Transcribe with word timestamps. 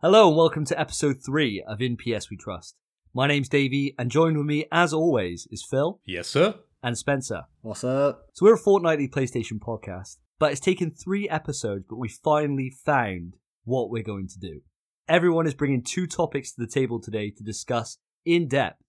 Hello 0.00 0.28
and 0.28 0.36
welcome 0.36 0.64
to 0.66 0.78
episode 0.78 1.16
3 1.24 1.64
of 1.66 1.80
In 1.82 1.96
PS 1.96 2.30
We 2.30 2.36
Trust. 2.36 2.76
My 3.14 3.26
name's 3.26 3.48
Davey 3.48 3.94
and 3.98 4.10
joined 4.10 4.36
with 4.36 4.46
me 4.46 4.66
as 4.70 4.92
always 4.92 5.48
is 5.50 5.64
Phil 5.68 6.00
Yes, 6.06 6.28
sir. 6.28 6.54
and 6.82 6.96
Spencer. 6.96 7.42
What's 7.62 7.82
up? 7.84 8.26
So 8.34 8.46
we're 8.46 8.54
a 8.54 8.58
fortnightly 8.58 9.08
PlayStation 9.08 9.58
podcast, 9.58 10.18
but 10.38 10.52
it's 10.52 10.60
taken 10.60 10.90
3 10.92 11.28
episodes 11.28 11.84
but 11.88 11.96
we 11.96 12.08
finally 12.08 12.70
found 12.84 13.34
what 13.64 13.90
we're 13.90 14.02
going 14.04 14.28
to 14.28 14.38
do. 14.38 14.60
Everyone 15.08 15.46
is 15.46 15.54
bringing 15.54 15.82
two 15.82 16.06
topics 16.06 16.52
to 16.52 16.60
the 16.60 16.70
table 16.70 17.00
today 17.00 17.30
to 17.30 17.42
discuss 17.42 17.98
in 18.24 18.46
depth 18.46 18.80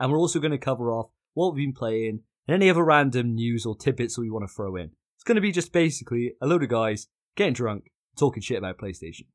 and 0.00 0.10
we're 0.10 0.18
also 0.18 0.40
going 0.40 0.50
to 0.50 0.58
cover 0.58 0.90
off 0.90 1.10
what 1.34 1.54
we've 1.54 1.66
been 1.66 1.74
playing 1.74 2.20
and 2.48 2.54
any 2.54 2.70
other 2.70 2.84
random 2.84 3.34
news 3.34 3.64
or 3.66 3.76
tidbits 3.76 4.16
that 4.16 4.22
we 4.22 4.30
want 4.30 4.48
to 4.48 4.52
throw 4.52 4.74
in. 4.76 4.90
It's 5.16 5.24
going 5.24 5.36
to 5.36 5.40
be 5.40 5.52
just 5.52 5.72
basically 5.72 6.32
a 6.40 6.46
load 6.46 6.62
of 6.62 6.68
guys 6.70 7.06
getting 7.36 7.52
drunk, 7.54 7.90
talking 8.18 8.42
shit 8.42 8.58
about 8.58 8.78
PlayStation. 8.78 9.26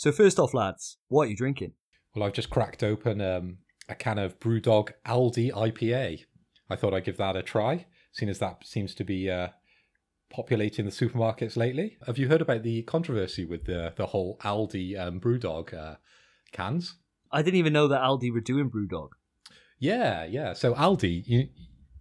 So 0.00 0.12
first 0.12 0.38
off, 0.38 0.54
lads, 0.54 0.96
what 1.08 1.24
are 1.24 1.30
you 1.30 1.36
drinking? 1.36 1.74
Well, 2.14 2.24
I've 2.24 2.32
just 2.32 2.48
cracked 2.48 2.82
open 2.82 3.20
um, 3.20 3.58
a 3.86 3.94
can 3.94 4.18
of 4.18 4.40
Brewdog 4.40 4.92
Aldi 5.04 5.52
IPA. 5.52 6.24
I 6.70 6.76
thought 6.76 6.94
I'd 6.94 7.04
give 7.04 7.18
that 7.18 7.36
a 7.36 7.42
try, 7.42 7.84
seeing 8.10 8.30
as 8.30 8.38
that 8.38 8.66
seems 8.66 8.94
to 8.94 9.04
be 9.04 9.28
uh, 9.28 9.48
populating 10.30 10.86
the 10.86 10.90
supermarkets 10.90 11.54
lately. 11.54 11.98
Have 12.06 12.16
you 12.16 12.28
heard 12.28 12.40
about 12.40 12.62
the 12.62 12.80
controversy 12.84 13.44
with 13.44 13.66
the 13.66 13.92
the 13.94 14.06
whole 14.06 14.38
Aldi 14.42 14.98
um, 14.98 15.20
Brewdog 15.20 15.74
uh, 15.74 15.96
cans? 16.50 16.94
I 17.30 17.42
didn't 17.42 17.58
even 17.58 17.74
know 17.74 17.88
that 17.88 18.00
Aldi 18.00 18.32
were 18.32 18.40
doing 18.40 18.70
Brewdog. 18.70 19.10
Yeah, 19.78 20.24
yeah. 20.24 20.54
So 20.54 20.72
Aldi, 20.72 21.24
you 21.26 21.48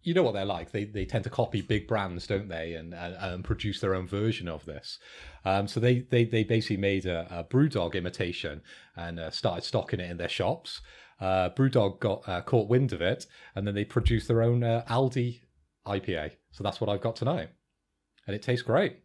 you 0.03 0.13
know 0.13 0.23
what 0.23 0.34
they're 0.34 0.45
like. 0.45 0.71
They 0.71 0.85
they 0.85 1.05
tend 1.05 1.23
to 1.26 1.30
copy 1.30 1.62
big 1.62 1.88
brands, 1.88 2.27
don't 2.27 2.48
they, 2.48 2.73
and 2.73 2.94
and, 2.94 3.16
and 3.16 3.44
produce 3.44 3.80
their 3.80 3.95
own 3.95 4.08
version 4.08 4.48
of 4.48 4.66
this. 4.66 5.00
Um, 5.45 5.67
so 5.67 5.80
they 5.80 6.00
they 6.00 6.25
they 6.25 6.44
basically 6.44 6.78
made 6.78 7.05
a, 7.05 7.28
a 7.30 7.44
BrewDog 7.44 7.95
imitation 7.95 8.61
and 8.95 9.20
uh, 9.20 9.31
started 9.31 9.64
stocking 9.64 10.00
it 10.00 10.09
in 10.09 10.17
their 10.17 10.30
shops. 10.30 10.81
Uh, 11.20 11.50
BrewDog 11.50 12.00
got 12.00 12.27
uh, 12.27 12.42
caught 12.42 12.70
wind 12.70 12.94
of 12.94 13.02
it, 13.02 13.25
and 13.55 13.67
then 13.67 13.75
they 13.75 13.86
produced 13.86 14.27
their 14.27 14.42
own 14.42 14.64
uh, 14.64 14.83
Aldi 14.89 15.42
IPA. 15.86 16.31
So 16.52 16.64
that's 16.64 16.80
what 16.80 16.89
I've 16.89 17.02
got 17.02 17.16
tonight, 17.16 17.50
and 18.25 18.36
it 18.36 18.42
tastes 18.42 18.64
great. 18.64 19.00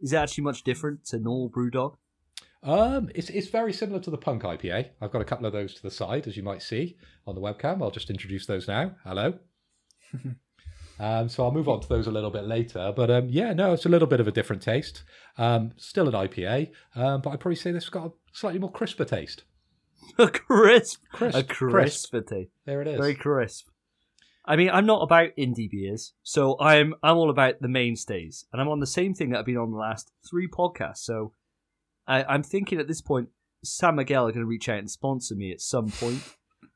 Is 0.00 0.12
it 0.12 0.16
actually 0.16 0.44
much 0.44 0.64
different 0.64 1.04
to 1.06 1.18
normal 1.18 1.50
Brewdog? 1.50 1.94
Um, 2.64 3.10
it's 3.14 3.30
it's 3.30 3.48
very 3.48 3.72
similar 3.72 4.00
to 4.00 4.10
the 4.10 4.18
Punk 4.18 4.42
IPA. 4.42 4.88
I've 5.00 5.12
got 5.12 5.22
a 5.22 5.24
couple 5.24 5.46
of 5.46 5.52
those 5.52 5.74
to 5.74 5.82
the 5.82 5.90
side, 5.90 6.26
as 6.26 6.36
you 6.36 6.42
might 6.42 6.62
see 6.62 6.96
on 7.26 7.34
the 7.34 7.40
webcam. 7.40 7.82
I'll 7.82 7.90
just 7.90 8.10
introduce 8.10 8.46
those 8.46 8.66
now. 8.66 8.96
Hello. 9.04 9.38
Um, 11.00 11.28
so 11.28 11.44
I'll 11.44 11.50
move 11.52 11.68
on 11.68 11.80
to 11.80 11.88
those 11.88 12.06
a 12.06 12.10
little 12.10 12.30
bit 12.30 12.44
later. 12.44 12.92
But 12.94 13.10
um, 13.10 13.28
yeah, 13.28 13.52
no, 13.52 13.72
it's 13.72 13.86
a 13.86 13.88
little 13.88 14.08
bit 14.08 14.20
of 14.20 14.28
a 14.28 14.32
different 14.32 14.62
taste. 14.62 15.02
Um, 15.38 15.72
still 15.76 16.08
an 16.08 16.14
IPA, 16.14 16.70
um, 16.94 17.20
but 17.20 17.30
I'd 17.30 17.40
probably 17.40 17.56
say 17.56 17.72
this 17.72 17.84
has 17.84 17.90
got 17.90 18.06
a 18.06 18.12
slightly 18.32 18.60
more 18.60 18.70
crisper 18.70 19.04
taste. 19.04 19.44
a 20.18 20.28
crisp, 20.28 21.02
Crisp, 21.12 21.36
a 21.38 21.42
crisp. 21.42 22.10
crisp. 22.12 22.14
There 22.66 22.82
it 22.82 22.88
is. 22.88 22.98
very 22.98 23.14
crisp. 23.14 23.68
I 24.46 24.56
mean, 24.56 24.68
I'm 24.70 24.84
not 24.84 25.02
about 25.02 25.30
indie 25.38 25.70
beers, 25.70 26.12
so 26.22 26.58
I'm 26.60 26.94
I'm 27.02 27.16
all 27.16 27.30
about 27.30 27.60
the 27.60 27.68
mainstays, 27.68 28.44
and 28.52 28.60
I'm 28.60 28.68
on 28.68 28.80
the 28.80 28.86
same 28.86 29.14
thing 29.14 29.30
that 29.30 29.38
I've 29.38 29.46
been 29.46 29.56
on 29.56 29.70
the 29.70 29.78
last 29.78 30.12
three 30.28 30.46
podcasts. 30.48 30.98
So 30.98 31.32
I, 32.06 32.24
I'm 32.24 32.42
thinking 32.42 32.78
at 32.78 32.86
this 32.86 33.00
point, 33.00 33.30
San 33.64 33.96
Miguel 33.96 34.28
are 34.28 34.32
going 34.32 34.44
to 34.44 34.48
reach 34.48 34.68
out 34.68 34.78
and 34.78 34.90
sponsor 34.90 35.34
me 35.34 35.50
at 35.50 35.62
some 35.62 35.88
point. 35.88 36.22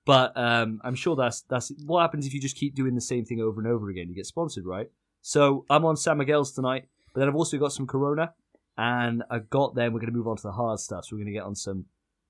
But 0.08 0.34
um, 0.38 0.80
I'm 0.84 0.94
sure 0.94 1.16
that's 1.16 1.42
that's 1.42 1.70
what 1.84 2.00
happens 2.00 2.26
if 2.26 2.32
you 2.32 2.40
just 2.40 2.56
keep 2.56 2.74
doing 2.74 2.94
the 2.94 3.00
same 3.02 3.26
thing 3.26 3.42
over 3.42 3.60
and 3.60 3.68
over 3.70 3.90
again. 3.90 4.08
You 4.08 4.14
get 4.14 4.24
sponsored, 4.24 4.64
right? 4.64 4.90
So 5.20 5.66
I'm 5.68 5.84
on 5.84 5.98
San 5.98 6.16
Miguel's 6.16 6.50
tonight, 6.50 6.86
but 7.12 7.20
then 7.20 7.28
I've 7.28 7.34
also 7.34 7.58
got 7.58 7.74
some 7.74 7.86
Corona, 7.86 8.32
and 8.78 9.22
I've 9.30 9.50
got 9.50 9.74
them. 9.74 9.92
We're 9.92 10.00
going 10.00 10.10
to 10.10 10.16
move 10.16 10.26
on 10.26 10.38
to 10.38 10.42
the 10.44 10.52
hard 10.52 10.80
stuff. 10.80 11.04
So 11.04 11.14
we're 11.14 11.24
going 11.24 11.34
to 11.34 11.38
get 11.38 11.42
on 11.42 11.54
some 11.54 11.84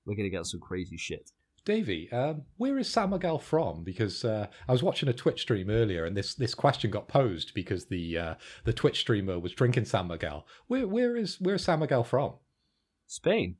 we're 0.05 0.15
going 0.15 0.25
to 0.25 0.29
get 0.29 0.39
on 0.39 0.43
some 0.43 0.59
crazy 0.59 0.97
shit. 0.97 1.31
Davey, 1.63 2.11
um, 2.11 2.41
where 2.57 2.77
is 2.77 2.91
San 2.91 3.11
Miguel 3.11 3.39
from? 3.39 3.85
Because 3.85 4.25
uh, 4.25 4.47
I 4.67 4.73
was 4.73 4.83
watching 4.83 5.07
a 5.07 5.13
Twitch 5.13 5.39
stream 5.39 5.69
earlier, 5.69 6.03
and 6.03 6.17
this, 6.17 6.35
this 6.35 6.53
question 6.53 6.91
got 6.91 7.07
posed 7.07 7.53
because 7.53 7.85
the 7.85 8.17
uh, 8.17 8.35
the 8.65 8.73
Twitch 8.73 8.99
streamer 8.99 9.39
was 9.39 9.53
drinking 9.53 9.85
San 9.85 10.07
Miguel. 10.07 10.45
Where 10.67 10.85
where 10.85 11.15
is 11.15 11.39
where 11.39 11.55
is 11.55 11.63
San 11.63 11.79
Miguel 11.79 12.03
from? 12.03 12.33
Spain. 13.07 13.55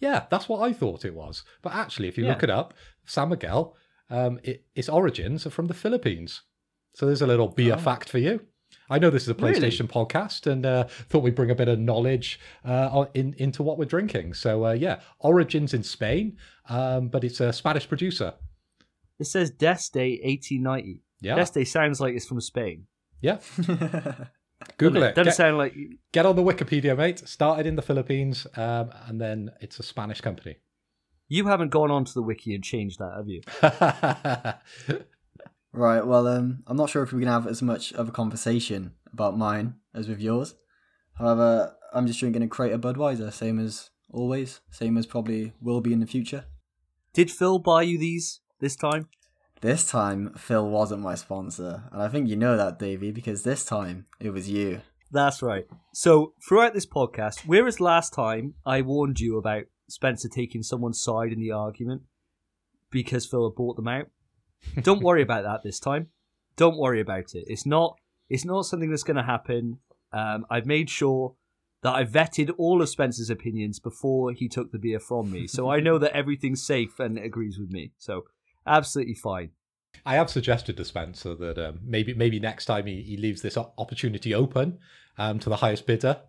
Yeah, 0.00 0.26
that's 0.30 0.48
what 0.48 0.60
I 0.60 0.72
thought 0.72 1.04
it 1.04 1.14
was. 1.14 1.44
But 1.62 1.74
actually, 1.74 2.08
if 2.08 2.16
you 2.18 2.24
Yeah. 2.24 2.30
look 2.30 2.42
it 2.42 2.50
up, 2.50 2.74
San 3.06 3.28
Miguel, 3.30 3.76
um, 4.10 4.38
it, 4.42 4.64
its 4.74 4.88
origins 4.88 5.46
are 5.46 5.50
from 5.50 5.66
the 5.66 5.74
Philippines. 5.74 6.42
So 6.94 7.06
there's 7.06 7.22
a 7.22 7.26
little 7.26 7.48
beer 7.48 7.74
Oh. 7.74 7.78
fact 7.78 8.08
for 8.08 8.18
you. 8.18 8.40
I 8.90 8.98
know 8.98 9.08
this 9.10 9.22
is 9.22 9.28
a 9.30 9.34
Really? 9.34 9.54
PlayStation 9.60 9.88
podcast, 9.88 10.46
and 10.46 10.66
uh, 10.66 10.84
thought 10.88 11.22
we'd 11.22 11.34
bring 11.34 11.50
a 11.50 11.54
bit 11.54 11.68
of 11.68 11.78
knowledge 11.78 12.38
uh, 12.64 13.06
in, 13.14 13.34
into 13.38 13.62
what 13.62 13.78
we're 13.78 13.84
drinking. 13.86 14.34
So 14.34 14.66
uh, 14.66 14.72
yeah, 14.72 15.00
origins 15.20 15.72
in 15.74 15.82
Spain, 15.82 16.36
um, 16.68 17.08
but 17.08 17.24
it's 17.24 17.40
a 17.40 17.52
Spanish 17.52 17.88
producer. 17.88 18.34
It 19.18 19.24
says 19.24 19.50
Deste 19.50 20.20
1890. 20.22 21.02
Yeah, 21.20 21.36
Deste 21.36 21.66
sounds 21.66 22.00
like 22.00 22.14
it's 22.14 22.26
from 22.26 22.40
Spain. 22.40 22.86
yeah. 23.20 23.38
doesn't 24.60 24.78
Google 24.78 25.02
it. 25.04 25.14
Doesn't 25.14 25.30
Get, 25.30 25.36
sound 25.36 25.58
like 25.58 25.74
get 26.12 26.26
on 26.26 26.36
the 26.36 26.42
Wikipedia, 26.42 26.96
mate. 26.96 27.26
Started 27.28 27.66
in 27.66 27.76
the 27.76 27.82
Philippines, 27.82 28.46
um, 28.56 28.90
and 29.06 29.20
then 29.20 29.50
it's 29.60 29.78
a 29.78 29.82
Spanish 29.82 30.20
company. 30.20 30.56
you 31.28 31.46
haven't 31.46 31.70
gone 31.70 31.90
onto 31.90 32.12
the 32.12 32.22
wiki 32.22 32.54
and 32.54 32.64
changed 32.64 32.98
that, 32.98 33.14
have 33.16 33.28
you? 33.28 33.42
right, 35.72 36.06
well, 36.06 36.26
um, 36.26 36.62
I'm 36.66 36.76
not 36.76 36.90
sure 36.90 37.02
if 37.02 37.12
we 37.12 37.20
can 37.20 37.28
have 37.28 37.46
as 37.46 37.62
much 37.62 37.92
of 37.92 38.08
a 38.08 38.12
conversation 38.12 38.92
about 39.12 39.36
mine 39.38 39.74
as 39.94 40.08
with 40.08 40.20
yours. 40.20 40.54
However, 41.18 41.74
I'm 41.92 42.06
just 42.06 42.20
drinking 42.20 42.42
a 42.42 42.48
crate 42.48 42.72
of 42.72 42.80
Budweiser, 42.80 43.32
same 43.32 43.58
as 43.58 43.90
always, 44.10 44.60
same 44.70 44.96
as 44.96 45.06
probably 45.06 45.52
will 45.60 45.80
be 45.80 45.92
in 45.92 46.00
the 46.00 46.06
future. 46.06 46.46
Did 47.12 47.30
Phil 47.30 47.58
buy 47.58 47.82
you 47.82 47.98
these 47.98 48.40
this 48.60 48.76
time? 48.76 49.08
This 49.60 49.88
time, 49.88 50.34
Phil 50.36 50.68
wasn't 50.68 51.02
my 51.02 51.16
sponsor, 51.16 51.84
and 51.90 52.00
I 52.00 52.08
think 52.08 52.28
you 52.28 52.36
know 52.36 52.56
that, 52.56 52.78
Davey, 52.78 53.10
because 53.10 53.42
this 53.42 53.64
time 53.64 54.06
it 54.20 54.30
was 54.30 54.48
you. 54.48 54.82
That's 55.10 55.42
right. 55.42 55.66
So 55.92 56.34
throughout 56.46 56.74
this 56.74 56.86
podcast, 56.86 57.40
whereas 57.46 57.80
last 57.80 58.12
time 58.12 58.54
I 58.64 58.82
warned 58.82 59.18
you 59.18 59.36
about 59.36 59.64
Spencer 59.88 60.28
taking 60.28 60.62
someone's 60.62 61.02
side 61.02 61.32
in 61.32 61.40
the 61.40 61.50
argument 61.50 62.02
because 62.90 63.26
Phil 63.26 63.48
had 63.48 63.56
bought 63.56 63.76
them 63.76 63.88
out, 63.88 64.06
don't 64.82 65.02
worry 65.02 65.22
about 65.22 65.42
that 65.44 65.62
this 65.64 65.80
time. 65.80 66.08
Don't 66.56 66.78
worry 66.78 67.00
about 67.00 67.34
it. 67.34 67.44
It's 67.46 67.66
not. 67.66 67.96
It's 68.28 68.44
not 68.44 68.66
something 68.66 68.90
that's 68.90 69.04
going 69.04 69.16
to 69.16 69.22
happen. 69.22 69.78
Um, 70.12 70.44
I've 70.50 70.66
made 70.66 70.90
sure 70.90 71.34
that 71.82 71.94
I 71.94 72.04
vetted 72.04 72.52
all 72.58 72.82
of 72.82 72.88
Spencer's 72.88 73.30
opinions 73.30 73.78
before 73.78 74.32
he 74.32 74.48
took 74.48 74.70
the 74.70 74.78
beer 74.78 75.00
from 75.00 75.30
me, 75.30 75.46
so 75.46 75.70
I 75.70 75.80
know 75.80 75.98
that 75.98 76.14
everything's 76.14 76.64
safe 76.64 76.98
and 76.98 77.18
agrees 77.18 77.58
with 77.58 77.70
me. 77.70 77.92
So 77.98 78.24
absolutely 78.66 79.14
fine. 79.14 79.50
I 80.06 80.14
have 80.14 80.30
suggested 80.30 80.76
to 80.76 80.84
Spencer 80.84 81.34
that 81.34 81.58
um, 81.58 81.80
maybe 81.84 82.14
maybe 82.14 82.38
next 82.40 82.66
time 82.66 82.86
he, 82.86 83.02
he 83.02 83.16
leaves 83.16 83.42
this 83.42 83.56
opportunity 83.56 84.34
open 84.34 84.78
um, 85.16 85.38
to 85.40 85.48
the 85.48 85.56
highest 85.56 85.86
bidder. 85.86 86.20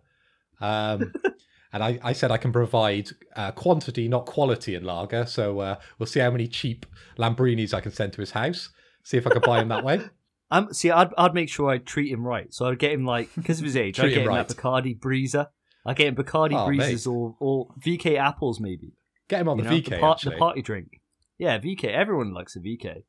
Um, 0.60 1.12
and 1.72 1.82
I, 1.84 1.98
I 2.02 2.12
said 2.12 2.30
I 2.30 2.36
can 2.36 2.52
provide 2.52 3.10
uh, 3.36 3.52
quantity, 3.52 4.08
not 4.08 4.26
quality 4.26 4.74
in 4.74 4.84
lager. 4.84 5.26
So 5.26 5.60
uh, 5.60 5.76
we'll 5.98 6.06
see 6.06 6.20
how 6.20 6.30
many 6.30 6.46
cheap 6.48 6.84
Lambrinis 7.18 7.72
I 7.74 7.80
can 7.80 7.92
send 7.92 8.12
to 8.14 8.20
his 8.20 8.32
house. 8.32 8.70
See 9.04 9.16
if 9.16 9.26
I 9.26 9.30
can 9.30 9.42
buy 9.42 9.60
him 9.60 9.68
that 9.68 9.84
way. 9.84 10.00
Um, 10.52 10.72
see, 10.74 10.90
I'd 10.90 11.10
I'd 11.16 11.32
make 11.32 11.48
sure 11.48 11.70
I 11.70 11.78
treat 11.78 12.10
him 12.10 12.26
right. 12.26 12.52
So 12.52 12.66
I'd 12.66 12.80
get 12.80 12.90
him 12.90 13.04
like 13.04 13.32
because 13.36 13.60
of 13.60 13.64
his 13.64 13.76
age, 13.76 13.96
I'd 14.00 14.02
Treat 14.02 14.14
get 14.14 14.18
him 14.18 14.22
him 14.24 14.28
right. 14.30 14.48
that 14.48 14.56
Bacardi 14.56 14.98
Breezer. 14.98 15.46
I 15.86 15.94
get 15.94 16.08
him 16.08 16.16
Bacardi 16.16 16.54
Oh, 16.60 16.66
Breezers 16.66 17.06
mate. 17.06 17.12
or 17.12 17.36
or 17.38 17.68
VK 17.80 18.18
apples 18.18 18.58
maybe. 18.58 18.94
Get 19.28 19.42
him 19.42 19.48
on 19.48 19.58
You 19.58 19.62
the 19.62 19.70
know, 19.70 19.76
VK 19.76 19.90
the, 19.90 19.98
par- 20.00 20.16
the 20.24 20.30
party 20.32 20.62
drink. 20.62 21.00
Yeah, 21.40 21.58
VK. 21.58 21.84
Everyone 21.84 22.34
likes 22.34 22.54
a 22.54 22.60
VK. 22.60 23.04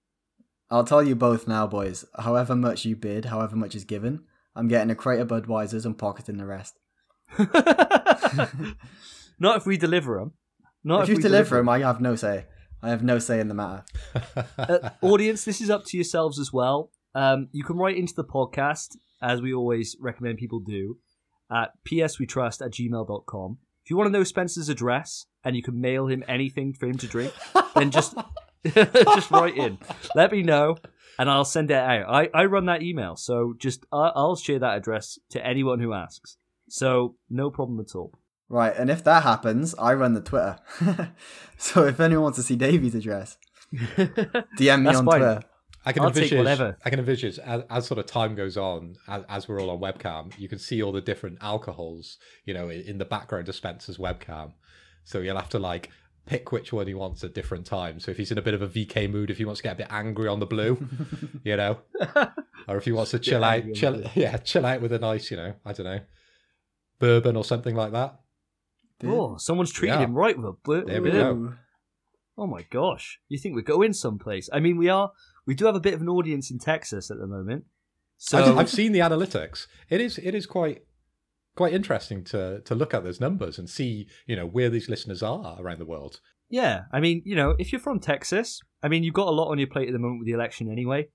I'll 0.69 0.85
tell 0.85 1.03
you 1.03 1.15
both 1.17 1.49
now, 1.49 1.67
boys. 1.67 2.05
However 2.17 2.55
much 2.55 2.85
you 2.85 2.95
bid, 2.95 3.25
however 3.25 3.57
much 3.57 3.75
is 3.75 3.83
given, 3.83 4.23
I'm 4.55 4.69
getting 4.69 4.89
a 4.89 4.95
crate 4.95 5.19
of 5.19 5.27
Budweisers 5.27 5.85
and 5.85 5.97
pocketing 5.97 6.37
the 6.37 6.45
rest. 6.45 6.79
Not 9.37 9.57
if 9.57 9.65
we 9.65 9.75
deliver 9.75 10.17
them. 10.17 10.31
Not 10.81 11.03
if 11.03 11.09
you 11.09 11.17
we 11.17 11.21
deliver 11.21 11.57
them, 11.57 11.67
I 11.67 11.79
have 11.79 11.99
no 11.99 12.15
say. 12.15 12.45
I 12.81 12.89
have 12.91 13.03
no 13.03 13.19
say 13.19 13.41
in 13.41 13.49
the 13.49 13.53
matter. 13.53 13.83
uh, 14.57 14.91
audience, 15.01 15.43
this 15.43 15.59
is 15.59 15.69
up 15.69 15.83
to 15.87 15.97
yourselves 15.97 16.39
as 16.39 16.53
well. 16.53 16.89
Um, 17.13 17.49
you 17.51 17.65
can 17.65 17.75
write 17.75 17.97
into 17.97 18.13
the 18.15 18.23
podcast, 18.23 18.95
as 19.21 19.41
we 19.41 19.53
always 19.53 19.97
recommend 19.99 20.37
people 20.37 20.61
do, 20.61 20.99
at 21.51 21.71
pswetrust 21.85 22.65
at 22.65 22.71
gmail.com. 22.71 23.57
If 23.83 23.89
you 23.89 23.97
want 23.97 24.07
to 24.07 24.11
know 24.17 24.23
Spencer's 24.23 24.69
address 24.69 25.25
and 25.43 25.55
you 25.55 25.63
can 25.63 25.79
mail 25.81 26.07
him 26.07 26.23
anything 26.27 26.73
for 26.73 26.85
him 26.85 26.97
to 26.97 27.07
drink, 27.07 27.33
then 27.75 27.91
just 27.91 28.15
just 28.65 29.31
write 29.31 29.57
in. 29.57 29.79
Let 30.15 30.31
me 30.31 30.43
know, 30.43 30.77
and 31.17 31.29
I'll 31.29 31.45
send 31.45 31.71
it 31.71 31.77
out. 31.77 32.05
I, 32.07 32.29
I 32.33 32.45
run 32.45 32.65
that 32.65 32.83
email, 32.83 33.15
so 33.15 33.55
just 33.57 33.85
I'll 33.91 34.35
share 34.35 34.59
that 34.59 34.77
address 34.77 35.17
to 35.31 35.45
anyone 35.45 35.79
who 35.79 35.93
asks. 35.93 36.37
So 36.69 37.15
no 37.29 37.49
problem 37.49 37.79
at 37.79 37.95
all. 37.95 38.13
Right, 38.49 38.73
and 38.75 38.89
if 38.89 39.03
that 39.05 39.23
happens, 39.23 39.73
I 39.79 39.93
run 39.93 40.13
the 40.13 40.21
Twitter. 40.21 40.59
so 41.57 41.85
if 41.85 41.99
anyone 41.99 42.23
wants 42.23 42.37
to 42.37 42.43
see 42.43 42.55
Davey's 42.55 42.95
address, 42.95 43.37
DM 43.73 44.79
me 44.79 44.85
That's 44.85 44.97
on 44.97 45.05
fine. 45.05 45.19
Twitter. 45.19 45.41
I 45.85 45.93
can 45.93 46.03
I'll 46.03 46.09
envisage. 46.09 46.37
whatever. 46.37 46.77
I 46.85 46.89
can 46.89 46.99
envisage 46.99 47.39
as, 47.39 47.63
as 47.69 47.87
sort 47.87 47.99
of 47.99 48.05
time 48.05 48.35
goes 48.35 48.55
on, 48.57 48.95
as, 49.07 49.23
as 49.29 49.47
we're 49.47 49.59
all 49.61 49.71
on 49.71 49.79
webcam, 49.79 50.37
you 50.37 50.47
can 50.47 50.59
see 50.59 50.81
all 50.83 50.91
the 50.91 51.01
different 51.01 51.39
alcohols, 51.41 52.17
you 52.45 52.53
know, 52.53 52.69
in, 52.69 52.81
in 52.81 52.97
the 52.99 53.05
background 53.05 53.49
of 53.49 53.55
Spencer's 53.55 53.97
webcam. 53.97 54.53
So 55.03 55.19
you'll 55.19 55.37
have 55.37 55.49
to 55.49 55.59
like 55.59 55.89
pick 56.27 56.51
which 56.51 56.71
one 56.71 56.85
he 56.85 56.93
wants 56.93 57.23
at 57.23 57.33
different 57.33 57.65
times. 57.65 58.05
So 58.05 58.11
if 58.11 58.17
he's 58.17 58.31
in 58.31 58.37
a 58.37 58.41
bit 58.43 58.53
of 58.53 58.61
a 58.61 58.67
VK 58.67 59.09
mood, 59.09 59.31
if 59.31 59.37
he 59.39 59.45
wants 59.45 59.59
to 59.59 59.63
get 59.63 59.73
a 59.73 59.77
bit 59.77 59.87
angry 59.89 60.27
on 60.27 60.39
the 60.39 60.45
blue, 60.45 60.87
you 61.43 61.57
know, 61.57 61.79
or 62.67 62.77
if 62.77 62.85
he 62.85 62.91
wants 62.91 63.11
to 63.11 63.19
chill 63.19 63.43
out, 63.43 63.63
chill, 63.73 64.03
yeah, 64.13 64.37
chill 64.37 64.65
out 64.67 64.81
with 64.81 64.91
a 64.91 64.99
nice, 64.99 65.31
you 65.31 65.37
know, 65.37 65.53
I 65.65 65.73
don't 65.73 65.85
know, 65.87 66.01
bourbon 66.99 67.35
or 67.35 67.43
something 67.43 67.75
like 67.75 67.91
that. 67.93 68.19
Oh, 69.03 69.37
someone's 69.37 69.71
treated 69.71 69.95
Yeah. 69.95 70.05
him 70.05 70.13
right 70.13 70.37
with 70.37 70.45
a 70.45 70.51
blue. 70.51 70.85
There 70.85 71.01
we 71.01 71.09
go. 71.11 71.53
Oh 72.37 72.45
my 72.47 72.65
gosh! 72.69 73.19
You 73.29 73.37
think 73.39 73.55
we're 73.55 73.61
going 73.61 73.93
someplace? 73.93 74.47
I 74.53 74.59
mean, 74.59 74.77
we 74.77 74.89
are. 74.89 75.11
We 75.47 75.55
do 75.55 75.65
have 75.65 75.75
a 75.75 75.79
bit 75.79 75.93
of 75.93 76.01
an 76.01 76.09
audience 76.09 76.51
in 76.51 76.59
Texas 76.59 77.09
at 77.11 77.17
the 77.17 77.27
moment. 77.27 77.65
So 78.17 78.37
I've, 78.37 78.57
I've 78.57 78.69
seen 78.69 78.91
the 78.91 78.99
analytics. 78.99 79.65
It 79.89 79.99
is 80.01 80.17
it 80.19 80.35
is 80.35 80.45
quite 80.45 80.83
quite 81.55 81.73
interesting 81.73 82.23
to 82.25 82.61
to 82.61 82.75
look 82.75 82.93
at 82.93 83.03
those 83.03 83.19
numbers 83.19 83.57
and 83.57 83.69
see 83.69 84.07
you 84.27 84.35
know 84.35 84.45
where 84.45 84.69
these 84.69 84.87
listeners 84.89 85.23
are 85.23 85.57
around 85.59 85.79
the 85.79 85.85
world. 85.85 86.19
yeah, 86.49 86.83
I 86.93 86.99
mean, 86.99 87.21
you 87.25 87.35
know, 87.35 87.55
if 87.57 87.71
you're 87.71 87.81
from 87.81 87.99
Texas, 87.99 88.59
I 88.83 88.87
mean, 88.89 89.03
you've 89.03 89.13
got 89.13 89.27
a 89.27 89.31
lot 89.31 89.49
on 89.49 89.57
your 89.57 89.67
plate 89.67 89.87
at 89.87 89.93
the 89.93 89.99
moment 89.99 90.19
with 90.19 90.27
the 90.27 90.33
election 90.33 90.69
anyway. 90.71 91.07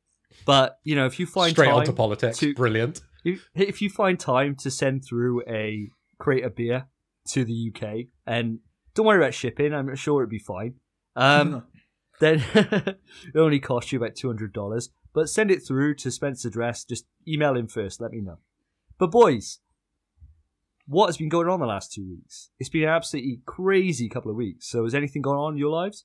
But 0.45 0.79
you 0.83 0.97
know, 0.97 1.07
if 1.07 1.21
you 1.21 1.27
find 1.27 1.53
Straight 1.53 1.67
time 1.67 1.77
onto 1.77 1.93
politics, 1.93 2.39
to- 2.39 2.55
brilliant. 2.55 3.01
if, 3.25 3.49
if 3.55 3.81
you 3.81 3.89
find 3.91 4.19
time 4.19 4.57
to 4.57 4.71
send 4.71 5.05
through 5.05 5.43
a 5.49 5.89
crate 6.19 6.45
of 6.45 6.57
beer 6.57 6.87
to 7.29 7.45
the 7.45 7.71
UK, 7.73 8.07
and 8.27 8.59
don't 8.95 9.07
worry 9.07 9.19
about 9.19 9.35
shipping, 9.35 9.73
I'm 9.73 9.95
sure 9.95 10.23
it'd 10.23 10.31
be 10.31 10.39
fine. 10.39 10.75
Um, 11.15 11.65
then 12.21 12.45
it 12.55 12.99
only 13.35 13.61
costs 13.61 13.93
you 13.93 13.99
about 13.99 14.15
two 14.15 14.29
hundred 14.29 14.53
dollars. 14.53 14.91
But 15.13 15.31
send 15.31 15.51
it 15.51 15.61
through 15.67 15.95
to 15.97 16.11
Spencer's 16.11 16.45
address. 16.45 16.85
Just 16.85 17.07
email 17.27 17.57
him 17.57 17.69
first. 17.69 18.01
Let 18.01 18.13
me 18.13 18.21
know. 18.21 18.39
But 18.99 19.11
boys, 19.11 19.61
what 20.87 21.07
has 21.07 21.17
been 21.17 21.29
going 21.29 21.49
on 21.49 21.61
the 21.61 21.67
last 21.67 21.93
two 21.93 22.09
weeks? 22.09 22.51
It's 22.59 22.69
been 22.69 22.85
an 22.85 22.91
absolutely 22.91 23.41
crazy 23.47 24.09
couple 24.09 24.31
of 24.31 24.37
weeks. 24.37 24.69
So 24.69 24.85
has 24.85 24.95
anything 24.95 25.23
gone 25.23 25.37
on 25.37 25.55
in 25.55 25.59
your 25.59 25.71
lives? 25.71 26.05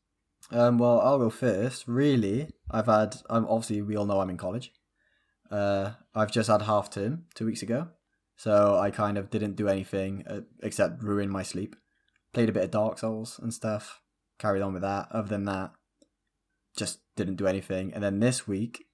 Um, 0.52 0.78
well, 0.78 1.00
I'll 1.02 1.19
go 1.19 1.30
first. 1.30 1.88
Really, 1.88 2.50
I've 2.69 2.88
had. 2.88 3.18
I'm 3.30 3.46
obviously 3.46 3.81
we 3.81 3.96
all 3.96 4.06
know 4.06 4.19
I'm 4.19 4.30
in 4.30 4.38
college. 4.38 4.72
Uh, 5.50 5.92
I've 6.16 6.31
just 6.31 6.50
had 6.50 6.63
half 6.63 6.90
term 6.90 7.25
two 7.36 7.46
weeks 7.46 7.62
ago, 7.62 7.90
so 8.38 8.78
I 8.80 8.90
kind 8.92 9.18
of 9.18 9.30
didn't 9.30 9.56
do 9.56 9.68
anything 9.68 10.24
uh, 10.28 10.42
except 10.63 11.04
ruin 11.04 11.30
my 11.30 11.44
sleep. 11.44 11.75
Played 12.34 12.50
a 12.50 12.54
bit 12.54 12.63
of 12.63 12.72
Dark 12.72 12.98
Souls 12.98 13.40
and 13.42 13.54
stuff. 13.54 14.02
Carried 14.40 14.62
on 14.62 14.74
with 14.74 14.81
that. 14.81 15.10
Other 15.12 15.28
than 15.28 15.46
that, 15.46 15.72
just 16.76 17.00
didn't 17.16 17.36
do 17.36 17.48
anything. 17.48 17.94
And 17.94 18.04
then 18.04 18.20
this 18.20 18.48
week, 18.48 18.86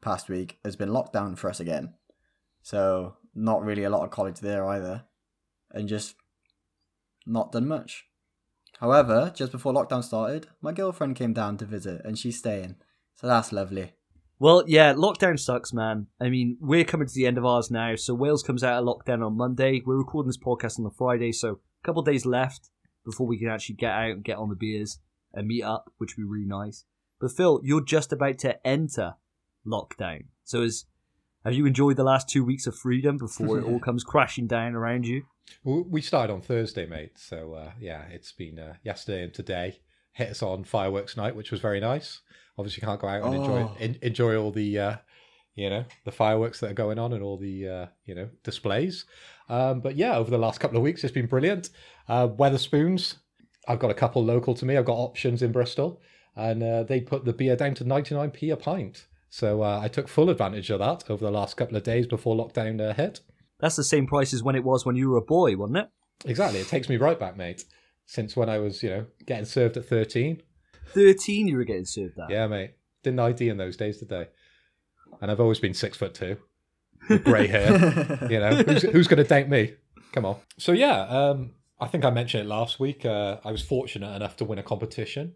past 0.00 0.28
week, 0.28 0.58
has 0.64 0.76
been 0.76 0.90
lockdown 0.90 1.36
for 1.38 1.48
us 1.48 1.60
again. 1.60 1.94
So 2.62 3.16
not 3.34 3.64
really 3.64 3.84
a 3.84 3.90
lot 3.90 4.04
of 4.04 4.10
college 4.10 4.40
there 4.40 4.66
either, 4.66 5.04
and 5.70 5.88
just 5.88 6.14
not 7.26 7.52
done 7.52 7.66
much. 7.66 8.06
However, 8.80 9.32
just 9.34 9.52
before 9.52 9.72
lockdown 9.72 10.02
started, 10.02 10.48
my 10.60 10.72
girlfriend 10.72 11.16
came 11.16 11.32
down 11.32 11.56
to 11.58 11.64
visit 11.64 12.02
and 12.04 12.18
she's 12.18 12.38
staying. 12.38 12.76
So 13.14 13.26
that's 13.26 13.52
lovely. 13.52 13.92
Well, 14.38 14.64
yeah, 14.66 14.92
lockdown 14.94 15.38
sucks, 15.38 15.72
man. 15.72 16.08
I 16.20 16.28
mean, 16.28 16.58
we're 16.60 16.84
coming 16.84 17.06
to 17.06 17.14
the 17.14 17.26
end 17.26 17.38
of 17.38 17.44
ours 17.44 17.70
now. 17.70 17.94
So 17.94 18.14
Wales 18.14 18.42
comes 18.42 18.64
out 18.64 18.82
of 18.82 18.84
lockdown 18.84 19.24
on 19.24 19.36
Monday. 19.36 19.80
We're 19.86 19.96
recording 19.96 20.28
this 20.28 20.38
podcast 20.38 20.78
on 20.78 20.84
the 20.84 20.90
Friday, 20.90 21.32
so 21.32 21.50
a 21.50 21.86
couple 21.86 22.02
days 22.02 22.26
left 22.26 22.70
before 23.04 23.26
we 23.26 23.38
can 23.38 23.48
actually 23.48 23.76
get 23.76 23.92
out 23.92 24.10
and 24.10 24.24
get 24.24 24.38
on 24.38 24.48
the 24.48 24.56
beers 24.56 24.98
and 25.32 25.46
meet 25.46 25.62
up, 25.62 25.92
which 25.98 26.16
would 26.16 26.24
be 26.24 26.28
really 26.28 26.46
nice. 26.46 26.84
But 27.20 27.32
Phil, 27.32 27.60
you're 27.62 27.84
just 27.84 28.12
about 28.12 28.38
to 28.40 28.64
enter 28.66 29.14
lockdown. 29.66 30.24
So 30.44 30.62
is 30.62 30.86
have 31.44 31.54
you 31.54 31.66
enjoyed 31.66 31.96
the 31.96 32.04
last 32.04 32.28
two 32.28 32.44
weeks 32.44 32.66
of 32.66 32.74
freedom 32.76 33.16
before 33.18 33.58
it 33.58 33.64
all 33.64 33.78
comes 33.86 34.02
crashing 34.04 34.46
down 34.46 34.74
around 34.74 35.06
you? 35.06 35.22
We 35.62 36.00
started 36.00 36.32
on 36.32 36.40
Thursday, 36.40 36.86
mate. 36.86 37.12
So 37.18 37.54
uh, 37.54 37.72
yeah, 37.78 38.02
it's 38.10 38.32
been 38.32 38.58
uh, 38.58 38.74
yesterday 38.82 39.22
and 39.24 39.34
today. 39.34 39.80
Hit 40.12 40.30
us 40.30 40.42
on 40.42 40.64
fireworks 40.64 41.16
night, 41.16 41.34
which 41.36 41.50
was 41.50 41.60
very 41.60 41.80
nice. 41.80 42.20
Obviously, 42.56 42.80
can't 42.82 43.00
go 43.00 43.08
out 43.08 43.24
and 43.24 43.34
enjoy 43.34 43.60
Oh. 43.62 43.76
en- 43.80 43.98
enjoy 44.00 44.36
all 44.36 44.52
the 44.52 44.78
uh, 44.78 44.96
you 45.54 45.68
know 45.68 45.84
the 46.04 46.12
fireworks 46.12 46.60
that 46.60 46.70
are 46.70 46.74
going 46.74 46.98
on 46.98 47.12
and 47.12 47.22
all 47.22 47.36
the 47.36 47.68
uh, 47.68 47.86
you 48.06 48.14
know 48.14 48.28
displays. 48.42 49.04
Um, 49.48 49.80
but 49.80 49.96
yeah, 49.96 50.16
over 50.16 50.30
the 50.30 50.38
last 50.38 50.60
couple 50.60 50.76
of 50.76 50.82
weeks, 50.82 51.02
it's 51.04 51.12
been 51.12 51.26
brilliant. 51.26 51.70
Uh, 52.08 52.28
Wetherspoons, 52.28 53.16
I've 53.68 53.80
got 53.80 53.90
a 53.90 53.94
couple 53.94 54.24
local 54.24 54.54
to 54.54 54.64
me. 54.64 54.76
I've 54.76 54.84
got 54.86 54.94
options 54.96 55.42
in 55.42 55.52
Bristol, 55.52 56.00
and 56.36 56.62
uh, 56.62 56.82
they 56.82 57.00
put 57.00 57.24
the 57.24 57.32
beer 57.32 57.56
down 57.56 57.74
to 57.74 57.84
ninety 57.84 58.14
nine 58.14 58.30
p 58.30 58.50
a 58.50 58.56
pint. 58.56 59.06
So 59.30 59.62
uh, 59.62 59.80
I 59.82 59.88
took 59.88 60.06
full 60.06 60.30
advantage 60.30 60.70
of 60.70 60.78
that 60.78 61.10
over 61.10 61.24
the 61.24 61.30
last 61.30 61.56
couple 61.56 61.76
of 61.76 61.82
days 61.82 62.06
before 62.06 62.36
lockdown 62.36 62.80
uh, 62.80 62.94
hit. 62.94 63.20
That's 63.58 63.76
the 63.76 63.82
same 63.82 64.06
price 64.06 64.32
as 64.32 64.42
when 64.42 64.54
it 64.54 64.62
was 64.62 64.86
when 64.86 64.94
you 64.94 65.10
were 65.10 65.16
a 65.16 65.22
boy, 65.22 65.56
wasn't 65.56 65.78
it? 65.78 65.88
Exactly. 66.24 66.60
It 66.60 66.68
takes 66.68 66.88
me 66.88 66.96
right 66.96 67.18
back, 67.18 67.36
mate. 67.36 67.64
Since 68.06 68.36
when 68.36 68.48
I 68.48 68.58
was, 68.58 68.82
you 68.82 68.90
know, 68.90 69.06
getting 69.26 69.46
served 69.46 69.76
at 69.76 69.86
13. 69.86 70.42
Thirteen, 70.88 71.48
you 71.48 71.56
were 71.56 71.64
getting 71.64 71.84
served 71.84 72.16
that. 72.16 72.30
Yeah, 72.30 72.46
mate. 72.46 72.74
Didn't 73.02 73.18
ID 73.20 73.48
in 73.48 73.56
those 73.56 73.76
days, 73.76 73.98
did 73.98 74.08
they? 74.08 74.28
And 75.20 75.30
I've 75.30 75.40
always 75.40 75.58
been 75.58 75.74
six 75.74 75.96
foot 75.96 76.14
two, 76.14 76.36
with 77.08 77.24
grey 77.24 77.46
hair. 77.46 78.18
you 78.30 78.38
know, 78.38 78.54
who's, 78.54 78.82
who's 78.82 79.08
going 79.08 79.22
to 79.22 79.28
date 79.28 79.48
me? 79.48 79.74
Come 80.12 80.24
on. 80.24 80.36
So, 80.58 80.72
yeah, 80.72 81.00
um, 81.02 81.52
I 81.80 81.88
think 81.88 82.04
I 82.04 82.10
mentioned 82.10 82.44
it 82.44 82.48
last 82.48 82.78
week. 82.78 83.04
Uh, 83.04 83.38
I 83.44 83.50
was 83.50 83.62
fortunate 83.62 84.14
enough 84.14 84.36
to 84.36 84.44
win 84.44 84.58
a 84.58 84.62
competition. 84.62 85.34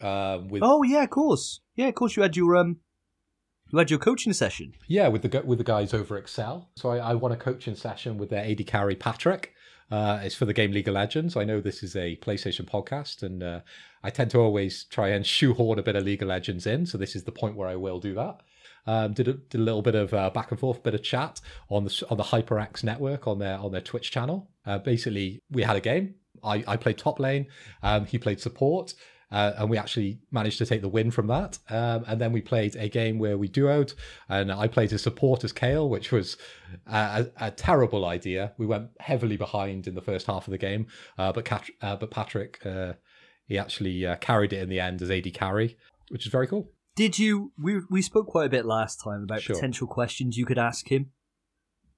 Uh, 0.00 0.40
with 0.48 0.62
Oh 0.64 0.82
yeah, 0.82 1.04
of 1.04 1.10
course. 1.10 1.60
Yeah, 1.74 1.88
of 1.88 1.94
course. 1.94 2.16
You 2.16 2.22
had 2.22 2.36
your 2.36 2.56
um, 2.56 2.78
you 3.68 3.78
had 3.78 3.90
your 3.90 3.98
coaching 3.98 4.32
session. 4.32 4.74
Yeah, 4.88 5.08
with 5.08 5.22
the 5.22 5.42
with 5.42 5.58
the 5.58 5.64
guys 5.64 5.94
over 5.94 6.16
Excel. 6.16 6.70
So 6.76 6.90
I, 6.90 6.98
I 6.98 7.14
won 7.14 7.32
a 7.32 7.36
coaching 7.36 7.76
session 7.76 8.18
with 8.18 8.30
their 8.30 8.44
AD 8.44 8.66
carry 8.66 8.96
Patrick. 8.96 9.54
Uh, 9.90 10.20
it's 10.22 10.36
for 10.36 10.44
the 10.44 10.52
game 10.52 10.70
League 10.70 10.88
of 10.88 10.94
Legends. 10.94 11.36
I 11.36 11.44
know 11.44 11.60
this 11.60 11.82
is 11.82 11.96
a 11.96 12.16
PlayStation 12.16 12.64
podcast, 12.64 13.22
and 13.22 13.42
uh, 13.42 13.60
I 14.04 14.10
tend 14.10 14.30
to 14.32 14.38
always 14.38 14.84
try 14.84 15.08
and 15.08 15.26
shoehorn 15.26 15.78
a 15.78 15.82
bit 15.82 15.96
of 15.96 16.04
League 16.04 16.22
of 16.22 16.28
Legends 16.28 16.66
in. 16.66 16.86
So 16.86 16.96
this 16.96 17.16
is 17.16 17.24
the 17.24 17.32
point 17.32 17.56
where 17.56 17.68
I 17.68 17.76
will 17.76 17.98
do 17.98 18.14
that. 18.14 18.40
Um, 18.86 19.12
did 19.12 19.28
a, 19.28 19.34
did 19.34 19.60
a 19.60 19.64
little 19.64 19.82
bit 19.82 19.94
of 19.94 20.14
uh, 20.14 20.30
back 20.30 20.50
and 20.52 20.60
forth, 20.60 20.82
bit 20.82 20.94
of 20.94 21.02
chat 21.02 21.40
on 21.68 21.84
the 21.84 22.06
on 22.08 22.16
the 22.16 22.24
HyperX 22.24 22.84
network 22.84 23.26
on 23.26 23.38
their 23.38 23.58
on 23.58 23.72
their 23.72 23.80
Twitch 23.80 24.10
channel. 24.10 24.48
Uh, 24.64 24.78
basically, 24.78 25.42
we 25.50 25.62
had 25.62 25.76
a 25.76 25.80
game. 25.80 26.14
I, 26.42 26.64
I 26.66 26.76
played 26.76 26.96
top 26.96 27.20
lane. 27.20 27.46
Um, 27.82 28.06
he 28.06 28.16
played 28.16 28.40
support. 28.40 28.94
Uh, 29.32 29.52
and 29.58 29.70
we 29.70 29.78
actually 29.78 30.18
managed 30.32 30.58
to 30.58 30.66
take 30.66 30.82
the 30.82 30.88
win 30.88 31.10
from 31.10 31.28
that. 31.28 31.58
Um, 31.68 32.04
and 32.08 32.20
then 32.20 32.32
we 32.32 32.40
played 32.40 32.74
a 32.76 32.88
game 32.88 33.18
where 33.18 33.38
we 33.38 33.48
duoed, 33.48 33.94
and 34.28 34.50
I 34.50 34.66
played 34.66 34.92
as 34.92 35.02
support 35.02 35.44
as 35.44 35.52
Kayle, 35.52 35.88
which 35.88 36.10
was 36.10 36.36
a, 36.86 37.26
a, 37.36 37.50
terrible 37.52 38.06
idea. 38.06 38.52
We 38.58 38.66
went 38.66 38.90
heavily 38.98 39.36
behind 39.36 39.86
in 39.86 39.94
the 39.94 40.00
first 40.00 40.26
half 40.26 40.48
of 40.48 40.50
the 40.50 40.58
game, 40.58 40.88
uh, 41.16 41.32
but 41.32 41.44
Cat- 41.44 41.70
uh, 41.80 41.96
but 41.96 42.10
Patrick 42.10 42.64
uh, 42.66 42.94
he 43.46 43.58
actually 43.58 44.06
uh, 44.06 44.16
carried 44.16 44.52
it 44.52 44.62
in 44.62 44.68
the 44.68 44.80
end 44.80 45.02
as 45.02 45.10
AD 45.10 45.34
carry, 45.34 45.76
which 46.08 46.24
is 46.24 46.32
very 46.32 46.46
cool. 46.46 46.70
Did 46.96 47.18
you? 47.18 47.52
We 47.58 47.80
we 47.90 48.02
spoke 48.02 48.28
quite 48.28 48.46
a 48.46 48.50
bit 48.50 48.64
last 48.64 49.00
time 49.02 49.24
about 49.24 49.42
Sure. 49.42 49.54
potential 49.56 49.86
questions 49.86 50.36
you 50.36 50.46
could 50.46 50.58
ask 50.58 50.90
him 50.90 51.10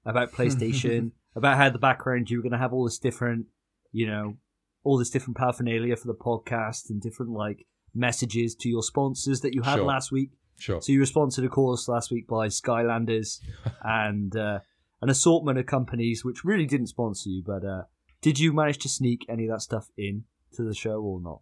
about 0.05 0.31
PlayStation, 0.37 1.11
about 1.35 1.57
how 1.57 1.69
the 1.69 1.79
background 1.79 2.29
you 2.29 2.37
were 2.37 2.43
going 2.43 2.53
to 2.53 2.57
have 2.57 2.73
all 2.73 2.85
this 2.85 2.97
different, 2.97 3.47
you 3.91 4.07
know, 4.07 4.37
all 4.83 4.97
this 4.97 5.09
different 5.09 5.37
paraphernalia 5.37 5.95
for 5.95 6.07
the 6.07 6.13
podcast 6.15 6.89
and 6.89 7.01
different 7.01 7.31
like 7.31 7.65
messages 7.93 8.55
to 8.55 8.69
your 8.69 8.83
sponsors 8.83 9.41
that 9.41 9.53
you 9.53 9.61
had 9.61 9.75
Sure. 9.75 9.85
last 9.85 10.11
week. 10.11 10.31
Sure. 10.59 10.81
So 10.81 10.91
you 10.91 10.99
were 10.99 11.05
sponsored, 11.05 11.45
of 11.45 11.51
course, 11.51 11.87
last 11.87 12.11
week 12.11 12.27
by 12.27 12.47
Skylanders 12.47 13.39
and 13.83 14.35
uh, 14.35 14.59
an 15.01 15.09
assortment 15.09 15.57
of 15.57 15.65
companies 15.65 16.23
which 16.23 16.43
really 16.43 16.65
didn't 16.65 16.87
sponsor 16.87 17.29
you. 17.29 17.43
But 17.45 17.65
uh, 17.65 17.83
did 18.21 18.39
you 18.39 18.53
manage 18.53 18.77
to 18.79 18.89
sneak 18.89 19.25
any 19.29 19.45
of 19.45 19.51
that 19.51 19.61
stuff 19.61 19.89
in 19.97 20.25
to 20.53 20.63
the 20.63 20.73
show 20.75 21.01
or 21.01 21.19
not? 21.21 21.41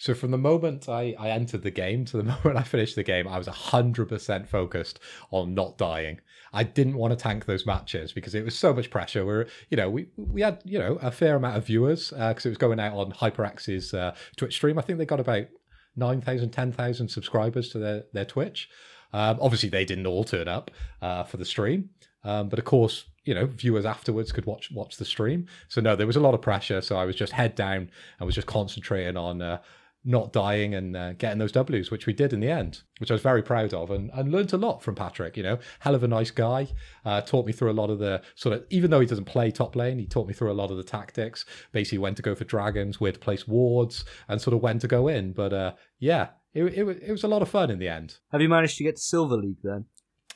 So 0.00 0.14
from 0.14 0.30
the 0.30 0.38
moment 0.38 0.88
I, 0.88 1.14
I 1.18 1.28
entered 1.28 1.62
the 1.62 1.70
game 1.70 2.06
to 2.06 2.16
the 2.16 2.22
moment 2.44 2.56
I 2.56 2.62
finished 2.62 2.96
the 2.96 3.02
game, 3.02 3.28
I 3.28 3.36
was 3.36 3.46
100% 3.46 4.48
focused 4.48 4.98
on 5.30 5.54
not 5.54 5.76
dying. 5.76 6.20
I 6.54 6.64
didn't 6.64 6.96
want 6.96 7.12
to 7.12 7.22
tank 7.22 7.44
those 7.44 7.66
matches 7.66 8.10
because 8.10 8.34
it 8.34 8.42
was 8.42 8.58
so 8.58 8.72
much 8.72 8.90
pressure. 8.90 9.26
We're, 9.26 9.46
you 9.68 9.76
know, 9.76 9.90
we 9.90 10.08
we 10.16 10.40
had, 10.40 10.62
you 10.64 10.78
know, 10.78 10.98
a 11.02 11.10
fair 11.10 11.36
amount 11.36 11.58
of 11.58 11.66
viewers 11.66 12.10
because 12.10 12.46
it 12.46 12.48
was 12.48 12.56
going 12.56 12.80
out 12.80 12.94
on 12.94 13.12
HyperX's 13.12 13.92
uh, 13.92 14.16
Twitch 14.36 14.54
stream. 14.54 14.78
I 14.78 14.82
think 14.82 14.98
they 14.98 15.04
got 15.04 15.20
about 15.20 15.48
9,000, 15.96 16.50
10,000 16.50 17.08
subscribers 17.08 17.68
to 17.68 17.78
their, 17.78 18.04
their 18.14 18.24
Twitch. 18.24 18.70
Um, 19.12 19.38
obviously, 19.38 19.68
they 19.68 19.84
didn't 19.84 20.06
all 20.06 20.24
turn 20.24 20.48
up 20.48 20.70
uh, 21.02 21.24
for 21.24 21.36
the 21.36 21.44
stream. 21.44 21.90
Um, 22.24 22.48
but 22.48 22.58
of 22.58 22.64
course, 22.64 23.04
you 23.26 23.34
know, 23.34 23.44
viewers 23.44 23.84
afterwards 23.84 24.32
could 24.32 24.46
watch 24.46 24.70
watch 24.70 24.96
the 24.96 25.04
stream. 25.04 25.46
So 25.68 25.82
no, 25.82 25.94
there 25.94 26.06
was 26.06 26.16
a 26.16 26.20
lot 26.20 26.32
of 26.32 26.40
pressure. 26.40 26.80
So 26.80 26.96
I 26.96 27.04
was 27.04 27.16
just 27.16 27.32
head 27.32 27.54
down 27.54 27.90
and 28.18 28.26
was 28.26 28.34
just 28.34 28.46
concentrating 28.46 29.18
on 29.18 29.42
uh, 29.42 29.58
not 30.04 30.32
dying 30.32 30.74
and 30.74 30.96
uh, 30.96 31.12
getting 31.14 31.38
those 31.38 31.52
W's, 31.52 31.90
which 31.90 32.06
we 32.06 32.12
did 32.12 32.32
in 32.32 32.40
the 32.40 32.50
end, 32.50 32.82
which 32.98 33.10
I 33.10 33.14
was 33.14 33.22
very 33.22 33.42
proud 33.42 33.74
of 33.74 33.90
and, 33.90 34.10
and 34.14 34.32
learned 34.32 34.52
a 34.52 34.56
lot 34.56 34.82
from 34.82 34.94
Patrick. 34.94 35.36
You 35.36 35.42
know, 35.42 35.58
hell 35.80 35.94
of 35.94 36.02
a 36.02 36.08
nice 36.08 36.30
guy. 36.30 36.68
Uh, 37.04 37.20
taught 37.20 37.46
me 37.46 37.52
through 37.52 37.70
a 37.70 37.72
lot 37.72 37.90
of 37.90 37.98
the 37.98 38.22
sort 38.34 38.54
of, 38.54 38.64
even 38.70 38.90
though 38.90 39.00
he 39.00 39.06
doesn't 39.06 39.26
play 39.26 39.50
top 39.50 39.76
lane, 39.76 39.98
he 39.98 40.06
taught 40.06 40.26
me 40.26 40.34
through 40.34 40.50
a 40.50 40.54
lot 40.54 40.70
of 40.70 40.76
the 40.76 40.82
tactics, 40.82 41.44
basically 41.72 41.98
when 41.98 42.14
to 42.14 42.22
go 42.22 42.34
for 42.34 42.44
dragons, 42.44 43.00
where 43.00 43.12
to 43.12 43.18
place 43.18 43.46
wards, 43.46 44.04
and 44.28 44.40
sort 44.40 44.54
of 44.54 44.62
when 44.62 44.78
to 44.78 44.88
go 44.88 45.08
in. 45.08 45.32
But 45.32 45.52
uh, 45.52 45.72
yeah, 45.98 46.28
it, 46.54 46.64
it, 46.64 47.02
it 47.02 47.12
was 47.12 47.24
a 47.24 47.28
lot 47.28 47.42
of 47.42 47.48
fun 47.48 47.70
in 47.70 47.78
the 47.78 47.88
end. 47.88 48.16
Have 48.32 48.40
you 48.40 48.48
managed 48.48 48.78
to 48.78 48.84
get 48.84 48.96
to 48.96 49.02
Silver 49.02 49.36
League 49.36 49.62
then? 49.62 49.84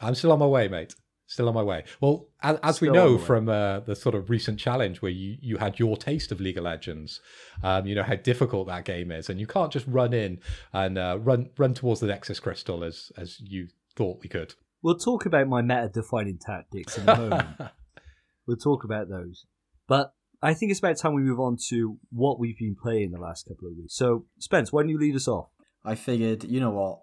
I'm 0.00 0.14
still 0.14 0.33
on 0.33 0.40
my 0.40 0.47
way, 0.47 0.68
mate. 0.68 0.94
Still 1.26 1.49
on 1.49 1.54
my 1.54 1.62
way. 1.62 1.85
Well, 2.00 2.28
as, 2.43 2.59
as 2.62 2.81
we 2.81 2.90
know 2.90 3.16
from 3.16 3.49
uh, 3.49 3.81
the 3.81 3.97
sort 3.97 4.14
of 4.14 4.28
recent 4.28 4.61
challenge 4.61 5.00
where 5.00 5.11
you, 5.11 5.38
you 5.40 5.57
had 5.57 5.78
your 5.78 5.97
taste 5.97 6.31
of 6.31 6.40
League 6.40 6.59
of 6.59 6.64
Legends, 6.64 7.21
um, 7.62 7.87
you 7.87 7.95
know 7.95 8.02
how 8.02 8.16
difficult 8.16 8.66
that 8.66 8.85
game 8.85 9.11
is, 9.11 9.31
and 9.31 9.40
you 9.40 9.47
can't 9.47 9.73
just 9.73 9.87
run 9.88 10.12
in 10.12 10.38
and 10.73 10.99
uh, 10.99 11.19
run 11.21 11.49
run 11.57 11.73
towards 11.73 12.00
the 12.00 12.07
Nexus 12.07 12.40
Crystal 12.40 12.85
as 12.85 13.11
as 13.16 13.40
you 13.40 13.69
thought 13.97 14.21
we 14.23 14.28
could. 14.28 14.54
We'll 14.83 14.99
talk 14.99 15.25
about 15.25 15.49
my 15.49 15.62
meta-defining 15.62 16.40
tactics 16.45 16.99
in 16.99 17.09
a 17.09 17.16
moment. 17.16 17.49
we'll 18.47 18.59
talk 18.59 18.85
about 18.85 19.09
those. 19.09 19.47
But 19.88 20.12
I 20.43 20.52
think 20.52 20.71
it's 20.71 20.81
about 20.81 20.99
time 20.99 21.14
we 21.14 21.23
move 21.23 21.40
on 21.40 21.57
to 21.69 21.97
what 22.11 22.38
we've 22.38 22.59
been 22.59 22.76
playing 22.81 23.12
the 23.12 23.19
last 23.19 23.47
couple 23.49 23.66
of 23.69 23.76
weeks. 23.78 23.97
So, 23.97 24.26
Spence, 24.38 24.71
why 24.73 24.83
don't 24.83 24.90
you 24.90 24.99
lead 24.99 25.16
us 25.16 25.26
off? 25.26 25.49
I 25.87 25.95
figured, 25.95 26.45
you 26.45 26.61
know 26.61 26.71
what? 26.71 27.00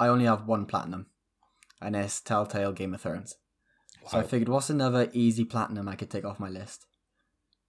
I 0.00 0.08
only 0.08 0.24
have 0.24 0.48
one 0.48 0.66
platinum, 0.66 1.06
and 1.80 1.94
it's 1.94 2.20
Telltale 2.20 2.72
Game 2.72 2.92
of 2.92 3.00
Thrones. 3.00 3.36
So 4.08 4.18
I 4.18 4.22
figured, 4.22 4.48
what's 4.48 4.70
another 4.70 5.08
easy 5.12 5.44
platinum 5.44 5.88
I 5.88 5.96
could 5.96 6.10
take 6.10 6.24
off 6.24 6.40
my 6.40 6.48
list? 6.48 6.86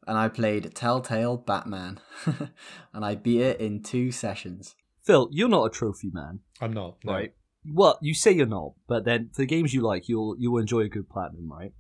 And 0.08 0.18
I 0.18 0.28
played 0.28 0.74
Telltale 0.76 1.38
Batman, 1.38 2.00
and 2.94 3.06
I 3.06 3.16
beat 3.16 3.42
it 3.42 3.62
in 3.62 3.84
two 3.84 4.12
sessions. 4.12 4.76
Phil, 5.04 5.30
you're 5.32 5.50
not 5.50 5.66
a 5.66 5.70
trophy 5.70 6.10
man, 6.12 6.40
I'm 6.62 6.74
not 6.74 6.98
no. 7.04 7.14
right? 7.14 7.34
Well, 7.66 7.98
you 8.02 8.14
say 8.14 8.32
you're 8.32 8.46
not, 8.46 8.74
but 8.88 9.06
then 9.06 9.30
for 9.34 9.42
the 9.42 9.46
games 9.46 9.74
you 9.74 9.82
like, 9.82 10.10
you'll 10.10 10.36
you'll 10.38 10.58
enjoy 10.58 10.82
a 10.82 10.90
good 10.90 11.10
platinum, 11.10 11.50
right? 11.52 11.72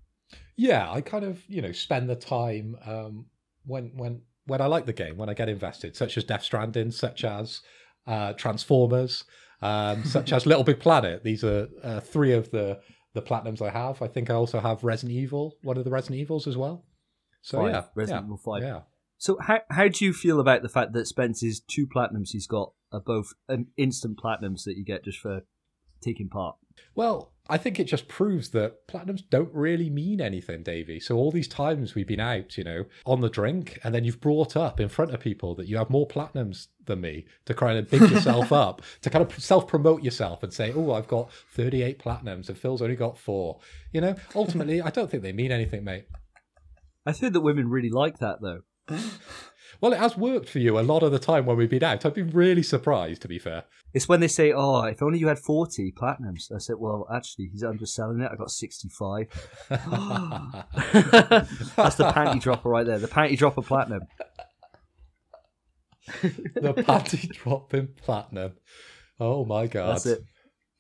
Yeah, 0.56 0.90
I 0.90 1.02
kind 1.02 1.26
of 1.26 1.42
you 1.48 1.62
know 1.62 1.72
spend 1.72 2.10
the 2.10 2.16
time 2.16 2.78
um, 2.86 3.26
when 3.66 3.92
when 3.96 4.22
when 4.46 4.62
I 4.62 4.68
like 4.68 4.86
the 4.86 4.94
game, 4.94 5.18
when 5.18 5.30
I 5.30 5.34
get 5.34 5.50
invested, 5.50 5.96
such 5.96 6.18
as 6.18 6.24
Death 6.24 6.44
Stranding, 6.44 6.92
such 6.92 7.24
as 7.24 7.62
uh, 8.08 8.34
Transformers, 8.34 9.24
um, 9.62 10.04
such 10.04 10.34
as 10.34 10.46
Little 10.46 10.64
Big 10.64 10.80
Planet. 10.80 11.24
These 11.24 11.44
are 11.44 11.68
uh, 11.84 12.00
three 12.00 12.34
of 12.34 12.52
the 12.52 12.80
the 13.14 13.22
platinums 13.22 13.62
I 13.62 13.70
have. 13.70 14.02
I 14.02 14.08
think 14.08 14.30
I 14.30 14.34
also 14.34 14.60
have 14.60 14.84
Resident 14.84 15.18
Evil, 15.18 15.56
one 15.64 15.78
of 15.78 15.84
the 15.84 15.92
Resident 15.92 16.20
Evils 16.22 16.48
as 16.48 16.58
well. 16.58 16.86
So 17.42 17.60
Five, 17.60 17.72
yeah, 17.72 17.84
Resident 17.96 18.24
yeah, 18.24 18.28
Evil 18.28 18.38
Five. 18.38 18.64
yeah. 18.64 18.82
So 19.18 19.38
how 19.40 19.60
how 19.70 19.88
do 19.88 20.06
you 20.06 20.14
feel 20.14 20.40
about 20.40 20.64
the 20.64 20.70
fact 20.70 20.94
that 20.94 21.08
Spence's 21.08 21.60
two 21.60 21.88
platinums 21.88 22.30
he's 22.32 22.48
got 22.48 22.74
are 22.92 23.02
both 23.02 23.34
um, 23.50 23.68
instant 23.78 24.20
platinums 24.24 24.64
that 24.66 24.78
you 24.78 24.86
get 24.86 25.04
just 25.04 25.20
for 25.20 25.42
taking 26.02 26.30
part? 26.30 26.56
Well, 26.96 27.33
I 27.50 27.58
think 27.58 27.78
it 27.78 27.86
just 27.86 28.08
proves 28.08 28.52
that 28.52 28.88
platinums 28.88 29.22
don't 29.30 29.54
really 29.54 29.90
mean 29.90 30.22
anything, 30.22 30.64
Davey. 30.64 31.02
So 31.02 31.18
all 31.18 31.30
these 31.30 31.48
times 31.48 31.94
we've 31.94 32.08
been 32.08 32.22
out, 32.22 32.58
you 32.58 32.64
know, 32.64 32.86
on 33.06 33.20
the 33.20 33.30
drink, 33.30 33.80
and 33.84 33.94
then 33.94 34.06
you've 34.06 34.22
brought 34.22 34.56
up 34.56 34.80
in 34.80 34.88
front 34.88 35.14
of 35.14 35.20
people 35.20 35.54
that 35.56 35.68
you 35.68 35.78
have 35.78 35.90
more 35.90 36.08
platinums 36.08 36.68
than 36.86 37.02
me 37.02 37.26
to 37.46 37.54
kind 37.54 37.78
of 37.78 37.90
big 37.90 38.02
yourself 38.10 38.52
up, 38.54 38.82
to 39.02 39.10
kind 39.10 39.26
of 39.26 39.44
self-promote 39.44 40.04
yourself 40.04 40.42
and 40.42 40.54
say, 40.54 40.72
"Oh, 40.74 40.94
I've 40.94 41.08
got 41.08 41.32
38 41.52 42.00
platinums, 42.00 42.48
and 42.48 42.58
Phil's 42.58 42.82
only 42.82 42.96
got 42.96 43.18
four. 43.18 43.60
You 43.92 44.02
know, 44.02 44.16
ultimately, 44.36 44.82
I 44.82 44.90
don't 44.90 45.12
think 45.12 45.24
they 45.24 45.34
mean 45.34 45.52
anything, 45.52 45.84
mate. 45.84 46.06
I 47.06 47.12
think 47.12 47.34
that 47.34 47.42
women 47.42 47.70
really 47.70 47.90
like 47.90 48.20
that 48.20 48.38
though. 48.42 48.62
Well, 49.82 49.94
it 49.94 50.00
has 50.00 50.18
worked 50.18 50.50
for 50.50 50.60
you 50.60 50.80
a 50.80 50.82
lot 50.82 51.04
of 51.04 51.12
the 51.12 51.20
time 51.20 51.46
when 51.46 51.58
we've 51.58 51.70
been 51.70 51.84
out. 51.84 52.06
I've 52.06 52.14
been 52.14 52.30
really 52.30 52.64
surprised, 52.64 53.22
to 53.24 53.28
be 53.28 53.40
fair. 53.40 53.64
It's 53.94 54.08
when 54.10 54.20
they 54.20 54.28
say, 54.28 54.52
"Oh, 54.52 54.84
if 54.84 55.02
only 55.02 55.20
you 55.20 55.28
had 55.28 55.40
forty 55.40 55.92
platinums." 55.92 56.52
I 56.54 56.58
said, 56.58 56.78
"Well, 56.80 57.08
actually, 57.14 57.50
he's 57.52 57.64
underselling 57.64 58.22
it. 58.22 58.30
I 58.32 58.36
got 58.36 58.52
65. 58.52 59.28
That's 59.70 59.82
the 61.96 62.12
panty 62.14 62.42
dropper 62.42 62.70
right 62.70 62.86
there. 62.86 63.00
The 63.00 63.08
panty 63.08 63.38
dropper 63.38 63.62
platinum. 63.62 64.08
the 66.22 66.74
panty 66.74 67.30
dropping 67.34 67.90
platinum. 68.04 68.54
Oh 69.20 69.46
my 69.46 69.68
god. 69.68 69.94
That's 69.94 70.06
it. 70.06 70.24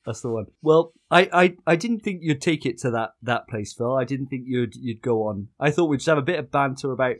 That's 0.05 0.21
the 0.21 0.29
one. 0.29 0.47
Well, 0.62 0.91
I, 1.09 1.29
I, 1.31 1.55
I 1.65 1.75
didn't 1.77 2.01
think 2.01 2.19
you'd 2.23 2.41
take 2.41 2.65
it 2.65 2.77
to 2.79 2.91
that, 2.91 3.12
that 3.21 3.47
place, 3.47 3.73
Phil. 3.73 3.95
I 3.95 4.03
didn't 4.03 4.27
think 4.27 4.43
you'd 4.45 4.75
you'd 4.75 5.01
go 5.01 5.27
on. 5.27 5.47
I 5.59 5.71
thought 5.71 5.85
we'd 5.85 5.97
just 5.97 6.09
have 6.09 6.17
a 6.17 6.21
bit 6.21 6.39
of 6.39 6.51
banter 6.51 6.91
about 6.91 7.15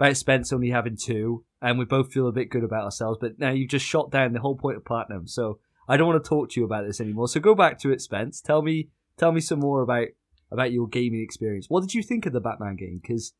about 0.00 0.16
Spence 0.16 0.52
only 0.52 0.70
having 0.70 0.96
two, 0.96 1.44
and 1.60 1.78
we 1.78 1.84
both 1.84 2.12
feel 2.12 2.26
a 2.26 2.32
bit 2.32 2.48
good 2.50 2.64
about 2.64 2.84
ourselves. 2.84 3.18
But 3.20 3.38
now 3.38 3.50
you've 3.50 3.70
just 3.70 3.84
shot 3.84 4.10
down 4.10 4.32
the 4.32 4.40
whole 4.40 4.56
point 4.56 4.78
of 4.78 4.84
platinum, 4.84 5.28
so 5.28 5.58
I 5.88 5.96
don't 5.96 6.08
want 6.08 6.22
to 6.22 6.28
talk 6.28 6.50
to 6.50 6.60
you 6.60 6.64
about 6.64 6.86
this 6.86 7.00
anymore. 7.00 7.28
So 7.28 7.38
go 7.38 7.54
back 7.54 7.78
to 7.80 7.92
it, 7.92 8.00
Spence. 8.00 8.40
Tell 8.40 8.62
me 8.62 8.88
tell 9.18 9.32
me 9.32 9.40
some 9.40 9.60
more 9.60 9.82
about 9.82 10.08
about 10.50 10.72
your 10.72 10.88
gaming 10.88 11.20
experience. 11.20 11.66
What 11.68 11.82
did 11.82 11.94
you 11.94 12.02
think 12.02 12.24
of 12.26 12.32
the 12.32 12.40
Batman 12.40 12.76
game? 12.76 12.98
Because 13.00 13.34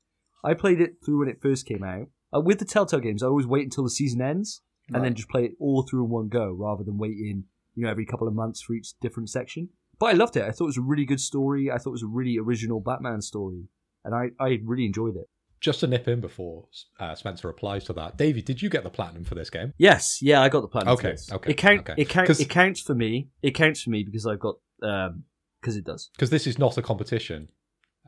I 0.44 0.54
played 0.54 0.80
it 0.80 0.96
through 1.04 1.20
when 1.20 1.28
it 1.28 1.42
first 1.42 1.66
came 1.66 1.82
out. 1.82 2.08
Uh, 2.32 2.40
with 2.40 2.58
the 2.58 2.64
Telltale 2.64 3.00
games, 3.00 3.22
I 3.22 3.26
always 3.26 3.46
wait 3.46 3.64
until 3.64 3.84
the 3.84 3.90
season 3.90 4.22
ends 4.22 4.62
and 4.92 5.04
then 5.04 5.14
just 5.14 5.28
play 5.28 5.44
it 5.44 5.52
all 5.60 5.82
through 5.82 6.04
in 6.04 6.10
one 6.10 6.28
go 6.28 6.52
rather 6.52 6.82
than 6.82 6.98
waiting, 6.98 7.44
you 7.74 7.84
know, 7.84 7.90
every 7.90 8.04
couple 8.04 8.26
of 8.28 8.34
months 8.34 8.60
for 8.60 8.74
each 8.74 8.98
different 9.00 9.30
section. 9.30 9.68
But 9.98 10.06
I 10.06 10.12
loved 10.12 10.36
it. 10.36 10.44
I 10.44 10.50
thought 10.50 10.64
it 10.64 10.74
was 10.74 10.76
a 10.78 10.82
really 10.82 11.04
good 11.04 11.20
story. 11.20 11.70
I 11.70 11.78
thought 11.78 11.90
it 11.90 11.92
was 11.92 12.02
a 12.02 12.08
really 12.08 12.38
original 12.38 12.80
Batman 12.80 13.22
story, 13.22 13.68
and 14.04 14.14
I, 14.14 14.30
I 14.38 14.60
really 14.64 14.86
enjoyed 14.86 15.16
it. 15.16 15.28
Just 15.60 15.80
to 15.80 15.86
nip 15.86 16.08
in 16.08 16.20
before 16.20 16.66
uh, 16.98 17.14
Spencer 17.14 17.46
replies 17.48 17.84
to 17.84 17.92
that, 17.92 18.16
Davey, 18.16 18.40
did 18.40 18.62
you 18.62 18.70
get 18.70 18.82
the 18.82 18.90
platinum 18.90 19.24
for 19.24 19.34
this 19.34 19.50
game? 19.50 19.74
Yes, 19.76 20.20
yeah, 20.22 20.40
I 20.40 20.48
got 20.48 20.62
the 20.62 20.68
platinum. 20.68 20.96
for 20.96 21.00
Okay, 21.02 21.10
this. 21.12 21.30
okay, 21.32 21.50
It 21.50 21.54
count. 21.58 21.80
okay. 21.80 21.94
It 22.00 22.08
count. 22.08 22.30
It 22.30 22.48
counts 22.48 22.80
for 22.80 22.94
me. 22.94 23.28
It 23.42 23.50
counts 23.50 23.82
for 23.82 23.90
me 23.90 24.02
because 24.02 24.26
I've 24.26 24.40
got 24.40 24.56
um 24.82 25.24
because 25.60 25.76
it 25.76 25.84
does. 25.84 26.08
Because 26.14 26.30
this 26.30 26.46
is 26.46 26.58
not 26.58 26.78
a 26.78 26.82
competition. 26.82 27.48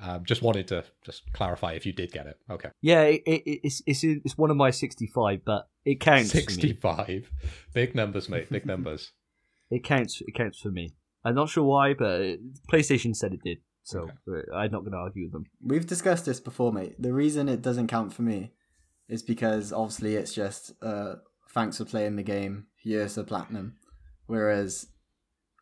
Um, 0.01 0.25
just 0.25 0.41
wanted 0.41 0.67
to 0.69 0.85
just 1.05 1.31
clarify 1.35 1.75
if 1.75 1.85
you 1.85 1.93
did 1.93 2.11
get 2.11 2.27
it. 2.27 2.39
Okay, 2.51 2.71
Yeah, 2.81 3.03
it, 3.03 3.23
it, 3.27 3.61
it's 3.63 3.83
it's 3.87 4.03
it's 4.03 4.39
one 4.39 4.51
of 4.51 4.57
my 4.57 4.71
sixty-five, 4.71 5.45
but 5.45 5.69
it 5.85 6.01
counts. 6.01 6.31
For 6.31 6.39
me. 6.39 6.43
sixty-five, 6.43 7.31
big 7.75 7.95
numbers, 7.95 8.29
mate, 8.31 8.49
big 8.51 8.65
numbers. 8.73 9.13
It 9.71 9.85
counts. 9.85 10.23
It 10.27 10.35
counts 10.35 10.59
for 10.59 10.71
me. 10.71 10.95
I'm 11.25 11.35
not 11.35 11.51
sure 11.51 11.65
why, 11.65 11.93
but 11.93 12.21
uh, 12.23 12.37
PlayStation 12.73 13.15
said 13.15 13.35
it 13.35 13.43
did. 13.45 13.59
So 13.85 14.09
Okay. 14.29 14.47
I'm 14.55 14.71
not 14.71 14.81
going 14.81 14.93
to 14.93 14.99
argue 14.99 15.25
with 15.25 15.33
them. 15.33 15.45
We've 15.63 15.87
discussed 15.87 16.25
this 16.25 16.41
before, 16.41 16.73
mate. 16.73 16.95
The 16.99 17.13
reason 17.13 17.49
it 17.49 17.63
doesn't 17.63 17.89
count 17.89 18.13
for 18.13 18.23
me 18.23 18.53
is 19.09 19.23
because 19.23 19.73
obviously 19.73 20.15
it's 20.17 20.33
just 20.33 20.73
uh, 20.83 21.17
thanks 21.51 21.79
for 21.79 21.85
playing 21.85 22.17
the 22.17 22.23
game. 22.23 22.67
Here's 22.77 23.17
the 23.17 23.25
platinum. 23.25 23.77
Whereas 24.27 24.87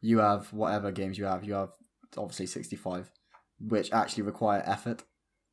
you 0.01 0.19
have 0.19 0.53
whatever 0.53 0.93
games 0.93 1.19
you 1.19 1.25
have, 1.25 1.45
you 1.45 1.55
have 1.55 1.71
obviously 2.17 2.47
65, 2.47 3.11
which 3.59 3.93
actually 3.93 4.23
require 4.25 4.63
effort. 4.67 5.03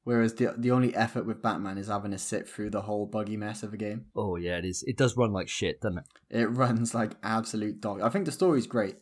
Whereas 0.04 0.36
the 0.36 0.54
the 0.58 0.72
only 0.72 0.96
effort 0.96 1.26
with 1.26 1.42
Batman 1.42 1.78
is 1.78 1.88
having 1.90 2.12
to 2.12 2.18
sit 2.18 2.48
through 2.48 2.70
the 2.70 2.84
whole 2.84 3.06
buggy 3.06 3.36
mess 3.36 3.62
of 3.62 3.74
a 3.74 3.78
game. 3.78 4.06
Oh 4.16 4.38
yeah, 4.38 4.58
it 4.58 4.64
is. 4.64 4.82
It 4.88 4.96
does 4.96 5.18
run 5.18 5.34
like 5.34 5.50
shit, 5.50 5.82
doesn't 5.82 5.98
it? 5.98 6.06
It 6.30 6.46
runs 6.52 6.94
like 6.96 7.14
absolute 7.24 7.82
dog. 7.82 8.00
I 8.02 8.08
think 8.08 8.24
the 8.26 8.32
story's 8.32 8.68
great, 8.68 8.96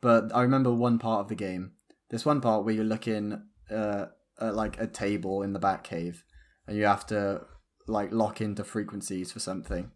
but 0.00 0.30
I 0.32 0.42
remember 0.42 0.72
one 0.72 1.00
part 1.00 1.20
of 1.22 1.28
the 1.28 1.34
game. 1.34 1.72
This 2.10 2.24
one 2.24 2.40
part 2.40 2.64
where 2.64 2.74
you're 2.74 2.84
looking 2.84 3.42
uh, 3.70 4.06
at 4.40 4.54
like 4.54 4.80
a 4.80 4.86
table 4.86 5.42
in 5.42 5.52
the 5.52 5.60
Batcave, 5.60 6.22
and 6.66 6.76
you 6.76 6.84
have 6.84 7.06
to 7.06 7.42
like 7.86 8.12
lock 8.12 8.40
into 8.40 8.64
frequencies 8.64 9.32
for 9.32 9.40
something, 9.40 9.90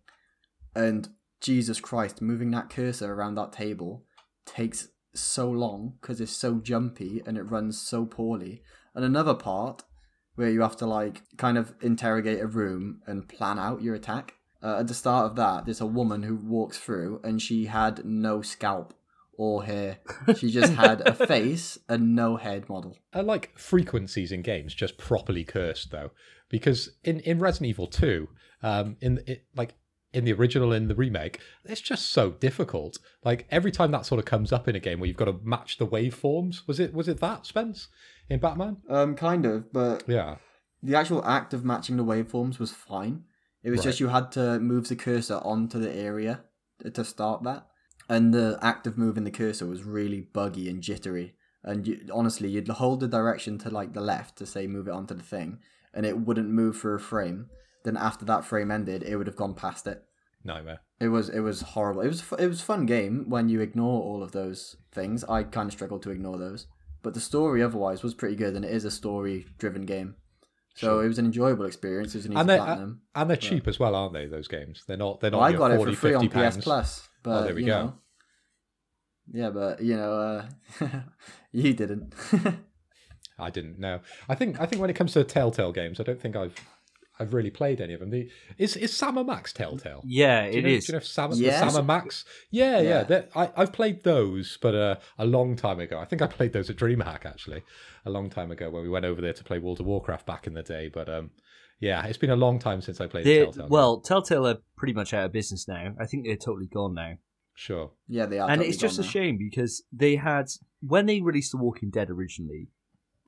and 0.75 1.09
Jesus 1.41 1.81
Christ, 1.81 2.21
moving 2.21 2.51
that 2.51 2.71
cursor 2.71 3.13
around 3.13 3.35
that 3.35 3.53
table 3.53 4.05
takes 4.45 4.89
so 5.15 5.51
long 5.51 5.95
because 6.01 6.21
it's 6.21 6.33
so 6.33 6.57
jumpy 6.57 7.23
and 7.27 7.37
it 7.37 7.43
runs 7.43 7.81
so 7.81 8.05
poorly. 8.05 8.63
And 8.95 9.05
another 9.05 9.35
part 9.35 9.83
where 10.35 10.51
you 10.51 10.61
have 10.61 10.77
to 10.77 10.87
like 10.87 11.23
kind 11.37 11.59
of 11.59 11.75
interrogate 11.81 12.41
a 12.41 12.47
room 12.47 13.01
and 13.07 13.29
plan 13.29 13.59
out 13.59 13.83
your 13.83 13.95
attack. 13.95 14.35
Uh, 14.63 14.79
at 14.81 14.89
the 14.89 14.95
start 14.95 15.27
of 15.27 15.37
that, 15.37 15.65
there's 15.65 15.81
a 15.81 15.87
woman 15.87 16.23
who 16.23 16.37
walks 16.37 16.79
through 16.79 17.21
and 17.25 17.41
she 17.41 17.67
had 17.67 18.05
no 18.05 18.43
scalp 18.43 18.93
or 19.37 19.65
hair. 19.65 19.99
She 20.37 20.51
just 20.51 20.75
had 20.75 21.01
a 21.01 21.15
face 21.27 21.79
and 21.89 22.15
no 22.15 22.37
head 22.37 22.69
model. 22.69 22.97
I 23.13 23.21
like 23.21 23.57
frequencies 23.59 24.33
in 24.33 24.43
games 24.43 24.75
just 24.75 24.99
properly 24.99 25.45
cursed 25.45 25.91
though, 25.91 26.11
because 26.49 26.91
in 27.05 27.21
in 27.21 27.39
Resident 27.39 27.69
Evil 27.71 27.87
Two, 27.87 28.29
um, 28.63 28.97
in 29.01 29.23
it, 29.27 29.47
like 29.55 29.75
in 30.13 30.25
the 30.25 30.33
original 30.33 30.73
in 30.73 30.89
the 30.89 30.95
remake, 30.95 31.41
it's 31.65 31.81
just 31.81 32.11
so 32.11 32.33
difficult. 32.33 32.99
Like 33.25 33.47
every 33.51 33.71
time 33.71 33.93
that 33.93 34.05
sort 34.07 34.19
of 34.19 34.25
comes 34.25 34.53
up 34.53 34.67
in 34.69 34.75
a 34.77 34.81
game 34.81 34.99
where 35.01 35.07
you've 35.07 35.17
got 35.17 35.27
to 35.27 35.39
match 35.45 35.79
the 35.79 35.87
waveforms. 35.87 36.67
Was 36.67 36.81
it 36.81 36.93
was 36.93 37.09
it 37.09 37.21
that 37.21 37.47
Spence 37.47 37.89
in 38.29 38.41
Batman? 38.41 38.79
Um, 38.89 39.15
kind 39.15 39.47
of, 39.47 39.73
but 39.73 40.05
Yeah. 40.09 40.37
the 40.83 40.97
actual 40.97 41.25
act 41.25 41.55
of 41.55 41.65
matching 41.65 41.97
the 41.97 42.05
waveforms 42.05 42.59
was 42.59 42.73
fine. 42.73 43.25
It 43.63 43.71
was 43.71 43.79
Right. 43.81 43.85
just 43.85 44.01
you 44.01 44.09
had 44.09 44.33
to 44.33 44.59
move 44.59 44.89
the 44.89 44.97
cursor 44.97 45.37
onto 45.45 45.79
the 45.79 45.95
area 45.95 46.41
to 46.95 47.05
start 47.05 47.43
that, 47.45 47.69
and 48.11 48.35
the 48.35 48.59
act 48.61 48.87
of 48.87 48.99
moving 48.99 49.25
the 49.25 49.31
cursor 49.31 49.67
was 49.67 49.85
really 49.85 50.21
buggy 50.21 50.69
and 50.69 50.83
jittery. 50.83 51.35
And 51.63 51.87
you, 51.87 52.01
honestly, 52.13 52.49
you'd 52.49 52.69
hold 52.69 53.01
the 53.01 53.09
direction 53.09 53.57
to 53.59 53.71
like 53.71 53.93
the 53.93 54.01
left 54.01 54.37
to 54.39 54.47
say 54.47 54.67
move 54.67 54.89
it 54.89 54.95
onto 54.95 55.15
the 55.15 55.23
thing, 55.23 55.59
and 55.95 56.05
it 56.05 56.19
wouldn't 56.21 56.49
move 56.49 56.77
for 56.77 56.95
a 56.95 57.01
frame. 57.01 57.49
Then 57.85 57.97
after 57.97 58.25
that 58.27 58.45
frame 58.45 58.71
ended, 58.71 59.03
it 59.03 59.17
would 59.17 59.27
have 59.27 59.37
gone 59.37 59.55
past 59.55 59.87
it. 59.87 60.03
Nightmare. 60.45 60.81
It 61.01 61.09
was 61.09 61.29
it 61.29 61.41
was 61.41 61.61
horrible. 61.61 62.03
It 62.03 62.09
was 62.09 62.23
it 62.39 62.47
was 62.47 62.61
fun 62.63 62.87
game 62.87 63.27
when 63.29 63.49
you 63.49 63.61
ignore 63.61 64.03
all 64.03 64.23
of 64.23 64.33
those 64.33 64.77
things. 64.93 65.23
I 65.25 65.43
kind 65.43 65.69
of 65.69 65.73
struggled 65.73 66.03
to 66.05 66.11
ignore 66.11 66.39
those, 66.39 66.67
but 67.03 67.13
the 67.15 67.21
story 67.21 67.63
otherwise 67.63 68.03
was 68.03 68.15
pretty 68.15 68.37
good, 68.37 68.55
and 68.55 68.65
it 68.65 68.71
is 68.73 68.85
a 68.87 68.91
story 68.91 69.47
driven 69.59 69.83
game. 69.83 70.17
So 70.77 70.87
Sure. 70.87 71.05
it 71.05 71.09
was 71.09 71.19
an 71.19 71.27
enjoyable 71.27 71.67
experience. 71.67 72.15
It 72.15 72.19
was 72.19 72.27
an 72.27 72.33
easy 72.33 72.41
And 72.41 72.49
they 72.49 72.59
uh, 72.59 72.65
platinum. 72.65 73.01
and 73.15 73.29
they're 73.29 73.37
cheap 73.37 73.69
as 73.69 73.79
well, 73.79 73.95
aren't 73.95 74.15
they? 74.15 74.27
Those 74.27 74.49
games. 74.49 74.85
They're 74.87 74.97
not. 74.97 75.21
They're 75.21 75.31
not. 75.31 75.39
Well, 75.41 75.49
I 75.49 75.53
got 75.53 75.77
40, 75.77 75.93
it 75.93 75.95
for 75.97 76.01
free 76.01 76.13
50 76.13 76.27
on 76.27 76.31
pounds. 76.33 76.57
PS 76.57 76.65
Plus, 76.65 77.09
but 77.23 77.41
Oh, 77.41 77.45
there 77.45 77.55
we 77.55 77.63
you 77.63 77.67
go. 77.69 77.83
know, 77.85 77.95
yeah, 79.33 79.51
but 79.51 79.83
you 79.83 79.97
know, 79.97 80.13
uh, 80.81 80.87
you 81.53 81.73
didn't. 81.75 82.15
I 83.39 83.51
didn't 83.51 83.79
know. 83.79 84.01
I 84.29 84.35
think 84.35 84.61
I 84.61 84.67
think 84.67 84.81
when 84.81 84.91
it 84.91 84.97
comes 84.97 85.13
to 85.15 85.25
Telltale 85.25 85.73
games, 85.73 85.99
I 86.01 86.03
don't 86.03 86.21
think 86.21 86.37
I've 86.37 86.55
I've 87.19 87.33
really 87.35 87.51
played 87.51 87.81
any 87.81 87.95
of 87.95 88.01
them. 88.01 88.11
The, 88.11 88.29
is 88.59 88.77
is 88.77 88.97
Sam 88.97 89.17
and 89.19 89.27
Max 89.27 89.53
Telltale? 89.53 90.03
Yeah, 90.07 90.47
Do 90.47 90.53
you 90.53 90.59
it 90.59 90.63
know, 90.63 90.69
is. 90.71 90.87
Do 90.87 90.93
you 90.93 90.99
know 90.99 91.05
Sam, 91.05 91.31
Yes. 91.35 91.61
the 91.61 91.71
Sam 91.71 91.79
and 91.79 91.87
Max? 91.87 92.25
Yeah, 92.51 92.81
yeah. 92.81 93.05
Yeah. 93.09 93.23
I, 93.37 93.51
I've 93.57 93.73
played 93.73 94.03
those, 94.05 94.59
but 94.61 94.75
uh, 94.75 94.97
a 95.19 95.27
long 95.27 95.57
time 95.57 95.81
ago. 95.81 95.99
I 95.99 96.05
think 96.07 96.23
I 96.23 96.27
played 96.27 96.53
those 96.53 96.69
at 96.71 96.77
DreamHack 96.77 97.25
actually, 97.25 97.63
a 98.05 98.11
long 98.11 98.31
time 98.31 98.51
ago 98.51 98.69
when 98.71 98.83
we 98.83 98.89
went 98.89 99.05
over 99.05 99.21
there 99.21 99.33
to 99.35 99.45
play 99.45 99.59
World 99.59 99.81
of 99.81 99.87
Warcraft 99.87 100.27
back 100.27 100.47
in 100.47 100.55
the 100.55 100.63
day. 100.63 100.89
But 100.93 101.09
um, 101.09 101.31
yeah, 101.81 102.05
it's 102.07 102.19
been 102.19 102.31
a 102.31 102.37
long 102.37 102.59
time 102.59 102.81
since 102.81 103.01
I 103.01 103.07
played 103.07 103.23
a 103.23 103.29
They're- 103.29 103.45
Telltale. 103.47 103.63
game. 103.65 103.71
well, 103.71 104.01
Telltale 104.01 104.47
are 104.47 104.59
pretty 104.77 104.93
much 104.95 105.13
out 105.15 105.25
of 105.27 105.33
business 105.33 105.67
now. 105.67 105.95
I 105.99 106.07
think 106.07 106.25
they're 106.25 106.37
totally 106.37 106.67
gone 106.69 106.95
now. 106.95 107.15
sure. 107.55 107.93
Yeah, 108.09 108.27
they 108.27 108.39
are. 108.39 108.49
and 108.49 108.59
totally 108.61 108.69
it's 108.69 108.79
just 108.79 108.99
a 108.99 109.03
now. 109.03 109.09
shame 109.09 109.37
because 109.39 109.83
they 109.93 110.17
had 110.17 110.47
when 110.81 111.07
they 111.07 111.21
released 111.21 111.53
The 111.53 111.59
Walking 111.59 111.91
Dead 111.91 112.09
originally, 112.11 112.69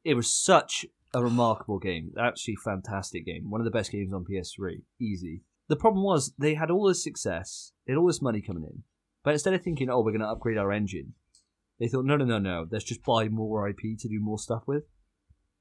it 0.05 0.15
was 0.15 0.31
such 0.33 0.87
a 1.15 1.23
remarkable 1.23 1.79
game, 1.79 2.13
actually 2.19 2.57
fantastic 2.57 3.27
game, 3.27 3.51
one 3.51 3.61
of 3.61 3.67
the 3.67 3.71
best 3.71 3.93
games 3.93 4.13
on 4.15 4.25
PS3, 4.25 4.83
easy. 5.01 5.43
The 5.69 5.77
problem 5.77 6.03
was 6.05 6.33
they 6.39 6.55
had 6.55 6.71
all 6.71 6.87
this 6.89 7.03
success, 7.05 7.73
they 7.87 7.93
had 7.93 7.99
all 7.99 8.07
this 8.07 8.23
money 8.23 8.41
coming 8.41 8.65
in, 8.65 8.83
but 9.23 9.33
instead 9.35 9.53
of 9.55 9.63
thinking, 9.63 9.91
"Oh, 9.91 10.01
we're 10.01 10.13
going 10.13 10.23
to 10.23 10.29
upgrade 10.29 10.57
our 10.57 10.73
engine," 10.73 11.13
they 11.79 11.89
thought, 11.89 12.07
"No, 12.07 12.17
no, 12.17 12.25
no, 12.25 12.39
no, 12.39 12.67
let's 12.71 12.85
just 12.85 13.05
buy 13.05 13.29
more 13.29 13.69
IP 13.69 13.99
to 13.99 14.09
do 14.09 14.19
more 14.21 14.39
stuff 14.39 14.63
with." 14.67 14.85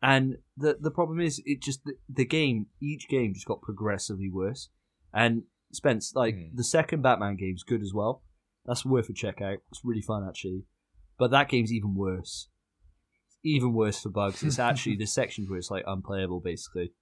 And 0.01 0.38
the 0.58 0.77
the 0.79 0.91
problem 0.91 1.20
is, 1.20 1.41
it 1.46 1.62
just 1.62 1.84
the, 1.86 1.93
the 2.10 2.25
game, 2.25 2.67
each 2.81 3.08
game 3.08 3.34
just 3.34 3.46
got 3.46 3.62
progressively 3.62 4.29
worse. 4.29 4.70
And 5.13 5.43
Spence, 5.74 6.13
like 6.15 6.36
Hmm. 6.36 6.55
the 6.55 6.63
second 6.63 7.01
Batman 7.01 7.36
game's 7.38 7.63
good 7.63 7.81
as 7.81 7.93
well. 7.93 8.24
That's 8.65 8.86
worth 8.86 9.10
a 9.10 9.13
check 9.13 9.41
out. 9.41 9.60
It's 9.70 9.81
really 9.84 10.01
fun 10.01 10.25
actually. 10.27 10.63
But 11.17 11.31
that 11.31 11.50
game's 11.50 11.72
even 11.72 11.96
worse. 11.96 12.50
Even 13.43 13.74
worse 13.74 14.01
for 14.01 14.10
bugs. 14.10 14.43
It's 14.43 14.60
actually 14.70 14.96
the 14.98 15.05
sections 15.08 15.50
where 15.50 15.60
it's 15.60 15.72
like 15.72 15.84
unplayable 15.88 16.39
basically. 16.41 16.93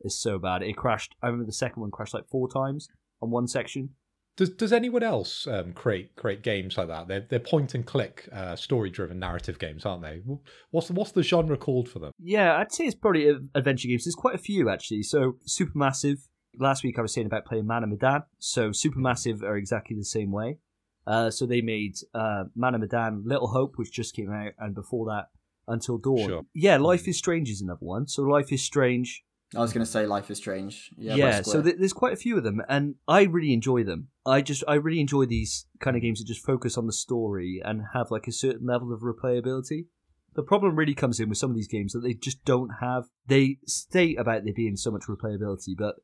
It's 0.00 0.18
so 0.18 0.38
bad. 0.38 0.62
It 0.62 0.76
crashed 0.76 1.14
I 1.22 1.26
remember 1.26 1.46
the 1.46 1.52
second 1.52 1.80
one 1.80 1.90
crashed 1.90 2.14
like 2.14 2.28
four 2.28 2.48
times 2.48 2.88
on 3.20 3.30
one 3.30 3.46
section. 3.46 3.90
Does 4.36 4.50
Does 4.50 4.72
anyone 4.72 5.02
else 5.02 5.46
um, 5.46 5.72
create 5.72 6.16
create 6.16 6.42
games 6.42 6.78
like 6.78 6.88
that? 6.88 7.06
They're 7.08 7.26
they're 7.28 7.38
point 7.38 7.74
and 7.74 7.84
click, 7.84 8.28
uh, 8.32 8.56
story 8.56 8.88
driven 8.90 9.18
narrative 9.18 9.58
games, 9.58 9.84
aren't 9.84 10.02
they? 10.02 10.22
What's 10.70 10.88
the, 10.88 10.94
what's 10.94 11.12
the 11.12 11.22
genre 11.22 11.56
called 11.56 11.88
for 11.88 11.98
them? 11.98 12.12
Yeah, 12.18 12.56
I'd 12.56 12.72
say 12.72 12.84
it's 12.84 12.94
probably 12.94 13.28
adventure 13.54 13.88
games. 13.88 14.04
There's 14.04 14.14
quite 14.14 14.34
a 14.34 14.38
few 14.38 14.70
actually. 14.70 15.02
So 15.02 15.36
Supermassive. 15.46 16.18
Last 16.58 16.84
week 16.84 16.98
I 16.98 17.02
was 17.02 17.12
saying 17.14 17.26
about 17.26 17.46
playing 17.46 17.66
Man 17.66 17.82
of 17.82 17.90
Medan. 17.90 18.22
So 18.38 18.70
Supermassive 18.70 19.42
are 19.42 19.56
exactly 19.56 19.96
the 19.96 20.04
same 20.04 20.32
way. 20.32 20.58
Uh, 21.06 21.30
so 21.30 21.46
they 21.46 21.60
made 21.60 21.96
uh, 22.14 22.44
Man 22.54 22.74
of 22.74 22.80
Medan, 22.80 23.24
Little 23.26 23.48
Hope, 23.48 23.74
which 23.76 23.90
just 23.92 24.14
came 24.14 24.30
out, 24.32 24.52
and 24.58 24.74
before 24.74 25.06
that, 25.06 25.26
Until 25.66 25.98
Dawn. 25.98 26.28
Sure. 26.28 26.42
Yeah, 26.54 26.76
Life 26.76 27.08
is 27.08 27.18
Strange 27.18 27.50
is 27.50 27.60
another 27.60 27.84
one. 27.84 28.06
So 28.06 28.22
Life 28.22 28.52
is 28.52 28.62
Strange. 28.62 29.24
I 29.54 29.60
was 29.60 29.72
going 29.72 29.84
to 29.84 29.90
say 29.90 30.06
Life 30.06 30.30
is 30.30 30.38
Strange. 30.38 30.90
Yeah, 30.96 31.14
Yeah, 31.16 31.42
so 31.42 31.60
th- 31.60 31.76
there's 31.78 31.92
quite 31.92 32.12
a 32.12 32.16
few 32.16 32.36
of 32.38 32.44
them, 32.44 32.62
and 32.68 32.94
I 33.08 33.24
really 33.24 33.52
enjoy 33.52 33.82
them. 33.82 34.08
I 34.24 34.40
just 34.40 34.62
I 34.68 34.74
really 34.74 35.00
enjoy 35.00 35.26
these 35.26 35.66
kind 35.80 35.96
of 35.96 36.02
games 36.02 36.20
that 36.20 36.26
just 36.26 36.44
focus 36.44 36.78
on 36.78 36.86
the 36.86 36.92
story 36.92 37.60
and 37.64 37.82
have 37.92 38.10
like 38.10 38.26
a 38.26 38.32
certain 38.32 38.66
level 38.66 38.92
of 38.92 39.00
replayability. 39.00 39.86
The 40.34 40.42
problem 40.42 40.76
really 40.76 40.94
comes 40.94 41.20
in 41.20 41.28
with 41.28 41.38
some 41.38 41.50
of 41.50 41.56
these 41.56 41.68
games 41.68 41.92
that 41.92 42.00
they 42.00 42.14
just 42.14 42.44
don't 42.44 42.70
have. 42.80 43.04
They 43.26 43.58
state 43.66 44.18
about 44.18 44.44
there 44.44 44.54
being 44.54 44.76
so 44.76 44.90
much 44.90 45.02
replayability, 45.08 45.76
but 45.76 45.96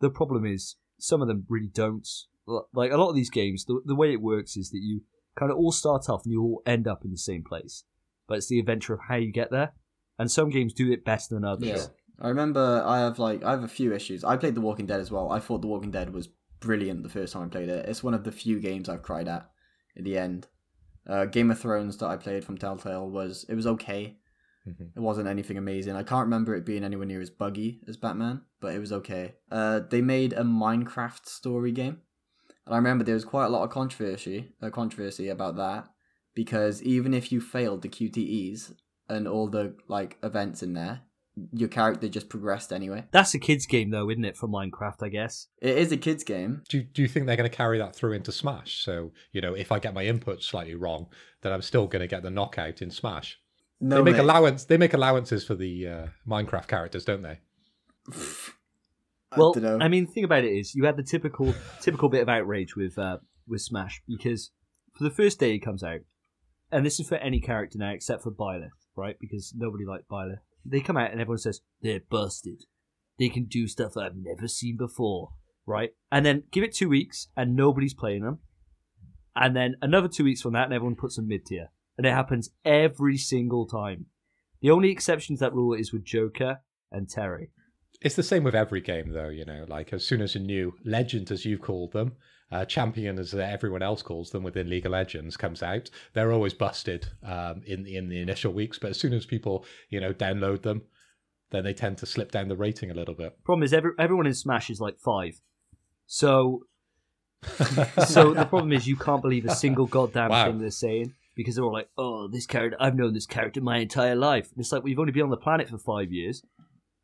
the 0.00 0.10
problem 0.10 0.46
is 0.46 0.76
some 0.98 1.20
of 1.20 1.28
them 1.28 1.44
really 1.48 1.70
don't. 1.72 2.08
Like 2.72 2.92
a 2.92 2.96
lot 2.96 3.10
of 3.10 3.16
these 3.16 3.30
games, 3.30 3.64
the 3.64 3.80
the 3.84 3.96
way 3.96 4.12
it 4.12 4.20
works 4.20 4.56
is 4.56 4.70
that 4.70 4.80
you 4.80 5.02
kind 5.36 5.50
of 5.50 5.58
all 5.58 5.72
start 5.72 6.08
off 6.08 6.24
and 6.24 6.32
you 6.32 6.42
all 6.42 6.62
end 6.64 6.86
up 6.86 7.04
in 7.04 7.10
the 7.10 7.18
same 7.18 7.42
place, 7.42 7.84
but 8.28 8.38
it's 8.38 8.48
the 8.48 8.60
adventure 8.60 8.94
of 8.94 9.00
how 9.08 9.16
you 9.16 9.32
get 9.32 9.50
there. 9.50 9.72
And 10.18 10.30
some 10.30 10.48
games 10.48 10.72
do 10.72 10.90
it 10.92 11.04
better 11.04 11.26
than 11.30 11.44
others. 11.44 11.68
Yeah. 11.68 11.86
I 12.18 12.28
remember 12.28 12.82
I 12.86 13.00
have 13.00 13.18
like 13.18 13.42
I 13.44 13.50
have 13.50 13.64
a 13.64 13.68
few 13.68 13.92
issues. 13.92 14.24
I 14.24 14.36
played 14.36 14.54
The 14.54 14.60
Walking 14.62 14.86
Dead 14.86 15.00
as 15.00 15.10
well. 15.10 15.30
I 15.30 15.40
thought 15.40 15.60
The 15.60 15.66
Walking 15.66 15.90
Dead 15.90 16.14
was 16.14 16.28
brilliant 16.60 17.02
the 17.02 17.08
first 17.08 17.32
time 17.32 17.44
I 17.44 17.48
played 17.48 17.68
it. 17.68 17.88
It's 17.88 18.02
one 18.02 18.14
of 18.14 18.24
the 18.24 18.32
few 18.32 18.60
games 18.60 18.88
I've 18.88 19.02
cried 19.02 19.28
at 19.28 19.50
in 19.94 20.04
the 20.04 20.18
end. 20.18 20.48
Uh, 21.06 21.24
Game 21.26 21.50
of 21.50 21.58
Thrones 21.60 21.96
that 21.98 22.06
I 22.06 22.16
played 22.16 22.44
from 22.44 22.58
Telltale 22.58 23.08
was 23.08 23.44
it 23.48 23.54
was 23.54 23.66
okay. 23.66 24.18
Mhm. 24.66 24.90
It 24.96 25.00
wasn't 25.00 25.28
anything 25.28 25.56
amazing. 25.56 25.94
I 25.94 26.02
can't 26.02 26.26
remember 26.26 26.54
it 26.56 26.66
being 26.66 26.82
anywhere 26.82 27.06
near 27.06 27.20
as 27.20 27.30
buggy 27.30 27.80
as 27.86 27.96
Batman, 27.96 28.42
but 28.60 28.74
it 28.74 28.80
was 28.80 28.92
okay. 28.92 29.36
Uh, 29.50 29.80
they 29.80 30.00
made 30.02 30.32
a 30.32 30.42
Minecraft 30.42 31.26
story 31.26 31.70
game, 31.70 32.00
and 32.66 32.74
I 32.74 32.76
remember 32.76 33.04
there 33.04 33.14
was 33.14 33.24
quite 33.24 33.46
a 33.46 33.50
lot 33.50 33.62
of 33.62 33.70
controversy, 33.70 34.52
uh, 34.60 34.70
controversy 34.70 35.28
about 35.28 35.56
that 35.56 35.88
because 36.34 36.82
even 36.82 37.14
if 37.14 37.30
you 37.30 37.40
failed 37.40 37.82
the 37.82 37.88
QTEs 37.88 38.74
and 39.08 39.28
all 39.28 39.48
the 39.48 39.76
like 39.86 40.18
events 40.24 40.62
in 40.64 40.72
there, 40.74 41.02
your 41.52 41.68
character 41.68 42.08
just 42.08 42.28
progressed 42.28 42.72
anyway. 42.72 43.04
That's 43.10 43.34
a 43.34 43.38
kids 43.38 43.66
game 43.66 43.90
though, 43.90 44.10
isn't 44.10 44.24
it? 44.24 44.36
For 44.36 44.48
Minecraft, 44.48 45.02
I 45.02 45.08
guess. 45.08 45.48
It 45.60 45.76
is 45.76 45.92
a 45.92 45.96
kids 45.96 46.24
game. 46.24 46.62
Do 46.68 46.78
you, 46.78 46.84
do 46.84 47.02
you 47.02 47.08
think 47.08 47.26
they're 47.26 47.36
going 47.36 47.48
to 47.48 47.54
carry 47.54 47.78
that 47.78 47.94
through 47.94 48.12
into 48.12 48.32
Smash? 48.32 48.82
So 48.84 49.12
you 49.32 49.40
know, 49.40 49.54
if 49.54 49.70
I 49.70 49.78
get 49.78 49.94
my 49.94 50.04
input 50.04 50.42
slightly 50.42 50.74
wrong, 50.74 51.06
then 51.42 51.52
I'm 51.52 51.62
still 51.62 51.86
going 51.86 52.00
to 52.00 52.06
get 52.06 52.22
the 52.22 52.30
knockout 52.30 52.80
in 52.80 52.90
Smash. 52.90 53.38
No, 53.80 53.96
they 53.96 54.02
make 54.02 54.14
mate. 54.14 54.22
allowance. 54.22 54.64
They 54.64 54.78
make 54.78 54.94
allowances 54.94 55.44
for 55.44 55.54
the 55.54 55.86
uh, 55.86 56.06
Minecraft 56.26 56.66
characters, 56.66 57.04
don't 57.04 57.22
they? 57.22 57.40
I 59.32 59.38
Well, 59.38 59.52
dunno. 59.52 59.78
I 59.80 59.88
mean, 59.88 60.06
the 60.06 60.12
thing 60.12 60.24
about 60.24 60.44
it 60.44 60.52
is, 60.52 60.74
you 60.74 60.84
had 60.84 60.96
the 60.96 61.02
typical 61.02 61.54
typical 61.80 62.08
bit 62.08 62.22
of 62.22 62.28
outrage 62.28 62.76
with 62.76 62.98
uh, 62.98 63.18
with 63.46 63.60
Smash 63.60 64.02
because 64.08 64.52
for 64.96 65.04
the 65.04 65.10
first 65.10 65.38
day 65.38 65.54
it 65.54 65.58
comes 65.58 65.82
out, 65.82 66.00
and 66.72 66.86
this 66.86 66.98
is 66.98 67.08
for 67.08 67.16
any 67.16 67.40
character 67.40 67.78
now 67.78 67.90
except 67.90 68.22
for 68.22 68.30
Byleth, 68.30 68.70
right? 68.96 69.16
Because 69.20 69.52
nobody 69.54 69.84
liked 69.84 70.08
Byleth. 70.08 70.38
They 70.68 70.80
come 70.80 70.96
out 70.96 71.12
and 71.12 71.20
everyone 71.20 71.38
says 71.38 71.60
they're 71.80 72.00
busted. 72.08 72.64
They 73.18 73.28
can 73.28 73.44
do 73.44 73.66
stuff 73.66 73.96
I've 73.96 74.16
never 74.16 74.48
seen 74.48 74.76
before, 74.76 75.30
right? 75.66 75.90
And 76.12 76.24
then 76.26 76.44
give 76.50 76.64
it 76.64 76.74
two 76.74 76.88
weeks 76.88 77.28
and 77.36 77.56
nobody's 77.56 77.94
playing 77.94 78.22
them, 78.22 78.40
and 79.34 79.54
then 79.54 79.76
another 79.80 80.08
two 80.08 80.24
weeks 80.24 80.42
from 80.42 80.52
that 80.54 80.64
and 80.64 80.74
everyone 80.74 80.96
puts 80.96 81.16
them 81.16 81.28
mid 81.28 81.46
tier, 81.46 81.68
and 81.96 82.06
it 82.06 82.12
happens 82.12 82.50
every 82.64 83.16
single 83.16 83.66
time. 83.66 84.06
The 84.60 84.70
only 84.70 84.90
exception 84.90 85.36
to 85.36 85.40
that 85.40 85.54
rule 85.54 85.74
is 85.74 85.92
with 85.92 86.04
Joker 86.04 86.60
and 86.90 87.08
Terry. 87.08 87.50
It's 88.00 88.16
the 88.16 88.22
same 88.22 88.44
with 88.44 88.54
every 88.54 88.80
game, 88.80 89.12
though. 89.12 89.28
You 89.28 89.44
know, 89.44 89.64
like 89.68 89.92
as 89.92 90.04
soon 90.04 90.20
as 90.20 90.34
a 90.34 90.40
new 90.40 90.74
legend, 90.84 91.30
as 91.30 91.44
you've 91.44 91.62
called 91.62 91.92
them, 91.92 92.12
uh, 92.52 92.64
champion, 92.64 93.18
as 93.18 93.34
everyone 93.34 93.82
else 93.82 94.02
calls 94.02 94.30
them 94.30 94.42
within 94.42 94.70
League 94.70 94.86
of 94.86 94.92
Legends, 94.92 95.36
comes 95.36 95.62
out, 95.62 95.90
they're 96.12 96.32
always 96.32 96.54
busted 96.54 97.08
um, 97.24 97.62
in 97.66 97.86
in 97.86 98.08
the 98.08 98.20
initial 98.20 98.52
weeks. 98.52 98.78
But 98.78 98.90
as 98.90 99.00
soon 99.00 99.12
as 99.12 99.26
people, 99.26 99.64
you 99.88 100.00
know, 100.00 100.12
download 100.12 100.62
them, 100.62 100.82
then 101.50 101.64
they 101.64 101.74
tend 101.74 101.98
to 101.98 102.06
slip 102.06 102.30
down 102.30 102.48
the 102.48 102.56
rating 102.56 102.90
a 102.90 102.94
little 102.94 103.14
bit. 103.14 103.42
Problem 103.44 103.64
is, 103.64 103.72
every, 103.72 103.92
everyone 103.98 104.26
in 104.26 104.34
Smash 104.34 104.70
is 104.70 104.80
like 104.80 104.98
five. 104.98 105.40
So, 106.06 106.62
so 108.06 108.32
the 108.34 108.46
problem 108.48 108.72
is, 108.72 108.86
you 108.86 108.96
can't 108.96 109.22
believe 109.22 109.44
a 109.44 109.54
single 109.54 109.86
goddamn 109.86 110.30
Wow. 110.30 110.46
thing 110.46 110.60
they're 110.60 110.70
saying 110.70 111.14
because 111.34 111.56
they're 111.56 111.64
all 111.64 111.72
like, 111.72 111.90
"Oh, 111.98 112.28
this 112.28 112.46
character, 112.46 112.76
I've 112.80 112.94
known 112.96 113.12
this 113.12 113.26
character 113.26 113.60
my 113.60 113.78
entire 113.78 114.14
life." 114.16 114.50
And 114.52 114.60
it's 114.60 114.72
like 114.72 114.84
we've 114.84 114.98
only 114.98 115.12
been 115.12 115.22
on 115.24 115.30
the 115.30 115.36
planet 115.36 115.68
for 115.68 115.78
five 115.78 116.12
years, 116.12 116.42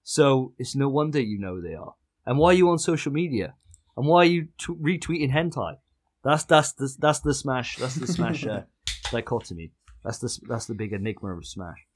so 0.03 0.55
it's 0.59 0.77
no 0.77 0.89
wonder 0.89 1.21
you 1.21 1.39
know 1.39 1.57
who 1.57 1.63
they 1.63 1.75
are. 1.75 1.95
And 2.25 2.39
why 2.39 2.51
are 2.51 2.55
you 2.55 2.71
on 2.71 2.79
social 2.79 3.13
media? 3.13 3.55
And 3.97 4.07
why 4.07 4.23
are 4.23 4.25
you 4.25 4.49
t- 4.59 4.73
retweeting 4.73 5.33
hentai? 5.33 5.77
That's 6.25 6.45
that's 6.45 6.73
the 6.73 6.95
that's 6.99 7.21
the 7.21 7.35
Smash 7.35 7.77
that's 7.77 7.97
the 7.97 8.07
Smash 8.07 8.47
uh, 8.47 8.63
dichotomy. 9.11 9.73
That's 10.05 10.19
the 10.19 10.39
that's 10.49 10.67
the 10.67 10.75
big 10.75 10.93
enigma 10.93 11.37
of 11.37 11.47
Smash. 11.47 11.87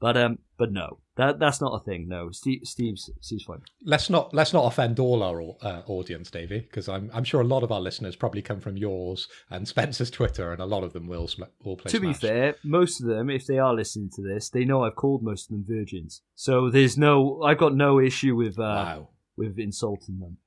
But 0.00 0.16
um, 0.16 0.38
but 0.58 0.72
no, 0.72 0.98
that 1.16 1.38
that's 1.38 1.60
not 1.60 1.80
a 1.80 1.84
thing. 1.84 2.08
No, 2.08 2.30
Steve, 2.30 2.60
Steve's 2.64 3.10
Steve's 3.20 3.44
fine. 3.44 3.62
Let's 3.84 4.10
not 4.10 4.34
let's 4.34 4.52
not 4.52 4.66
offend 4.66 4.98
all 4.98 5.22
our 5.22 5.40
uh, 5.62 5.82
audience, 5.86 6.30
Davey, 6.30 6.60
because 6.60 6.88
I'm 6.88 7.10
I'm 7.14 7.24
sure 7.24 7.40
a 7.40 7.44
lot 7.46 7.62
of 7.62 7.72
our 7.72 7.80
listeners 7.80 8.16
probably 8.16 8.42
come 8.42 8.60
from 8.60 8.76
yours 8.76 9.28
and 9.50 9.66
Spencer's 9.66 10.10
Twitter, 10.10 10.52
and 10.52 10.60
a 10.60 10.66
lot 10.66 10.84
of 10.84 10.92
them 10.92 11.06
will 11.06 11.28
sm- 11.28 11.44
will 11.64 11.76
play. 11.76 11.90
to 11.90 12.00
be 12.00 12.12
fair, 12.12 12.56
most 12.64 13.00
of 13.00 13.06
them, 13.06 13.30
if 13.30 13.46
they 13.46 13.58
are 13.58 13.74
listening 13.74 14.10
to 14.16 14.22
this, 14.22 14.50
they 14.50 14.64
know 14.64 14.84
I've 14.84 14.96
called 14.96 15.22
most 15.22 15.50
of 15.50 15.56
them 15.56 15.64
virgins. 15.66 16.22
So 16.34 16.68
there's 16.68 16.98
no, 16.98 17.42
I've 17.42 17.58
got 17.58 17.74
no 17.74 18.00
issue 18.00 18.34
with 18.34 18.58
uh, 18.58 18.62
wow. 18.62 19.08
with 19.36 19.58
insulting 19.58 20.18
them 20.18 20.38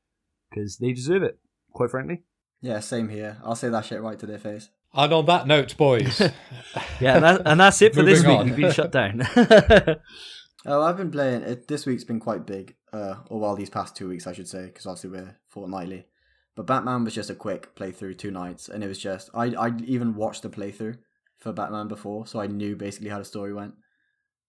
because 0.57 0.77
they 0.77 0.93
deserve 0.93 1.23
it. 1.23 1.37
Quite 1.73 1.91
frankly, 1.91 2.23
yeah, 2.61 2.79
same 2.79 3.09
here. 3.09 3.37
I'll 3.43 3.55
say 3.55 3.69
that 3.69 3.85
shit 3.85 4.01
right 4.01 4.17
to 4.19 4.25
their 4.25 4.39
face. 4.39 4.69
And 4.93 5.13
on 5.13 5.25
that 5.25 5.45
note, 5.45 5.77
boys, 5.77 6.19
yeah, 6.99 7.15
and, 7.15 7.23
that, 7.23 7.41
and 7.45 7.59
that's 7.59 7.81
it 7.81 7.93
for 7.93 8.03
this 8.03 8.23
Moving 8.23 8.31
week. 8.31 8.39
on. 8.39 8.45
We've 8.47 8.55
been 8.55 8.71
shut 8.71 8.91
down. 8.91 9.27
Oh, 10.69 10.81
I've 10.81 10.97
been 10.97 11.11
playing 11.11 11.43
it. 11.43 11.69
This 11.69 11.85
week's 11.85 12.03
been 12.03 12.19
quite 12.19 12.45
big. 12.45 12.75
Uh, 12.91 13.15
or 13.29 13.39
well, 13.39 13.55
these 13.55 13.69
past 13.69 13.95
two 13.95 14.09
weeks, 14.09 14.27
I 14.27 14.33
should 14.33 14.49
say, 14.49 14.65
because 14.65 14.85
obviously 14.85 15.11
we're 15.11 15.37
fortnightly. 15.47 16.07
But 16.55 16.65
Batman 16.65 17.05
was 17.05 17.15
just 17.15 17.29
a 17.29 17.35
quick 17.35 17.73
playthrough, 17.75 18.17
two 18.17 18.31
nights, 18.31 18.67
and 18.67 18.83
it 18.83 18.87
was 18.87 18.99
just 18.99 19.29
I 19.33 19.53
I 19.53 19.71
even 19.85 20.15
watched 20.15 20.41
the 20.41 20.49
playthrough 20.49 20.97
for 21.37 21.53
Batman 21.53 21.87
before, 21.87 22.27
so 22.27 22.41
I 22.41 22.47
knew 22.47 22.75
basically 22.75 23.09
how 23.09 23.19
the 23.19 23.25
story 23.25 23.53
went. 23.53 23.75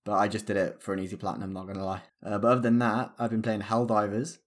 But 0.05 0.15
I 0.15 0.27
just 0.27 0.47
did 0.47 0.57
it 0.57 0.83
for 0.83 0.93
an 0.93 1.01
easy 1.01 1.17
platinum, 1.17 1.53
not 1.53 1.67
gonna 1.69 1.85
lie. 1.85 2.03
Uh, 2.25 2.39
but 2.39 2.49
other 2.49 2.63
than 2.63 2.79
that, 2.79 3.13
I've 3.19 3.31
been 3.31 3.43
playing 3.43 3.61
Helldivers, 3.61 4.39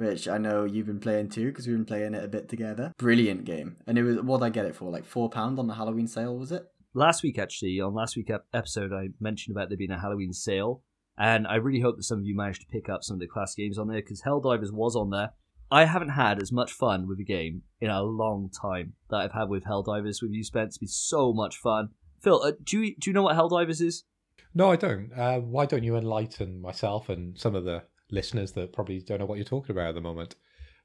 which 0.00 0.26
I 0.26 0.38
know 0.38 0.64
you've 0.64 0.86
been 0.86 1.00
playing 1.00 1.28
too, 1.28 1.46
because 1.46 1.66
we've 1.66 1.76
been 1.76 1.84
playing 1.84 2.14
it 2.14 2.24
a 2.24 2.28
bit 2.28 2.48
together. 2.48 2.92
Brilliant 2.98 3.44
game, 3.44 3.76
and 3.86 3.98
it 3.98 4.02
was 4.02 4.20
what 4.20 4.38
did 4.38 4.46
I 4.46 4.50
get 4.50 4.66
it 4.66 4.74
for? 4.74 4.90
Like 4.90 5.04
four 5.04 5.30
pound 5.30 5.58
on 5.58 5.66
the 5.66 5.74
Halloween 5.74 6.06
sale, 6.08 6.36
was 6.36 6.50
it? 6.50 6.64
last 6.94 7.22
week, 7.22 7.38
actually, 7.38 7.80
on 7.80 7.94
last 7.94 8.16
week's 8.16 8.32
episode, 8.52 8.92
I 8.92 9.08
mentioned 9.20 9.56
about 9.56 9.68
there 9.68 9.78
being 9.78 9.90
a 9.90 10.00
Halloween 10.00 10.32
sale, 10.32 10.82
And 11.16 11.46
I 11.46 11.56
really 11.56 11.80
hope 11.80 11.96
that 11.96 12.04
some 12.04 12.18
of 12.18 12.24
you 12.24 12.34
managed 12.36 12.62
to 12.62 12.66
pick 12.66 12.88
up 12.88 13.02
some 13.02 13.14
of 13.14 13.20
the 13.20 13.26
class 13.26 13.54
games 13.54 13.78
on 13.78 13.88
there 13.88 14.00
because 14.00 14.22
Helldivers 14.22 14.72
was 14.72 14.96
on 14.96 15.10
there. 15.10 15.30
I 15.70 15.84
haven't 15.84 16.10
had 16.10 16.42
as 16.42 16.50
much 16.50 16.72
fun 16.72 17.06
with 17.06 17.20
a 17.20 17.24
game 17.24 17.62
in 17.80 17.90
a 17.90 18.02
long 18.02 18.50
time 18.50 18.94
that 19.10 19.18
I've 19.18 19.32
had 19.32 19.48
with 19.48 19.64
Helldivers 19.64 20.20
with 20.20 20.32
you, 20.32 20.42
Spence. 20.42 20.70
It's 20.70 20.78
been 20.78 20.88
so 20.88 21.32
much 21.32 21.56
fun. 21.56 21.90
Phil, 22.20 22.42
uh, 22.42 22.52
do 22.62 22.80
you 22.80 22.96
do 22.98 23.10
you 23.10 23.14
know 23.14 23.22
what 23.22 23.36
Helldivers 23.36 23.80
is? 23.80 24.04
No, 24.52 24.72
I 24.72 24.76
don't. 24.76 25.12
Uh, 25.16 25.38
why 25.38 25.66
don't 25.66 25.84
you 25.84 25.94
enlighten 25.94 26.60
myself 26.60 27.08
and 27.08 27.38
some 27.38 27.54
of 27.54 27.64
the 27.64 27.84
listeners 28.12 28.52
that 28.52 28.72
probably 28.72 29.00
don't 29.00 29.18
know 29.18 29.26
what 29.26 29.36
you're 29.38 29.44
talking 29.44 29.74
about 29.74 29.88
at 29.88 29.94
the 29.94 30.00
moment? 30.00 30.36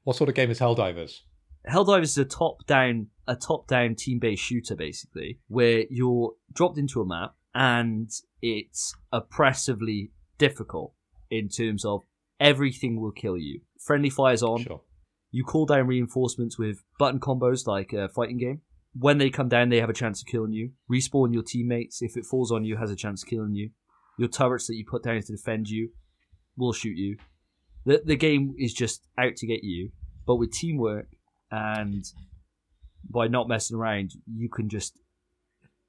What 0.04 0.16
sort 0.16 0.28
of 0.28 0.34
game 0.34 0.50
is 0.50 0.60
Helldivers? 0.60 1.20
Helldivers 1.68 2.02
is 2.02 2.18
a 2.18 2.24
top-down, 2.24 3.08
a 3.26 3.34
top-down 3.34 3.96
team-based 3.96 4.42
shooter, 4.42 4.76
basically, 4.76 5.40
where 5.48 5.84
you're 5.90 6.34
dropped 6.52 6.78
into 6.78 7.00
a 7.00 7.06
map 7.06 7.34
and 7.54 8.10
it's 8.40 8.94
oppressively 9.12 10.12
difficult 10.38 10.92
in 11.30 11.48
terms 11.48 11.84
of 11.84 12.02
everything 12.38 13.00
will 13.00 13.10
kill 13.10 13.36
you. 13.36 13.62
Friendly 13.80 14.10
fire's 14.10 14.42
on. 14.42 14.62
Sure. 14.62 14.82
You 15.32 15.42
call 15.42 15.66
down 15.66 15.86
reinforcements 15.86 16.58
with 16.58 16.84
button 16.98 17.18
combos 17.18 17.66
like 17.66 17.92
a 17.92 18.08
fighting 18.08 18.38
game. 18.38 18.60
When 18.98 19.18
they 19.18 19.28
come 19.28 19.48
down, 19.48 19.68
they 19.68 19.80
have 19.80 19.90
a 19.90 19.94
chance 19.94 20.22
of 20.22 20.28
killing 20.28 20.52
you. 20.52 20.70
Respawn 20.90 21.32
your 21.32 21.42
teammates. 21.42 22.00
If 22.00 22.16
it 22.16 22.24
falls 22.24 22.52
on 22.52 22.64
you, 22.64 22.76
has 22.76 22.90
a 22.90 22.96
chance 22.96 23.22
of 23.22 23.28
killing 23.28 23.54
you. 23.54 23.70
Your 24.18 24.28
turrets 24.28 24.68
that 24.68 24.76
you 24.76 24.84
put 24.88 25.02
down 25.02 25.20
to 25.20 25.32
defend 25.32 25.68
you 25.68 25.90
will 26.56 26.72
shoot 26.72 26.96
you. 26.96 27.16
The 27.84 28.02
the 28.04 28.16
game 28.16 28.54
is 28.58 28.72
just 28.72 29.06
out 29.18 29.36
to 29.36 29.46
get 29.46 29.62
you. 29.62 29.90
But 30.26 30.36
with 30.36 30.52
teamwork 30.52 31.08
and 31.50 32.04
by 33.08 33.28
not 33.28 33.48
messing 33.48 33.76
around, 33.76 34.12
you 34.26 34.48
can 34.48 34.68
just 34.68 34.98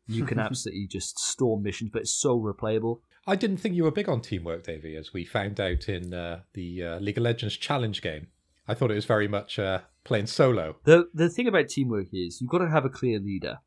you 0.08 0.26
can 0.26 0.40
absolutely 0.48 0.88
just 0.88 1.20
storm 1.20 1.64
missions. 1.64 1.92
But 1.92 2.04
it's 2.04 2.14
so 2.14 2.40
replayable. 2.40 3.00
I 3.26 3.36
didn't 3.36 3.58
think 3.58 3.76
you 3.76 3.84
were 3.84 3.92
big 3.92 4.08
on 4.08 4.22
teamwork, 4.22 4.64
Davey, 4.64 4.96
as 4.96 5.12
we 5.12 5.26
found 5.26 5.60
out 5.60 5.90
in 5.90 6.14
uh, 6.14 6.42
the 6.54 6.84
uh, 6.84 7.00
League 7.00 7.18
of 7.18 7.24
Legends 7.24 7.58
challenge 7.58 8.02
game. 8.02 8.28
I 8.70 8.74
thought 8.74 8.92
it 8.92 8.96
was 8.96 9.06
very 9.06 9.28
much 9.28 9.60
uh, 9.60 9.80
playing 10.04 10.28
solo. 10.28 10.78
The 10.84 11.10
the 11.14 11.30
thing 11.30 11.48
about 11.48 11.70
teamwork 11.70 12.08
is 12.14 12.40
you've 12.42 12.50
got 12.50 12.60
to 12.60 12.70
have 12.70 12.86
a 12.86 12.90
clear 12.90 13.20
leader, 13.20 13.60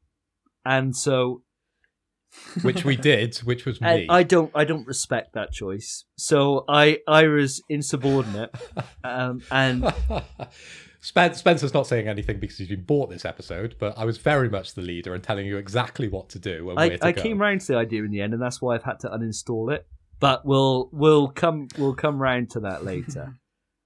and 0.65 0.97
so 0.97 1.43
which 2.63 2.85
we 2.85 2.97
did, 2.97 3.37
which 3.39 3.65
was 3.65 3.81
me. 3.81 4.07
I 4.09 4.23
don't 4.23 4.51
I 4.55 4.65
don't 4.65 4.87
respect 4.87 5.35
that 5.35 5.53
choice. 5.53 6.05
So 6.17 6.65
I 6.69 6.99
I 7.07 7.27
was 7.27 7.63
insubordinate, 7.69 8.55
um, 9.05 9.43
and 9.51 9.93
Spen- 11.01 11.35
Spencer's 11.35 11.75
not 11.75 11.87
saying 11.87 12.09
anything 12.09 12.39
because 12.39 12.59
he's 12.59 12.69
been 12.69 12.85
bought 12.85 13.11
this 13.11 13.25
episode, 13.25 13.77
but 13.79 13.97
I 13.97 14.05
was 14.05 14.19
very 14.19 14.49
much 14.49 14.75
the 14.75 14.83
leader 14.83 15.15
and 15.15 15.23
telling 15.23 15.47
you 15.47 15.57
exactly 15.57 16.09
what 16.09 16.29
to 16.31 16.39
do 16.39 16.73
I, 16.77 16.91
to 16.91 17.07
I 17.07 17.13
came 17.13 17.39
round 17.39 17.63
to 17.63 17.69
the 17.69 17.79
idea 17.79 18.05
in 18.05 18.11
the 18.11 18.21
end, 18.21 18.35
and 18.35 18.43
that's 18.43 18.61
why 18.61 18.75
I've 18.75 18.85
had 18.85 19.01
to 19.01 19.09
uninstall 19.09 19.73
it. 19.73 19.87
But 20.19 20.45
we'll 20.45 20.91
we'll 20.93 21.29
come 21.29 21.69
we'll 21.79 21.95
come 21.95 22.21
round 22.21 22.51
to 22.51 22.61
that 22.61 22.85
later. 22.85 23.39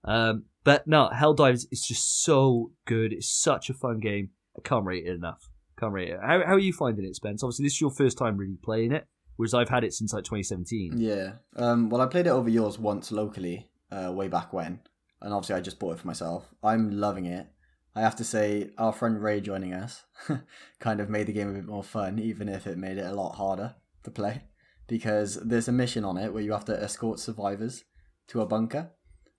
um, 0.05 0.45
but 0.65 0.87
no, 0.87 1.11
Helldivers 1.15 1.67
is 1.71 1.85
just 1.87 2.23
so 2.23 2.73
good. 2.87 3.13
It's 3.13 3.31
such 3.31 3.71
a 3.71 3.75
fun 3.75 4.01
game. 4.01 4.31
I 4.57 4.61
can't 4.67 4.85
rate 4.85 5.07
it 5.07 5.15
enough. 5.15 5.51
Can't 5.79 5.93
rate 5.93 6.11
it. 6.11 6.21
How, 6.21 6.45
how 6.45 6.55
are 6.55 6.59
you 6.59 6.73
finding 6.73 7.05
it, 7.05 7.17
Spence? 7.17 7.43
Obviously, 7.43 7.65
this 7.65 7.75
is 7.75 7.81
your 7.81 7.91
first 7.91 8.17
time 8.17 8.37
really 8.37 8.59
playing 8.63 8.93
it, 8.93 9.07
whereas 9.37 9.55
I've 9.55 9.69
had 9.69 9.85
it 9.85 9.93
since 9.93 10.13
like 10.13 10.25
2017. 10.25 10.95
Yeah. 10.97 11.33
Um, 11.57 11.91
well, 11.91 12.01
I 12.01 12.07
played 12.07 12.27
it 12.27 12.31
over 12.31 12.49
yours 12.49 12.79
once 12.79 13.11
locally, 13.11 13.71
uh, 13.91 14.13
way 14.13 14.29
back 14.29 14.53
when, 14.53 14.81
and 15.21 15.35
obviously 15.35 15.57
I 15.57 15.61
just 15.61 15.79
bought 15.79 15.93
it 15.93 15.99
for 16.01 16.07
myself. 16.07 16.49
I'm 16.63 16.91
loving 16.91 17.27
it. 17.27 17.49
I 17.97 18.01
have 18.01 18.17
to 18.17 18.25
say, 18.25 18.71
our 18.77 18.93
friend 18.93 19.23
Ray 19.23 19.41
joining 19.41 19.73
us 19.73 20.05
kind 20.81 21.01
of 21.01 21.09
made 21.09 21.27
the 21.27 21.33
game 21.33 21.49
a 21.49 21.55
bit 21.55 21.67
more 21.67 21.85
fun, 21.85 22.19
even 22.19 22.49
if 22.49 22.67
it 22.67 22.77
made 22.77 22.99
it 22.99 23.07
a 23.07 23.15
lot 23.15 23.37
harder 23.37 23.77
to 24.03 24.11
play. 24.11 24.43
Because 24.87 25.37
there's 25.37 25.69
a 25.69 25.73
mission 25.73 26.05
on 26.05 26.19
it 26.19 26.33
where 26.33 26.43
you 26.43 26.53
have 26.53 26.65
to 26.67 26.83
escort 26.83 27.21
survivors 27.21 27.85
to 28.29 28.41
a 28.41 28.47
bunker, 28.47 28.91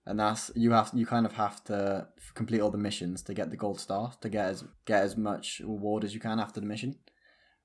and 0.06 0.20
that's 0.20 0.52
you 0.56 0.72
have 0.72 0.92
you 0.94 1.06
kind 1.06 1.26
of 1.26 1.34
have 1.34 1.64
to 1.66 2.08
complete 2.36 2.62
all 2.62 2.70
the 2.70 2.78
missions 2.78 3.24
to 3.24 3.34
get 3.34 3.50
the 3.50 3.58
gold 3.58 3.80
star 3.80 4.14
to 4.22 4.30
get 4.30 4.46
as 4.46 4.64
get 4.86 5.04
as 5.04 5.18
much 5.18 5.62
reward 5.62 6.04
as 6.04 6.14
you 6.14 6.20
can 6.20 6.40
after 6.40 6.60
the 6.60 6.66
mission. 6.66 6.96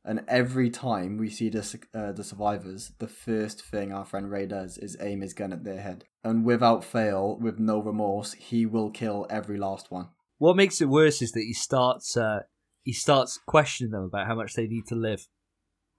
And 0.03 0.25
every 0.29 0.71
time 0.71 1.19
we 1.19 1.29
see 1.29 1.51
the 1.51 1.79
uh, 1.95 2.13
the 2.13 2.25
survivors, 2.25 2.93
the 2.99 3.09
first 3.09 3.63
thing 3.63 3.93
our 3.93 4.07
friend 4.07 4.31
Ray 4.31 4.47
does 4.47 4.79
is 4.79 4.97
aim 5.01 5.21
his 5.21 5.35
gun 5.35 5.53
at 5.53 5.65
their 5.65 5.83
head, 5.83 6.05
and 6.25 6.45
without 6.45 6.85
fail, 6.85 7.37
with 7.39 7.59
no 7.59 7.83
remorse, 7.83 8.33
he 8.33 8.65
will 8.65 8.91
kill 8.91 9.27
every 9.29 9.59
last 9.59 9.91
one. 9.91 10.09
What 10.39 10.57
makes 10.57 10.81
it 10.81 10.89
worse 10.89 11.21
is 11.21 11.33
that 11.33 11.43
he 11.43 11.53
starts 11.53 12.17
uh, 12.17 12.41
he 12.83 12.95
starts 12.95 13.39
questioning 13.47 13.91
them 13.91 14.05
about 14.05 14.27
how 14.27 14.35
much 14.35 14.55
they 14.55 14.67
need 14.67 14.87
to 14.87 14.95
live, 14.95 15.29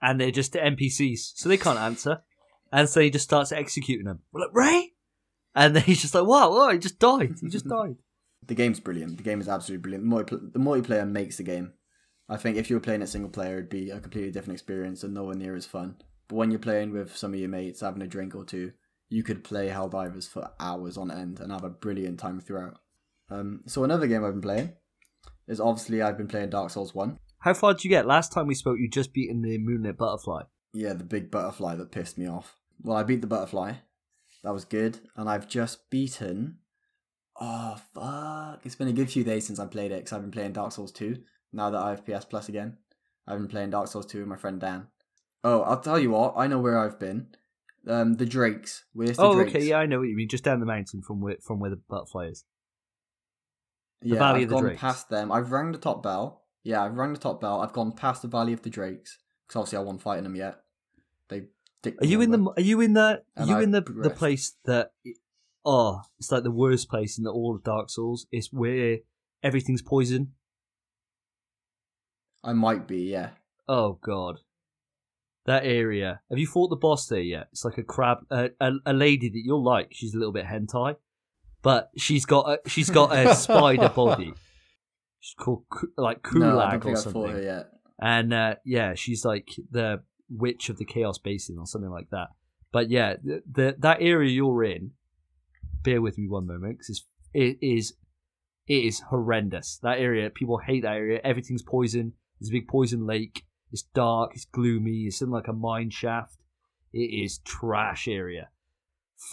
and 0.02 0.20
they're 0.20 0.32
just 0.32 0.54
NPCs, 0.54 1.34
so 1.36 1.48
they 1.48 1.58
can't 1.58 1.78
answer, 1.78 2.24
and 2.72 2.90
so 2.90 3.02
he 3.02 3.12
just 3.12 3.26
starts 3.26 3.52
executing 3.52 4.06
them. 4.06 4.22
We're 4.34 4.42
like 4.42 4.56
Ray, 4.56 4.94
and 5.56 5.76
then 5.76 5.84
he's 5.84 6.02
just 6.02 6.16
like, 6.16 6.26
"Wow, 6.26 6.52
wow, 6.52 6.70
he 6.72 6.80
just 6.80 7.00
died. 7.00 7.36
He 7.42 7.50
just 7.50 7.68
died." 7.70 7.96
The 8.48 8.56
game's 8.56 8.80
brilliant. 8.80 9.18
The 9.18 9.24
game 9.24 9.40
is 9.40 9.48
absolutely 9.48 9.82
brilliant. 9.82 10.04
The, 10.04 10.10
multi- 10.10 10.50
the 10.52 10.60
multiplayer 10.60 11.08
makes 11.08 11.38
the 11.38 11.44
game. 11.44 11.74
I 12.28 12.38
think 12.38 12.58
if 12.58 12.70
you 12.70 12.76
were 12.76 12.82
playing 12.82 13.02
it 13.02 13.08
single 13.08 13.30
player, 13.30 13.58
it'd 13.58 13.70
be 13.70 13.90
a 13.90 14.00
completely 14.00 14.32
different 14.32 14.54
experience 14.54 15.04
and 15.04 15.14
nowhere 15.14 15.36
near 15.36 15.56
as 15.56 15.66
fun. 15.66 15.96
But 16.28 16.38
when 16.38 16.50
you're 16.50 16.60
playing 16.60 16.92
with 16.92 17.16
some 17.16 17.34
of 17.34 17.40
your 17.40 17.50
mates, 17.50 17.82
having 17.82 18.02
a 18.02 18.08
drink 18.08 18.34
or 18.34 18.46
two, 18.46 18.72
you 19.10 19.22
could 19.22 19.44
play 19.44 19.68
Helldivers 19.68 20.28
for 20.28 20.50
hours 20.60 20.98
on 20.98 21.12
end 21.12 21.40
and 21.40 21.52
have 21.52 21.66
a 21.66 21.70
brilliant 21.70 22.20
time 22.20 22.40
throughout. 22.40 22.78
Um, 23.30 23.62
so 23.68 23.84
another 23.84 24.08
game 24.08 24.24
I've 24.24 24.34
been 24.34 24.42
playing 24.42 24.74
is 25.48 25.60
obviously 25.60 26.02
I've 26.02 26.18
been 26.18 26.28
playing 26.28 26.50
Dark 26.50 26.72
Souls 26.72 26.96
One. 26.96 27.20
How 27.40 27.54
far 27.54 27.74
did 27.74 27.84
you 27.84 27.90
get? 27.90 28.08
Last 28.08 28.32
time 28.32 28.48
we 28.48 28.56
spoke, 28.56 28.78
you 28.80 28.90
just 28.90 29.14
beaten 29.14 29.42
the 29.42 29.58
Moonlit 29.58 29.98
Butterfly. 29.98 30.44
Yeah, 30.74 30.94
the 30.94 31.04
big 31.04 31.30
butterfly 31.30 31.76
that 31.76 31.92
pissed 31.92 32.18
me 32.18 32.28
off. 32.28 32.56
Well, 32.82 32.96
I 32.96 33.04
beat 33.04 33.22
the 33.22 33.28
butterfly. 33.28 33.74
That 34.44 34.54
was 34.54 34.66
good. 34.66 35.00
And 35.16 35.30
I've 35.30 35.48
just 35.48 35.90
beaten. 35.90 36.58
Oh, 37.40 37.80
fuck. 37.94 38.66
It's 38.66 38.76
been 38.76 38.88
a 38.88 38.94
good 38.94 39.10
few 39.12 39.24
days 39.24 39.46
since 39.48 39.60
I 39.60 39.66
played 39.66 39.92
it 39.92 40.00
because 40.00 40.14
I've 40.14 40.22
been 40.22 40.32
playing 40.32 40.54
Dark 40.54 40.72
Souls 40.72 40.92
2 40.92 41.18
now 41.54 41.70
that 41.70 41.82
I 41.82 41.90
have 41.92 42.06
PS 42.06 42.26
Plus 42.26 42.50
again. 42.50 42.78
I've 43.28 43.38
been 43.40 43.48
playing 43.48 43.70
Dark 43.72 43.88
Souls 43.88 44.06
2 44.06 44.20
with 44.20 44.28
my 44.28 44.36
friend 44.36 44.60
Dan. 44.60 44.88
Oh, 45.44 45.62
I'll 45.62 45.80
tell 45.80 46.00
you 46.00 46.12
what. 46.12 46.34
I 46.38 46.48
know 46.48 46.60
where 46.60 46.78
I've 46.78 47.00
been. 47.00 47.28
Um, 47.88 48.16
the 48.16 48.26
Drakes. 48.28 48.84
Where's 48.94 49.18
the 49.18 49.24
Oh, 49.24 49.34
Drakes? 49.36 49.56
okay, 49.56 49.66
yeah, 49.66 49.78
I 49.78 49.86
know 49.88 50.00
what 50.00 50.08
you 50.10 50.16
mean. 50.16 50.30
Just 50.30 50.44
down 50.44 50.60
the 50.60 50.66
mountain 50.68 51.02
from 51.02 51.20
where 51.20 51.38
from 51.42 51.60
where 51.60 51.72
the 51.72 51.80
butterfly 51.90 52.28
is. 52.28 52.46
Yeah, 54.04 54.20
Valley 54.20 54.38
I've 54.40 54.44
of 54.44 54.50
the 54.50 54.56
gone 54.56 54.64
Drakes. 54.64 54.82
past 54.82 55.10
them. 55.10 55.32
I've 55.32 55.52
rang 55.52 55.72
the 55.72 55.78
top 55.78 56.04
bell. 56.04 56.44
Yeah, 56.64 56.84
I've 56.84 56.96
rang 56.96 57.14
the 57.14 57.20
top 57.20 57.42
bell. 57.42 57.62
I've 57.62 57.74
gone 57.74 57.92
past 57.92 58.22
the 58.22 58.28
Valley 58.28 58.54
of 58.54 58.62
the 58.62 58.70
Drakes 58.70 59.18
because 59.48 59.60
obviously 59.60 59.78
I 59.78 59.82
wasn't 59.82 60.02
fighting 60.02 60.24
them 60.24 60.36
yet. 60.36 60.60
They. 61.30 61.44
Are 61.86 62.06
you 62.06 62.22
in 62.22 62.32
the? 62.32 62.54
Are 62.58 62.62
you 62.62 62.82
in 62.82 62.94
the? 62.94 63.24
Are 63.38 63.46
you 63.46 63.58
I 63.58 63.64
in 63.64 63.72
the 63.72 63.82
the 63.82 64.10
place 64.10 64.56
that? 64.66 64.92
Oh, 65.66 66.02
it's 66.20 66.32
like 66.32 66.44
the 66.44 66.52
worst 66.52 66.90
place 66.90 67.18
in 67.18 67.24
the, 67.24 67.32
all 67.32 67.56
of 67.56 67.64
Dark 67.64 67.90
Souls. 67.90 68.28
It's 68.32 68.52
where 68.52 68.98
everything's 69.44 69.82
poison. 69.82 70.34
I 72.44 72.54
might 72.54 72.88
be. 72.88 73.04
Yeah. 73.04 73.30
Oh 73.68 74.00
God, 74.04 74.40
that 75.46 75.66
area. 75.66 76.22
Have 76.30 76.40
you 76.40 76.48
fought 76.48 76.70
the 76.70 76.76
boss 76.76 77.08
there 77.08 77.20
yet? 77.20 77.48
It's 77.52 77.66
like 77.66 77.78
a 77.78 77.84
crab, 77.84 78.20
a, 78.30 78.50
a, 78.60 78.74
a 78.88 78.94
lady 78.94 79.30
that 79.30 79.42
you'll 79.44 79.64
like. 79.64 79.90
She's 79.92 80.14
a 80.14 80.18
little 80.18 80.34
bit 80.34 80.46
hentai, 80.46 80.98
but 81.62 81.90
she's 81.98 82.26
got 82.26 82.50
a, 82.50 82.70
she's 82.70 82.90
got 82.90 83.16
a 83.16 83.36
spider 83.36 83.90
body. 83.96 84.34
She's 85.20 85.36
called 85.36 85.64
like 85.98 86.20
no, 86.34 86.40
Quelaag 86.40 86.72
don't 86.72 86.78
or 86.78 86.82
think 86.82 86.98
I've 86.98 87.14
fought 87.14 87.30
something. 87.30 87.64
and 88.00 88.34
uh, 88.34 88.56
yeah, 88.66 88.94
she's 88.96 89.24
like 89.24 89.50
the 89.70 90.04
witch 90.32 90.70
of 90.70 90.78
the 90.78 90.86
Chaos 90.86 91.18
Basin 91.18 91.58
or 91.60 91.68
something 91.68 91.92
like 91.92 92.10
that. 92.12 92.30
But 92.72 92.90
yeah, 92.90 93.16
the, 93.24 93.44
the 93.52 93.76
that 93.80 93.98
area 94.02 94.32
you're 94.32 94.64
in. 94.64 94.92
Bear 95.84 96.02
with 96.02 96.18
me 96.18 96.28
one 96.28 96.46
moment 96.46 96.78
because 96.78 97.06
it 97.34 97.58
is 97.62 97.94
it 98.68 98.86
is 98.86 99.02
horrendous. 99.10 99.80
That 99.82 100.00
area, 100.00 100.30
people 100.30 100.60
hate 100.60 100.84
that 100.84 100.96
area. 100.96 101.20
Everything's 101.24 101.64
poison. 101.64 102.14
There's 102.40 102.50
a 102.50 102.54
big 102.54 102.68
poison 102.68 103.06
lake. 103.06 103.44
It's 103.72 103.82
dark. 103.82 104.32
It's 104.36 104.46
gloomy. 104.46 105.06
It's 105.08 105.22
in 105.22 105.30
like 105.30 105.48
a 105.48 105.54
mine 105.54 105.90
shaft. 105.90 106.38
It 106.94 107.24
is 107.24 107.40
trash 107.40 108.08
area. 108.08 108.50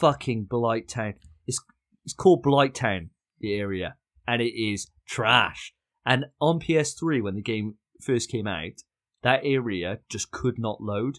Fucking 0.00 0.44
Blight 0.44 0.88
Town. 0.88 1.14
It's 1.46 1.60
it's 2.04 2.14
called 2.14 2.42
Blight 2.42 2.74
Town, 2.74 3.10
the 3.40 3.54
area, 3.54 3.96
and 4.26 4.40
it 4.40 4.58
is 4.58 4.90
trash. 5.06 5.74
And 6.06 6.26
on 6.40 6.60
PS3, 6.60 7.22
when 7.22 7.34
the 7.34 7.42
game 7.42 7.74
first 8.00 8.30
came 8.30 8.46
out, 8.46 8.82
that 9.22 9.40
area 9.42 10.00
just 10.08 10.30
could 10.30 10.58
not 10.58 10.80
load. 10.80 11.18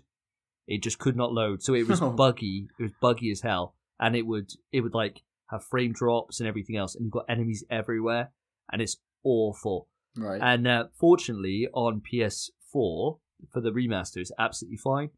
It 0.67 0.83
just 0.83 0.99
could 0.99 1.15
not 1.15 1.33
load. 1.33 1.63
So 1.63 1.73
it 1.73 1.87
was 1.87 1.99
buggy. 2.15 2.67
It 2.79 2.83
was 2.83 2.91
buggy 3.01 3.31
as 3.31 3.41
hell, 3.41 3.75
and 3.99 4.15
it 4.15 4.25
would 4.25 4.51
it 4.71 4.81
would 4.81 4.93
like 4.93 5.23
have 5.49 5.63
frame 5.63 5.93
drops 5.93 6.39
and 6.39 6.47
everything 6.47 6.77
else, 6.77 6.95
and 6.95 7.05
you've 7.05 7.13
got 7.13 7.25
enemies 7.27 7.63
everywhere, 7.69 8.31
and 8.71 8.81
it's 8.81 8.97
awful. 9.23 9.87
Right. 10.15 10.41
And 10.41 10.67
uh, 10.67 10.85
fortunately, 10.97 11.67
on 11.73 12.01
PS4 12.01 12.51
for 12.71 13.19
the 13.55 13.71
remaster, 13.71 14.17
it's 14.17 14.31
absolutely 14.37 14.77
fine. 14.77 15.09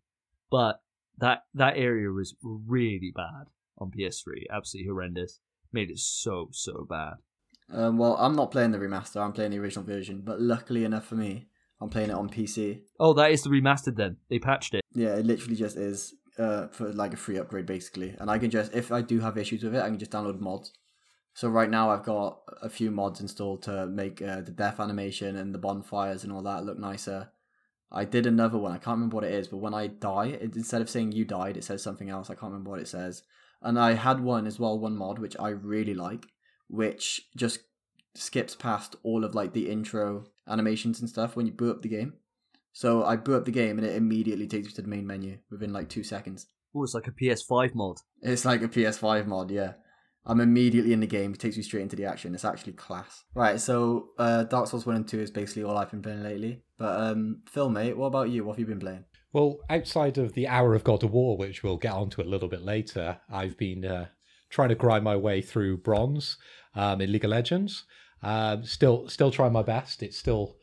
But 0.49 0.81
that 1.17 1.45
that 1.53 1.77
area 1.77 2.09
was 2.09 2.35
really 2.41 3.11
bad 3.15 3.47
on 3.77 3.91
PS3, 3.91 4.45
absolutely 4.51 4.89
horrendous. 4.89 5.39
Made 5.73 5.89
it 5.89 5.99
so 5.99 6.49
so 6.51 6.85
bad. 6.89 7.15
Um, 7.73 7.97
well, 7.97 8.17
I'm 8.17 8.35
not 8.35 8.51
playing 8.51 8.71
the 8.71 8.77
remaster. 8.77 9.21
I'm 9.21 9.31
playing 9.31 9.51
the 9.51 9.59
original 9.59 9.85
version. 9.85 10.21
But 10.25 10.41
luckily 10.41 10.83
enough 10.83 11.05
for 11.05 11.15
me, 11.15 11.47
I'm 11.81 11.89
playing 11.89 12.11
it 12.11 12.15
on 12.15 12.29
PC. 12.29 12.81
Oh, 12.99 13.13
that 13.13 13.31
is 13.31 13.41
the 13.41 13.49
remastered 13.49 13.95
then. 13.97 14.17
They 14.29 14.39
patched 14.39 14.75
it. 14.75 14.81
Yeah, 14.93 15.15
it 15.15 15.25
literally 15.25 15.55
just 15.55 15.75
is. 15.77 16.13
uh, 16.37 16.67
for 16.67 16.93
like 16.93 17.13
a 17.13 17.17
free 17.17 17.37
upgrade 17.37 17.65
basically, 17.65 18.15
and 18.19 18.29
I 18.31 18.37
can 18.37 18.49
just 18.49 18.73
if 18.73 18.91
I 18.91 19.01
do 19.01 19.19
have 19.19 19.37
issues 19.37 19.63
with 19.63 19.75
it, 19.75 19.81
I 19.81 19.89
can 19.89 19.99
just 19.99 20.11
download 20.11 20.39
mods. 20.39 20.71
So 21.33 21.49
right 21.49 21.69
now 21.69 21.89
I've 21.91 22.03
got 22.03 22.39
a 22.61 22.69
few 22.69 22.91
mods 22.91 23.19
installed 23.21 23.63
to 23.63 23.85
make 23.85 24.21
uh, 24.21 24.41
the 24.41 24.51
death 24.51 24.79
animation 24.79 25.35
and 25.35 25.53
the 25.53 25.59
bonfires 25.59 26.23
and 26.23 26.31
all 26.31 26.41
that 26.43 26.65
look 26.65 26.79
nicer. 26.79 27.31
I 27.91 28.05
did 28.05 28.25
another 28.25 28.57
one. 28.57 28.71
I 28.71 28.77
can't 28.77 28.95
remember 28.95 29.15
what 29.15 29.25
it 29.25 29.33
is, 29.33 29.47
but 29.49 29.57
when 29.57 29.73
I 29.73 29.87
die, 29.87 30.27
it, 30.27 30.55
instead 30.55 30.81
of 30.81 30.89
saying 30.89 31.11
you 31.11 31.25
died, 31.25 31.57
it 31.57 31.63
says 31.63 31.83
something 31.83 32.09
else. 32.09 32.29
I 32.29 32.35
can't 32.35 32.51
remember 32.51 32.69
what 32.71 32.79
it 32.79 32.87
says. 32.87 33.23
And 33.61 33.77
I 33.77 33.93
had 33.93 34.19
one 34.21 34.47
as 34.47 34.59
well, 34.59 34.79
one 34.79 34.95
mod 34.95 35.19
which 35.19 35.35
I 35.39 35.49
really 35.49 35.93
like, 35.93 36.27
which 36.67 37.27
just 37.35 37.59
skips 38.15 38.55
past 38.55 38.95
all 39.03 39.23
of 39.23 39.35
like 39.35 39.53
the 39.53 39.69
intro 39.69 40.25
animations 40.51 40.99
and 40.99 41.09
stuff 41.09 41.35
when 41.35 41.45
you 41.45 41.51
boot 41.51 41.77
up 41.77 41.81
the 41.81 41.89
game. 41.89 42.13
So 42.73 43.03
I 43.03 43.15
boot 43.17 43.35
up 43.35 43.45
the 43.45 43.51
game 43.51 43.77
and 43.77 43.87
it 43.87 43.95
immediately 43.95 44.47
takes 44.47 44.67
me 44.67 44.73
to 44.73 44.81
the 44.81 44.87
main 44.87 45.05
menu 45.05 45.37
within 45.49 45.73
like 45.73 45.89
two 45.89 46.03
seconds. 46.03 46.47
Oh, 46.73 46.83
it's 46.83 46.93
like 46.93 47.07
a 47.07 47.11
PS5 47.11 47.75
mod. 47.75 47.97
It's 48.21 48.45
like 48.45 48.61
a 48.61 48.67
PS5 48.67 49.27
mod, 49.27 49.51
yeah. 49.51 49.73
I'm 50.25 50.39
immediately 50.39 50.93
in 50.93 50.99
the 50.99 51.07
game. 51.07 51.33
It 51.33 51.39
takes 51.39 51.57
me 51.57 51.63
straight 51.63 51.81
into 51.81 51.95
the 51.95 52.05
action. 52.05 52.35
It's 52.35 52.45
actually 52.45 52.73
class. 52.73 53.23
Right, 53.33 53.59
so 53.59 54.09
uh, 54.19 54.43
Dark 54.43 54.67
Souls 54.67 54.85
1 54.85 54.95
and 54.95 55.07
2 55.07 55.19
is 55.19 55.31
basically 55.31 55.63
all 55.63 55.77
I've 55.77 55.91
been 55.91 56.01
playing 56.01 56.23
lately. 56.23 56.61
But 56.77 56.99
um, 56.99 57.41
Phil, 57.49 57.69
mate, 57.69 57.97
what 57.97 58.07
about 58.07 58.29
you? 58.29 58.43
What 58.43 58.53
have 58.53 58.59
you 58.59 58.67
been 58.67 58.79
playing? 58.79 59.05
Well, 59.33 59.59
outside 59.69 60.17
of 60.17 60.33
the 60.33 60.47
Hour 60.47 60.75
of 60.75 60.83
God 60.83 61.03
of 61.03 61.11
War, 61.11 61.37
which 61.37 61.63
we'll 61.63 61.77
get 61.77 61.93
onto 61.93 62.21
a 62.21 62.23
little 62.23 62.49
bit 62.49 62.61
later, 62.61 63.19
I've 63.29 63.57
been 63.57 63.83
uh, 63.83 64.07
trying 64.49 64.69
to 64.69 64.75
grind 64.75 65.03
my 65.03 65.15
way 65.15 65.41
through 65.41 65.77
bronze 65.77 66.37
um, 66.75 67.01
in 67.01 67.11
League 67.11 67.25
of 67.25 67.31
Legends. 67.31 67.85
Um, 68.23 68.65
still, 68.65 69.07
still 69.09 69.31
trying 69.31 69.53
my 69.53 69.63
best. 69.63 70.03
It's 70.03 70.17
still 70.17 70.57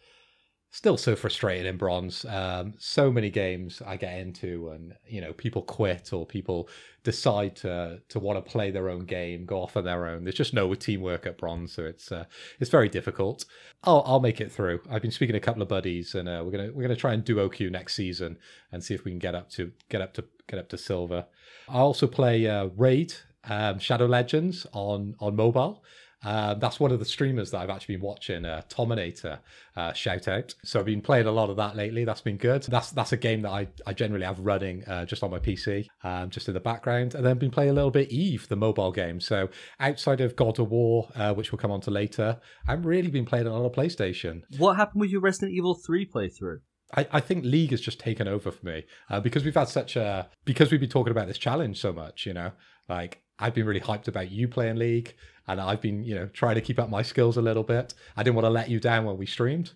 still 0.71 0.97
so 0.97 1.17
frustrating 1.17 1.67
in 1.67 1.77
bronze. 1.77 2.25
Um, 2.27 2.75
so 2.79 3.11
many 3.11 3.31
games 3.31 3.83
I 3.85 3.97
get 3.97 4.19
into, 4.19 4.71
and 4.71 4.95
you 5.07 5.21
know, 5.21 5.33
people 5.33 5.63
quit 5.63 6.13
or 6.13 6.27
people 6.27 6.69
decide 7.05 7.57
to 7.57 8.01
to 8.09 8.19
want 8.19 8.45
to 8.45 8.51
play 8.51 8.71
their 8.71 8.89
own 8.89 9.05
game, 9.05 9.45
go 9.45 9.63
off 9.63 9.77
on 9.77 9.85
their 9.85 10.07
own. 10.07 10.25
There's 10.25 10.37
just 10.37 10.55
no 10.55 10.75
teamwork 10.75 11.27
at 11.27 11.39
bronze, 11.39 11.73
so 11.73 11.85
it's 11.85 12.13
uh, 12.13 12.25
it's 12.61 12.71
very 12.71 12.89
difficult. 12.89 13.45
I'll 13.85 14.03
I'll 14.07 14.21
make 14.21 14.41
it 14.41 14.53
through. 14.53 14.81
I've 14.91 15.03
been 15.03 15.11
speaking 15.11 15.35
to 15.35 15.39
a 15.39 15.43
couple 15.43 15.63
of 15.63 15.69
buddies, 15.69 16.15
and 16.15 16.29
uh, 16.29 16.43
we're 16.45 16.53
gonna 16.53 16.73
we're 16.73 16.83
gonna 16.83 16.97
try 16.97 17.15
and 17.15 17.25
duo 17.25 17.49
queue 17.49 17.71
next 17.71 17.95
season 17.95 18.39
and 18.73 18.83
see 18.83 18.95
if 18.95 19.05
we 19.05 19.11
can 19.11 19.19
get 19.19 19.35
up 19.35 19.51
to 19.51 19.73
get 19.89 20.01
up 20.01 20.15
to 20.15 20.25
get 20.49 20.59
up 20.59 20.69
to 20.71 20.79
silver. 20.79 21.27
I 21.69 21.79
also 21.79 22.07
play 22.07 22.47
uh, 22.47 22.67
Raid 22.77 23.15
um, 23.45 23.79
Shadow 23.79 24.07
Legends 24.07 24.67
on 24.73 25.15
on 25.19 25.37
mobile. 25.37 25.83
Um, 26.25 26.59
that's 26.59 26.81
one 26.81 26.91
of 26.91 26.99
the 26.99 27.05
streamers 27.05 27.51
that 27.53 27.59
I've 27.59 27.71
actually 27.71 27.97
been 27.97 28.05
watching, 28.05 28.45
uh, 28.45 28.63
Tominator, 28.69 29.39
uh, 29.77 29.93
shout 29.93 30.27
out. 30.27 30.55
So 30.65 30.81
I've 30.81 30.87
been 30.87 31.01
playing 31.01 31.27
a 31.27 31.33
lot 31.33 31.49
of 31.49 31.57
that 31.57 31.77
lately. 31.77 32.05
That's 32.05 32.21
been 32.21 32.37
good. 32.37 32.65
That's 32.65 32.91
that's 32.91 33.13
a 33.13 33.17
game 33.17 33.43
that 33.43 33.51
I, 33.51 33.69
I 33.87 33.93
generally 33.93 34.25
have 34.25 34.41
running 34.41 34.85
uh, 34.87 35.05
just 35.05 35.23
on 35.23 35.31
my 35.31 35.39
PC, 35.39 35.87
um, 36.03 36.31
just 36.31 36.49
in 36.49 36.55
the 36.55 36.61
background. 36.61 37.15
And 37.15 37.25
then 37.25 37.39
been 37.39 37.51
playing 37.51 37.71
a 37.71 37.75
little 37.75 37.91
bit 37.91 38.11
Eve, 38.11 38.49
the 38.49 38.57
mobile 38.57 38.91
game. 38.91 39.21
So 39.21 39.49
outside 39.79 40.21
of 40.21 40.35
God 40.35 40.59
of 40.59 40.71
War, 40.71 41.09
uh, 41.15 41.35
which 41.35 41.53
we'll 41.53 41.59
come 41.59 41.71
on 41.71 41.81
to 41.83 41.91
later, 41.91 42.41
I've 42.67 42.85
really 42.85 43.11
been 43.11 43.27
playing 43.27 43.47
a 43.47 43.57
lot 43.57 43.65
of 43.65 43.73
PlayStation. 43.73 44.43
What 44.59 44.77
happened 44.77 45.01
with 45.01 45.11
your 45.11 45.21
Resident 45.21 45.53
Evil 45.53 45.75
3 45.75 46.07
playthrough? 46.07 46.59
I, 46.97 47.07
I 47.13 47.21
think 47.21 47.45
League 47.45 47.71
has 47.71 47.81
just 47.81 48.01
taken 48.01 48.27
over 48.27 48.51
for 48.51 48.65
me 48.65 48.85
uh, 49.11 49.21
because 49.21 49.45
we've 49.45 49.55
had 49.55 49.69
such 49.69 49.97
a 49.97 50.29
because 50.45 50.71
we've 50.71 50.81
been 50.81 50.89
talking 50.89 51.11
about 51.11 51.27
this 51.27 51.39
challenge 51.39 51.81
so 51.81 51.93
much. 51.93 52.25
You 52.27 52.33
know, 52.33 52.53
like 52.89 53.23
I've 53.39 53.55
been 53.55 53.67
really 53.67 53.81
hyped 53.81 54.09
about 54.09 54.31
you 54.31 54.49
playing 54.49 54.77
League, 54.77 55.15
and 55.49 55.61
I've 55.61 55.81
been, 55.81 56.05
you 56.05 56.15
know, 56.15 56.27
trying 56.27 56.55
to 56.57 56.61
keep 56.61 56.79
up 56.79 56.91
my 56.91 57.03
skills 57.03 57.37
a 57.37 57.43
little 57.43 57.65
bit. 57.65 57.95
I 58.17 58.23
didn't 58.23 58.37
want 58.37 58.45
to 58.45 58.51
let 58.51 58.69
you 58.69 58.79
down 58.79 59.07
when 59.07 59.17
we 59.17 59.27
streamed. 59.27 59.73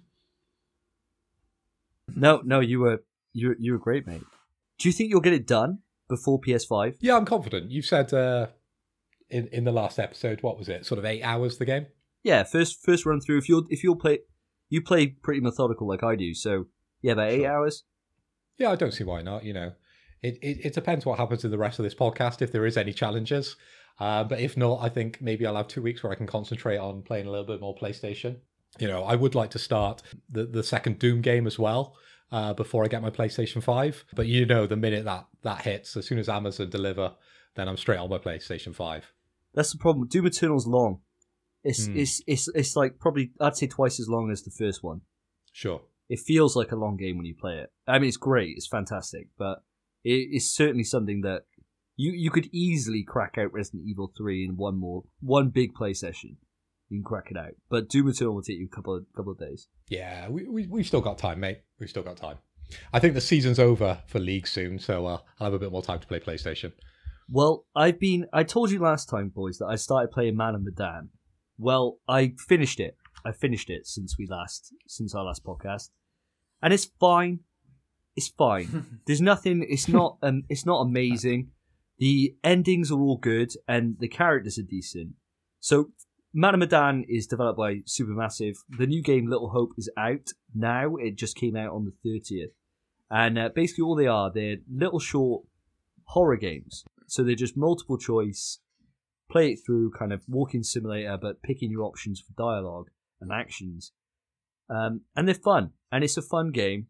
No, 2.15 2.43
no, 2.45 2.61
you 2.61 2.81
were 2.81 3.03
you 3.33 3.57
you 3.59 3.73
were 3.73 3.79
great, 3.79 4.07
mate. 4.07 4.23
Do 4.79 4.89
you 4.89 4.93
think 4.93 5.11
you'll 5.11 5.21
get 5.21 5.33
it 5.33 5.47
done 5.47 5.79
before 6.09 6.41
PS5? 6.41 6.97
Yeah, 7.01 7.17
I'm 7.17 7.25
confident. 7.25 7.71
You 7.71 7.81
said 7.81 8.13
uh, 8.13 8.49
in 9.31 9.49
in 9.49 9.65
the 9.65 9.73
last 9.73 9.99
episode, 9.99 10.43
what 10.43 10.59
was 10.59 10.69
it? 10.69 10.85
Sort 10.85 10.99
of 10.99 11.05
eight 11.05 11.23
hours 11.23 11.57
the 11.57 11.65
game. 11.65 11.87
Yeah, 12.23 12.45
first 12.45 12.85
first 12.85 13.07
run 13.07 13.21
through. 13.21 13.39
If 13.39 13.49
you'll 13.49 13.67
if 13.71 13.83
you'll 13.83 13.97
play, 13.97 14.21
you 14.69 14.83
play 14.83 15.07
pretty 15.07 15.41
methodical 15.41 15.89
like 15.89 16.05
I 16.05 16.17
do. 16.17 16.35
So 16.35 16.67
yeah, 17.01 17.13
about 17.13 17.31
eight 17.31 17.47
hours. 17.47 17.85
Yeah, 18.59 18.71
I 18.71 18.77
don't 18.77 18.93
see 18.93 19.05
why 19.05 19.23
not. 19.23 19.45
You 19.45 19.55
know, 19.55 19.73
it, 20.23 20.39
it 20.43 20.67
it 20.67 20.75
depends 20.75 21.07
what 21.07 21.19
happens 21.19 21.45
in 21.45 21.51
the 21.51 21.59
rest 21.59 21.79
of 21.79 21.85
this 21.85 21.95
podcast 21.95 22.43
if 22.43 22.53
there 22.53 22.67
is 22.67 22.77
any 22.77 22.93
challenges. 22.93 23.57
Uh, 23.99 24.25
but 24.25 24.41
if 24.41 24.57
not, 24.57 24.81
I 24.83 24.89
think 24.89 25.21
maybe 25.21 25.47
I'll 25.47 25.57
have 25.57 25.69
two 25.69 25.83
weeks 25.83 26.03
where 26.03 26.13
I 26.13 26.17
can 26.17 26.27
concentrate 26.27 26.79
on 26.79 27.03
playing 27.03 27.27
a 27.27 27.31
little 27.31 27.47
bit 27.47 27.61
more 27.61 27.77
PlayStation. 27.77 28.37
You 28.79 28.89
know, 28.89 29.05
I 29.05 29.15
would 29.15 29.35
like 29.35 29.51
to 29.51 29.59
start 29.59 30.03
the 30.31 30.45
the 30.47 30.63
second 30.63 30.99
Doom 30.99 31.21
game 31.21 31.47
as 31.47 31.59
well 31.59 31.97
uh, 32.31 32.55
before 32.55 32.85
I 32.85 32.89
get 32.89 33.03
my 33.03 33.11
PlayStation 33.11 33.63
Five. 33.63 34.05
But 34.15 34.27
you 34.27 34.47
know, 34.47 34.67
the 34.67 34.77
minute 34.77 35.05
that 35.05 35.27
that 35.43 35.63
hits, 35.63 35.97
as 35.97 36.07
soon 36.07 36.19
as 36.19 36.29
Amazon 36.29 36.71
deliver, 36.71 37.13
then 37.55 37.69
I'm 37.69 37.77
straight 37.77 37.99
on 37.99 38.09
my 38.09 38.19
PlayStation 38.19 38.75
Five. 38.75 39.13
That's 39.55 39.73
the 39.73 39.79
problem. 39.79 40.09
Doom 40.09 40.27
Eternal's 40.27 40.67
long. 40.67 41.01
It's 41.63 41.87
Hmm. 41.87 41.99
it's 41.99 42.23
it's 42.27 42.49
it's 42.55 42.75
like 42.75 42.99
probably 42.99 43.33
I'd 43.41 43.57
say 43.57 43.67
twice 43.67 44.01
as 44.01 44.09
long 44.09 44.31
as 44.31 44.43
the 44.43 44.51
first 44.51 44.83
one. 44.83 45.03
Sure. 45.53 45.83
It 46.09 46.19
feels 46.19 46.57
like 46.57 46.73
a 46.73 46.77
long 46.77 46.97
game 46.97 47.17
when 47.19 47.27
you 47.27 47.35
play 47.35 47.59
it. 47.59 47.71
I 47.87 47.99
mean, 47.99 48.09
it's 48.09 48.17
great, 48.17 48.57
it's 48.57 48.67
fantastic, 48.67 49.29
but 49.39 49.63
it, 50.03 50.29
it's 50.33 50.51
certainly 50.51 50.85
something 50.85 51.21
that 51.23 51.43
you 51.97 52.13
you 52.13 52.31
could 52.31 52.49
easily 52.53 53.03
crack 53.03 53.37
out 53.39 53.53
Resident 53.53 53.85
Evil 53.87 54.13
three 54.17 54.45
in 54.45 54.57
one 54.57 54.79
more 54.79 55.05
one 55.21 55.49
big 55.49 55.75
play 55.75 55.95
session. 55.95 56.37
You 56.89 56.99
can 56.99 57.05
crack 57.05 57.31
it 57.31 57.37
out, 57.39 57.53
but 57.71 57.89
Doom 57.89 58.09
Eternal 58.09 58.35
will 58.35 58.43
take 58.43 58.59
you 58.59 58.69
a 58.71 58.75
couple 58.75 58.95
of 58.95 59.07
couple 59.17 59.33
of 59.33 59.39
days. 59.39 59.69
Yeah, 59.89 60.29
we, 60.29 60.47
we 60.47 60.67
we've 60.67 60.87
still 60.87 61.01
got 61.01 61.19
time, 61.19 61.41
mate. 61.41 61.61
We've 61.79 61.89
still 61.89 62.03
got 62.03 62.17
time. 62.17 62.39
I 62.93 63.01
think 63.01 63.15
the 63.15 63.21
season's 63.21 63.59
over 63.59 64.03
for 64.07 64.19
League 64.19 64.47
soon, 64.47 64.79
so 64.79 65.07
uh, 65.07 65.19
I'll 65.39 65.47
have 65.47 65.55
a 65.55 65.59
bit 65.59 65.73
more 65.73 65.83
time 65.83 66.01
to 66.01 66.07
play 66.07 66.21
PlayStation. 66.21 66.73
Well, 67.29 67.65
I've 67.75 67.99
been. 67.99 68.27
I 68.33 68.45
told 68.45 68.71
you 68.71 68.79
last 68.79 69.09
time, 69.09 69.31
boys, 69.31 69.59
that 69.59 69.67
I 69.67 69.77
started 69.77 70.11
playing 70.11 70.37
Man 70.37 70.55
of 70.55 70.63
Medan. 70.63 71.11
Well, 71.59 71.99
I 72.09 72.35
finished 72.39 72.81
it. 72.81 72.97
I 73.25 73.33
finished 73.33 73.71
it 73.71 73.87
since 73.87 74.17
we 74.19 74.27
last 74.27 74.75
since 74.87 75.15
our 75.15 75.25
last 75.25 75.45
podcast, 75.45 75.91
and 76.63 76.73
it's 76.75 76.91
fine. 77.01 77.41
It's 78.17 78.29
fine. 78.29 79.01
There's 79.07 79.21
nothing. 79.21 79.65
It's 79.69 79.89
not. 79.89 80.19
Um. 80.23 80.43
It's 80.49 80.67
not 80.67 80.81
amazing. 80.81 81.53
The 82.03 82.35
endings 82.43 82.91
are 82.91 82.99
all 82.99 83.17
good, 83.17 83.53
and 83.69 83.95
the 84.01 84.09
characters 84.09 84.59
are 84.59 84.65
decent. 84.65 85.11
So, 85.61 85.93
Medan 86.35 87.05
is 87.09 87.29
developed 87.29 87.59
by 87.59 87.75
Supermassive. 87.87 88.57
The 88.69 88.89
new 88.89 89.03
game 89.03 89.29
Little 89.29 89.51
Hope 89.51 89.71
is 89.79 89.89
out 89.97 90.31
now. 90.53 90.97
It 90.97 91.15
just 91.15 91.37
came 91.37 91.55
out 91.55 91.71
on 91.71 91.85
the 91.85 91.93
thirtieth, 92.03 92.51
and 93.09 93.39
uh, 93.39 93.51
basically 93.55 93.83
all 93.83 93.95
they 93.95 94.09
are 94.09 94.33
they're 94.33 94.57
little 94.69 94.99
short 94.99 95.45
horror 96.07 96.37
games. 96.37 96.83
So 97.07 97.23
they're 97.23 97.37
just 97.37 97.57
multiple 97.57 97.99
choice, 97.99 98.59
play 99.31 99.53
it 99.53 99.61
through, 99.65 99.93
kind 99.93 100.13
of 100.13 100.25
walking 100.27 100.65
simulator, 100.65 101.17
but 101.17 101.41
picking 101.41 101.71
your 101.71 101.85
options 101.85 102.21
for 102.21 102.33
dialogue 102.37 102.91
and 103.21 103.31
actions. 103.31 103.93
Um, 104.69 105.03
and 105.15 105.29
they're 105.29 105.37
fun, 105.37 105.71
and 105.93 106.03
it's 106.03 106.17
a 106.17 106.23
fun 106.23 106.51
game. 106.51 106.89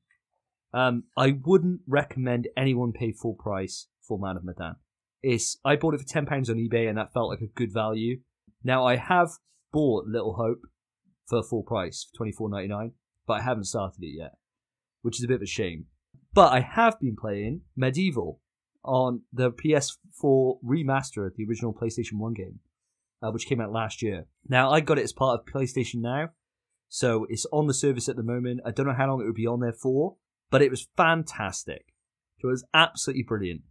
Um, 0.72 1.04
I 1.18 1.32
wouldn't 1.44 1.82
recommend 1.86 2.48
anyone 2.56 2.92
pay 2.92 3.12
full 3.12 3.34
price 3.34 3.88
for 4.00 4.18
Man 4.18 4.38
of 4.38 4.44
Medan. 4.44 4.76
It's 5.22 5.58
I 5.64 5.76
bought 5.76 5.94
it 5.94 6.00
for 6.00 6.06
ten 6.06 6.26
pounds 6.26 6.50
on 6.50 6.56
eBay, 6.56 6.88
and 6.88 6.98
that 6.98 7.12
felt 7.12 7.30
like 7.30 7.40
a 7.40 7.46
good 7.46 7.72
value. 7.72 8.20
Now 8.64 8.86
I 8.86 8.96
have 8.96 9.30
bought 9.72 10.06
Little 10.06 10.34
Hope 10.34 10.62
for 11.28 11.42
full 11.42 11.62
price, 11.62 12.08
twenty 12.16 12.32
four 12.32 12.48
ninety 12.48 12.68
nine, 12.68 12.92
but 13.26 13.34
I 13.34 13.42
haven't 13.42 13.64
started 13.64 14.02
it 14.02 14.16
yet, 14.18 14.32
which 15.02 15.18
is 15.18 15.24
a 15.24 15.28
bit 15.28 15.36
of 15.36 15.42
a 15.42 15.46
shame. 15.46 15.86
But 16.34 16.52
I 16.52 16.60
have 16.60 16.98
been 16.98 17.16
playing 17.16 17.62
MediEvil 17.78 18.38
on 18.84 19.22
the 19.32 19.50
PS4 19.50 20.58
remaster 20.64 21.26
of 21.26 21.36
the 21.36 21.44
original 21.48 21.74
PlayStation 21.74 22.14
1 22.14 22.34
game, 22.34 22.60
uh, 23.22 23.30
which 23.30 23.46
came 23.46 23.60
out 23.60 23.72
last 23.72 24.02
year. 24.02 24.26
Now, 24.48 24.70
I 24.70 24.80
got 24.80 24.98
it 24.98 25.04
as 25.04 25.12
part 25.12 25.38
of 25.38 25.46
PlayStation 25.46 25.96
Now, 25.96 26.30
so 26.88 27.26
it's 27.28 27.46
on 27.52 27.66
the 27.66 27.74
service 27.74 28.08
at 28.08 28.16
the 28.16 28.22
moment. 28.22 28.60
I 28.64 28.70
don't 28.70 28.86
know 28.86 28.94
how 28.94 29.08
long 29.08 29.20
it 29.20 29.24
would 29.24 29.34
be 29.34 29.46
on 29.46 29.60
there 29.60 29.72
for, 29.72 30.16
but 30.50 30.62
it 30.62 30.70
was 30.70 30.88
fantastic. 30.96 31.86
It 32.42 32.46
was 32.46 32.64
absolutely 32.74 33.22
brilliant. 33.22 33.62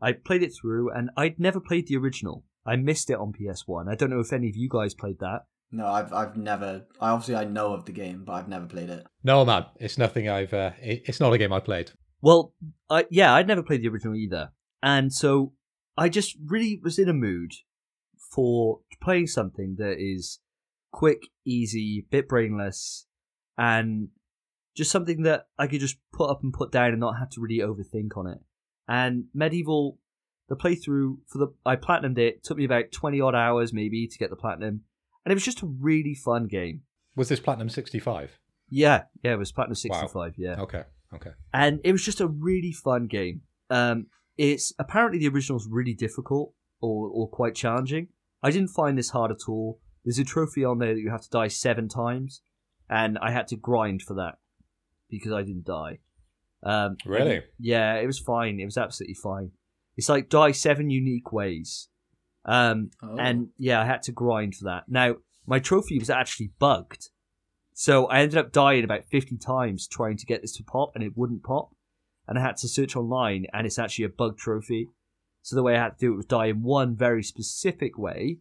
I 0.00 0.12
played 0.12 0.42
it 0.42 0.52
through, 0.60 0.90
and 0.90 1.10
I'd 1.16 1.38
never 1.38 1.60
played 1.60 1.86
the 1.86 1.96
original. 1.96 2.44
I 2.66 2.76
missed 2.76 3.10
it 3.10 3.18
on 3.18 3.32
PS1. 3.32 3.90
I 3.90 3.94
don't 3.94 4.10
know 4.10 4.20
if 4.20 4.32
any 4.32 4.48
of 4.48 4.56
you 4.56 4.68
guys 4.70 4.94
played 4.94 5.18
that. 5.20 5.46
No, 5.70 5.86
I've 5.86 6.12
I've 6.12 6.36
never. 6.36 6.86
I 7.00 7.10
obviously 7.10 7.36
I 7.36 7.44
know 7.44 7.74
of 7.74 7.84
the 7.84 7.92
game, 7.92 8.24
but 8.24 8.32
I've 8.32 8.48
never 8.48 8.66
played 8.66 8.90
it. 8.90 9.06
No, 9.22 9.44
man, 9.44 9.66
it's 9.76 9.98
nothing 9.98 10.28
I've. 10.28 10.54
Uh, 10.54 10.72
it, 10.80 11.02
it's 11.06 11.20
not 11.20 11.32
a 11.32 11.38
game 11.38 11.52
I 11.52 11.60
played. 11.60 11.90
Well, 12.20 12.54
I, 12.90 13.06
yeah, 13.10 13.34
I'd 13.34 13.46
never 13.46 13.62
played 13.62 13.82
the 13.82 13.88
original 13.88 14.16
either. 14.16 14.52
And 14.82 15.12
so 15.12 15.52
I 15.96 16.08
just 16.08 16.36
really 16.44 16.80
was 16.82 16.98
in 16.98 17.08
a 17.08 17.14
mood 17.14 17.52
for 18.34 18.80
playing 19.02 19.26
something 19.26 19.76
that 19.78 19.96
is 19.98 20.40
quick, 20.92 21.22
easy, 21.44 22.06
bit 22.10 22.28
brainless, 22.28 23.06
and 23.56 24.08
just 24.76 24.90
something 24.90 25.22
that 25.22 25.46
I 25.58 25.66
could 25.66 25.80
just 25.80 25.98
put 26.12 26.30
up 26.30 26.40
and 26.42 26.52
put 26.52 26.72
down 26.72 26.90
and 26.90 27.00
not 27.00 27.18
have 27.18 27.30
to 27.30 27.40
really 27.40 27.58
overthink 27.58 28.16
on 28.16 28.26
it. 28.26 28.38
And 28.88 29.24
MediEvil, 29.36 29.96
the 30.48 30.56
playthrough 30.56 31.18
for 31.26 31.38
the 31.38 31.48
I 31.66 31.76
platinumed 31.76 32.18
it, 32.18 32.42
took 32.42 32.56
me 32.56 32.64
about 32.64 32.90
twenty 32.92 33.20
odd 33.20 33.34
hours 33.34 33.72
maybe 33.72 34.06
to 34.06 34.18
get 34.18 34.30
the 34.30 34.36
platinum, 34.36 34.82
and 35.24 35.32
it 35.32 35.34
was 35.34 35.44
just 35.44 35.62
a 35.62 35.66
really 35.66 36.14
fun 36.14 36.46
game. 36.46 36.82
Was 37.16 37.28
this 37.28 37.40
Platinum 37.40 37.68
65? 37.68 38.38
Yeah, 38.70 39.04
yeah, 39.22 39.32
it 39.32 39.38
was 39.38 39.50
platinum 39.52 39.72
Wow. 39.72 40.00
sixty 40.00 40.06
five. 40.12 40.34
Yeah, 40.38 40.60
Okay, 40.60 40.84
okay. 41.14 41.30
and 41.52 41.80
it 41.84 41.92
was 41.92 42.04
just 42.04 42.20
a 42.20 42.26
really 42.28 42.72
fun 42.72 43.06
game. 43.06 43.42
Um, 43.70 44.06
it's 44.36 44.72
apparently 44.78 45.18
the 45.18 45.26
original 45.28 45.56
original's 45.56 45.68
really 45.70 45.94
difficult 45.94 46.54
or 46.80 47.08
or 47.08 47.28
quite 47.28 47.54
challenging. 47.54 48.08
I 48.42 48.50
didn't 48.50 48.68
find 48.68 48.96
this 48.96 49.10
hard 49.10 49.30
at 49.32 49.48
all. 49.48 49.80
There's 50.04 50.18
a 50.18 50.24
trophy 50.24 50.64
on 50.64 50.78
there 50.78 50.94
that 50.94 51.00
you 51.00 51.10
have 51.10 51.22
to 51.22 51.30
die 51.30 51.48
seven 51.48 51.88
times, 51.88 52.40
and 52.88 53.18
I 53.18 53.32
had 53.32 53.48
to 53.48 53.56
grind 53.56 54.02
for 54.02 54.14
that 54.14 54.38
because 55.10 55.32
I 55.32 55.42
didn't 55.42 55.64
die. 55.66 55.98
Um, 56.62 56.96
Really? 57.06 57.42
yeah, 57.58 57.94
it 57.96 58.06
was 58.06 58.18
fine. 58.18 58.58
It 58.60 58.64
was 58.64 58.76
absolutely 58.78 59.14
fine. 59.14 59.52
It's 59.96 60.08
like 60.08 60.28
die 60.28 60.52
seven 60.52 60.90
unique 60.90 61.32
ways. 61.32 61.88
Um, 62.44 62.90
Oh. 63.02 63.16
and 63.18 63.48
yeah, 63.58 63.80
I 63.80 63.84
had 63.84 64.02
to 64.04 64.12
grind 64.12 64.54
for 64.54 64.64
that. 64.64 64.84
Now, 64.88 65.16
my 65.46 65.58
trophy 65.58 65.98
was 65.98 66.10
actually 66.10 66.52
bugged. 66.58 67.10
So 67.74 68.06
I 68.06 68.20
ended 68.20 68.38
up 68.38 68.52
dying 68.52 68.84
about 68.84 69.04
50 69.04 69.36
times 69.38 69.86
trying 69.86 70.16
to 70.16 70.26
get 70.26 70.40
this 70.42 70.56
to 70.56 70.64
pop, 70.64 70.92
and 70.94 71.04
it 71.04 71.16
wouldn't 71.16 71.44
pop. 71.44 71.70
And 72.26 72.38
I 72.38 72.42
had 72.42 72.56
to 72.58 72.68
search 72.68 72.96
online, 72.96 73.46
and 73.52 73.66
it's 73.66 73.78
actually 73.78 74.04
a 74.06 74.08
bug 74.10 74.36
trophy. 74.36 74.88
So 75.42 75.54
the 75.56 75.62
way 75.62 75.76
I 75.76 75.82
had 75.82 75.98
to 75.98 76.06
do 76.06 76.12
it 76.12 76.16
was 76.16 76.26
die 76.26 76.46
in 76.46 76.62
one 76.62 76.96
very 76.96 77.22
specific 77.22 77.96
way, 77.96 78.38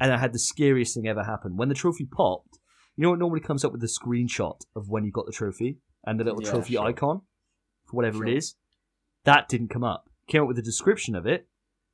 and 0.00 0.12
I 0.12 0.18
had 0.18 0.32
the 0.32 0.38
scariest 0.38 0.94
thing 0.94 1.06
ever 1.06 1.24
happen. 1.24 1.56
When 1.56 1.68
the 1.68 1.74
trophy 1.74 2.04
popped, 2.06 2.58
you 2.96 3.02
know 3.04 3.10
what 3.10 3.18
normally 3.20 3.40
comes 3.40 3.64
up 3.64 3.72
with 3.72 3.82
a 3.84 3.86
screenshot 3.86 4.60
of 4.74 4.88
when 4.88 5.04
you 5.04 5.12
got 5.12 5.26
the 5.26 5.32
trophy 5.32 5.78
and 6.04 6.18
the 6.18 6.24
little 6.24 6.42
Yeah, 6.42 6.50
trophy 6.50 6.74
sure. 6.74 6.86
icon 6.86 7.22
for 7.86 7.96
whatever 7.96 8.18
Sure. 8.18 8.26
it 8.28 8.36
is? 8.36 8.54
That 9.24 9.48
didn't 9.48 9.68
come 9.68 9.84
up. 9.84 10.10
Came 10.28 10.42
up 10.42 10.48
with 10.48 10.58
a 10.58 10.62
description 10.62 11.14
of 11.14 11.26
it, 11.26 11.48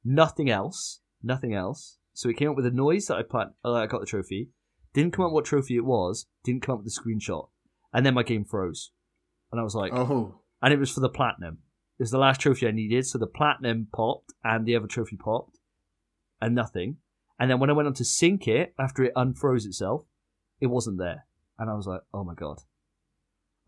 nothing 0.04 0.50
else, 0.50 1.00
nothing 1.22 1.54
else. 1.54 1.98
So 2.14 2.28
it 2.28 2.36
came 2.36 2.50
up 2.50 2.56
with 2.56 2.66
a 2.66 2.70
noise 2.70 3.06
that 3.06 3.16
I 3.16 3.22
put. 3.22 3.48
Oh, 3.64 3.74
I 3.74 3.86
got 3.86 4.00
the 4.00 4.06
trophy. 4.06 4.50
Didn't 4.92 5.12
come 5.12 5.24
up 5.24 5.32
what 5.32 5.44
trophy 5.46 5.76
it 5.76 5.84
was. 5.84 6.26
Didn't 6.44 6.62
come 6.62 6.74
up 6.74 6.84
with 6.84 6.94
the 6.94 7.00
screenshot, 7.00 7.48
and 7.92 8.04
then 8.04 8.14
my 8.14 8.22
game 8.22 8.44
froze, 8.44 8.90
and 9.50 9.60
I 9.60 9.64
was 9.64 9.74
like, 9.74 9.92
Oh. 9.94 10.40
and 10.60 10.72
it 10.74 10.78
was 10.78 10.90
for 10.90 11.00
the 11.00 11.08
platinum. 11.08 11.58
It 11.98 12.02
was 12.02 12.10
the 12.10 12.18
last 12.18 12.40
trophy 12.40 12.66
I 12.66 12.70
needed, 12.72 13.06
so 13.06 13.16
the 13.18 13.26
platinum 13.26 13.88
popped 13.92 14.32
and 14.44 14.66
the 14.66 14.76
other 14.76 14.86
trophy 14.86 15.16
popped, 15.16 15.58
and 16.40 16.54
nothing. 16.54 16.98
And 17.38 17.50
then 17.50 17.58
when 17.60 17.70
I 17.70 17.74
went 17.74 17.88
on 17.88 17.94
to 17.94 18.04
sync 18.04 18.46
it 18.46 18.74
after 18.78 19.02
it 19.04 19.14
unfroze 19.14 19.64
itself, 19.66 20.04
it 20.60 20.66
wasn't 20.66 20.98
there, 20.98 21.26
and 21.58 21.70
I 21.70 21.74
was 21.74 21.86
like, 21.86 22.02
oh 22.12 22.24
my 22.24 22.34
god. 22.34 22.58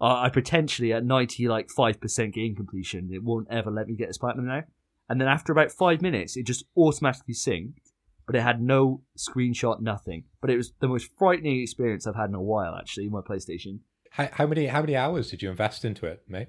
Uh, 0.04 0.20
I 0.20 0.28
potentially 0.28 0.92
at 0.92 1.02
ninety 1.02 1.48
like 1.48 1.70
five 1.70 1.98
percent 1.98 2.34
game 2.34 2.54
completion, 2.54 3.08
it 3.10 3.24
won't 3.24 3.48
ever 3.50 3.70
let 3.70 3.86
me 3.88 3.94
get 3.96 4.08
this 4.08 4.18
platinum 4.18 4.46
now. 4.46 4.64
And 5.08 5.18
then 5.18 5.28
after 5.28 5.50
about 5.50 5.72
five 5.72 6.02
minutes, 6.02 6.36
it 6.36 6.44
just 6.44 6.66
automatically 6.76 7.32
synced, 7.32 7.92
but 8.26 8.36
it 8.36 8.42
had 8.42 8.60
no 8.60 9.00
screenshot, 9.16 9.80
nothing. 9.80 10.24
But 10.42 10.50
it 10.50 10.58
was 10.58 10.72
the 10.78 10.88
most 10.88 11.08
frightening 11.18 11.62
experience 11.62 12.06
I've 12.06 12.16
had 12.16 12.28
in 12.28 12.34
a 12.34 12.42
while, 12.42 12.74
actually, 12.74 13.06
in 13.06 13.12
my 13.12 13.22
PlayStation. 13.22 13.78
How, 14.10 14.28
how 14.30 14.46
many 14.46 14.66
how 14.66 14.82
many 14.82 14.94
hours 14.94 15.30
did 15.30 15.40
you 15.40 15.48
invest 15.48 15.86
into 15.86 16.04
it, 16.04 16.22
mate? 16.28 16.48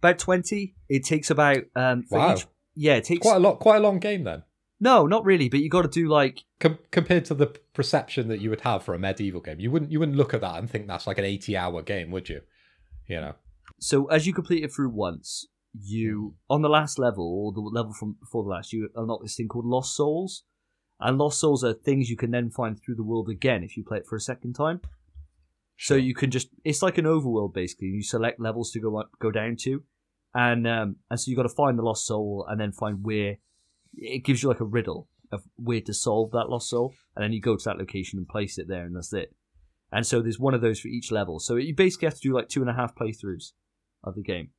About 0.00 0.18
twenty. 0.18 0.74
It 0.88 1.04
takes 1.04 1.30
about 1.30 1.62
um 1.76 2.02
Wow. 2.10 2.34
each 2.34 2.46
yeah, 2.74 2.94
it 2.94 3.04
takes 3.04 3.22
Quite 3.22 3.36
a 3.36 3.40
lot, 3.40 3.60
quite 3.60 3.76
a 3.76 3.80
long 3.80 4.00
game 4.00 4.24
then, 4.24 4.42
no, 4.80 5.06
not 5.06 5.24
really. 5.24 5.48
But 5.48 5.60
you 5.60 5.70
got 5.70 5.82
to 5.82 5.88
do 5.88 6.08
like 6.08 6.40
Com- 6.58 6.80
compared 6.90 7.24
to 7.26 7.34
the 7.34 7.46
perception 7.72 8.26
that 8.28 8.40
you 8.40 8.50
would 8.50 8.62
have 8.62 8.82
for 8.82 8.94
a 8.94 8.98
medieval 8.98 9.40
game. 9.40 9.60
You 9.60 9.70
wouldn't 9.70 9.92
you 9.92 10.00
wouldn't 10.00 10.18
look 10.18 10.34
at 10.34 10.40
that 10.40 10.58
and 10.58 10.68
think 10.68 10.88
that's 10.88 11.06
like 11.06 11.18
an 11.18 11.24
eighty 11.24 11.56
hour 11.56 11.82
game, 11.82 12.10
would 12.10 12.28
you? 12.28 12.40
You 13.08 13.20
know. 13.20 13.34
so 13.78 14.06
as 14.06 14.26
you 14.26 14.34
complete 14.34 14.64
it 14.64 14.72
through 14.72 14.90
once, 14.90 15.46
you 15.80 16.34
on 16.48 16.62
the 16.62 16.68
last 16.68 16.98
level 16.98 17.24
or 17.24 17.52
the 17.52 17.60
level 17.60 17.92
from 17.92 18.16
before 18.20 18.42
the 18.42 18.50
last, 18.50 18.72
you 18.72 18.88
unlock 18.94 19.22
this 19.22 19.36
thing 19.36 19.48
called 19.48 19.66
Lost 19.66 19.94
Souls, 19.94 20.44
and 21.00 21.18
Lost 21.18 21.40
Souls 21.40 21.62
are 21.62 21.74
things 21.74 22.10
you 22.10 22.16
can 22.16 22.30
then 22.30 22.50
find 22.50 22.80
through 22.80 22.96
the 22.96 23.04
world 23.04 23.28
again 23.28 23.62
if 23.62 23.76
you 23.76 23.84
play 23.84 23.98
it 23.98 24.06
for 24.06 24.16
a 24.16 24.20
second 24.20 24.54
time. 24.54 24.80
So 25.78 25.94
you 25.94 26.14
can 26.14 26.30
just 26.30 26.48
it's 26.64 26.82
like 26.82 26.98
an 26.98 27.04
overworld 27.04 27.52
basically. 27.52 27.88
You 27.88 28.02
select 28.02 28.40
levels 28.40 28.70
to 28.72 28.80
go 28.80 28.98
up, 28.98 29.10
go 29.20 29.30
down 29.30 29.56
to, 29.60 29.82
and 30.34 30.66
um, 30.66 30.96
and 31.10 31.20
so 31.20 31.30
you 31.30 31.36
got 31.36 31.42
to 31.42 31.48
find 31.50 31.78
the 31.78 31.82
lost 31.82 32.06
soul 32.06 32.46
and 32.48 32.60
then 32.60 32.72
find 32.72 33.04
where 33.04 33.36
it 33.94 34.24
gives 34.24 34.42
you 34.42 34.48
like 34.48 34.60
a 34.60 34.64
riddle 34.64 35.08
of 35.32 35.42
where 35.56 35.80
to 35.80 35.92
solve 35.92 36.30
that 36.30 36.48
lost 36.48 36.70
soul, 36.70 36.94
and 37.14 37.22
then 37.22 37.32
you 37.32 37.40
go 37.40 37.56
to 37.56 37.64
that 37.64 37.78
location 37.78 38.18
and 38.18 38.28
place 38.28 38.58
it 38.58 38.68
there, 38.68 38.84
and 38.84 38.96
that's 38.96 39.12
it. 39.12 39.34
And 39.92 40.06
so 40.06 40.20
there's 40.20 40.38
one 40.38 40.54
of 40.54 40.60
those 40.60 40.80
for 40.80 40.88
each 40.88 41.12
level. 41.12 41.38
So 41.38 41.56
you 41.56 41.74
basically 41.74 42.06
have 42.06 42.14
to 42.14 42.20
do 42.20 42.34
like 42.34 42.48
two 42.48 42.60
and 42.60 42.70
a 42.70 42.74
half 42.74 42.94
playthroughs 42.94 43.52
of 44.02 44.14
the 44.14 44.22
game. 44.22 44.50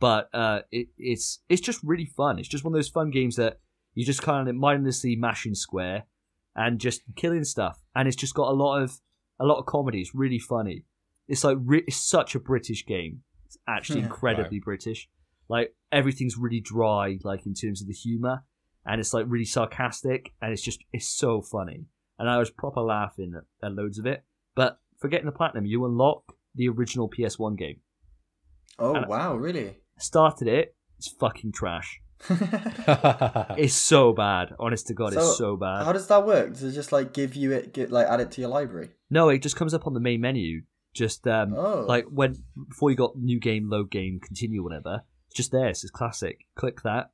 But 0.00 0.28
uh, 0.32 0.60
it, 0.70 0.88
it's 0.96 1.40
it's 1.48 1.60
just 1.60 1.80
really 1.82 2.06
fun. 2.06 2.38
It's 2.38 2.48
just 2.48 2.64
one 2.64 2.72
of 2.72 2.78
those 2.78 2.88
fun 2.88 3.10
games 3.10 3.36
that 3.36 3.58
you 3.94 4.04
just 4.04 4.22
kind 4.22 4.48
of 4.48 4.54
mindlessly 4.54 5.16
mashing 5.16 5.54
square 5.54 6.04
and 6.54 6.78
just 6.78 7.02
killing 7.16 7.44
stuff, 7.44 7.82
and 7.96 8.06
it's 8.06 8.16
just 8.16 8.34
got 8.34 8.48
a 8.48 8.54
lot 8.54 8.80
of 8.80 9.00
a 9.40 9.44
lot 9.44 9.58
of 9.58 9.66
comedy. 9.66 10.00
It's 10.00 10.14
really 10.14 10.38
funny. 10.38 10.84
It's 11.26 11.44
like 11.44 11.58
re- 11.60 11.84
it's 11.86 11.96
such 11.96 12.34
a 12.34 12.40
British 12.40 12.86
game. 12.86 13.22
It's 13.46 13.58
actually 13.66 14.00
incredibly 14.02 14.60
British. 14.60 15.08
Like 15.48 15.74
everything's 15.90 16.36
really 16.36 16.60
dry, 16.60 17.18
like 17.24 17.44
in 17.46 17.54
terms 17.54 17.80
of 17.80 17.88
the 17.88 17.94
humor, 17.94 18.44
and 18.86 19.00
it's 19.00 19.12
like 19.12 19.26
really 19.28 19.44
sarcastic, 19.44 20.32
and 20.40 20.52
it's 20.52 20.62
just 20.62 20.84
it's 20.92 21.08
so 21.08 21.42
funny. 21.42 21.86
And 22.20 22.28
I 22.28 22.38
was 22.38 22.50
proper 22.50 22.80
laughing 22.80 23.34
at, 23.36 23.66
at 23.66 23.74
loads 23.74 23.98
of 23.98 24.06
it. 24.06 24.24
But 24.58 24.80
for 24.98 25.06
getting 25.06 25.26
the 25.26 25.30
platinum, 25.32 25.66
you 25.66 25.84
unlock 25.86 26.34
the 26.56 26.68
original 26.68 27.08
PS1 27.08 27.56
game. 27.56 27.76
Oh 28.76 28.92
And- 28.96 29.06
wow, 29.06 29.36
really? 29.36 29.76
Started 29.98 30.48
it, 30.48 30.74
it's 30.98 31.06
fucking 31.06 31.52
trash. 31.52 32.00
It's 33.56 33.74
so 33.74 34.12
bad. 34.12 34.54
Honest 34.58 34.88
to 34.88 34.94
God, 34.94 35.12
So, 35.12 35.20
it's 35.20 35.38
so 35.38 35.56
bad. 35.56 35.84
How 35.84 35.92
does 35.92 36.08
that 36.08 36.26
work? 36.26 36.54
Does 36.54 36.64
it 36.64 36.72
just 36.72 36.90
like 36.90 37.12
give 37.12 37.36
you 37.36 37.52
it, 37.52 37.72
get 37.72 37.92
like 37.92 38.08
add 38.08 38.18
it 38.18 38.32
to 38.32 38.40
your 38.40 38.50
library? 38.50 38.90
No, 39.10 39.28
it 39.28 39.42
just 39.42 39.54
comes 39.54 39.74
up 39.74 39.86
on 39.86 39.94
the 39.94 40.00
main 40.00 40.20
menu. 40.20 40.62
Just 40.92 41.24
um, 41.28 41.54
Oh, 41.54 41.84
like 41.86 42.06
when 42.10 42.34
before 42.68 42.90
you 42.90 42.96
got 42.96 43.16
new 43.16 43.38
game, 43.38 43.70
load 43.70 43.92
game, 43.92 44.18
continue, 44.18 44.64
whatever. 44.64 45.02
It's 45.28 45.36
just 45.36 45.52
there. 45.52 45.68
It's 45.68 45.88
classic. 45.90 46.46
Click 46.56 46.82
that, 46.82 47.10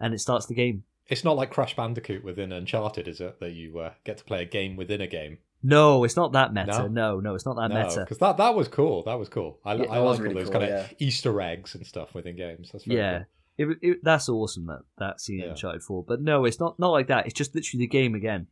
and 0.00 0.12
it 0.14 0.18
starts 0.18 0.46
the 0.46 0.54
game. 0.54 0.82
It's 1.06 1.22
not 1.22 1.36
like 1.36 1.50
Crash 1.52 1.76
Bandicoot 1.76 2.24
within 2.24 2.50
Uncharted, 2.50 3.06
is 3.06 3.20
it? 3.20 3.38
That 3.38 3.52
you 3.52 3.78
uh, 3.78 3.92
get 4.02 4.18
to 4.18 4.24
play 4.24 4.42
a 4.42 4.46
game 4.46 4.74
within 4.74 5.00
a 5.00 5.06
game. 5.06 5.38
No, 5.62 6.04
it's 6.04 6.16
not 6.16 6.32
that 6.32 6.52
meta. 6.52 6.66
No? 6.66 6.86
No, 6.88 7.20
no, 7.20 7.34
it's 7.34 7.46
not 7.46 7.56
that 7.56 7.68
no, 7.68 7.84
meta. 7.88 8.00
because 8.00 8.18
that 8.18 8.36
that 8.38 8.54
was 8.54 8.68
cool. 8.68 9.02
That 9.04 9.18
was 9.18 9.28
cool. 9.28 9.60
I, 9.64 9.74
Yeah, 9.74 9.84
I 9.90 9.98
like 9.98 10.18
really 10.18 10.34
all 10.34 10.40
those 10.40 10.50
cool, 10.50 10.60
kind 10.60 10.64
of 10.72 10.90
yeah. 10.90 11.06
Easter 11.06 11.40
eggs 11.40 11.74
and 11.74 11.86
stuff 11.86 12.14
within 12.14 12.36
games. 12.36 12.70
That's 12.72 12.84
very 12.84 12.98
Yeah, 12.98 13.24
cool. 13.58 13.70
it, 13.72 13.78
it, 13.82 13.98
that's 14.02 14.28
awesome 14.28 14.66
that 14.66 14.80
that 14.98 15.20
scene 15.20 15.38
in 15.40 15.44
Yeah. 15.44 15.50
Uncharted 15.50 15.82
Four. 15.82 16.04
But 16.06 16.20
no, 16.20 16.44
it's 16.44 16.58
not 16.58 16.78
not 16.78 16.90
like 16.90 17.06
that. 17.08 17.26
It's 17.26 17.34
just 17.34 17.54
literally 17.54 17.84
the 17.84 17.88
game 17.88 18.14
again. 18.14 18.48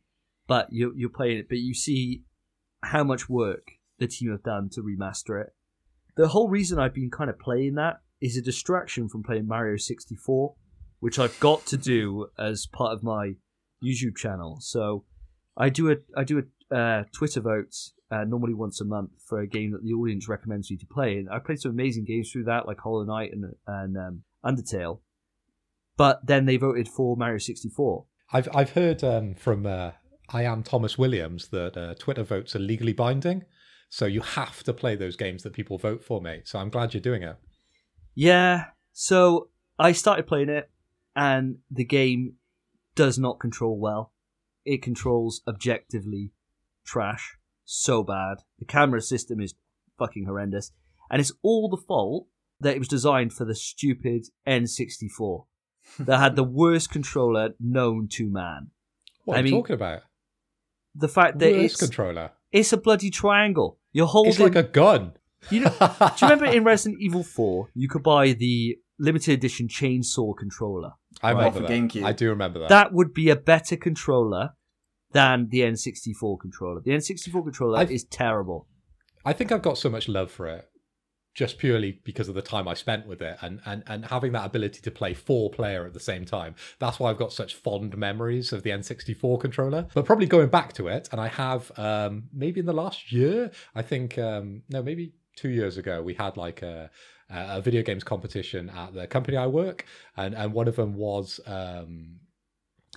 But 0.47 0.67
you 0.71 0.93
you're 0.95 1.09
playing 1.09 1.39
it, 1.39 1.49
but 1.49 1.57
you 1.57 1.73
see 1.73 2.23
how 2.83 3.03
much 3.03 3.29
work 3.29 3.71
the 3.99 4.07
team 4.07 4.31
have 4.31 4.43
done 4.43 4.69
to 4.69 4.81
remaster 4.81 5.41
it. 5.41 5.53
The 6.17 6.29
whole 6.29 6.49
reason 6.49 6.79
I've 6.79 6.93
been 6.93 7.11
kind 7.11 7.29
of 7.29 7.39
playing 7.39 7.75
that 7.75 8.01
is 8.19 8.37
a 8.37 8.41
distraction 8.41 9.07
from 9.09 9.23
playing 9.23 9.47
Mario 9.47 9.77
64, 9.77 10.53
which 10.99 11.19
I've 11.19 11.39
got 11.39 11.65
to 11.67 11.77
do 11.77 12.27
as 12.37 12.65
part 12.67 12.93
of 12.93 13.03
my 13.03 13.33
YouTube 13.83 14.15
channel. 14.17 14.57
So 14.61 15.03
I 15.57 15.69
do 15.69 15.91
a 15.91 15.97
I 16.17 16.23
do 16.23 16.39
a 16.39 16.43
uh, 16.71 17.03
Twitter 17.13 17.41
votes 17.41 17.93
uh, 18.11 18.23
normally 18.25 18.53
once 18.53 18.81
a 18.81 18.85
month 18.85 19.11
for 19.25 19.39
a 19.39 19.47
game 19.47 19.71
that 19.71 19.83
the 19.83 19.93
audience 19.93 20.27
recommends 20.27 20.69
me 20.69 20.77
to 20.77 20.85
play, 20.85 21.17
and 21.17 21.29
I 21.29 21.39
played 21.39 21.59
some 21.59 21.71
amazing 21.71 22.05
games 22.05 22.31
through 22.31 22.45
that, 22.45 22.67
like 22.67 22.79
Hollow 22.79 23.03
Knight 23.03 23.31
and 23.31 23.53
and 23.67 23.97
um, 23.97 24.23
Undertale. 24.45 24.99
But 25.97 26.25
then 26.25 26.45
they 26.45 26.57
voted 26.57 26.87
for 26.87 27.15
Mario 27.15 27.37
64. 27.37 28.05
I've 28.33 28.49
I've 28.53 28.71
heard 28.71 29.03
um, 29.03 29.35
from 29.35 29.65
uh, 29.65 29.91
I 30.29 30.43
am 30.43 30.63
Thomas 30.63 30.97
Williams 30.97 31.49
that 31.49 31.77
uh, 31.77 31.95
Twitter 31.95 32.23
votes 32.23 32.55
are 32.55 32.59
legally 32.59 32.93
binding, 32.93 33.43
so 33.89 34.05
you 34.05 34.21
have 34.21 34.63
to 34.63 34.73
play 34.73 34.95
those 34.95 35.15
games 35.15 35.43
that 35.43 35.53
people 35.53 35.77
vote 35.77 36.03
for, 36.03 36.21
mate. 36.21 36.47
So 36.47 36.59
I'm 36.59 36.69
glad 36.69 36.93
you're 36.93 37.01
doing 37.01 37.23
it. 37.23 37.37
Yeah, 38.13 38.65
so 38.91 39.49
I 39.79 39.93
started 39.93 40.27
playing 40.27 40.49
it, 40.49 40.69
and 41.15 41.57
the 41.69 41.85
game 41.85 42.35
does 42.95 43.17
not 43.17 43.39
control 43.39 43.79
well. 43.79 44.11
It 44.65 44.81
controls 44.81 45.41
objectively 45.47 46.31
trash, 46.85 47.37
so 47.65 48.03
bad. 48.03 48.37
The 48.59 48.65
camera 48.65 49.01
system 49.01 49.39
is 49.39 49.53
fucking 49.97 50.25
horrendous, 50.25 50.71
and 51.09 51.19
it's 51.19 51.31
all 51.41 51.69
the 51.69 51.77
fault 51.77 52.27
that 52.59 52.75
it 52.75 52.79
was 52.79 52.87
designed 52.87 53.33
for 53.33 53.45
the 53.45 53.55
stupid 53.55 54.25
N64 54.47 55.45
that 55.99 56.19
had 56.19 56.35
the 56.35 56.43
worst 56.43 56.91
controller 56.91 57.49
known 57.59 58.07
to 58.13 58.29
man. 58.29 58.71
What 59.25 59.35
I 59.35 59.39
are 59.39 59.45
you 59.45 59.51
mean, 59.51 59.61
talking 59.61 59.73
about? 59.75 60.01
The 60.95 61.07
fact 61.07 61.39
that 61.39 61.51
Worst 61.51 61.65
it's 61.65 61.77
controller. 61.79 62.31
it's 62.51 62.73
a 62.73 62.77
bloody 62.77 63.09
triangle. 63.09 63.79
You're 63.93 64.07
holding. 64.07 64.31
It's 64.31 64.39
like 64.39 64.55
a 64.55 64.63
gun. 64.63 65.13
You 65.49 65.61
know, 65.61 65.69
do 65.69 65.85
you 66.05 66.09
remember 66.29 66.45
in 66.45 66.63
Resident 66.63 67.01
Evil 67.01 67.23
4, 67.23 67.69
you 67.73 67.89
could 67.89 68.03
buy 68.03 68.33
the 68.33 68.77
limited 68.99 69.33
edition 69.33 69.67
chainsaw 69.67 70.33
controller? 70.37 70.91
I 71.23 71.33
Right, 71.33 71.37
remember 71.39 71.61
for 71.61 71.67
that. 71.67 71.71
GameCube. 71.71 72.03
I 72.03 72.13
do 72.13 72.29
remember 72.29 72.59
that. 72.59 72.69
That 72.69 72.93
would 72.93 73.13
be 73.13 73.29
a 73.29 73.35
better 73.35 73.75
controller 73.75 74.51
than 75.11 75.49
the 75.49 75.59
N64 75.61 76.39
controller. 76.39 76.81
The 76.81 76.91
N64 76.91 77.43
controller 77.43 77.79
I've- 77.79 77.93
is 77.93 78.03
terrible. 78.05 78.67
I 79.23 79.33
think 79.33 79.51
I've 79.51 79.61
got 79.61 79.77
so 79.77 79.89
much 79.89 80.07
love 80.07 80.31
for 80.31 80.47
it 80.47 80.67
just 81.33 81.57
purely 81.57 81.99
because 82.03 82.27
of 82.27 82.35
the 82.35 82.41
time 82.41 82.67
I 82.67 82.73
spent 82.73 83.07
with 83.07 83.21
it 83.21 83.37
and, 83.41 83.61
and, 83.65 83.83
and 83.87 84.05
having 84.05 84.33
that 84.33 84.45
ability 84.45 84.81
to 84.81 84.91
play 84.91 85.13
four 85.13 85.49
player 85.49 85.85
at 85.85 85.93
the 85.93 85.99
same 85.99 86.25
time. 86.25 86.55
That's 86.79 86.99
why 86.99 87.09
I've 87.09 87.17
got 87.17 87.31
such 87.31 87.55
fond 87.55 87.97
memories 87.97 88.51
of 88.51 88.63
the 88.63 88.71
N64 88.71 89.39
controller. 89.39 89.87
But 89.93 90.05
probably 90.05 90.25
going 90.25 90.49
back 90.49 90.73
to 90.73 90.87
it, 90.87 91.07
and 91.11 91.21
I 91.21 91.29
have 91.29 91.71
um, 91.77 92.23
maybe 92.33 92.59
in 92.59 92.65
the 92.65 92.73
last 92.73 93.11
year, 93.13 93.51
I 93.73 93.81
think, 93.81 94.17
um, 94.17 94.63
no, 94.69 94.83
maybe 94.83 95.13
two 95.37 95.49
years 95.49 95.77
ago, 95.77 96.01
we 96.01 96.13
had 96.13 96.35
like 96.35 96.61
a, 96.63 96.89
a 97.29 97.61
video 97.61 97.81
games 97.81 98.03
competition 98.03 98.69
at 98.69 98.93
the 98.93 99.07
company 99.07 99.37
I 99.37 99.47
work, 99.47 99.85
and 100.17 100.35
and 100.35 100.51
one 100.51 100.67
of 100.67 100.75
them 100.75 100.95
was 100.95 101.39
um, 101.45 102.19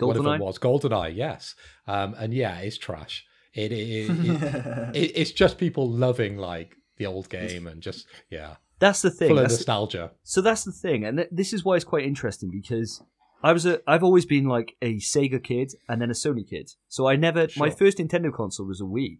one 0.00 0.16
of 0.16 0.22
them 0.22 0.32
GoldenEye? 0.32 0.40
was 0.40 0.58
GoldenEye, 0.58 1.14
yes, 1.16 1.54
um, 1.86 2.14
and 2.18 2.32
yeah, 2.34 2.58
it's 2.58 2.78
trash. 2.78 3.24
It, 3.54 3.70
it, 3.72 3.74
it, 3.76 4.10
it, 4.10 4.42
it 4.96 5.12
it's 5.14 5.30
just 5.30 5.58
people 5.58 5.88
loving 5.90 6.36
like 6.36 6.76
the 6.96 7.06
old 7.06 7.28
game 7.28 7.66
and 7.66 7.80
just 7.80 8.06
yeah, 8.30 8.56
That's 8.80 9.02
the 9.02 9.10
thing. 9.10 9.28
full 9.28 9.38
of 9.38 9.44
That's- 9.44 9.58
nostalgia. 9.60 10.12
So 10.22 10.40
that's 10.40 10.64
the 10.64 10.72
thing, 10.72 11.04
and 11.04 11.18
th- 11.18 11.28
this 11.30 11.52
is 11.52 11.64
why 11.64 11.76
it's 11.76 11.84
quite 11.84 12.04
interesting 12.04 12.50
because 12.50 13.02
I 13.42 13.52
was 13.52 13.64
a 13.66 13.80
I've 13.86 14.02
always 14.02 14.26
been 14.26 14.46
like 14.46 14.74
a 14.82 14.96
Sega 14.96 15.42
kid 15.42 15.72
and 15.88 16.00
then 16.00 16.10
a 16.10 16.14
Sony 16.14 16.48
kid. 16.48 16.70
So 16.88 17.06
I 17.06 17.16
never 17.16 17.46
my 17.56 17.70
first 17.70 17.98
Nintendo 17.98 18.32
console 18.32 18.66
was 18.66 18.80
a 18.80 18.84
Wii. 18.84 19.18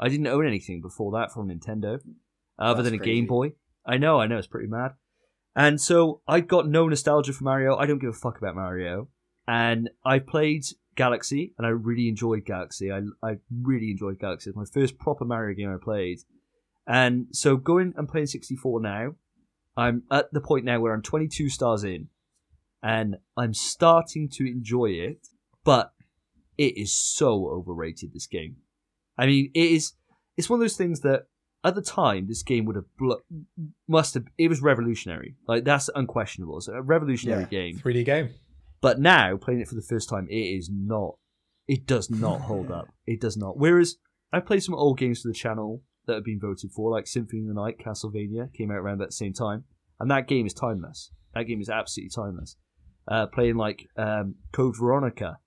I 0.00 0.08
didn't 0.08 0.26
own 0.26 0.46
anything 0.46 0.80
before 0.80 1.12
that 1.12 1.32
from 1.32 1.48
Nintendo, 1.48 2.00
other 2.58 2.82
That's 2.82 2.84
than 2.90 2.94
a 2.94 2.98
crazy. 2.98 3.14
Game 3.14 3.26
Boy. 3.26 3.52
I 3.86 3.96
know, 3.98 4.18
I 4.18 4.26
know, 4.26 4.38
it's 4.38 4.46
pretty 4.46 4.68
mad. 4.68 4.92
And 5.54 5.80
so 5.80 6.20
I 6.26 6.40
got 6.40 6.66
no 6.68 6.88
nostalgia 6.88 7.32
for 7.32 7.44
Mario. 7.44 7.76
I 7.76 7.86
don't 7.86 7.98
give 8.00 8.10
a 8.10 8.12
fuck 8.14 8.38
about 8.38 8.54
Mario. 8.56 9.08
And 9.46 9.90
I 10.04 10.18
played 10.20 10.64
Galaxy, 10.96 11.52
and 11.58 11.66
I 11.66 11.70
really 11.70 12.08
enjoyed 12.08 12.44
Galaxy. 12.44 12.90
I 12.92 13.00
I 13.22 13.38
really 13.62 13.90
enjoyed 13.90 14.18
Galaxy. 14.18 14.50
It's 14.50 14.56
my 14.56 14.64
first 14.64 14.98
proper 14.98 15.24
Mario 15.24 15.54
game 15.54 15.72
I 15.72 15.82
played. 15.82 16.20
And 16.86 17.26
so 17.32 17.56
going 17.56 17.94
and 17.96 18.08
playing 18.08 18.26
64 18.26 18.80
now, 18.80 19.14
I'm 19.76 20.02
at 20.10 20.32
the 20.32 20.40
point 20.40 20.64
now 20.64 20.80
where 20.80 20.92
I'm 20.94 21.02
22 21.02 21.48
stars 21.48 21.82
in, 21.84 22.08
and 22.82 23.16
I'm 23.36 23.54
starting 23.54 24.28
to 24.34 24.46
enjoy 24.46 24.90
it, 24.90 25.26
but 25.64 25.92
it 26.58 26.76
is 26.78 26.92
so 26.92 27.48
overrated. 27.48 28.12
This 28.12 28.26
game, 28.26 28.56
I 29.18 29.26
mean, 29.26 29.50
it 29.54 29.70
is. 29.72 29.92
It's 30.36 30.48
one 30.50 30.58
of 30.58 30.62
those 30.64 30.76
things 30.76 31.00
that 31.00 31.26
at 31.64 31.74
the 31.74 31.82
time 31.82 32.26
this 32.28 32.42
game 32.42 32.64
would 32.66 32.76
have 32.76 32.84
blo- 32.98 33.22
must 33.88 34.14
have. 34.14 34.24
It 34.38 34.48
was 34.48 34.62
revolutionary. 34.62 35.34
Like 35.48 35.64
that's 35.64 35.88
unquestionable. 35.94 36.58
It's 36.58 36.68
a 36.68 36.80
revolutionary 36.82 37.42
Yeah. 37.42 37.48
game. 37.48 37.78
3D 37.78 38.04
game. 38.04 38.30
But 38.84 39.00
now 39.00 39.38
playing 39.38 39.62
it 39.62 39.68
for 39.68 39.76
the 39.76 39.80
first 39.80 40.10
time, 40.10 40.28
it 40.28 40.34
is 40.34 40.68
not. 40.70 41.16
It 41.66 41.86
does 41.86 42.10
not 42.10 42.42
hold 42.42 42.70
up. 42.70 42.88
It 43.06 43.18
does 43.18 43.34
not. 43.34 43.56
Whereas 43.56 43.96
I 44.30 44.40
played 44.40 44.62
some 44.62 44.74
old 44.74 44.98
games 44.98 45.22
for 45.22 45.28
the 45.28 45.34
channel 45.34 45.82
that 46.06 46.16
have 46.16 46.24
been 46.24 46.38
voted 46.38 46.70
for, 46.70 46.90
like 46.90 47.06
Symphony 47.06 47.40
of 47.40 47.48
the 47.48 47.54
Night, 47.54 47.78
Castlevania, 47.78 48.52
came 48.52 48.70
out 48.70 48.76
around 48.76 48.98
that 48.98 49.14
same 49.14 49.32
time, 49.32 49.64
and 49.98 50.10
that 50.10 50.28
game 50.28 50.44
is 50.44 50.52
timeless. 50.52 51.12
That 51.34 51.44
game 51.44 51.62
is 51.62 51.70
absolutely 51.70 52.10
timeless. 52.10 52.56
Uh, 53.08 53.24
playing 53.26 53.56
like 53.56 53.88
um, 53.96 54.34
Code 54.52 54.76
Veronica 54.78 55.38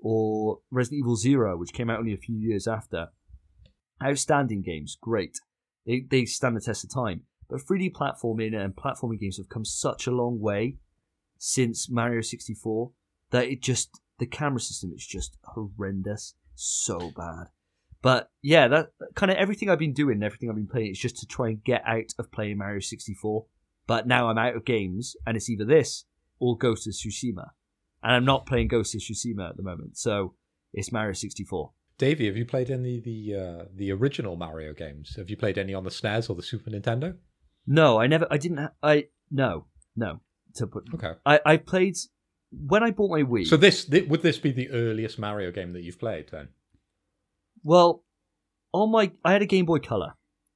or 0.00 0.60
Resident 0.70 1.00
Evil 1.00 1.16
Zero, 1.16 1.56
which 1.56 1.72
came 1.72 1.90
out 1.90 1.98
only 1.98 2.14
a 2.14 2.18
few 2.18 2.36
years 2.36 2.68
after. 2.68 3.08
Outstanding 4.00 4.62
games, 4.62 4.96
great. 5.00 5.40
They 5.86 6.04
they 6.08 6.24
stand 6.24 6.56
the 6.56 6.60
test 6.60 6.84
of 6.84 6.94
time. 6.94 7.22
But 7.48 7.62
3D 7.62 7.90
platforming 7.90 8.54
and 8.54 8.76
platforming 8.76 9.18
games 9.18 9.38
have 9.38 9.48
come 9.48 9.64
such 9.64 10.06
a 10.06 10.12
long 10.12 10.40
way 10.40 10.76
since 11.42 11.90
Mario 11.90 12.20
64 12.20 12.92
that 13.30 13.46
it 13.46 13.62
just 13.62 13.98
the 14.18 14.26
camera 14.26 14.60
system 14.60 14.92
is 14.94 15.06
just 15.06 15.38
horrendous, 15.42 16.34
so 16.54 17.10
bad. 17.16 17.46
But 18.02 18.30
yeah, 18.42 18.68
that 18.68 18.90
kind 19.14 19.32
of 19.32 19.38
everything 19.38 19.70
I've 19.70 19.78
been 19.78 19.94
doing, 19.94 20.22
everything 20.22 20.50
I've 20.50 20.56
been 20.56 20.68
playing 20.68 20.90
is 20.90 20.98
just 20.98 21.16
to 21.18 21.26
try 21.26 21.48
and 21.48 21.64
get 21.64 21.82
out 21.86 22.12
of 22.18 22.30
playing 22.30 22.58
Mario 22.58 22.80
64. 22.80 23.46
But 23.86 24.06
now 24.06 24.28
I'm 24.28 24.38
out 24.38 24.54
of 24.54 24.64
games, 24.64 25.16
and 25.26 25.36
it's 25.36 25.48
either 25.48 25.64
this 25.64 26.04
or 26.38 26.56
Ghost 26.56 26.86
of 26.86 26.92
Tsushima, 26.92 27.50
and 28.02 28.12
I'm 28.12 28.24
not 28.24 28.46
playing 28.46 28.68
Ghost 28.68 28.94
of 28.94 29.00
Tsushima 29.00 29.48
at 29.48 29.56
the 29.56 29.62
moment, 29.62 29.96
so 29.96 30.34
it's 30.72 30.92
Mario 30.92 31.14
64. 31.14 31.72
Davey, 31.96 32.26
have 32.26 32.36
you 32.36 32.44
played 32.44 32.70
any 32.70 32.98
of 32.98 33.04
the 33.04 33.34
uh, 33.34 33.64
the 33.74 33.92
original 33.92 34.36
Mario 34.36 34.72
games? 34.74 35.14
Have 35.16 35.30
you 35.30 35.36
played 35.36 35.58
any 35.58 35.74
on 35.74 35.84
the 35.84 35.90
SNES 35.90 36.30
or 36.30 36.36
the 36.36 36.42
Super 36.42 36.70
Nintendo? 36.70 37.16
No, 37.66 38.00
I 38.00 38.06
never, 38.06 38.26
I 38.30 38.36
didn't, 38.36 38.58
ha- 38.58 38.72
I 38.82 39.08
no, 39.30 39.66
no. 39.96 40.20
To 40.56 40.66
put, 40.66 40.84
Okay. 40.94 41.12
I 41.26 41.40
I 41.44 41.56
played 41.58 41.94
when 42.50 42.82
I 42.82 42.90
bought 42.90 43.10
my 43.10 43.22
Wii. 43.22 43.46
So 43.46 43.56
this, 43.56 43.84
thi- 43.84 44.02
would 44.02 44.22
this 44.22 44.38
be 44.38 44.50
the 44.52 44.68
earliest 44.70 45.18
Mario 45.18 45.50
game 45.52 45.72
that 45.74 45.82
you've 45.82 45.98
played 46.00 46.26
then? 46.30 46.48
Well, 47.62 48.04
on 48.72 48.90
my 48.90 49.12
I 49.24 49.32
had 49.32 49.42
a 49.42 49.46
Game 49.46 49.66
Boy 49.66 49.78
Color. 49.78 50.14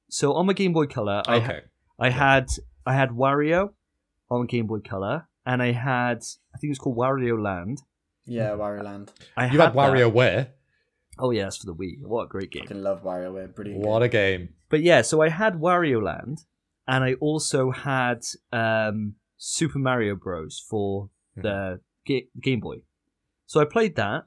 So 0.09 0.33
on 0.33 0.45
my 0.45 0.53
Game 0.53 0.73
Boy 0.73 0.85
Color, 0.87 1.23
I 1.27 1.35
Okay. 1.37 1.61
I 1.99 2.09
had 2.09 2.47
I 2.85 2.93
had 2.93 3.09
Wario 3.11 3.73
on 4.29 4.45
Game 4.47 4.67
Boy 4.67 4.79
Color, 4.79 5.27
and 5.45 5.61
I 5.61 5.71
had 5.71 6.19
I 6.53 6.57
think 6.57 6.69
it 6.69 6.69
was 6.69 6.79
called 6.79 6.97
Wario 6.97 7.41
Land. 7.41 7.79
yeah, 8.25 8.49
Wario 8.51 8.83
Land. 8.83 9.11
I 9.37 9.45
you 9.51 9.59
had 9.59 9.73
that. 9.73 9.75
WarioWare. 9.75 10.49
Oh 11.17 11.31
yeah, 11.31 11.43
that's 11.43 11.57
for 11.57 11.67
the 11.67 11.75
Wii. 11.75 12.01
What 12.03 12.23
a 12.25 12.27
great 12.27 12.51
game! 12.51 12.63
Fucking 12.63 12.83
love 12.83 13.03
WarioWare. 13.03 13.55
Brilliant. 13.55 13.79
What 13.85 14.03
a 14.03 14.09
game! 14.09 14.49
But 14.69 14.81
yeah, 14.81 15.01
so 15.01 15.21
I 15.21 15.29
had 15.29 15.53
Wario 15.55 16.03
Land, 16.03 16.39
and 16.87 17.03
I 17.05 17.13
also 17.15 17.71
had 17.71 18.19
um, 18.51 19.15
Super 19.37 19.79
Mario 19.79 20.15
Bros. 20.15 20.63
for 20.67 21.09
the 21.35 21.79
Ga- 22.05 22.29
Game 22.39 22.59
Boy. 22.59 22.77
So 23.45 23.59
I 23.59 23.65
played 23.65 23.95
that, 23.95 24.23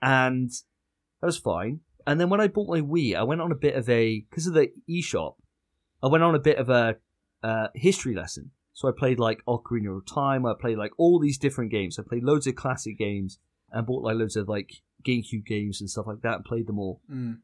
and 0.00 0.50
that 0.50 1.26
was 1.26 1.38
fine. 1.38 1.80
And 2.06 2.20
then 2.20 2.28
when 2.30 2.40
I 2.40 2.48
bought 2.48 2.68
my 2.68 2.80
Wii, 2.80 3.14
I 3.14 3.22
went 3.22 3.40
on 3.40 3.52
a 3.52 3.56
bit 3.56 3.74
of 3.74 3.88
a 3.88 4.20
because 4.28 4.46
of 4.46 4.54
the 4.54 4.72
eShop. 4.88 5.34
I 6.02 6.08
went 6.08 6.24
on 6.24 6.34
a 6.34 6.40
bit 6.40 6.58
of 6.58 6.68
a 6.68 6.96
uh, 7.42 7.68
history 7.74 8.14
lesson. 8.14 8.50
So 8.72 8.88
I 8.88 8.92
played 8.96 9.20
like 9.20 9.44
Ocarina 9.46 9.96
of 9.96 10.06
Time. 10.06 10.46
I 10.46 10.54
played 10.58 10.78
like 10.78 10.92
all 10.96 11.20
these 11.20 11.38
different 11.38 11.70
games. 11.70 11.98
I 11.98 12.02
played 12.02 12.24
loads 12.24 12.46
of 12.46 12.56
classic 12.56 12.98
games 12.98 13.38
and 13.70 13.86
bought 13.86 14.02
like 14.02 14.16
loads 14.16 14.36
of 14.36 14.48
like 14.48 14.82
GameCube 15.04 15.46
games 15.46 15.80
and 15.80 15.90
stuff 15.90 16.06
like 16.06 16.22
that 16.22 16.36
and 16.36 16.44
played 16.44 16.66
them 16.66 16.78
all. 16.78 17.00
Mm. 17.10 17.38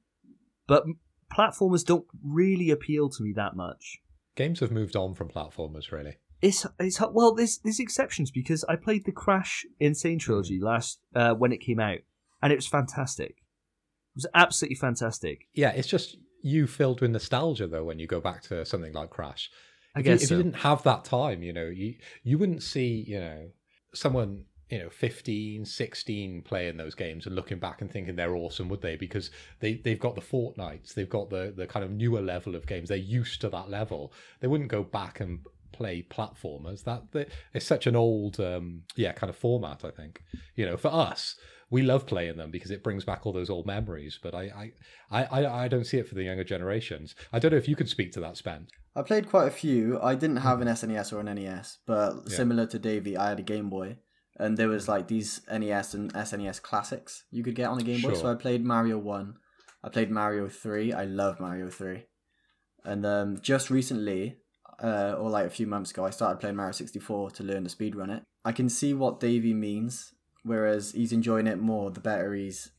But 0.67 0.85
platformers 1.33 1.85
don't 1.85 2.07
really 2.25 2.71
appeal 2.71 3.09
to 3.11 3.23
me 3.23 3.33
that 3.37 3.55
much. 3.55 3.99
Games 4.37 4.61
have 4.61 4.71
moved 4.71 4.97
on 4.97 5.15
from 5.15 5.29
platformers, 5.29 5.93
really. 5.93 6.17
It's 6.41 6.67
it's 6.79 7.01
well, 7.01 7.35
there's 7.35 7.59
there's 7.59 7.81
exceptions 7.81 8.31
because 8.31 8.65
I 8.69 8.77
played 8.77 9.05
the 9.05 9.13
Crash 9.13 9.67
N. 9.81 9.95
Sane 9.95 10.19
trilogy 10.19 10.61
last 10.61 11.01
uh, 11.15 11.35
when 11.35 11.53
it 11.53 11.59
came 11.59 11.81
out, 11.81 11.99
and 12.43 12.53
it 12.53 12.57
was 12.57 12.67
fantastic. 12.67 13.31
It 13.31 14.15
was 14.15 14.27
absolutely 14.35 14.77
fantastic. 14.77 15.49
Yeah, 15.53 15.71
it's 15.71 15.89
just 15.89 16.17
you 16.41 16.67
filled 16.67 17.01
with 17.01 17.11
nostalgia 17.11 17.67
though 17.67 17.85
when 17.85 17.99
you 17.99 18.07
go 18.07 18.21
back 18.21 18.43
to 18.43 18.65
something 18.65 18.93
like 18.93 19.11
Crash. 19.11 19.51
I 19.95 20.01
if 20.01 20.07
you, 20.07 20.13
guess 20.13 20.23
if 20.23 20.29
so. 20.29 20.37
you 20.37 20.43
didn't 20.45 20.59
have 20.59 20.83
that 20.85 21.05
time, 21.05 21.43
you 21.43 21.53
know, 21.53 21.67
you 21.67 21.97
you 22.23 22.39
wouldn't 22.39 22.63
see, 22.63 23.05
you 23.07 23.19
know, 23.19 23.49
someone, 23.95 24.45
you 24.71 24.79
know, 24.79 24.91
15, 24.91 25.65
16 25.65 26.43
playing 26.43 26.77
those 26.77 26.95
games 26.95 27.27
and 27.27 27.35
looking 27.35 27.59
back 27.59 27.81
and 27.81 27.91
thinking 27.91 28.15
they're 28.15 28.37
awesome, 28.37 28.69
would 28.69 28.83
they? 28.83 28.97
Because 28.97 29.31
they 29.59 29.75
they've 29.75 29.99
got 29.99 30.15
the 30.15 30.21
Fortnites, 30.21 30.95
they've 30.95 31.09
got 31.09 31.31
the 31.31 31.53
the 31.57 31.67
kind 31.67 31.85
of 31.85 31.91
newer 31.91 32.21
level 32.21 32.55
of 32.55 32.67
games. 32.67 32.89
They're 32.89 32.99
used 32.99 33.41
to 33.41 33.49
that 33.49 33.71
level. 33.71 34.13
They 34.41 34.47
wouldn't 34.47 34.71
go 34.71 34.85
back 34.85 35.19
and 35.21 35.41
play 35.73 36.07
platformers. 36.09 36.85
That 36.85 37.13
that- 37.13 37.29
it's 37.55 37.67
such 37.67 37.87
an 37.87 37.97
old 37.97 38.39
um 38.41 38.83
yeah, 38.97 39.13
kind 39.13 39.31
of 39.31 39.37
format, 39.37 39.85
I 39.85 39.91
think. 39.91 40.23
You 40.55 40.67
know, 40.67 40.77
for 40.77 40.89
us, 40.89 41.37
we 41.71 41.83
love 41.83 42.07
playing 42.07 42.37
them 42.37 42.51
because 42.51 42.71
it 42.71 42.83
brings 42.83 43.05
back 43.05 43.27
all 43.27 43.33
those 43.33 43.51
old 43.51 43.67
memories. 43.67 44.19
But 44.23 44.35
I, 44.35 44.73
I, 45.11 45.25
I, 45.25 45.47
I 45.65 45.69
don't 45.69 45.85
see 45.85 45.99
it 45.99 46.09
for 46.09 46.15
the 46.15 46.25
younger 46.25 46.45
generations. 46.45 47.15
I 47.33 47.39
don't 47.39 47.51
know 47.51 47.59
if 47.59 47.69
you 47.69 47.77
could 47.77 47.89
speak 47.91 48.13
to 48.13 48.21
that, 48.21 48.37
Spence. 48.39 48.71
I 48.97 49.03
played 49.03 49.29
quite 49.29 49.47
a 49.49 49.51
few. 49.53 50.01
I 50.03 50.15
didn't 50.15 50.39
have 50.39 50.61
an 50.61 50.69
SNES 50.69 51.13
or 51.13 51.21
an 51.21 51.27
NES, 51.35 51.79
but 51.87 52.15
Yeah. 52.27 52.37
similar 52.37 52.67
to 52.67 52.79
Davey, 52.79 53.17
I 53.17 53.29
had 53.29 53.39
a 53.39 53.43
Game 53.43 53.69
Boy, 53.71 53.99
and 54.39 54.57
there 54.57 54.69
was 54.69 54.89
like 54.89 55.09
these 55.09 55.43
NES 55.51 55.95
and 55.95 56.13
SNES 56.15 56.61
classics 56.63 57.25
you 57.31 57.45
could 57.45 57.55
get 57.55 57.69
on 57.69 57.79
the 57.79 57.85
Game 57.85 58.01
Boy. 58.01 58.15
So 58.15 58.31
I 58.31 58.35
played 58.35 58.65
Mario 58.65 58.99
One, 58.99 59.35
I 59.85 59.91
played 59.91 60.11
Mario 60.11 60.49
Three. 60.49 60.93
I 60.93 61.05
love 61.05 61.39
Mario 61.39 61.69
Three, 61.71 62.07
and 62.85 63.05
um, 63.07 63.39
just 63.41 63.71
recently, 63.71 64.39
uh, 64.83 65.15
or 65.19 65.31
like 65.31 65.47
a 65.47 65.51
few 65.51 65.67
months 65.67 65.91
ago, 65.91 66.05
I 66.05 66.11
started 66.11 66.41
playing 66.41 66.57
Mario 66.57 66.73
sixty 66.73 66.99
four 66.99 67.31
to 67.33 67.43
learn 67.43 67.65
to 67.65 67.71
speedrun 67.75 68.17
it. 68.17 68.23
I 68.45 68.53
can 68.53 68.69
see 68.69 68.95
what 68.95 69.21
Davey 69.21 69.55
means, 69.55 70.15
whereas 70.43 70.93
he's 70.93 71.13
enjoying 71.13 71.47
it 71.47 71.59
more 71.59 71.91
the 71.91 72.01
better 72.01 72.35
he's 72.35 72.71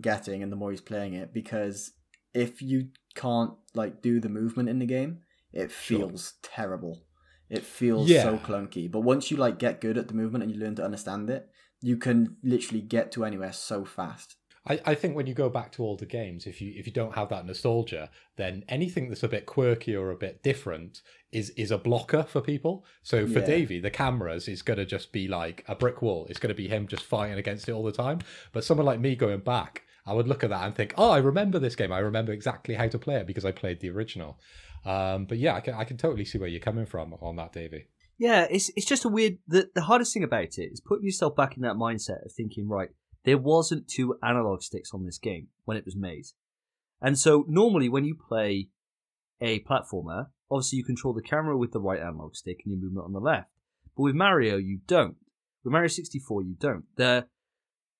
getting 0.00 0.42
and 0.42 0.50
the 0.52 0.56
more 0.56 0.70
he's 0.70 0.80
playing 0.80 1.14
it 1.14 1.34
because 1.34 1.92
if 2.32 2.62
you 2.62 2.88
can't 3.16 3.52
like 3.74 4.00
do 4.00 4.20
the 4.20 4.28
movement 4.28 4.68
in 4.68 4.78
the 4.78 4.86
game 4.86 5.18
it 5.52 5.70
Sure. 5.72 6.08
feels 6.08 6.34
terrible 6.42 7.02
it 7.50 7.64
feels 7.64 8.08
Yeah. 8.08 8.22
so 8.22 8.38
clunky 8.38 8.88
but 8.88 9.00
once 9.00 9.30
you 9.32 9.36
like 9.36 9.58
get 9.58 9.80
good 9.80 9.98
at 9.98 10.06
the 10.06 10.14
movement 10.14 10.44
and 10.44 10.52
you 10.52 10.58
learn 10.60 10.76
to 10.76 10.84
understand 10.84 11.28
it 11.28 11.50
you 11.82 11.96
can 11.96 12.36
literally 12.44 12.80
get 12.80 13.10
to 13.12 13.24
anywhere 13.24 13.52
so 13.52 13.84
fast 13.84 14.36
I, 14.70 14.80
I 14.84 14.94
think 14.94 15.16
when 15.16 15.26
you 15.26 15.34
go 15.34 15.48
back 15.48 15.72
to 15.72 15.82
older 15.82 16.04
games, 16.04 16.46
if 16.46 16.60
you 16.60 16.72
if 16.76 16.86
you 16.86 16.92
don't 16.92 17.14
have 17.16 17.28
that 17.30 17.44
nostalgia, 17.44 18.08
then 18.36 18.64
anything 18.68 19.08
that's 19.08 19.24
a 19.24 19.28
bit 19.28 19.44
quirky 19.44 19.96
or 19.96 20.10
a 20.10 20.16
bit 20.16 20.44
different 20.44 21.02
is 21.32 21.50
is 21.50 21.72
a 21.72 21.78
blocker 21.78 22.22
for 22.22 22.40
people. 22.40 22.84
So 23.02 23.26
for 23.26 23.40
Yeah. 23.40 23.46
Davey, 23.46 23.80
the 23.80 23.90
cameras 23.90 24.46
is 24.46 24.62
going 24.62 24.78
to 24.78 24.86
just 24.86 25.10
be 25.10 25.26
like 25.26 25.64
a 25.66 25.74
brick 25.74 26.02
wall. 26.02 26.26
It's 26.30 26.38
going 26.38 26.54
to 26.54 26.62
be 26.62 26.68
him 26.68 26.86
just 26.86 27.02
fighting 27.02 27.38
against 27.38 27.68
it 27.68 27.72
all 27.72 27.82
the 27.82 27.90
time. 27.90 28.20
But 28.52 28.62
someone 28.62 28.86
like 28.86 29.00
me 29.00 29.16
going 29.16 29.40
back, 29.40 29.82
I 30.06 30.12
would 30.12 30.28
look 30.28 30.44
at 30.44 30.50
that 30.50 30.64
and 30.64 30.74
think, 30.74 30.94
oh, 30.96 31.10
I 31.10 31.18
remember 31.18 31.58
this 31.58 31.74
game. 31.74 31.92
I 31.92 31.98
remember 31.98 32.32
exactly 32.32 32.74
how 32.76 32.86
to 32.86 32.98
play 32.98 33.16
it 33.16 33.26
because 33.26 33.44
I 33.44 33.52
played 33.52 33.80
the 33.80 33.90
original. 33.90 34.38
Um, 34.84 35.24
but 35.24 35.38
yeah, 35.38 35.54
I 35.56 35.60
can 35.60 35.74
I 35.74 35.84
can 35.84 35.96
totally 35.96 36.24
see 36.24 36.38
where 36.38 36.48
you're 36.48 36.60
coming 36.60 36.86
from 36.86 37.14
on 37.20 37.34
that, 37.36 37.52
Davey. 37.52 37.86
Yeah, 38.18 38.46
it's 38.48 38.70
it's 38.76 38.86
just 38.86 39.04
a 39.04 39.08
weird. 39.08 39.38
The 39.48 39.68
the 39.74 39.82
hardest 39.82 40.12
thing 40.14 40.22
about 40.22 40.58
it 40.58 40.70
is 40.72 40.80
putting 40.80 41.06
yourself 41.06 41.34
back 41.34 41.56
in 41.56 41.62
that 41.62 41.76
mindset 41.76 42.24
of 42.24 42.32
thinking, 42.32 42.68
right, 42.68 42.90
there 43.24 43.38
wasn't 43.38 43.88
two 43.88 44.16
analog 44.22 44.62
sticks 44.62 44.92
on 44.92 45.04
this 45.04 45.18
game 45.18 45.48
when 45.64 45.76
it 45.76 45.84
was 45.84 45.96
made, 45.96 46.26
and 47.00 47.18
so 47.18 47.44
normally 47.48 47.88
when 47.88 48.04
you 48.04 48.14
play 48.14 48.68
a 49.40 49.60
platformer 49.60 50.26
obviously 50.50 50.78
you 50.78 50.84
control 50.84 51.14
the 51.14 51.22
camera 51.22 51.56
with 51.56 51.72
the 51.72 51.80
right 51.80 52.00
analog 52.00 52.34
stick 52.34 52.60
and 52.64 52.72
your 52.72 52.82
movement 52.82 53.06
on 53.06 53.12
the 53.12 53.20
left. 53.20 53.50
But 53.96 54.02
with 54.02 54.14
Mario, 54.14 54.56
you 54.56 54.80
don't. 54.86 55.16
With 55.64 55.72
Mario 55.72 55.88
64, 55.88 56.42
you 56.42 56.56
don't. 56.58 56.84
The 56.96 57.26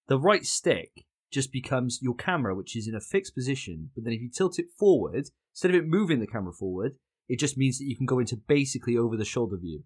the 0.09 0.19
right 0.19 0.45
stick 0.45 1.05
just 1.31 1.53
becomes 1.53 2.01
your 2.03 2.17
camera, 2.17 2.55
which 2.55 2.77
is 2.77 2.89
in 2.89 2.95
a 2.97 3.01
fixed 3.01 3.35
position. 3.35 3.91
But 3.95 4.05
then 4.05 4.13
if 4.13 4.21
you 4.21 4.29
tilt 4.29 4.59
it 4.59 4.67
forward, 4.77 5.29
instead 5.53 5.71
of 5.71 5.77
it 5.77 5.87
moving 5.87 6.19
the 6.19 6.27
camera 6.27 6.53
forward, 6.53 6.97
it 7.29 7.39
just 7.39 7.57
means 7.57 7.79
that 7.79 7.85
you 7.85 7.97
can 7.97 8.07
go 8.07 8.19
into 8.19 8.37
basically 8.37 8.97
over 8.97 9.17
the 9.17 9.25
shoulder 9.25 9.57
view. 9.57 9.85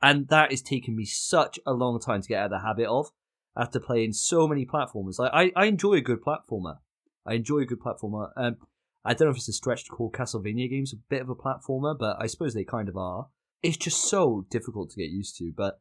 And 0.00 0.28
that 0.28 0.52
is 0.52 0.62
taking 0.62 0.94
me 0.94 1.04
such 1.04 1.58
a 1.66 1.72
long 1.72 1.98
time 1.98 2.22
to 2.22 2.28
get 2.28 2.38
out 2.38 2.44
of 2.46 2.50
the 2.52 2.66
habit 2.66 2.86
of 2.86 3.08
after 3.56 3.80
playing 3.80 4.12
so 4.12 4.46
many 4.46 4.66
platformers. 4.66 5.18
Like 5.18 5.32
I, 5.32 5.52
I 5.56 5.66
enjoy 5.66 5.94
a 5.94 6.00
good 6.00 6.22
platformer. 6.22 6.78
I 7.26 7.34
enjoy 7.34 7.58
a 7.58 7.66
good 7.66 7.80
platformer. 7.80 8.30
Um, 8.36 8.56
I 9.04 9.14
don't 9.14 9.28
know 9.28 9.32
if 9.32 9.36
it's 9.36 9.48
a 9.48 9.52
stretch 9.52 9.84
to 9.84 9.90
call 9.90 10.10
Castlevania 10.10 10.68
games 10.68 10.92
a 10.92 10.96
bit 11.08 11.22
of 11.22 11.28
a 11.28 11.34
platformer, 11.34 11.96
but 11.98 12.16
I 12.20 12.26
suppose 12.26 12.54
they 12.54 12.64
kind 12.64 12.88
of 12.88 12.96
are. 12.96 13.28
It's 13.62 13.76
just 13.76 14.08
so 14.08 14.46
difficult 14.50 14.90
to 14.90 14.96
get 14.96 15.10
used 15.10 15.36
to. 15.38 15.52
But 15.56 15.80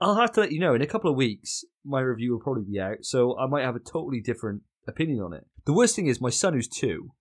I'll 0.00 0.16
have 0.16 0.32
to 0.32 0.40
let 0.40 0.52
you 0.52 0.60
know 0.60 0.74
in 0.74 0.82
a 0.82 0.86
couple 0.86 1.10
of 1.10 1.16
weeks. 1.16 1.64
My 1.84 2.00
review 2.00 2.32
will 2.32 2.40
probably 2.40 2.64
be 2.64 2.80
out, 2.80 2.98
so 3.04 3.36
I 3.38 3.46
might 3.46 3.64
have 3.64 3.76
a 3.76 3.80
totally 3.80 4.20
different 4.20 4.62
opinion 4.86 5.20
on 5.20 5.32
it. 5.32 5.46
The 5.64 5.72
worst 5.72 5.96
thing 5.96 6.06
is 6.06 6.20
my 6.20 6.30
son, 6.30 6.54
who's 6.54 6.68
two, 6.68 7.12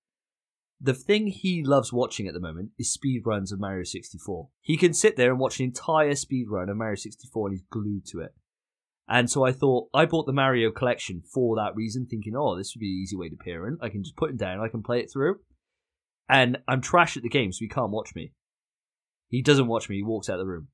the 0.83 0.93
thing 0.95 1.27
he 1.27 1.63
loves 1.63 1.93
watching 1.93 2.27
at 2.27 2.33
the 2.33 2.39
moment 2.39 2.71
is 2.79 2.91
speed 2.91 3.21
runs 3.25 3.51
of 3.51 3.59
Mario 3.59 3.83
64. 3.83 4.49
He 4.61 4.77
can 4.77 4.93
sit 4.93 5.15
there 5.15 5.29
and 5.29 5.39
watch 5.39 5.59
an 5.59 5.65
entire 5.65 6.15
speed 6.15 6.47
run 6.49 6.69
of 6.69 6.77
Mario 6.77 6.95
64 6.95 7.47
and 7.47 7.53
he's 7.53 7.65
glued 7.69 8.05
to 8.07 8.21
it. 8.21 8.33
And 9.07 9.29
so 9.29 9.45
I 9.45 9.51
thought 9.51 9.89
I 9.93 10.05
bought 10.05 10.25
the 10.25 10.33
Mario 10.33 10.71
collection 10.71 11.21
for 11.21 11.55
that 11.57 11.75
reason, 11.75 12.07
thinking, 12.09 12.33
oh, 12.35 12.57
this 12.57 12.73
would 12.73 12.79
be 12.79 12.91
an 12.91 13.01
easy 13.01 13.15
way 13.15 13.29
to 13.29 13.35
parent. 13.35 13.79
I 13.81 13.89
can 13.89 14.03
just 14.03 14.15
put 14.15 14.29
him 14.29 14.37
down, 14.37 14.59
I 14.61 14.69
can 14.69 14.83
play 14.83 14.99
it 14.99 15.11
through. 15.11 15.39
And 16.29 16.59
I'm 16.67 16.81
trash 16.81 17.17
at 17.17 17.23
the 17.23 17.29
game, 17.29 17.51
so 17.51 17.59
he 17.59 17.67
can't 17.67 17.91
watch 17.91 18.11
me. 18.15 18.31
He 19.27 19.41
doesn't 19.41 19.67
watch 19.67 19.89
me, 19.89 19.97
he 19.97 20.03
walks 20.03 20.29
out 20.29 20.39
of 20.39 20.45
the 20.45 20.51
room. 20.51 20.69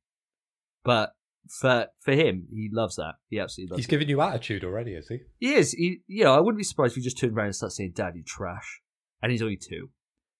But 0.83 1.13
for 1.49 1.87
for 1.99 2.11
him, 2.11 2.47
he 2.51 2.69
loves 2.71 2.95
that. 2.97 3.15
He 3.29 3.39
absolutely 3.39 3.71
loves 3.71 3.79
He's 3.79 3.87
it. 3.87 3.89
giving 3.89 4.09
you 4.09 4.21
attitude 4.21 4.63
already, 4.63 4.93
is 4.93 5.07
he? 5.07 5.19
He 5.39 5.53
is. 5.53 5.71
He, 5.71 6.01
you 6.07 6.23
know, 6.23 6.35
I 6.35 6.39
wouldn't 6.39 6.57
be 6.57 6.63
surprised 6.63 6.91
if 6.91 6.97
he 6.97 7.01
just 7.01 7.17
turned 7.17 7.35
around 7.35 7.47
and 7.47 7.55
started 7.55 7.75
saying, 7.75 7.93
Dad, 7.95 8.15
you 8.15 8.23
trash. 8.23 8.81
And 9.21 9.31
he's 9.31 9.41
only 9.41 9.57
two. 9.57 9.89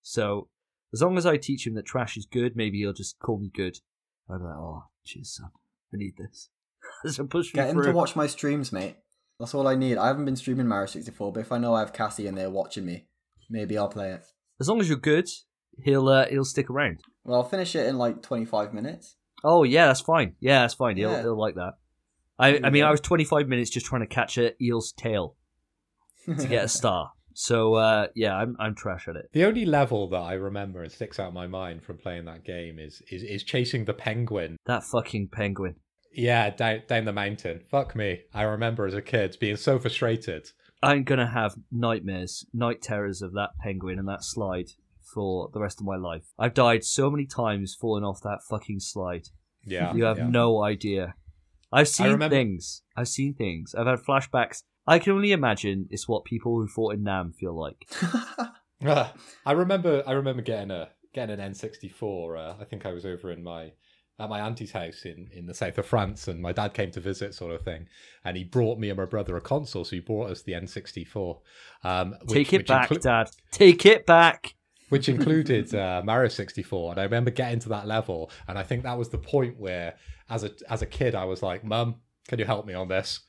So, 0.01 0.49
as 0.93 1.01
long 1.01 1.17
as 1.17 1.25
I 1.25 1.37
teach 1.37 1.65
him 1.65 1.73
that 1.75 1.85
trash 1.85 2.15
is 2.17 2.25
good, 2.25 2.55
maybe 2.55 2.79
he'll 2.79 2.93
just 2.93 3.17
call 3.19 3.39
me 3.39 3.49
good. 3.53 3.79
Be 4.27 4.33
like, 4.33 4.41
oh, 4.43 4.83
cheers, 5.05 5.35
son. 5.35 5.49
I 5.93 5.97
need 5.97 6.15
this. 6.17 6.49
so 7.05 7.25
push 7.25 7.53
me 7.53 7.57
Get 7.59 7.69
him 7.69 7.75
through. 7.75 7.85
to 7.85 7.91
watch 7.91 8.15
my 8.15 8.27
streams, 8.27 8.71
mate. 8.71 8.97
That's 9.39 9.53
all 9.53 9.67
I 9.67 9.75
need. 9.75 9.97
I 9.97 10.07
haven't 10.07 10.25
been 10.25 10.35
streaming 10.35 10.67
Mario 10.67 10.87
64, 10.87 11.31
but 11.33 11.39
if 11.41 11.51
I 11.51 11.57
know 11.59 11.73
I 11.75 11.79
have 11.81 11.93
Cassie 11.93 12.25
and 12.27 12.37
they're 12.37 12.49
watching 12.49 12.85
me, 12.85 13.05
maybe 13.49 13.77
I'll 13.77 13.87
play 13.87 14.11
it. 14.11 14.25
As 14.59 14.67
long 14.67 14.79
as 14.79 14.89
you're 14.89 14.97
good, 14.97 15.27
he'll 15.83 16.09
uh, 16.09 16.25
he'll 16.27 16.43
stick 16.45 16.69
around. 16.69 16.99
Well, 17.23 17.37
I'll 17.41 17.47
finish 17.47 17.75
it 17.75 17.85
in 17.85 17.97
like 17.97 18.21
25 18.23 18.73
minutes. 18.73 19.15
Oh, 19.43 19.63
yeah, 19.63 19.85
that's 19.87 20.01
fine. 20.01 20.33
Yeah, 20.39 20.61
that's 20.61 20.73
fine. 20.73 20.97
He'll, 20.97 21.11
Yeah. 21.11 21.21
he'll 21.21 21.39
like 21.39 21.55
that. 21.55 21.73
I, 22.39 22.59
I 22.63 22.69
mean, 22.71 22.83
I 22.83 22.91
was 22.91 23.01
25 23.01 23.47
minutes 23.47 23.69
just 23.69 23.85
trying 23.85 24.01
to 24.01 24.07
catch 24.07 24.37
a 24.37 24.51
eel's 24.63 24.91
tail 24.91 25.35
to 26.25 26.47
get 26.47 26.65
a 26.65 26.67
star. 26.79 27.11
So, 27.33 27.75
uh, 27.75 28.07
yeah, 28.15 28.35
I'm, 28.35 28.55
I'm 28.59 28.73
trash 28.73 29.07
at 29.07 29.15
it. 29.15 29.29
The 29.33 29.45
only 29.45 29.65
level 29.65 30.09
that 30.09 30.17
I 30.21 30.33
remember 30.33 30.81
and 30.81 30.91
sticks 30.91 31.19
out 31.19 31.27
in 31.29 31.33
my 31.35 31.45
mind 31.47 31.83
from 31.83 31.97
playing 31.97 32.25
that 32.25 32.43
game 32.43 32.79
is 32.79 33.01
is, 33.11 33.21
is 33.21 33.43
chasing 33.43 33.85
the 33.85 33.93
penguin. 33.93 34.57
That 34.65 34.83
fucking 34.83 35.29
penguin. 35.31 35.75
Yeah, 36.17 36.49
down 36.49 36.81
down 36.87 37.05
the 37.05 37.13
mountain. 37.13 37.61
Fuck 37.69 37.95
me. 37.95 38.21
I 38.33 38.41
remember 38.41 38.87
as 38.87 38.95
a 38.95 39.03
kid 39.03 39.37
being 39.39 39.55
so 39.55 39.77
frustrated. 39.77 40.49
I'm 40.81 41.03
gonna 41.03 41.27
have 41.27 41.55
nightmares, 41.71 42.43
night 42.51 42.81
terrors 42.81 43.21
of 43.21 43.33
that 43.33 43.51
penguin 43.61 43.99
and 43.99 44.07
that 44.07 44.23
slide 44.23 44.71
for 45.13 45.49
the 45.53 45.59
rest 45.59 45.79
of 45.79 45.85
my 45.85 45.95
life. 45.95 46.23
I've 46.39 46.55
died 46.55 46.83
so 46.83 47.11
many 47.11 47.27
times 47.27 47.77
falling 47.79 48.03
off 48.03 48.21
that 48.23 48.39
fucking 48.49 48.79
slide. 48.79 49.27
Yeah, 49.63 49.93
you 49.93 50.05
have 50.05 50.17
yeah. 50.17 50.27
no 50.27 50.63
idea. 50.63 51.13
I've 51.71 51.87
seen 51.87 52.11
remember- 52.11 52.35
things. 52.35 52.81
I've 52.95 53.09
seen 53.09 53.35
things. 53.35 53.75
I've 53.75 53.85
had 53.87 53.99
flashbacks. 53.99 54.63
I 54.87 54.97
can 54.97 55.13
only 55.13 55.33
imagine 55.33 55.87
it's 55.91 56.07
what 56.07 56.25
people 56.25 56.55
who 56.55 56.67
fought 56.67 56.95
in 56.95 57.03
Nam 57.03 57.31
feel 57.31 57.57
like. 57.57 57.87
I 59.45 59.51
remember. 59.51 60.01
I 60.07 60.13
remember 60.13 60.41
getting 60.41 60.71
a 60.71 60.89
getting 61.13 61.39
an 61.39 61.51
N64. 61.53 62.37
Uh, 62.37 62.55
I 62.59 62.63
think 62.65 62.87
I 62.87 62.91
was 62.91 63.05
over 63.05 63.31
in 63.31 63.43
my 63.43 63.73
at 64.19 64.29
my 64.29 64.39
auntie's 64.41 64.71
house 64.71 65.03
in 65.05 65.29
in 65.31 65.45
the 65.45 65.53
south 65.53 65.77
of 65.77 65.85
France, 65.85 66.27
and 66.27 66.41
my 66.41 66.51
dad 66.51 66.73
came 66.73 66.91
to 66.91 66.99
visit, 66.99 67.33
sort 67.35 67.53
of 67.53 67.61
thing. 67.61 67.87
And 68.25 68.35
he 68.37 68.43
brought 68.43 68.79
me 68.79 68.89
and 68.89 68.97
my 68.97 69.05
brother 69.05 69.37
a 69.37 69.41
console, 69.41 69.83
so 69.85 69.91
he 69.95 69.99
brought 69.99 70.31
us 70.31 70.41
the 70.41 70.53
N64. 70.53 71.39
Um, 71.83 72.15
which- 72.23 72.29
Take 72.33 72.53
it 72.53 72.67
back, 72.67 72.89
inclu- 72.89 73.01
Dad. 73.01 73.29
Take 73.51 73.85
it 73.85 74.05
back. 74.05 74.55
which 74.89 75.07
included 75.15 75.73
uh, 75.75 76.01
Mario 76.03 76.29
64. 76.29 76.91
And 76.93 76.99
I 76.99 77.03
remember 77.03 77.29
getting 77.31 77.59
to 77.59 77.69
that 77.69 77.87
level, 77.87 78.31
and 78.47 78.57
I 78.57 78.63
think 78.63 78.83
that 78.83 78.97
was 78.97 79.09
the 79.09 79.17
point 79.17 79.59
where, 79.59 79.95
as 80.29 80.43
a 80.43 80.51
as 80.69 80.81
a 80.81 80.85
kid, 80.87 81.13
I 81.15 81.25
was 81.25 81.43
like, 81.43 81.63
"Mum, 81.63 81.95
can 82.27 82.39
you 82.39 82.45
help 82.45 82.65
me 82.65 82.73
on 82.73 82.87
this?" 82.87 83.19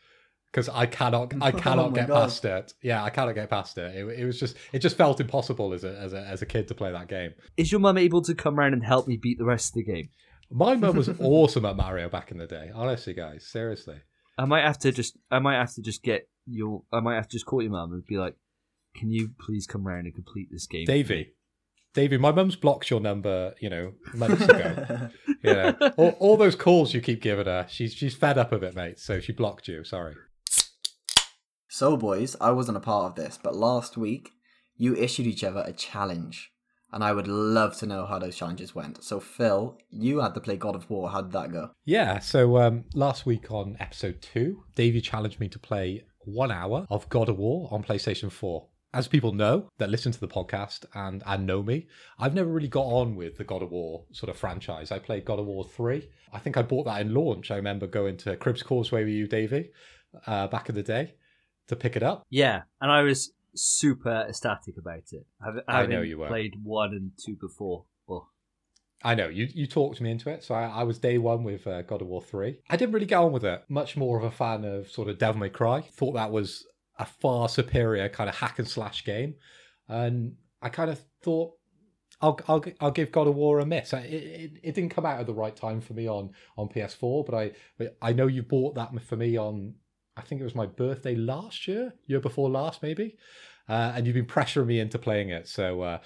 Because 0.51 0.71
I 0.71 0.87
cannot, 0.87 1.35
I 1.43 1.51
Oh 1.51 1.59
cannot 1.59 1.91
my 1.91 1.97
get 1.99 2.09
God. 2.09 2.23
past 2.23 2.45
it. 2.47 2.73
Yeah, 2.83 3.05
I 3.05 3.11
cannot 3.11 3.35
get 3.35 3.51
past 3.51 3.77
it. 3.77 3.95
it. 3.95 4.21
It 4.21 4.25
was 4.25 4.41
just, 4.41 4.57
it 4.73 4.79
just 4.79 4.97
felt 4.97 5.21
impossible 5.21 5.75
as 5.75 5.85
a, 5.85 5.99
as 5.99 6.15
a 6.15 6.21
as 6.23 6.41
a 6.41 6.47
kid 6.47 6.67
to 6.69 6.75
play 6.75 6.91
that 6.93 7.09
game. 7.09 7.35
Is 7.59 7.71
your 7.71 7.81
mum 7.81 7.99
able 7.99 8.23
to 8.23 8.35
come 8.35 8.59
around 8.59 8.73
and 8.73 8.83
help 8.83 9.07
me 9.07 9.19
beat 9.19 9.37
the 9.39 9.45
rest 9.45 9.71
of 9.73 9.75
the 9.75 9.85
game? 9.85 10.09
My 10.51 10.77
mum 10.77 10.97
was 10.97 11.09
awesome 11.21 11.65
at 11.65 11.77
Mario 11.77 12.09
back 12.09 12.31
in 12.31 12.39
the 12.39 12.47
day. 12.47 12.71
Honestly, 12.75 13.15
guys, 13.15 13.47
seriously. 13.47 14.01
I 14.39 14.45
might 14.45 14.63
have 14.63 14.79
to 14.81 14.93
just 14.93 15.17
I 15.31 15.39
might 15.41 15.57
have 15.57 15.75
to 15.75 15.83
just 15.83 16.03
get 16.03 16.29
your 16.47 16.83
I 16.93 17.01
might 17.01 17.17
have 17.17 17.29
to 17.29 17.33
just 17.33 17.47
call 17.47 17.63
your 17.63 17.73
mum 17.73 17.93
and 17.93 18.07
be 18.07 18.19
like, 18.19 18.37
Can 18.95 19.11
you 19.11 19.31
please 19.41 19.67
come 19.67 19.87
round 19.87 20.07
and 20.07 20.15
complete 20.15 20.49
this 20.51 20.67
game? 20.67 20.87
Davey, 20.87 21.35
Davey, 21.95 22.17
my 22.17 22.31
mum's 22.31 22.57
blocked 22.57 22.91
your 22.91 23.01
number, 23.01 23.55
you 23.61 23.69
know, 23.69 23.93
months 24.15 24.43
ago. 24.43 25.11
you 25.43 25.53
know, 25.53 25.77
all, 25.97 26.11
all 26.21 26.37
those 26.37 26.55
calls 26.55 26.95
you 26.95 27.01
keep 27.01 27.21
giving 27.21 27.47
her, 27.47 27.67
she's 27.69 27.93
she's 27.93 28.15
fed 28.15 28.39
up 28.39 28.53
of 28.53 28.63
it, 28.63 28.75
mate. 28.75 28.99
So 28.99 29.21
she 29.21 29.33
blocked 29.33 29.69
you. 29.69 29.85
Sorry. 29.85 30.15
so, 31.69 31.97
boys, 31.97 32.37
I 32.41 32.53
wasn't 32.53 32.77
a 32.77 32.81
part 32.81 33.11
of 33.11 33.17
this, 33.17 33.39
but 33.43 33.57
last 33.57 33.97
week 33.97 34.31
you 34.77 34.95
issued 34.95 35.27
each 35.27 35.43
other 35.43 35.65
a 35.67 35.73
challenge. 35.73 36.53
And 36.93 37.05
I 37.05 37.13
would 37.13 37.29
love 37.29 37.77
to 37.79 37.87
know 37.87 38.07
how 38.07 38.19
those 38.19 38.37
challenges 38.37 38.75
went. 38.75 39.05
So, 39.05 39.21
Phil, 39.21 39.79
you 39.91 40.21
had 40.21 40.35
to 40.35 40.41
play 40.41 40.57
God 40.57 40.75
of 40.75 40.89
War. 40.89 41.11
How 41.11 41.21
did 41.21 41.33
that 41.33 41.53
go? 41.53 41.71
Yeah, 41.85 42.19
so 42.19 42.57
um, 42.59 42.85
last 42.95 43.27
week 43.27 43.51
on 43.51 43.77
episode 43.79 44.23
two, 44.23 44.65
Davey 44.75 45.01
challenged 45.01 45.39
me 45.39 45.49
to 45.49 45.59
play 45.59 46.05
one 46.25 46.51
hour 46.51 46.87
of 46.91 47.09
God 47.09 47.29
of 47.29 47.39
War 47.39 47.69
on 47.71 47.83
PlayStation 47.83 48.33
4. 48.33 48.67
As 48.95 49.07
people 49.07 49.33
know 49.35 49.69
that 49.77 49.91
listen 49.91 50.13
to 50.13 50.21
the 50.21 50.29
podcast 50.29 50.87
and, 50.95 51.23
and 51.27 51.47
know 51.47 51.63
me, 51.63 51.89
I've 52.19 52.35
never 52.35 52.51
really 52.51 52.69
got 52.69 52.87
on 52.87 53.17
with 53.17 53.37
the 53.37 53.45
God 53.45 53.63
of 53.63 53.71
War 53.71 54.05
sort 54.13 54.31
of 54.31 54.39
franchise. 54.39 54.91
I 54.91 54.99
played 54.99 55.27
God 55.27 55.39
of 55.39 55.47
War 55.47 55.65
3. 55.65 56.09
I 56.33 56.39
think 56.39 56.57
I 56.57 56.63
bought 56.63 56.85
that 56.85 57.03
in 57.03 57.13
launch. 57.13 57.51
I 57.51 57.57
remember 57.57 57.87
going 57.87 58.17
to 58.19 58.37
Cribs 58.37 58.63
Causeway 58.63 59.05
with 59.05 59.13
you, 59.13 59.27
Davey, 59.27 59.71
uh, 60.27 60.47
back 60.47 60.71
in 60.71 60.75
the 60.75 60.83
day 60.83 61.15
to 61.69 61.77
pick 61.77 61.97
it 61.97 62.03
up. 62.03 62.25
Yeah, 62.31 62.63
and 62.81 62.91
I 62.91 63.03
was 63.03 63.33
super 63.55 64.27
ecstatic 64.29 64.77
about 64.79 65.13
it. 65.13 65.27
I've, 65.45 65.63
I 65.67 65.87
know 65.87 66.03
you 66.03 66.19
were. 66.19 66.29
Played 66.29 66.55
one 66.63 66.93
and 66.93 67.13
two 67.17 67.37
before. 67.37 67.85
Oh, 68.09 68.29
I 69.03 69.15
know 69.15 69.29
you 69.29 69.49
you 69.53 69.67
talked 69.67 70.01
me 70.01 70.11
into 70.11 70.31
it, 70.31 70.45
so 70.45 70.55
I, 70.55 70.65
I 70.65 70.83
was 70.83 70.99
day 70.99 71.19
one 71.19 71.45
with 71.45 71.67
uh, 71.67 71.83
God 71.83 72.03
of 72.03 72.09
War 72.09 72.23
three. 72.23 72.59
I 72.69 72.77
didn't 72.77 72.93
really 72.93 73.07
get 73.07 73.19
on 73.19 73.33
with 73.33 73.45
it. 73.45 73.63
Much 73.69 73.97
more 73.97 74.19
of 74.19 74.25
a 74.25 74.31
fan 74.31 74.65
of 74.65 74.91
sort 74.91 75.09
of 75.09 75.19
Devil 75.19 75.41
May 75.41 75.51
Cry. 75.51 75.81
Thought 75.81 76.15
that 76.15 76.31
was 76.31 76.65
a 76.99 77.07
far 77.07 77.49
superior 77.49 78.09
kind 78.09 78.29
of 78.29 78.37
hack 78.37 78.59
and 78.59 78.69
slash 78.69 79.05
game, 79.05 79.35
and 79.89 80.35
I 80.61 80.69
kind 80.69 80.91
of 80.91 81.01
thought 81.23 81.53
I'll 82.21 82.39
I'll 82.49 82.65
I'll 82.81 82.91
give 82.91 83.13
God 83.13 83.29
of 83.29 83.37
War 83.37 83.61
a 83.61 83.67
miss. 83.67 83.93
It, 83.93 84.05
it, 84.13 84.53
it 84.63 84.75
didn't 84.75 84.91
come 84.91 85.07
out 85.07 85.21
at 85.21 85.27
the 85.27 85.35
right 85.35 85.55
time 85.55 85.81
for 85.81 85.93
me 85.93 86.09
on 86.09 86.31
on 86.57 86.69
PS4, 86.69 87.25
but 87.25 87.35
I 87.35 87.53
but 87.79 87.97
I 88.03 88.13
know 88.13 88.27
you 88.27 88.43
bought 88.43 88.75
that 88.75 88.91
for 89.03 89.17
me 89.17 89.37
on. 89.37 89.75
I 90.19 90.23
think 90.23 90.41
it 90.41 90.45
was 90.45 90.55
my 90.55 90.67
birthday 90.67 91.15
last 91.15 91.69
year, 91.69 91.95
year 92.07 92.21
before 92.21 92.51
last, 92.51 92.83
maybe. 92.83 93.17
Uh, 93.69 93.93
and 93.95 94.07
you've 94.07 94.15
been 94.15 94.27
pressuring 94.27 94.67
me 94.67 94.81
into 94.81 94.99
playing 94.99 95.29
it, 95.31 95.47
so 95.47 95.83
uh, 95.83 95.99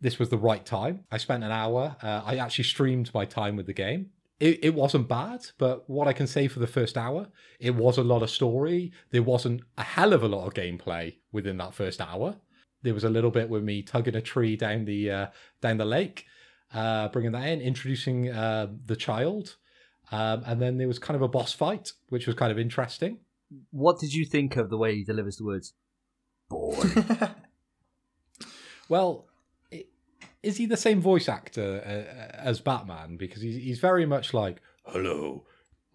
this 0.00 0.18
was 0.18 0.30
the 0.30 0.38
right 0.38 0.64
time. 0.64 1.04
I 1.10 1.18
spent 1.18 1.44
an 1.44 1.52
hour. 1.52 1.96
Uh, 2.02 2.22
I 2.24 2.36
actually 2.36 2.64
streamed 2.64 3.12
my 3.14 3.24
time 3.24 3.54
with 3.54 3.66
the 3.66 3.72
game. 3.72 4.10
It, 4.40 4.64
it 4.64 4.74
wasn't 4.74 5.08
bad, 5.08 5.46
but 5.58 5.88
what 5.88 6.08
I 6.08 6.12
can 6.12 6.26
say 6.26 6.48
for 6.48 6.58
the 6.58 6.66
first 6.66 6.98
hour, 6.98 7.28
it 7.60 7.74
was 7.74 7.96
a 7.96 8.02
lot 8.02 8.22
of 8.22 8.30
story. 8.30 8.92
There 9.10 9.22
wasn't 9.22 9.62
a 9.78 9.82
hell 9.82 10.12
of 10.12 10.22
a 10.22 10.28
lot 10.28 10.46
of 10.46 10.54
gameplay 10.54 11.16
within 11.32 11.56
that 11.58 11.74
first 11.74 12.00
hour. 12.00 12.36
There 12.82 12.94
was 12.94 13.04
a 13.04 13.10
little 13.10 13.30
bit 13.30 13.48
with 13.48 13.62
me 13.62 13.82
tugging 13.82 14.16
a 14.16 14.20
tree 14.20 14.56
down 14.56 14.84
the 14.84 15.10
uh, 15.10 15.26
down 15.60 15.78
the 15.78 15.86
lake, 15.86 16.26
uh, 16.74 17.08
bringing 17.08 17.32
that 17.32 17.48
in, 17.48 17.60
introducing 17.60 18.30
uh, 18.30 18.68
the 18.84 18.96
child, 18.96 19.56
um, 20.12 20.42
and 20.46 20.60
then 20.60 20.78
there 20.78 20.88
was 20.88 20.98
kind 20.98 21.16
of 21.16 21.22
a 21.22 21.28
boss 21.28 21.52
fight, 21.52 21.92
which 22.10 22.26
was 22.26 22.36
kind 22.36 22.52
of 22.52 22.58
interesting. 22.58 23.18
What 23.70 23.98
did 24.00 24.12
you 24.12 24.24
think 24.24 24.56
of 24.56 24.70
the 24.70 24.76
way 24.78 24.94
he 24.96 25.04
delivers 25.04 25.36
the 25.36 25.44
words? 25.44 25.74
Boy. 26.48 26.74
Well, 28.88 29.26
i- 29.72 29.86
is 30.42 30.56
he 30.58 30.66
the 30.66 30.76
same 30.76 31.00
voice 31.00 31.28
actor 31.28 31.82
uh, 31.84 32.36
as 32.38 32.60
Batman? 32.60 33.16
Because 33.16 33.42
he's 33.42 33.56
he's 33.56 33.80
very 33.80 34.06
much 34.06 34.32
like, 34.32 34.58
"Hello, 34.84 35.44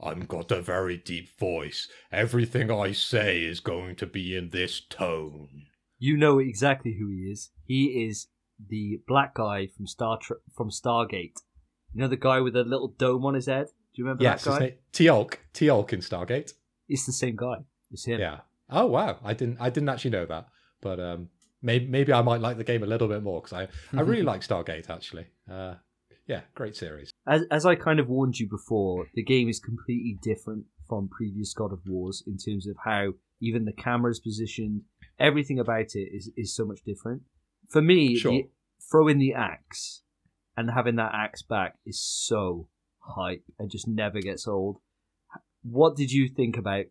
I'm 0.02 0.26
got 0.26 0.52
a 0.52 0.62
very 0.62 0.98
deep 0.98 1.30
voice. 1.38 1.88
Everything 2.12 2.70
I 2.70 2.92
say 2.92 3.44
is 3.44 3.60
going 3.60 3.96
to 3.98 4.06
be 4.06 4.36
in 4.36 4.50
this 4.50 4.82
tone." 4.82 5.68
you 6.04 6.18
know 6.18 6.40
exactly 6.40 6.98
who 7.00 7.10
he 7.10 7.30
is. 7.32 7.52
He 7.64 8.06
is 8.08 8.28
the 8.60 9.00
black 9.08 9.36
guy 9.36 9.68
from 9.68 9.86
Star 9.88 10.18
Tre- 10.22 10.38
from 10.54 10.70
Stargate. 10.72 11.40
You 11.94 12.02
know 12.02 12.08
the 12.08 12.18
guy 12.18 12.40
with 12.42 12.54
the 12.54 12.64
little 12.64 12.90
dome 12.98 13.24
on 13.26 13.36
his 13.36 13.46
head. 13.46 13.68
Do 13.68 14.02
you 14.02 14.06
remember 14.06 14.24
yes, 14.24 14.44
that 14.44 14.50
guy? 14.50 14.54
his 14.56 14.70
name- 14.72 14.80
Teal'c. 14.94 15.38
Teal'c 15.54 15.94
in 15.94 16.00
Stargate. 16.00 16.54
It's 16.92 17.06
the 17.06 17.14
same 17.14 17.36
guy. 17.36 17.58
It's 17.92 18.06
him. 18.06 18.20
Yeah. 18.20 18.40
Oh 18.70 18.86
wow, 18.86 19.18
I 19.24 19.34
didn't 19.34 19.58
I 19.60 19.70
didn't 19.70 19.90
actually 19.90 20.12
know 20.12 20.26
that, 20.26 20.48
but 20.82 21.00
um, 21.00 21.30
maybe 21.62 21.88
maybe 21.88 22.14
I 22.14 22.22
might 22.22 22.42
like 22.42 22.58
the 22.58 22.64
game 22.64 22.84
a 22.84 22.86
little 22.86 23.08
bit 23.08 23.24
more 23.24 23.42
because 23.42 23.54
I 23.54 23.68
I 23.98 24.02
really 24.12 24.24
like 24.24 24.42
Stargate 24.42 24.90
actually. 24.90 25.28
Uh, 25.50 25.76
yeah, 26.28 26.42
great 26.56 26.76
series. 26.76 27.12
As, 27.28 27.44
as 27.52 27.66
I 27.66 27.76
kind 27.76 28.00
of 28.00 28.08
warned 28.08 28.40
you 28.40 28.48
before, 28.48 29.08
the 29.16 29.24
game 29.24 29.50
is 29.50 29.60
completely 29.60 30.18
different 30.22 30.66
from 30.88 31.10
previous 31.10 31.54
God 31.54 31.74
of 31.74 31.80
Wars 31.88 32.24
in 32.28 32.38
terms 32.38 32.68
of 32.68 32.76
how 32.86 33.14
even 33.42 33.66
the 33.66 33.74
camera's 33.74 34.20
positioned. 34.20 34.82
Everything 35.20 35.60
about 35.60 35.96
it 35.96 36.10
is, 36.14 36.32
is 36.38 36.56
so 36.56 36.66
much 36.66 36.80
different. 36.86 37.24
For 37.70 37.82
me, 37.82 38.16
Sure. 38.16 38.32
the, 38.32 38.50
throwing 38.90 39.20
the 39.20 39.34
axe 39.34 40.04
and 40.58 40.72
having 40.72 40.96
that 40.96 41.12
axe 41.14 41.42
back 41.42 41.76
is 41.86 42.02
so 42.02 42.68
hype 43.00 43.44
and 43.60 43.70
just 43.70 43.88
never 43.88 44.20
gets 44.20 44.48
old. 44.48 44.78
What 45.64 45.96
did 45.96 46.12
you 46.12 46.28
think 46.28 46.58
about 46.58 46.86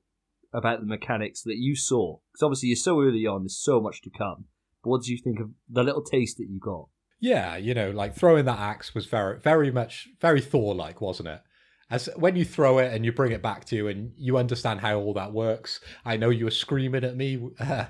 about 0.52 0.80
the 0.80 0.86
mechanics 0.86 1.42
that 1.42 1.56
you 1.56 1.76
saw? 1.76 2.18
Because 2.32 2.42
obviously 2.42 2.70
you're 2.70 2.76
so 2.76 3.00
early 3.00 3.26
on, 3.26 3.42
there's 3.42 3.58
so 3.58 3.80
much 3.80 4.02
to 4.02 4.10
come. 4.10 4.46
But 4.82 4.90
what 4.90 5.02
did 5.02 5.08
you 5.08 5.18
think 5.18 5.40
of 5.40 5.50
the 5.68 5.84
little 5.84 6.02
taste 6.02 6.38
that 6.38 6.48
you 6.48 6.58
got? 6.58 6.86
Yeah, 7.20 7.56
you 7.56 7.74
know, 7.74 7.90
like 7.90 8.16
throwing 8.16 8.46
that 8.46 8.58
axe 8.58 8.94
was 8.94 9.06
very 9.06 9.38
very 9.38 9.70
much 9.70 10.08
very 10.20 10.40
Thor 10.40 10.74
like, 10.74 11.00
wasn't 11.00 11.28
it? 11.28 11.42
As 11.90 12.08
when 12.16 12.36
you 12.36 12.44
throw 12.44 12.78
it 12.78 12.92
and 12.92 13.04
you 13.04 13.12
bring 13.12 13.32
it 13.32 13.42
back 13.42 13.64
to 13.66 13.76
you 13.76 13.88
and 13.88 14.12
you 14.16 14.38
understand 14.38 14.80
how 14.80 14.98
all 14.98 15.12
that 15.14 15.32
works. 15.32 15.80
I 16.04 16.16
know 16.16 16.30
you 16.30 16.44
were 16.44 16.52
screaming 16.52 17.02
at 17.02 17.16
me 17.16 17.50
uh, 17.58 17.86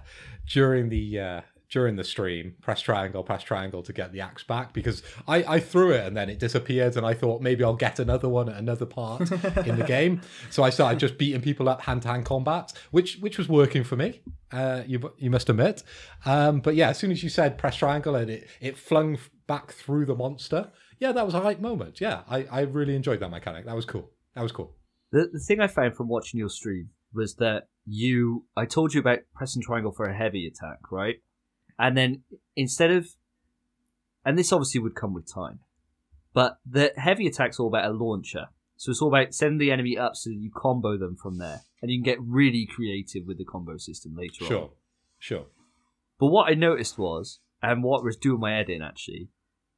during 0.49 0.89
the 0.89 1.21
uh, 1.21 1.41
during 1.71 1.97
the 1.97 2.05
stream. 2.05 2.55
Press 2.61 2.81
triangle, 2.81 3.23
press 3.23 3.43
triangle 3.43 3.83
to 3.83 3.93
get 3.93 4.13
the 4.13 4.21
axe 4.21 4.43
back 4.43 4.73
because 4.73 5.03
I, 5.29 5.45
I 5.45 5.61
threw 5.61 5.93
it 5.93 6.07
and 6.07 6.17
then 6.17 6.29
it 6.29 6.39
disappeared 6.39 6.97
and 6.97 7.07
I 7.07 7.15
thought 7.15 7.41
maybe 7.43 7.65
I'll 7.65 7.75
get 7.75 7.99
another 7.99 8.29
one 8.29 8.49
at 8.49 8.57
another 8.57 8.87
part 8.87 9.31
in 9.31 9.77
the 9.77 9.85
game. 9.87 10.21
So 10.51 10.63
I 10.63 10.71
started 10.71 10.99
just 10.99 11.17
beating 11.19 11.41
people 11.41 11.69
up 11.69 11.83
hand 11.83 12.03
to 12.03 12.09
hand 12.09 12.25
combat, 12.25 12.73
which 12.91 13.19
which 13.19 13.39
was 13.39 13.49
working 13.49 13.85
for 13.85 13.97
me. 13.97 14.21
Uh, 14.53 14.83
you 14.87 15.13
you 15.19 15.31
must 15.31 15.49
admit. 15.49 15.83
Um, 16.25 16.61
but 16.61 16.75
yeah, 16.75 16.91
as 16.91 16.99
soon 16.99 17.13
as 17.13 17.23
you 17.23 17.29
said 17.29 17.57
press 17.57 17.77
triangle 17.77 18.17
and 18.17 18.31
it 18.31 18.49
it 18.61 18.77
flung 18.77 19.19
back 19.47 19.73
through 19.73 20.07
the 20.07 20.15
monster, 20.15 20.71
yeah, 20.99 21.13
that 21.13 21.25
was 21.25 21.35
a 21.35 21.41
hype 21.41 21.61
moment. 21.61 22.01
Yeah, 22.01 22.23
I, 22.29 22.47
I 22.51 22.61
really 22.63 22.97
enjoyed 22.97 23.21
that 23.21 23.31
mechanic. 23.31 23.65
That 23.67 23.77
was 23.77 23.85
cool. 23.85 24.11
That 24.35 24.43
was 24.43 24.53
cool. 24.53 24.77
The, 25.13 25.29
the 25.33 25.41
thing 25.41 25.61
I 25.61 25.67
found 25.67 25.97
from 25.97 26.09
watching 26.09 26.39
your 26.39 26.49
stream 26.49 26.91
was 27.13 27.37
that 27.37 27.69
you, 27.87 28.45
I 28.57 28.67
told 28.67 28.95
you 28.95 29.01
about 29.01 29.21
pressing 29.35 29.63
triangle 29.63 29.93
for 29.93 30.07
a 30.07 30.17
heavy 30.17 30.47
attack, 30.47 30.93
right? 30.93 31.17
And 31.81 31.97
then 31.97 32.23
instead 32.55 32.91
of, 32.91 33.09
and 34.25 34.39
this 34.39 34.53
obviously 34.53 34.81
would 34.81 34.95
come 34.95 35.15
with 35.15 35.33
time, 35.33 35.61
but 36.35 36.59
the 36.69 36.93
heavy 36.97 37.27
attack's 37.27 37.59
all 37.59 37.69
about 37.69 37.91
a 37.91 37.95
launcher. 37.95 38.49
So 38.77 38.91
it's 38.91 39.01
all 39.01 39.09
about 39.09 39.35
sending 39.35 39.59
the 39.59 39.73
enemy 39.73 39.97
up 39.97 40.15
so 40.15 40.31
that 40.31 40.37
you 40.37 40.51
combo 40.55 40.99
them 40.99 41.17
from 41.17 41.39
there. 41.39 41.63
And 41.81 41.91
you 41.91 41.99
can 41.99 42.05
get 42.05 42.21
really 42.21 42.67
creative 42.67 43.27
with 43.27 43.39
the 43.39 43.45
combo 43.45 43.79
system 43.79 44.15
later 44.15 44.45
on. 44.45 44.49
Sure, 44.49 44.71
sure. 45.19 45.47
But 46.19 46.27
what 46.27 46.51
I 46.51 46.55
noticed 46.55 46.99
was, 46.99 47.41
and 47.63 47.83
what 47.83 48.05
was 48.05 48.17
doing 48.17 48.41
my 48.41 48.53
head 48.53 48.69
in 48.69 48.83
actually, 48.83 49.29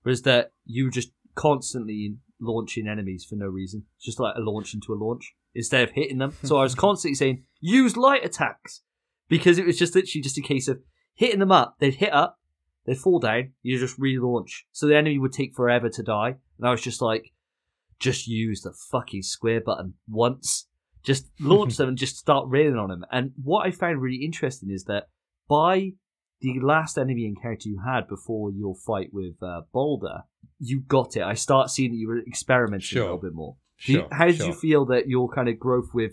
was 0.04 0.22
that 0.22 0.52
you 0.64 0.84
were 0.84 0.90
just 0.90 1.12
constantly 1.36 2.16
launching 2.40 2.88
enemies 2.88 3.24
for 3.24 3.36
no 3.36 3.46
reason. 3.46 3.84
It's 3.96 4.06
just 4.06 4.20
like 4.20 4.34
a 4.36 4.40
launch 4.40 4.74
into 4.74 4.92
a 4.92 4.98
launch 4.98 5.34
instead 5.54 5.88
of 5.88 5.94
hitting 5.94 6.18
them. 6.18 6.34
So 6.42 6.58
I 6.58 6.62
was 6.62 6.74
constantly 6.76 7.14
saying, 7.14 7.44
use 7.60 7.96
light 7.96 8.24
attacks. 8.24 8.82
Because 9.28 9.56
it 9.56 9.64
was 9.64 9.78
just 9.78 9.94
literally 9.94 10.20
just 10.20 10.36
a 10.36 10.42
case 10.42 10.68
of 10.68 10.82
hitting 11.14 11.40
them 11.40 11.52
up. 11.52 11.76
They'd 11.78 11.94
hit 11.94 12.12
up, 12.12 12.38
they'd 12.86 12.98
fall 12.98 13.18
down, 13.18 13.52
you 13.62 13.78
just 13.78 13.98
relaunch. 14.00 14.50
So 14.72 14.86
the 14.86 14.96
enemy 14.96 15.18
would 15.18 15.32
take 15.32 15.54
forever 15.54 15.88
to 15.90 16.02
die. 16.02 16.36
And 16.58 16.66
I 16.66 16.70
was 16.70 16.82
just 16.82 17.02
like, 17.02 17.32
just 17.98 18.26
use 18.26 18.62
the 18.62 18.72
fucking 18.90 19.22
square 19.22 19.60
button 19.60 19.94
once. 20.08 20.66
Just 21.02 21.30
launch 21.40 21.76
them 21.76 21.88
and 21.88 21.98
just 21.98 22.16
start 22.16 22.46
railing 22.48 22.76
on 22.78 22.88
them. 22.88 23.04
And 23.10 23.32
what 23.42 23.66
I 23.66 23.70
found 23.70 24.00
really 24.02 24.24
interesting 24.24 24.70
is 24.70 24.84
that 24.84 25.08
by 25.48 25.92
the 26.40 26.58
last 26.60 26.98
enemy 26.98 27.24
encounter 27.26 27.68
you 27.68 27.80
had 27.86 28.08
before 28.08 28.50
your 28.50 28.74
fight 28.74 29.10
with 29.12 29.40
uh, 29.42 29.62
Baldur, 29.72 30.22
you 30.58 30.80
got 30.80 31.16
it. 31.16 31.22
I 31.22 31.34
start 31.34 31.70
seeing 31.70 31.92
that 31.92 31.96
you 31.98 32.08
were 32.08 32.18
experimenting 32.20 32.80
Sure. 32.84 33.02
a 33.02 33.04
little 33.06 33.20
bit 33.20 33.34
more. 33.34 33.56
Do 33.84 33.92
you- 33.92 34.06
how 34.10 34.26
did 34.26 34.36
sure. 34.36 34.46
you 34.48 34.52
feel 34.54 34.84
that 34.86 35.08
your 35.08 35.28
kind 35.28 35.48
of 35.48 35.58
growth 35.58 35.90
with? 35.94 36.12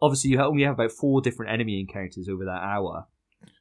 Obviously, 0.00 0.30
you 0.30 0.40
only 0.40 0.62
have 0.62 0.74
about 0.74 0.92
four 0.92 1.20
different 1.20 1.52
enemy 1.52 1.80
encounters 1.80 2.28
over 2.28 2.44
that 2.44 2.62
hour. 2.62 3.06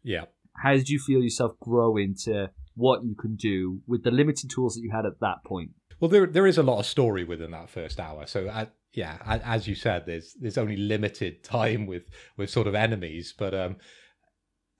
Yeah. 0.03 0.25
How 0.63 0.73
did 0.73 0.89
you 0.89 0.99
feel 0.99 1.21
yourself 1.21 1.53
grow 1.59 1.97
into 1.97 2.49
what 2.75 3.03
you 3.03 3.15
can 3.15 3.35
do 3.35 3.81
with 3.87 4.03
the 4.03 4.11
limited 4.11 4.49
tools 4.49 4.75
that 4.75 4.81
you 4.81 4.91
had 4.91 5.05
at 5.05 5.19
that 5.21 5.43
point? 5.45 5.71
Well, 5.99 6.09
there 6.09 6.27
there 6.27 6.47
is 6.47 6.57
a 6.57 6.63
lot 6.63 6.79
of 6.79 6.85
story 6.85 7.23
within 7.23 7.51
that 7.51 7.69
first 7.69 7.99
hour. 7.99 8.27
So, 8.27 8.47
uh, 8.47 8.65
yeah, 8.93 9.17
as 9.25 9.67
you 9.67 9.75
said, 9.75 10.05
there's 10.05 10.33
there's 10.39 10.57
only 10.57 10.77
limited 10.77 11.43
time 11.43 11.85
with 11.85 12.03
with 12.37 12.49
sort 12.49 12.67
of 12.67 12.75
enemies. 12.75 13.33
But 13.37 13.53
um, 13.53 13.77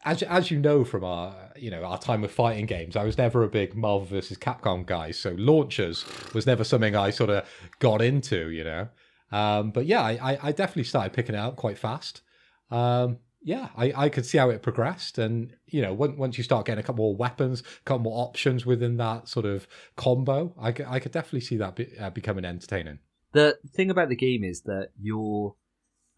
as 0.06 0.22
as 0.24 0.52
you 0.52 0.60
know 0.60 0.84
from 0.84 1.04
our 1.04 1.52
you 1.56 1.72
know 1.72 1.84
our 1.84 1.98
time 1.98 2.22
with 2.22 2.32
fighting 2.32 2.66
games, 2.66 2.96
I 2.96 3.04
was 3.04 3.18
never 3.18 3.44
a 3.44 3.50
big 3.50 3.76
Marvel 3.76 4.06
versus 4.06 4.38
Capcom 4.38 4.86
guy. 4.86 5.12
So 5.12 5.36
launchers 5.38 6.06
was 6.34 6.46
never 6.46 6.64
something 6.64 6.96
I 6.96 7.10
sort 7.10 7.30
of 7.32 7.48
got 7.80 8.02
into. 8.02 8.50
You 8.50 8.64
know, 8.64 8.88
um, 9.32 9.72
but 9.72 9.86
yeah, 9.88 10.02
I, 10.02 10.34
I 10.34 10.40
I 10.44 10.52
definitely 10.52 10.84
started 10.84 11.14
picking 11.14 11.36
it 11.36 11.40
up 11.40 11.56
quite 11.56 11.78
fast. 11.80 12.22
Um, 12.70 13.20
yeah, 13.48 13.70
I, 13.78 13.94
I 13.96 14.10
could 14.10 14.26
see 14.26 14.38
how 14.38 14.50
it 14.50 14.62
progressed, 14.62 15.18
and 15.18 15.56
you 15.68 15.82
know, 15.82 15.94
once 15.94 16.18
once 16.18 16.38
you 16.38 16.44
start 16.44 16.66
getting 16.66 16.84
a 16.84 16.86
couple 16.86 17.06
more 17.06 17.16
weapons, 17.16 17.62
a 17.62 17.84
couple 17.86 18.04
more 18.04 18.22
options 18.22 18.66
within 18.66 18.98
that 18.98 19.30
sort 19.30 19.46
of 19.46 19.70
combo, 19.96 20.54
I 20.60 20.74
could, 20.74 20.86
I 20.86 21.00
could 21.00 21.14
definitely 21.14 21.40
see 21.40 21.56
that 21.56 21.78
be, 21.78 21.98
uh, 21.98 22.10
becoming 22.10 22.44
entertaining. 22.44 23.00
The 23.32 23.58
thing 23.74 23.90
about 23.90 24.10
the 24.10 24.18
game 24.18 24.44
is 24.44 24.64
that 24.64 24.90
you're, 25.00 25.56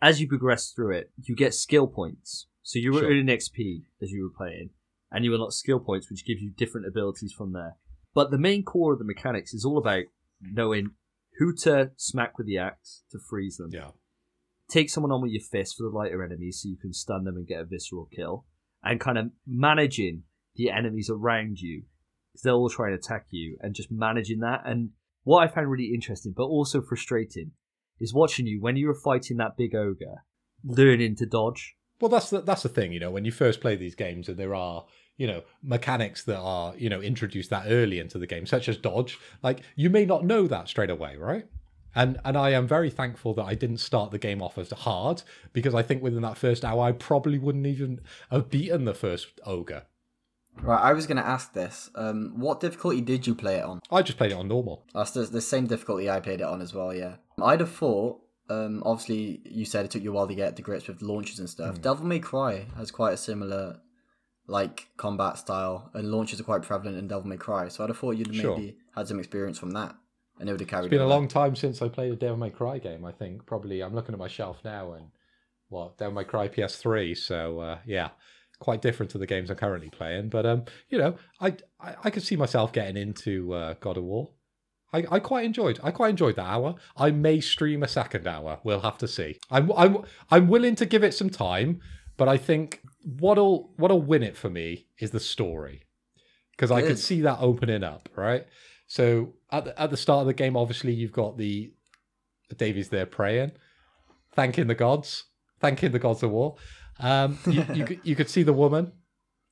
as 0.01 0.19
you 0.19 0.27
progress 0.27 0.71
through 0.71 0.97
it, 0.97 1.11
you 1.21 1.35
get 1.35 1.53
skill 1.53 1.85
points. 1.85 2.47
So 2.63 2.79
you 2.79 2.91
were 2.93 3.01
Sure. 3.01 3.11
earning 3.11 3.27
XP 3.27 3.83
as 4.01 4.09
you 4.09 4.23
were 4.23 4.35
playing, 4.35 4.71
and 5.11 5.23
you 5.23 5.31
unlock 5.35 5.51
skill 5.51 5.79
points, 5.79 6.09
which 6.09 6.25
gives 6.25 6.41
you 6.41 6.49
different 6.49 6.87
abilities 6.87 7.31
from 7.31 7.53
there. 7.53 7.75
But 8.15 8.31
the 8.31 8.39
main 8.39 8.63
core 8.63 8.93
of 8.93 8.97
the 8.97 9.05
mechanics 9.05 9.53
is 9.53 9.63
all 9.63 9.77
about 9.77 10.05
knowing 10.41 10.91
who 11.37 11.53
to 11.57 11.91
smack 11.95 12.39
with 12.39 12.47
the 12.47 12.57
axe 12.57 13.03
to 13.11 13.19
freeze 13.19 13.57
them. 13.57 13.69
Yeah, 13.71 13.91
Take 14.69 14.89
someone 14.89 15.11
on 15.11 15.21
with 15.21 15.31
your 15.31 15.41
fist 15.41 15.75
for 15.77 15.83
the 15.83 15.89
lighter 15.89 16.23
enemies 16.23 16.61
so 16.61 16.69
you 16.69 16.77
can 16.77 16.93
stun 16.93 17.23
them 17.23 17.35
and 17.35 17.47
get 17.47 17.61
a 17.61 17.65
visceral 17.65 18.07
kill. 18.15 18.45
And 18.83 18.99
kind 18.99 19.17
of 19.17 19.31
managing 19.45 20.23
the 20.55 20.69
enemies 20.69 21.09
around 21.09 21.59
you 21.59 21.83
because 22.31 22.43
they'll 22.43 22.55
all 22.55 22.69
try 22.69 22.87
and 22.87 22.95
attack 22.95 23.25
you 23.29 23.57
and 23.61 23.75
just 23.75 23.91
managing 23.91 24.39
that. 24.39 24.61
And 24.65 24.91
what 25.23 25.43
I 25.43 25.47
found 25.47 25.69
really 25.69 25.91
interesting, 25.93 26.33
but 26.35 26.45
also 26.45 26.81
frustrating, 26.81 27.51
is 27.99 28.13
watching 28.13 28.45
you 28.45 28.61
when 28.61 28.77
you 28.77 28.87
were 28.87 28.95
fighting 28.95 29.37
that 29.37 29.57
big 29.57 29.75
ogre, 29.75 30.23
learning 30.63 31.15
to 31.17 31.25
dodge. 31.25 31.75
well, 31.99 32.09
that's 32.09 32.29
the, 32.29 32.41
that's 32.41 32.63
the 32.63 32.69
thing, 32.69 32.93
you 32.93 32.99
know, 32.99 33.11
when 33.11 33.25
you 33.25 33.31
first 33.31 33.59
play 33.59 33.75
these 33.75 33.95
games, 33.95 34.29
and 34.29 34.37
there 34.37 34.55
are 34.55 34.85
you 35.17 35.27
know 35.27 35.43
mechanics 35.61 36.23
that 36.23 36.39
are 36.39 36.73
you 36.77 36.89
know 36.89 37.01
introduced 37.01 37.49
that 37.49 37.65
early 37.67 37.99
into 37.99 38.17
the 38.17 38.25
game, 38.25 38.45
such 38.45 38.69
as 38.69 38.77
dodge. 38.77 39.19
Like 39.43 39.61
you 39.75 39.89
may 39.89 40.05
not 40.05 40.23
know 40.25 40.47
that 40.47 40.69
straight 40.69 40.89
away, 40.89 41.17
right? 41.17 41.45
And 41.95 42.19
and 42.23 42.37
I 42.37 42.51
am 42.51 42.67
very 42.67 42.89
thankful 42.89 43.33
that 43.35 43.45
I 43.45 43.55
didn't 43.55 43.77
start 43.77 44.11
the 44.11 44.19
game 44.19 44.41
off 44.41 44.57
as 44.57 44.71
hard 44.71 45.23
because 45.53 45.73
I 45.73 45.81
think 45.81 46.03
within 46.03 46.21
that 46.21 46.37
first 46.37 46.63
hour 46.63 46.83
I 46.83 46.91
probably 46.91 47.39
wouldn't 47.39 47.65
even 47.65 48.01
have 48.29 48.49
beaten 48.49 48.85
the 48.85 48.93
first 48.93 49.27
ogre. 49.45 49.83
Right, 50.61 50.81
I 50.81 50.93
was 50.93 51.07
going 51.07 51.17
to 51.17 51.25
ask 51.25 51.53
this. 51.53 51.89
Um, 51.95 52.33
what 52.35 52.59
difficulty 52.59 52.99
did 53.01 53.25
you 53.25 53.33
play 53.33 53.57
it 53.57 53.63
on? 53.63 53.79
I 53.91 54.01
just 54.01 54.17
played 54.17 54.31
it 54.31 54.37
on 54.37 54.49
normal. 54.49 54.83
That's 54.93 55.11
the, 55.11 55.21
the 55.21 55.41
same 55.41 55.67
difficulty 55.67 56.09
I 56.09 56.19
played 56.19 56.41
it 56.41 56.47
on 56.47 56.61
as 56.61 56.73
well, 56.73 56.93
yeah. 56.93 57.15
I'd 57.41 57.61
have 57.61 57.71
thought, 57.71 58.19
um, 58.49 58.83
obviously, 58.85 59.41
you 59.45 59.63
said 59.63 59.85
it 59.85 59.91
took 59.91 60.03
you 60.03 60.11
a 60.11 60.13
while 60.13 60.27
to 60.27 60.35
get 60.35 60.57
to 60.57 60.61
grips 60.61 60.87
with 60.87 61.01
launches 61.01 61.39
and 61.39 61.49
stuff. 61.49 61.81
Devil 61.81 62.05
May 62.05 62.19
Cry 62.19 62.65
has 62.75 62.91
quite 62.91 63.13
a 63.13 63.17
similar, 63.17 63.79
like, 64.47 64.87
combat 64.97 65.37
style, 65.37 65.91
and 65.93 66.11
launches 66.11 66.41
are 66.41 66.43
quite 66.45 66.63
prevalent 66.63 66.97
in 66.97 67.07
Devil 67.07 67.27
May 67.27 67.37
Cry, 67.37 67.69
so 67.69 67.83
I'd 67.83 67.89
have 67.91 67.97
thought 67.97 68.17
you'd 68.17 68.35
Sure. 68.35 68.57
maybe 68.57 68.75
had 68.95 69.07
some 69.07 69.19
experience 69.19 69.59
from 69.59 69.71
that, 69.71 69.95
and 70.39 70.47
it 70.47 70.51
would 70.51 70.61
have 70.61 70.69
carried 70.69 70.85
It's 70.85 70.91
been 70.91 71.01
a 71.01 71.07
long 71.07 71.27
time 71.27 71.55
since 71.55 71.81
I 71.81 71.89
played 71.89 72.13
a 72.13 72.15
Devil 72.15 72.37
May 72.37 72.49
Cry 72.49 72.79
game. 72.79 73.05
I 73.05 73.11
think 73.11 73.45
probably 73.45 73.81
I'm 73.81 73.93
looking 73.93 74.13
at 74.13 74.19
my 74.19 74.27
shelf 74.27 74.59
now 74.63 74.93
and 74.93 75.07
what 75.67 75.97
Devil 75.97 76.13
May 76.13 76.23
Cry 76.23 76.47
PS3. 76.47 77.17
So 77.17 77.59
uh, 77.59 77.77
yeah, 77.85 78.09
quite 78.59 78.81
different 78.81 79.11
to 79.11 79.17
the 79.17 79.27
games 79.27 79.49
I'm 79.49 79.57
currently 79.57 79.89
playing. 79.89 80.29
But 80.29 80.45
um, 80.45 80.63
you 80.89 80.97
know, 80.97 81.15
I 81.41 81.55
I, 81.79 81.95
I 82.05 82.09
could 82.09 82.23
see 82.23 82.35
myself 82.35 82.71
getting 82.71 82.97
into 82.97 83.53
uh, 83.53 83.75
God 83.79 83.97
of 83.97 84.03
War. 84.03 84.29
I, 84.91 85.05
I 85.11 85.19
quite 85.19 85.45
enjoyed. 85.45 85.79
I 85.83 85.91
quite 85.91 86.09
enjoyed 86.09 86.35
that 86.37 86.47
hour. 86.47 86.75
I 86.97 87.11
may 87.11 87.41
stream 87.41 87.83
a 87.83 87.87
second 87.87 88.27
hour. 88.27 88.59
We'll 88.63 88.81
have 88.81 88.97
to 88.99 89.07
see. 89.07 89.39
I'm 89.51 89.71
I'm 89.73 90.03
I'm 90.31 90.47
willing 90.47 90.75
to 90.75 90.85
give 90.85 91.03
it 91.03 91.13
some 91.13 91.29
time, 91.29 91.81
but 92.17 92.27
I 92.27 92.37
think 92.37 92.81
what'll 93.03 93.71
what'll 93.77 94.01
win 94.01 94.23
it 94.23 94.37
for 94.37 94.49
me 94.49 94.87
is 94.99 95.11
the 95.11 95.19
story 95.19 95.83
because 96.51 96.71
I 96.71 96.81
could 96.81 96.99
see 96.99 97.21
that 97.21 97.37
opening 97.39 97.83
up, 97.83 98.09
right? 98.15 98.45
So 98.87 99.33
at 99.51 99.65
the, 99.65 99.81
at 99.81 99.89
the 99.89 99.97
start 99.97 100.21
of 100.21 100.27
the 100.27 100.33
game, 100.33 100.55
obviously 100.55 100.93
you've 100.93 101.11
got 101.11 101.37
the 101.37 101.73
Davies 102.55 102.89
there 102.89 103.05
praying, 103.05 103.51
thanking 104.33 104.67
the 104.67 104.75
gods, 104.75 105.25
thanking 105.59 105.91
the 105.91 105.99
gods 105.99 106.23
of 106.23 106.31
war. 106.31 106.55
Um, 106.99 107.37
you, 107.45 107.65
you 107.73 107.85
could 107.85 107.99
you 108.03 108.15
could 108.15 108.29
see 108.29 108.43
the 108.43 108.53
woman. 108.53 108.91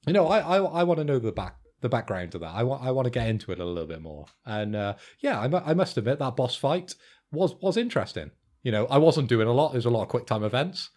You 0.05 0.13
know, 0.13 0.27
I 0.27 0.39
I, 0.39 0.57
I 0.57 0.83
want 0.83 0.99
to 0.99 1.03
know 1.03 1.19
the 1.19 1.31
back 1.31 1.57
the 1.81 1.89
background 1.89 2.31
to 2.31 2.39
that. 2.39 2.53
I 2.53 2.63
want 2.63 2.83
I 2.83 2.91
want 2.91 3.05
to 3.05 3.11
get 3.11 3.29
into 3.29 3.51
it 3.51 3.59
a 3.59 3.65
little 3.65 3.87
bit 3.87 4.01
more. 4.01 4.25
And 4.45 4.75
uh, 4.75 4.95
yeah, 5.19 5.39
I, 5.39 5.71
I 5.71 5.73
must 5.73 5.97
admit 5.97 6.19
that 6.19 6.35
boss 6.35 6.55
fight 6.55 6.95
was 7.31 7.55
was 7.61 7.77
interesting. 7.77 8.31
You 8.63 8.71
know, 8.71 8.85
I 8.87 8.97
wasn't 8.97 9.29
doing 9.29 9.47
a 9.47 9.53
lot. 9.53 9.71
There's 9.71 9.85
a 9.85 9.91
lot 9.91 10.03
of 10.03 10.09
quick 10.09 10.25
time 10.25 10.43
events. 10.43 10.89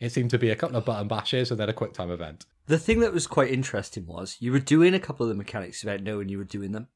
It 0.00 0.12
seemed 0.12 0.30
to 0.30 0.38
be 0.38 0.50
a 0.50 0.56
couple 0.56 0.76
of 0.76 0.84
button 0.84 1.08
bashes 1.08 1.50
and 1.50 1.58
then 1.58 1.68
a 1.68 1.74
quick 1.74 1.92
time 1.92 2.10
event. 2.10 2.46
The 2.66 2.78
thing 2.78 3.00
that 3.00 3.12
was 3.12 3.26
quite 3.26 3.50
interesting 3.50 4.06
was 4.06 4.36
you 4.38 4.52
were 4.52 4.60
doing 4.60 4.94
a 4.94 5.00
couple 5.00 5.24
of 5.24 5.30
the 5.30 5.34
mechanics 5.34 5.82
without 5.82 6.02
knowing 6.02 6.28
you 6.28 6.38
were 6.38 6.44
doing 6.44 6.72
them. 6.72 6.88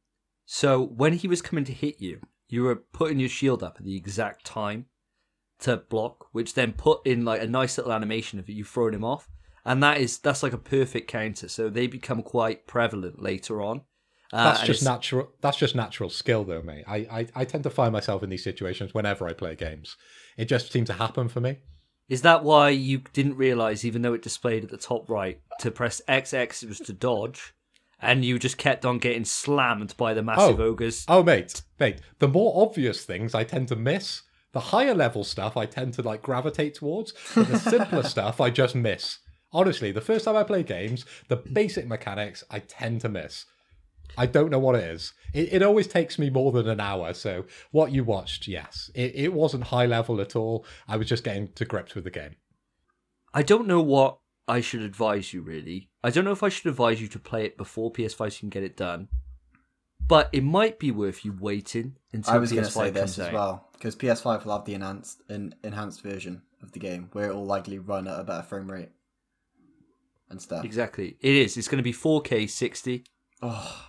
So 0.44 0.82
when 0.82 1.14
he 1.14 1.28
was 1.28 1.42
coming 1.42 1.64
to 1.64 1.72
hit 1.72 2.00
you, 2.00 2.20
you 2.48 2.62
were 2.64 2.76
putting 2.76 3.18
your 3.18 3.28
shield 3.28 3.62
up 3.62 3.76
at 3.78 3.84
the 3.84 3.96
exact 3.96 4.44
time 4.44 4.86
to 5.60 5.76
block, 5.76 6.26
which 6.32 6.54
then 6.54 6.72
put 6.72 7.06
in 7.06 7.24
like 7.24 7.40
a 7.40 7.46
nice 7.46 7.78
little 7.78 7.92
animation 7.92 8.38
of 8.38 8.48
you 8.48 8.64
throwing 8.64 8.94
him 8.94 9.04
off. 9.04 9.28
And 9.64 9.82
that 9.82 9.98
is 9.98 10.18
that's 10.18 10.42
like 10.42 10.52
a 10.52 10.58
perfect 10.58 11.08
counter. 11.08 11.48
So 11.48 11.68
they 11.68 11.86
become 11.86 12.22
quite 12.22 12.66
prevalent 12.66 13.22
later 13.22 13.62
on. 13.62 13.82
Uh, 14.32 14.44
That's 14.44 14.62
just 14.62 14.82
natural. 14.82 15.28
That's 15.42 15.58
just 15.58 15.74
natural 15.74 16.08
skill, 16.08 16.42
though, 16.44 16.62
mate. 16.62 16.84
I, 16.88 16.96
I 16.96 17.26
I 17.34 17.44
tend 17.44 17.64
to 17.64 17.70
find 17.70 17.92
myself 17.92 18.22
in 18.22 18.30
these 18.30 18.42
situations 18.42 18.94
whenever 18.94 19.28
I 19.28 19.34
play 19.34 19.54
games. 19.54 19.96
It 20.38 20.46
just 20.46 20.72
seems 20.72 20.88
to 20.88 20.94
happen 20.94 21.28
for 21.28 21.40
me. 21.40 21.58
Is 22.08 22.22
that 22.22 22.42
why 22.42 22.70
you 22.70 23.02
didn't 23.12 23.36
realize, 23.36 23.84
even 23.84 24.02
though 24.02 24.14
it 24.14 24.22
displayed 24.22 24.64
at 24.64 24.70
the 24.70 24.78
top 24.78 25.08
right, 25.08 25.40
to 25.60 25.70
press 25.70 26.00
XX 26.08 26.62
it 26.62 26.68
was 26.68 26.80
to 26.80 26.92
dodge, 26.92 27.54
and 28.02 28.24
you 28.24 28.38
just 28.38 28.58
kept 28.58 28.84
on 28.84 28.98
getting 28.98 29.24
slammed 29.24 29.96
by 29.96 30.12
the 30.12 30.22
massive 30.22 30.60
Oh. 30.60 30.64
ogres? 30.64 31.04
Oh, 31.08 31.22
mate, 31.22 31.62
mate. 31.78 32.00
The 32.18 32.28
more 32.28 32.52
obvious 32.66 33.04
things 33.04 33.34
I 33.34 33.44
tend 33.44 33.68
to 33.68 33.76
miss. 33.76 34.22
The 34.52 34.60
higher 34.60 34.94
level 34.94 35.24
stuff 35.24 35.56
I 35.56 35.64
tend 35.64 35.94
to 35.94 36.02
like 36.02 36.20
gravitate 36.20 36.74
towards. 36.74 37.14
But 37.34 37.48
the 37.48 37.58
simpler 37.58 38.02
stuff 38.14 38.40
I 38.40 38.50
just 38.50 38.74
miss. 38.74 39.18
Honestly, 39.52 39.92
the 39.92 40.00
first 40.00 40.24
time 40.26 40.36
I 40.36 40.42
play 40.44 40.62
games, 40.62 41.06
the 41.28 41.36
basic 41.36 41.86
mechanics 41.86 42.44
I 42.50 42.58
tend 42.58 43.00
to 43.02 43.08
miss. 43.08 43.46
I 44.18 44.26
don't 44.26 44.50
know 44.50 44.58
what 44.58 44.74
it 44.74 44.84
is. 44.84 45.14
It, 45.32 45.54
it 45.54 45.62
always 45.62 45.86
takes 45.86 46.18
me 46.18 46.28
more 46.28 46.52
than 46.52 46.68
an 46.68 46.80
hour. 46.80 47.14
So 47.14 47.46
what 47.70 47.92
you 47.92 48.04
watched, 48.04 48.46
yes, 48.46 48.90
it, 48.94 49.12
it 49.14 49.32
wasn't 49.32 49.64
high 49.64 49.86
level 49.86 50.20
at 50.20 50.36
all. 50.36 50.66
I 50.86 50.96
was 50.98 51.08
just 51.08 51.24
getting 51.24 51.48
to 51.54 51.64
grips 51.64 51.94
with 51.94 52.04
the 52.04 52.10
game. 52.10 52.36
I 53.32 53.42
don't 53.42 53.66
know 53.66 53.80
what 53.80 54.18
I 54.52 54.60
should 54.60 54.82
advise 54.82 55.32
you, 55.32 55.40
really. 55.40 55.88
I 56.04 56.10
don't 56.10 56.24
know 56.24 56.32
if 56.32 56.42
I 56.42 56.50
should 56.50 56.66
advise 56.66 57.00
you 57.00 57.08
to 57.08 57.18
play 57.18 57.46
it 57.46 57.56
before 57.56 57.90
PS5 57.90 58.16
so 58.18 58.24
you 58.26 58.40
can 58.40 58.48
get 58.50 58.62
it 58.62 58.76
done. 58.76 59.08
But 60.06 60.28
it 60.32 60.44
might 60.44 60.78
be 60.78 60.90
worth 60.90 61.24
you 61.24 61.32
waiting 61.32 61.96
until 62.12 62.34
I 62.34 62.38
was 62.38 62.50
PS5 62.50 62.54
going 62.54 62.64
to 62.64 62.70
say 62.70 62.80
comes 62.80 62.94
this 62.94 63.18
as 63.18 63.26
out. 63.28 63.32
well 63.32 63.68
because 63.72 63.96
PS5 63.96 64.44
will 64.44 64.52
have 64.52 64.66
the 64.66 64.74
enhanced 64.74 65.22
an 65.30 65.54
enhanced 65.64 66.02
version 66.02 66.42
of 66.62 66.72
the 66.72 66.78
game 66.80 67.08
where 67.12 67.30
it 67.30 67.34
will 67.34 67.46
likely 67.46 67.78
run 67.78 68.06
at 68.06 68.20
a 68.20 68.24
better 68.24 68.42
frame 68.42 68.70
rate 68.70 68.90
and 70.28 70.42
stuff. 70.42 70.64
Exactly. 70.66 71.16
It 71.20 71.34
is. 71.34 71.56
It's 71.56 71.68
going 71.68 71.78
to 71.78 71.82
be 71.82 71.92
4K 71.94 72.50
60. 72.50 73.04
Oh, 73.40 73.86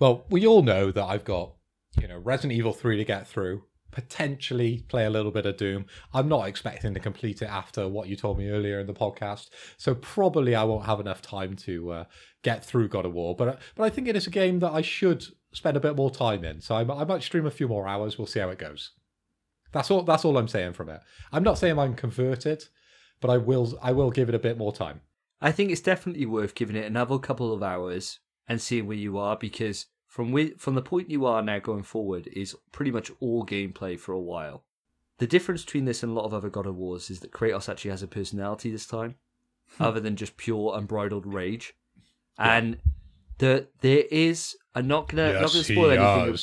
Well, 0.00 0.24
we 0.28 0.44
all 0.44 0.62
know 0.62 0.90
that 0.90 1.04
I've 1.04 1.24
got, 1.24 1.52
you 2.00 2.08
know, 2.08 2.18
Resident 2.18 2.52
Evil 2.52 2.72
3 2.72 2.96
to 2.96 3.04
get 3.04 3.28
through, 3.28 3.62
potentially 3.94 4.84
play 4.88 5.04
a 5.04 5.10
little 5.10 5.30
bit 5.30 5.46
of 5.46 5.56
Doom. 5.56 5.86
I'm 6.12 6.28
not 6.28 6.48
expecting 6.48 6.92
to 6.94 7.00
complete 7.00 7.40
it 7.42 7.48
after 7.48 7.88
what 7.88 8.08
you 8.08 8.16
told 8.16 8.38
me 8.38 8.50
earlier 8.50 8.80
in 8.80 8.86
the 8.86 8.92
podcast. 8.92 9.50
So 9.76 9.94
probably 9.94 10.54
I 10.54 10.64
won't 10.64 10.86
have 10.86 11.00
enough 11.00 11.22
time 11.22 11.56
to 11.56 11.90
uh, 11.92 12.04
get 12.42 12.64
through 12.64 12.88
God 12.88 13.06
of 13.06 13.12
War, 13.12 13.34
but 13.36 13.60
but 13.76 13.84
I 13.84 13.90
think 13.90 14.08
it 14.08 14.16
is 14.16 14.26
a 14.26 14.30
game 14.30 14.58
that 14.58 14.72
I 14.72 14.82
should 14.82 15.24
spend 15.52 15.76
a 15.76 15.80
bit 15.80 15.96
more 15.96 16.10
time 16.10 16.44
in. 16.44 16.60
So 16.60 16.74
I, 16.74 16.80
I 16.80 17.04
might 17.04 17.22
stream 17.22 17.46
a 17.46 17.50
few 17.50 17.68
more 17.68 17.86
hours. 17.86 18.18
We'll 18.18 18.26
see 18.26 18.40
how 18.40 18.50
it 18.50 18.58
goes. 18.58 18.92
That's 19.72 19.90
all 19.90 20.02
that's 20.02 20.24
all 20.24 20.36
I'm 20.36 20.48
saying 20.48 20.74
from 20.74 20.88
it. 20.88 21.00
I'm 21.32 21.44
not 21.44 21.58
saying 21.58 21.78
I'm 21.78 21.94
converted, 21.94 22.64
but 23.20 23.30
I 23.30 23.38
will 23.38 23.78
I 23.82 23.92
will 23.92 24.10
give 24.10 24.28
it 24.28 24.34
a 24.34 24.40
bit 24.40 24.58
more 24.58 24.72
time. 24.72 25.00
I 25.40 25.52
think 25.52 25.70
it's 25.70 25.80
definitely 25.80 26.26
worth 26.26 26.54
giving 26.54 26.76
it 26.76 26.86
another 26.86 27.18
couple 27.18 27.52
of 27.52 27.62
hours 27.62 28.20
and 28.48 28.60
seeing 28.60 28.86
where 28.86 28.96
you 28.96 29.18
are 29.18 29.36
because 29.36 29.86
from 30.14 30.56
from 30.58 30.76
the 30.76 30.80
point 30.80 31.10
you 31.10 31.26
are 31.26 31.42
now 31.42 31.58
going 31.58 31.82
forward 31.82 32.28
is 32.32 32.54
pretty 32.70 32.92
much 32.92 33.10
all 33.18 33.44
gameplay 33.44 33.98
for 33.98 34.12
a 34.12 34.20
while. 34.20 34.62
The 35.18 35.26
difference 35.26 35.64
between 35.64 35.86
this 35.86 36.04
and 36.04 36.12
a 36.12 36.14
lot 36.14 36.24
of 36.24 36.32
other 36.32 36.48
God 36.48 36.66
of 36.66 36.76
Wars 36.76 37.10
is 37.10 37.18
that 37.18 37.32
Kratos 37.32 37.68
actually 37.68 37.90
has 37.90 38.04
a 38.04 38.06
personality 38.06 38.70
this 38.70 38.86
time, 38.86 39.16
hmm. 39.76 39.82
other 39.82 39.98
than 39.98 40.14
just 40.14 40.36
pure 40.36 40.78
unbridled 40.78 41.26
rage. 41.26 41.74
And 42.38 42.78
the 43.38 43.66
there 43.80 44.04
is 44.08 44.56
I'm 44.72 44.86
not 44.86 45.08
gonna 45.08 45.32
not 45.32 45.50
gonna 45.50 45.64
spoil 45.64 45.90
anything. 45.90 46.38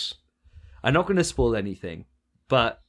I'm 0.83 0.93
not 0.93 1.07
gonna 1.07 1.23
spoil 1.23 1.55
anything, 1.55 2.07
but 2.49 2.81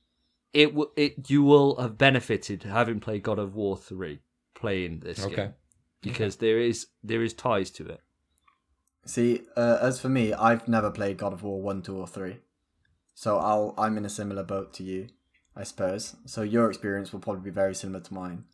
it 0.52 0.74
will 0.74 0.92
it 0.96 1.30
you 1.30 1.44
will 1.44 1.76
have 1.76 1.96
benefited 1.96 2.64
having 2.64 2.98
played 2.98 3.22
God 3.22 3.38
of 3.38 3.54
War 3.54 3.76
three 3.76 4.18
playing 4.56 4.98
this 4.98 5.24
Okay. 5.24 5.36
game 5.36 5.54
because 6.00 6.38
there 6.38 6.58
is 6.58 6.88
there 7.04 7.22
is 7.22 7.34
ties 7.34 7.70
to 7.70 7.86
it. 7.86 8.00
See, 9.04 9.42
uh, 9.56 9.78
as 9.80 10.00
for 10.00 10.08
me, 10.08 10.32
I've 10.32 10.68
never 10.68 10.90
played 10.90 11.18
God 11.18 11.32
of 11.32 11.42
War 11.42 11.60
one, 11.60 11.82
two, 11.82 11.96
or 11.96 12.06
three, 12.06 12.38
so 13.14 13.38
I'll 13.38 13.74
I'm 13.78 13.96
in 13.96 14.04
a 14.04 14.10
similar 14.10 14.42
boat 14.42 14.72
to 14.74 14.82
you, 14.82 15.08
I 15.56 15.64
suppose. 15.64 16.16
So 16.26 16.42
your 16.42 16.68
experience 16.68 17.12
will 17.12 17.20
probably 17.20 17.50
be 17.50 17.54
very 17.54 17.74
similar 17.74 18.00
to 18.00 18.14
mine. 18.14 18.44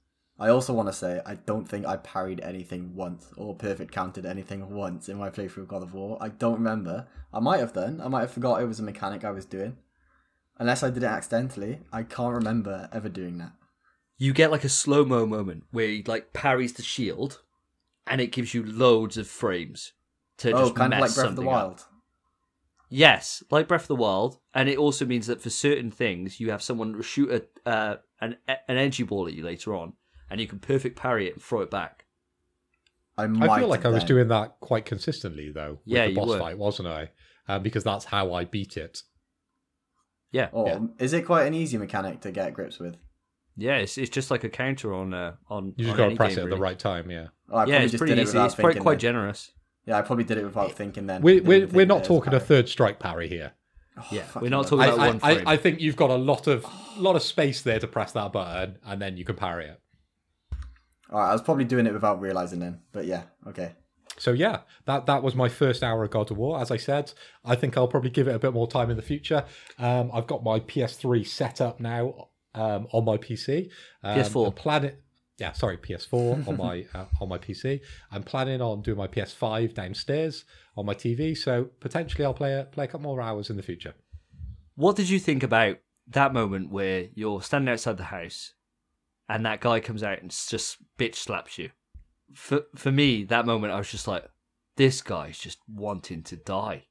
I 0.41 0.51
also 0.51 0.73
want 0.73 0.89
to 0.89 0.93
say 0.93 1.21
I 1.27 1.35
don't 1.35 1.69
think 1.69 1.85
I 1.85 1.97
parried 1.97 2.41
anything 2.41 2.95
once 2.95 3.29
or 3.37 3.57
perfect 3.57 3.93
counted 3.93 4.25
anything 4.25 4.71
once 4.71 5.09
in 5.09 5.19
my 5.19 5.31
playthrough 5.31 5.63
of 5.63 5.69
God 5.69 5.83
of 5.83 5.95
War. 5.95 6.17
I 6.21 6.29
don't 6.29 6.55
remember. 6.55 7.09
I 7.33 7.41
might 7.41 7.59
have 7.59 7.73
done. 7.73 8.01
I 8.01 8.09
might 8.09 8.21
have 8.21 8.31
forgot 8.31 8.63
it 8.63 8.67
was 8.67 8.79
a 8.79 8.85
mechanic 8.85 9.25
I 9.25 9.33
was 9.33 9.45
doing. 9.45 9.77
Unless 10.59 10.83
I 10.83 10.91
did 10.91 11.03
it 11.03 11.07
accidentally, 11.07 11.81
I 11.93 12.03
can't 12.05 12.35
remember 12.35 12.89
ever 12.93 13.09
doing 13.09 13.39
that. 13.39 13.53
You 14.17 14.33
get 14.33 14.51
like 14.51 14.65
a 14.65 14.69
slow 14.69 15.05
mo 15.05 15.27
moment 15.27 15.65
where 15.71 15.89
he 15.89 16.03
like 16.05 16.33
parries 16.33 16.73
the 16.73 16.83
shield, 16.83 17.43
and 18.07 18.21
it 18.21 18.33
gives 18.33 18.55
you 18.55 18.65
loads 18.65 19.17
of 19.17 19.29
frames 19.29 19.93
to 20.39 20.53
Oh, 20.53 20.61
just 20.63 20.75
kind 20.75 20.93
of 20.95 21.01
like 21.01 21.15
Breath 21.15 21.27
of 21.29 21.37
the 21.37 21.43
something 21.43 21.49
up. 21.55 21.63
Wild. 21.67 21.85
Yes, 22.91 23.43
like 23.51 23.69
Breath 23.69 23.83
of 23.83 23.89
the 23.89 23.97
Wild, 23.97 24.39
and 24.55 24.69
it 24.69 24.79
also 24.79 25.05
means 25.05 25.27
that 25.27 25.43
for 25.43 25.51
certain 25.51 25.91
things, 25.91 26.41
you 26.41 26.51
have 26.51 26.63
someone 26.63 27.01
shoot 27.03 27.31
a 27.31 27.69
uh, 27.69 27.97
an 28.21 28.37
an 28.47 28.57
energy 28.69 29.03
ball 29.03 29.27
at 29.27 29.35
you 29.35 29.45
later 29.45 29.75
on, 29.75 29.93
and 30.31 30.41
you 30.41 30.47
can 30.47 30.59
perfect 30.59 30.97
parry 30.97 31.29
it 31.29 31.35
and 31.35 31.43
throw 31.43 31.61
it 31.61 31.71
back. 31.71 32.07
I 33.19 33.27
might. 33.27 33.51
I 33.51 33.59
feel 33.59 33.69
like 33.69 33.85
I 33.85 33.89
was 33.89 33.99
then. 34.05 34.09
doing 34.09 34.29
that 34.29 34.59
quite 34.61 34.87
consistently 34.87 35.51
though. 35.53 35.73
With 35.85 35.95
Yeah, 35.97 36.05
the 36.07 36.11
you 36.13 36.17
boss 36.17 36.29
were. 36.29 36.39
fight, 36.39 36.57
wasn't 36.57 36.89
I? 36.89 37.11
Um, 37.47 37.63
because 37.63 37.85
that's 37.85 38.07
how 38.07 38.33
I 38.33 38.45
beat 38.45 38.77
it. 38.77 39.03
Yeah, 40.31 40.49
Or 40.53 40.69
Yeah. 40.69 40.79
is 40.99 41.13
it 41.15 41.23
quite 41.27 41.47
an 41.47 41.55
easy 41.55 41.79
mechanic 41.79 42.21
to 42.21 42.31
get 42.31 42.53
grips 42.55 42.79
with? 42.79 42.97
yeah, 43.57 43.77
it's, 43.79 43.97
it's 43.99 44.11
just 44.11 44.31
like 44.31 44.45
a 44.45 44.49
counter 44.49 44.95
on 44.95 45.13
uh, 45.13 45.35
on. 45.51 45.75
You 45.77 45.87
just 45.87 45.91
on 45.91 45.97
got 45.97 46.09
to 46.11 46.17
press 46.17 46.37
game, 46.37 46.39
it 46.41 46.45
at 46.45 46.51
the 46.57 46.63
right 46.63 46.79
time. 46.79 47.11
Yeah. 47.11 47.29
Oh, 47.51 47.59
I 47.59 47.65
yeah, 47.67 47.81
it's 47.81 47.93
just 47.93 48.01
pretty 48.01 48.15
did 48.15 48.21
it 48.23 48.29
easy. 48.29 48.39
It's 48.39 48.55
quite 48.55 48.79
quite 48.79 48.93
then. 48.95 49.01
generous. 49.01 49.53
Yeah, 49.89 49.97
I 49.97 50.03
probably 50.03 50.25
did 50.25 50.37
it 50.37 50.45
without 50.45 50.73
thinking 50.73 51.07
then. 51.07 51.23
We, 51.23 51.37
Didn't 51.37 51.49
we're 51.49 51.63
even 51.63 51.75
we're 51.75 51.87
not 51.87 52.05
talking 52.05 52.35
a 52.35 52.37
parry. 52.37 52.45
third 52.45 52.69
strike 52.69 52.99
parry 52.99 53.27
here. 53.27 53.53
Oh, 53.97 54.07
Yeah, 54.13 54.25
we're 54.39 54.51
not 54.51 54.67
talking 54.67 54.81
I, 54.81 54.87
about 54.89 54.99
I, 54.99 55.07
one 55.07 55.21
I, 55.23 55.35
frame. 55.35 55.49
I 55.49 55.57
think 55.57 55.81
you've 55.81 55.97
got 55.97 56.11
a 56.11 56.15
lot 56.17 56.47
of 56.47 56.67
lot 56.99 57.17
of 57.17 57.23
space 57.23 57.63
there 57.63 57.79
to 57.81 57.87
press 57.87 58.13
that 58.13 58.31
button, 58.31 58.77
and 58.85 59.01
then 59.01 59.17
you 59.17 59.25
can 59.25 59.35
parry 59.35 59.65
it. 59.65 59.81
All 61.11 61.19
right, 61.19 61.31
I 61.31 61.33
was 61.33 61.41
probably 61.41 61.65
doing 61.65 61.87
it 61.87 61.95
without 61.95 62.21
realizing 62.21 62.59
then, 62.59 62.81
but 62.93 63.07
yeah, 63.07 63.23
okay. 63.47 63.73
So 64.19 64.33
yeah, 64.33 64.61
that 64.85 65.07
that 65.07 65.23
was 65.23 65.35
my 65.35 65.49
first 65.49 65.83
hour 65.83 66.05
of 66.05 66.11
God 66.11 66.31
of 66.31 66.37
War. 66.37 66.61
As 66.61 66.71
I 66.71 66.77
said, 66.77 67.15
I 67.43 67.57
think 67.57 67.79
I'll 67.79 67.89
probably 67.89 68.11
give 68.11 68.29
it 68.29 68.35
a 68.35 68.39
bit 68.39 68.53
more 68.53 68.69
time 68.69 68.91
in 68.91 68.97
the 68.97 69.03
future. 69.03 69.45
Um, 69.79 70.11
I've 70.13 70.27
got 70.27 70.45
my 70.45 70.61
PS3 70.61 71.27
set 71.27 71.63
up 71.63 71.81
now 71.81 72.29
um, 72.55 72.89
on 72.93 73.07
my 73.07 73.17
PC. 73.17 73.71
Um, 74.03 74.19
PS4. 74.19 74.49
I'm 74.49 74.53
planning, 74.53 74.97
yeah, 75.39 75.53
sorry, 75.53 75.77
PS4 75.79 76.47
on 76.49 76.57
my 76.67 76.85
uh, 76.95 77.07
on 77.21 77.29
my 77.29 77.39
PC. 77.39 77.81
I'm 78.11 78.23
planning 78.23 78.61
on 78.61 78.83
doing 78.83 78.99
my 78.99 79.07
PS5 79.07 79.75
downstairs 79.75 80.45
on 80.77 80.87
my 80.87 80.95
TV. 80.95 81.37
So 81.37 81.71
potentially 81.81 82.25
I'll 82.25 82.35
play 82.35 82.55
a 82.59 82.65
play 82.65 82.85
a 82.85 82.89
couple 82.89 83.01
more 83.11 83.21
hours 83.21 83.51
in 83.51 83.57
the 83.57 83.63
future. 83.63 83.95
What 84.75 84.97
did 84.97 85.09
you 85.11 85.19
think 85.19 85.43
about 85.43 85.79
that 86.09 86.33
moment 86.33 86.71
where 86.71 87.09
you're 87.15 87.43
standing 87.43 87.73
outside 87.73 87.97
the 87.97 88.05
house 88.05 88.53
and 89.29 89.45
that 89.45 89.61
guy 89.61 89.81
comes 89.81 90.03
out 90.03 90.21
and 90.23 90.31
just 90.31 90.79
bitch 90.99 91.17
slaps 91.17 91.59
you? 91.59 91.71
For 92.35 92.63
for 92.77 92.91
me, 92.93 93.25
that 93.25 93.47
moment 93.47 93.73
I 93.73 93.79
was 93.79 93.91
just 93.91 94.09
like, 94.09 94.25
this 94.77 95.01
guy's 95.03 95.39
just 95.39 95.59
wanting 95.69 96.23
to 96.25 96.37
die. 96.37 96.85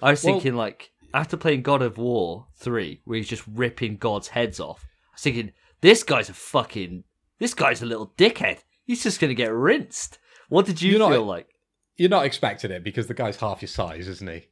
I 0.00 0.10
was 0.10 0.22
Well- 0.24 0.34
thinking 0.34 0.54
like 0.54 0.90
after 1.14 1.36
playing 1.36 1.62
God 1.62 1.80
of 1.82 1.96
War 1.96 2.48
three, 2.56 3.00
where 3.04 3.16
he's 3.16 3.28
just 3.28 3.44
ripping 3.46 3.96
God's 3.96 4.28
heads 4.28 4.60
off. 4.60 4.84
I 4.84 5.14
was 5.14 5.22
thinking 5.22 5.52
this 5.80 6.02
guy's 6.02 6.28
a 6.28 6.34
fucking 6.34 7.04
this 7.38 7.54
guy's 7.54 7.82
a 7.82 7.86
little 7.86 8.12
dickhead. 8.16 8.58
He's 8.84 9.02
just 9.02 9.20
gonna 9.20 9.34
get 9.34 9.52
rinsed. 9.52 10.18
What 10.48 10.66
did 10.66 10.80
you 10.82 10.90
You're 10.92 10.98
not- 11.00 11.12
feel 11.12 11.24
like? 11.24 11.48
You're 11.96 12.08
not 12.10 12.24
expecting 12.26 12.70
it 12.70 12.84
because 12.84 13.06
the 13.08 13.14
guy's 13.14 13.36
half 13.38 13.60
your 13.60 13.68
size, 13.68 14.06
isn't 14.06 14.30
he? 14.30 14.46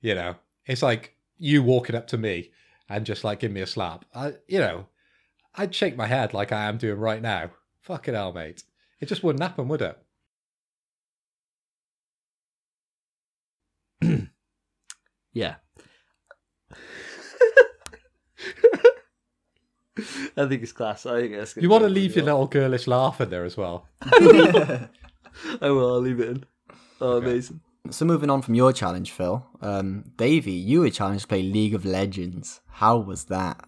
You 0.00 0.14
know, 0.14 0.36
it's 0.66 0.82
like 0.82 1.16
you 1.38 1.62
walking 1.62 1.96
up 1.96 2.06
to 2.08 2.16
me 2.18 2.52
and 2.88 3.04
just 3.04 3.24
like 3.24 3.40
give 3.40 3.50
me 3.50 3.60
a 3.62 3.66
slap. 3.66 4.04
I, 4.14 4.34
you 4.46 4.60
know, 4.60 4.86
I'd 5.56 5.74
shake 5.74 5.96
my 5.96 6.06
head 6.06 6.32
like 6.34 6.52
I 6.52 6.64
am 6.66 6.78
doing 6.78 6.98
right 7.00 7.20
now. 7.20 7.50
Fucking 7.80 8.14
hell, 8.14 8.32
mate. 8.32 8.62
It 9.00 9.06
just 9.06 9.22
wouldn't 9.24 9.42
happen, 9.42 9.66
would 9.68 9.82
it? 9.82 9.98
Yeah. 15.32 15.56
I 20.36 20.46
think 20.46 20.62
it's 20.62 20.72
class. 20.72 21.06
I 21.06 21.20
think 21.20 21.34
that's. 21.36 21.56
You 21.56 21.68
want 21.68 21.84
to 21.84 21.88
leave 21.90 22.16
your 22.16 22.24
little 22.24 22.46
girlish 22.46 22.86
laugh 22.86 23.20
in 23.20 23.30
there 23.30 23.44
as 23.44 23.56
well. 23.56 23.86
I 24.02 24.88
will. 25.60 25.94
I'll 25.94 26.00
leave 26.00 26.20
it 26.20 26.28
in. 26.28 26.44
Oh, 27.00 27.12
Okay. 27.14 27.26
amazing. 27.30 27.60
So 27.90 28.04
moving 28.06 28.30
on 28.30 28.40
from 28.40 28.54
your 28.54 28.72
challenge, 28.72 29.10
Phil, 29.10 29.46
um, 29.60 30.04
Davey, 30.16 30.52
you 30.52 30.80
were 30.80 30.90
challenged 30.90 31.22
to 31.24 31.28
play 31.28 31.42
League 31.42 31.74
of 31.74 31.84
Legends. 31.84 32.62
How 32.66 32.96
was 32.96 33.24
that? 33.26 33.62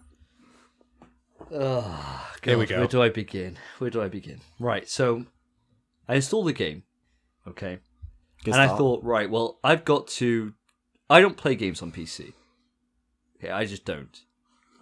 Oh, 1.51 2.27
Here 2.43 2.57
we 2.57 2.65
go. 2.65 2.79
Where 2.79 2.87
do 2.87 3.01
I 3.01 3.09
begin? 3.09 3.57
Where 3.77 3.89
do 3.89 4.01
I 4.01 4.07
begin? 4.09 4.41
Right, 4.59 4.87
so 4.89 5.25
I 6.07 6.15
installed 6.15 6.47
the 6.47 6.53
game, 6.53 6.83
okay, 7.47 7.79
Good 8.43 8.53
and 8.53 8.61
I 8.63 8.67
thought, 8.75 9.03
right, 9.03 9.29
well, 9.29 9.59
I've 9.63 9.85
got 9.85 10.07
to. 10.07 10.53
I 11.09 11.21
don't 11.21 11.37
play 11.37 11.55
games 11.55 11.81
on 11.81 11.91
PC. 11.91 12.33
Okay, 13.37 13.49
I 13.51 13.65
just 13.65 13.85
don't. 13.85 14.19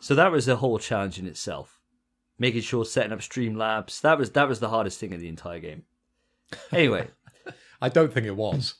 So 0.05 0.13
that 0.13 0.31
was 0.31 0.47
a 0.47 0.57
whole 0.57 0.77
challenge 0.77 1.17
in 1.17 1.25
itself. 1.25 1.81
Making 2.37 2.61
sure 2.61 2.85
setting 2.85 3.11
up 3.11 3.21
Streamlabs 3.21 4.01
that 4.01 4.19
was 4.19 4.29
that 4.33 4.47
was 4.47 4.59
the 4.59 4.69
hardest 4.69 4.99
thing 4.99 5.13
in 5.13 5.19
the 5.19 5.27
entire 5.27 5.57
game. 5.57 5.81
Anyway, 6.71 7.07
I 7.81 7.89
don't 7.89 8.13
think 8.13 8.27
it 8.27 8.35
was. 8.35 8.75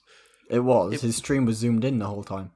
it 0.51 0.59
was. 0.59 1.01
His 1.01 1.15
stream 1.15 1.45
was 1.45 1.57
zoomed 1.57 1.83
in 1.83 1.97
the 1.97 2.05
whole 2.05 2.23
time. 2.23 2.51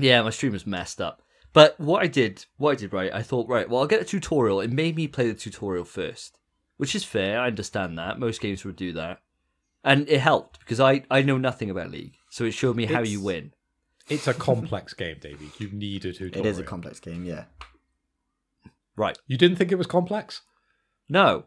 Yeah, 0.00 0.22
my 0.22 0.30
stream 0.30 0.54
was 0.54 0.66
messed 0.66 1.00
up. 1.00 1.22
But 1.52 1.78
what 1.78 2.02
I 2.02 2.08
did, 2.08 2.46
what 2.56 2.72
I 2.72 2.74
did 2.74 2.92
right, 2.92 3.14
I 3.14 3.22
thought, 3.22 3.46
right, 3.46 3.70
well, 3.70 3.82
I'll 3.82 3.86
get 3.86 4.02
a 4.02 4.04
tutorial. 4.04 4.60
It 4.60 4.72
made 4.72 4.96
me 4.96 5.06
play 5.06 5.28
the 5.28 5.34
tutorial 5.34 5.84
first, 5.84 6.36
which 6.78 6.96
is 6.96 7.04
fair. 7.04 7.38
I 7.38 7.46
understand 7.46 7.96
that. 7.98 8.18
Most 8.18 8.40
games 8.40 8.64
would 8.64 8.74
do 8.74 8.92
that. 8.94 9.20
And 9.84 10.08
it 10.08 10.18
helped 10.18 10.58
because 10.58 10.80
I, 10.80 11.04
I 11.12 11.22
know 11.22 11.38
nothing 11.38 11.70
about 11.70 11.92
League. 11.92 12.16
So 12.28 12.42
it 12.42 12.54
showed 12.54 12.74
me 12.74 12.86
how 12.86 13.02
you 13.02 13.20
win. 13.20 13.52
It's 14.08 14.26
a 14.26 14.34
complex 14.34 14.94
game, 14.94 15.18
David. 15.20 15.50
You 15.58 15.70
need 15.70 16.04
a 16.06 16.12
tutorial. 16.12 16.44
It 16.44 16.46
is 16.46 16.58
a 16.58 16.64
complex 16.64 16.98
game, 16.98 17.24
yeah. 17.24 17.44
Right. 19.00 19.16
You 19.26 19.38
didn't 19.38 19.56
think 19.56 19.72
it 19.72 19.76
was 19.78 19.86
complex? 19.86 20.42
No. 21.08 21.46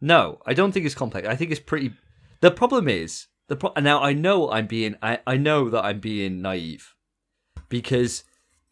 No, 0.00 0.40
I 0.46 0.54
don't 0.54 0.72
think 0.72 0.86
it's 0.86 0.94
complex. 0.94 1.28
I 1.28 1.36
think 1.36 1.50
it's 1.52 1.60
pretty. 1.60 1.92
The 2.40 2.50
problem 2.50 2.88
is. 2.88 3.26
the 3.48 3.56
pro- 3.56 3.72
Now, 3.80 4.02
I 4.02 4.12
know 4.12 4.50
I'm 4.50 4.66
being. 4.66 4.96
I, 5.00 5.20
I 5.26 5.36
know 5.36 5.70
that 5.70 5.84
I'm 5.84 6.00
being 6.00 6.42
naive 6.42 6.94
because 7.68 8.24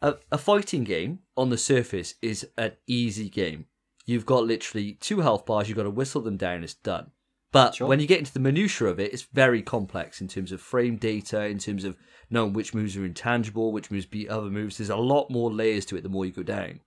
a, 0.02 0.14
a 0.32 0.38
fighting 0.38 0.84
game 0.84 1.20
on 1.36 1.50
the 1.50 1.58
surface 1.58 2.14
is 2.22 2.48
an 2.56 2.72
easy 2.86 3.28
game. 3.28 3.66
You've 4.06 4.26
got 4.26 4.46
literally 4.46 4.94
two 4.94 5.20
health 5.20 5.44
bars, 5.46 5.68
you've 5.68 5.76
got 5.76 5.84
to 5.84 5.90
whistle 5.90 6.22
them 6.22 6.36
down, 6.38 6.64
it's 6.64 6.74
done. 6.74 7.10
But 7.52 7.76
Sure. 7.76 7.86
when 7.88 8.00
you 8.00 8.06
get 8.06 8.18
into 8.18 8.32
the 8.32 8.40
minutiae 8.40 8.88
of 8.88 8.98
it, 9.00 9.12
it's 9.12 9.22
very 9.32 9.62
complex 9.62 10.20
in 10.20 10.28
terms 10.28 10.50
of 10.52 10.60
frame 10.60 10.96
data, 10.96 11.44
in 11.46 11.58
terms 11.58 11.84
of 11.84 11.96
knowing 12.30 12.52
which 12.52 12.74
moves 12.74 12.96
are 12.96 13.04
intangible, 13.04 13.70
which 13.72 13.90
moves 13.90 14.06
beat 14.06 14.28
other 14.28 14.50
moves. 14.50 14.76
There's 14.78 14.90
a 14.90 14.96
lot 14.96 15.30
more 15.30 15.52
layers 15.52 15.84
to 15.86 15.96
it 15.96 16.02
the 16.02 16.08
more 16.08 16.24
you 16.26 16.32
go 16.32 16.42
down. 16.42 16.80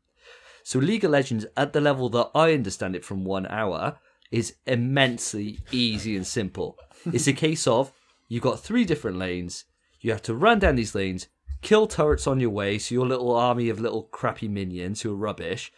So 0.63 0.79
League 0.79 1.03
of 1.03 1.11
Legends, 1.11 1.45
at 1.57 1.73
the 1.73 1.81
level 1.81 2.09
that 2.09 2.31
I 2.35 2.53
understand 2.53 2.95
it 2.95 3.05
from 3.05 3.25
one 3.25 3.47
hour, 3.47 3.97
is 4.31 4.55
immensely 4.65 5.59
easy 5.71 6.15
and 6.15 6.25
simple. 6.25 6.77
It's 7.11 7.27
a 7.27 7.33
case 7.33 7.65
of 7.65 7.91
you've 8.27 8.43
got 8.43 8.59
three 8.59 8.85
different 8.85 9.17
lanes. 9.17 9.65
You 10.01 10.11
have 10.11 10.21
to 10.23 10.35
run 10.35 10.59
down 10.59 10.75
these 10.75 10.93
lanes, 10.93 11.27
kill 11.61 11.87
turrets 11.87 12.27
on 12.27 12.39
your 12.39 12.51
way, 12.51 12.77
so 12.77 12.93
your 12.93 13.07
little 13.07 13.35
army 13.35 13.69
of 13.69 13.79
little 13.79 14.03
crappy 14.03 14.47
minions 14.47 15.01
who 15.01 15.11
are 15.11 15.15
rubbish 15.15 15.71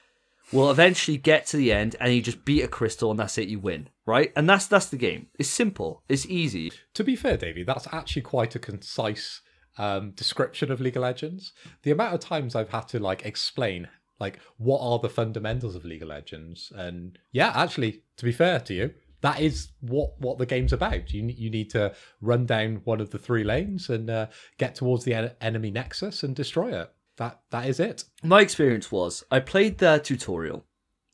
will 0.51 0.69
eventually 0.69 1.17
get 1.17 1.45
to 1.47 1.57
the 1.57 1.71
end, 1.71 1.95
and 1.99 2.13
you 2.13 2.21
just 2.21 2.43
beat 2.43 2.63
a 2.63 2.67
crystal, 2.67 3.09
and 3.09 3.19
that's 3.19 3.37
it. 3.37 3.47
You 3.47 3.59
win, 3.59 3.89
right? 4.05 4.33
And 4.35 4.49
that's 4.49 4.67
that's 4.67 4.87
the 4.87 4.97
game. 4.97 5.27
It's 5.39 5.49
simple. 5.49 6.03
It's 6.09 6.25
easy. 6.25 6.73
To 6.93 7.03
be 7.03 7.15
fair, 7.15 7.37
Davey, 7.37 7.63
that's 7.63 7.87
actually 7.91 8.23
quite 8.23 8.55
a 8.55 8.59
concise 8.59 9.41
um, 9.77 10.11
description 10.11 10.71
of 10.71 10.81
League 10.81 10.97
of 10.97 11.03
Legends. 11.03 11.53
The 11.83 11.91
amount 11.91 12.13
of 12.13 12.19
times 12.19 12.55
I've 12.55 12.69
had 12.69 12.87
to 12.89 12.99
like 12.99 13.25
explain 13.25 13.87
like 14.19 14.39
what 14.57 14.79
are 14.79 14.99
the 14.99 15.09
fundamentals 15.09 15.75
of 15.75 15.85
League 15.85 16.03
of 16.03 16.09
Legends, 16.09 16.71
and 16.75 17.17
yeah, 17.31 17.51
actually, 17.55 18.03
to 18.17 18.25
be 18.25 18.31
fair 18.31 18.59
to 18.61 18.73
you, 18.73 18.93
that 19.21 19.39
is 19.39 19.69
what 19.79 20.19
what 20.19 20.37
the 20.37 20.45
game's 20.45 20.73
about. 20.73 21.13
You 21.13 21.23
you 21.27 21.49
need 21.49 21.69
to 21.71 21.93
run 22.21 22.45
down 22.45 22.81
one 22.83 23.01
of 23.01 23.09
the 23.09 23.17
three 23.17 23.43
lanes 23.43 23.89
and 23.89 24.09
uh, 24.09 24.27
get 24.57 24.75
towards 24.75 25.05
the 25.05 25.13
en- 25.13 25.31
enemy 25.41 25.71
nexus 25.71 26.23
and 26.23 26.35
destroy 26.35 26.79
it. 26.79 26.91
That 27.17 27.39
that 27.51 27.67
is 27.67 27.79
it. 27.79 28.03
my 28.23 28.41
experience 28.41 28.91
was 28.91 29.23
I 29.31 29.39
played 29.39 29.77
the 29.77 29.99
tutorial, 30.03 30.65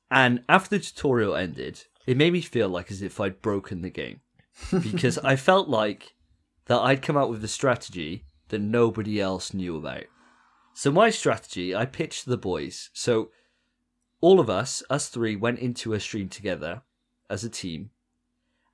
and 0.09 0.43
after 0.49 0.77
the 0.77 0.83
tutorial 0.83 1.35
ended, 1.35 1.83
it 2.07 2.17
made 2.17 2.33
me 2.33 2.41
feel 2.41 2.69
like 2.69 2.91
as 2.91 3.01
if 3.01 3.19
I'd 3.19 3.41
broken 3.41 3.81
the 3.81 3.89
game 3.89 4.21
because 4.71 5.17
I 5.19 5.35
felt 5.35 5.69
like 5.69 6.15
that 6.65 6.79
I'd 6.79 7.01
come 7.01 7.17
out 7.17 7.29
with 7.29 7.43
a 7.43 7.47
strategy 7.47 8.25
that 8.47 8.59
nobody 8.59 9.21
else 9.21 9.53
knew 9.53 9.77
about. 9.77 10.05
So 10.79 10.91
my 10.91 11.09
strategy, 11.09 11.75
I 11.75 11.85
pitched 11.85 12.25
the 12.25 12.37
boys. 12.37 12.89
So 12.93 13.31
all 14.21 14.39
of 14.39 14.49
us, 14.49 14.81
us 14.89 15.09
three, 15.09 15.35
went 15.35 15.59
into 15.59 15.91
a 15.91 15.99
stream 15.99 16.29
together 16.29 16.83
as 17.29 17.43
a 17.43 17.49
team, 17.49 17.89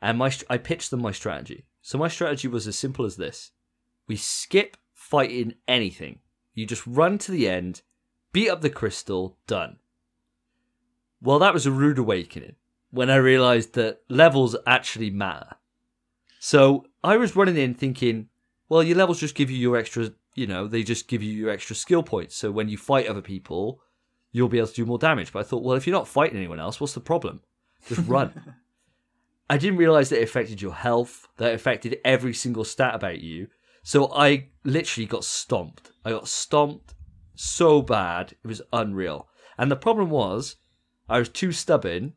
and 0.03 0.19
my 0.19 0.31
I 0.47 0.59
pitched 0.59 0.91
them 0.91 1.01
my 1.01 1.11
strategy. 1.11 1.65
So 1.81 1.97
my 1.97 2.07
strategy 2.07 2.47
was 2.47 2.67
as 2.67 2.77
simple 2.77 3.05
as 3.05 3.15
this: 3.15 3.53
we 4.07 4.17
skip 4.17 4.77
fighting 4.93 5.55
anything. 5.67 6.19
You 6.53 6.67
just 6.67 6.85
run 6.85 7.17
to 7.17 7.31
the 7.31 7.49
end, 7.49 7.81
beat 8.31 8.51
up 8.51 8.61
the 8.61 8.69
crystal, 8.69 9.39
done. 9.47 9.77
Well, 11.19 11.39
that 11.39 11.55
was 11.55 11.65
a 11.65 11.71
rude 11.71 11.97
awakening 11.97 12.55
when 12.91 13.09
I 13.09 13.15
realized 13.15 13.73
that 13.73 14.01
levels 14.09 14.55
actually 14.67 15.09
matter. 15.09 15.55
So 16.39 16.85
I 17.03 17.17
was 17.17 17.35
running 17.35 17.57
in 17.57 17.73
thinking, 17.73 18.29
well, 18.69 18.83
your 18.83 18.95
levels 18.95 19.19
just 19.19 19.33
give 19.33 19.49
you 19.49 19.57
your 19.57 19.75
extra, 19.75 20.11
you 20.35 20.45
know, 20.45 20.67
they 20.67 20.83
just 20.83 21.07
give 21.07 21.23
you 21.23 21.31
your 21.31 21.49
extra 21.49 21.75
skill 21.75 22.03
points. 22.03 22.35
So 22.35 22.51
when 22.51 22.69
you 22.69 22.77
fight 22.77 23.07
other 23.07 23.21
people, 23.21 23.81
you'll 24.31 24.49
be 24.49 24.57
able 24.57 24.67
to 24.67 24.73
do 24.73 24.85
more 24.85 24.99
damage. 24.99 25.31
But 25.31 25.39
I 25.39 25.43
thought, 25.43 25.63
well, 25.63 25.77
if 25.77 25.87
you're 25.87 25.95
not 25.95 26.07
fighting 26.07 26.37
anyone 26.37 26.59
else, 26.59 26.79
what's 26.79 26.93
the 26.93 26.99
problem? 26.99 27.39
Just 27.87 28.01
run. 28.07 28.55
I 29.49 29.57
didn't 29.57 29.77
realize 29.77 30.09
that 30.09 30.19
it 30.19 30.23
affected 30.23 30.61
your 30.61 30.73
health, 30.73 31.27
that 31.37 31.51
it 31.51 31.55
affected 31.55 31.99
every 32.03 32.33
single 32.33 32.65
stat 32.65 32.95
about 32.95 33.21
you. 33.21 33.47
So 33.81 34.11
I 34.11 34.49
literally 34.63 35.05
got 35.05 35.23
stomped. 35.23 35.91
I 36.03 36.09
got 36.09 36.27
stomped 36.27 36.95
so 37.35 37.81
bad, 37.81 38.33
it 38.43 38.47
was 38.47 38.61
unreal. 38.73 39.29
And 39.57 39.69
the 39.69 39.75
problem 39.75 40.09
was, 40.09 40.55
I 41.07 41.19
was 41.19 41.29
too 41.29 41.51
stubborn 41.51 42.13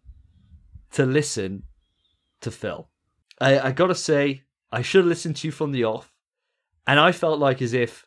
to 0.93 1.05
listen 1.05 1.65
to 2.41 2.51
Phil. 2.51 2.89
I, 3.41 3.59
I 3.61 3.73
gotta 3.73 3.95
say, 3.95 4.45
I 4.73 4.83
should 4.83 5.01
have 5.01 5.09
listened 5.09 5.37
to 5.37 5.49
you 5.49 5.53
from 5.53 5.73
the 5.73 5.85
off. 5.85 6.13
And 6.87 6.99
I 6.99 7.13
felt 7.13 7.39
like 7.39 7.61
as 7.61 7.75
if 7.75 8.07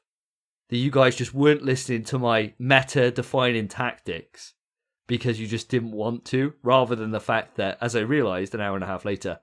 that 0.71 0.77
you 0.77 0.89
guys 0.89 1.17
just 1.17 1.33
weren't 1.33 1.63
listening 1.63 2.03
to 2.05 2.17
my 2.17 2.53
meta 2.57 3.11
defining 3.11 3.67
tactics 3.67 4.53
because 5.05 5.37
you 5.37 5.45
just 5.45 5.67
didn't 5.67 5.91
want 5.91 6.23
to, 6.23 6.53
rather 6.63 6.95
than 6.95 7.11
the 7.11 7.19
fact 7.19 7.57
that, 7.57 7.77
as 7.81 7.93
I 7.93 7.99
realized 7.99 8.55
an 8.55 8.61
hour 8.61 8.75
and 8.75 8.83
a 8.83 8.87
half 8.87 9.03
later, 9.03 9.39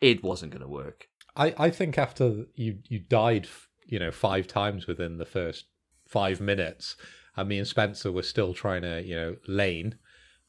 it 0.00 0.24
wasn't 0.24 0.52
going 0.52 0.62
to 0.62 0.68
work. 0.68 1.08
I, 1.36 1.54
I 1.58 1.70
think 1.70 1.98
after 1.98 2.46
you 2.54 2.78
you 2.88 2.98
died, 2.98 3.46
you 3.84 3.98
know, 3.98 4.10
five 4.10 4.46
times 4.46 4.86
within 4.86 5.18
the 5.18 5.26
first 5.26 5.66
five 6.08 6.40
minutes, 6.40 6.96
and 7.36 7.48
me 7.48 7.58
and 7.58 7.68
Spencer 7.68 8.10
were 8.10 8.22
still 8.22 8.54
trying 8.54 8.82
to, 8.82 9.02
you 9.02 9.14
know, 9.14 9.36
lane. 9.46 9.98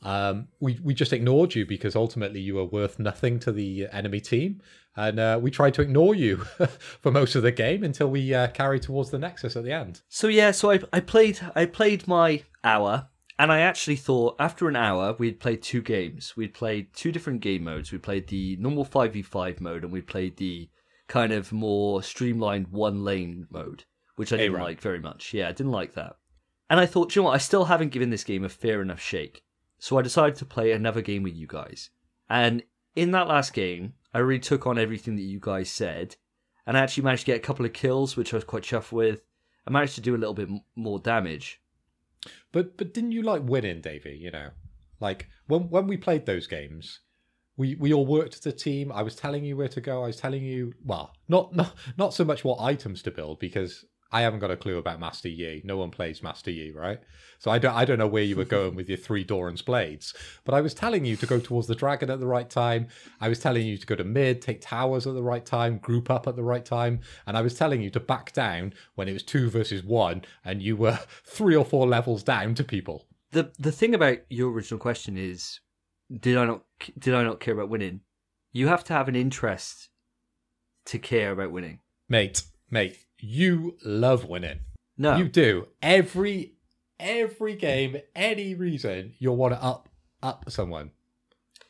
Um, 0.01 0.47
we 0.61 0.79
we 0.81 0.93
just 0.93 1.11
ignored 1.11 1.55
you 1.55 1.65
because 1.65 1.95
ultimately 1.95 2.39
you 2.39 2.55
were 2.55 2.65
worth 2.65 2.99
nothing 2.99 3.39
to 3.41 3.51
the 3.51 3.87
enemy 3.91 4.21
team, 4.21 4.61
and 4.95 5.19
uh, 5.19 5.39
we 5.41 5.51
tried 5.51 5.73
to 5.75 5.81
ignore 5.81 6.15
you 6.15 6.37
for 7.01 7.11
most 7.11 7.35
of 7.35 7.43
the 7.43 7.51
game 7.51 7.83
until 7.83 8.09
we 8.09 8.33
uh, 8.33 8.47
carried 8.47 8.81
towards 8.81 9.11
the 9.11 9.19
nexus 9.19 9.55
at 9.55 9.63
the 9.63 9.71
end. 9.71 10.01
So 10.07 10.27
yeah, 10.27 10.51
so 10.51 10.71
I 10.71 10.79
I 10.93 10.99
played 10.99 11.39
I 11.55 11.65
played 11.65 12.07
my 12.07 12.43
hour, 12.63 13.09
and 13.37 13.51
I 13.51 13.59
actually 13.59 13.97
thought 13.97 14.35
after 14.39 14.67
an 14.67 14.75
hour 14.75 15.15
we'd 15.17 15.39
played 15.39 15.61
two 15.61 15.81
games. 15.81 16.35
We'd 16.37 16.53
played 16.53 16.93
two 16.93 17.11
different 17.11 17.41
game 17.41 17.63
modes. 17.63 17.91
We 17.91 17.97
played 17.97 18.27
the 18.27 18.57
normal 18.59 18.85
five 18.85 19.13
v 19.13 19.21
five 19.21 19.61
mode, 19.61 19.83
and 19.83 19.91
we 19.91 20.01
played 20.01 20.37
the 20.37 20.69
kind 21.07 21.31
of 21.31 21.51
more 21.51 22.01
streamlined 22.01 22.69
one 22.69 23.03
lane 23.03 23.47
mode, 23.49 23.83
which 24.15 24.33
I 24.33 24.37
didn't 24.37 24.55
ARAM. 24.55 24.63
like 24.63 24.81
very 24.81 24.99
much. 24.99 25.33
Yeah, 25.33 25.49
I 25.49 25.51
didn't 25.51 25.71
like 25.71 25.93
that. 25.93 26.15
And 26.69 26.79
I 26.79 26.87
thought, 26.87 27.15
you 27.15 27.21
know 27.21 27.27
what? 27.27 27.35
I 27.35 27.39
still 27.39 27.65
haven't 27.65 27.91
given 27.91 28.09
this 28.09 28.23
game 28.23 28.43
a 28.43 28.49
fair 28.49 28.81
enough 28.81 28.99
shake. 28.99 29.43
So 29.77 29.99
I 29.99 30.01
decided 30.01 30.35
to 30.37 30.45
play 30.45 30.71
another 30.71 31.01
game 31.01 31.21
with 31.21 31.35
you 31.35 31.45
guys. 31.45 31.91
And 32.27 32.63
in 32.95 33.11
that 33.11 33.27
last 33.27 33.53
game, 33.53 33.93
I 34.15 34.19
really 34.19 34.39
took 34.39 34.65
on 34.65 34.79
everything 34.79 35.17
that 35.17 35.23
you 35.23 35.41
guys 35.41 35.69
said, 35.69 36.15
and 36.65 36.77
I 36.77 36.79
actually 36.79 37.03
managed 37.03 37.23
to 37.23 37.33
get 37.33 37.35
a 37.35 37.45
couple 37.45 37.65
of 37.65 37.73
kills, 37.73 38.15
which 38.15 38.33
I 38.33 38.37
was 38.37 38.45
quite 38.45 38.63
chuffed 38.63 38.93
with. 38.93 39.21
I 39.67 39.71
managed 39.71 39.95
to 39.95 40.01
do 40.01 40.15
a 40.15 40.17
little 40.17 40.33
bit 40.33 40.47
more 40.73 40.99
damage. 40.99 41.61
But 42.53 42.77
but 42.77 42.93
didn't 42.93 43.11
you 43.11 43.23
like 43.23 43.41
winning, 43.43 43.81
Davey? 43.81 44.17
You 44.17 44.31
know, 44.31 44.51
like 45.01 45.27
when 45.47 45.69
when 45.69 45.87
we 45.87 45.97
played 45.97 46.25
those 46.25 46.47
games, 46.47 47.01
we 47.57 47.75
we 47.75 47.91
all 47.91 48.05
worked 48.05 48.35
as 48.35 48.45
a 48.45 48.53
team. 48.53 48.89
I 48.89 49.03
was 49.03 49.17
telling 49.17 49.43
you 49.43 49.57
where 49.57 49.67
to 49.67 49.81
go. 49.81 50.03
I 50.03 50.07
was 50.07 50.15
telling 50.15 50.43
you, 50.43 50.73
well, 50.85 51.11
not 51.27 51.53
not 51.53 51.75
not 51.97 52.13
so 52.13 52.23
much 52.23 52.45
what 52.45 52.61
items 52.61 53.03
to 53.03 53.11
build 53.11 53.39
because 53.39 53.83
I 54.15 54.21
haven't 54.21 54.39
got 54.39 54.49
a 54.49 54.55
clue 54.55 54.77
about 54.77 55.01
Master 55.01 55.27
Yi. 55.27 55.61
No 55.65 55.75
one 55.75 55.91
plays 55.91 56.23
Master 56.23 56.49
Yi, 56.49 56.71
right? 56.71 57.01
So 57.37 57.51
I 57.51 57.59
don't 57.59 57.75
I 57.75 57.83
don't 57.83 57.97
know 57.97 58.07
where 58.07 58.23
you 58.23 58.37
were 58.37 58.45
going 58.45 58.73
with 58.73 58.87
your 58.87 58.97
three 58.97 59.25
Doran's 59.25 59.61
blades. 59.61 60.13
But 60.45 60.55
I 60.55 60.61
was 60.61 60.73
telling 60.73 61.03
you 61.03 61.17
to 61.17 61.25
go 61.25 61.37
towards 61.37 61.67
the 61.67 61.75
dragon 61.75 62.09
at 62.09 62.21
the 62.21 62.25
right 62.25 62.49
time. 62.49 62.87
I 63.19 63.27
was 63.27 63.39
telling 63.39 63.67
you 63.67 63.77
to 63.77 63.85
go 63.85 63.93
to 63.93 64.05
mid, 64.05 64.41
take 64.41 64.61
towers 64.61 65.05
at 65.05 65.15
the 65.15 65.21
right 65.21 65.45
time, 65.45 65.79
group 65.79 66.09
up 66.09 66.29
at 66.29 66.37
the 66.37 66.45
right 66.45 66.63
time, 66.63 67.01
and 67.27 67.35
I 67.35 67.41
was 67.41 67.55
telling 67.55 67.81
you 67.81 67.89
to 67.89 67.99
back 67.99 68.31
down 68.31 68.73
when 68.95 69.09
it 69.09 69.13
was 69.13 69.21
two 69.21 69.49
versus 69.49 69.83
one, 69.83 70.23
and 70.45 70.61
you 70.61 70.77
were 70.77 70.97
three 71.25 71.57
or 71.57 71.65
four 71.65 71.85
levels 71.85 72.23
down 72.23 72.55
to 72.55 72.63
people. 72.63 73.07
the 73.31 73.51
The 73.59 73.73
thing 73.73 73.93
about 73.93 74.19
your 74.29 74.49
original 74.49 74.79
question 74.79 75.17
is, 75.17 75.59
did 76.09 76.37
I 76.37 76.45
not 76.45 76.63
did 76.97 77.13
I 77.13 77.23
not 77.23 77.41
care 77.41 77.53
about 77.53 77.67
winning? 77.67 77.99
You 78.53 78.67
have 78.69 78.85
to 78.85 78.93
have 78.93 79.09
an 79.09 79.15
interest 79.17 79.89
to 80.85 80.99
care 80.99 81.33
about 81.33 81.51
winning. 81.51 81.79
Mate, 82.07 82.43
mate, 82.71 83.04
you 83.25 83.77
love 83.83 84.25
winning. 84.25 84.59
No, 84.97 85.17
You 85.17 85.27
do 85.27 85.67
every 85.81 86.53
every 86.99 87.55
game, 87.55 87.97
any 88.15 88.55
reason 88.55 89.13
you'll 89.19 89.35
want 89.35 89.53
to 89.53 89.61
up 89.61 89.89
up 90.23 90.49
someone. 90.49 90.91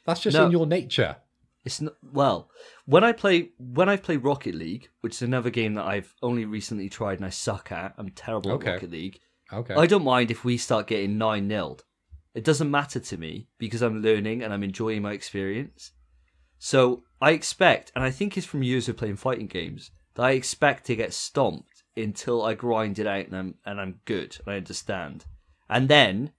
That's 0.05 0.21
just 0.21 0.37
No. 0.37 0.45
in 0.45 0.51
your 0.51 0.67
nature. 0.67 1.17
It's 1.63 1.81
not 1.81 1.95
well. 2.03 2.49
When 2.85 3.03
I 3.03 3.11
play 3.11 3.49
when 3.57 3.89
I 3.89 3.97
play 3.97 4.17
Rocket 4.17 4.53
League, 4.53 4.89
which 5.01 5.15
is 5.15 5.21
another 5.23 5.49
game 5.49 5.73
that 5.75 5.85
I've 5.85 6.13
only 6.21 6.45
recently 6.45 6.89
tried 6.89 7.17
and 7.19 7.25
I 7.25 7.29
suck 7.31 7.71
at. 7.71 7.95
I'm 7.97 8.09
terrible 8.09 8.51
Okay. 8.51 8.67
at 8.67 8.73
Rocket 8.73 8.91
League. 8.91 9.19
Okay. 9.51 9.73
I 9.73 9.87
don't 9.87 10.03
mind 10.03 10.29
if 10.29 10.43
we 10.45 10.57
start 10.57 10.87
getting 10.87 11.17
nine 11.17 11.47
nilled. 11.47 11.83
It 12.35 12.43
doesn't 12.43 12.69
matter 12.69 12.99
to 12.99 13.17
me 13.17 13.47
because 13.57 13.81
I'm 13.81 14.01
learning 14.01 14.43
and 14.43 14.53
I'm 14.53 14.63
enjoying 14.63 15.01
my 15.01 15.13
experience. 15.13 15.91
So 16.59 17.03
I 17.21 17.31
expect, 17.31 17.91
and 17.95 18.03
I 18.03 18.11
think 18.11 18.37
it's 18.37 18.45
from 18.45 18.61
years 18.63 18.87
of 18.89 18.97
playing 18.97 19.15
fighting 19.17 19.47
games, 19.47 19.91
that 20.16 20.24
I 20.24 20.32
expect 20.32 20.86
to 20.88 20.95
get 20.95 21.13
stomped 21.13 21.84
until 21.95 22.43
I 22.43 22.53
grind 22.53 22.99
it 22.99 23.07
out 23.07 23.28
and 23.28 23.36
I'm 23.36 23.55
and 23.66 23.80
I'm 23.80 23.99
good 24.05 24.38
and 24.45 24.53
I 24.53 24.57
understand, 24.57 25.26
and 25.70 25.88
then 25.88 26.32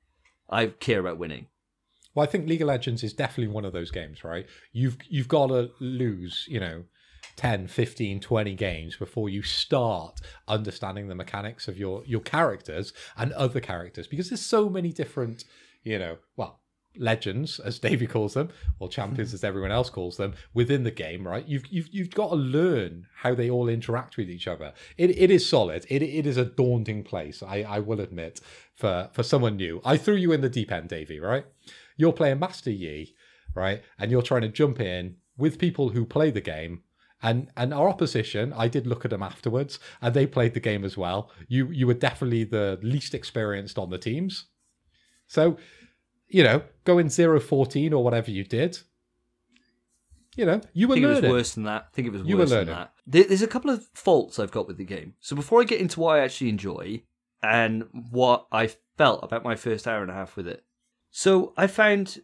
I 0.50 0.66
care 0.66 1.00
about 1.00 1.18
winning. 1.18 1.46
Well, 2.14 2.24
I 2.24 2.30
think 2.30 2.48
League 2.48 2.62
of 2.62 2.68
Legends 2.68 3.04
is 3.04 3.12
definitely 3.12 3.52
one 3.52 3.66
of 3.66 3.74
those 3.74 3.90
games, 3.90 4.24
right? 4.24 4.46
You've 4.72 4.96
you've 5.08 5.28
got 5.28 5.48
to 5.48 5.70
lose, 5.80 6.46
you 6.48 6.60
know, 6.60 6.84
10, 7.36 7.68
15, 7.68 8.20
20 8.20 8.54
games 8.54 8.96
before 8.96 9.28
you 9.28 9.42
start 9.42 10.20
understanding 10.48 11.08
the 11.08 11.14
mechanics 11.14 11.68
of 11.68 11.78
your 11.78 12.02
your 12.06 12.20
characters 12.20 12.92
and 13.16 13.32
other 13.32 13.60
characters 13.60 14.06
because 14.06 14.30
there's 14.30 14.44
so 14.44 14.68
many 14.70 14.92
different, 14.92 15.44
you 15.84 15.98
know, 15.98 16.16
well, 16.36 16.60
legends 16.98 17.60
as 17.60 17.78
Davey 17.78 18.06
calls 18.06 18.34
them 18.34 18.50
or 18.78 18.88
champions 18.88 19.34
as 19.34 19.44
everyone 19.44 19.70
else 19.70 19.90
calls 19.90 20.16
them 20.16 20.34
within 20.54 20.84
the 20.84 20.90
game, 20.90 21.26
right? 21.26 21.46
You've 21.46 21.66
you've 21.68 21.88
you've 21.92 22.10
got 22.10 22.30
to 22.30 22.36
learn 22.36 23.06
how 23.16 23.34
they 23.34 23.50
all 23.50 23.68
interact 23.68 24.16
with 24.16 24.30
each 24.30 24.48
other. 24.48 24.72
It 24.96 25.10
it 25.10 25.30
is 25.30 25.48
solid. 25.48 25.86
It 25.88 26.02
it 26.02 26.26
is 26.26 26.36
a 26.36 26.44
daunting 26.44 27.04
place. 27.04 27.42
I 27.42 27.62
I 27.62 27.78
will 27.80 28.00
admit 28.00 28.40
for 28.74 29.08
for 29.12 29.22
someone 29.22 29.56
new. 29.56 29.80
I 29.84 29.96
threw 29.96 30.14
you 30.14 30.32
in 30.32 30.40
the 30.40 30.48
deep 30.48 30.72
end, 30.72 30.88
Davey, 30.88 31.20
right? 31.20 31.46
You're 31.96 32.12
playing 32.12 32.38
Master 32.38 32.70
Yi, 32.70 33.14
right? 33.54 33.82
And 33.98 34.10
you're 34.10 34.22
trying 34.22 34.42
to 34.42 34.48
jump 34.48 34.80
in 34.80 35.16
with 35.36 35.58
people 35.58 35.90
who 35.90 36.04
play 36.04 36.30
the 36.30 36.40
game. 36.40 36.82
And 37.22 37.48
and 37.56 37.72
our 37.72 37.88
opposition, 37.88 38.52
I 38.52 38.68
did 38.68 38.86
look 38.86 39.04
at 39.04 39.10
them 39.10 39.22
afterwards, 39.22 39.78
and 40.02 40.12
they 40.14 40.26
played 40.26 40.52
the 40.52 40.60
game 40.60 40.84
as 40.84 40.96
well. 40.96 41.30
You 41.48 41.70
you 41.70 41.86
were 41.86 41.94
definitely 41.94 42.44
the 42.44 42.78
least 42.82 43.14
experienced 43.14 43.78
on 43.78 43.88
the 43.90 43.98
teams. 43.98 44.46
So, 45.26 45.56
you 46.28 46.42
know, 46.42 46.62
going 46.84 47.06
0-14 47.06 47.92
or 47.92 48.02
whatever 48.04 48.30
you 48.30 48.44
did, 48.44 48.78
you 50.36 50.44
know, 50.44 50.60
you 50.74 50.86
I 50.86 50.88
were 50.88 50.94
think 50.94 51.04
it 51.04 51.08
was 51.08 51.16
learning. 51.16 51.30
worse 51.30 51.54
than 51.54 51.64
that. 51.64 51.86
I 51.90 51.94
think 51.94 52.08
it 52.08 52.12
was 52.12 52.22
You 52.22 52.36
were 52.36 52.42
worse 52.42 52.50
than 52.50 52.58
learning. 52.66 52.74
that. 52.74 53.28
There's 53.28 53.42
a 53.42 53.46
couple 53.46 53.70
of 53.70 53.86
faults 53.94 54.38
I've 54.38 54.50
got 54.50 54.66
with 54.68 54.76
the 54.76 54.84
game. 54.84 55.14
So 55.20 55.34
before 55.34 55.60
I 55.60 55.64
get 55.64 55.80
into 55.80 56.00
what 56.00 56.16
I 56.16 56.20
actually 56.20 56.50
enjoy 56.50 57.02
and 57.42 57.84
what 58.10 58.46
I 58.52 58.70
felt 58.98 59.20
about 59.22 59.44
my 59.44 59.54
first 59.56 59.86
hour 59.88 60.02
and 60.02 60.10
a 60.10 60.14
half 60.14 60.36
with 60.36 60.46
it, 60.46 60.64
so 61.10 61.54
I 61.56 61.66
found 61.66 62.20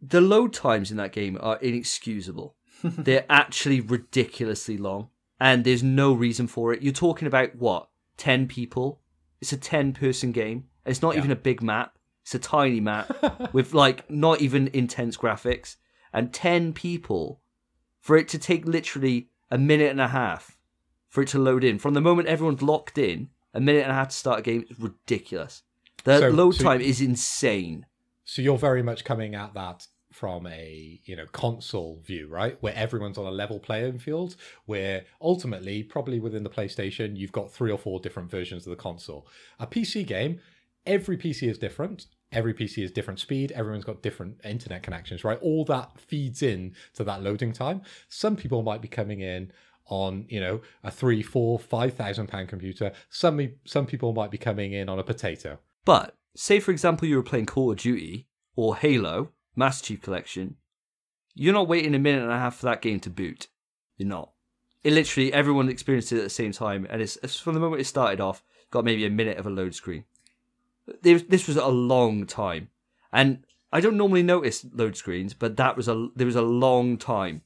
the 0.00 0.20
load 0.20 0.52
times 0.52 0.90
in 0.92 0.96
that 0.98 1.12
game 1.12 1.36
are 1.40 1.56
inexcusable. 1.58 2.54
They're 2.84 3.24
actually 3.28 3.80
ridiculously 3.80 4.76
long, 4.76 5.08
and 5.40 5.64
there's 5.64 5.82
no 5.82 6.12
reason 6.12 6.46
for 6.46 6.72
it. 6.72 6.82
You're 6.82 6.92
talking 6.92 7.26
about 7.26 7.56
what 7.56 7.88
ten 8.16 8.46
people? 8.46 9.00
It's 9.40 9.52
a 9.52 9.56
ten-person 9.56 10.30
game. 10.32 10.64
and 10.84 10.92
It's 10.92 11.02
not 11.02 11.14
Yeah. 11.14 11.18
even 11.20 11.30
a 11.32 11.36
big 11.36 11.62
map. 11.62 11.98
It's 12.24 12.34
a 12.34 12.38
tiny 12.38 12.80
map 12.80 13.52
with 13.52 13.74
like 13.74 14.08
not 14.10 14.40
even 14.40 14.68
intense 14.72 15.16
graphics 15.16 15.76
and 16.12 16.32
10 16.32 16.72
people 16.72 17.40
for 18.00 18.16
it 18.16 18.28
to 18.28 18.38
take 18.38 18.64
literally 18.66 19.28
a 19.50 19.58
minute 19.58 19.90
and 19.90 20.00
a 20.00 20.08
half 20.08 20.56
for 21.08 21.22
it 21.22 21.28
to 21.28 21.38
load 21.38 21.62
in 21.64 21.78
from 21.78 21.92
the 21.94 22.00
moment 22.00 22.26
everyone's 22.28 22.62
locked 22.62 22.96
in 22.96 23.28
a 23.52 23.60
minute 23.60 23.82
and 23.82 23.92
a 23.92 23.94
half 23.94 24.08
to 24.08 24.16
start 24.16 24.38
a 24.38 24.42
game 24.42 24.64
is 24.70 24.80
ridiculous 24.80 25.62
the 26.04 26.18
So- 26.18 26.28
load 26.30 26.54
so- 26.54 26.64
time 26.64 26.80
is 26.80 27.00
insane 27.02 27.84
So 28.24 28.40
you're 28.40 28.56
very 28.58 28.82
much 28.82 29.04
coming 29.04 29.34
at 29.34 29.52
that 29.52 29.86
from 30.10 30.46
a 30.46 31.00
you 31.04 31.16
know 31.16 31.26
console 31.32 32.00
view, 32.06 32.28
right? 32.28 32.56
Where 32.62 32.74
everyone's 32.74 33.18
on 33.18 33.26
a 33.26 33.30
level 33.32 33.58
playing 33.58 33.98
field. 33.98 34.36
Where 34.64 35.04
ultimately, 35.20 35.82
probably 35.82 36.20
within 36.20 36.44
the 36.44 36.48
PlayStation, 36.50 37.16
you've 37.16 37.32
got 37.32 37.50
three 37.52 37.72
or 37.72 37.76
four 37.78 37.98
different 37.98 38.30
versions 38.30 38.64
of 38.64 38.70
the 38.70 38.76
console. 38.82 39.26
A 39.58 39.66
PC 39.66 40.06
game, 40.06 40.40
every 40.86 41.16
PC 41.16 41.48
is 41.48 41.58
different. 41.58 42.06
Every 42.32 42.54
PC 42.54 42.82
is 42.82 42.90
different 42.90 43.20
speed. 43.20 43.52
Everyone's 43.52 43.84
got 43.84 44.02
different 44.02 44.40
internet 44.44 44.82
connections, 44.82 45.24
right? 45.24 45.38
All 45.40 45.64
that 45.66 46.00
feeds 46.00 46.42
in 46.42 46.74
to 46.94 47.04
that 47.04 47.22
loading 47.22 47.52
time. 47.52 47.82
Some 48.08 48.36
people 48.36 48.62
might 48.62 48.82
be 48.82 48.88
coming 48.88 49.20
in 49.20 49.52
on 49.86 50.24
you 50.28 50.40
know 50.40 50.60
a 50.82 50.90
three, 50.90 51.22
four, 51.22 51.58
five 51.58 51.94
thousand 51.94 52.26
pound 52.28 52.48
computer. 52.48 52.92
Some 53.10 53.52
some 53.64 53.86
people 53.86 54.12
might 54.12 54.30
be 54.30 54.38
coming 54.38 54.72
in 54.72 54.88
on 54.88 54.98
a 54.98 55.04
potato. 55.04 55.58
but 55.84 56.16
say 56.36 56.58
for 56.58 56.72
example 56.72 57.06
you 57.06 57.16
were 57.16 57.22
playing 57.22 57.46
call 57.46 57.70
of 57.70 57.76
duty 57.78 58.26
or 58.56 58.76
halo 58.76 59.30
master 59.54 59.86
chief 59.86 60.02
collection 60.02 60.56
you're 61.34 61.52
not 61.52 61.68
waiting 61.68 61.94
a 61.94 61.98
minute 61.98 62.22
and 62.22 62.32
a 62.32 62.38
half 62.38 62.56
for 62.56 62.66
that 62.66 62.82
game 62.82 62.98
to 62.98 63.08
boot 63.08 63.46
you're 63.96 64.08
not 64.08 64.32
it 64.82 64.92
literally 64.92 65.32
everyone 65.32 65.68
experienced 65.68 66.10
it 66.10 66.18
at 66.18 66.24
the 66.24 66.30
same 66.30 66.50
time 66.50 66.86
and 66.90 67.00
it's, 67.00 67.16
it's 67.22 67.38
from 67.38 67.54
the 67.54 67.60
moment 67.60 67.80
it 67.80 67.84
started 67.84 68.20
off 68.20 68.42
got 68.72 68.84
maybe 68.84 69.06
a 69.06 69.10
minute 69.10 69.38
of 69.38 69.46
a 69.46 69.50
load 69.50 69.74
screen 69.74 70.04
this 71.02 71.46
was 71.46 71.56
a 71.56 71.66
long 71.68 72.26
time 72.26 72.68
and 73.12 73.44
i 73.72 73.80
don't 73.80 73.96
normally 73.96 74.22
notice 74.22 74.66
load 74.72 74.96
screens 74.96 75.34
but 75.34 75.56
that 75.56 75.76
was 75.76 75.88
a 75.88 76.08
there 76.14 76.26
was 76.26 76.36
a 76.36 76.42
long 76.42 76.96
time 76.96 77.42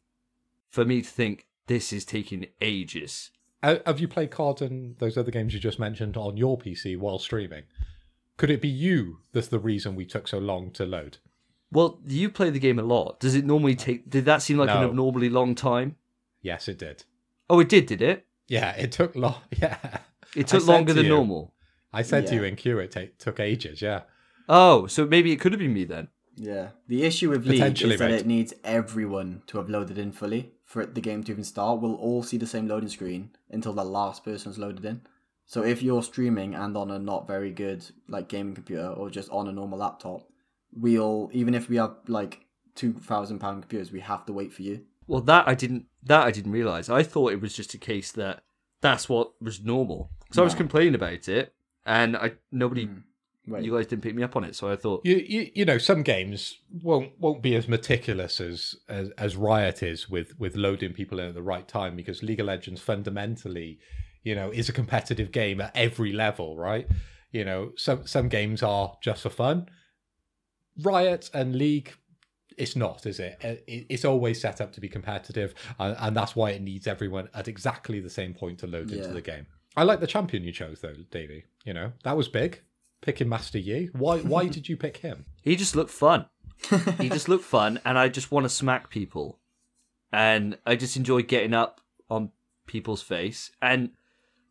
for 0.70 0.84
me 0.84 1.01
to 1.03 1.09
think 1.09 1.47
this 1.66 1.93
is 1.93 2.05
taking 2.05 2.47
ages 2.61 3.30
Uh, 3.62 3.76
Have 3.86 4.01
you 4.01 4.09
played 4.09 4.30
COD 4.30 4.62
and 4.62 4.99
those 4.99 5.16
other 5.16 5.30
games 5.32 5.53
you 5.55 5.61
just 5.61 5.78
mentioned 5.80 6.16
on 6.16 6.36
your 6.36 6.57
PC 6.57 6.97
while 6.97 7.18
streaming? 7.18 7.64
Could 8.36 8.51
it 8.51 8.61
be 8.62 8.68
you 8.68 9.18
that's 9.32 9.49
the 9.49 9.59
reason 9.59 9.97
we 9.97 10.05
took 10.07 10.28
so 10.28 10.39
long 10.39 10.70
to 10.72 10.84
load? 10.86 11.18
well 11.72 11.99
you 12.07 12.30
play 12.30 12.51
the 12.51 12.59
game 12.66 12.78
a 12.78 12.82
lot 12.82 13.20
does 13.20 13.34
it 13.34 13.45
normally 13.45 13.74
take 13.74 14.09
did 14.09 14.24
that 14.24 14.43
seem 14.43 14.57
like 14.59 14.70
an 14.70 14.84
abnormally 14.84 15.28
long 15.28 15.55
time 15.55 15.97
Yes, 16.41 16.68
it 16.68 16.78
did. 16.78 17.05
oh 17.51 17.61
it 17.61 17.68
did 17.68 17.86
did 17.86 18.01
it 18.03 18.26
Yeah, 18.49 18.70
it 18.76 18.93
took 18.93 19.14
long. 19.16 19.41
Yeah, 19.62 19.76
It 20.36 20.47
took 20.47 20.66
longer 20.66 20.93
than 20.95 21.05
you- 21.07 21.11
normal. 21.18 21.53
I 21.93 22.03
said 22.03 22.26
to 22.28 22.34
you 22.34 22.45
in 22.45 22.57
queue 22.57 22.78
it 22.78 22.91
ta- 22.93 23.12
took 23.18 23.41
ages. 23.41 23.80
Yeah, 23.82 24.03
Oh, 24.49 24.86
so 24.86 25.07
maybe 25.07 25.32
it 25.32 25.41
could 25.41 25.53
have 25.53 25.59
been 25.61 25.74
me 25.74 25.84
then. 25.84 26.09
Yeah. 26.36 26.68
The 26.86 27.05
issue 27.05 27.30
with 27.30 27.47
League 27.47 27.59
Potentially, 27.61 27.95
is 27.95 28.01
that 28.01 28.11
mate. 28.11 28.20
it 28.20 28.26
needs 28.26 28.55
everyone 28.64 29.43
to 29.49 29.59
have 29.59 29.68
loaded 29.68 29.99
in 29.99 30.12
fully 30.12 30.53
for 30.64 30.86
the 30.86 31.01
game 31.01 31.24
to 31.24 31.32
even 31.32 31.45
start. 31.45 31.80
We'll 31.80 31.97
all 31.97 32.22
see 32.22 32.36
the 32.36 32.47
same 32.47 32.68
loading 32.68 32.89
screen 32.89 33.30
until 33.51 33.72
the 33.72 33.84
last 33.84 34.24
person's 34.24 34.59
loaded 34.59 34.84
in. 34.84 35.01
So 35.47 35.64
if 35.64 35.82
you're 35.82 36.03
streaming 36.03 36.55
and 36.55 36.76
on 36.76 36.91
a 36.91 36.99
not 36.99 37.26
very 37.26 37.51
good 37.51 37.84
like 38.07 38.28
gaming 38.28 38.55
computer 38.55 38.86
or 38.89 39.11
just 39.11 39.30
on 39.30 39.49
a 39.49 39.53
normal 39.53 39.78
laptop, 39.78 40.28
we'll 40.72 41.30
even 41.32 41.55
if 41.55 41.68
we 41.68 41.76
have 41.76 41.97
like 42.07 42.41
two 42.74 42.93
thousand 42.93 43.39
pound 43.41 43.62
computers, 43.62 43.91
we 43.93 44.01
have 44.01 44.24
to 44.26 44.32
wait 44.32 44.53
for 44.53 44.62
you. 44.62 44.84
Well, 45.07 45.22
that 45.22 45.49
I 45.49 45.55
didn't. 45.55 45.86
That 46.05 46.26
I 46.26 46.30
didn't 46.30 46.53
realize. 46.53 46.89
I 46.91 47.03
thought 47.03 47.32
it 47.32 47.41
was 47.41 47.55
just 47.55 47.74
a 47.74 47.78
case 47.78 48.12
that 48.12 48.43
that's 48.80 49.09
what 49.09 49.32
was 49.43 49.62
normal. 49.64 50.11
So 50.32 50.43
I 50.43 50.45
was 50.45 50.55
complaining 50.55 50.95
about 50.95 51.28
it, 51.28 51.55
and 51.89 52.16
I 52.16 52.32
nobody, 52.53 52.86
Mm. 52.86 53.03
Wait. 53.49 53.64
you 53.64 53.74
guys 53.74 53.86
didn't 53.86 54.03
pick 54.03 54.14
me 54.14 54.22
up 54.22 54.36
on 54.36 54.45
it. 54.45 54.55
So 54.55 54.70
I 54.70 54.76
thought, 54.76 55.01
you, 55.05 55.16
you 55.16 55.51
you 55.55 55.64
know 55.64 55.78
some 55.78 56.03
games 56.03 56.59
won't 56.82 57.12
won't 57.18 57.43
be 57.43 57.55
as 57.57 57.66
meticulous 57.66 58.41
as, 58.41 58.76
as 58.89 59.09
as 59.16 59.36
Riot 59.36 59.82
is 59.82 60.09
with 60.09 60.39
with 60.39 60.55
loading 60.55 60.93
people 60.93 61.18
in 61.18 61.26
at 61.28 61.34
the 61.34 61.43
right 61.43 61.66
time 61.66 61.97
because 61.97 62.22
League 62.22 62.41
of 62.41 62.47
Legends 62.47 62.80
fundamentally, 62.82 63.78
you 64.22 64.34
know, 64.34 64.51
is 64.51 64.68
a 64.68 64.72
competitive 64.72 65.32
game 65.32 65.61
at 65.62 65.72
every 65.74 66.12
level, 66.12 66.57
right? 66.59 66.86
You 67.32 67.45
know, 67.47 67.72
some 67.76 68.07
some 68.07 68.28
games 68.28 68.62
are 68.62 68.97
just 69.03 69.22
for 69.22 69.30
fun. 69.30 69.66
Riot 70.82 71.30
and 71.34 71.57
League, 71.57 71.95
it's 72.57 72.76
not, 72.76 73.07
is 73.07 73.18
it? 73.18 73.36
Uh, 73.43 73.55
It's 73.66 74.05
always 74.05 74.41
set 74.41 74.61
up 74.61 74.72
to 74.74 74.80
be 74.80 74.89
competitive, 74.89 75.55
and, 75.78 75.97
and 75.99 76.16
that's 76.16 76.36
why 76.36 76.51
it 76.51 76.62
needs 76.62 76.86
everyone 76.86 77.28
at 77.34 77.49
exactly 77.49 77.99
the 78.01 78.11
same 78.11 78.34
point 78.34 78.59
to 78.61 78.66
load 78.66 78.91
into 78.93 79.09
the 79.09 79.20
game. 79.20 79.47
I 79.76 79.82
like 79.84 80.01
the 80.01 80.07
champion 80.07 80.43
you 80.45 80.53
chose 80.53 80.80
though, 80.80 80.95
Davey. 81.11 81.45
You 81.68 81.74
know 81.74 81.92
that 82.02 82.16
was 82.16 82.28
big. 82.28 82.62
Picking 83.02 83.28
Master 83.28 83.58
Yi. 83.58 83.90
Why? 83.92 84.20
Why 84.20 84.46
did 84.46 84.70
you 84.70 84.76
pick 84.78 84.96
him? 84.96 85.26
he 85.42 85.54
just 85.54 85.76
looked 85.76 85.90
fun. 85.90 86.24
he 86.98 87.10
just 87.10 87.28
looked 87.28 87.44
fun, 87.44 87.78
and 87.84 87.98
I 87.98 88.08
just 88.08 88.32
want 88.32 88.44
to 88.44 88.48
smack 88.48 88.88
people, 88.88 89.38
and 90.10 90.56
I 90.64 90.76
just 90.76 90.96
enjoy 90.96 91.20
getting 91.24 91.52
up 91.52 91.82
on 92.08 92.30
people's 92.66 93.02
face. 93.02 93.50
And 93.60 93.90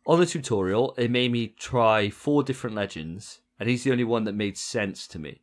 on 0.06 0.20
the 0.20 0.26
tutorial, 0.26 0.94
it 0.96 1.10
made 1.10 1.32
me 1.32 1.48
try 1.48 2.08
four 2.08 2.44
different 2.44 2.76
legends, 2.76 3.40
and 3.58 3.68
he's 3.68 3.82
the 3.82 3.90
only 3.90 4.04
one 4.04 4.22
that 4.22 4.34
made 4.34 4.56
sense 4.56 5.08
to 5.08 5.18
me. 5.18 5.40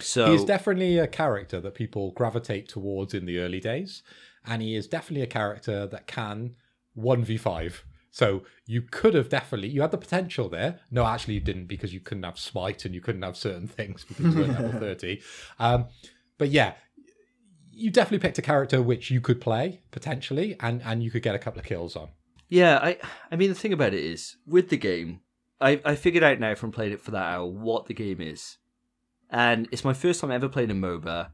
So 0.00 0.32
He's 0.32 0.44
definitely 0.44 0.98
a 0.98 1.06
character 1.06 1.60
that 1.60 1.76
people 1.76 2.10
gravitate 2.10 2.68
towards 2.68 3.14
in 3.14 3.26
the 3.26 3.38
early 3.38 3.60
days, 3.60 4.02
and 4.44 4.60
he 4.60 4.74
is 4.74 4.88
definitely 4.88 5.22
a 5.22 5.28
character 5.28 5.86
that 5.86 6.08
can 6.08 6.56
one 6.94 7.22
v 7.22 7.36
five. 7.36 7.84
So 8.16 8.44
you 8.64 8.80
could 8.80 9.12
have 9.12 9.28
definitely 9.28 9.68
you 9.68 9.82
had 9.82 9.90
the 9.90 9.98
potential 9.98 10.48
there. 10.48 10.80
No, 10.90 11.04
actually 11.04 11.34
you 11.34 11.40
didn't 11.40 11.66
because 11.66 11.92
you 11.92 12.00
couldn't 12.00 12.22
have 12.22 12.38
smite 12.38 12.86
and 12.86 12.94
you 12.94 13.02
couldn't 13.02 13.20
have 13.20 13.36
certain 13.36 13.68
things 13.78 14.06
because 14.06 14.34
you 14.34 14.40
weren't 14.40 14.58
level 14.58 14.80
thirty. 14.80 15.20
Um, 15.58 15.88
but 16.38 16.48
yeah, 16.48 16.76
you 17.70 17.90
definitely 17.90 18.26
picked 18.26 18.38
a 18.38 18.42
character 18.42 18.80
which 18.80 19.10
you 19.10 19.20
could 19.20 19.38
play 19.38 19.82
potentially, 19.90 20.56
and 20.60 20.80
and 20.82 21.02
you 21.02 21.10
could 21.10 21.22
get 21.22 21.34
a 21.34 21.38
couple 21.38 21.60
of 21.60 21.66
kills 21.66 21.94
on. 21.94 22.08
Yeah, 22.48 22.78
I 22.78 22.96
I 23.30 23.36
mean 23.36 23.50
the 23.50 23.54
thing 23.54 23.74
about 23.74 23.92
it 23.92 24.02
is 24.02 24.38
with 24.46 24.70
the 24.70 24.78
game, 24.78 25.20
I 25.60 25.82
I 25.84 25.94
figured 25.94 26.24
out 26.24 26.40
now 26.40 26.54
from 26.54 26.72
playing 26.72 26.92
it 26.92 27.02
for 27.02 27.10
that 27.10 27.34
hour 27.34 27.44
what 27.44 27.84
the 27.84 27.92
game 27.92 28.22
is, 28.22 28.56
and 29.28 29.68
it's 29.70 29.84
my 29.84 29.92
first 29.92 30.22
time 30.22 30.30
ever 30.30 30.48
playing 30.48 30.70
a 30.70 30.74
MOBA, 30.74 31.32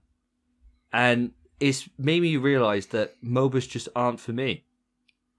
and 0.93 1.31
it's 1.61 1.89
made 1.97 2.23
me 2.23 2.37
realize 2.39 2.87
that 2.87 3.23
MOBAs 3.23 3.69
just 3.69 3.89
aren't 3.95 4.19
for 4.19 4.33
me, 4.33 4.65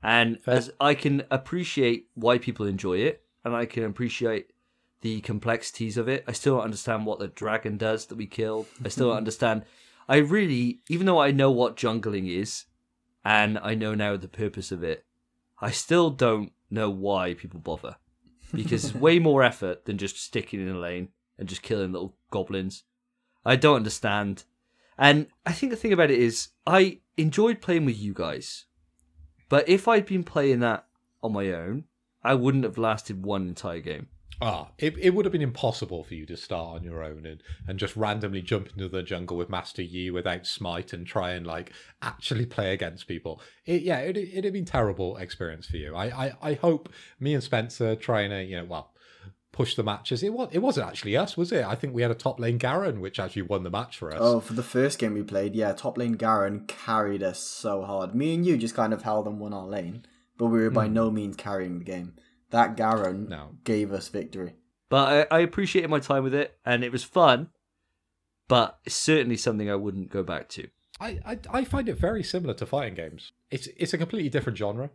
and 0.04 0.40
as 0.46 0.72
I 0.80 0.94
can 0.94 1.24
appreciate 1.32 2.08
why 2.14 2.38
people 2.38 2.66
enjoy 2.66 2.98
it, 3.00 3.24
and 3.46 3.56
I 3.56 3.66
can 3.66 3.84
appreciate 3.84 4.52
the 5.02 5.22
complexities 5.22 5.98
of 5.98 6.08
it. 6.08 6.24
I 6.28 6.32
still 6.32 6.56
don't 6.56 6.66
understand 6.66 7.06
what 7.06 7.20
the 7.20 7.28
dragon 7.28 7.78
does 7.78 8.06
that 8.08 8.16
we 8.16 8.26
killed. 8.26 8.68
I 8.84 8.90
still 8.90 9.10
don't 9.10 9.18
understand. 9.26 9.64
I 10.08 10.18
really, 10.18 10.80
even 10.90 11.06
though 11.06 11.20
I 11.20 11.32
know 11.32 11.52
what 11.52 11.78
jungling 11.78 12.30
is, 12.30 12.66
and 13.24 13.58
I 13.60 13.76
know 13.76 13.96
now 13.96 14.18
the 14.18 14.28
purpose 14.28 14.72
of 14.72 14.84
it, 14.84 15.06
I 15.62 15.72
still 15.72 16.10
don't 16.10 16.52
know 16.70 16.90
why 16.90 17.34
people 17.34 17.60
bother. 17.60 17.98
Because 18.54 18.86
it's 18.86 18.96
way 18.96 19.20
more 19.30 19.44
effort 19.44 19.86
than 19.86 19.98
just 19.98 20.22
sticking 20.22 20.62
in 20.62 20.76
a 20.76 20.80
lane 20.80 21.10
and 21.40 21.48
just 21.48 21.62
killing 21.62 21.92
little 21.92 22.16
goblins. 22.32 22.84
I 23.46 23.56
don't 23.56 23.78
understand. 23.78 24.44
And 24.98 25.28
I 25.46 25.54
think 25.54 25.72
the 25.72 25.78
thing 25.78 25.94
about 25.94 26.12
it 26.12 26.20
is, 26.20 26.50
I 26.68 27.00
enjoyed 27.18 27.62
playing 27.62 27.86
with 27.86 27.98
you 27.98 28.14
guys. 28.14 28.66
But 29.50 29.68
if 29.70 29.88
I'd 29.88 30.06
been 30.06 30.24
playing 30.24 30.60
that 30.60 30.86
on 31.22 31.34
my 31.34 31.52
own, 31.52 31.86
I 32.24 32.36
wouldn't 32.36 32.64
have 32.64 32.78
lasted 32.78 33.24
one 33.24 33.48
entire 33.48 33.80
game. 33.80 34.08
Ah, 34.42 34.70
it, 34.78 34.98
it 34.98 35.12
would 35.12 35.26
have 35.26 35.32
been 35.32 35.42
impossible 35.42 36.04
for 36.04 36.16
you 36.16 36.26
to 36.26 36.36
start 36.36 36.76
on 36.76 36.84
your 36.84 37.04
own 37.04 37.26
and, 37.26 37.42
and 37.68 37.80
just 37.80 37.96
randomly 37.96 38.42
jump 38.42 38.70
into 38.70 38.90
the 38.90 39.04
jungle 39.04 39.38
with 39.38 39.50
Master 39.50 39.82
Yi 39.82 40.12
without 40.12 40.46
smite 40.48 40.92
and 40.92 41.06
try 41.06 41.32
and 41.32 41.46
like 41.46 41.72
actually 42.02 42.46
play 42.46 42.74
against 42.74 43.08
people. 43.08 43.42
It, 43.66 43.84
yeah, 43.84 44.00
it, 44.00 44.18
it'd 44.18 44.52
been 44.52 44.66
terrible 44.66 45.18
experience 45.18 45.68
for 45.68 45.78
you. 45.78 45.96
I, 45.96 46.26
I, 46.26 46.34
I 46.42 46.54
hope 46.56 46.90
me 47.20 47.34
and 47.34 47.44
Spencer 47.44 47.96
trying 47.96 48.32
to, 48.32 48.44
you 48.44 48.58
know, 48.58 48.66
well, 48.66 48.93
push 49.54 49.76
the 49.76 49.84
matches. 49.84 50.22
It 50.22 50.34
was 50.34 50.50
it 50.52 50.60
wasn't 50.60 50.88
actually 50.88 51.16
us, 51.16 51.38
was 51.38 51.54
it? 51.54 51.64
I 51.64 51.76
think 51.76 51.94
we 51.94 52.02
had 52.02 52.12
a 52.12 52.16
top 52.16 52.40
lane 52.40 52.58
Garen 52.58 53.00
which 53.00 53.20
actually 53.20 53.44
won 53.44 53.64
the 53.64 53.70
match 53.70 53.98
for 53.98 54.12
us. 54.12 54.20
Oh, 54.20 54.42
for 54.42 54.54
the 54.54 54.64
first 54.64 55.00
game 55.00 55.14
we 55.14 55.24
played, 55.24 55.56
yeah, 55.56 55.72
top 55.72 55.98
lane 55.98 56.14
Garen 56.14 56.66
carried 56.68 57.24
us 57.24 57.40
so 57.40 57.84
hard. 57.84 58.14
Me 58.14 58.34
and 58.34 58.46
you 58.46 58.58
just 58.58 58.76
kind 58.76 58.92
of 58.92 59.04
held 59.04 59.28
and 59.28 59.40
won 59.40 59.54
our 59.54 59.68
lane, 59.68 60.06
but 60.38 60.48
we 60.48 60.60
were 60.60 60.70
by 60.70 60.88
hmm. 60.88 60.94
no 60.94 61.10
means 61.10 61.38
carrying 61.38 61.80
the 61.80 61.86
game. 61.86 62.16
That 62.50 62.76
Garen 62.76 63.30
No. 63.30 63.52
gave 63.64 63.94
us 63.94 64.10
victory. 64.10 64.56
But 64.90 65.28
I, 65.32 65.38
I 65.38 65.40
appreciated 65.40 65.90
my 65.90 66.00
time 66.00 66.24
with 66.24 66.36
it, 66.36 66.58
and 66.66 66.84
it 66.84 66.92
was 66.92 67.04
fun. 67.04 67.50
But 68.48 68.78
it's 68.86 68.94
certainly 68.94 69.38
something 69.38 69.72
I 69.72 69.76
wouldn't 69.76 70.12
go 70.12 70.22
back 70.22 70.50
to. 70.50 70.68
I, 71.00 71.20
I 71.26 71.40
I 71.50 71.64
find 71.64 71.90
it 71.90 71.98
very 71.98 72.22
similar 72.22 72.54
to 72.56 72.66
fighting 72.66 72.94
games. 72.94 73.32
It's 73.50 73.68
it's 73.78 73.94
a 73.94 73.98
completely 73.98 74.30
different 74.30 74.58
genre, 74.58 74.92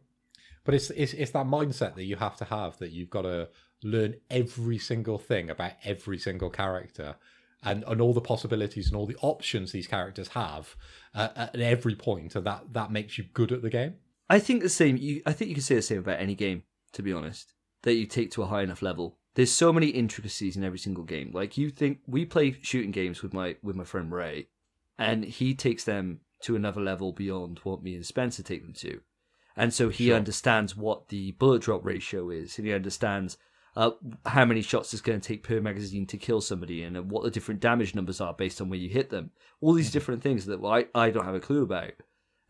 but 0.65 0.75
it's 0.75 0.91
it's 0.91 1.15
it's 1.15 1.33
that 1.33 1.47
mindset 1.47 1.95
that 1.97 2.05
you 2.05 2.17
have 2.17 2.37
to 2.37 2.45
have 2.45 2.79
that 2.79 2.93
you've 2.93 3.11
got 3.11 3.23
to 3.23 3.49
learn 3.83 4.15
every 4.31 4.79
single 4.79 5.19
thing 5.19 5.51
about 5.51 5.73
every 5.85 6.19
single 6.19 6.51
character 6.51 7.17
and 7.63 7.85
and 7.87 8.01
all 8.01 8.13
the 8.15 8.21
possibilities 8.21 8.87
and 8.89 8.97
all 8.97 9.07
the 9.07 9.17
options 9.21 9.73
these 9.73 9.87
characters 9.87 10.29
have 10.29 10.77
uh, 11.15 11.29
at 11.37 11.61
every 11.61 11.95
point, 11.95 12.35
and 12.37 12.47
that 12.47 12.73
that 12.73 12.91
makes 12.93 13.19
you 13.19 13.25
good 13.35 13.53
at 13.53 13.63
the 13.63 13.71
game. 13.71 13.95
I 14.31 14.39
think 14.39 14.63
the 14.63 14.69
same. 14.69 14.97
You, 14.97 15.23
I 15.27 15.33
think 15.33 15.49
you 15.49 15.55
can 15.55 15.63
say 15.63 15.75
the 15.77 15.83
same 15.83 15.99
about 15.99 16.21
any 16.21 16.35
game, 16.35 16.63
to 16.93 17.03
be 17.03 17.13
honest, 17.13 17.55
that 17.83 17.95
you 17.95 18.07
take 18.07 18.31
to 18.33 18.43
a 18.43 18.47
high 18.47 18.63
enough 18.63 18.83
level. 18.83 19.19
There's 19.35 19.53
so 19.53 19.73
many 19.73 19.89
intricacies 19.89 20.57
in 20.57 20.65
every 20.65 20.79
single 20.79 21.05
game. 21.05 21.31
Like 21.33 21.57
you 21.57 21.71
think 21.71 21.99
we 22.07 22.25
play 22.25 22.57
shooting 22.63 22.91
games 22.91 23.23
with 23.23 23.33
my 23.33 23.57
with 23.63 23.75
my 23.77 23.85
friend 23.85 24.13
Ray, 24.13 24.49
and 24.99 25.25
he 25.25 25.55
takes 25.55 25.85
them 25.85 26.21
to 26.43 26.55
another 26.55 26.81
level 26.81 27.13
beyond 27.13 27.59
what 27.65 27.83
me 27.83 27.95
and 27.97 28.07
Spencer 28.07 28.43
take 28.45 28.63
them 28.63 28.75
to, 28.75 29.01
and 29.57 29.75
so 29.75 29.89
he 29.89 30.07
Sure. 30.09 30.17
understands 30.17 30.77
what 30.77 31.09
the 31.09 31.33
bullet 31.33 31.63
drop 31.63 31.85
ratio 31.85 32.31
is, 32.31 32.59
and 32.59 32.67
he 32.67 32.73
understands 32.73 33.37
uh, 33.77 33.91
how 34.27 34.45
many 34.45 34.63
shots 34.63 34.93
it's 34.93 35.03
going 35.03 35.21
to 35.21 35.27
take 35.29 35.43
per 35.43 35.61
magazine 35.61 36.07
to 36.07 36.17
kill 36.17 36.41
somebody, 36.41 36.83
and 36.83 36.97
uh, 36.97 37.03
what 37.03 37.23
the 37.23 37.31
different 37.31 37.61
damage 37.61 37.95
numbers 37.95 38.21
are 38.21 38.35
based 38.35 38.61
on 38.61 38.69
where 38.69 38.79
you 38.79 38.89
hit 38.89 39.11
them. 39.11 39.31
All 39.61 39.73
these 39.73 39.91
different 39.91 40.23
things 40.23 40.47
that 40.47 40.61
I 40.65 40.87
I 40.95 41.11
don't 41.11 41.25
have 41.25 41.35
a 41.35 41.41
clue 41.41 41.63
about. 41.63 41.93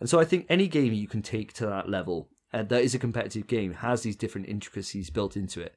And 0.01 0.09
so 0.09 0.21
I 0.21 0.25
think 0.25 0.47
any 0.49 0.69
game 0.69 0.93
you 0.93 1.09
can 1.09 1.23
take 1.23 1.53
to 1.55 1.67
that 1.67 1.89
level, 1.89 2.31
and 2.53 2.69
that 2.69 2.85
is 2.85 2.95
a 2.95 2.99
competitive 2.99 3.47
game, 3.47 3.75
has 3.75 4.03
these 4.03 4.17
different 4.17 4.49
intricacies 4.49 5.11
built 5.11 5.37
into 5.37 5.61
it. 5.61 5.75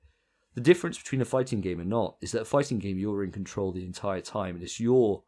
The 0.54 0.62
difference 0.62 0.98
between 0.98 1.22
a 1.22 1.26
fighting 1.26 1.62
game 1.62 1.80
and 1.80 1.90
not 1.90 2.18
is 2.22 2.34
that 2.34 2.42
a 2.42 2.46
fighting 2.46 2.80
game 2.80 3.00
you're 3.00 3.24
in 3.24 3.32
control 3.32 3.72
the 3.72 3.86
entire 3.86 4.22
time, 4.22 4.56
and 4.56 4.64
it's 4.64 4.80
your, 4.80 5.24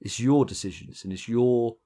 it's 0.00 0.20
your 0.20 0.44
decisions 0.44 1.04
and 1.04 1.12
it's 1.12 1.28
your 1.28 1.76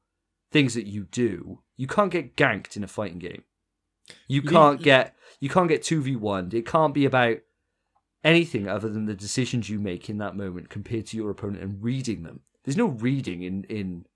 things 0.50 0.74
that 0.74 0.86
you 0.86 1.04
do. 1.04 1.60
You 1.76 1.86
can't 1.86 2.10
get 2.10 2.36
ganked 2.36 2.76
in 2.76 2.82
a 2.82 2.88
fighting 2.88 3.18
game. 3.18 3.44
You 4.28 4.42
Le- 4.42 4.50
can't 4.50 4.82
get 4.82 5.14
you 5.40 5.48
can't 5.48 5.68
get 5.68 5.82
two 5.82 6.02
v 6.02 6.16
one. 6.16 6.50
It 6.52 6.66
can't 6.66 6.94
be 6.94 7.04
about 7.04 7.38
anything 8.24 8.68
other 8.68 8.88
than 8.88 9.06
the 9.06 9.14
decisions 9.14 9.70
you 9.70 9.78
make 9.78 10.10
in 10.10 10.18
that 10.18 10.36
moment 10.36 10.68
compared 10.68 11.06
to 11.06 11.16
your 11.16 11.30
opponent 11.30 11.62
and 11.62 11.82
reading 11.82 12.22
them. 12.22 12.40
There's 12.64 12.76
no 12.76 12.86
reading 12.86 13.42
in 13.42 13.64
in 13.64 14.06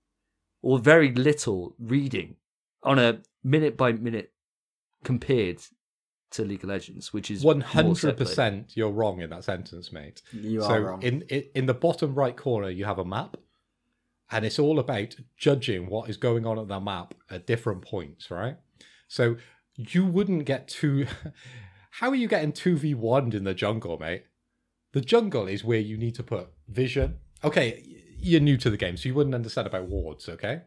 or 0.61 0.79
very 0.79 1.11
little 1.13 1.75
reading 1.79 2.35
on 2.83 2.99
a 2.99 3.21
minute 3.43 3.77
by 3.77 3.93
minute 3.93 4.31
compared 5.03 5.61
to 6.31 6.43
League 6.43 6.63
of 6.63 6.69
Legends, 6.69 7.13
which 7.13 7.29
is 7.29 7.43
one 7.43 7.61
hundred 7.61 8.17
percent. 8.17 8.75
you're 8.75 8.91
wrong 8.91 9.21
in 9.21 9.29
that 9.29 9.43
sentence, 9.43 9.91
mate. 9.91 10.21
You 10.31 10.61
so 10.61 10.67
are 10.67 10.81
wrong. 10.81 11.01
in 11.01 11.21
in 11.23 11.43
in 11.55 11.65
the 11.65 11.73
bottom 11.73 12.15
right 12.15 12.35
corner, 12.35 12.69
you 12.69 12.85
have 12.85 12.99
a 12.99 13.05
map, 13.05 13.37
and 14.31 14.45
it's 14.45 14.59
all 14.59 14.79
about 14.79 15.15
judging 15.37 15.87
what 15.87 16.09
is 16.09 16.17
going 16.17 16.45
on 16.45 16.57
at 16.57 16.67
that 16.69 16.81
map 16.81 17.13
at 17.29 17.45
different 17.45 17.81
points, 17.81 18.31
right? 18.31 18.57
So 19.07 19.37
you 19.89 20.05
wouldn't 20.05 20.45
get 20.45 20.67
two. 20.67 21.07
How 21.91 22.09
are 22.09 22.15
you 22.15 22.27
getting 22.27 22.53
two 22.53 22.77
v 22.77 22.93
one 22.93 23.31
in 23.33 23.43
the 23.43 23.53
jungle, 23.53 23.97
mate? 23.97 24.25
The 24.93 25.01
jungle 25.01 25.47
is 25.47 25.63
where 25.63 25.79
you 25.79 25.97
need 25.97 26.15
to 26.15 26.23
put 26.23 26.49
vision. 26.67 27.17
Okay, 27.43 27.83
you're 28.19 28.41
new 28.41 28.57
to 28.57 28.69
the 28.69 28.77
game, 28.77 28.97
so 28.97 29.09
you 29.09 29.15
wouldn't 29.15 29.35
understand 29.35 29.67
about 29.67 29.87
wards, 29.87 30.27
okay? 30.29 30.61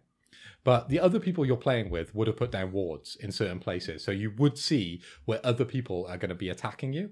But 0.65 0.89
the 0.89 0.99
other 0.99 1.21
people 1.21 1.45
you're 1.45 1.57
playing 1.57 1.91
with 1.91 2.15
would 2.15 2.27
have 2.27 2.39
put 2.39 2.51
down 2.51 2.73
wards 2.73 3.17
in 3.17 3.31
certain 3.33 3.61
places, 3.61 4.03
so 4.03 4.11
you 4.11 4.33
would 4.39 4.59
see 4.59 5.03
where 5.27 5.41
other 5.45 5.65
people 5.65 6.07
are 6.09 6.17
going 6.17 6.31
to 6.31 6.35
be 6.35 6.49
attacking 6.49 6.95
you. 6.95 7.11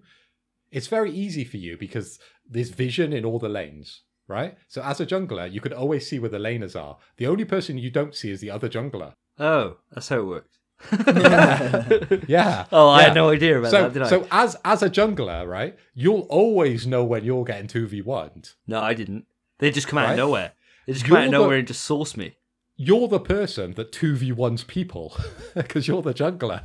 It's 0.70 0.86
very 0.86 1.10
easy 1.10 1.44
for 1.44 1.58
you 1.58 1.76
because 1.76 2.18
there's 2.48 2.70
vision 2.70 3.12
in 3.12 3.26
all 3.26 3.38
the 3.38 3.50
lanes, 3.50 4.02
right? 4.26 4.56
So 4.68 4.82
as 4.82 5.00
a 5.00 5.06
jungler, 5.06 5.52
you 5.52 5.60
can 5.60 5.74
always 5.74 6.08
see 6.08 6.18
where 6.18 6.30
the 6.30 6.38
laners 6.38 6.80
are. 6.80 6.96
The 7.18 7.26
only 7.26 7.44
person 7.44 7.76
you 7.76 7.90
don't 7.90 8.14
see 8.14 8.30
is 8.30 8.40
the 8.40 8.50
other 8.50 8.70
jungler. 8.70 9.12
Oh, 9.38 9.76
that's 9.90 10.08
how 10.08 10.20
it 10.20 10.26
works. 10.26 10.58
Yeah. 12.28 12.66
Oh, 12.72 12.88
I 12.88 13.00
yeah. 13.00 13.04
had 13.06 13.14
no 13.14 13.30
idea 13.30 13.58
about 13.58 13.70
so, 13.70 13.82
that, 13.82 13.92
did 13.92 14.02
I? 14.02 14.08
So 14.08 14.26
as 14.30 14.56
as 14.64 14.82
a 14.82 14.90
jungler, 14.90 15.46
right, 15.46 15.76
you'll 15.94 16.26
always 16.28 16.86
know 16.86 17.04
when 17.04 17.24
you're 17.24 17.44
getting 17.44 17.66
two 17.68 17.86
v 17.86 18.00
one. 18.02 18.42
no, 18.66 18.80
I 18.80 18.94
didn't. 18.94 19.26
They 19.58 19.70
just 19.70 19.86
come 19.88 19.98
out 19.98 20.06
Right? 20.06 20.10
of 20.12 20.16
nowhere. 20.18 20.52
They 20.86 20.92
just 20.94 21.04
come 21.04 21.16
out 21.16 21.24
of 21.26 21.30
You're 21.30 21.38
the- 21.38 21.44
nowhere 21.44 21.58
and 21.58 21.66
just 21.68 21.82
source 21.82 22.16
me. 22.16 22.36
You're 22.76 23.06
the 23.06 23.20
person 23.20 23.74
that 23.74 23.92
two 23.92 24.16
v 24.16 24.32
ones 24.32 24.64
people 24.64 25.16
because 25.54 25.86
you're 25.86 26.02
the 26.02 26.14
jungler. 26.14 26.64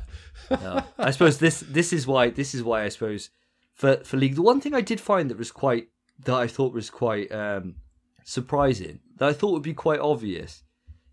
No. 0.50 0.82
I 0.98 1.10
suppose 1.12 1.38
this 1.38 1.60
this 1.60 1.92
is 1.92 2.06
why 2.06 2.30
this 2.30 2.54
is 2.54 2.62
why 2.62 2.84
I 2.84 2.88
suppose 2.88 3.30
for 3.74 3.96
for 4.04 4.16
league 4.16 4.34
the 4.34 4.42
one 4.42 4.60
thing 4.60 4.74
I 4.74 4.80
did 4.80 5.00
find 5.00 5.30
that 5.30 5.38
was 5.38 5.52
quite 5.52 5.88
that 6.24 6.34
I 6.34 6.46
thought 6.48 6.72
was 6.72 6.90
quite 6.90 7.30
um 7.30 7.76
surprising 8.24 9.00
that 9.18 9.28
I 9.28 9.32
thought 9.32 9.52
would 9.52 9.62
be 9.62 9.74
quite 9.74 10.00
obvious 10.00 10.62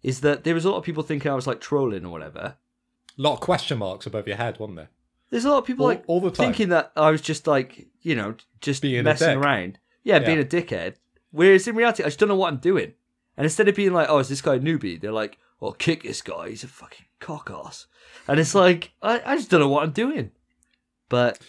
is 0.01 0.21
that 0.21 0.43
there 0.43 0.53
was 0.55 0.65
a 0.65 0.71
lot 0.71 0.77
of 0.77 0.83
people 0.83 1.03
thinking 1.03 1.31
I 1.31 1.35
was 1.35 1.47
like 1.47 1.59
trolling 1.61 2.05
or 2.05 2.09
whatever. 2.11 2.55
A 3.17 3.21
lot 3.21 3.33
of 3.33 3.39
question 3.39 3.77
marks 3.77 4.05
above 4.05 4.27
your 4.27 4.37
head, 4.37 4.59
wasn't 4.59 4.77
there? 4.77 4.89
There's 5.29 5.45
a 5.45 5.49
lot 5.49 5.59
of 5.59 5.65
people 5.65 5.85
All- 5.85 5.89
like 5.89 6.03
all 6.07 6.21
the 6.21 6.31
time. 6.31 6.47
thinking 6.47 6.69
that 6.69 6.91
I 6.95 7.11
was 7.11 7.21
just 7.21 7.47
like 7.47 7.87
you 8.01 8.15
know 8.15 8.35
just 8.61 8.81
Being 8.81 9.03
messing 9.03 9.37
around. 9.37 9.79
Yeah, 10.03 10.19
being 10.19 10.39
a 10.39 10.43
dickhead. 10.43 10.95
Whereas 11.31 11.67
in 11.67 11.75
reality, 11.75 12.03
I 12.03 12.07
just 12.07 12.19
don't 12.19 12.29
know 12.29 12.35
what 12.35 12.53
I'm 12.53 12.59
doing. 12.59 12.93
And 13.37 13.43
instead 13.45 13.67
of 13.67 13.75
being 13.75 13.91
like, 13.93 14.07
"Oh, 14.09 14.19
is 14.19 14.29
this 14.29 14.41
guy 14.41 14.55
a 14.55 14.59
newbie?" 14.59 14.99
They're 15.01 15.11
like, 15.11 15.37
"Well, 15.59 15.73
kick 15.73 16.03
this 16.03 16.21
guy. 16.21 16.49
He's 16.49 16.63
a 16.63 16.67
fucking 16.67 17.05
cock 17.19 17.51
ass." 17.53 17.87
And 18.27 18.39
it's 18.39 18.55
like, 18.55 18.93
I, 19.01 19.21
I 19.25 19.35
just 19.35 19.49
don't 19.49 19.59
know 19.59 19.67
what 19.69 19.83
I'm 19.83 19.91
doing. 19.91 20.31
But 21.09 21.39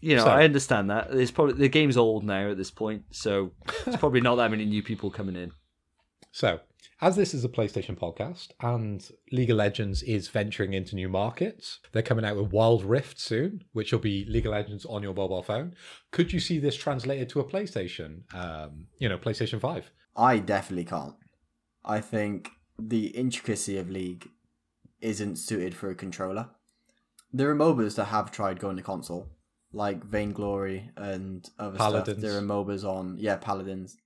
you 0.00 0.16
know, 0.16 0.24
So- 0.24 0.30
I 0.30 0.44
understand 0.44 0.90
that. 0.90 1.10
There's 1.10 1.30
probably 1.30 1.54
the 1.54 1.68
game's 1.68 1.96
old 1.96 2.24
now 2.24 2.50
at 2.50 2.56
this 2.56 2.70
point, 2.70 3.04
so 3.10 3.52
it's 3.86 3.96
probably 3.96 4.20
not 4.20 4.36
that 4.36 4.50
many 4.50 4.64
new 4.64 4.82
people 4.82 5.10
coming 5.10 5.36
in. 5.36 5.52
So, 6.32 6.60
as 7.00 7.16
this 7.16 7.32
is 7.32 7.44
a 7.44 7.48
PlayStation 7.48 7.98
podcast 7.98 8.48
and 8.60 9.08
League 9.32 9.50
of 9.50 9.56
Legends 9.56 10.02
is 10.02 10.28
venturing 10.28 10.74
into 10.74 10.94
new 10.94 11.08
markets, 11.08 11.80
they're 11.92 12.02
coming 12.02 12.24
out 12.24 12.36
with 12.36 12.52
Wild 12.52 12.84
Rift 12.84 13.18
soon, 13.18 13.64
which 13.72 13.92
will 13.92 14.00
be 14.00 14.24
League 14.28 14.46
of 14.46 14.52
Legends 14.52 14.84
on 14.84 15.02
your 15.02 15.14
mobile 15.14 15.42
phone. 15.42 15.74
Could 16.10 16.32
you 16.32 16.40
see 16.40 16.58
this 16.58 16.76
translated 16.76 17.28
to 17.30 17.40
a 17.40 17.44
PlayStation? 17.44 18.32
Um, 18.34 18.86
you 18.98 19.08
know, 19.08 19.18
PlayStation 19.18 19.60
Five. 19.60 19.90
I 20.16 20.38
definitely 20.38 20.84
can't. 20.84 21.14
I 21.84 22.00
think 22.00 22.50
the 22.78 23.06
intricacy 23.08 23.78
of 23.78 23.88
League 23.88 24.28
isn't 25.00 25.36
suited 25.36 25.74
for 25.74 25.90
a 25.90 25.94
controller. 25.94 26.50
There 27.32 27.48
are 27.48 27.54
MOBAs 27.54 27.94
that 27.96 28.06
have 28.06 28.30
tried 28.30 28.60
going 28.60 28.76
to 28.76 28.82
console, 28.82 29.28
like 29.72 30.04
Vainglory 30.04 30.90
and 30.96 31.48
other 31.58 31.78
Paladins. 31.78 32.18
stuff. 32.18 32.30
There 32.30 32.38
are 32.38 32.42
MOBAs 32.42 32.84
on, 32.84 33.16
yeah, 33.18 33.36
Paladins. 33.36 33.96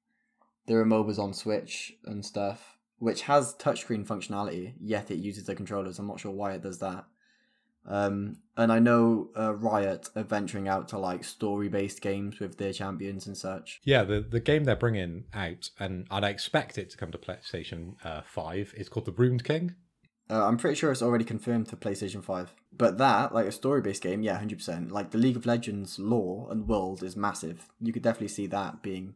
There 0.66 0.78
are 0.78 0.84
MOBAs 0.84 1.18
on 1.18 1.34
Switch 1.34 1.94
and 2.04 2.24
stuff, 2.24 2.73
which 2.98 3.22
has 3.22 3.54
touchscreen 3.54 4.06
functionality, 4.06 4.74
yet 4.80 5.10
it 5.10 5.18
uses 5.18 5.44
the 5.44 5.54
controllers. 5.54 5.98
I'm 5.98 6.06
not 6.06 6.20
sure 6.20 6.32
why 6.32 6.52
it 6.52 6.62
does 6.62 6.78
that. 6.78 7.04
Um, 7.86 8.38
and 8.56 8.72
I 8.72 8.78
know 8.78 9.30
uh, 9.36 9.54
Riot 9.54 10.08
are 10.16 10.22
venturing 10.22 10.68
out 10.68 10.88
to 10.88 10.98
like 10.98 11.22
story-based 11.22 12.00
games 12.00 12.40
with 12.40 12.56
their 12.56 12.72
champions 12.72 13.26
and 13.26 13.36
such. 13.36 13.80
Yeah, 13.84 14.04
the, 14.04 14.20
the 14.20 14.40
game 14.40 14.64
they're 14.64 14.76
bringing 14.76 15.24
out, 15.34 15.70
and, 15.78 16.06
and 16.10 16.24
I 16.24 16.30
expect 16.30 16.78
it 16.78 16.90
to 16.90 16.96
come 16.96 17.10
to 17.12 17.18
PlayStation 17.18 17.96
uh, 18.04 18.22
5, 18.24 18.74
is 18.76 18.88
called 18.88 19.06
The 19.06 19.12
Ruined 19.12 19.44
King. 19.44 19.74
Uh, 20.30 20.46
I'm 20.46 20.56
pretty 20.56 20.76
sure 20.76 20.90
it's 20.90 21.02
already 21.02 21.24
confirmed 21.24 21.68
for 21.68 21.76
PlayStation 21.76 22.24
5. 22.24 22.54
But 22.76 22.98
that, 22.98 23.34
like 23.34 23.46
a 23.46 23.52
story 23.52 23.82
based 23.82 24.02
game, 24.02 24.22
yeah, 24.22 24.40
100%. 24.40 24.90
Like 24.90 25.10
the 25.10 25.18
League 25.18 25.36
of 25.36 25.46
Legends 25.46 25.98
lore 25.98 26.48
and 26.50 26.66
world 26.66 27.02
is 27.02 27.16
massive. 27.16 27.68
You 27.80 27.92
could 27.92 28.02
definitely 28.02 28.28
see 28.28 28.46
that 28.46 28.82
being 28.82 29.14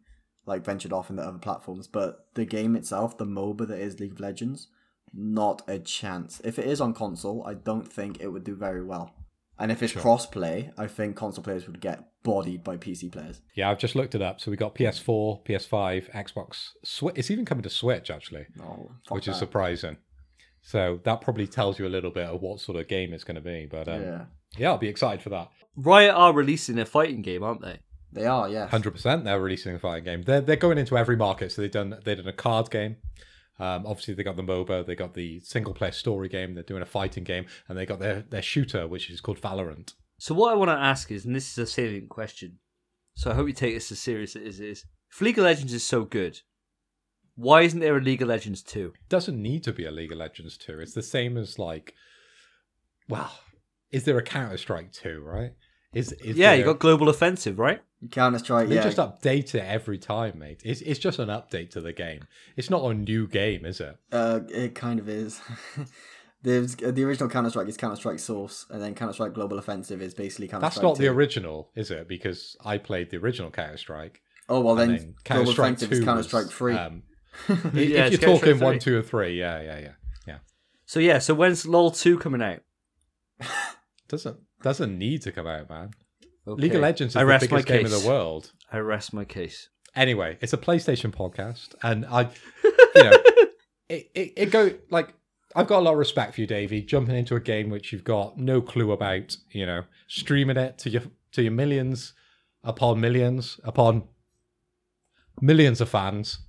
like 0.49 0.65
ventured 0.65 0.93
off 0.93 1.11
into 1.11 1.23
other 1.23 1.39
platforms. 1.39 1.87
But 1.87 2.27
the 2.35 2.45
game 2.45 2.75
itself, 2.75 3.17
the 3.19 3.27
MOBA 3.27 3.69
that 3.69 3.79
is 3.79 4.01
League 4.01 4.13
of 4.13 4.21
Legends, 4.21 4.69
not 5.15 5.63
a 5.69 5.79
chance. 5.79 6.41
If 6.45 6.59
it 6.59 6.67
is 6.67 6.81
on 6.81 6.95
console, 6.95 7.45
I 7.47 7.55
don't 7.55 7.91
think 7.91 8.21
it 8.21 8.29
would 8.29 8.45
do 8.45 8.57
very 8.57 8.83
well. 8.83 9.15
And 9.61 9.73
if 9.73 9.83
it's 9.83 9.93
Sure. 9.93 10.03
cross-play, 10.03 10.71
I 10.79 10.87
think 10.87 11.17
console 11.17 11.43
players 11.45 11.67
would 11.67 11.81
get 11.81 12.05
bodied 12.23 12.63
by 12.63 12.77
PC 12.77 13.09
players. 13.11 13.41
Yeah, 13.57 13.71
I've 13.71 13.79
just 13.79 13.97
looked 13.97 14.15
it 14.15 14.23
up. 14.23 14.41
So 14.41 14.51
we 14.51 14.57
got 14.57 14.75
PS4, 14.75 15.43
PS5, 15.45 16.11
Xbox, 16.13 16.71
Switch. 16.85 17.17
It's 17.19 17.31
even 17.31 17.45
coming 17.45 17.63
to 17.63 17.71
Switch, 17.71 18.11
actually, 18.11 18.47
Oh, 18.63 18.91
which 19.09 19.27
is 19.29 19.37
surprising. 19.37 19.97
So 20.63 21.01
that 21.05 21.21
probably 21.21 21.47
tells 21.47 21.79
you 21.79 21.87
a 21.87 21.89
little 21.89 22.11
bit 22.11 22.27
of 22.27 22.41
what 22.41 22.61
sort 22.61 22.79
of 22.79 22.87
game 22.89 23.13
it's 23.13 23.25
going 23.25 23.35
to 23.37 23.41
be. 23.41 23.67
But 23.71 23.89
um, 23.89 24.03
yeah. 24.03 24.25
yeah, 24.57 24.69
I'll 24.71 24.79
be 24.79 24.89
excited 24.89 25.23
for 25.23 25.31
that. 25.31 25.49
Riot 25.77 26.15
are 26.15 26.33
releasing 26.33 26.79
a 26.79 26.85
fighting 26.85 27.23
game, 27.23 27.43
aren't 27.43 27.63
they? 27.63 27.81
They 28.19 28.27
are. 28.27 28.49
Yes. 28.49 28.71
Hundred 28.71 28.93
percent, 28.93 29.25
they're 29.25 29.41
releasing 29.41 29.75
a 29.75 29.79
fighting 29.79 30.05
game. 30.05 30.23
They're 30.23 30.41
they're 30.41 30.57
going 30.57 30.79
into 30.79 30.97
every 30.97 31.17
market. 31.17 31.53
So 31.53 31.63
they've 31.63 31.71
done 31.71 31.99
they 32.05 32.15
did 32.15 32.27
a 32.27 32.33
card 32.33 32.71
game. 32.71 32.97
Um, 33.61 33.87
obviously, 33.87 34.15
they 34.15 34.23
got 34.23 34.37
the 34.37 34.43
MOBA, 34.43 34.87
they 34.87 34.95
got 34.95 35.15
the 35.15 35.41
single 35.41 35.75
player 35.75 35.91
story 35.91 36.29
game. 36.29 36.55
They're 36.55 36.63
doing 36.63 36.83
a 36.83 36.87
fighting 36.87 37.25
game, 37.25 37.47
and 37.69 37.77
they 37.77 37.87
got 37.87 37.99
their 37.99 38.23
their 38.23 38.43
shooter, 38.43 38.87
which 38.87 39.11
is 39.11 39.21
called 39.21 39.41
Valorant. 39.41 39.95
So 40.19 40.35
what 40.35 40.53
I 40.53 40.57
want 40.57 40.69
to 40.71 40.75
ask 40.75 41.11
is, 41.11 41.25
and 41.25 41.35
this 41.35 41.51
is 41.51 41.59
a 41.59 41.67
salient 41.67 42.09
question, 42.09 42.59
so 43.15 43.31
I 43.31 43.35
hope 43.35 43.47
you 43.47 43.53
take 43.53 43.75
this 43.75 43.91
as 43.91 43.99
serious 43.99 44.37
as 44.37 44.61
it 44.61 44.67
is. 44.67 44.85
If 45.11 45.21
League 45.21 45.39
of 45.39 45.45
Legends 45.45 45.73
is 45.73 45.83
so 45.83 46.05
good, 46.05 46.41
why 47.39 47.63
isn't 47.63 47.81
there 47.81 47.97
a 47.97 48.01
League 48.01 48.23
of 48.23 48.29
Legends 48.29 48.63
2? 48.63 48.93
doesn't 49.09 49.41
need 49.41 49.63
to 49.65 49.73
be 49.73 49.87
a 49.87 49.93
League 49.93 50.11
of 50.13 50.19
Legends 50.19 50.57
2. 50.57 50.81
It's 50.81 50.93
the 50.93 51.03
same 51.03 51.37
as 51.37 51.59
like, 51.59 51.95
well, 53.09 53.33
is 53.91 54.05
there 54.05 54.19
a 54.19 54.23
Counter 54.23 54.57
Strike 54.57 54.93
2, 54.93 55.21
right? 55.21 55.53
Is, 55.93 56.13
is 56.13 56.37
yeah, 56.37 56.51
there, 56.51 56.59
you 56.59 56.65
got 56.65 56.79
Global 56.79 57.09
Offensive, 57.09 57.59
right? 57.59 57.81
Counter 58.11 58.39
Strike. 58.39 58.69
They 58.69 58.77
Yeah, 58.77 58.83
just 58.83 58.99
update 58.99 59.55
it 59.55 59.65
every 59.65 59.99
time, 59.99 60.39
mate. 60.39 60.61
It's 60.65 60.81
it's 60.83 61.01
just 61.01 61.19
an 61.19 61.29
update 61.29 61.71
to 61.71 61.81
the 61.81 61.93
game. 61.93 62.27
It's 62.57 62.71
not 62.71 62.85
a 62.85 62.95
new 62.95 63.27
game, 63.27 63.65
is 63.65 63.81
it? 63.81 63.97
Uh, 64.13 64.41
it 64.51 64.75
kind 64.75 65.01
of 65.01 65.09
is. 65.09 65.41
There's 66.43 66.77
the 66.77 67.03
original 67.05 67.29
Counter 67.29 67.51
Strike 67.51 67.69
is 67.69 67.77
Counter 67.77 67.97
Strike 67.97 68.21
Source, 68.21 68.67
and 68.71 68.81
then 68.81 68.95
Counter 68.95 69.15
Strike 69.15 69.33
Global 69.35 69.59
Offensive 69.59 70.01
is 70.01 70.15
basically 70.15 70.47
Counter 70.47 70.61
Strike. 70.61 70.71
That's 70.71 70.77
Strike. 70.77 70.91
not 70.91 70.99
the 70.99 71.09
original, 71.09 71.71
is 71.75 71.91
it? 71.91 72.07
Because 72.07 72.57
I 72.65 72.79
played 72.79 73.11
the 73.11 73.17
original 73.17 73.51
Counter 73.51 73.77
Strike. 73.77 74.21
Oh 74.49 74.61
well, 74.61 74.77
then, 74.77 74.89
then 74.89 75.15
Counter-Strike 75.25 75.73
Offensive 75.75 75.93
is 75.93 75.99
2 76.01 76.05
Counter 76.05 76.23
Strike 76.23 76.47
Three. 76.47 76.75
Um, 76.75 77.03
Yeah, 77.49 77.57
if 78.07 78.13
it's 78.15 78.23
you're 78.23 78.39
talking 78.39 78.61
one, 78.61 78.79
two, 78.79 78.99
or 78.99 79.03
three, 79.03 79.39
yeah, 79.39 79.61
yeah, 79.61 79.79
yeah, 79.79 79.93
yeah. 80.27 80.39
So 80.87 81.01
yeah, 81.01 81.19
so 81.19 81.35
when's 81.35 81.67
LOL 81.67 81.91
2 81.91 82.19
coming 82.19 82.43
out? 82.43 82.61
Doesn't 84.09 84.39
doesn't 84.63 84.99
need 84.99 85.23
to 85.23 85.33
come 85.33 85.47
out, 85.47 85.69
man. 85.69 85.91
Okay. 86.47 86.63
League 86.63 86.75
of 86.75 86.81
Legends 86.81 87.13
is 87.13 87.17
I 87.17 87.21
the 87.21 87.27
rest 87.27 87.51
my 87.51 87.59
biggest 87.59 87.69
game 87.69 87.87
in 87.87 87.93
the 87.93 88.09
world. 88.09 88.53
I 88.73 88.79
rest 88.79 89.13
my 89.13 89.25
case. 89.25 89.69
Anyway, 89.95 90.39
it's 90.41 90.53
a 90.53 90.59
PlayStation 90.59 91.13
podcast, 91.15 91.75
and 91.83 92.07
I, 92.07 92.23
you 92.65 93.05
know, 93.05 93.13
it, 93.89 94.11
it, 94.15 94.33
it 94.37 94.51
go 94.51 94.73
like 94.91 95.15
I've 95.55 95.67
got 95.67 95.81
a 95.81 95.83
lot 95.83 95.93
of 95.93 95.99
respect 95.99 96.35
for 96.35 96.41
you, 96.41 96.47
Davey, 96.47 96.83
jumping 96.83 97.17
into 97.17 97.35
a 97.35 97.41
game 97.41 97.71
which 97.71 97.93
you've 97.93 98.05
got 98.05 98.39
no 98.39 98.61
clue 98.61 98.93
about. 98.93 99.37
You 99.51 99.67
know, 99.67 99.85
streaming 100.07 100.57
it 100.57 100.79
to 100.79 100.91
your 100.91 101.03
to 101.33 101.43
your 101.43 101.53
millions 101.53 102.15
upon 102.63 103.01
millions 103.01 103.61
upon 103.65 104.05
millions 105.41 105.81
of 105.81 105.89
fans 105.89 106.41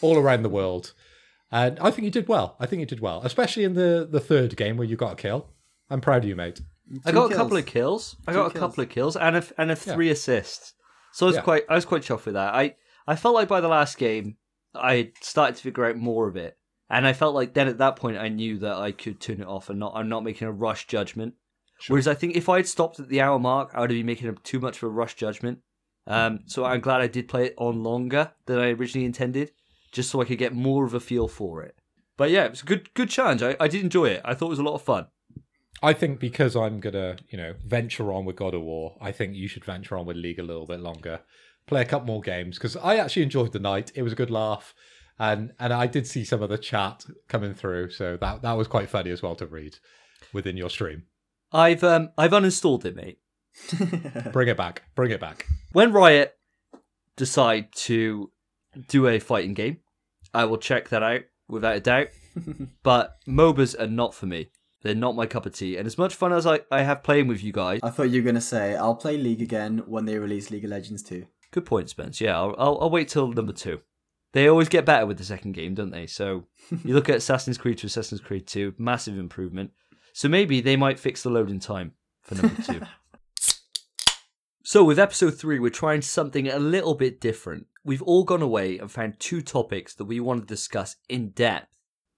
all 0.00 0.18
around 0.18 0.42
the 0.42 0.48
world, 0.48 0.92
and 1.50 1.78
I 1.80 1.90
think 1.90 2.04
you 2.04 2.10
did 2.10 2.28
well. 2.28 2.56
I 2.60 2.66
think 2.66 2.80
you 2.80 2.86
did 2.86 3.00
well, 3.00 3.22
especially 3.24 3.64
in 3.64 3.74
the 3.74 4.06
the 4.10 4.20
third 4.20 4.56
game 4.56 4.76
where 4.76 4.86
you 4.86 4.96
got 4.96 5.12
a 5.12 5.16
kill. 5.16 5.48
I'm 5.90 6.00
proud 6.00 6.24
of 6.24 6.28
you, 6.28 6.36
mate. 6.36 6.60
I 7.04 7.12
got 7.12 7.32
a 7.32 7.34
couple 7.34 7.56
of 7.56 7.66
kills. 7.66 8.16
I 8.26 8.32
Two 8.32 8.38
got 8.38 8.46
a 8.46 8.50
kills. 8.50 8.60
couple 8.60 8.84
of 8.84 8.90
kills 8.90 9.16
and 9.16 9.36
a 9.36 9.44
and 9.58 9.70
a 9.70 9.76
three 9.76 10.10
assists. 10.10 10.74
So 11.12 11.26
I 11.26 11.28
was 11.28 11.36
Yeah. 11.36 11.42
quite 11.42 11.64
I 11.68 11.74
was 11.74 11.84
quite 11.84 12.02
chuffed 12.02 12.24
with 12.26 12.34
that. 12.34 12.54
I 12.54 12.76
I 13.06 13.16
felt 13.16 13.34
like 13.34 13.48
by 13.48 13.60
the 13.60 13.68
last 13.68 13.98
game 13.98 14.36
I 14.74 14.94
had 14.96 15.12
started 15.20 15.56
to 15.56 15.62
figure 15.62 15.84
out 15.86 15.96
more 15.96 16.28
of 16.28 16.36
it, 16.36 16.56
and 16.90 17.06
I 17.06 17.12
felt 17.12 17.34
like 17.34 17.54
then 17.54 17.68
at 17.68 17.78
that 17.78 17.96
point 17.96 18.18
I 18.18 18.28
knew 18.28 18.58
that 18.58 18.76
I 18.76 18.92
could 18.92 19.20
turn 19.20 19.40
it 19.40 19.46
off 19.46 19.70
and 19.70 19.78
not 19.78 19.92
I'm 19.94 20.08
not 20.08 20.24
making 20.24 20.48
a 20.48 20.52
rush 20.52 20.86
judgment. 20.86 21.34
Sure. 21.80 21.94
Whereas 21.94 22.08
I 22.08 22.14
think 22.14 22.36
if 22.36 22.48
I 22.48 22.56
had 22.56 22.66
stopped 22.66 22.98
at 23.00 23.08
the 23.08 23.20
hour 23.20 23.38
mark, 23.38 23.70
I 23.74 23.80
would 23.80 23.90
have 23.90 23.98
been 23.98 24.06
making 24.06 24.28
a, 24.28 24.32
too 24.32 24.58
much 24.60 24.78
of 24.78 24.82
a 24.84 24.88
rush 24.88 25.14
judgment. 25.14 25.60
Um, 26.08 26.40
so 26.46 26.64
I'm 26.64 26.80
glad 26.80 27.00
I 27.02 27.06
did 27.06 27.28
play 27.28 27.46
it 27.46 27.54
on 27.58 27.82
longer 27.84 28.32
than 28.46 28.58
I 28.58 28.70
originally 28.70 29.04
intended, 29.04 29.52
just 29.92 30.10
so 30.10 30.20
I 30.20 30.24
could 30.24 30.38
get 30.38 30.54
more 30.54 30.84
of 30.86 30.94
a 30.94 31.00
feel 31.00 31.28
for 31.28 31.62
it. 31.62 31.76
But 32.16 32.30
yeah, 32.30 32.44
it 32.46 32.50
was 32.50 32.62
a 32.62 32.66
good 32.66 32.92
good 32.94 33.10
challenge. 33.10 33.42
I, 33.42 33.56
I 33.60 33.68
did 33.68 33.82
enjoy 33.84 34.06
it. 34.06 34.22
I 34.24 34.34
thought 34.34 34.46
it 34.46 34.50
was 34.50 34.58
a 34.58 34.62
lot 34.64 34.74
of 34.74 34.82
fun. 34.82 35.06
I 35.82 35.92
think 35.92 36.18
because 36.18 36.56
I'm 36.56 36.80
gonna, 36.80 37.16
you 37.28 37.38
know, 37.38 37.54
venture 37.64 38.12
on 38.12 38.24
with 38.24 38.36
God 38.36 38.54
of 38.54 38.62
War, 38.62 38.96
I 39.00 39.12
think 39.12 39.34
you 39.34 39.48
should 39.48 39.64
venture 39.64 39.96
on 39.96 40.06
with 40.06 40.16
League 40.16 40.38
a 40.38 40.42
little 40.42 40.66
bit 40.66 40.80
longer. 40.80 41.20
Play 41.66 41.82
a 41.82 41.84
couple 41.84 42.06
more 42.06 42.20
games 42.20 42.56
because 42.58 42.76
I 42.76 42.96
actually 42.96 43.22
enjoyed 43.22 43.52
the 43.52 43.58
night. 43.58 43.92
It 43.94 44.02
was 44.02 44.12
a 44.12 44.16
good 44.16 44.30
laugh, 44.30 44.74
and 45.18 45.52
and 45.60 45.72
I 45.72 45.86
did 45.86 46.06
see 46.06 46.24
some 46.24 46.42
of 46.42 46.48
the 46.48 46.58
chat 46.58 47.04
coming 47.28 47.54
through, 47.54 47.90
so 47.90 48.16
that 48.16 48.42
that 48.42 48.52
was 48.54 48.66
quite 48.66 48.88
funny 48.88 49.10
as 49.10 49.22
well 49.22 49.36
to 49.36 49.46
read 49.46 49.76
within 50.32 50.56
your 50.56 50.70
stream. 50.70 51.04
I've 51.52 51.84
um 51.84 52.10
I've 52.18 52.32
uninstalled 52.32 52.84
it, 52.84 52.96
mate. 52.96 53.18
Bring 54.32 54.48
it 54.48 54.56
back, 54.56 54.82
bring 54.94 55.10
it 55.10 55.20
back. 55.20 55.46
when 55.72 55.92
Riot 55.92 56.36
decide 57.16 57.72
to 57.72 58.30
do 58.86 59.08
a 59.08 59.18
fighting 59.18 59.54
game, 59.54 59.78
I 60.32 60.44
will 60.44 60.58
check 60.58 60.90
that 60.90 61.02
out 61.02 61.22
without 61.48 61.76
a 61.76 61.80
doubt. 61.80 62.08
but 62.84 63.16
MOBAs 63.26 63.78
are 63.80 63.88
not 63.88 64.14
for 64.14 64.26
me. 64.26 64.50
They're 64.82 64.94
not 64.94 65.16
my 65.16 65.26
cup 65.26 65.46
of 65.46 65.54
tea. 65.54 65.76
And 65.76 65.86
as 65.86 65.98
much 65.98 66.14
fun 66.14 66.32
as 66.32 66.46
I, 66.46 66.60
I 66.70 66.82
have 66.82 67.02
playing 67.02 67.26
with 67.26 67.42
you 67.42 67.52
guys, 67.52 67.80
I 67.82 67.90
thought 67.90 68.10
you 68.10 68.22
were 68.22 68.26
gonna 68.26 68.40
say 68.40 68.76
I'll 68.76 68.94
play 68.94 69.16
League 69.16 69.42
again 69.42 69.82
when 69.86 70.04
they 70.04 70.18
release 70.18 70.50
League 70.50 70.64
of 70.64 70.70
Legends 70.70 71.02
2. 71.02 71.26
good 71.50 71.66
point, 71.66 71.90
Spence. 71.90 72.20
Yeah, 72.20 72.38
I'll, 72.38 72.54
I'll, 72.58 72.78
I'll 72.82 72.90
wait 72.90 73.08
till 73.08 73.28
number 73.32 73.52
two. 73.52 73.80
They 74.32 74.48
always 74.48 74.68
get 74.68 74.84
better 74.84 75.06
with 75.06 75.18
the 75.18 75.24
second 75.24 75.52
game, 75.52 75.74
don't 75.74 75.90
they? 75.90 76.06
So 76.06 76.44
you 76.84 76.94
look 76.94 77.08
at 77.08 77.16
Assassin's 77.16 77.58
Creed 77.58 77.78
to 77.78 77.86
Assassin's 77.86 78.20
Creed 78.20 78.46
2, 78.46 78.74
massive 78.78 79.18
improvement. 79.18 79.72
So 80.12 80.28
maybe 80.28 80.60
they 80.60 80.76
might 80.76 80.98
fix 80.98 81.22
the 81.22 81.30
loading 81.30 81.60
time 81.60 81.92
for 82.22 82.34
number 82.34 82.62
two. 82.62 82.80
So, 84.64 84.84
with 84.84 84.98
episode 84.98 85.30
three, 85.30 85.58
we're 85.58 85.70
trying 85.70 86.02
something 86.02 86.46
a 86.46 86.58
little 86.58 86.94
bit 86.94 87.22
different. 87.22 87.68
We've 87.86 88.02
all 88.02 88.22
gone 88.22 88.42
away 88.42 88.76
and 88.76 88.92
found 88.92 89.18
two 89.18 89.40
topics 89.40 89.94
that 89.94 90.04
we 90.04 90.20
want 90.20 90.42
to 90.42 90.46
discuss 90.46 90.96
in 91.08 91.30
depth. 91.30 91.68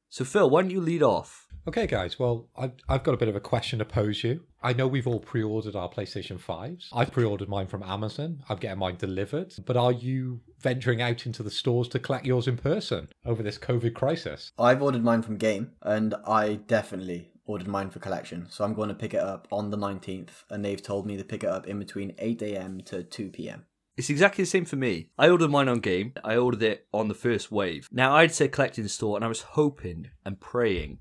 So, 0.08 0.24
Phil, 0.24 0.50
why 0.50 0.62
don't 0.62 0.72
you 0.72 0.80
lead 0.80 1.00
off? 1.00 1.46
Okay, 1.68 1.86
guys. 1.86 2.18
Well, 2.18 2.48
I've, 2.56 2.72
I've 2.88 3.02
got 3.02 3.12
a 3.12 3.18
bit 3.18 3.28
of 3.28 3.36
a 3.36 3.40
question 3.40 3.80
to 3.80 3.84
pose 3.84 4.24
you. 4.24 4.44
I 4.62 4.72
know 4.72 4.86
we've 4.86 5.06
all 5.06 5.20
pre-ordered 5.20 5.76
our 5.76 5.90
PlayStation 5.90 6.38
5s. 6.40 6.88
I've 6.92 7.12
pre-ordered 7.12 7.50
mine 7.50 7.66
from 7.66 7.82
Amazon. 7.82 8.42
I'm 8.48 8.56
getting 8.56 8.78
mine 8.78 8.96
delivered. 8.96 9.52
But 9.66 9.76
are 9.76 9.92
you 9.92 10.40
venturing 10.58 11.02
out 11.02 11.26
into 11.26 11.42
the 11.42 11.50
stores 11.50 11.88
to 11.88 11.98
collect 11.98 12.24
yours 12.24 12.48
in 12.48 12.56
person 12.56 13.08
over 13.26 13.42
this 13.42 13.58
COVID 13.58 13.94
crisis? 13.94 14.52
I've 14.58 14.82
ordered 14.82 15.04
mine 15.04 15.22
from 15.22 15.36
Game, 15.36 15.72
and 15.82 16.14
I 16.26 16.54
definitely 16.54 17.30
ordered 17.44 17.68
mine 17.68 17.90
for 17.90 17.98
collection. 17.98 18.46
So 18.48 18.64
I'm 18.64 18.74
going 18.74 18.88
to 18.88 18.94
pick 18.94 19.12
it 19.12 19.20
up 19.20 19.46
on 19.52 19.70
the 19.70 19.78
19th, 19.78 20.44
and 20.48 20.64
they've 20.64 20.82
told 20.82 21.06
me 21.06 21.18
to 21.18 21.24
pick 21.24 21.44
it 21.44 21.50
up 21.50 21.66
in 21.66 21.78
between 21.78 22.14
8 22.18 22.40
a.m. 22.42 22.80
to 22.86 23.02
2 23.02 23.30
p.m. 23.30 23.66
It's 23.98 24.08
exactly 24.08 24.44
the 24.44 24.50
same 24.50 24.64
for 24.64 24.76
me. 24.76 25.10
I 25.18 25.28
ordered 25.28 25.50
mine 25.50 25.68
on 25.68 25.80
game. 25.80 26.14
I 26.24 26.36
ordered 26.36 26.62
it 26.62 26.86
on 26.92 27.08
the 27.08 27.14
first 27.14 27.52
wave. 27.52 27.86
Now, 27.92 28.16
I'd 28.16 28.32
say 28.32 28.48
collect 28.48 28.78
in 28.78 28.88
store, 28.88 29.16
and 29.16 29.24
I 29.24 29.28
was 29.28 29.42
hoping 29.42 30.08
and 30.24 30.40
praying 30.40 31.00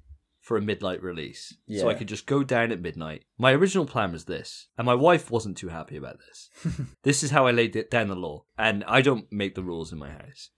for 0.50 0.58
a 0.58 0.62
midnight 0.62 1.04
release. 1.04 1.54
So 1.82 1.90
I 1.90 1.94
could 1.94 2.08
just 2.08 2.26
go 2.26 2.42
down 2.42 2.72
at 2.72 2.82
midnight. 2.82 3.24
My 3.38 3.52
original 3.52 3.86
plan 3.86 4.14
was 4.14 4.26
this, 4.26 4.66
and 4.80 4.84
my 4.84 4.96
wife 4.96 5.30
wasn't 5.30 5.58
too 5.58 5.68
happy 5.68 5.96
about 5.96 6.18
this. 6.18 6.50
this 7.04 7.22
is 7.22 7.30
how 7.30 7.46
I 7.46 7.52
laid 7.52 7.78
down 7.92 8.08
the 8.08 8.16
law, 8.16 8.46
and 8.58 8.84
I 8.86 9.02
don't 9.02 9.32
make 9.32 9.54
the 9.54 9.62
rules 9.62 9.94
in 9.94 10.00
my 10.00 10.10
house. 10.10 10.50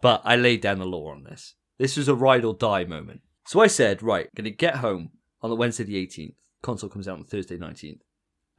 But 0.00 0.22
I 0.24 0.36
laid 0.36 0.60
down 0.60 0.78
the 0.78 0.86
law 0.86 1.10
on 1.10 1.24
this. 1.24 1.56
This 1.80 1.96
was 1.96 2.06
a 2.06 2.14
ride 2.14 2.44
or 2.44 2.54
die 2.54 2.84
moment. 2.84 3.22
So 3.44 3.58
I 3.60 3.66
said, 3.66 4.04
right, 4.04 4.28
going 4.36 4.44
to 4.44 4.52
get 4.52 4.76
home 4.76 5.10
on 5.42 5.50
the 5.50 5.56
Wednesday 5.56 5.82
the 5.82 6.06
18th. 6.06 6.36
Console 6.62 6.88
comes 6.88 7.08
out 7.08 7.18
on 7.18 7.24
Thursday 7.24 7.58
19th. 7.58 8.02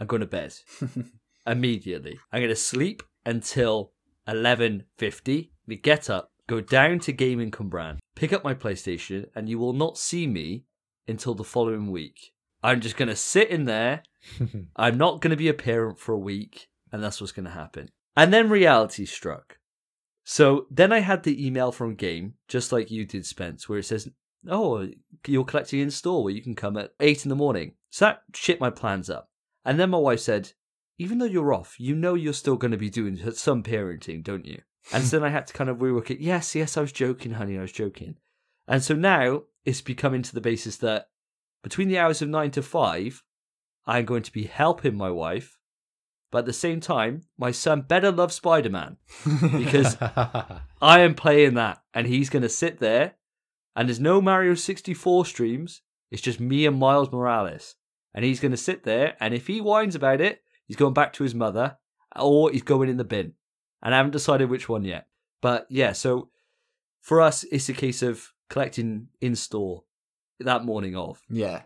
I'm 0.01 0.07
going 0.07 0.19
to 0.19 0.25
bed 0.27 0.55
immediately. 1.47 2.19
I'm 2.33 2.41
going 2.41 2.49
to 2.49 2.55
sleep 2.57 3.01
until 3.25 3.93
11.50. 4.27 5.51
We 5.67 5.77
get 5.77 6.09
up, 6.09 6.31
go 6.47 6.61
down 6.61 6.99
to 6.99 7.11
Gaming 7.11 7.51
Cwmbran, 7.51 7.97
pick 8.15 8.33
up 8.33 8.43
my 8.43 8.53
PlayStation, 8.53 9.25
and 9.35 9.49
you 9.49 9.59
will 9.59 9.73
not 9.73 9.97
see 9.97 10.27
me 10.27 10.65
until 11.07 11.33
the 11.35 11.43
following 11.43 11.91
week. 11.91 12.33
I'm 12.63 12.81
just 12.81 12.97
going 12.97 13.09
to 13.09 13.15
sit 13.15 13.49
in 13.49 13.65
there. 13.65 14.03
I'm 14.75 14.97
not 14.97 15.21
going 15.21 15.31
to 15.31 15.37
be 15.37 15.49
a 15.49 15.53
parent 15.53 15.99
for 15.99 16.13
a 16.13 16.19
week, 16.19 16.67
and 16.91 17.03
that's 17.03 17.21
what's 17.21 17.33
going 17.33 17.45
to 17.45 17.51
happen. 17.51 17.89
And 18.15 18.33
then 18.33 18.49
reality 18.49 19.05
struck. 19.05 19.59
So 20.23 20.65
then 20.71 20.91
I 20.91 20.99
had 20.99 21.23
the 21.23 21.45
email 21.45 21.71
from 21.71 21.95
Game, 21.95 22.33
just 22.47 22.71
like 22.71 22.89
you 22.89 23.05
did, 23.05 23.25
Spence, 23.25 23.69
where 23.69 23.79
it 23.79 23.83
says 23.83 24.09
oh, 24.49 24.89
you're 25.27 25.45
collecting 25.45 25.79
in 25.79 25.91
store 25.91 26.23
where 26.23 26.33
you 26.33 26.41
can 26.41 26.55
come 26.55 26.77
at 26.77 26.93
eight 26.99 27.25
in 27.25 27.29
the 27.29 27.35
morning. 27.35 27.73
So 27.89 28.05
that 28.05 28.23
shit 28.33 28.59
my 28.59 28.69
plans 28.69 29.09
up. 29.09 29.29
And 29.63 29.79
then 29.79 29.89
my 29.89 29.97
wife 29.97 30.19
said, 30.19 30.53
even 30.97 31.17
though 31.17 31.25
you're 31.25 31.53
off, 31.53 31.79
you 31.79 31.95
know 31.95 32.13
you're 32.13 32.33
still 32.33 32.55
going 32.55 32.71
to 32.71 32.77
be 32.77 32.89
doing 32.89 33.19
some 33.33 33.63
parenting, 33.63 34.23
don't 34.23 34.45
you? 34.45 34.61
And 34.93 35.03
so 35.03 35.19
then 35.19 35.27
I 35.27 35.31
had 35.31 35.47
to 35.47 35.53
kind 35.53 35.69
of 35.69 35.77
rework 35.77 36.11
it. 36.11 36.19
Yes, 36.19 36.55
yes, 36.55 36.77
I 36.77 36.81
was 36.81 36.91
joking, 36.91 37.33
honey, 37.33 37.57
I 37.57 37.61
was 37.61 37.71
joking. 37.71 38.17
And 38.67 38.83
so 38.83 38.93
now 38.93 39.43
it's 39.63 39.81
becoming 39.81 40.21
to 40.23 40.33
the 40.33 40.41
basis 40.41 40.77
that 40.77 41.09
between 41.63 41.87
the 41.87 41.97
hours 41.97 42.21
of 42.21 42.29
nine 42.29 42.51
to 42.51 42.61
five, 42.61 43.23
I'm 43.85 44.05
going 44.05 44.23
to 44.23 44.31
be 44.31 44.43
helping 44.43 44.95
my 44.95 45.09
wife. 45.09 45.57
But 46.31 46.39
at 46.39 46.45
the 46.45 46.53
same 46.53 46.79
time, 46.79 47.23
my 47.37 47.51
son 47.51 47.81
better 47.81 48.11
love 48.11 48.33
Spider 48.33 48.69
Man 48.69 48.97
because 49.57 49.97
I 50.01 50.99
am 50.99 51.15
playing 51.15 51.53
that 51.53 51.81
and 51.93 52.07
he's 52.07 52.29
going 52.29 52.43
to 52.43 52.49
sit 52.49 52.79
there 52.79 53.13
and 53.75 53.87
there's 53.87 53.99
no 53.99 54.21
Mario 54.21 54.55
64 54.55 55.25
streams. 55.25 55.81
It's 56.11 56.21
just 56.21 56.39
me 56.39 56.65
and 56.65 56.77
Miles 56.77 57.11
Morales. 57.11 57.75
And 58.13 58.25
he's 58.25 58.39
going 58.39 58.51
to 58.51 58.57
sit 58.57 58.83
there 58.83 59.15
and 59.19 59.33
if 59.33 59.47
he 59.47 59.61
whines 59.61 59.95
about 59.95 60.21
it, 60.21 60.41
he's 60.67 60.77
going 60.77 60.93
back 60.93 61.13
to 61.13 61.23
his 61.23 61.35
mother 61.35 61.77
or 62.15 62.51
he's 62.51 62.63
going 62.63 62.89
in 62.89 62.97
the 62.97 63.03
bin. 63.03 63.33
And 63.85 63.93
I 63.93 63.97
haven't 63.97 64.11
decided 64.11 64.49
which 64.49 64.67
one 64.67 64.83
yet. 64.83 65.07
But 65.41 65.67
yeah, 65.69 65.91
so 65.93 66.29
for 67.01 67.21
us, 67.21 67.43
it's 67.51 67.69
a 67.69 67.73
case 67.73 68.01
of 68.01 68.33
collecting 68.49 69.09
in 69.21 69.35
store 69.35 69.83
that 70.39 70.65
morning 70.65 70.95
of. 70.95 71.21
Yeah. 71.29 71.61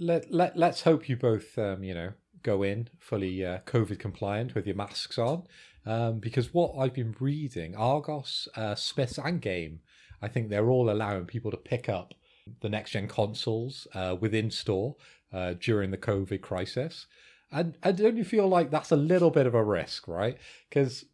Let, 0.00 0.32
let, 0.32 0.56
let's 0.56 0.82
hope 0.82 1.06
you 1.06 1.16
both, 1.16 1.58
um, 1.58 1.84
you 1.84 1.92
know, 1.92 2.12
go 2.42 2.62
in 2.62 2.88
fully 2.98 3.44
uh, 3.44 3.58
COVID 3.66 3.98
compliant 3.98 4.54
with 4.54 4.66
your 4.66 4.76
masks 4.76 5.18
on. 5.18 5.42
Um, 5.84 6.18
because 6.18 6.54
what 6.54 6.74
I've 6.78 6.94
been 6.94 7.14
reading, 7.20 7.76
Argos, 7.76 8.48
uh, 8.56 8.74
Smiths, 8.74 9.18
and 9.18 9.40
Game, 9.40 9.80
I 10.22 10.28
think 10.28 10.48
they're 10.48 10.70
all 10.70 10.90
allowing 10.90 11.26
people 11.26 11.50
to 11.50 11.56
pick 11.58 11.90
up 11.90 12.14
the 12.60 12.70
next 12.70 12.92
gen 12.92 13.06
consoles 13.06 13.86
uh, 13.94 14.16
within 14.18 14.50
store 14.50 14.96
uh, 15.30 15.54
during 15.60 15.90
the 15.90 15.98
COVID 15.98 16.40
crisis. 16.40 17.06
And, 17.52 17.76
and 17.82 17.98
don't 17.98 18.16
you 18.16 18.24
feel 18.24 18.48
like 18.48 18.70
that's 18.70 18.92
a 18.92 18.96
little 18.96 19.30
bit 19.30 19.46
of 19.46 19.54
a 19.54 19.62
risk, 19.62 20.08
right? 20.08 20.38
Because 20.68 21.04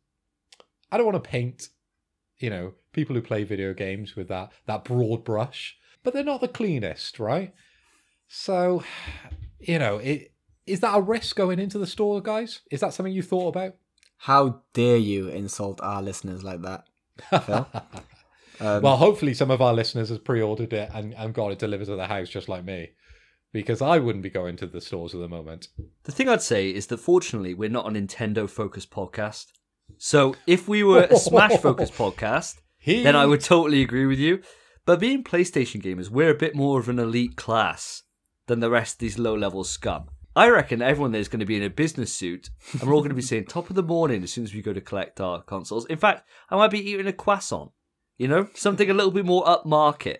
I 0.94 0.96
don't 0.96 1.06
want 1.06 1.24
to 1.24 1.28
paint, 1.28 1.70
you 2.38 2.50
know, 2.50 2.74
people 2.92 3.16
who 3.16 3.20
play 3.20 3.42
video 3.42 3.74
games 3.74 4.14
with 4.14 4.28
that 4.28 4.52
that 4.66 4.84
broad 4.84 5.24
brush, 5.24 5.76
but 6.04 6.14
they're 6.14 6.22
not 6.22 6.40
the 6.40 6.46
cleanest, 6.46 7.18
right? 7.18 7.52
So, 8.28 8.84
you 9.58 9.80
know, 9.80 9.98
it, 9.98 10.32
is 10.68 10.78
that 10.80 10.96
a 10.96 11.00
risk 11.00 11.34
going 11.34 11.58
into 11.58 11.78
the 11.78 11.86
store, 11.88 12.20
guys? 12.20 12.60
Is 12.70 12.78
that 12.78 12.94
something 12.94 13.12
you 13.12 13.22
thought 13.22 13.48
about? 13.48 13.74
How 14.18 14.62
dare 14.72 14.96
you 14.96 15.26
insult 15.26 15.80
our 15.82 16.00
listeners 16.00 16.44
like 16.44 16.62
that, 16.62 16.86
Phil? 17.44 17.66
um, 18.60 18.82
well, 18.82 18.96
hopefully, 18.96 19.34
some 19.34 19.50
of 19.50 19.60
our 19.60 19.74
listeners 19.74 20.10
has 20.10 20.18
pre-ordered 20.18 20.72
it 20.72 20.90
and, 20.94 21.12
and 21.14 21.34
got 21.34 21.50
it 21.50 21.58
delivered 21.58 21.86
to 21.86 21.96
their 21.96 22.06
house, 22.06 22.28
just 22.28 22.48
like 22.48 22.64
me, 22.64 22.90
because 23.52 23.82
I 23.82 23.98
wouldn't 23.98 24.22
be 24.22 24.30
going 24.30 24.54
to 24.58 24.68
the 24.68 24.80
stores 24.80 25.12
at 25.12 25.20
the 25.20 25.28
moment. 25.28 25.70
The 26.04 26.12
thing 26.12 26.28
I'd 26.28 26.40
say 26.40 26.70
is 26.70 26.86
that 26.86 26.98
fortunately, 26.98 27.52
we're 27.52 27.68
not 27.68 27.88
a 27.88 27.90
Nintendo-focused 27.90 28.92
podcast. 28.92 29.46
So, 29.98 30.35
if 30.47 30.69
we 30.69 30.82
were 30.82 31.05
a 31.05 31.16
Smash-focused 31.16 31.94
podcast, 32.05 32.56
He- 32.78 33.02
then 33.02 33.16
I 33.16 33.27
would 33.27 33.40
totally 33.40 33.82
agree 33.82 34.06
with 34.06 34.19
you. 34.19 34.43
But 34.86 35.01
being 35.01 35.24
PlayStation 35.24 35.82
gamers, 35.82 36.11
we're 36.11 36.31
a 36.31 36.35
bit 36.39 36.55
more 36.55 36.78
of 36.78 36.89
an 36.89 36.98
elite 36.98 37.36
class 37.36 38.02
than 38.47 38.61
the 38.61 38.70
rest 38.70 38.97
of 38.97 38.98
these 38.98 39.19
low-level 39.19 39.65
scum. 39.65 40.11
I 40.36 40.51
reckon 40.51 40.82
everyone 40.82 41.12
there's 41.12 41.28
going 41.28 41.40
to 41.40 41.47
be 41.47 41.56
in 41.56 41.62
a 41.62 41.70
business 41.70 42.12
suit, 42.12 42.51
and 42.73 42.82
we're 42.82 42.93
all 42.94 43.01
going 43.01 43.11
to 43.11 43.15
be 43.15 43.23
saying 43.23 43.44
top 43.47 43.70
of 43.70 43.77
the 43.77 43.82
morning 43.82 44.23
as 44.23 44.32
soon 44.32 44.44
as 44.44 44.52
we 44.52 44.62
go 44.62 44.73
to 44.73 44.81
collect 44.81 45.20
our 45.20 45.40
consoles. 45.43 45.86
In 45.86 45.97
fact, 45.97 46.28
I 46.51 46.56
might 46.56 46.73
be 46.73 46.90
eating 46.90 47.06
a 47.06 47.12
croissant, 47.12 47.70
you 48.19 48.27
know, 48.28 48.48
something 48.55 48.90
a 48.90 48.94
little 48.94 49.12
bit 49.12 49.24
more 49.24 49.44
upmarket 49.44 50.19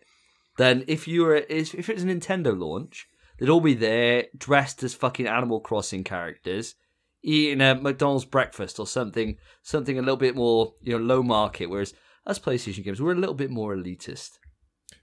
than 0.57 0.85
if 0.87 1.09
you 1.09 1.23
were 1.25 1.35
if 1.49 1.75
if 1.75 1.89
it's 1.89 2.05
a 2.05 2.07
Nintendo 2.07 2.57
launch. 2.59 3.09
They'd 3.39 3.49
all 3.49 3.61
be 3.61 3.75
there 3.75 4.27
dressed 4.39 4.85
as 4.85 4.95
fucking 4.95 5.27
Animal 5.27 5.59
Crossing 5.59 6.05
characters, 6.05 6.77
eating 7.25 7.61
a 7.61 7.75
McDonald's 7.75 8.25
breakfast 8.27 8.79
or 8.79 8.87
something, 8.87 9.39
something 9.63 9.99
a 9.99 10.03
little 10.03 10.17
bit 10.17 10.37
more 10.37 10.75
you 10.83 10.97
know 10.97 11.05
low 11.05 11.23
market. 11.23 11.67
Whereas 11.67 11.95
us 12.27 12.39
PlayStation 12.39 12.85
games, 12.85 13.01
we're 13.01 13.13
a 13.13 13.17
little 13.19 13.35
bit 13.35 13.51
more 13.51 13.75
elitist. 13.75 14.39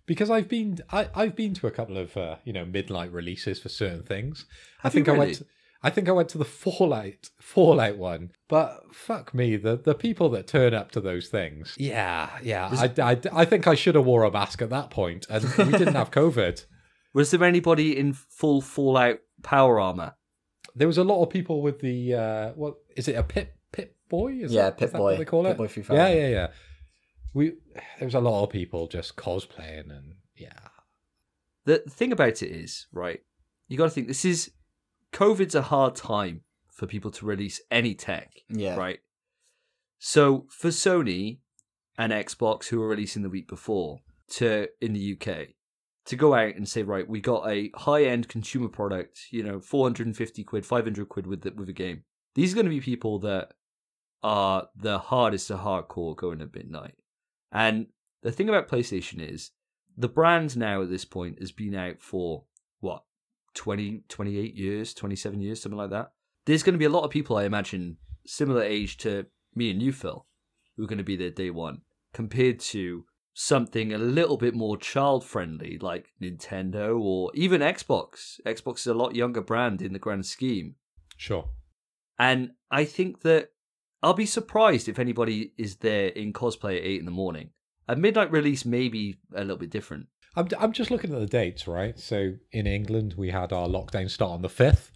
because 0.06 0.30
I've 0.30 0.48
been 0.48 0.80
I, 0.92 1.10
I've 1.14 1.36
been 1.36 1.54
to 1.56 1.68
a 1.68 1.72
couple 1.72 1.98
of 1.98 2.16
uh, 2.16 2.38
you 2.46 2.54
know 2.54 2.66
midnight 2.66 3.12
releases 3.12 3.60
for 3.60 3.70
certain 3.70 4.04
things. 4.04 4.46
I 4.80 4.88
Have 4.88 4.94
you 4.94 5.04
think 5.04 5.10
I 5.16 5.20
went. 5.20 5.36
To, 5.36 5.46
I 5.84 5.90
think 5.90 6.08
I 6.08 6.12
went 6.12 6.30
to 6.30 6.38
the 6.38 6.46
Fallout 6.46 7.32
Fallout 7.40 7.98
one, 7.98 8.30
but 8.48 8.82
fuck 8.94 9.34
me, 9.34 9.58
the 9.58 9.76
the 9.78 9.96
people 9.96 10.30
that 10.30 10.46
turn 10.46 10.76
up 10.76 10.92
to 10.92 11.02
those 11.02 11.28
things. 11.28 11.76
Yeah, 11.80 12.30
yeah. 12.44 12.70
I, 12.72 13.12
I, 13.12 13.20
I 13.34 13.46
think 13.46 13.66
I 13.66 13.74
should 13.74 13.96
have 13.96 14.06
wore 14.06 14.24
a 14.24 14.32
mask 14.32 14.62
at 14.62 14.70
that 14.70 14.92
point, 14.92 15.26
and 15.28 15.44
we 15.58 15.72
didn't 15.78 15.96
have 15.96 16.12
COVID. 16.22 16.66
Was 17.16 17.32
there 17.32 17.44
anybody 17.44 17.98
in 17.98 18.14
full 18.14 18.62
Fallout 18.62 19.20
power 19.42 19.80
armor? 19.80 20.14
There 20.76 20.88
was 20.88 20.98
a 20.98 21.04
lot 21.04 21.22
of 21.22 21.30
people 21.30 21.62
with 21.62 21.80
the 21.80 22.14
uh, 22.14 22.50
what 22.52 22.76
is 22.96 23.08
it 23.08 23.16
a 23.16 23.24
pit 23.24 23.54
pit 23.72 23.96
boy? 24.10 24.34
Is 24.34 24.52
Yeah, 24.52 24.64
that, 24.64 24.78
Pit 24.78 24.88
is 24.88 24.92
that 24.94 24.98
Boy. 24.98 25.04
What 25.04 25.18
they 25.18 25.26
call 25.26 25.44
Pit 25.44 25.52
it. 25.52 25.58
Boy 25.58 25.68
Free 25.68 25.84
yeah, 25.84 25.88
Fire. 25.88 26.16
yeah, 26.16 26.28
yeah. 26.28 26.48
We 27.34 27.54
there 28.00 28.08
was 28.08 28.16
a 28.16 28.20
lot 28.20 28.44
of 28.44 28.50
people 28.50 28.88
just 28.88 29.16
cosplaying 29.16 29.90
and 29.90 30.16
yeah. 30.36 30.54
the 31.66 31.80
thing 31.80 32.12
about 32.12 32.42
it 32.42 32.50
is, 32.50 32.88
right, 32.92 33.22
you 33.68 33.78
got 33.78 33.86
to 33.86 33.90
think 33.90 34.08
this 34.08 34.26
is 34.26 34.52
COVID's 35.14 35.56
a 35.56 35.62
hard 35.62 35.96
time 35.96 36.42
for 36.70 36.88
people 36.88 37.12
to 37.12 37.26
release 37.26 37.62
any 37.70 37.94
tech, 37.94 38.32
yeah. 38.50 38.76
right? 38.76 39.00
So 40.00 40.48
for 40.50 40.70
Sony 40.70 41.40
and 41.98 42.12
Xbox, 42.12 42.68
who 42.68 42.80
were 42.80 42.88
releasing 42.88 43.22
the 43.22 43.30
week 43.30 43.48
before, 43.48 44.00
to 44.30 44.68
in 44.82 44.94
the 44.94 45.16
UK, 45.16 45.50
to 46.06 46.16
go 46.16 46.34
out 46.34 46.56
and 46.56 46.68
say, 46.68 46.84
right, 46.84 47.08
we 47.08 47.22
got 47.22 47.50
a 47.50 47.72
high 47.76 48.04
end 48.04 48.28
consumer 48.28 48.68
product, 48.68 49.28
you 49.32 49.44
know, 49.44 49.60
450 49.60 50.44
quid, 50.44 50.66
500 50.66 51.10
quid 51.10 51.28
with 51.28 51.42
the, 51.42 51.52
with 51.52 51.70
a 51.70 51.74
game. 51.74 52.04
These 52.36 52.54
are 52.54 52.56
going 52.56 52.66
to 52.66 52.72
be 52.72 52.82
people 52.82 53.20
that 53.20 53.54
are 54.24 54.68
the 54.76 55.00
hardest 55.00 55.48
to 55.48 55.58
hardcore 55.58 56.16
going 56.16 56.42
at 56.42 56.54
midnight. 56.54 56.96
And 57.52 57.88
the 58.22 58.32
thing 58.32 58.50
about 58.50 58.68
PlayStation 58.68 59.20
is 59.22 59.52
the 59.98 60.08
brand 60.08 60.58
now 60.58 60.82
at 60.82 60.90
this 60.90 61.06
point 61.06 61.40
has 61.40 61.52
been 61.52 61.76
out 61.76 62.02
for 62.02 62.46
what 62.80 63.04
20 63.56 64.04
28 64.08 64.56
years 64.56 64.94
27 64.94 65.42
years 65.42 65.62
something 65.62 65.78
like 65.78 65.90
that 65.90 66.12
there's 66.46 66.64
going 66.64 66.74
to 66.74 66.80
be 66.80 66.86
a 66.86 66.90
lot 66.90 67.04
of 67.04 67.12
people 67.12 67.38
i 67.38 67.44
imagine 67.44 67.98
similar 68.26 68.64
age 68.64 68.98
to 68.98 69.26
me 69.54 69.70
and 69.70 69.82
you 69.82 69.92
phil 69.92 70.26
who 70.76 70.84
are 70.84 70.88
going 70.88 70.98
to 70.98 71.04
be 71.04 71.18
there 71.18 71.30
day 71.30 71.50
one 71.50 71.82
compared 72.14 72.60
to 72.60 73.06
something 73.34 73.94
a 73.94 73.98
little 73.98 74.38
bit 74.38 74.54
more 74.54 74.76
child 74.78 75.24
friendly 75.24 75.78
like 75.80 76.08
nintendo 76.22 77.00
or 77.00 77.32
even 77.34 77.62
xbox 77.62 78.40
xbox 78.46 78.80
is 78.80 78.88
a 78.88 78.94
lot 78.94 79.16
younger 79.16 79.42
brand 79.42 79.82
in 79.82 79.94
the 79.94 80.00
grand 80.00 80.26
scheme 80.26 80.76
Sure. 81.18 81.50
and 82.20 82.52
i 82.70 82.84
think 82.84 83.22
that 83.22 83.52
i'll 84.04 84.14
be 84.14 84.26
surprised 84.26 84.90
if 84.90 85.00
anybody 85.00 85.54
is 85.58 85.78
there 85.78 86.08
in 86.10 86.34
cosplay 86.34 86.78
at 86.78 86.84
8 86.86 87.00
in 87.00 87.06
the 87.06 87.12
morning 87.12 87.52
a 87.88 87.96
midnight 87.96 88.32
release 88.32 88.66
may 88.66 88.90
be 88.90 89.18
a 89.34 89.42
little 89.42 89.58
bit 89.58 89.70
different 89.70 90.08
I'm, 90.36 90.48
I'm 90.58 90.72
just 90.72 90.92
looking 90.92 91.14
at 91.14 91.20
the 91.20 91.26
dates, 91.26 91.68
right? 91.68 92.00
So 92.00 92.36
in 92.54 92.66
England, 92.66 93.16
we 93.18 93.32
had 93.32 93.52
our 93.52 93.68
lockdown 93.68 94.10
start 94.10 94.32
on 94.32 94.42
the 94.42 94.48
5th. 94.48 94.90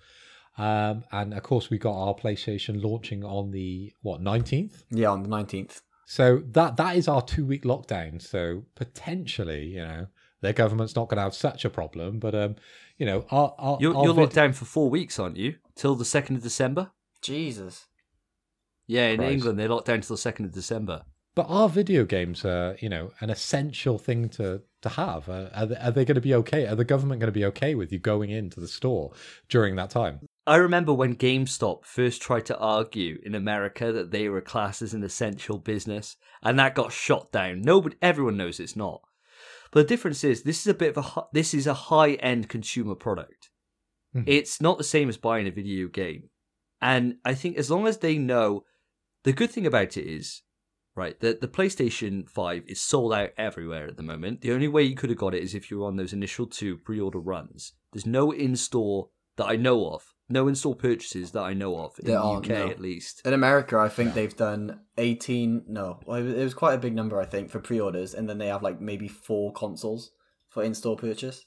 Um, 0.58 1.04
and 1.12 1.34
of 1.34 1.44
course, 1.44 1.70
we 1.70 1.78
got 1.78 1.92
our 1.94 2.14
PlayStation 2.16 2.82
launching 2.82 3.26
on 3.26 3.52
the, 3.52 3.92
what, 4.02 4.22
19th? 4.22 4.84
Yeah, 4.92 5.10
on 5.10 5.24
the 5.24 5.28
nineteenth. 5.28 5.82
So 6.06 6.42
that 6.52 6.78
that 6.78 6.96
is 6.96 7.08
our 7.08 7.22
two 7.22 7.46
week 7.46 7.64
lockdown. 7.64 8.22
So 8.22 8.66
potentially, 8.76 9.66
you 9.66 9.82
know, 9.82 10.08
their 10.42 10.54
government's 10.54 10.96
not 10.96 11.10
going 11.10 11.18
to 11.18 11.24
have 11.24 11.34
such 11.36 11.66
a 11.66 11.70
problem. 11.70 12.20
But, 12.20 12.36
um, 12.36 12.56
you 12.98 13.06
know, 13.06 13.26
our, 13.32 13.56
our, 13.58 13.78
You're, 13.82 13.96
our 13.96 14.04
you're 14.06 14.14
vid- 14.14 14.22
locked 14.22 14.36
down 14.36 14.54
for 14.54 14.66
four 14.66 14.90
weeks, 14.90 15.18
aren't 15.20 15.38
you? 15.38 15.56
Till 15.76 15.96
the 15.96 16.04
2nd 16.04 16.36
of 16.36 16.44
December? 16.44 16.92
Jesus. 17.22 17.88
Yeah, 18.88 19.08
in 19.08 19.18
Christ. 19.18 19.34
England, 19.34 19.60
they're 19.60 19.70
locked 19.70 19.88
down 19.88 20.02
till 20.02 20.16
the 20.16 20.22
2nd 20.22 20.46
of 20.46 20.54
December. 20.54 21.04
But 21.34 21.48
are 21.50 21.68
video 21.68 22.06
games, 22.06 22.46
uh, 22.46 22.78
you 22.80 22.88
know, 22.88 23.12
an 23.20 23.30
essential 23.30 23.98
thing 23.98 24.30
to 24.30 24.62
to 24.84 24.90
have? 24.90 25.28
Uh, 25.28 25.50
are 25.54 25.66
they, 25.66 25.76
are 25.76 25.92
they 25.92 26.06
going 26.06 26.16
to 26.16 26.22
be 26.22 26.34
okay? 26.36 26.68
Are 26.68 26.76
the 26.76 26.86
government 26.86 27.20
going 27.20 27.34
to 27.34 27.38
be 27.38 27.44
okay 27.46 27.76
with 27.76 27.92
you 27.92 28.00
going 28.00 28.30
into 28.30 28.60
the 28.60 28.68
store 28.68 29.12
during 29.50 29.76
that 29.76 29.90
time? 29.90 30.20
I 30.48 30.58
remember 30.58 30.94
when 30.94 31.16
GameStop 31.16 31.86
first 31.86 32.22
tried 32.22 32.46
to 32.48 32.58
argue 32.58 33.20
in 33.24 33.34
America 33.34 33.92
that 33.92 34.12
they 34.12 34.30
were 34.30 34.42
classed 34.42 34.82
as 34.84 34.94
an 34.94 35.04
essential 35.04 35.58
business, 35.58 36.18
and 36.44 36.60
that 36.60 36.76
got 36.76 36.92
shot 36.92 37.32
down. 37.32 37.62
Nobody, 37.62 37.96
everyone 38.02 38.38
knows 38.38 38.60
it's 38.60 38.76
not. 38.76 39.02
But 39.72 39.82
the 39.82 39.88
difference 39.88 40.24
is, 40.24 40.44
this 40.44 40.60
is 40.62 40.68
a 40.68 40.74
bit 40.76 40.96
of 40.96 41.06
a 41.06 41.24
this 41.34 41.54
is 41.54 41.66
a 41.68 41.74
high 41.74 42.14
end 42.14 42.48
consumer 42.48 42.96
product. 42.96 43.50
Mhm. 44.16 44.24
It's 44.28 44.62
not 44.62 44.78
the 44.78 44.84
same 44.84 45.10
as 45.10 45.18
buying 45.18 45.48
a 45.48 45.52
video 45.52 45.88
game, 45.88 46.30
and 46.80 47.18
I 47.26 47.34
think 47.34 47.58
as 47.58 47.72
long 47.72 47.88
as 47.88 47.98
they 47.98 48.18
know, 48.18 48.66
the 49.24 49.34
good 49.34 49.50
thing 49.50 49.66
about 49.66 49.98
it 49.98 50.08
is, 50.08 50.44
right, 50.96 51.20
that 51.22 51.42
the 51.42 51.48
PlayStation 51.48 52.30
Five 52.30 52.64
is 52.68 52.80
sold 52.80 53.14
out 53.14 53.32
everywhere 53.38 53.88
at 53.88 53.98
the 53.98 54.04
moment. 54.04 54.42
The 54.42 54.54
only 54.54 54.68
way 54.68 54.84
you 54.84 54.96
could 54.96 55.10
have 55.10 55.20
got 55.20 55.34
it 55.34 55.44
is 55.44 55.56
if 55.56 55.72
you 55.72 55.80
were 55.80 55.88
on 55.88 55.96
those 55.96 56.14
initial 56.14 56.46
two 56.46 56.78
pre-order 56.78 57.20
runs. 57.20 57.74
There's 57.92 58.06
no 58.06 58.32
in 58.32 58.56
store 58.56 59.10
that 59.38 59.48
I 59.48 59.56
know 59.56 59.90
of. 59.90 60.14
No 60.28 60.48
in-store 60.48 60.76
purchases 60.76 61.32
that 61.32 61.44
I 61.44 61.54
know 61.54 61.78
of 61.78 61.98
in 62.00 62.06
There 62.08 62.16
the 62.16 62.22
aren't, 62.22 62.46
UK 62.46 62.58
no. 62.58 62.68
at 62.70 62.80
least. 62.82 63.22
In 63.26 63.34
America, 63.34 63.78
I 63.78 63.90
think 63.90 64.14
they've 64.16 64.36
done 64.36 64.80
18. 64.98 65.66
No, 65.68 66.00
well, 66.06 66.18
it 66.20 66.24
was- 66.24 66.34
it 66.34 66.44
was 66.44 66.54
quite 66.54 66.74
a 66.74 66.80
big 66.80 66.96
number, 66.96 67.20
I 67.22 67.26
think, 67.26 67.50
for 67.52 67.60
pre 67.60 67.80
orders. 67.80 68.14
And 68.14 68.28
then 68.28 68.38
they 68.40 68.48
have 68.48 68.64
like 68.64 68.82
maybe 68.82 69.08
four 69.08 69.54
consoles 69.54 70.12
for 70.50 70.64
in-store 70.64 70.98
purchase. 70.98 71.46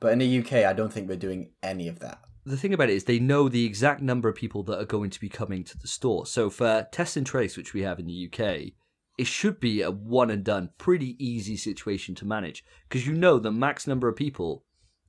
But 0.00 0.12
in 0.12 0.18
the 0.18 0.38
UK, 0.40 0.64
I 0.64 0.72
don't 0.72 0.92
think 0.92 1.08
we're 1.08 1.16
doing 1.16 1.52
any 1.62 1.88
of 1.88 1.98
that. 2.00 2.20
the 2.46 2.56
thing 2.56 2.72
about 2.74 2.88
it 2.90 2.94
is 2.94 3.04
they 3.04 3.18
know 3.20 3.48
the 3.50 3.66
exact 3.66 4.00
number 4.00 4.28
of 4.28 4.34
people 4.34 4.62
that 4.64 4.78
are 4.80 4.84
going 4.86 5.10
to 5.10 5.20
be 5.20 5.28
coming 5.28 5.62
to 5.62 5.78
the 5.78 5.86
store. 5.86 6.24
So 6.26 6.48
for 6.50 6.88
test 6.90 7.16
and 7.16 7.26
trace, 7.26 7.56
which 7.56 7.74
we 7.74 7.82
have 7.82 7.98
in 8.00 8.06
the 8.06 8.28
UK, 8.28 8.72
it 9.18 9.26
should 9.26 9.60
be 9.60 9.82
a 9.82 9.90
one 9.90 10.30
and 10.30 10.42
done, 10.42 10.70
pretty 10.78 11.22
easy 11.24 11.56
situation 11.56 12.14
to 12.16 12.24
manage 12.26 12.64
because 12.88 13.06
you 13.06 13.12
know 13.12 13.38
the 13.38 13.52
max 13.52 13.86
number 13.86 14.08
of 14.08 14.16
people 14.16 14.64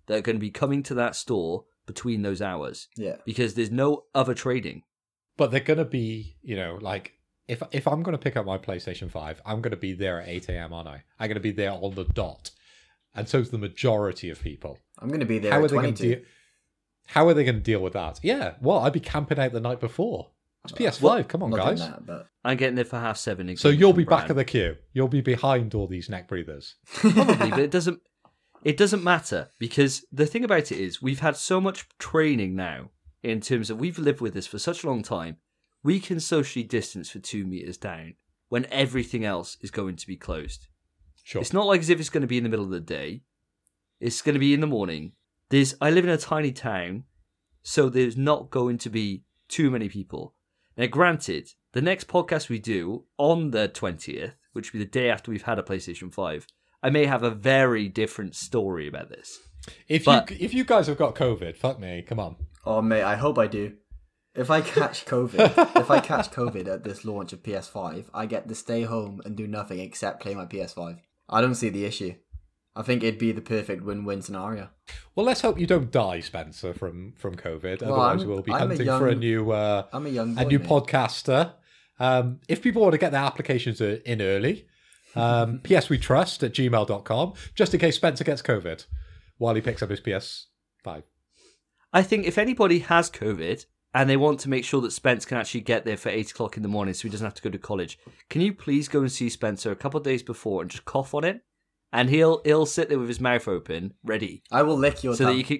that 0.08 0.18
are 0.18 0.22
going 0.22 0.36
to 0.36 0.42
be 0.42 0.52
coming 0.52 0.84
to 0.84 0.94
that 0.96 1.16
store 1.16 1.64
between 1.94 2.22
those 2.22 2.42
hours 2.42 2.88
Yeah. 2.96 3.18
because 3.26 3.54
there's 3.56 3.72
no 3.72 4.04
other 4.16 4.34
trading. 4.34 4.84
But 5.38 5.52
they're 5.52 5.60
gonna 5.60 5.86
be, 5.86 6.36
you 6.42 6.56
know, 6.56 6.78
like 6.82 7.14
if 7.48 7.62
if 7.72 7.88
I'm 7.88 8.04
gonna 8.04 8.18
pick 8.18 8.36
up 8.38 8.46
my 8.46 8.58
PlayStation 8.58 9.10
Five, 9.10 9.42
I'm 9.46 9.62
gonna 9.62 9.76
be 9.78 9.94
there 9.94 10.22
at 10.22 10.28
eight 10.28 10.48
a.m. 10.50 10.74
aren't 10.74 10.88
I? 10.90 11.04
I'm 11.20 11.28
gonna 11.30 11.40
be 11.40 11.52
there 11.52 11.72
on 11.72 11.96
the 11.96 12.04
dot, 12.06 12.52
and 13.16 13.28
so's 13.28 13.50
the 13.50 13.58
majority 13.58 14.30
of 14.30 14.42
people. 14.42 14.78
I'm 15.00 15.08
going 15.08 15.20
to 15.22 15.26
be 15.26 15.40
there 15.40 15.52
How 15.52 15.60
are 15.60 15.64
at 15.66 15.70
they 15.72 15.76
going 15.78 15.96
22. 15.96 16.04
to 16.10 16.16
deal? 16.18 16.26
How 17.08 17.28
are 17.28 17.34
they 17.34 17.44
going 17.44 17.56
to 17.56 17.62
deal 17.62 17.80
with 17.82 17.94
that? 17.94 18.20
Yeah, 18.22 18.54
well, 18.62 18.80
I'd 18.80 18.94
be 18.94 19.00
camping 19.00 19.40
out 19.40 19.52
the 19.52 19.60
night 19.60 19.80
before. 19.80 20.30
It's 20.64 20.74
uh, 20.74 20.76
PS5. 20.76 21.02
well, 21.02 21.24
Come 21.24 21.42
on, 21.44 21.50
not 21.50 21.58
guys. 21.58 21.80
that, 21.80 22.06
but 22.06 22.28
I'm 22.46 22.56
getting 22.56 22.76
there 22.76 22.86
for 22.86 23.00
half 23.00 23.18
seven. 23.18 23.50
in 23.50 23.58
So 23.58 23.70
you'll 23.70 23.94
be 23.94 24.04
Kingston 24.04 24.18
back 24.20 24.30
of 24.30 24.36
the 24.36 24.46
queue. 24.46 24.78
You'll 24.94 25.08
be 25.08 25.22
behind 25.22 25.74
all 25.74 25.88
these 25.88 26.08
neck 26.08 26.28
breathers. 26.28 26.76
probably, 26.94 27.50
but 27.50 27.60
it 27.60 27.72
doesn't. 27.72 28.00
It 28.64 28.78
doesn't 28.78 29.04
matter 29.04 29.50
because 29.58 30.06
the 30.12 30.28
thing 30.28 30.44
about 30.44 30.72
it 30.72 30.78
is 30.78 31.02
we've 31.02 31.20
had 31.20 31.36
so 31.36 31.60
much 31.60 31.90
training 31.98 32.56
now 32.56 32.92
in 33.24 33.42
terms 33.42 33.70
of 33.70 33.80
we've 33.80 33.98
lived 33.98 34.22
with 34.22 34.34
this 34.34 34.48
for 34.48 34.60
such 34.60 34.84
a 34.84 34.88
long 34.88 35.02
time. 35.02 35.38
We 35.84 36.00
can 36.00 36.20
socially 36.20 36.64
distance 36.64 37.10
for 37.10 37.20
two 37.20 37.46
meters 37.46 37.78
down 37.78 38.16
when 38.50 38.68
everything 38.70 39.26
else 39.26 39.58
is 39.62 39.72
going 39.72 39.96
to 39.96 40.06
be 40.06 40.16
closed. 40.16 40.68
Sure. 41.24 41.42
It's 41.42 41.54
not 41.54 41.66
like 41.66 41.82
as 41.82 41.90
if 41.90 42.00
it's 42.00 42.10
going 42.10 42.22
to 42.22 42.28
be 42.28 42.38
in 42.38 42.44
the 42.44 42.50
middle 42.50 42.66
of 42.66 42.72
the 42.72 42.80
day. 42.80 43.24
It's 44.00 44.22
going 44.22 44.34
to 44.34 44.40
be 44.40 44.54
in 44.54 44.62
the 44.62 44.68
morning. 44.68 45.14
There's 45.50 45.76
I 45.82 45.90
live 45.90 46.06
in 46.06 46.12
a 46.12 46.18
tiny 46.18 46.52
town, 46.52 47.06
so 47.64 47.90
there's 47.90 48.18
not 48.18 48.52
going 48.52 48.78
to 48.80 48.90
be 48.90 49.24
too 49.48 49.72
many 49.72 49.90
people. 49.90 50.36
Now, 50.78 50.86
granted, 50.88 51.50
the 51.74 51.82
next 51.82 52.08
podcast 52.08 52.50
we 52.50 52.60
do 52.60 53.06
on 53.18 53.52
the 53.52 53.68
twentieth, 53.68 54.36
which 54.54 54.72
will 54.72 54.80
be 54.80 54.86
the 54.86 54.92
day 54.92 55.10
after 55.10 55.32
we've 55.32 55.44
had 55.44 55.60
a 55.60 55.64
PlayStation 55.64 56.14
Five, 56.14 56.48
I 56.84 56.90
may 56.90 57.06
have 57.06 57.24
a 57.24 57.30
very 57.32 57.88
different 57.90 58.36
story 58.36 58.88
about 58.88 59.10
this. 59.10 59.38
If 59.88 60.06
but- 60.06 60.32
you 60.32 60.38
if 60.40 60.54
you 60.54 60.64
guys 60.66 60.88
have 60.88 60.98
got 60.98 61.16
COVID, 61.16 61.56
fuck 61.56 61.80
me. 61.80 62.04
Come 62.08 62.20
on. 62.20 62.36
oh 62.66 62.82
mate, 62.82 63.04
I 63.04 63.16
hope 63.16 63.38
I 63.38 63.48
do. 63.48 63.74
If 64.34 64.50
I 64.50 64.62
catch 64.62 65.06
COVID, 65.14 65.78
if 65.82 65.92
I 65.92 66.00
catch 66.00 66.32
COVID 66.32 66.68
at 66.68 66.84
this 66.84 67.04
launch 67.06 67.34
of 67.34 67.44
PS5, 67.44 68.06
I 68.14 68.26
get 68.26 68.48
to 68.48 68.56
stay 68.56 68.84
home 68.84 69.22
and 69.26 69.36
do 69.36 69.46
nothing 69.48 69.80
except 69.80 70.22
play 70.22 70.34
my 70.36 70.46
PS5. 70.46 71.00
I 71.30 71.42
don't 71.42 71.56
see 71.56 71.70
the 71.70 71.86
issue. 71.86 72.16
I 72.74 72.82
think 72.84 73.04
it'd 73.04 73.20
be 73.20 73.34
the 73.34 73.42
perfect 73.42 73.84
win-win 73.84 74.22
scenario. 74.22 74.70
Well, 75.14 75.26
let's 75.26 75.42
hope 75.42 75.60
you 75.60 75.68
don't 75.68 75.92
die, 75.92 76.22
Spencer, 76.22 76.74
from 76.74 77.14
from 77.18 77.36
COVID. 77.36 77.82
Well, 77.82 77.92
Otherwise, 77.94 78.22
I'm- 78.22 78.30
we'll 78.30 78.42
be 78.42 78.54
I'm 78.54 78.62
a 78.64 78.68
hunting 78.68 78.88
for 78.88 79.08
a 79.10 79.16
new 79.16 79.52
uh, 79.52 79.86
I'm 79.92 80.06
a 80.06 80.10
young 80.10 80.34
boy, 80.36 80.42
a 80.42 80.46
new 80.46 80.60
mate. 80.60 80.68
podcaster. 80.70 81.54
Um, 82.00 82.40
if 82.48 82.62
people 82.64 82.82
want 82.82 82.94
to 82.94 82.98
get 82.98 83.12
their 83.12 83.22
applications 83.22 83.80
uh, 83.82 84.00
in 84.06 84.22
early, 84.22 84.66
um, 85.16 85.60
PS 85.64 85.90
we 85.90 85.98
trust 85.98 86.44
at 86.44 86.54
gmail.com, 86.54 87.34
just 87.56 87.74
in 87.74 87.80
case 87.80 87.96
Spencer 87.96 88.24
gets 88.24 88.42
COVID 88.42 88.86
while 89.38 89.56
he 89.56 89.62
picks 89.62 89.82
up 89.84 89.90
his 89.90 90.02
PS5. 90.02 91.04
I 91.94 92.04
think 92.04 92.26
if 92.26 92.38
anybody 92.38 92.80
has 92.80 93.10
COVID 93.10 93.66
and 93.94 94.10
they 94.10 94.16
want 94.16 94.40
to 94.42 94.50
make 94.50 94.64
sure 94.64 94.80
that 94.82 94.92
Spence 94.92 95.26
can 95.26 95.38
actually 95.38 95.62
get 95.62 95.84
there 95.84 95.98
for 95.98 96.10
eight 96.10 96.32
o'clock 96.32 96.56
in 96.56 96.64
the 96.64 96.70
morning 96.70 96.94
so 96.94 97.04
he 97.04 97.10
doesn't 97.10 97.26
have 97.26 97.34
to 97.34 97.42
go 97.42 97.50
to 97.50 97.58
college, 97.58 97.98
can 98.30 98.40
you 98.42 98.54
please 98.54 98.88
go 98.88 99.00
and 99.02 99.12
see 99.12 99.28
Spencer 99.30 99.72
a 99.72 99.76
couple 99.76 99.98
of 99.98 100.04
days 100.06 100.24
before 100.24 100.62
and 100.62 100.72
just 100.72 100.86
cough 100.86 101.14
on 101.14 101.24
it? 101.26 101.42
And 101.92 102.10
he'll 102.10 102.42
he'll 102.46 102.66
sit 102.66 102.88
there 102.88 102.98
with 103.00 103.10
his 103.10 103.20
mouth 103.20 103.50
open, 103.50 103.94
ready, 104.04 104.44
I 104.50 104.62
will 104.64 104.78
lick 104.78 105.04
your 105.04 105.14
so 105.16 105.26
tongue. 105.26 105.34
that 105.34 105.38
you 105.40 105.44
can. 105.44 105.60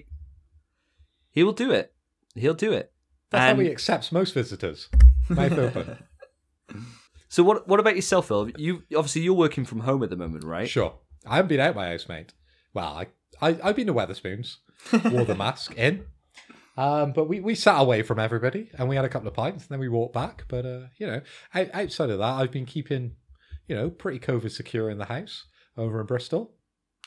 He 1.30 1.42
will 1.42 1.52
do 1.52 1.70
it. 1.72 1.92
He'll 2.34 2.54
do 2.54 2.72
it. 2.72 2.90
That's 3.30 3.50
And- 3.50 3.58
how 3.58 3.62
he 3.64 3.70
accepts 3.70 4.10
most 4.12 4.32
visitors. 4.32 4.88
Mouth 5.28 5.52
open. 5.52 5.98
So 7.32 7.42
what 7.42 7.66
what 7.66 7.80
about 7.80 7.96
yourself, 7.96 8.28
Phil? 8.28 8.50
You 8.58 8.82
obviously 8.94 9.22
you're 9.22 9.32
working 9.32 9.64
from 9.64 9.80
home 9.80 10.02
at 10.02 10.10
the 10.10 10.16
moment, 10.16 10.44
right? 10.44 10.68
Sure. 10.68 10.98
I 11.26 11.36
haven't 11.36 11.48
been 11.48 11.60
out 11.60 11.74
my 11.74 11.88
house, 11.88 12.06
mate. 12.06 12.34
Well, 12.74 12.84
I, 12.84 13.06
I, 13.40 13.58
I've 13.64 13.76
been 13.76 13.86
to 13.86 13.94
Wetherspoons, 13.94 14.56
wore 15.10 15.24
the 15.24 15.34
mask 15.34 15.72
in. 15.78 16.04
Um, 16.76 17.12
but 17.12 17.30
we, 17.30 17.40
we 17.40 17.54
sat 17.54 17.80
away 17.80 18.02
from 18.02 18.18
everybody 18.18 18.70
and 18.76 18.86
we 18.86 18.96
had 18.96 19.06
a 19.06 19.08
couple 19.08 19.28
of 19.28 19.34
pints 19.34 19.64
and 19.64 19.70
then 19.70 19.80
we 19.80 19.88
walked 19.88 20.12
back. 20.12 20.44
But, 20.48 20.66
uh, 20.66 20.80
you 20.98 21.06
know, 21.06 21.22
out, 21.54 21.68
outside 21.72 22.10
of 22.10 22.18
that, 22.18 22.34
I've 22.34 22.50
been 22.50 22.66
keeping, 22.66 23.12
you 23.66 23.76
know, 23.76 23.88
pretty 23.88 24.18
COVID 24.18 24.50
secure 24.50 24.90
in 24.90 24.98
the 24.98 25.06
house 25.06 25.46
over 25.78 26.02
in 26.02 26.06
Bristol. 26.06 26.52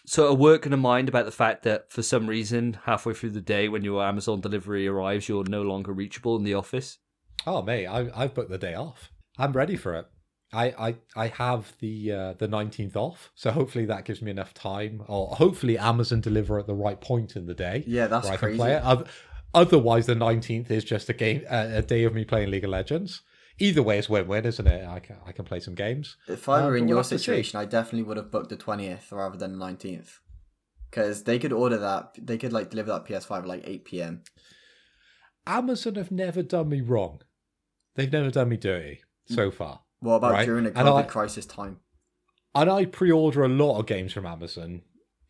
So 0.07 0.26
a 0.26 0.34
work 0.34 0.64
going 0.64 0.73
a 0.73 0.77
mind 0.77 1.07
about 1.07 1.26
the 1.26 1.31
fact 1.31 1.61
that 1.64 1.91
for 1.91 2.02
some 2.02 2.26
reason 2.26 2.80
halfway 2.85 3.14
through 3.14 3.31
the 3.31 3.41
day 3.41 3.69
when 3.69 3.84
your 3.84 4.03
Amazon 4.03 4.41
delivery 4.41 4.88
arrives, 4.88 5.30
you're 5.30 5.43
no 5.43 5.61
longer 5.61 5.93
reachable 5.93 6.35
in 6.35 6.43
the 6.43 6.56
office? 6.56 6.97
Oh, 7.45 7.61
mate, 7.61 7.85
I, 7.85 8.10
I've 8.15 8.34
booked 8.34 8.49
the 8.49 8.57
day 8.57 8.73
off. 8.73 9.11
I'm 9.38 9.52
ready 9.52 9.76
for 9.76 9.93
it. 9.93 10.07
I, 10.56 10.88
I, 10.88 10.95
I 11.15 11.27
have 11.27 11.73
the 11.80 12.11
uh, 12.11 12.34
the 12.34 12.48
19th 12.48 12.95
off, 12.95 13.32
so 13.36 13.52
hopefully 13.52 13.86
that 13.88 14.06
gives 14.06 14.22
me 14.22 14.32
enough 14.32 14.53
time, 14.53 15.03
or 15.07 15.36
hopefully 15.36 15.77
Amazon 15.77 16.22
deliver 16.22 16.57
at 16.60 16.68
the 16.68 16.73
right 16.73 16.99
point 16.99 17.36
in 17.36 17.45
the 17.45 17.53
day. 17.53 17.84
Yeah, 17.86 18.07
that's 18.07 18.26
where 18.26 18.34
I 18.34 18.38
can 18.38 18.48
crazy. 18.48 18.57
play 18.57 18.73
it. 18.76 18.84
Oth- 18.86 19.07
Otherwise, 19.53 20.06
the 20.06 20.15
19th 20.15 20.69
is 20.69 20.84
just 20.84 21.07
a 21.07 21.14
game, 21.14 21.44
uh, 21.49 21.68
a 21.76 21.82
day 21.82 22.03
of 22.03 22.14
me 22.14 22.26
playing 22.26 22.52
League 22.52 22.65
of 22.65 22.72
Legends. 22.72 23.22
Either 23.57 23.82
way, 23.82 23.98
it's 23.98 24.10
win-win, 24.10 24.45
isn't 24.45 24.68
it? 24.68 24.86
I 24.86 24.99
can 24.99 25.15
I 25.26 25.32
can 25.32 25.45
play 25.45 25.61
some 25.61 25.76
games. 25.76 26.18
If 26.27 26.49
I 26.49 26.65
were 26.65 26.72
but 26.72 26.82
in 26.82 26.88
your 26.90 26.98
have 26.98 27.07
to 27.07 27.18
see. 27.18 27.23
situation, 27.23 27.57
I 27.60 27.65
definitely 27.65 28.03
would 28.03 28.18
have 28.18 28.32
booked 28.32 28.49
the 28.49 28.57
twentieth 28.57 29.11
rather 29.11 29.38
than 29.38 29.53
the 29.53 29.57
nineteenth, 29.57 30.19
because 30.90 31.23
they 31.23 31.40
could 31.40 31.53
order 31.53 31.77
that. 31.77 32.15
They 32.22 32.38
could 32.38 32.52
like 32.52 32.69
deliver 32.69 32.91
that 32.91 33.06
PS5 33.06 33.40
at 33.40 33.48
like 33.48 33.64
eight 33.65 33.86
PM. 33.86 34.23
Amazon 35.48 35.95
have 35.95 36.11
never 36.11 36.44
done 36.44 36.69
me 36.69 36.82
wrong. 36.82 37.22
They've 37.95 38.11
never 38.11 38.32
done 38.32 38.49
me 38.49 38.57
dirty 38.57 39.02
so 39.26 39.52
far. 39.52 39.82
What 39.99 40.15
about 40.15 40.31
Right, 40.34 40.45
during 40.45 40.65
a 40.65 40.72
COVID 40.72 41.03
I- 41.03 41.07
crisis 41.07 41.45
time? 41.45 41.80
And 42.53 42.69
I 42.69 42.85
pre-order 42.85 43.43
a 43.43 43.49
lot 43.49 43.80
of 43.80 43.85
games 43.85 44.13
from 44.13 44.26
Amazon. 44.26 44.81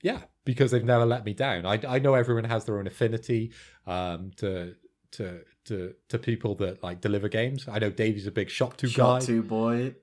Yeah, 0.04 0.22
because 0.46 0.70
they've 0.70 0.84
never 0.84 1.06
let 1.08 1.26
me 1.26 1.34
down. 1.34 1.66
I, 1.66 1.80
I 1.88 1.98
know 2.00 2.14
everyone 2.14 2.44
has 2.44 2.66
their 2.66 2.78
own 2.78 2.86
affinity 2.86 3.52
um, 3.88 4.30
to 4.38 4.76
to 5.14 5.42
to 5.66 5.94
to 6.10 6.20
people 6.20 6.54
that 6.56 6.84
like 6.84 7.02
deliver 7.02 7.28
games. 7.28 7.68
I 7.68 7.80
know 7.80 7.90
Davey's 7.90 8.28
a 8.28 8.32
big 8.32 8.50
ShopTo 8.50 8.88
Shot 8.88 9.22
guy. 9.22 9.26
two 9.26 9.42
boy. 9.42 9.96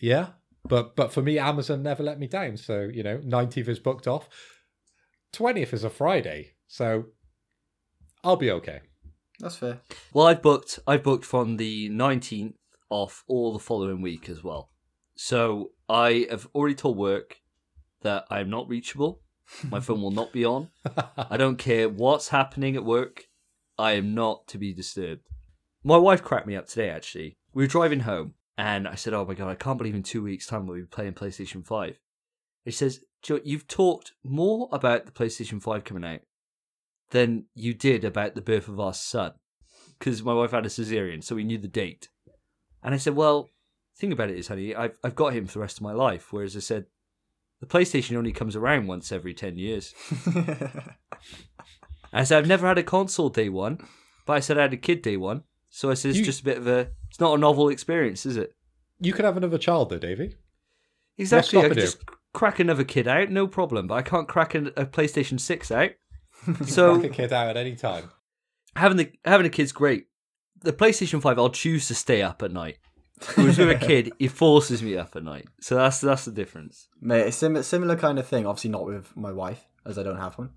Yeah, 0.00 0.28
but 0.68 0.96
but 0.96 1.12
for 1.12 1.22
me, 1.22 1.38
Amazon 1.38 1.84
never 1.84 2.02
let 2.02 2.18
me 2.18 2.26
down. 2.26 2.56
So 2.56 2.80
you 2.92 3.04
know, 3.04 3.20
nineteenth 3.22 3.68
is 3.68 3.78
booked 3.78 4.08
off. 4.08 4.28
Twentieth 5.32 5.72
is 5.72 5.84
a 5.84 5.90
Friday, 5.90 6.54
so 6.66 7.04
I'll 8.24 8.36
be 8.36 8.50
okay. 8.50 8.80
That's 9.38 9.56
fair. 9.56 9.82
Well, 10.12 10.26
I've 10.26 10.42
booked. 10.42 10.80
I've 10.86 11.04
booked 11.04 11.24
from 11.24 11.58
the 11.58 11.88
nineteenth 11.90 12.56
off 12.90 13.24
all 13.26 13.52
the 13.52 13.58
following 13.58 14.00
week 14.00 14.28
as 14.28 14.42
well. 14.42 14.70
So 15.14 15.72
I 15.88 16.26
have 16.30 16.48
already 16.54 16.74
told 16.74 16.96
work 16.96 17.38
that 18.02 18.26
I 18.30 18.40
am 18.40 18.50
not 18.50 18.68
reachable. 18.68 19.22
My 19.68 19.80
phone 19.80 20.02
will 20.02 20.10
not 20.10 20.32
be 20.32 20.44
on. 20.44 20.70
I 21.16 21.36
don't 21.36 21.56
care 21.56 21.88
what's 21.88 22.28
happening 22.28 22.76
at 22.76 22.84
work. 22.84 23.24
I 23.78 23.92
am 23.92 24.14
not 24.14 24.46
to 24.48 24.58
be 24.58 24.72
disturbed. 24.72 25.28
My 25.84 25.96
wife 25.96 26.22
cracked 26.22 26.46
me 26.46 26.56
up 26.56 26.66
today. 26.66 26.90
Actually, 26.90 27.36
we 27.52 27.62
were 27.62 27.68
driving 27.68 28.00
home, 28.00 28.34
and 28.58 28.88
I 28.88 28.96
said, 28.96 29.14
"Oh 29.14 29.24
my 29.24 29.34
god, 29.34 29.48
I 29.48 29.54
can't 29.54 29.78
believe 29.78 29.94
in 29.94 30.02
two 30.02 30.22
weeks' 30.22 30.46
time 30.46 30.66
we'll 30.66 30.78
be 30.78 30.84
playing 30.84 31.12
PlayStation 31.12 31.64
5. 31.64 32.00
It 32.64 32.74
says, 32.74 33.04
"Joe, 33.22 33.40
you've 33.44 33.68
talked 33.68 34.12
more 34.24 34.68
about 34.72 35.06
the 35.06 35.12
PlayStation 35.12 35.62
Five 35.62 35.84
coming 35.84 36.04
out 36.04 36.22
than 37.10 37.44
you 37.54 37.72
did 37.72 38.04
about 38.04 38.34
the 38.34 38.40
birth 38.40 38.66
of 38.66 38.80
our 38.80 38.94
son." 38.94 39.34
because 39.98 40.22
my 40.22 40.34
wife 40.34 40.50
had 40.50 40.66
a 40.66 40.68
cesarean, 40.68 41.22
so 41.22 41.34
we 41.34 41.44
knew 41.44 41.58
the 41.58 41.68
date. 41.68 42.08
And 42.86 42.94
I 42.94 42.98
said, 42.98 43.14
"Well, 43.16 43.50
the 43.94 44.00
thing 44.00 44.12
about 44.12 44.30
it 44.30 44.38
is, 44.38 44.48
honey, 44.48 44.74
I've 44.74 44.96
I've 45.04 45.14
got 45.16 45.34
him 45.34 45.46
for 45.46 45.54
the 45.54 45.60
rest 45.60 45.76
of 45.76 45.82
my 45.82 45.92
life." 45.92 46.32
Whereas 46.32 46.56
I 46.56 46.60
said, 46.60 46.86
the 47.60 47.66
PlayStation 47.66 48.16
only 48.16 48.32
comes 48.32 48.56
around 48.56 48.86
once 48.86 49.12
every 49.12 49.34
ten 49.34 49.58
years. 49.58 49.92
I 52.12 52.24
said, 52.24 52.38
"I've 52.38 52.46
never 52.48 52.66
had 52.66 52.78
a 52.78 52.82
console 52.82 53.28
day 53.28 53.48
one, 53.48 53.78
but 54.24 54.34
I 54.34 54.40
said 54.40 54.58
I 54.58 54.62
had 54.62 54.72
a 54.72 54.76
kid 54.78 55.02
day 55.02 55.16
one." 55.16 55.42
So 55.68 55.90
I 55.90 55.94
said, 55.94 56.10
"It's 56.10 56.18
You- 56.20 56.24
just 56.24 56.40
a 56.40 56.44
bit 56.44 56.58
of 56.58 56.66
a. 56.66 56.88
It's 57.10 57.20
not 57.20 57.34
a 57.34 57.38
novel 57.38 57.68
experience, 57.68 58.24
is 58.26 58.36
it?" 58.36 58.52
you 58.98 59.12
could 59.12 59.26
have 59.26 59.36
another 59.36 59.58
child, 59.58 59.90
though, 59.90 59.98
Davey. 59.98 60.36
Exactly. 61.18 61.58
I 61.60 61.68
could 61.68 61.76
just 61.78 61.98
crack 62.32 62.60
another 62.60 62.84
kid 62.84 63.06
out, 63.06 63.28
no 63.30 63.46
problem. 63.46 63.86
But 63.86 63.94
I 63.96 64.02
can't 64.02 64.26
crack 64.28 64.54
a, 64.54 64.66
a 64.68 64.86
PlayStation 64.86 65.38
Six 65.38 65.70
out. 65.70 65.90
so 66.66 66.98
Crack 66.98 67.10
a 67.10 67.14
kid 67.14 67.32
out 67.32 67.48
at 67.48 67.56
any 67.58 67.74
time. 67.76 68.10
having 68.74 68.96
the 68.98 69.12
having 69.24 69.46
a 69.46 69.50
kid's 69.50 69.72
great. 69.72 70.06
The 70.62 70.72
PlayStation 70.72 71.20
Five, 71.22 71.38
I'll 71.38 71.50
choose 71.50 71.88
to 71.88 71.94
stay 71.94 72.22
up 72.22 72.42
at 72.42 72.52
night. 72.52 72.78
Whereas 73.34 73.56
with 73.58 73.70
a 73.70 73.74
kid, 73.76 74.12
it 74.18 74.28
forces 74.28 74.82
me 74.82 74.96
up 74.96 75.16
at 75.16 75.24
night. 75.24 75.46
So 75.60 75.74
that's 75.76 76.00
that's 76.00 76.24
the 76.26 76.32
difference. 76.32 76.88
Mate, 77.00 77.26
a 77.26 77.32
sim- 77.32 77.62
similar 77.62 77.96
kind 77.96 78.18
of 78.18 78.26
thing. 78.26 78.46
Obviously, 78.46 78.70
not 78.70 78.84
with 78.84 79.16
my 79.16 79.32
wife, 79.32 79.64
as 79.84 79.98
I 79.98 80.02
don't 80.02 80.18
have 80.18 80.36
one. 80.38 80.50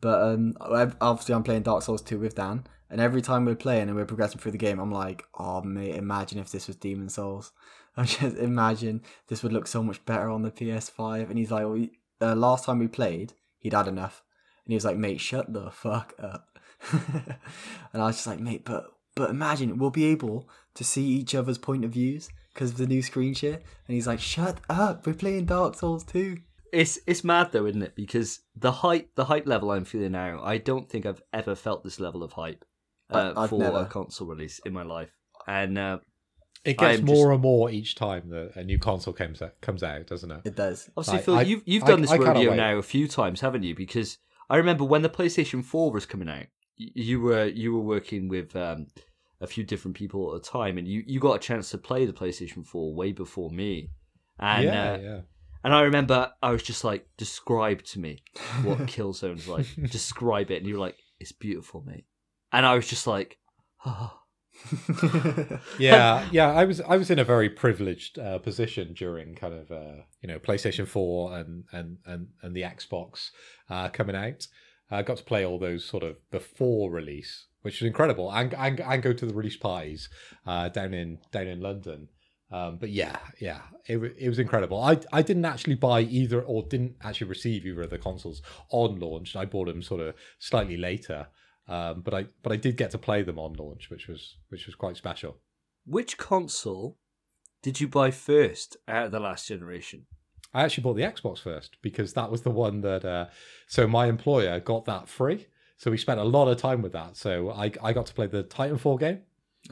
But 0.00 0.22
um, 0.22 0.54
obviously, 1.00 1.34
I'm 1.34 1.42
playing 1.44 1.62
Dark 1.62 1.82
Souls 1.82 2.02
2 2.02 2.18
with 2.18 2.34
Dan, 2.34 2.64
and 2.90 3.00
every 3.00 3.22
time 3.22 3.44
we're 3.44 3.54
playing 3.54 3.88
and 3.88 3.94
we're 3.96 4.04
progressing 4.04 4.40
through 4.40 4.52
the 4.52 4.58
game, 4.58 4.80
I'm 4.80 4.90
like, 4.92 5.24
oh, 5.38 5.62
mate, 5.62 5.94
imagine 5.94 6.38
if 6.38 6.50
this 6.50 6.66
was 6.66 6.76
Demon 6.76 7.08
Souls. 7.08 7.52
I 7.96 8.04
just 8.04 8.36
imagine 8.36 9.02
this 9.28 9.42
would 9.42 9.52
look 9.52 9.66
so 9.66 9.82
much 9.82 10.04
better 10.04 10.28
on 10.30 10.42
the 10.42 10.50
PS5. 10.50 11.28
And 11.30 11.38
he's 11.38 11.50
like, 11.50 11.62
well, 11.62 11.72
we- 11.72 11.98
uh, 12.20 12.34
last 12.34 12.64
time 12.64 12.80
we 12.80 12.88
played, 12.88 13.32
he'd 13.58 13.72
had 13.72 13.86
enough, 13.88 14.22
and 14.64 14.72
he 14.72 14.74
was 14.74 14.84
like, 14.84 14.96
"Mate, 14.96 15.20
shut 15.20 15.52
the 15.52 15.70
fuck 15.70 16.14
up." 16.18 16.58
and 16.92 18.02
I 18.02 18.06
was 18.06 18.16
just 18.16 18.26
like, 18.26 18.40
"Mate, 18.40 18.64
but 18.64 18.86
but 19.18 19.30
imagine 19.30 19.78
we'll 19.78 19.90
be 19.90 20.06
able 20.06 20.48
to 20.74 20.84
see 20.84 21.04
each 21.06 21.34
other's 21.34 21.58
point 21.58 21.84
of 21.84 21.90
views 21.92 22.28
because 22.54 22.70
of 22.72 22.76
the 22.78 22.86
new 22.86 23.02
screen 23.02 23.34
share." 23.34 23.54
And 23.86 23.94
he's 23.96 24.06
like, 24.06 24.20
"Shut 24.20 24.60
up! 24.68 25.06
We're 25.06 25.14
playing 25.24 25.46
Dark 25.46 25.74
Souls 25.74 26.04
2. 26.04 26.38
It's 26.72 26.98
it's 27.06 27.24
mad 27.24 27.52
though, 27.52 27.66
isn't 27.66 27.82
it? 27.82 27.94
Because 27.96 28.40
the 28.54 28.72
hype 28.72 29.08
the 29.14 29.24
hype 29.24 29.46
level 29.46 29.70
I'm 29.70 29.84
feeling 29.84 30.12
now, 30.12 30.40
I 30.42 30.58
don't 30.58 30.88
think 30.88 31.06
I've 31.06 31.22
ever 31.32 31.54
felt 31.54 31.82
this 31.84 31.98
level 31.98 32.22
of 32.22 32.32
hype 32.32 32.64
uh, 33.10 33.32
I- 33.36 33.46
for 33.48 33.58
never. 33.58 33.78
a 33.78 33.86
console 33.86 34.28
release 34.28 34.60
in 34.66 34.72
my 34.74 34.82
life. 34.82 35.10
And 35.46 35.78
uh, 35.78 35.98
It 36.66 36.76
gets 36.76 36.98
I'm 36.98 37.06
more 37.06 37.16
just- 37.28 37.32
and 37.34 37.40
more 37.42 37.70
each 37.70 37.94
time 37.94 38.28
that 38.30 38.52
a 38.56 38.64
new 38.64 38.78
console 38.78 39.14
comes 39.14 39.40
out, 39.40 39.58
comes 39.62 39.82
out, 39.82 40.06
doesn't 40.06 40.30
it? 40.30 40.40
It 40.44 40.56
does. 40.56 40.90
obviously, 40.96 41.18
I- 41.18 41.22
Phil, 41.22 41.34
I- 41.38 41.42
you've 41.42 41.62
you've 41.64 41.84
I- 41.84 41.86
done 41.86 42.02
this 42.02 42.10
I 42.10 42.18
cannot 42.18 42.34
rodeo 42.36 42.54
now 42.54 42.76
a 42.76 42.82
few 42.82 43.08
times, 43.08 43.40
haven't 43.40 43.62
you? 43.62 43.74
Because 43.74 44.18
I 44.50 44.56
remember 44.58 44.84
when 44.84 45.00
the 45.02 45.08
PlayStation 45.08 45.64
Four 45.64 45.90
was 45.90 46.04
coming 46.04 46.28
out, 46.28 46.46
you 46.76 47.20
were 47.22 47.46
you 47.46 47.72
were 47.74 47.80
working 47.94 48.28
with 48.28 48.54
um, 48.56 48.88
a 49.40 49.46
few 49.46 49.64
different 49.64 49.96
people 49.96 50.34
at 50.34 50.40
a 50.40 50.50
time, 50.50 50.78
and 50.78 50.86
you, 50.86 51.02
you 51.06 51.20
got 51.20 51.34
a 51.34 51.38
chance 51.38 51.70
to 51.70 51.78
play 51.78 52.06
the 52.06 52.12
PlayStation 52.12 52.66
Four 52.66 52.94
way 52.94 53.12
before 53.12 53.50
me. 53.50 53.90
And 54.38 54.64
yeah, 54.64 54.92
uh, 54.92 54.98
yeah. 54.98 55.20
And 55.64 55.74
I 55.74 55.82
remember 55.82 56.32
I 56.42 56.50
was 56.50 56.62
just 56.62 56.84
like, 56.84 57.06
describe 57.16 57.82
to 57.84 57.98
me 57.98 58.22
what 58.62 58.78
Killzone's 58.86 59.48
like. 59.48 59.66
describe 59.90 60.50
it. 60.50 60.58
And 60.58 60.66
you 60.66 60.74
were 60.74 60.80
like, 60.80 60.96
it's 61.18 61.32
beautiful, 61.32 61.82
mate. 61.86 62.04
And 62.52 62.64
I 62.64 62.74
was 62.74 62.88
just 62.88 63.06
like, 63.06 63.38
oh. 63.84 64.14
yeah, 65.78 66.26
yeah. 66.32 66.52
I 66.52 66.64
was 66.64 66.80
I 66.80 66.96
was 66.96 67.10
in 67.10 67.18
a 67.18 67.24
very 67.24 67.48
privileged 67.48 68.18
uh, 68.18 68.38
position 68.38 68.92
during 68.92 69.34
kind 69.34 69.54
of 69.54 69.70
uh, 69.70 70.02
you 70.20 70.28
know 70.28 70.38
PlayStation 70.38 70.86
Four 70.86 71.36
and 71.36 71.64
and 71.72 71.98
and 72.06 72.28
and 72.42 72.56
the 72.56 72.62
Xbox 72.62 73.30
uh, 73.70 73.88
coming 73.88 74.16
out. 74.16 74.46
I 74.90 75.02
got 75.02 75.18
to 75.18 75.24
play 75.24 75.44
all 75.44 75.58
those 75.58 75.84
sort 75.84 76.02
of 76.02 76.16
before 76.30 76.90
release, 76.90 77.46
which 77.68 77.80
was 77.80 77.86
incredible, 77.86 78.30
and 78.32 78.54
and, 78.54 78.80
and 78.80 79.02
go 79.02 79.12
to 79.12 79.26
the 79.26 79.34
release 79.34 79.58
parties 79.58 80.08
uh, 80.46 80.68
down 80.70 80.94
in 80.94 81.18
down 81.30 81.48
in 81.54 81.60
London. 81.60 82.08
Um, 82.50 82.78
but 82.80 82.88
yeah, 82.88 83.18
yeah, 83.38 83.60
it, 83.86 83.98
it 84.18 84.28
was 84.28 84.38
incredible. 84.38 84.80
I 84.80 84.94
I 85.12 85.20
didn't 85.22 85.44
actually 85.44 85.74
buy 85.88 86.00
either 86.00 86.40
or 86.42 86.62
didn't 86.62 86.94
actually 87.02 87.28
receive 87.28 87.66
either 87.66 87.82
of 87.82 87.90
the 87.90 87.98
consoles 87.98 88.40
on 88.70 88.98
launch. 88.98 89.36
I 89.36 89.44
bought 89.44 89.66
them 89.66 89.82
sort 89.82 90.00
of 90.00 90.14
slightly 90.38 90.78
later. 90.78 91.28
Um, 91.68 92.00
but 92.00 92.14
I 92.14 92.22
but 92.42 92.52
I 92.52 92.56
did 92.56 92.78
get 92.78 92.90
to 92.92 92.98
play 92.98 93.22
them 93.22 93.38
on 93.38 93.52
launch, 93.52 93.90
which 93.90 94.08
was 94.08 94.36
which 94.48 94.64
was 94.66 94.74
quite 94.74 94.96
special. 94.96 95.32
which 95.84 96.16
console 96.16 96.96
did 97.62 97.80
you 97.80 97.88
buy 97.88 98.10
first 98.10 98.76
out 98.86 99.06
of 99.06 99.12
the 99.12 99.20
last 99.20 99.48
generation? 99.48 100.06
I 100.54 100.64
actually 100.64 100.84
bought 100.84 100.96
the 100.96 101.02
Xbox 101.02 101.40
first 101.40 101.76
because 101.82 102.14
that 102.14 102.30
was 102.30 102.40
the 102.42 102.50
one 102.50 102.80
that. 102.80 103.04
Uh, 103.04 103.26
so 103.66 103.86
my 103.86 104.06
employer 104.06 104.60
got 104.60 104.86
that 104.86 105.08
free, 105.08 105.46
so 105.78 105.90
we 105.90 105.96
spent 105.96 106.20
a 106.20 106.24
lot 106.24 106.48
of 106.48 106.58
time 106.58 106.82
with 106.82 106.92
that. 106.92 107.16
So 107.16 107.50
I 107.50 107.72
I 107.82 107.92
got 107.94 108.04
to 108.06 108.14
play 108.14 108.26
the 108.26 108.44
Titanfall 108.44 109.00
game, 109.00 109.20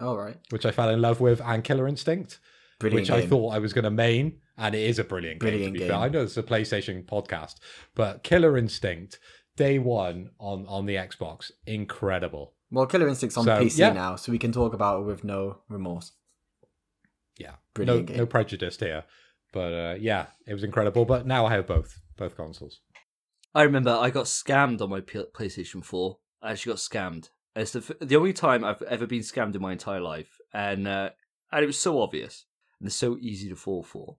All 0.01 0.17
right. 0.17 0.37
which 0.51 0.65
I 0.65 0.71
fell 0.71 0.89
in 0.89 1.01
love 1.03 1.21
with, 1.21 1.41
and 1.45 1.63
Killer 1.63 1.87
Instinct, 1.87 2.39
Brilliant 2.79 3.09
which 3.09 3.11
I 3.11 3.27
thought 3.27 3.51
I 3.55 3.59
was 3.59 3.73
going 3.75 3.85
to 3.85 3.91
main, 3.91 4.41
and 4.57 4.75
it 4.75 4.83
is 4.89 4.99
a 4.99 5.05
brilliant, 5.05 5.41
Brilliant 5.41 5.65
game. 5.65 5.73
To 5.75 5.79
be 5.79 5.79
game. 5.81 5.89
fair, 5.89 5.99
I 5.99 6.09
know 6.09 6.23
it's 6.23 6.37
a 6.39 6.43
PlayStation 6.43 7.05
podcast, 7.05 7.57
but 7.95 8.23
Killer 8.23 8.57
Instinct 8.57 9.19
day 9.57 9.79
one 9.79 10.31
on 10.39 10.67
on 10.67 10.87
the 10.87 10.97
Xbox, 10.97 11.51
incredible. 11.67 12.55
Well, 12.71 12.87
Killer 12.87 13.07
Instinct's 13.09 13.37
on 13.37 13.45
So, 13.45 13.59
PC 13.61 13.79
yeah. 13.79 13.93
now, 13.93 14.17
so 14.17 14.33
we 14.33 14.39
can 14.39 14.51
talk 14.53 14.75
about 14.75 15.01
it 15.01 15.05
with 15.05 15.23
no 15.23 15.59
remorse. 15.69 16.13
Yeah, 17.39 17.53
Brilliant 17.75 18.01
no 18.01 18.07
game. 18.07 18.17
no 18.19 18.27
prejudice 18.27 18.77
here, 18.79 19.05
but 19.53 19.73
uh, 19.73 19.95
yeah, 20.01 20.27
it 20.47 20.53
was 20.55 20.65
incredible. 20.65 21.05
But 21.05 21.27
now 21.27 21.47
I 21.47 21.53
have 21.53 21.67
both 21.67 22.01
both 22.17 22.37
consoles. 22.37 22.81
I 23.57 23.63
remember 23.63 23.91
I 23.91 24.11
got 24.11 24.27
scammed 24.27 24.83
on 24.83 24.91
my 24.91 25.01
PlayStation 25.01 25.83
4. 25.83 26.19
I 26.43 26.51
actually 26.51 26.73
got 26.73 26.79
scammed. 26.79 27.31
It's 27.55 27.71
the, 27.71 27.97
the 28.03 28.17
only 28.17 28.35
time 28.35 28.63
I've 28.63 28.83
ever 28.83 29.07
been 29.07 29.23
scammed 29.23 29.55
in 29.55 29.63
my 29.63 29.73
entire 29.73 30.03
life. 30.03 30.37
And, 30.53 30.87
uh, 30.87 31.11
and 31.51 31.65
it 31.65 31.67
was 31.67 31.79
so 31.79 32.03
obvious 32.03 32.45
and 32.83 32.93
so 32.93 33.17
easy 33.19 33.49
to 33.49 33.57
fall 33.57 33.83
for. 33.83 34.19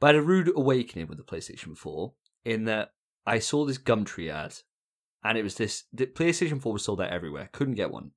But 0.00 0.06
I 0.06 0.08
had 0.14 0.24
a 0.24 0.26
rude 0.26 0.50
awakening 0.56 1.06
with 1.06 1.18
the 1.18 1.24
PlayStation 1.24 1.76
4 1.76 2.14
in 2.44 2.64
that 2.64 2.94
I 3.24 3.38
saw 3.38 3.64
this 3.64 3.78
Gumtree 3.78 4.28
ad 4.28 4.56
and 5.22 5.38
it 5.38 5.44
was 5.44 5.54
this 5.54 5.84
the 5.92 6.06
PlayStation 6.06 6.60
4 6.60 6.72
was 6.72 6.82
sold 6.82 7.00
out 7.00 7.12
everywhere. 7.12 7.48
Couldn't 7.52 7.76
get 7.76 7.92
one. 7.92 8.10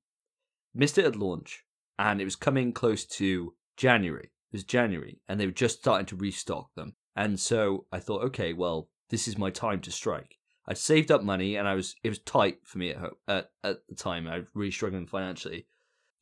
Missed 0.74 0.98
it 0.98 1.04
at 1.04 1.14
launch 1.14 1.62
and 2.00 2.20
it 2.20 2.24
was 2.24 2.34
coming 2.34 2.72
close 2.72 3.04
to 3.04 3.54
January. 3.76 4.32
It 4.50 4.56
was 4.56 4.64
January 4.64 5.20
and 5.28 5.38
they 5.38 5.46
were 5.46 5.52
just 5.52 5.78
starting 5.78 6.06
to 6.06 6.16
restock 6.16 6.74
them. 6.74 6.96
And 7.14 7.38
so 7.38 7.86
I 7.92 8.00
thought, 8.00 8.24
okay, 8.24 8.52
well, 8.52 8.88
this 9.10 9.28
is 9.28 9.38
my 9.38 9.50
time 9.50 9.80
to 9.82 9.90
strike. 9.90 10.38
I'd 10.68 10.78
saved 10.78 11.10
up 11.10 11.22
money 11.22 11.56
and 11.56 11.68
I 11.68 11.74
was 11.74 11.94
it 12.02 12.08
was 12.08 12.18
tight 12.20 12.58
for 12.64 12.78
me 12.78 12.90
at 12.90 12.96
home 12.96 13.14
at, 13.28 13.50
at 13.62 13.86
the 13.88 13.94
time. 13.94 14.26
I 14.26 14.38
was 14.38 14.46
really 14.54 14.70
struggling 14.70 15.06
financially. 15.06 15.66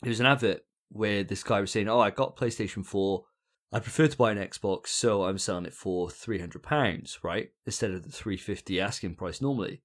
It 0.03 0.09
was 0.09 0.21
an 0.21 0.27
advert 0.27 0.65
where 0.91 1.25
this 1.25 1.43
guy 1.43 1.61
was 1.61 1.71
saying, 1.71 1.89
"Oh, 1.89 2.01
I 2.01 2.11
got 2.11 2.37
PlayStation 2.37 2.85
4. 2.85 3.25
I 3.73 3.81
prefer 3.81 4.07
to 4.07 4.17
buy 4.17 4.31
an 4.31 4.39
Xbox, 4.39 4.89
so 4.89 5.25
I'm 5.25 5.39
selling 5.39 5.67
it 5.67 5.75
for 5.75 6.11
three 6.11 6.39
hundred 6.39 6.63
pounds, 6.63 7.19
right, 7.23 7.51
instead 7.67 7.91
of 7.91 8.05
the 8.05 8.13
three 8.13 8.37
fifty 8.37 8.81
asking 8.81 9.15
price 9.17 9.41
normally." 9.41 9.83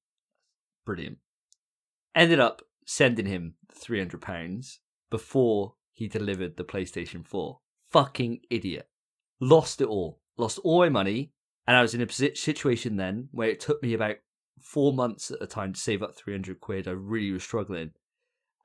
Brilliant. 0.85 1.17
Ended 2.13 2.39
up 2.39 2.61
sending 2.85 3.25
him 3.25 3.55
three 3.73 3.99
hundred 3.99 4.21
pounds 4.21 4.79
before 5.09 5.75
he 5.91 6.07
delivered 6.07 6.55
the 6.55 6.63
PlayStation 6.63 7.25
4. 7.25 7.59
Fucking 7.89 8.39
idiot. 8.49 8.87
Lost 9.41 9.81
it 9.81 9.87
all. 9.87 10.21
Lost 10.37 10.59
all 10.63 10.79
my 10.79 10.89
money. 10.89 11.33
And 11.69 11.77
I 11.77 11.83
was 11.83 11.93
in 11.93 12.01
a 12.01 12.09
situation 12.09 12.95
then 12.95 13.29
where 13.31 13.49
it 13.49 13.59
took 13.59 13.83
me 13.83 13.93
about 13.93 14.15
four 14.59 14.91
months 14.91 15.29
at 15.29 15.39
a 15.39 15.45
time 15.45 15.73
to 15.73 15.79
save 15.79 16.01
up 16.01 16.15
300 16.15 16.59
quid. 16.59 16.87
I 16.87 16.93
really 16.93 17.31
was 17.31 17.43
struggling. 17.43 17.91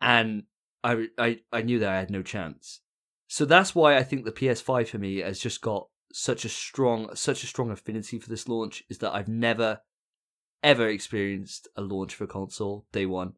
And 0.00 0.44
I, 0.82 1.08
I, 1.18 1.40
I 1.52 1.60
knew 1.60 1.78
that 1.80 1.92
I 1.92 1.98
had 1.98 2.10
no 2.10 2.22
chance. 2.22 2.80
So 3.28 3.44
that's 3.44 3.74
why 3.74 3.98
I 3.98 4.02
think 4.04 4.24
the 4.24 4.32
PS5 4.32 4.88
for 4.88 4.96
me 4.96 5.18
has 5.18 5.38
just 5.38 5.60
got 5.60 5.88
such 6.14 6.46
a 6.46 6.48
strong, 6.48 7.14
such 7.14 7.44
a 7.44 7.46
strong 7.46 7.70
affinity 7.70 8.18
for 8.18 8.30
this 8.30 8.48
launch 8.48 8.82
is 8.88 8.96
that 9.00 9.12
I've 9.12 9.28
never, 9.28 9.82
ever 10.62 10.88
experienced 10.88 11.68
a 11.76 11.82
launch 11.82 12.14
for 12.14 12.24
a 12.24 12.28
console 12.28 12.86
day 12.90 13.04
one. 13.04 13.34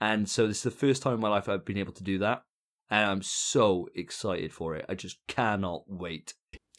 And 0.00 0.28
so 0.28 0.48
this 0.48 0.56
is 0.56 0.62
the 0.64 0.70
first 0.72 1.04
time 1.04 1.14
in 1.14 1.20
my 1.20 1.28
life 1.28 1.48
I've 1.48 1.64
been 1.64 1.78
able 1.78 1.92
to 1.92 2.02
do 2.02 2.18
that. 2.18 2.42
And 2.90 3.08
I'm 3.08 3.22
so 3.22 3.88
excited 3.94 4.52
for 4.52 4.74
it. 4.74 4.86
I 4.88 4.96
just 4.96 5.18
cannot 5.28 5.84
wait. 5.86 6.34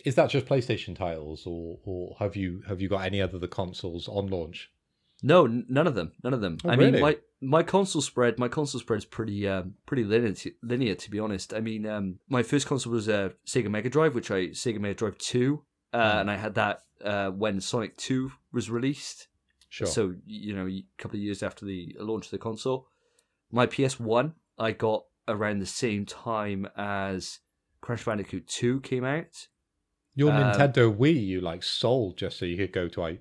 Is 0.05 0.15
that 0.15 0.29
just 0.29 0.45
PlayStation 0.45 0.95
titles, 0.95 1.43
or 1.45 1.79
or 1.83 2.15
have 2.19 2.35
you 2.35 2.63
have 2.67 2.81
you 2.81 2.87
got 2.89 3.05
any 3.05 3.21
other 3.21 3.37
the 3.37 3.47
consoles 3.47 4.07
on 4.07 4.27
launch? 4.27 4.71
No, 5.21 5.45
n- 5.45 5.65
none 5.67 5.87
of 5.87 5.95
them. 5.95 6.13
None 6.23 6.33
of 6.33 6.39
them. 6.41 6.57
Oh, 6.63 6.69
I 6.69 6.75
mean, 6.77 6.93
really? 6.93 7.01
my 7.01 7.17
my 7.41 7.63
console 7.63 8.01
spread, 8.01 8.39
my 8.39 8.47
console 8.47 8.79
spread 8.79 8.99
is 8.99 9.05
pretty 9.05 9.47
um 9.47 9.73
pretty 9.85 10.03
linear, 10.05 10.33
to, 10.33 10.51
linear 10.63 10.95
to 10.95 11.11
be 11.11 11.19
honest. 11.19 11.53
I 11.53 11.59
mean, 11.59 11.85
um, 11.85 12.19
my 12.29 12.43
first 12.43 12.67
console 12.67 12.93
was 12.93 13.07
a 13.09 13.33
Sega 13.45 13.69
Mega 13.69 13.89
Drive, 13.89 14.15
which 14.15 14.31
I 14.31 14.47
Sega 14.47 14.79
Mega 14.79 14.95
Drive 14.95 15.17
Two, 15.17 15.63
uh, 15.93 15.97
Mm. 15.97 16.21
and 16.21 16.31
I 16.31 16.35
had 16.37 16.55
that 16.55 16.83
uh 17.03 17.29
when 17.31 17.59
Sonic 17.59 17.97
Two 17.97 18.31
was 18.53 18.69
released. 18.69 19.27
Sure. 19.67 19.87
So 19.87 20.15
you 20.25 20.55
know, 20.55 20.67
a 20.67 20.83
couple 20.97 21.17
of 21.17 21.23
years 21.23 21.43
after 21.43 21.65
the 21.65 21.95
launch 21.99 22.25
of 22.25 22.31
the 22.31 22.37
console, 22.37 22.87
my 23.51 23.65
PS 23.65 23.99
One 23.99 24.35
I 24.57 24.71
got 24.71 25.03
around 25.27 25.59
the 25.59 25.65
same 25.65 26.05
time 26.05 26.67
as 26.77 27.39
Crash 27.81 28.05
Bandicoot 28.05 28.47
Two 28.47 28.79
came 28.79 29.03
out. 29.03 29.47
Your 30.19 30.33
um, 30.33 30.43
Nintendo 30.43 30.93
Wii, 30.93 31.25
you 31.25 31.39
like 31.39 31.63
sold 31.63 32.17
just 32.17 32.37
so 32.37 32.45
you 32.45 32.57
could 32.57 32.73
go 32.73 32.89
to 32.89 33.03
I 33.03 33.19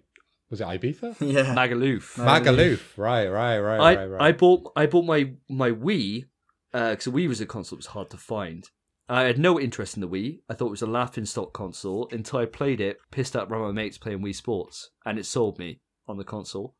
was 0.50 0.60
it 0.60 0.66
Ibiza? 0.66 1.14
yeah. 1.20 1.54
Magaluf. 1.54 2.16
Magaluf. 2.16 2.98
Right, 2.98 3.28
right, 3.28 3.60
right, 3.60 3.80
I, 3.80 3.94
right, 3.94 4.06
right. 4.06 4.20
I 4.20 4.32
bought 4.32 4.72
I 4.74 4.86
bought 4.86 5.04
my 5.04 5.30
my 5.48 5.70
Wii 5.70 6.24
because 6.72 7.04
the 7.04 7.12
Wii 7.12 7.28
was 7.28 7.40
a 7.40 7.46
console 7.46 7.76
that 7.76 7.84
was 7.84 7.94
hard 7.94 8.10
to 8.10 8.16
find. 8.16 8.68
I 9.08 9.22
had 9.22 9.38
no 9.38 9.60
interest 9.60 9.96
in 9.96 10.00
the 10.00 10.08
Wii. 10.08 10.40
I 10.50 10.54
thought 10.54 10.66
it 10.66 10.70
was 10.70 10.82
a 10.82 10.88
laughing 10.88 11.24
stock 11.24 11.52
console 11.52 12.08
until 12.10 12.40
I 12.40 12.46
played 12.46 12.80
it, 12.80 12.98
pissed 13.12 13.36
out 13.36 13.48
around 13.48 13.62
my 13.62 13.70
mates 13.70 13.96
playing 13.96 14.18
Wii 14.18 14.34
Sports, 14.34 14.90
and 15.06 15.20
it 15.20 15.26
sold 15.26 15.56
me 15.60 15.78
on 16.08 16.18
the 16.18 16.24
console, 16.24 16.74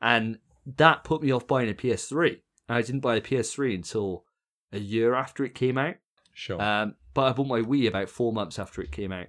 and 0.00 0.38
that 0.76 1.02
put 1.02 1.20
me 1.20 1.32
off 1.32 1.48
buying 1.48 1.68
a 1.68 1.74
PS3. 1.74 2.42
I 2.68 2.82
didn't 2.82 3.00
buy 3.00 3.16
a 3.16 3.20
PS3 3.20 3.74
until 3.74 4.24
a 4.72 4.78
year 4.78 5.16
after 5.16 5.44
it 5.44 5.56
came 5.56 5.78
out. 5.78 5.96
sure. 6.32 6.62
Um, 6.62 6.94
but 7.12 7.24
I 7.24 7.32
bought 7.32 7.48
my 7.48 7.60
Wii 7.60 7.88
about 7.88 8.08
four 8.08 8.32
months 8.32 8.60
after 8.60 8.80
it 8.80 8.92
came 8.92 9.10
out. 9.10 9.26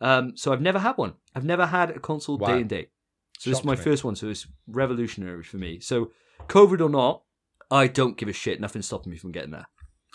Um, 0.00 0.36
so 0.36 0.52
I've 0.52 0.60
never 0.60 0.78
had 0.78 0.96
one. 0.98 1.14
I've 1.34 1.44
never 1.44 1.66
had 1.66 1.90
a 1.90 1.98
console 1.98 2.38
Wow. 2.38 2.48
day 2.48 2.60
and 2.60 2.68
date. 2.68 2.90
So 3.38 3.50
this 3.50 3.58
is 3.60 3.64
my 3.64 3.74
me. 3.76 3.80
first 3.82 4.04
one. 4.04 4.16
So 4.16 4.28
it's 4.28 4.46
revolutionary 4.66 5.42
for 5.42 5.56
me. 5.58 5.80
So 5.80 6.10
COVID 6.48 6.80
or 6.80 6.88
not, 6.88 7.22
I 7.70 7.86
don't 7.86 8.16
give 8.16 8.28
a 8.28 8.32
shit. 8.32 8.60
Nothing's 8.60 8.86
stopping 8.86 9.12
me 9.12 9.18
from 9.18 9.32
getting 9.32 9.50
there. 9.50 9.66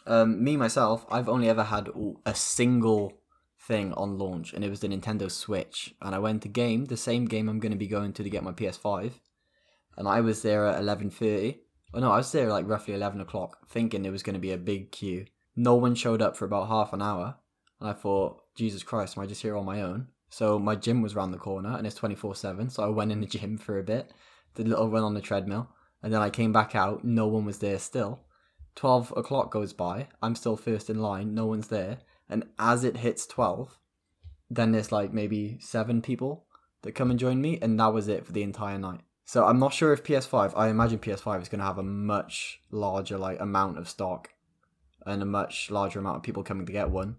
Um, 0.08 0.44
me 0.44 0.58
myself, 0.58 1.06
I've 1.12 1.30
only 1.30 1.48
ever 1.50 1.64
had 1.64 1.90
a 2.26 2.34
single 2.34 3.14
thing 3.60 3.94
on 3.94 4.18
launch, 4.18 4.54
and 4.54 4.64
it 4.64 4.70
was 4.70 4.80
the 4.80 4.88
Nintendo 4.88 5.30
Switch. 5.30 5.94
And 6.02 6.16
I 6.16 6.20
went 6.20 6.42
to 6.44 6.48
game, 6.48 6.86
the 6.86 6.98
same 6.98 7.26
game 7.26 7.48
I'm 7.48 7.60
going 7.60 7.72
to 7.72 7.78
be 7.78 7.88
going 7.88 8.14
to 8.14 8.24
to 8.24 8.30
get 8.30 8.44
my 8.44 8.52
PS5, 8.52 9.12
and 9.98 10.08
I 10.08 10.22
was 10.22 10.42
there 10.42 10.66
at 10.68 10.80
eleven 10.80 11.12
thirty. 11.12 11.60
Oh 11.94 12.00
no, 12.00 12.12
I 12.12 12.18
was 12.18 12.32
there 12.32 12.48
like 12.50 12.68
roughly 12.68 12.96
eleven 12.96 13.22
o'clock, 13.22 13.68
thinking 13.70 14.02
there 14.02 14.12
was 14.12 14.24
going 14.24 14.34
to 14.34 14.40
be 14.40 14.52
a 14.52 14.58
big 14.58 14.92
queue. 14.92 15.26
No 15.56 15.76
one 15.76 15.94
showed 15.94 16.22
up 16.22 16.36
for 16.36 16.46
about 16.46 16.68
half 16.70 16.94
an 16.94 17.02
hour, 17.04 17.36
and 17.80 17.88
I 17.90 17.94
thought, 17.94 18.41
Jesus 18.56 18.84
Christ, 18.84 19.18
am 19.18 19.24
I 19.24 19.28
just 19.28 19.42
here 19.42 19.56
on 19.56 19.66
my 19.66 19.82
own? 19.82 20.08
So 20.30 20.58
my 20.58 20.76
gym 20.76 21.02
was 21.02 21.16
round 21.16 21.34
the 21.34 21.38
corner, 21.38 21.76
and 21.78 21.86
it's 21.86 21.96
twenty 21.96 22.16
four 22.16 22.36
seven. 22.36 22.70
So 22.70 22.84
I 22.84 22.90
went 22.90 23.12
in 23.12 23.20
the 23.20 23.28
gym 23.28 23.58
for 23.58 23.78
a 23.78 23.84
bit, 23.84 24.12
did 24.56 24.66
a 24.66 24.70
little 24.70 24.90
run 24.90 25.04
on 25.04 25.14
the 25.14 25.22
treadmill, 25.22 25.70
and 26.02 26.14
then 26.14 26.22
I 26.22 26.30
came 26.30 26.54
back 26.54 26.76
out. 26.76 27.04
No 27.04 27.28
one 27.28 27.46
was 27.46 27.60
there 27.60 27.80
still. 27.80 28.22
Twelve 28.74 29.14
o'clock 29.18 29.52
goes 29.52 29.74
by. 29.74 30.08
I'm 30.22 30.36
still 30.36 30.56
first 30.56 30.90
in 30.90 31.02
line. 31.02 31.34
No 31.36 31.46
one's 31.46 31.68
there. 31.68 32.00
And 32.30 32.46
as 32.58 32.86
it 32.86 32.98
hits 32.98 33.28
twelve, 33.28 33.78
then 34.50 34.72
there's 34.72 34.92
like 34.92 35.14
maybe 35.14 35.58
seven 35.60 36.02
people 36.02 36.46
that 36.84 36.96
come 36.96 37.12
and 37.12 37.20
join 37.20 37.42
me, 37.42 37.60
and 37.62 37.80
that 37.80 37.94
was 37.94 38.08
it 38.08 38.26
for 38.26 38.32
the 38.32 38.44
entire 38.44 38.80
night. 38.80 39.02
So 39.26 39.46
I'm 39.46 39.60
not 39.60 39.74
sure 39.74 39.94
if 39.94 40.04
PS5. 40.04 40.54
I 40.56 40.70
imagine 40.70 41.00
PS5 41.00 41.42
is 41.42 41.50
going 41.50 41.60
to 41.60 41.66
have 41.66 41.78
a 41.78 41.84
much 41.84 42.62
larger 42.72 43.18
like 43.18 43.40
amount 43.40 43.78
of 43.78 43.90
stock, 43.90 44.30
and 45.06 45.22
a 45.22 45.26
much 45.26 45.70
larger 45.70 46.00
amount 46.00 46.18
of 46.18 46.24
people 46.24 46.44
coming 46.44 46.66
to 46.66 46.72
get 46.72 46.90
one 46.90 47.18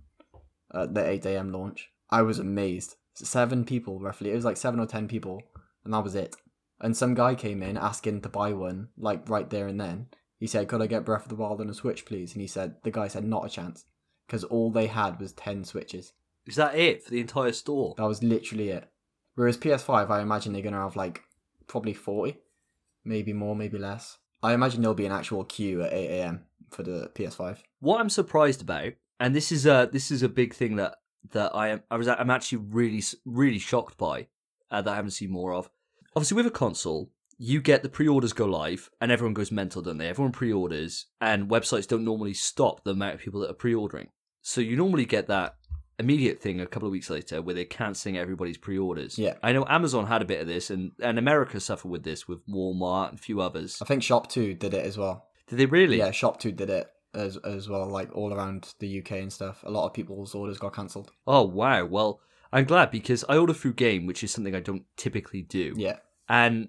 at 0.74 0.94
the 0.94 1.06
8 1.06 1.26
a.m. 1.26 1.52
launch. 1.52 1.90
I 2.10 2.22
was 2.22 2.38
amazed. 2.38 2.96
Seven 3.14 3.64
people 3.64 4.00
roughly. 4.00 4.30
It 4.30 4.34
was 4.34 4.44
like 4.44 4.56
seven 4.56 4.80
or 4.80 4.86
ten 4.86 5.06
people, 5.06 5.42
and 5.84 5.92
that 5.92 6.04
was 6.04 6.14
it. 6.14 6.36
And 6.80 6.96
some 6.96 7.14
guy 7.14 7.34
came 7.34 7.62
in 7.62 7.76
asking 7.76 8.22
to 8.22 8.28
buy 8.28 8.52
one, 8.52 8.88
like 8.96 9.28
right 9.28 9.48
there 9.48 9.66
and 9.66 9.80
then. 9.80 10.08
He 10.38 10.46
said, 10.46 10.66
"Could 10.68 10.82
I 10.82 10.86
get 10.86 11.04
Breath 11.04 11.24
of 11.24 11.28
the 11.28 11.36
Wild 11.36 11.60
on 11.60 11.70
a 11.70 11.74
Switch, 11.74 12.04
please?" 12.04 12.32
And 12.32 12.40
he 12.40 12.48
said, 12.48 12.76
the 12.82 12.90
guy 12.90 13.08
said, 13.08 13.24
"Not 13.24 13.46
a 13.46 13.50
chance," 13.50 13.84
because 14.26 14.44
all 14.44 14.70
they 14.70 14.86
had 14.88 15.20
was 15.20 15.32
ten 15.32 15.64
Switches. 15.64 16.12
Is 16.46 16.56
that 16.56 16.74
it 16.74 17.04
for 17.04 17.10
the 17.10 17.20
entire 17.20 17.52
store? 17.52 17.94
That 17.96 18.08
was 18.08 18.22
literally 18.22 18.70
it. 18.70 18.90
Whereas 19.34 19.56
PS5, 19.56 20.10
I 20.10 20.20
imagine 20.20 20.52
they're 20.52 20.62
gonna 20.62 20.82
have 20.82 20.96
like 20.96 21.22
probably 21.68 21.94
forty, 21.94 22.38
maybe 23.04 23.32
more, 23.32 23.54
maybe 23.54 23.78
less. 23.78 24.18
I 24.42 24.54
imagine 24.54 24.82
there'll 24.82 24.94
be 24.94 25.06
an 25.06 25.12
actual 25.12 25.44
queue 25.44 25.82
at 25.82 25.92
8 25.92 26.08
a.m. 26.08 26.46
for 26.70 26.82
the 26.82 27.10
PS5. 27.14 27.58
What 27.78 28.00
I'm 28.00 28.10
surprised 28.10 28.60
about, 28.60 28.94
and 29.22 29.36
this 29.36 29.52
is 29.52 29.66
a 29.66 29.88
this 29.92 30.10
is 30.10 30.22
a 30.22 30.28
big 30.28 30.52
thing 30.52 30.76
that 30.76 30.96
that 31.30 31.54
I 31.54 31.68
am 31.68 31.82
I 31.90 31.96
was 31.96 32.08
I'm 32.08 32.28
actually 32.28 32.58
really 32.58 33.02
really 33.24 33.60
shocked 33.60 33.96
by 33.96 34.26
uh, 34.70 34.82
that 34.82 34.92
I 34.92 34.96
haven't 34.96 35.12
seen 35.12 35.30
more 35.30 35.54
of. 35.54 35.70
Obviously, 36.16 36.34
with 36.34 36.46
a 36.46 36.50
console, 36.50 37.10
you 37.38 37.60
get 37.60 37.82
the 37.82 37.88
pre-orders 37.88 38.32
go 38.32 38.46
live, 38.46 38.90
and 39.00 39.12
everyone 39.12 39.32
goes 39.32 39.52
mental, 39.52 39.80
don't 39.80 39.98
they? 39.98 40.08
Everyone 40.08 40.32
pre-orders, 40.32 41.06
and 41.20 41.48
websites 41.48 41.86
don't 41.86 42.04
normally 42.04 42.34
stop 42.34 42.82
the 42.82 42.90
amount 42.90 43.14
of 43.14 43.20
people 43.20 43.40
that 43.40 43.50
are 43.50 43.54
pre-ordering. 43.54 44.08
So 44.42 44.60
you 44.60 44.76
normally 44.76 45.04
get 45.04 45.28
that 45.28 45.54
immediate 45.98 46.40
thing 46.40 46.60
a 46.60 46.66
couple 46.66 46.88
of 46.88 46.92
weeks 46.92 47.08
later 47.08 47.40
where 47.40 47.54
they're 47.54 47.64
cancelling 47.64 48.18
everybody's 48.18 48.58
pre-orders. 48.58 49.18
Yeah. 49.18 49.34
I 49.42 49.52
know 49.52 49.64
Amazon 49.68 50.06
had 50.06 50.22
a 50.22 50.26
bit 50.26 50.40
of 50.40 50.48
this, 50.48 50.68
and 50.68 50.90
and 51.00 51.16
America 51.16 51.60
suffered 51.60 51.90
with 51.90 52.02
this 52.02 52.26
with 52.26 52.44
Walmart 52.48 53.10
and 53.10 53.18
a 53.20 53.22
few 53.22 53.40
others. 53.40 53.78
I 53.80 53.84
think 53.84 54.02
ShopTo 54.02 54.58
did 54.58 54.74
it 54.74 54.84
as 54.84 54.98
well. 54.98 55.28
Did 55.46 55.58
they 55.60 55.66
really? 55.66 55.98
Yeah, 55.98 56.10
ShopTo 56.10 56.56
did 56.56 56.70
it 56.70 56.90
as 57.14 57.36
as 57.38 57.68
well, 57.68 57.86
like 57.88 58.14
all 58.14 58.32
around 58.32 58.74
the 58.78 59.00
UK 59.00 59.12
and 59.12 59.32
stuff. 59.32 59.62
A 59.64 59.70
lot 59.70 59.86
of 59.86 59.92
people's 59.94 60.34
orders 60.34 60.58
got 60.58 60.74
cancelled. 60.74 61.10
Oh 61.26 61.42
wow! 61.42 61.84
Well, 61.84 62.20
I'm 62.52 62.64
glad 62.64 62.90
because 62.90 63.24
I 63.28 63.36
order 63.36 63.52
through 63.54 63.74
Game, 63.74 64.06
which 64.06 64.22
is 64.24 64.30
something 64.30 64.54
I 64.54 64.60
don't 64.60 64.84
typically 64.96 65.42
do, 65.42 65.74
Yeah. 65.76 65.98
and 66.28 66.68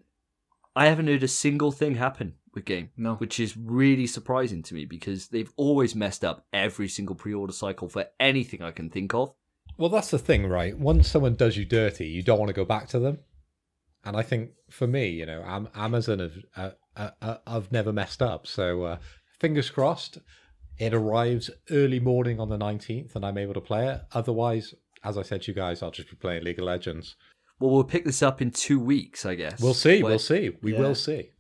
I 0.76 0.88
haven't 0.88 1.08
heard 1.08 1.24
a 1.24 1.28
single 1.28 1.72
thing 1.72 1.96
happen 1.96 2.34
with 2.54 2.66
Game, 2.66 2.90
No. 2.98 3.16
which 3.16 3.40
is 3.40 3.58
really 3.58 4.08
surprising 4.08 4.64
to 4.64 4.74
me 4.76 4.86
because 4.86 5.28
they've 5.30 5.52
always 5.56 5.96
messed 5.96 6.24
up 6.24 6.46
every 6.54 6.88
single 6.88 7.16
pre-order 7.16 7.54
cycle 7.54 7.90
for 7.90 8.06
anything 8.20 8.62
I 8.62 8.72
can 8.72 8.90
think 8.90 9.14
of. 9.14 9.34
Well, 9.78 9.90
that's 9.90 10.12
the 10.12 10.20
thing, 10.20 10.46
right? 10.48 10.78
Once 10.78 11.08
someone 11.08 11.36
does 11.36 11.58
you 11.58 11.66
dirty, 11.66 12.08
you 12.08 12.22
don't 12.24 12.38
want 12.40 12.50
to 12.50 12.54
go 12.54 12.66
back 12.66 12.88
to 12.90 13.00
them. 13.00 13.20
And 14.06 14.16
I 14.18 14.22
think 14.22 14.52
for 14.70 14.86
me, 14.86 15.10
you 15.10 15.26
know, 15.26 15.68
Amazon 15.76 16.20
have 16.20 16.34
uh, 16.56 16.72
uh, 16.96 17.10
uh, 17.22 17.38
I've 17.48 17.72
never 17.72 17.92
messed 17.94 18.22
up. 18.22 18.46
So 18.46 18.84
uh, 18.84 18.98
fingers 19.44 19.70
crossed, 19.70 20.20
it 20.80 20.94
arrives 20.94 21.50
early 21.70 22.00
morning 22.00 22.40
on 22.40 22.48
the 22.50 22.58
nineteenth, 22.58 23.16
and 23.16 23.26
I'm 23.26 23.38
able 23.38 23.54
to 23.54 23.62
play 23.62 23.88
it. 23.90 24.02
Otherwise, 24.14 24.74
as 25.04 25.18
I 25.18 25.22
said 25.22 25.42
to 25.44 25.52
you 25.52 25.56
guys, 25.56 25.84
I'll 25.84 25.92
just 25.92 26.10
be 26.10 26.16
playing 26.16 26.46
League 26.46 26.60
of 26.60 26.66
Legends. 26.66 27.16
Well, 27.60 27.72
we'll 27.72 27.84
pick 27.84 28.06
this 28.06 28.24
up 28.24 28.42
in 28.42 28.52
two 28.52 28.80
weeks, 28.80 29.26
I 29.26 29.36
guess. 29.36 29.60
We'll 29.62 29.74
see. 29.74 30.02
Well, 30.02 30.12
We'll 30.14 30.20
see. 30.20 30.52
We 30.62 30.72
Yeah. 30.74 30.80
will 30.80 30.96
see. 30.96 31.32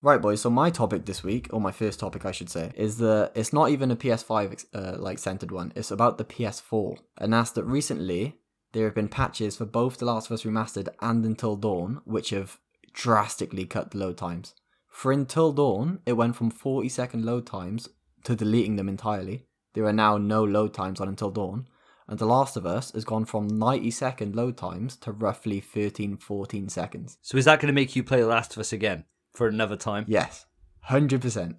Right, 0.00 0.20
boys. 0.22 0.42
So 0.42 0.50
my 0.50 0.70
topic 0.70 1.06
this 1.06 1.22
week, 1.24 1.48
or 1.50 1.60
my 1.60 1.72
first 1.72 1.98
topic, 1.98 2.24
I 2.24 2.30
should 2.32 2.50
say, 2.50 2.70
is 2.76 2.98
that 2.98 3.32
it's 3.34 3.52
not 3.52 3.70
even 3.70 3.90
a 3.90 3.96
PS5 3.96 4.64
uh, 4.74 4.96
like 4.98 5.18
centered 5.18 5.50
one. 5.50 5.72
It's 5.74 5.90
about 5.90 6.18
the 6.18 6.24
PS4, 6.24 6.98
and 7.18 7.32
that's 7.32 7.50
that 7.52 7.64
recently 7.64 8.36
there 8.72 8.84
have 8.84 8.94
been 8.94 9.08
patches 9.08 9.56
for 9.56 9.64
both 9.64 9.98
The 9.98 10.04
Last 10.04 10.26
of 10.30 10.32
Us 10.34 10.44
Remastered 10.44 10.88
and 11.00 11.24
Until 11.24 11.56
Dawn, 11.56 12.00
which 12.04 12.30
have 12.30 12.58
drastically 12.92 13.64
cut 13.64 13.90
the 13.90 13.98
load 13.98 14.16
times. 14.18 14.54
For 14.94 15.10
Until 15.10 15.52
Dawn, 15.52 15.98
it 16.06 16.12
went 16.12 16.36
from 16.36 16.50
40 16.50 16.88
second 16.88 17.24
load 17.24 17.46
times 17.46 17.88
to 18.22 18.36
deleting 18.36 18.76
them 18.76 18.88
entirely. 18.88 19.44
There 19.74 19.84
are 19.86 19.92
now 19.92 20.18
no 20.18 20.44
load 20.44 20.72
times 20.72 21.00
on 21.00 21.08
Until 21.08 21.32
Dawn. 21.32 21.66
And 22.06 22.20
The 22.20 22.26
Last 22.26 22.56
of 22.56 22.64
Us 22.64 22.92
has 22.92 23.04
gone 23.04 23.24
from 23.24 23.48
90 23.48 23.90
second 23.90 24.36
load 24.36 24.56
times 24.56 24.96
to 24.98 25.10
roughly 25.10 25.58
13, 25.58 26.16
14 26.18 26.68
seconds. 26.68 27.18
So 27.22 27.36
is 27.36 27.44
that 27.44 27.58
going 27.58 27.66
to 27.66 27.74
make 27.74 27.96
you 27.96 28.04
play 28.04 28.20
The 28.20 28.28
Last 28.28 28.52
of 28.52 28.60
Us 28.60 28.72
again 28.72 29.04
for 29.32 29.48
another 29.48 29.76
time? 29.76 30.04
Yes, 30.06 30.46
hundred 30.82 31.22
percent. 31.22 31.56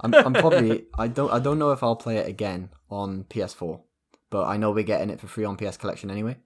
I'm, 0.00 0.14
I'm 0.14 0.32
probably 0.32 0.86
I 0.98 1.06
don't 1.06 1.30
I 1.30 1.38
don't 1.38 1.58
know 1.58 1.72
if 1.72 1.82
I'll 1.82 1.96
play 1.96 2.16
it 2.16 2.26
again 2.26 2.70
on 2.88 3.24
PS4, 3.24 3.82
but 4.30 4.46
I 4.46 4.56
know 4.56 4.70
we're 4.70 4.84
getting 4.84 5.10
it 5.10 5.20
for 5.20 5.26
free 5.26 5.44
on 5.44 5.56
PS 5.56 5.76
Collection 5.76 6.10
anyway. 6.10 6.38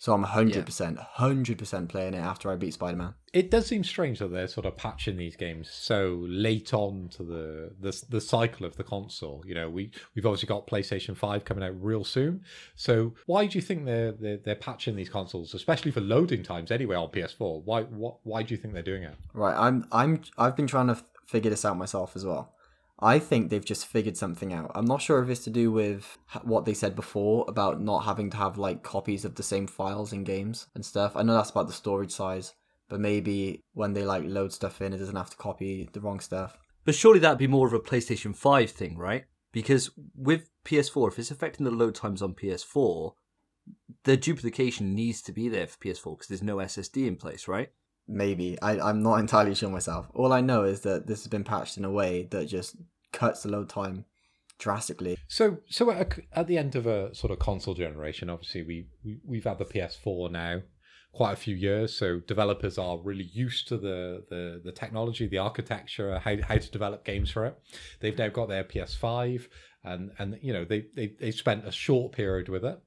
So 0.00 0.14
I'm 0.14 0.22
hundred 0.22 0.64
percent, 0.64 0.96
hundred 0.96 1.58
percent 1.58 1.90
playing 1.90 2.14
it 2.14 2.20
after 2.20 2.50
I 2.50 2.56
beat 2.56 2.72
Spider 2.72 2.96
Man. 2.96 3.14
It 3.34 3.50
does 3.50 3.66
seem 3.66 3.84
strange 3.84 4.20
that 4.20 4.28
they're 4.28 4.48
sort 4.48 4.64
of 4.64 4.74
patching 4.74 5.18
these 5.18 5.36
games 5.36 5.68
so 5.70 6.24
late 6.26 6.72
on 6.72 7.10
to 7.16 7.22
the 7.22 7.72
the, 7.78 8.04
the 8.08 8.20
cycle 8.22 8.64
of 8.64 8.78
the 8.78 8.82
console. 8.82 9.44
You 9.46 9.54
know, 9.54 9.68
we 9.68 9.90
we've 10.14 10.24
obviously 10.24 10.46
got 10.46 10.66
PlayStation 10.66 11.14
Five 11.14 11.44
coming 11.44 11.62
out 11.62 11.74
real 11.78 12.02
soon. 12.02 12.42
So 12.76 13.12
why 13.26 13.44
do 13.44 13.58
you 13.58 13.62
think 13.62 13.84
they're 13.84 14.12
they're, 14.12 14.38
they're 14.38 14.54
patching 14.54 14.96
these 14.96 15.10
consoles, 15.10 15.52
especially 15.52 15.90
for 15.90 16.00
loading 16.00 16.42
times 16.42 16.70
anyway 16.70 16.96
on 16.96 17.10
PS4? 17.10 17.64
Why 17.64 17.82
what 17.82 18.20
why 18.22 18.42
do 18.42 18.54
you 18.54 18.58
think 18.58 18.72
they're 18.72 18.82
doing 18.82 19.02
it? 19.02 19.16
Right, 19.34 19.54
I'm 19.54 19.86
I'm 19.92 20.22
I've 20.38 20.56
been 20.56 20.66
trying 20.66 20.86
to 20.86 20.96
figure 21.26 21.50
this 21.50 21.66
out 21.66 21.76
myself 21.76 22.16
as 22.16 22.24
well. 22.24 22.54
I 23.02 23.18
think 23.18 23.48
they've 23.48 23.64
just 23.64 23.86
figured 23.86 24.16
something 24.16 24.52
out. 24.52 24.72
I'm 24.74 24.84
not 24.84 25.00
sure 25.00 25.22
if 25.22 25.30
it's 25.30 25.44
to 25.44 25.50
do 25.50 25.72
with 25.72 26.18
what 26.42 26.64
they 26.64 26.74
said 26.74 26.94
before 26.94 27.46
about 27.48 27.80
not 27.80 28.04
having 28.04 28.30
to 28.30 28.36
have 28.36 28.58
like 28.58 28.82
copies 28.82 29.24
of 29.24 29.36
the 29.36 29.42
same 29.42 29.66
files 29.66 30.12
in 30.12 30.24
games 30.24 30.66
and 30.74 30.84
stuff. 30.84 31.16
I 31.16 31.22
know 31.22 31.34
that's 31.34 31.50
about 31.50 31.66
the 31.66 31.72
storage 31.72 32.12
size, 32.12 32.54
but 32.88 33.00
maybe 33.00 33.62
when 33.72 33.94
they 33.94 34.04
like 34.04 34.24
load 34.26 34.52
stuff 34.52 34.82
in, 34.82 34.92
it 34.92 34.98
doesn't 34.98 35.16
have 35.16 35.30
to 35.30 35.36
copy 35.36 35.88
the 35.92 36.00
wrong 36.00 36.20
stuff. 36.20 36.58
But 36.84 36.94
surely 36.94 37.20
that'd 37.20 37.38
be 37.38 37.46
more 37.46 37.66
of 37.66 37.72
a 37.72 37.80
PlayStation 37.80 38.36
5 38.36 38.70
thing, 38.70 38.98
right? 38.98 39.24
Because 39.52 39.90
with 40.14 40.50
PS4, 40.64 41.08
if 41.08 41.18
it's 41.18 41.30
affecting 41.30 41.64
the 41.64 41.70
load 41.70 41.94
times 41.94 42.22
on 42.22 42.34
PS4, 42.34 43.12
the 44.04 44.16
duplication 44.16 44.94
needs 44.94 45.22
to 45.22 45.32
be 45.32 45.48
there 45.48 45.66
for 45.66 45.78
PS4 45.78 46.16
because 46.16 46.28
there's 46.28 46.42
no 46.42 46.56
SSD 46.56 47.06
in 47.06 47.16
place, 47.16 47.48
right? 47.48 47.70
Maybe 48.10 48.60
I 48.60 48.78
I'm 48.80 49.02
not 49.02 49.20
entirely 49.20 49.54
sure 49.54 49.70
myself. 49.70 50.06
All 50.14 50.32
I 50.32 50.40
know 50.40 50.64
is 50.64 50.80
that 50.82 51.06
this 51.06 51.20
has 51.20 51.28
been 51.28 51.44
patched 51.44 51.78
in 51.78 51.84
a 51.84 51.90
way 51.90 52.26
that 52.30 52.46
just 52.46 52.76
cuts 53.12 53.42
the 53.42 53.50
load 53.50 53.68
time 53.68 54.04
drastically. 54.58 55.16
So, 55.26 55.58
so 55.68 55.90
at, 55.90 56.18
a, 56.18 56.38
at 56.38 56.46
the 56.46 56.58
end 56.58 56.76
of 56.76 56.86
a 56.86 57.14
sort 57.14 57.32
of 57.32 57.38
console 57.38 57.74
generation, 57.74 58.30
obviously 58.30 58.62
we, 58.62 58.86
we 59.04 59.18
we've 59.24 59.44
had 59.44 59.58
the 59.58 59.64
PS4 59.64 60.30
now 60.30 60.60
quite 61.12 61.32
a 61.32 61.36
few 61.36 61.56
years, 61.56 61.96
so 61.96 62.20
developers 62.20 62.78
are 62.78 62.98
really 62.98 63.28
used 63.32 63.68
to 63.68 63.76
the 63.76 64.24
the, 64.28 64.60
the 64.64 64.72
technology, 64.72 65.26
the 65.26 65.38
architecture, 65.38 66.18
how 66.18 66.36
how 66.42 66.56
to 66.56 66.70
develop 66.70 67.04
games 67.04 67.30
for 67.30 67.46
it. 67.46 67.58
They've 68.00 68.16
now 68.16 68.28
got 68.28 68.48
their 68.48 68.64
PS5, 68.64 69.48
and 69.82 70.12
and 70.18 70.38
you 70.42 70.52
know 70.52 70.64
they 70.64 70.86
they 70.94 71.14
they 71.18 71.30
spent 71.32 71.66
a 71.66 71.72
short 71.72 72.12
period 72.12 72.48
with 72.48 72.64
it. 72.64 72.78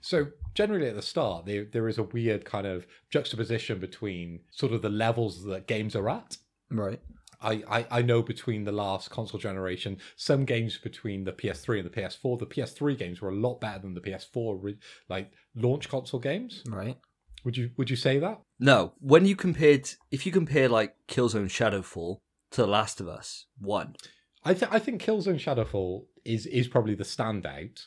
So 0.00 0.28
generally 0.54 0.88
at 0.88 0.96
the 0.96 1.02
start, 1.02 1.46
there 1.46 1.64
there 1.64 1.88
is 1.88 1.98
a 1.98 2.02
weird 2.02 2.44
kind 2.44 2.66
of 2.66 2.86
juxtaposition 3.10 3.78
between 3.78 4.40
sort 4.50 4.72
of 4.72 4.82
the 4.82 4.88
levels 4.88 5.44
that 5.44 5.66
games 5.66 5.96
are 5.96 6.08
at. 6.08 6.36
Right. 6.70 7.00
I, 7.42 7.62
I, 7.68 7.86
I 7.90 8.02
know 8.02 8.22
between 8.22 8.64
the 8.64 8.72
last 8.72 9.10
console 9.10 9.40
generation, 9.40 9.98
some 10.16 10.44
games 10.44 10.78
between 10.78 11.24
the 11.24 11.32
PS3 11.32 11.80
and 11.80 11.90
the 11.90 12.00
PS4, 12.00 12.38
the 12.38 12.46
PS3 12.46 12.96
games 12.96 13.20
were 13.20 13.30
a 13.30 13.34
lot 13.34 13.60
better 13.60 13.80
than 13.80 13.94
the 13.94 14.00
PS4 14.00 14.58
re- 14.62 14.78
like 15.08 15.32
launch 15.56 15.88
console 15.88 16.20
games. 16.20 16.62
Right. 16.66 16.96
Would 17.44 17.56
you 17.56 17.70
would 17.76 17.90
you 17.90 17.96
say 17.96 18.18
that? 18.20 18.40
No, 18.60 18.92
when 19.00 19.26
you 19.26 19.34
compared, 19.34 19.90
if 20.12 20.24
you 20.24 20.30
compare 20.30 20.68
like 20.68 20.94
Killzone 21.08 21.46
Shadowfall 21.46 22.18
to 22.52 22.60
The 22.60 22.68
Last 22.68 23.00
of 23.00 23.08
Us 23.08 23.46
1, 23.58 23.96
I 24.44 24.54
think 24.54 24.72
I 24.72 24.78
think 24.78 25.02
Killzone 25.02 25.40
Shadowfall 25.40 26.04
is 26.24 26.46
is 26.46 26.68
probably 26.68 26.94
the 26.94 27.04
standout. 27.04 27.86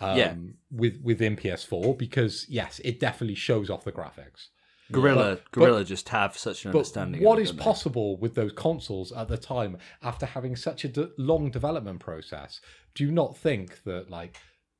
Um, 0.00 0.18
Yeah. 0.18 0.34
With 0.70 1.00
within 1.02 1.36
PS4 1.36 1.96
because 1.96 2.46
yes, 2.48 2.80
it 2.84 2.98
definitely 3.00 3.36
shows 3.36 3.70
off 3.70 3.84
the 3.84 3.92
graphics. 3.92 4.48
Guerrilla, 4.92 5.36
But- 5.36 5.50
Guerrilla 5.52 5.84
just 5.84 6.08
have 6.10 6.36
such 6.36 6.64
an 6.66 6.72
But 6.72 6.78
understanding. 6.80 7.22
what 7.22 7.34
of 7.34 7.38
it, 7.38 7.42
is 7.44 7.48
don't 7.50 7.56
they? 7.58 7.62
possible 7.64 8.16
with 8.18 8.34
those 8.34 8.52
consoles 8.52 9.12
at 9.12 9.28
the 9.28 9.38
time 9.38 9.78
after 10.02 10.26
having 10.26 10.56
such 10.56 10.84
a 10.84 10.88
de- 10.88 11.10
long 11.16 11.50
development 11.50 12.00
process? 12.00 12.60
Do 12.94 13.04
you 13.04 13.10
not 13.10 13.36
think 13.36 13.82
that 13.84 14.10
like 14.10 14.36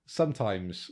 sometimes 0.07 0.91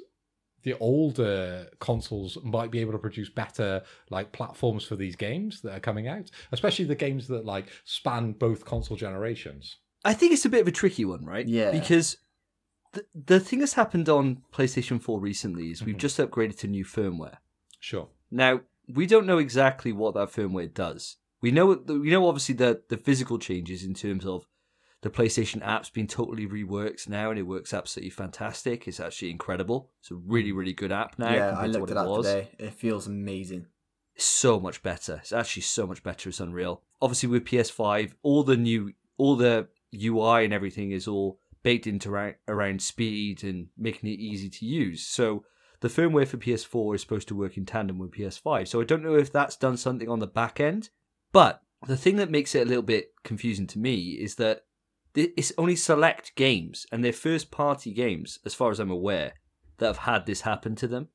the 0.62 0.74
older 0.78 1.68
consoles 1.80 2.38
might 2.44 2.70
be 2.70 2.78
able 2.78 2.92
to 2.92 2.98
produce 2.98 3.28
better 3.28 3.82
like 4.10 4.32
platforms 4.32 4.84
for 4.84 4.94
these 4.96 5.16
games 5.16 5.60
that 5.62 5.76
are 5.76 5.80
coming 5.80 6.06
out, 6.06 6.30
especially 6.52 6.84
the 6.84 6.94
games 6.94 7.26
that 7.28 7.44
like 7.44 7.66
span 7.84 8.32
both 8.32 8.64
console 8.64 8.96
generations? 8.96 9.76
I 10.04 10.14
think 10.14 10.32
it's 10.32 10.44
a 10.44 10.48
bit 10.48 10.60
of 10.62 10.68
a 10.68 10.72
tricky 10.72 11.04
one, 11.04 11.24
right? 11.24 11.46
Yeah. 11.46 11.70
Because 11.72 12.16
the, 12.92 13.04
the 13.14 13.40
thing 13.40 13.60
that's 13.60 13.74
happened 13.74 14.08
on 14.08 14.42
PlayStation 14.52 15.00
4 15.00 15.18
recently 15.20 15.70
is 15.70 15.82
we've 15.84 15.96
Mhm. 15.96 16.00
just 16.00 16.18
upgraded 16.18 16.58
to 16.58 16.66
new 16.68 16.84
firmware. 16.84 17.36
Sure. 17.80 18.08
Now, 18.30 18.60
we 18.88 19.06
don't 19.06 19.26
know 19.26 19.38
exactly 19.38 19.92
what 19.92 20.14
that 20.14 20.28
firmware 20.30 20.72
does. 20.72 21.16
We 21.40 21.50
know 21.50 21.66
we 21.86 22.10
know 22.10 22.28
obviously 22.28 22.54
the 22.54 22.82
the 22.88 22.96
physical 22.96 23.38
changes 23.38 23.82
in 23.84 23.94
terms 23.94 24.24
of 24.24 24.46
the 25.00 25.10
PlayStation 25.10 25.60
app's 25.66 25.90
been 25.90 26.06
totally 26.06 26.46
reworked 26.46 27.08
now, 27.08 27.30
and 27.30 27.38
it 27.38 27.42
works 27.42 27.74
absolutely 27.74 28.10
fantastic. 28.10 28.86
It's 28.86 29.00
actually 29.00 29.30
incredible. 29.32 29.90
It's 30.00 30.10
a 30.12 30.14
really 30.14 30.52
really 30.52 30.72
good 30.72 30.92
app 30.92 31.18
now. 31.18 31.32
yeah, 31.34 31.58
I 31.58 31.66
looked 31.66 31.90
at 31.90 31.96
it 31.96 32.00
that 32.00 32.08
was. 32.08 32.26
today. 32.26 32.50
It 32.58 32.74
feels 32.74 33.06
amazing. 33.08 33.66
It's 34.14 34.24
so 34.26 34.60
much 34.60 34.82
better. 34.82 35.16
It's 35.22 35.32
actually 35.32 35.62
so 35.62 35.86
much 35.86 36.02
better. 36.04 36.28
It's 36.28 36.38
unreal. 36.38 36.82
Obviously, 37.00 37.28
with 37.30 37.44
PS5, 37.44 38.12
all 38.22 38.44
the 38.44 38.56
new, 38.56 38.92
all 39.16 39.34
the 39.36 39.66
UI 39.94 40.44
and 40.44 40.52
everything 40.54 40.92
is 40.92 41.08
all 41.08 41.40
baked 41.62 41.86
into 41.86 42.10
around, 42.10 42.34
around 42.48 42.82
speed 42.82 43.44
and 43.44 43.68
making 43.76 44.10
it 44.10 44.18
easy 44.18 44.48
to 44.50 44.66
use. 44.66 45.06
So 45.06 45.44
the 45.80 45.88
firmware 45.88 46.26
for 46.26 46.36
PS4 46.36 46.94
is 46.94 47.00
supposed 47.00 47.28
to 47.28 47.36
work 47.36 47.56
in 47.56 47.66
tandem 47.66 47.98
with 47.98 48.12
PS5. 48.12 48.68
So 48.68 48.80
I 48.80 48.84
don't 48.84 49.02
know 49.02 49.16
if 49.16 49.32
that's 49.32 49.56
done 49.56 49.76
something 49.76 50.08
on 50.08 50.20
the 50.20 50.26
back 50.26 50.60
end. 50.60 50.90
But 51.32 51.60
the 51.86 51.96
thing 51.96 52.16
that 52.16 52.30
makes 52.30 52.54
it 52.54 52.66
a 52.66 52.68
little 52.68 52.82
bit 52.82 53.12
confusing 53.24 53.66
to 53.68 53.78
me 53.78 54.10
is 54.10 54.36
that 54.36 54.62
it's 55.14 55.52
only 55.58 55.76
select 55.76 56.34
games 56.36 56.86
and 56.90 57.04
they're 57.04 57.12
first 57.12 57.50
party 57.50 57.92
games, 57.92 58.38
as 58.46 58.54
far 58.54 58.70
as 58.70 58.78
I'm 58.78 58.90
aware, 58.90 59.34
that 59.78 59.86
have 59.86 59.96
had 59.98 60.26
this 60.26 60.42
happen 60.42 60.74
to 60.76 60.86
them. 60.86 61.08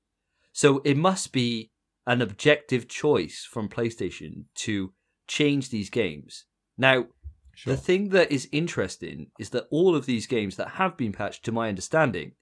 So 0.51 0.81
it 0.83 0.97
must 0.97 1.31
be 1.31 1.71
an 2.05 2.21
objective 2.21 2.87
choice 2.87 3.47
from 3.49 3.69
PlayStation 3.69 4.45
to 4.55 4.93
change 5.27 5.69
these 5.69 5.89
games. 5.89 6.45
Now, 6.77 7.07
Sure. 7.57 7.73
the 7.73 7.81
thing 7.81 8.09
that 8.09 8.31
is 8.31 8.47
interesting 8.51 9.31
is 9.39 9.49
that 9.49 9.65
all 9.71 9.95
of 9.95 10.05
these 10.05 10.27
games 10.27 10.57
that 10.57 10.73
have 10.75 10.95
been 10.95 11.11
patched, 11.11 11.43
to 11.45 11.51
my 11.51 11.69
understanding, 11.69 12.33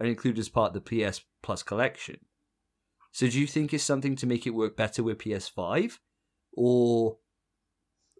are 0.00 0.06
included 0.06 0.40
as 0.40 0.48
part 0.48 0.74
of 0.74 0.82
the 0.82 1.08
PS 1.10 1.20
Plus 1.42 1.62
collection. 1.62 2.20
So, 3.10 3.28
do 3.28 3.38
you 3.38 3.46
think 3.46 3.74
it's 3.74 3.84
something 3.84 4.16
to 4.16 4.26
make 4.26 4.46
it 4.46 4.54
work 4.54 4.74
better 4.74 5.02
with 5.02 5.18
PS5, 5.18 5.98
or 6.54 7.18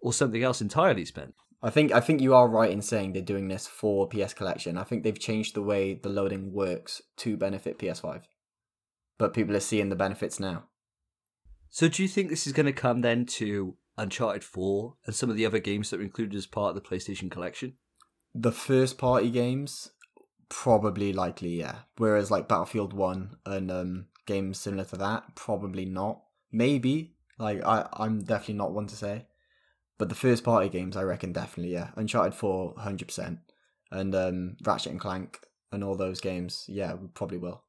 or 0.03 0.13
something 0.13 0.43
else 0.43 0.61
entirely, 0.61 1.07
Spence? 1.07 1.33
I 1.63 1.71
think 1.71 1.91
I 1.91 2.01
think 2.01 2.21
you 2.21 2.35
are 2.35 2.47
right 2.47 2.71
in 2.71 2.83
saying 2.83 3.15
they're 3.15 3.23
doing 3.23 3.49
this 3.49 3.67
for 3.67 4.07
PS 4.07 4.35
Collection. 4.35 4.77
I 4.77 4.85
think 4.85 5.05
they've 5.05 5.19
changed 5.19 5.55
the 5.55 5.63
way 5.63 5.95
the 5.95 6.11
loading 6.11 6.53
works 6.53 7.01
to 7.17 7.39
benefit 7.39 7.79
PS5, 7.79 8.25
but 9.17 9.33
people 9.33 9.57
are 9.57 9.61
seeing 9.61 9.89
the 9.89 9.97
benefits 9.97 10.39
now. 10.39 10.65
So, 11.71 11.89
do 11.89 12.03
you 12.03 12.09
think 12.11 12.29
this 12.29 12.47
is 12.47 12.53
going 12.53 12.67
to 12.67 12.75
come 12.75 13.01
then 13.01 13.25
to 13.41 13.79
Uncharted 13.99 14.45
4 14.45 14.95
and 15.07 15.15
some 15.15 15.31
of 15.31 15.37
the 15.37 15.47
other 15.47 15.59
games 15.59 15.91
that 15.91 16.01
are 16.01 16.05
included 16.05 16.37
as 16.37 16.47
part 16.47 16.75
of 16.77 16.83
the 16.83 16.89
PlayStation 16.89 17.31
collection? 17.31 17.75
The 18.35 18.53
first 18.53 18.97
party 18.99 19.31
games, 19.31 19.91
probably 20.49 21.13
likely, 21.13 21.59
yeah. 21.59 21.81
Whereas 21.97 22.31
like 22.31 22.49
Battlefield 22.49 22.93
One 22.93 23.37
and 23.45 23.71
um, 23.71 24.07
games 24.27 24.59
similar 24.59 24.85
to 24.85 24.97
that, 24.97 25.35
probably 25.35 25.85
not. 25.85 26.23
Maybe. 26.51 27.15
Like 27.39 27.65
I, 27.65 27.89
I'm 27.95 28.23
definitely 28.23 28.55
not 28.55 28.73
one 28.73 28.87
to 28.87 28.97
say. 28.97 29.27
But 29.99 30.09
the 30.09 30.15
first 30.15 30.43
party 30.43 30.69
games, 30.69 30.97
I 30.97 31.03
reckon 31.03 31.33
definitely, 31.33 31.75
yeah. 31.75 31.91
Uncharted 31.97 32.35
4, 32.35 32.75
100%. 32.75 33.39
And 33.91 34.15
um, 34.15 34.57
Ratchet 34.65 34.93
and 34.93 35.01
Clank 35.01 35.41
and 35.71 35.85
all 35.85 35.95
those 35.95 36.21
games, 36.21 36.65
yeah, 36.69 36.95
probably 37.15 37.39
will. 37.39 37.63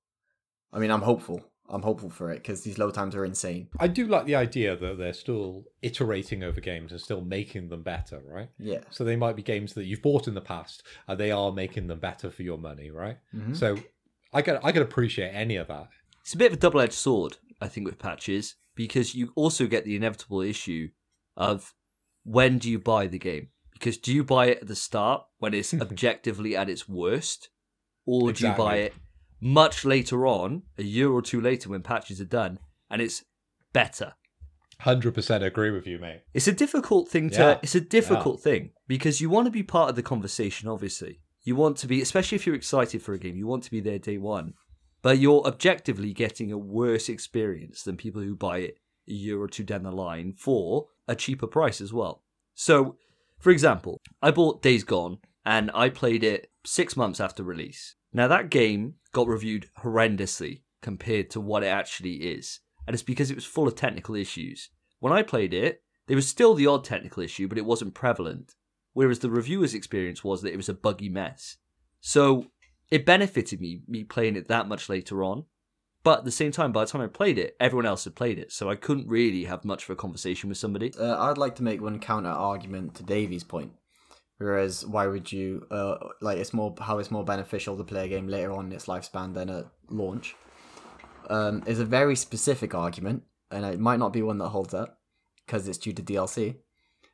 I 0.71 0.79
mean, 0.79 0.89
I'm 0.89 1.01
hopeful. 1.01 1.43
I'm 1.69 1.81
hopeful 1.81 2.09
for 2.09 2.31
it 2.31 2.35
because 2.35 2.61
these 2.61 2.77
load 2.77 2.93
times 2.93 3.15
are 3.15 3.23
insane. 3.25 3.69
I 3.79 3.87
do 3.87 4.05
like 4.05 4.25
the 4.25 4.35
idea 4.35 4.75
that 4.75 4.97
they're 4.97 5.13
still 5.13 5.63
iterating 5.81 6.43
over 6.43 6.59
games 6.59 6.91
and 6.91 6.99
still 6.99 7.21
making 7.21 7.69
them 7.69 7.83
better, 7.83 8.21
right? 8.25 8.49
Yeah. 8.59 8.81
So 8.89 9.03
they 9.03 9.15
might 9.15 9.35
be 9.35 9.43
games 9.43 9.73
that 9.73 9.85
you've 9.85 10.01
bought 10.01 10.27
in 10.27 10.33
the 10.33 10.41
past, 10.41 10.83
and 11.07 11.19
they 11.19 11.31
are 11.31 11.51
making 11.51 11.87
them 11.87 11.99
better 11.99 12.29
for 12.29 12.43
your 12.43 12.57
money, 12.57 12.91
right? 12.91 13.17
Mhm. 13.33 13.55
So 13.55 13.77
I 14.33 14.41
can 14.41 14.59
I 14.63 14.71
can 14.71 14.81
appreciate 14.81 15.29
any 15.29 15.55
of 15.55 15.67
that. 15.67 15.89
It's 16.21 16.33
a 16.33 16.37
bit 16.37 16.51
of 16.51 16.57
a 16.57 16.61
double 16.61 16.81
edged 16.81 16.93
sword, 16.93 17.37
I 17.61 17.67
think, 17.67 17.85
with 17.85 17.99
patches, 17.99 18.55
because 18.75 19.15
you 19.15 19.31
also 19.35 19.67
get 19.67 19.85
the 19.85 19.95
inevitable 19.95 20.41
issue 20.41 20.89
of 21.35 21.73
when 22.23 22.57
do 22.57 22.69
you 22.69 22.79
buy 22.79 23.07
the 23.07 23.19
game? 23.19 23.49
Because 23.71 23.97
do 23.97 24.13
you 24.13 24.23
buy 24.23 24.47
it 24.47 24.59
at 24.61 24.67
the 24.67 24.75
start 24.75 25.23
when 25.39 25.53
it's 25.53 25.73
objectively 25.81 26.55
at 26.55 26.69
its 26.69 26.87
worst? 26.87 27.49
Or 28.05 28.31
do 28.33 28.47
you 28.47 28.53
buy 28.53 28.77
it 28.77 28.93
much 29.43 29.83
later 29.83 30.25
on, 30.25 30.63
a 30.77 30.83
year 30.83 31.11
or 31.11 31.21
two 31.21 31.41
later 31.41 31.69
when 31.69 31.81
patches 31.81 32.21
are 32.21 32.25
done, 32.25 32.59
and 32.89 33.01
it's 33.01 33.25
better? 33.73 34.13
Hundred 34.79 35.13
percent 35.13 35.43
agree 35.43 35.69
with 35.69 35.85
you, 35.85 35.99
mate. 35.99 36.21
It's 36.33 36.47
a 36.47 36.53
difficult 36.53 37.09
thing 37.09 37.29
to. 37.31 37.39
Yeah. 37.39 37.59
It's 37.61 37.75
a 37.75 37.81
difficult 37.81 38.41
thing 38.41 38.71
because 38.87 39.21
you 39.21 39.29
want 39.29 39.45
to 39.45 39.51
be 39.51 39.63
part 39.63 39.89
of 39.89 39.95
the 39.95 40.03
conversation. 40.03 40.69
Obviously, 40.69 41.19
you 41.43 41.55
want 41.55 41.77
to 41.77 41.87
be, 41.87 42.01
especially 42.01 42.37
if 42.37 42.47
you're 42.47 42.55
excited 42.55 43.01
for 43.01 43.13
a 43.13 43.19
game. 43.19 43.35
You 43.35 43.45
want 43.45 43.63
to 43.63 43.71
be 43.71 43.81
there 43.81 43.99
day 43.99 44.17
one, 44.17 44.53
but 45.01 45.19
you're 45.19 45.45
objectively 45.45 46.13
getting 46.13 46.51
a 46.51 46.57
worse 46.57 47.09
experience 47.09 47.83
than 47.83 47.97
people 47.97 48.21
who 48.21 48.35
buy 48.35 48.59
it 48.59 48.77
a 49.07 49.13
year 49.13 49.41
or 49.41 49.47
two 49.47 49.63
down 49.63 49.83
the 49.83 49.91
line 49.91 50.33
for 50.37 50.87
a 51.07 51.15
cheaper 51.15 51.47
price 51.47 51.81
as 51.81 51.91
well. 51.91 52.23
So, 52.55 52.97
for 53.39 53.51
example, 53.51 53.99
I 54.21 54.31
bought 54.31 54.61
Days 54.61 54.83
Gone 54.83 55.17
and 55.45 55.69
I 55.73 55.89
played 55.89 56.23
it 56.23 56.49
six 56.65 56.95
months 56.95 57.19
after 57.19 57.43
release. 57.43 57.95
Now 58.13 58.27
that 58.27 58.49
game 58.49 58.95
got 59.11 59.27
reviewed 59.27 59.69
horrendously 59.79 60.61
compared 60.81 61.29
to 61.31 61.41
what 61.41 61.63
it 61.63 61.67
actually 61.67 62.15
is, 62.15 62.59
and 62.85 62.93
it's 62.93 63.03
because 63.03 63.31
it 63.31 63.35
was 63.35 63.45
full 63.45 63.67
of 63.67 63.75
technical 63.75 64.15
issues. 64.15 64.69
When 64.99 65.11
I 65.11 65.23
played 65.23 65.53
it, 65.53 65.81
there 66.07 66.15
was 66.15 66.27
still 66.27 66.53
the 66.53 66.67
odd 66.67 66.83
technical 66.83 67.23
issue, 67.23 67.47
but 67.47 67.57
it 67.57 67.65
wasn't 67.65 67.93
prevalent. 67.93 68.55
Whereas 68.93 69.19
the 69.19 69.31
reviewer's 69.31 69.73
experience 69.73 70.23
was 70.23 70.41
that 70.41 70.53
it 70.53 70.57
was 70.57 70.69
a 70.69 70.73
buggy 70.73 71.09
mess. 71.09 71.57
So 72.01 72.47
it 72.91 73.05
benefited 73.05 73.59
me 73.59 73.81
me 73.87 74.03
playing 74.03 74.35
it 74.35 74.47
that 74.47 74.67
much 74.67 74.89
later 74.89 75.23
on. 75.23 75.45
But 76.03 76.19
at 76.19 76.25
the 76.25 76.31
same 76.31 76.51
time, 76.51 76.73
by 76.73 76.83
the 76.83 76.91
time 76.91 77.01
I 77.01 77.07
played 77.07 77.39
it, 77.39 77.55
everyone 77.61 77.85
else 77.85 78.03
had 78.03 78.13
played 78.13 78.37
it, 78.37 78.51
so 78.51 78.69
I 78.69 78.75
couldn't 78.75 79.07
really 79.07 79.45
have 79.45 79.63
much 79.63 79.85
of 79.85 79.89
a 79.89 79.95
conversation 79.95 80.49
with 80.49 80.57
somebody. 80.57 80.91
Uh, 80.99 81.17
I'd 81.17 81.37
like 81.37 81.55
to 81.55 81.63
make 81.63 81.81
one 81.81 81.99
counter 81.99 82.29
argument 82.29 82.95
to 82.95 83.03
Davy's 83.03 83.45
point. 83.45 83.71
Whereas, 84.43 84.85
why 84.85 85.07
would 85.07 85.31
you 85.31 85.65
uh, 85.71 85.95
like? 86.19 86.37
It's 86.37 86.53
more 86.53 86.75
how 86.81 86.99
it's 86.99 87.11
more 87.11 87.23
beneficial 87.23 87.77
to 87.77 87.83
play 87.85 88.05
a 88.05 88.09
game 88.09 88.27
later 88.27 88.51
on 88.51 88.65
in 88.65 88.71
its 88.73 88.87
lifespan 88.87 89.33
than 89.33 89.49
at 89.49 89.67
launch. 89.89 90.35
Um, 91.29 91.63
is 91.65 91.79
a 91.79 91.85
very 91.85 92.17
specific 92.17 92.75
argument, 92.75 93.23
and 93.49 93.63
it 93.63 93.79
might 93.79 93.99
not 93.99 94.11
be 94.11 94.21
one 94.21 94.39
that 94.39 94.49
holds 94.49 94.73
up 94.73 94.99
because 95.45 95.65
it's 95.65 95.77
due 95.77 95.93
to 95.93 96.01
DLC. 96.01 96.57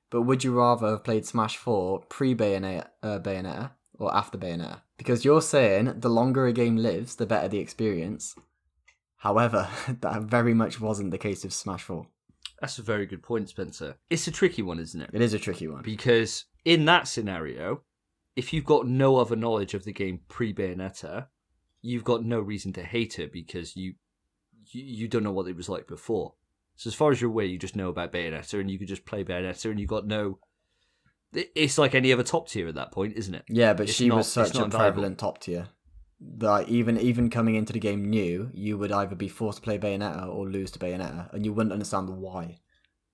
But 0.10 0.24
would 0.24 0.44
you 0.44 0.58
rather 0.58 0.88
have 0.88 1.04
played 1.04 1.28
Smash 1.28 1.58
Four 1.58 2.00
pre 2.10 2.34
Bayonetta, 2.34 2.88
uh, 3.04 3.20
Bayonetta 3.20 3.72
or 4.00 4.12
after 4.16 4.40
Bayonetta? 4.40 4.82
Because 4.98 5.24
you're 5.24 5.44
saying 5.44 6.00
the 6.00 6.10
longer 6.10 6.48
a 6.48 6.52
game 6.52 6.78
lives, 6.78 7.16
the 7.18 7.28
better 7.28 7.48
the 7.48 7.60
experience. 7.60 8.34
However, 9.18 9.70
that 10.02 10.24
very 10.24 10.56
much 10.56 10.82
wasn't 10.82 11.12
the 11.12 11.20
case 11.20 11.46
of 11.46 11.54
Smash 11.54 11.84
Four. 11.84 12.08
That's 12.60 12.80
a 12.80 12.82
very 12.82 13.06
good 13.06 13.22
point, 13.22 13.50
Spencer. 13.50 13.98
It's 14.10 14.28
a 14.28 14.32
tricky 14.32 14.64
one, 14.64 14.80
isn't 14.80 15.00
it? 15.00 15.12
It 15.14 15.22
is 15.22 15.34
a 15.34 15.40
tricky 15.40 15.68
one. 15.68 15.84
Because 15.84 16.46
in 16.66 16.86
that 16.86 17.08
scenario, 17.08 17.82
if 18.36 18.54
you've 18.54 18.66
got 18.66 18.88
no 18.88 19.18
other 19.18 19.36
knowledge 19.36 19.74
of 19.74 19.84
the 19.84 19.94
game 19.94 20.22
pre 20.28 20.54
Bayonetta, 20.54 21.28
you've 21.82 22.04
got 22.04 22.24
no 22.24 22.40
reason 22.40 22.74
to 22.74 22.84
hate 22.84 23.20
it 23.20 23.32
because 23.32 23.76
you, 23.76 23.96
you 24.72 24.84
you 24.84 25.08
don't 25.08 25.24
know 25.24 25.32
what 25.32 25.48
it 25.48 25.56
was 25.56 25.70
like 25.70 25.88
before. 25.88 26.34
So 26.76 26.88
as 26.90 26.94
far 26.96 27.12
as 27.12 27.20
you're 27.20 27.30
aware, 27.30 27.46
you 27.46 27.58
just 27.58 27.76
know 27.76 27.90
about 27.90 28.14
Bayonetta, 28.14 28.60
and 28.60 28.72
you 28.72 28.80
could 28.80 28.88
just 28.88 29.06
play 29.06 29.24
Bayonetta, 29.24 29.70
and 29.70 29.80
you've 29.80 29.90
got 29.90 30.08
no. 30.08 30.40
It's 31.34 31.78
like 31.78 31.94
any 31.94 32.12
other 32.12 32.24
top 32.24 32.48
tier 32.50 32.68
at 32.68 32.76
that 32.76 32.92
point, 32.92 33.16
isn't 33.16 33.36
it? 33.36 33.44
Yeah, 33.48 33.74
but 33.74 33.84
It's 33.84 33.94
she 33.94 34.08
not- 34.08 34.18
was 34.18 34.32
such 34.32 34.56
a 34.56 34.68
prevalent 34.68 35.20
top 35.20 35.40
tier. 35.42 35.68
That 36.38 36.68
even 36.70 36.98
even 37.00 37.30
coming 37.30 37.56
into 37.56 37.72
the 37.72 37.80
game 37.80 38.10
new, 38.10 38.50
you 38.54 38.78
would 38.78 38.92
either 38.92 39.16
be 39.16 39.30
forced 39.30 39.60
to 39.60 39.62
play 39.64 39.78
Bayonetta 39.78 40.28
or 40.28 40.50
lose 40.50 40.72
to 40.72 40.80
Bayonetta, 40.80 41.34
and 41.34 41.46
you 41.46 41.54
wouldn't 41.54 41.72
understand 41.74 42.10
why. 42.10 42.60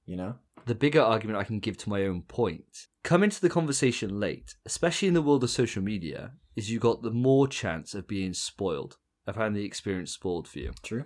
You 0.05 0.15
know? 0.17 0.35
The 0.65 0.75
bigger 0.75 1.01
argument 1.01 1.39
I 1.39 1.43
can 1.43 1.59
give 1.59 1.77
to 1.77 1.89
my 1.89 2.03
own 2.03 2.23
point, 2.23 2.87
come 3.03 3.23
into 3.23 3.39
the 3.39 3.49
conversation 3.49 4.19
late, 4.19 4.55
especially 4.65 5.07
in 5.07 5.13
the 5.13 5.21
world 5.21 5.43
of 5.43 5.49
social 5.49 5.83
media, 5.83 6.33
is 6.55 6.71
you 6.71 6.79
got 6.79 7.01
the 7.01 7.11
more 7.11 7.47
chance 7.47 7.93
of 7.93 8.07
being 8.07 8.33
spoiled, 8.33 8.97
of 9.27 9.35
having 9.35 9.53
the 9.53 9.65
experience 9.65 10.11
spoiled 10.11 10.47
for 10.47 10.59
you. 10.59 10.73
True. 10.81 11.05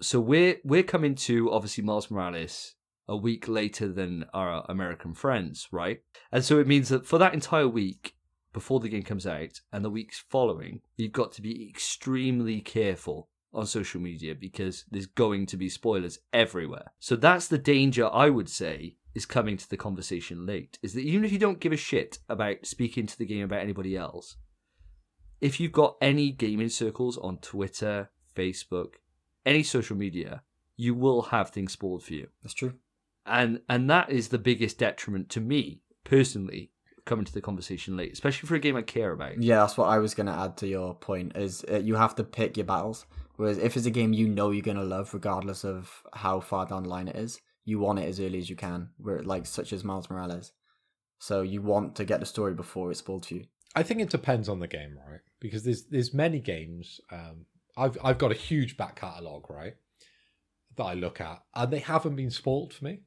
So 0.00 0.20
we're 0.20 0.56
we're 0.64 0.82
coming 0.82 1.14
to 1.16 1.50
obviously 1.52 1.84
Miles 1.84 2.10
Morales 2.10 2.74
a 3.08 3.16
week 3.16 3.48
later 3.48 3.88
than 3.88 4.24
our 4.32 4.64
American 4.68 5.14
friends, 5.14 5.68
right? 5.72 6.00
And 6.30 6.44
so 6.44 6.58
it 6.58 6.66
means 6.66 6.88
that 6.88 7.06
for 7.06 7.18
that 7.18 7.34
entire 7.34 7.68
week 7.68 8.14
before 8.52 8.80
the 8.80 8.88
game 8.88 9.02
comes 9.02 9.26
out 9.26 9.60
and 9.72 9.84
the 9.84 9.90
weeks 9.90 10.24
following, 10.28 10.80
you've 10.96 11.12
got 11.12 11.32
to 11.32 11.42
be 11.42 11.68
extremely 11.68 12.60
careful 12.60 13.28
on 13.54 13.66
social 13.66 14.00
media 14.00 14.34
because 14.34 14.84
there's 14.90 15.06
going 15.06 15.46
to 15.46 15.56
be 15.56 15.68
spoilers 15.68 16.18
everywhere. 16.32 16.92
So 16.98 17.16
that's 17.16 17.48
the 17.48 17.58
danger 17.58 18.08
I 18.12 18.30
would 18.30 18.48
say 18.48 18.96
is 19.14 19.26
coming 19.26 19.56
to 19.56 19.68
the 19.68 19.76
conversation 19.76 20.46
late. 20.46 20.78
Is 20.82 20.94
that 20.94 21.02
even 21.02 21.24
if 21.24 21.32
you 21.32 21.38
don't 21.38 21.60
give 21.60 21.72
a 21.72 21.76
shit 21.76 22.18
about 22.28 22.64
speaking 22.64 23.06
to 23.06 23.18
the 23.18 23.26
game 23.26 23.44
about 23.44 23.60
anybody 23.60 23.96
else, 23.96 24.36
if 25.40 25.60
you've 25.60 25.72
got 25.72 25.96
any 26.00 26.30
gaming 26.30 26.68
circles 26.68 27.18
on 27.18 27.38
Twitter, 27.38 28.10
Facebook, 28.34 28.94
any 29.44 29.62
social 29.62 29.96
media, 29.96 30.42
you 30.76 30.94
will 30.94 31.22
have 31.22 31.50
things 31.50 31.72
spoiled 31.72 32.04
for 32.04 32.14
you. 32.14 32.28
That's 32.42 32.54
true. 32.54 32.74
And 33.26 33.60
and 33.68 33.88
that 33.90 34.10
is 34.10 34.28
the 34.28 34.38
biggest 34.38 34.78
detriment 34.78 35.28
to 35.30 35.40
me 35.40 35.82
personally 36.04 36.70
coming 37.04 37.24
to 37.24 37.32
the 37.32 37.40
conversation 37.40 37.96
late, 37.96 38.12
especially 38.12 38.46
for 38.46 38.54
a 38.54 38.60
game 38.60 38.76
I 38.76 38.82
care 38.82 39.12
about. 39.12 39.42
Yeah, 39.42 39.60
that's 39.60 39.76
what 39.76 39.88
I 39.88 39.98
was 39.98 40.14
gonna 40.14 40.44
add 40.44 40.56
to 40.58 40.66
your 40.66 40.94
point. 40.94 41.36
Is 41.36 41.64
uh, 41.70 41.78
you 41.78 41.96
have 41.96 42.14
to 42.16 42.24
pick 42.24 42.56
your 42.56 42.66
battles 42.66 43.06
Whereas 43.36 43.58
if 43.58 43.76
it's 43.76 43.86
a 43.86 43.90
game 43.90 44.12
you 44.12 44.28
know 44.28 44.50
you're 44.50 44.62
gonna 44.62 44.84
love, 44.84 45.12
regardless 45.14 45.64
of 45.64 46.02
how 46.12 46.40
far 46.40 46.66
down 46.66 46.84
the 46.84 46.88
line 46.88 47.08
it 47.08 47.16
is, 47.16 47.40
you 47.64 47.78
want 47.78 47.98
it 47.98 48.08
as 48.08 48.20
early 48.20 48.38
as 48.38 48.50
you 48.50 48.56
can. 48.56 48.90
Where 48.98 49.22
like 49.22 49.46
such 49.46 49.72
as 49.72 49.84
Miles 49.84 50.10
Morales, 50.10 50.52
so 51.18 51.42
you 51.42 51.62
want 51.62 51.96
to 51.96 52.04
get 52.04 52.20
the 52.20 52.26
story 52.26 52.54
before 52.54 52.90
it's 52.90 53.00
spoiled 53.00 53.22
to 53.24 53.36
you. 53.36 53.44
I 53.74 53.82
think 53.82 54.00
it 54.00 54.10
depends 54.10 54.48
on 54.48 54.60
the 54.60 54.66
game, 54.66 54.98
right? 55.08 55.20
Because 55.40 55.64
there's 55.64 55.84
there's 55.84 56.12
many 56.12 56.40
games. 56.40 57.00
Um, 57.10 57.46
I've 57.76 57.96
I've 58.04 58.18
got 58.18 58.32
a 58.32 58.34
huge 58.34 58.76
back 58.76 58.96
catalogue, 58.96 59.48
right, 59.48 59.74
that 60.76 60.84
I 60.84 60.94
look 60.94 61.20
at, 61.20 61.42
and 61.54 61.72
they 61.72 61.78
haven't 61.78 62.16
been 62.16 62.30
spoiled 62.30 62.74
for 62.74 62.84
me. 62.84 63.00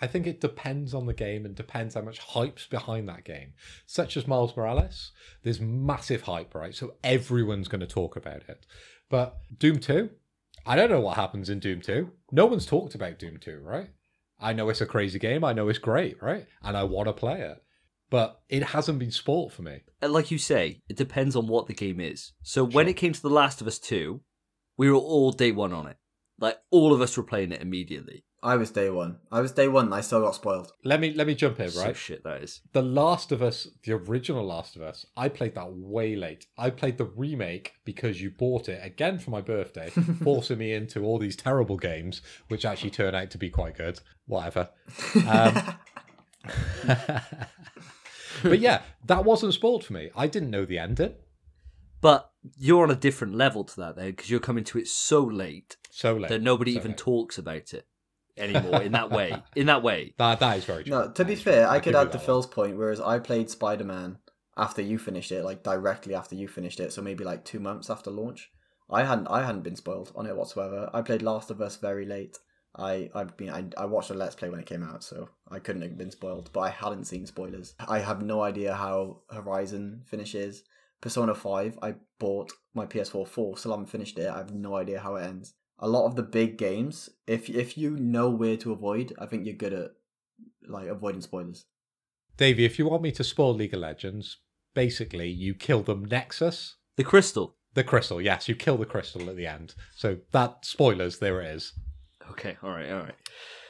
I 0.00 0.06
think 0.06 0.26
it 0.26 0.40
depends 0.42 0.92
on 0.92 1.06
the 1.06 1.14
game 1.14 1.46
and 1.46 1.54
depends 1.54 1.94
how 1.94 2.02
much 2.02 2.18
hype's 2.18 2.66
behind 2.66 3.08
that 3.08 3.24
game. 3.24 3.54
Such 3.86 4.16
as 4.16 4.26
Miles 4.26 4.54
Morales, 4.54 5.12
there's 5.42 5.60
massive 5.60 6.22
hype, 6.22 6.54
right? 6.54 6.74
So 6.74 6.94
everyone's 7.02 7.68
going 7.68 7.80
to 7.80 7.86
talk 7.86 8.14
about 8.14 8.42
it. 8.46 8.66
But 9.08 9.38
Doom 9.56 9.78
2, 9.78 10.10
I 10.64 10.76
don't 10.76 10.90
know 10.90 11.00
what 11.00 11.16
happens 11.16 11.48
in 11.48 11.60
Doom 11.60 11.80
2. 11.80 12.10
No 12.32 12.46
one's 12.46 12.66
talked 12.66 12.94
about 12.94 13.18
Doom 13.18 13.38
2, 13.38 13.60
right? 13.62 13.90
I 14.40 14.52
know 14.52 14.68
it's 14.68 14.80
a 14.80 14.86
crazy 14.86 15.18
game. 15.18 15.44
I 15.44 15.52
know 15.52 15.68
it's 15.68 15.78
great, 15.78 16.22
right? 16.22 16.46
And 16.62 16.76
I 16.76 16.84
want 16.84 17.08
to 17.08 17.12
play 17.12 17.40
it. 17.40 17.62
But 18.10 18.40
it 18.48 18.62
hasn't 18.62 18.98
been 18.98 19.10
sport 19.10 19.52
for 19.52 19.62
me. 19.62 19.80
And 20.00 20.12
like 20.12 20.30
you 20.30 20.38
say, 20.38 20.82
it 20.88 20.96
depends 20.96 21.34
on 21.34 21.48
what 21.48 21.66
the 21.66 21.74
game 21.74 22.00
is. 22.00 22.32
So 22.42 22.64
when 22.64 22.88
it 22.88 22.94
came 22.94 23.12
to 23.12 23.22
The 23.22 23.30
Last 23.30 23.60
of 23.60 23.66
Us 23.66 23.78
2, 23.78 24.20
we 24.76 24.90
were 24.90 24.96
all 24.96 25.32
day 25.32 25.52
one 25.52 25.72
on 25.72 25.86
it. 25.86 25.96
Like 26.38 26.58
all 26.70 26.92
of 26.92 27.00
us 27.00 27.16
were 27.16 27.22
playing 27.22 27.52
it 27.52 27.62
immediately. 27.62 28.24
I 28.42 28.56
was 28.56 28.70
day 28.70 28.90
one. 28.90 29.16
I 29.32 29.40
was 29.40 29.50
day 29.52 29.66
one. 29.66 29.86
and 29.86 29.94
I 29.94 30.00
still 30.02 30.20
got 30.20 30.34
spoiled. 30.34 30.70
Let 30.84 31.00
me 31.00 31.12
let 31.14 31.26
me 31.26 31.34
jump 31.34 31.58
in, 31.58 31.70
So 31.70 31.82
right? 31.84 31.96
shit 31.96 32.22
that 32.24 32.42
is. 32.42 32.60
The 32.72 32.82
Last 32.82 33.32
of 33.32 33.42
Us, 33.42 33.66
the 33.84 33.92
original 33.94 34.44
Last 34.46 34.76
of 34.76 34.82
Us, 34.82 35.04
I 35.16 35.28
played 35.28 35.54
that 35.56 35.72
way 35.72 36.14
late. 36.16 36.46
I 36.56 36.70
played 36.70 36.98
the 36.98 37.06
remake 37.06 37.72
because 37.84 38.20
you 38.22 38.30
bought 38.30 38.68
it 38.68 38.80
again 38.84 39.18
for 39.18 39.30
my 39.30 39.40
birthday, 39.40 39.90
forcing 40.22 40.58
me 40.58 40.74
into 40.74 41.02
all 41.04 41.18
these 41.18 41.34
terrible 41.36 41.76
games, 41.76 42.20
which 42.48 42.64
actually 42.64 42.90
turn 42.90 43.14
out 43.14 43.30
to 43.32 43.38
be 43.38 43.50
quite 43.50 43.76
good. 43.76 44.00
Whatever. 44.26 44.68
Um, 45.26 45.56
but 48.42 48.60
yeah, 48.60 48.82
that 49.06 49.24
wasn't 49.24 49.54
spoiled 49.54 49.84
for 49.84 49.92
me. 49.94 50.10
I 50.14 50.26
didn't 50.26 50.50
know 50.50 50.64
the 50.64 50.78
ending. 50.78 51.14
But 52.00 52.30
you're 52.58 52.82
on 52.84 52.90
a 52.90 52.94
different 52.96 53.34
level 53.34 53.64
to 53.64 53.76
that 53.80 53.96
then, 53.96 54.10
because 54.10 54.30
you're 54.30 54.38
coming 54.40 54.64
to 54.64 54.78
it 54.78 54.86
so 54.86 55.24
late 55.24 55.76
So 55.90 56.14
late. 56.14 56.28
that 56.28 56.42
nobody 56.42 56.72
So 56.74 56.78
even 56.78 56.90
late. 56.92 56.98
talks 56.98 57.38
about 57.38 57.72
it 57.74 57.86
anymore 58.36 58.82
in 58.82 58.92
that 58.92 59.10
way. 59.10 59.42
In 59.54 59.66
that 59.66 59.82
way. 59.82 60.14
That, 60.18 60.40
that 60.40 60.58
is 60.58 60.64
very 60.64 60.84
true. 60.84 60.90
No, 60.90 61.10
to 61.10 61.24
That 61.24 61.24
be 61.24 61.34
is 61.34 61.42
true. 61.42 61.52
fair, 61.52 61.68
I 61.68 61.76
give 61.76 61.84
could 61.84 61.94
add 61.96 62.12
to 62.12 62.18
that. 62.18 62.24
Phil's 62.24 62.46
point. 62.46 62.76
Whereas 62.76 63.00
I 63.00 63.18
played 63.18 63.50
Spider 63.50 63.84
Man 63.84 64.18
after 64.56 64.82
you 64.82 64.98
finished 64.98 65.32
it, 65.32 65.44
like 65.44 65.62
directly 65.62 66.14
after 66.14 66.34
you 66.34 66.48
finished 66.48 66.80
it, 66.80 66.92
so 66.92 67.02
maybe 67.02 67.24
like 67.24 67.44
two 67.44 67.60
months 67.60 67.90
after 67.90 68.10
launch. 68.10 68.50
I 68.90 69.04
hadn't 69.04 69.26
I 69.28 69.44
hadn't 69.44 69.62
been 69.64 69.76
spoiled 69.76 70.12
on 70.14 70.26
it 70.26 70.36
whatsoever. 70.36 70.88
I 70.94 71.02
played 71.02 71.22
Last 71.22 71.50
of 71.50 71.60
Us 71.60 71.76
very 71.76 72.06
late. 72.06 72.38
I 72.78 73.10
I 73.14 73.26
mean 73.38 73.50
I, 73.50 73.64
I 73.76 73.86
watched 73.86 74.10
a 74.10 74.14
Let's 74.14 74.34
Play 74.36 74.48
when 74.48 74.60
it 74.60 74.66
came 74.66 74.82
out, 74.82 75.02
so 75.02 75.28
I 75.50 75.58
couldn't 75.58 75.82
have 75.82 75.98
been 75.98 76.10
spoiled. 76.10 76.50
But 76.52 76.60
I 76.60 76.70
hadn't 76.70 77.04
seen 77.06 77.26
spoilers. 77.26 77.74
I 77.88 77.98
have 78.00 78.22
no 78.22 78.42
idea 78.42 78.74
how 78.74 79.22
Horizon 79.30 80.02
finishes. 80.06 80.62
Persona 81.00 81.34
Five, 81.34 81.78
I 81.82 81.94
bought 82.18 82.52
my 82.74 82.86
PS4 82.86 83.28
4, 83.28 83.58
still 83.58 83.72
haven't 83.72 83.90
finished 83.90 84.18
it. 84.18 84.28
I 84.30 84.38
have 84.38 84.54
no 84.54 84.76
idea 84.76 84.98
how 85.00 85.16
it 85.16 85.24
ends. 85.24 85.52
A 85.78 85.88
lot 85.88 86.06
of 86.06 86.16
the 86.16 86.22
big 86.22 86.56
games, 86.56 87.10
if 87.26 87.50
if 87.50 87.76
you 87.76 87.90
know 87.90 88.30
where 88.30 88.56
to 88.58 88.72
avoid, 88.72 89.12
I 89.18 89.26
think 89.26 89.44
you're 89.44 89.54
good 89.54 89.74
at 89.74 89.90
like 90.66 90.88
avoiding 90.88 91.20
spoilers. 91.20 91.66
Davey, 92.36 92.64
if 92.64 92.78
you 92.78 92.88
want 92.88 93.02
me 93.02 93.12
to 93.12 93.24
spoil 93.24 93.54
League 93.54 93.74
of 93.74 93.80
Legends, 93.80 94.38
basically 94.74 95.28
you 95.28 95.54
kill 95.54 95.82
them 95.82 96.04
Nexus. 96.04 96.76
The 96.96 97.04
crystal. 97.04 97.56
The 97.74 97.84
crystal, 97.84 98.22
yes, 98.22 98.48
you 98.48 98.54
kill 98.54 98.78
the 98.78 98.86
crystal 98.86 99.28
at 99.28 99.36
the 99.36 99.46
end. 99.46 99.74
So 99.94 100.18
that 100.32 100.64
spoilers, 100.64 101.18
there 101.18 101.42
it 101.42 101.54
is. 101.54 101.74
Okay, 102.30 102.56
all 102.62 102.70
right, 102.70 102.90
all 102.90 103.00
right. 103.00 103.14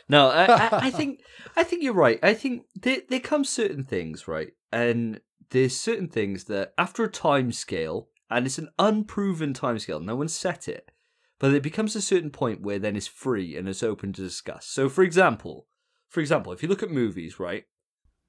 No, 0.08 0.28
I, 0.28 0.44
I, 0.44 0.68
I 0.86 0.90
think 0.90 1.20
I 1.56 1.64
think 1.64 1.82
you're 1.82 1.92
right. 1.92 2.20
I 2.22 2.34
think 2.34 2.66
there 2.80 2.98
there 3.08 3.20
come 3.20 3.44
certain 3.44 3.82
things, 3.82 4.28
right, 4.28 4.52
and 4.70 5.20
there's 5.50 5.76
certain 5.76 6.08
things 6.08 6.44
that 6.44 6.72
after 6.78 7.02
a 7.02 7.10
time 7.10 7.50
scale, 7.50 8.08
and 8.30 8.46
it's 8.46 8.58
an 8.58 8.68
unproven 8.78 9.52
time 9.52 9.78
scale, 9.80 9.98
no 9.98 10.14
one 10.14 10.28
set 10.28 10.68
it, 10.68 10.92
but 11.38 11.54
it 11.54 11.62
becomes 11.62 11.94
a 11.94 12.02
certain 12.02 12.30
point 12.30 12.62
where 12.62 12.78
then 12.78 12.96
it's 12.96 13.06
free 13.06 13.56
and 13.56 13.68
it's 13.68 13.82
open 13.82 14.12
to 14.14 14.22
discuss. 14.22 14.66
So, 14.66 14.88
for 14.88 15.02
example, 15.02 15.66
for 16.08 16.20
example, 16.20 16.52
if 16.52 16.62
you 16.62 16.68
look 16.68 16.82
at 16.82 16.90
movies, 16.90 17.38
right, 17.38 17.64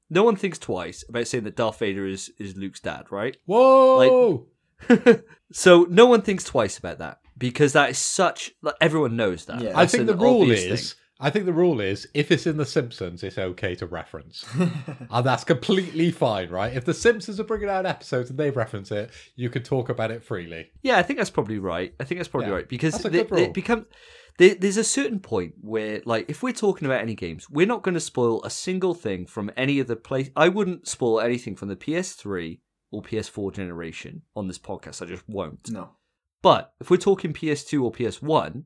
no 0.10 0.24
one 0.24 0.36
thinks 0.36 0.60
twice 0.60 1.04
about 1.08 1.28
saying 1.28 1.44
that 1.46 1.56
Darth 1.56 1.80
Vader 1.80 2.06
is 2.06 2.32
is 2.40 2.58
Luke's 2.58 2.80
dad, 2.80 3.06
right? 3.12 3.38
Whoa! 3.46 4.48
Like, 4.90 5.26
so 5.52 5.86
no 5.90 6.06
one 6.06 6.22
thinks 6.22 6.44
twice 6.44 6.78
about 6.78 7.00
that 7.00 7.20
because 7.38 7.74
that 7.74 7.90
is 7.90 7.98
such 7.98 8.52
like, 8.62 8.76
everyone 8.82 9.16
knows 9.16 9.46
that. 9.46 9.62
Yeah. 9.62 9.74
I 9.76 9.86
think 9.86 10.08
the 10.08 10.16
rule 10.16 10.50
is. 10.52 10.94
thing. 10.94 11.02
I 11.20 11.30
think 11.32 11.46
the 11.46 11.54
rule 11.54 11.80
is 11.82 12.08
if 12.14 12.32
it's 12.32 12.46
in 12.46 12.58
The 12.58 12.66
Simpsons, 12.66 13.24
it's 13.24 13.38
okay 13.38 13.74
to 13.76 13.88
reference. 13.88 14.46
and 14.54 14.72
uh, 15.10 15.22
that's 15.22 15.44
completely 15.44 16.12
fine, 16.12 16.50
right? 16.50 16.76
If 16.76 16.86
The 16.86 16.94
Simpsons 16.94 17.40
are 17.40 17.44
bringing 17.44 17.70
out 17.70 17.86
episodes 17.86 18.30
and 18.30 18.38
they 18.38 18.52
reference 18.52 18.92
it, 18.92 19.10
you 19.36 19.50
can 19.50 19.64
talk 19.64 19.90
about 19.90 20.12
it 20.12 20.24
freely. 20.24 20.70
Yeah, 20.84 20.98
I 20.98 21.04
think 21.04 21.18
that's 21.18 21.30
probably 21.32 21.60
right. 21.60 21.94
I 22.00 22.04
think 22.04 22.20
that's 22.20 22.28
probably 22.28 22.50
Yeah, 22.50 22.56
right 22.56 22.70
because 22.70 22.94
that's 22.94 23.06
a 23.06 23.10
they, 23.10 23.18
good 23.24 23.32
rule. 23.32 23.40
it 23.42 23.54
becomes 23.54 23.86
there's 24.38 24.78
a 24.78 24.84
certain 24.84 25.20
point 25.20 25.56
where, 25.62 26.02
like, 26.06 26.30
if 26.30 26.44
we're 26.44 26.54
talking 26.54 26.86
about 26.86 27.02
any 27.02 27.16
games, 27.16 27.50
we're 27.50 27.66
not 27.66 27.82
going 27.82 27.96
to 27.96 28.00
spoil 28.00 28.44
a 28.44 28.52
single 28.52 28.94
thing 28.94 29.26
from 29.26 29.50
any 29.58 29.80
of 29.80 29.88
the 29.88 29.96
place. 29.96 30.30
I 30.36 30.50
wouldn't 30.50 30.88
spoil 30.88 31.20
anything 31.20 31.56
from 31.56 31.70
the 31.70 31.76
PS3 31.76 32.60
or 32.92 33.02
PS4 33.02 33.52
generation 33.56 34.22
on 34.36 34.48
this 34.48 34.60
podcast. 34.60 35.02
I 35.02 35.06
just 35.06 35.28
won't. 35.28 35.70
no. 35.72 35.90
But 36.44 36.74
if 36.80 36.92
we're 36.92 36.98
talking 36.98 37.34
PS2 37.34 37.82
or 37.84 37.92
PS1, 37.92 38.66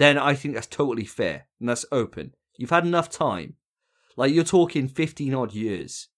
then 0.00 0.16
I 0.18 0.34
think 0.34 0.54
that's 0.54 0.66
totally 0.66 1.04
fair 1.04 1.46
and 1.60 1.68
that's 1.68 1.84
open. 1.92 2.32
You've 2.56 2.70
had 2.70 2.86
enough 2.86 3.10
time. 3.10 3.54
Like 4.16 4.32
you're 4.34 4.44
talking 4.44 4.88
15 4.88 5.34
odd 5.34 5.52
years 5.54 6.08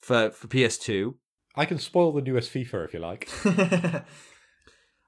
for 0.00 0.30
for 0.30 0.46
PS2. 0.48 1.14
I 1.56 1.64
can 1.64 1.78
spoil 1.78 2.12
the 2.12 2.22
newest 2.22 2.52
FIFA 2.52 2.84
if 2.84 2.94
you 2.94 3.00
like. 3.00 3.28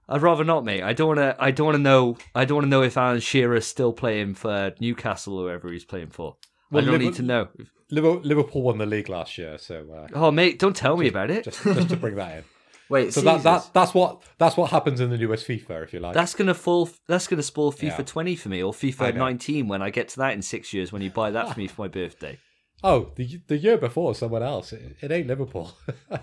I'd 0.08 0.22
rather 0.22 0.44
not, 0.44 0.64
mate. 0.64 0.82
I 0.82 0.92
don't 0.92 1.08
want 1.08 1.20
to. 1.20 1.36
I 1.38 1.50
don't 1.52 1.66
want 1.66 1.76
to 1.76 1.82
know. 1.82 2.16
I 2.34 2.44
don't 2.44 2.56
want 2.56 2.64
to 2.66 2.70
know 2.70 2.82
if 2.82 2.96
Alan 2.96 3.20
Shearer's 3.20 3.66
still 3.66 3.92
playing 3.92 4.34
for 4.34 4.72
Newcastle 4.80 5.38
or 5.38 5.48
whoever 5.48 5.70
he's 5.72 5.84
playing 5.84 6.10
for. 6.10 6.36
Well, 6.70 6.82
I 6.82 6.86
don't 6.86 6.98
need 7.00 7.14
to 7.14 7.22
know. 7.22 7.48
Liverpool, 7.90 8.20
Liverpool 8.22 8.62
won 8.62 8.78
the 8.78 8.86
league 8.86 9.08
last 9.08 9.36
year, 9.38 9.58
so 9.58 9.86
uh, 9.94 10.08
Oh, 10.14 10.30
mate, 10.30 10.58
don't 10.58 10.74
tell 10.74 10.96
me 10.96 11.08
about 11.08 11.30
it. 11.30 11.44
just 11.44 11.62
just 11.62 11.90
to 11.90 11.96
bring 11.96 12.16
that 12.16 12.38
in. 12.38 12.44
Wait, 12.88 13.12
So 13.14 13.20
that, 13.22 13.42
that 13.44 13.70
that's 13.72 13.94
what 13.94 14.22
that's 14.38 14.56
what 14.56 14.70
happens 14.70 15.00
in 15.00 15.08
the 15.10 15.16
newest 15.16 15.46
FIFA, 15.48 15.84
if 15.84 15.92
you 15.94 16.00
like. 16.00 16.14
That's 16.14 16.34
gonna 16.34 16.54
fall. 16.54 16.88
That's 17.08 17.26
gonna 17.26 17.42
spoil 17.42 17.72
FIFA 17.72 17.98
Yeah. 17.98 18.04
20 18.04 18.36
for 18.36 18.48
me, 18.50 18.62
or 18.62 18.72
FIFA 18.72 19.14
19 19.14 19.68
when 19.68 19.80
I 19.82 19.90
get 19.90 20.08
to 20.10 20.16
that 20.18 20.34
in 20.34 20.42
six 20.42 20.72
years. 20.74 20.92
When 20.92 21.00
you 21.02 21.10
buy 21.10 21.30
that 21.30 21.52
for 21.54 21.58
me 21.58 21.66
for 21.68 21.82
my 21.82 21.88
birthday. 21.88 22.38
oh, 22.84 23.12
the 23.16 23.40
the 23.46 23.56
year 23.56 23.78
before 23.78 24.14
someone 24.14 24.42
else. 24.42 24.72
It, 24.72 24.96
it 25.00 25.10
ain't 25.12 25.26
Liverpool. 25.28 25.72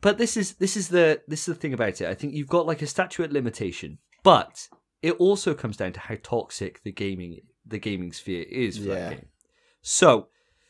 But 0.00 0.18
this 0.18 0.36
is 0.36 0.54
this 0.54 0.76
is 0.76 0.88
the 0.88 1.20
this 1.28 1.40
is 1.48 1.54
the 1.54 1.60
thing 1.60 1.74
about 1.74 2.00
it. 2.00 2.08
I 2.08 2.14
think 2.14 2.34
you've 2.34 2.48
got 2.48 2.66
like 2.66 2.82
a 2.82 2.86
statuette 2.86 3.32
limitation, 3.32 3.98
but 4.22 4.68
it 5.02 5.12
also 5.14 5.54
comes 5.54 5.76
down 5.76 5.92
to 5.92 6.00
how 6.00 6.16
toxic 6.22 6.82
the 6.82 6.92
gaming 6.92 7.40
the 7.66 7.78
gaming 7.78 8.12
sphere 8.12 8.44
is 8.48 8.78
for 8.78 8.84
Yeah. 8.84 8.94
that 8.94 9.10
game. 9.10 9.26
So, 9.82 10.28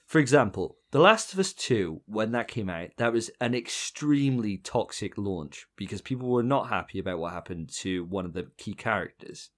for 0.09 0.19
example, 0.19 0.79
The 0.91 1.01
Last 1.01 1.35
of 1.35 1.39
Us 1.39 1.53
Two, 1.53 2.01
when 2.07 2.33
that 2.33 2.49
came 2.49 2.71
out, 2.71 2.89
that 2.97 3.13
was 3.13 3.31
an 3.43 3.55
extremely 3.55 4.57
toxic 4.57 5.19
launch 5.19 5.67
because 5.77 6.01
people 6.01 6.31
were 6.31 6.43
not 6.43 6.71
happy 6.71 6.99
about 6.99 7.19
what 7.19 7.35
happened 7.35 7.69
to 7.81 8.05
one 8.07 8.25
of 8.25 8.33
the 8.33 8.49
key 8.57 8.73
characters. 8.73 9.51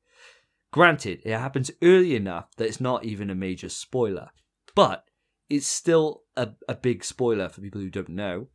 Granted, 0.73 1.23
it 1.25 1.39
happens 1.39 1.71
early 1.83 2.17
enough 2.17 2.49
that 2.57 2.67
it's 2.67 2.81
not 2.81 3.05
even 3.05 3.31
a 3.31 3.35
major 3.37 3.69
spoiler, 3.69 4.31
but 4.75 5.05
it's 5.49 5.69
still 5.69 6.23
a, 6.37 6.49
a 6.69 6.75
big 6.75 7.05
spoiler 7.05 7.49
for 7.49 7.61
people 7.61 7.81
who 7.81 7.89
don't 7.91 8.09
know. 8.09 8.49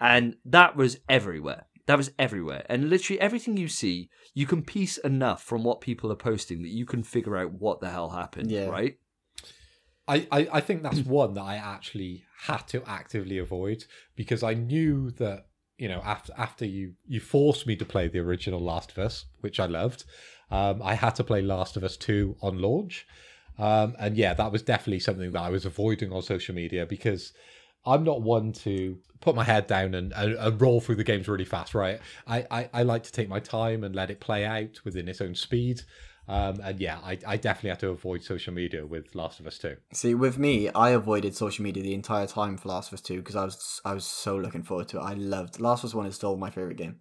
And 0.00 0.36
that 0.44 0.76
was 0.76 0.98
everywhere. 1.08 1.66
That 1.86 1.98
was 1.98 2.12
everywhere. 2.16 2.64
And 2.68 2.88
literally 2.88 3.20
everything 3.20 3.56
you 3.56 3.68
see, 3.68 4.08
you 4.34 4.46
can 4.46 4.62
piece 4.62 4.98
enough 4.98 5.42
from 5.42 5.64
what 5.64 5.80
people 5.80 6.12
are 6.12 6.16
posting 6.16 6.62
that 6.62 6.70
you 6.70 6.86
can 6.86 7.02
figure 7.02 7.36
out 7.36 7.52
what 7.52 7.80
the 7.80 7.90
hell 7.90 8.10
happened, 8.10 8.50
Yeah. 8.52 8.66
right? 8.68 8.98
I, 10.06 10.26
I, 10.30 10.48
I 10.54 10.60
think 10.60 10.82
that's 10.82 11.00
one 11.00 11.34
that 11.34 11.42
I 11.42 11.56
actually 11.56 12.24
had 12.42 12.68
to 12.68 12.82
actively 12.86 13.38
avoid 13.38 13.84
because 14.16 14.42
I 14.42 14.54
knew 14.54 15.10
that 15.12 15.46
you 15.78 15.88
know 15.88 16.02
after 16.04 16.32
after 16.36 16.64
you 16.64 16.94
you 17.06 17.20
forced 17.20 17.66
me 17.66 17.74
to 17.76 17.84
play 17.84 18.08
the 18.08 18.20
original 18.20 18.60
Last 18.60 18.92
of 18.92 18.98
Us, 18.98 19.26
which 19.40 19.58
I 19.58 19.66
loved, 19.66 20.04
um, 20.50 20.82
I 20.82 20.94
had 20.94 21.14
to 21.16 21.24
play 21.24 21.42
Last 21.42 21.76
of 21.76 21.84
Us 21.84 21.96
Two 21.96 22.36
on 22.42 22.60
launch, 22.60 23.06
um, 23.58 23.96
and 23.98 24.16
yeah, 24.16 24.34
that 24.34 24.52
was 24.52 24.62
definitely 24.62 25.00
something 25.00 25.32
that 25.32 25.42
I 25.42 25.50
was 25.50 25.64
avoiding 25.64 26.12
on 26.12 26.22
social 26.22 26.54
media 26.54 26.84
because 26.86 27.32
I'm 27.86 28.04
not 28.04 28.22
one 28.22 28.52
to 28.52 28.98
put 29.20 29.34
my 29.34 29.44
head 29.44 29.66
down 29.66 29.94
and, 29.94 30.12
and, 30.12 30.34
and 30.34 30.60
roll 30.60 30.80
through 30.80 30.96
the 30.96 31.04
games 31.04 31.28
really 31.28 31.44
fast, 31.44 31.74
right? 31.74 32.00
I, 32.26 32.46
I, 32.50 32.70
I 32.72 32.82
like 32.82 33.02
to 33.04 33.12
take 33.12 33.28
my 33.28 33.40
time 33.40 33.84
and 33.84 33.94
let 33.94 34.10
it 34.10 34.20
play 34.20 34.44
out 34.44 34.80
within 34.84 35.08
its 35.08 35.20
own 35.20 35.34
speed. 35.34 35.82
Um, 36.26 36.60
and 36.62 36.80
yeah, 36.80 36.98
I, 37.04 37.18
I 37.26 37.36
definitely 37.36 37.70
had 37.70 37.80
to 37.80 37.90
avoid 37.90 38.22
social 38.24 38.54
media 38.54 38.86
with 38.86 39.14
Last 39.14 39.40
of 39.40 39.46
Us 39.46 39.58
2. 39.58 39.76
See, 39.92 40.14
with 40.14 40.38
me, 40.38 40.70
I 40.70 40.90
avoided 40.90 41.34
social 41.36 41.62
media 41.62 41.82
the 41.82 41.92
entire 41.94 42.26
time 42.26 42.56
for 42.56 42.68
Last 42.70 42.88
of 42.88 42.94
Us 42.94 43.02
Two 43.02 43.16
because 43.18 43.36
I 43.36 43.44
was 43.44 43.80
I 43.84 43.92
was 43.92 44.06
so 44.06 44.36
looking 44.36 44.62
forward 44.62 44.88
to 44.88 44.98
it. 44.98 45.02
I 45.02 45.14
loved 45.14 45.60
Last 45.60 45.84
of 45.84 45.90
Us 45.90 45.94
One 45.94 46.06
is 46.06 46.14
still 46.14 46.36
my 46.36 46.50
favorite 46.50 46.78
game. 46.78 47.00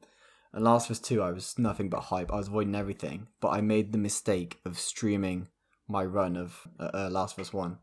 And 0.51 0.63
Last 0.63 0.87
of 0.89 0.91
Us 0.91 0.99
2, 0.99 1.21
I 1.21 1.31
was 1.31 1.57
nothing 1.57 1.89
but 1.89 2.01
hype. 2.01 2.31
I 2.31 2.35
was 2.35 2.47
avoiding 2.47 2.75
everything. 2.75 3.27
But 3.41 3.49
I 3.49 3.61
made 3.61 3.91
the 3.91 3.97
mistake 3.97 4.59
of 4.65 4.77
streaming 4.77 5.47
my 5.87 6.03
run 6.05 6.35
of 6.35 6.59
uh, 6.79 6.89
uh, 6.93 7.09
Last 7.09 7.37
of 7.37 7.41
Us 7.41 7.53
1. 7.53 7.77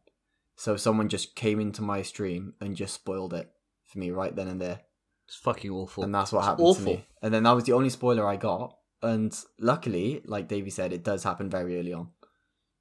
So 0.56 0.76
someone 0.76 1.08
just 1.08 1.34
came 1.34 1.58
into 1.58 1.80
my 1.82 2.02
stream 2.02 2.52
and 2.60 2.76
just 2.76 2.94
spoiled 2.94 3.32
it 3.34 3.50
for 3.86 3.98
me 3.98 4.10
right 4.10 4.36
then 4.36 4.46
and 4.46 4.60
there. 4.60 4.80
It's 5.26 5.36
fucking 5.36 5.70
awful. 5.70 6.04
And 6.04 6.14
that's 6.14 6.32
what 6.32 6.40
It's 6.40 6.46
happened 6.48 6.66
awful. 6.68 6.84
to 6.84 6.90
me. 6.98 7.06
And 7.22 7.32
then 7.32 7.44
that 7.44 7.52
was 7.52 7.64
the 7.64 7.72
only 7.72 7.88
spoiler 7.90 8.26
I 8.28 8.36
got. 8.36 8.76
And 9.02 9.36
luckily, 9.58 10.22
like 10.24 10.48
Davey 10.48 10.70
said, 10.70 10.92
it 10.92 11.02
does 11.02 11.24
happen 11.24 11.48
very 11.48 11.78
early 11.78 11.92
on. 11.92 12.08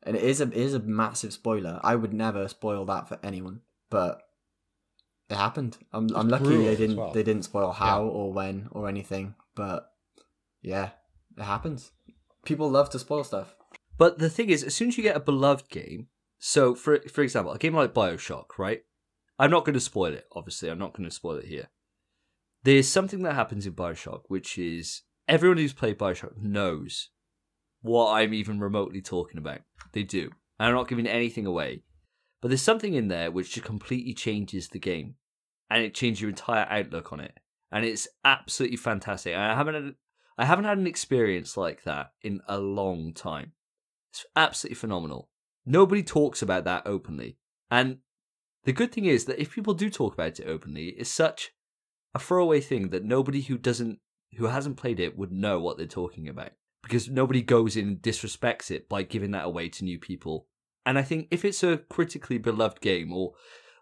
And 0.03 0.15
it 0.15 0.23
is 0.23 0.41
a 0.41 0.45
it 0.45 0.53
is 0.53 0.73
a 0.73 0.79
massive 0.79 1.33
spoiler. 1.33 1.79
I 1.83 1.95
would 1.95 2.13
never 2.13 2.47
spoil 2.47 2.85
that 2.85 3.07
for 3.07 3.19
anyone. 3.23 3.61
But 3.89 4.21
it 5.29 5.35
happened. 5.35 5.77
I'm 5.93 6.09
I'm 6.15 6.29
lucky 6.29 6.57
they 6.57 6.75
didn't 6.75 6.97
well. 6.97 7.11
they 7.11 7.23
didn't 7.23 7.43
spoil 7.43 7.71
how 7.71 8.03
or 8.03 8.33
when 8.33 8.67
or 8.71 8.87
anything. 8.87 9.35
But 9.55 9.91
yeah, 10.61 10.91
it 11.37 11.43
happens. 11.43 11.91
People 12.45 12.69
love 12.69 12.89
to 12.91 12.99
spoil 12.99 13.23
stuff. 13.23 13.55
But 13.97 14.19
the 14.19 14.29
thing 14.29 14.49
is, 14.49 14.63
as 14.63 14.73
soon 14.73 14.87
as 14.87 14.97
you 14.97 15.03
get 15.03 15.17
a 15.17 15.21
beloved 15.21 15.69
game, 15.69 16.07
so 16.37 16.73
for 16.75 16.99
for 17.09 17.21
example, 17.21 17.51
a 17.51 17.57
game 17.57 17.75
like 17.75 17.93
Bioshock, 17.93 18.57
right? 18.57 18.83
I'm 19.37 19.51
not 19.51 19.65
going 19.65 19.73
to 19.73 19.79
spoil 19.79 20.13
it. 20.13 20.27
Obviously, 20.33 20.69
I'm 20.69 20.79
not 20.79 20.93
going 20.93 21.07
to 21.07 21.15
spoil 21.15 21.37
it 21.37 21.45
here. 21.45 21.69
There's 22.63 22.89
something 22.89 23.21
that 23.23 23.35
happens 23.35 23.65
in 23.65 23.73
Bioshock, 23.73 24.23
which 24.27 24.57
is 24.57 25.03
everyone 25.29 25.57
who's 25.57 25.73
played 25.73 25.97
Bioshock 25.97 26.35
knows 26.37 27.09
what 27.81 28.11
I'm 28.11 28.33
even 28.33 28.59
remotely 28.59 29.01
talking 29.01 29.37
about. 29.37 29.59
They 29.93 30.03
do. 30.03 30.31
And 30.59 30.67
I'm 30.67 30.75
not 30.75 30.89
giving 30.89 31.07
anything 31.07 31.45
away, 31.45 31.83
but 32.41 32.49
there's 32.49 32.61
something 32.61 32.95
in 32.95 33.07
there 33.07 33.31
which 33.31 33.53
just 33.53 33.65
completely 33.65 34.13
changes 34.13 34.67
the 34.67 34.79
game, 34.79 35.15
and 35.69 35.83
it 35.83 35.93
changes 35.93 36.19
your 36.19 36.31
entire 36.31 36.67
outlook 36.69 37.13
on 37.13 37.21
it, 37.21 37.37
and 37.71 37.85
it's 37.85 38.07
absolutely 38.25 38.75
fantastic. 38.75 39.35
I 39.35 39.55
haven't 39.55 39.75
had, 39.75 39.93
I 40.37 40.45
haven't 40.45 40.65
had 40.65 40.77
an 40.77 40.87
experience 40.87 41.55
like 41.55 41.83
that 41.83 42.11
in 42.21 42.41
a 42.47 42.57
long 42.59 43.13
time. 43.13 43.53
It's 44.11 44.25
absolutely 44.35 44.75
phenomenal. 44.75 45.29
Nobody 45.65 46.03
talks 46.03 46.41
about 46.41 46.63
that 46.65 46.83
openly. 46.85 47.37
And 47.69 47.99
the 48.63 48.73
good 48.73 48.91
thing 48.91 49.05
is 49.05 49.25
that 49.25 49.39
if 49.39 49.53
people 49.53 49.75
do 49.75 49.89
talk 49.89 50.15
about 50.15 50.39
it 50.39 50.47
openly, 50.47 50.87
it's 50.97 51.09
such 51.09 51.51
a 52.13 52.19
throwaway 52.19 52.59
thing 52.59 52.89
that 52.89 53.05
nobody 53.05 53.41
who 53.41 53.57
doesn't 53.57 53.99
who 54.37 54.45
hasn't 54.45 54.77
played 54.77 54.99
it 54.99 55.17
would 55.17 55.31
know 55.31 55.59
what 55.59 55.77
they're 55.77 55.87
talking 55.87 56.27
about. 56.27 56.51
Because 56.81 57.09
nobody 57.09 57.41
goes 57.41 57.75
in 57.75 57.87
and 57.87 58.01
disrespects 58.01 58.71
it 58.71 58.87
by 58.87 59.03
giving 59.03 59.31
that 59.31 59.45
away 59.45 59.69
to 59.69 59.83
new 59.83 59.99
people. 59.99 60.47
And 60.85 60.97
I 60.97 61.03
think 61.03 61.27
if 61.29 61.43
it's 61.43 61.61
a 61.63 61.77
critically 61.77 62.37
beloved 62.37 62.81
game 62.81 63.11
or 63.13 63.33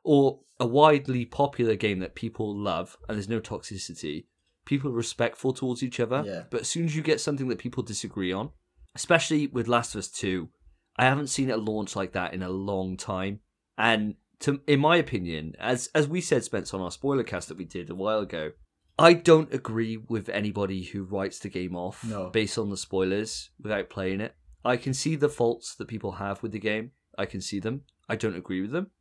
or 0.04 0.40
a 0.60 0.66
widely 0.66 1.26
popular 1.26 1.76
game 1.76 2.00
that 2.00 2.16
people 2.16 2.56
love 2.56 2.98
and 3.08 3.18
there's 3.18 3.30
no 3.30 3.42
toxicity, 3.42 4.26
people 4.66 4.90
are 4.90 4.96
respectful 4.96 5.54
towards 5.54 5.84
each 5.84 6.00
other. 6.00 6.24
Yeah. 6.26 6.44
But 6.50 6.62
as 6.62 6.70
soon 6.70 6.86
as 6.86 6.96
you 6.96 7.02
get 7.02 7.22
something 7.22 7.50
that 7.50 7.60
people 7.60 7.84
disagree 7.84 8.32
on, 8.32 8.52
especially 8.96 9.48
with 9.48 9.68
Last 9.68 9.94
of 9.94 10.00
Us 10.00 10.08
2, 10.08 10.50
I 10.98 11.06
haven't 11.06 11.28
seen 11.28 11.52
a 11.52 11.58
launch 11.58 11.96
like 11.96 12.14
that 12.14 12.34
in 12.34 12.42
a 12.42 12.50
long 12.50 12.98
time. 12.98 13.42
And 13.78 14.16
to, 14.40 14.62
in 14.66 14.80
my 14.80 14.98
opinion, 14.98 15.56
as 15.60 15.90
as 15.94 16.08
we 16.08 16.22
said, 16.22 16.44
Spence, 16.44 16.74
on 16.74 16.82
our 16.82 16.92
spoiler 16.92 17.24
cast 17.24 17.50
that 17.50 17.58
we 17.58 17.66
did 17.66 17.90
a 17.90 17.96
while 17.96 18.20
ago, 18.20 18.52
I 19.00 19.14
don't 19.14 19.54
agree 19.54 19.98
with 19.98 20.28
anybody 20.30 20.84
who 20.84 21.04
writes 21.04 21.40
the 21.40 21.50
game 21.50 21.76
off 21.76 22.04
No. 22.04 22.30
based 22.30 22.58
on 22.58 22.70
the 22.70 22.78
spoilers 22.78 23.52
without 23.62 23.90
playing 23.90 24.22
it. 24.22 24.36
I 24.66 24.78
can 24.78 24.94
see 24.94 25.16
the 25.16 25.30
faults 25.30 25.76
that 25.76 25.88
people 25.88 26.14
have 26.14 26.42
with 26.42 26.52
the 26.52 26.60
game. 26.60 26.92
I 27.18 27.26
can 27.26 27.42
see 27.42 27.60
them. 27.60 27.82
I 28.10 28.16
don't 28.16 28.36
agree 28.36 28.62
with 28.62 28.72
them. 28.72 28.92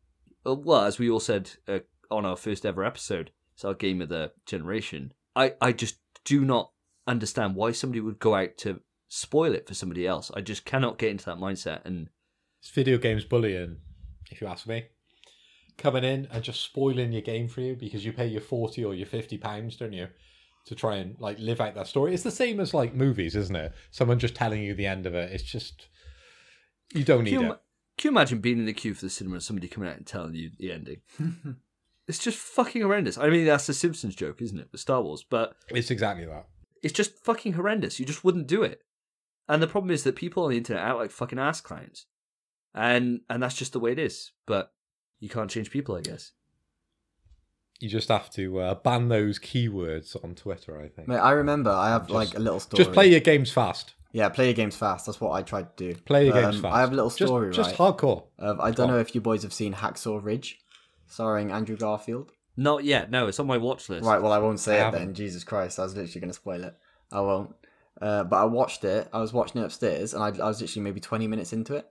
Uh, 0.44 0.54
Well, 0.54 0.82
as 0.84 0.98
we 0.98 1.08
all 1.10 1.20
said 1.20 1.50
uh, 1.66 1.80
on 2.10 2.24
our 2.26 2.36
first 2.36 2.66
ever 2.66 2.84
episode, 2.84 3.30
it's 3.54 3.64
our 3.64 3.74
game 3.74 4.02
of 4.02 4.08
the 4.10 4.32
generation. 4.44 5.12
I, 5.34 5.54
I 5.60 5.72
just 5.72 5.96
do 6.24 6.44
not 6.44 6.72
understand 7.06 7.54
why 7.54 7.72
somebody 7.72 8.00
would 8.00 8.18
go 8.18 8.34
out 8.34 8.58
to 8.58 8.80
spoil 9.08 9.54
it 9.54 9.66
for 9.66 9.74
somebody 9.74 10.06
else. 10.06 10.30
I 10.34 10.40
just 10.40 10.64
cannot 10.64 10.98
get 10.98 11.10
into 11.10 11.24
that 11.26 11.38
mindset. 11.38 11.80
And 11.84 12.08
It's 12.60 12.70
video 12.70 12.98
games 12.98 13.24
bullying, 13.24 13.78
if 14.30 14.40
you 14.40 14.46
ask 14.46 14.66
me. 14.66 14.86
Coming 15.78 16.04
in 16.04 16.26
and 16.30 16.42
just 16.42 16.62
spoiling 16.62 17.12
your 17.12 17.22
game 17.22 17.48
for 17.48 17.60
you 17.60 17.76
because 17.76 18.04
you 18.04 18.12
pay 18.12 18.26
your 18.26 18.40
forty 18.40 18.84
or 18.84 18.94
your 18.94 19.06
fifty 19.06 19.36
pounds, 19.36 19.76
don't 19.76 19.92
you, 19.92 20.08
to 20.66 20.74
try 20.74 20.96
and 20.96 21.16
like 21.20 21.38
live 21.38 21.60
out 21.60 21.74
that 21.74 21.86
story. 21.86 22.14
It's 22.14 22.22
the 22.22 22.30
same 22.30 22.60
as 22.60 22.72
like 22.72 22.94
movies, 22.94 23.36
isn't 23.36 23.54
it? 23.56 23.72
Someone 23.90 24.18
just 24.18 24.34
telling 24.34 24.62
you 24.62 24.74
the 24.74 24.86
end 24.86 25.04
of 25.06 25.14
it. 25.14 25.32
It's 25.32 25.44
just 25.44 25.88
you 26.94 27.04
don't 27.04 27.24
need 27.24 27.30
can 27.32 27.40
you, 27.42 27.52
it. 27.52 27.60
can 27.98 28.08
you 28.08 28.10
imagine 28.16 28.38
being 28.38 28.58
in 28.58 28.64
the 28.66 28.72
queue 28.72 28.94
for 28.94 29.04
the 29.04 29.10
cinema 29.10 29.34
and 29.36 29.42
somebody 29.42 29.68
coming 29.68 29.88
out 29.88 29.96
and 29.96 30.06
telling 30.06 30.34
you 30.34 30.50
the 30.58 30.72
ending? 30.72 31.02
it's 32.08 32.18
just 32.18 32.38
fucking 32.38 32.80
horrendous. 32.82 33.18
I 33.18 33.28
mean, 33.28 33.44
that's 33.44 33.66
the 33.66 33.74
Simpsons 33.74 34.14
joke, 34.16 34.40
isn't 34.40 34.58
it, 34.58 34.68
with 34.72 34.80
Star 34.80 35.02
Wars? 35.02 35.24
But 35.28 35.56
It's 35.68 35.90
exactly 35.90 36.24
that. 36.24 36.46
it's 36.82 36.94
just 36.94 37.18
fucking 37.24 37.52
horrendous. 37.54 38.00
You 38.00 38.06
just 38.06 38.24
wouldn't 38.24 38.46
do 38.46 38.62
it. 38.62 38.80
And 39.48 39.62
the 39.62 39.66
problem 39.66 39.90
is 39.90 40.04
that 40.04 40.16
people 40.16 40.44
on 40.44 40.50
the 40.50 40.56
internet 40.56 40.82
act 40.82 40.96
like 40.96 41.10
fucking 41.10 41.38
ass 41.38 41.60
clowns, 41.60 42.06
and 42.74 43.20
and 43.28 43.42
that's 43.42 43.56
just 43.56 43.72
the 43.72 43.80
way 43.80 43.92
it 43.92 43.98
is. 43.98 44.32
But 44.46 44.72
you 45.20 45.28
can't 45.28 45.50
change 45.50 45.70
people, 45.70 45.94
I 45.96 46.00
guess. 46.00 46.32
You 47.78 47.88
just 47.90 48.08
have 48.08 48.30
to 48.30 48.58
uh, 48.60 48.74
ban 48.76 49.08
those 49.08 49.38
keywords 49.38 50.16
on 50.24 50.34
Twitter. 50.34 50.80
I 50.80 50.88
think. 50.88 51.08
Mate, 51.08 51.18
I 51.18 51.32
remember 51.32 51.70
I 51.70 51.90
have 51.90 52.02
Just- 52.02 52.14
like 52.14 52.34
a 52.34 52.38
little 52.40 52.60
story. 52.60 52.82
Just 52.84 52.92
play 52.94 53.08
your 53.08 53.20
games 53.20 53.50
fast. 53.52 53.94
Yeah, 54.12 54.30
play 54.30 54.46
your 54.46 54.54
games 54.54 54.76
fast. 54.76 55.04
That's 55.04 55.20
what 55.20 55.32
I 55.32 55.42
tried 55.42 55.76
to 55.76 55.92
do. 55.92 56.00
Play 56.06 56.24
your 56.26 56.32
But, 56.34 56.40
games 56.42 56.56
um, 56.56 56.62
fast. 56.62 56.74
I 56.74 56.80
have 56.80 56.92
a 56.92 56.94
little 56.94 57.10
Just- 57.10 57.28
story, 57.28 57.52
just, 57.52 57.78
right? 57.78 57.94
hardcore. 57.96 58.24
Of, 58.38 58.60
I 58.60 58.70
don't 58.70 58.88
know 58.88 58.98
if 58.98 59.14
you 59.14 59.20
boys 59.20 59.42
have 59.42 59.52
seen 59.52 59.74
Hacksaw 59.74 60.24
Ridge, 60.24 60.58
starring 61.06 61.50
Andrew 61.50 61.76
Garfield. 61.76 62.32
Not 62.56 62.84
yet. 62.84 63.10
No, 63.10 63.26
it's 63.26 63.38
on 63.38 63.46
my 63.46 63.58
watch 63.58 63.90
list. 63.90 64.06
Right, 64.06 64.22
well, 64.22 64.32
I 64.32 64.38
won't 64.38 64.58
say 64.60 64.80
I 64.80 64.88
it 64.88 64.92
then. 64.92 65.00
haven't. 65.00 65.14
Jesus 65.16 65.44
Christ, 65.44 65.78
I 65.78 65.82
was 65.82 65.94
literally 65.94 66.20
going 66.20 66.30
to 66.30 66.34
spoil 66.34 66.64
it. 66.64 66.74
I 67.12 67.20
won't. 67.20 67.54
Uh, 68.00 68.24
but 68.24 68.36
I 68.36 68.44
watched 68.44 68.84
it. 68.84 69.06
I 69.12 69.20
was 69.20 69.34
watching 69.34 69.60
it 69.60 69.64
upstairs, 69.66 70.14
and 70.14 70.22
I, 70.22 70.28
I 70.28 70.48
was 70.48 70.62
literally 70.62 70.82
maybe 70.84 71.00
20 71.00 71.26
minutes 71.26 71.52
into 71.52 71.74
it. 71.74 71.86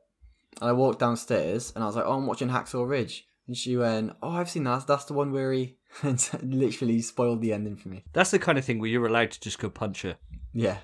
And 0.61 0.69
I 0.69 0.73
walked 0.73 0.99
downstairs, 0.99 1.71
and 1.75 1.83
I 1.83 1.87
was 1.87 1.95
like, 1.95 2.05
oh, 2.05 2.13
I'm 2.13 2.27
watching 2.27 2.49
Hacksaw 2.49 2.87
Ridge. 2.87 3.27
And 3.47 3.55
she 3.55 3.77
went, 3.77 4.13
oh, 4.23 4.31
I've 4.31 4.49
seen 4.49 4.63
that. 4.63 4.87
That's 4.87 5.05
the 5.05 5.13
one 5.13 5.31
where 5.31 5.51
he 5.51 5.77
and 6.03 6.29
literally 6.41 7.01
spoiled 7.01 7.41
the 7.41 7.53
ending 7.53 7.75
for 7.75 7.89
me. 7.89 8.03
That's 8.13 8.31
the 8.31 8.39
kind 8.39 8.57
of 8.57 8.65
thing 8.65 8.79
where 8.79 8.89
you're 8.89 9.05
allowed 9.05 9.31
to 9.31 9.39
just 9.39 9.59
go 9.59 9.69
punch 9.69 10.01
her. 10.01 10.17
Yeah. 10.53 10.77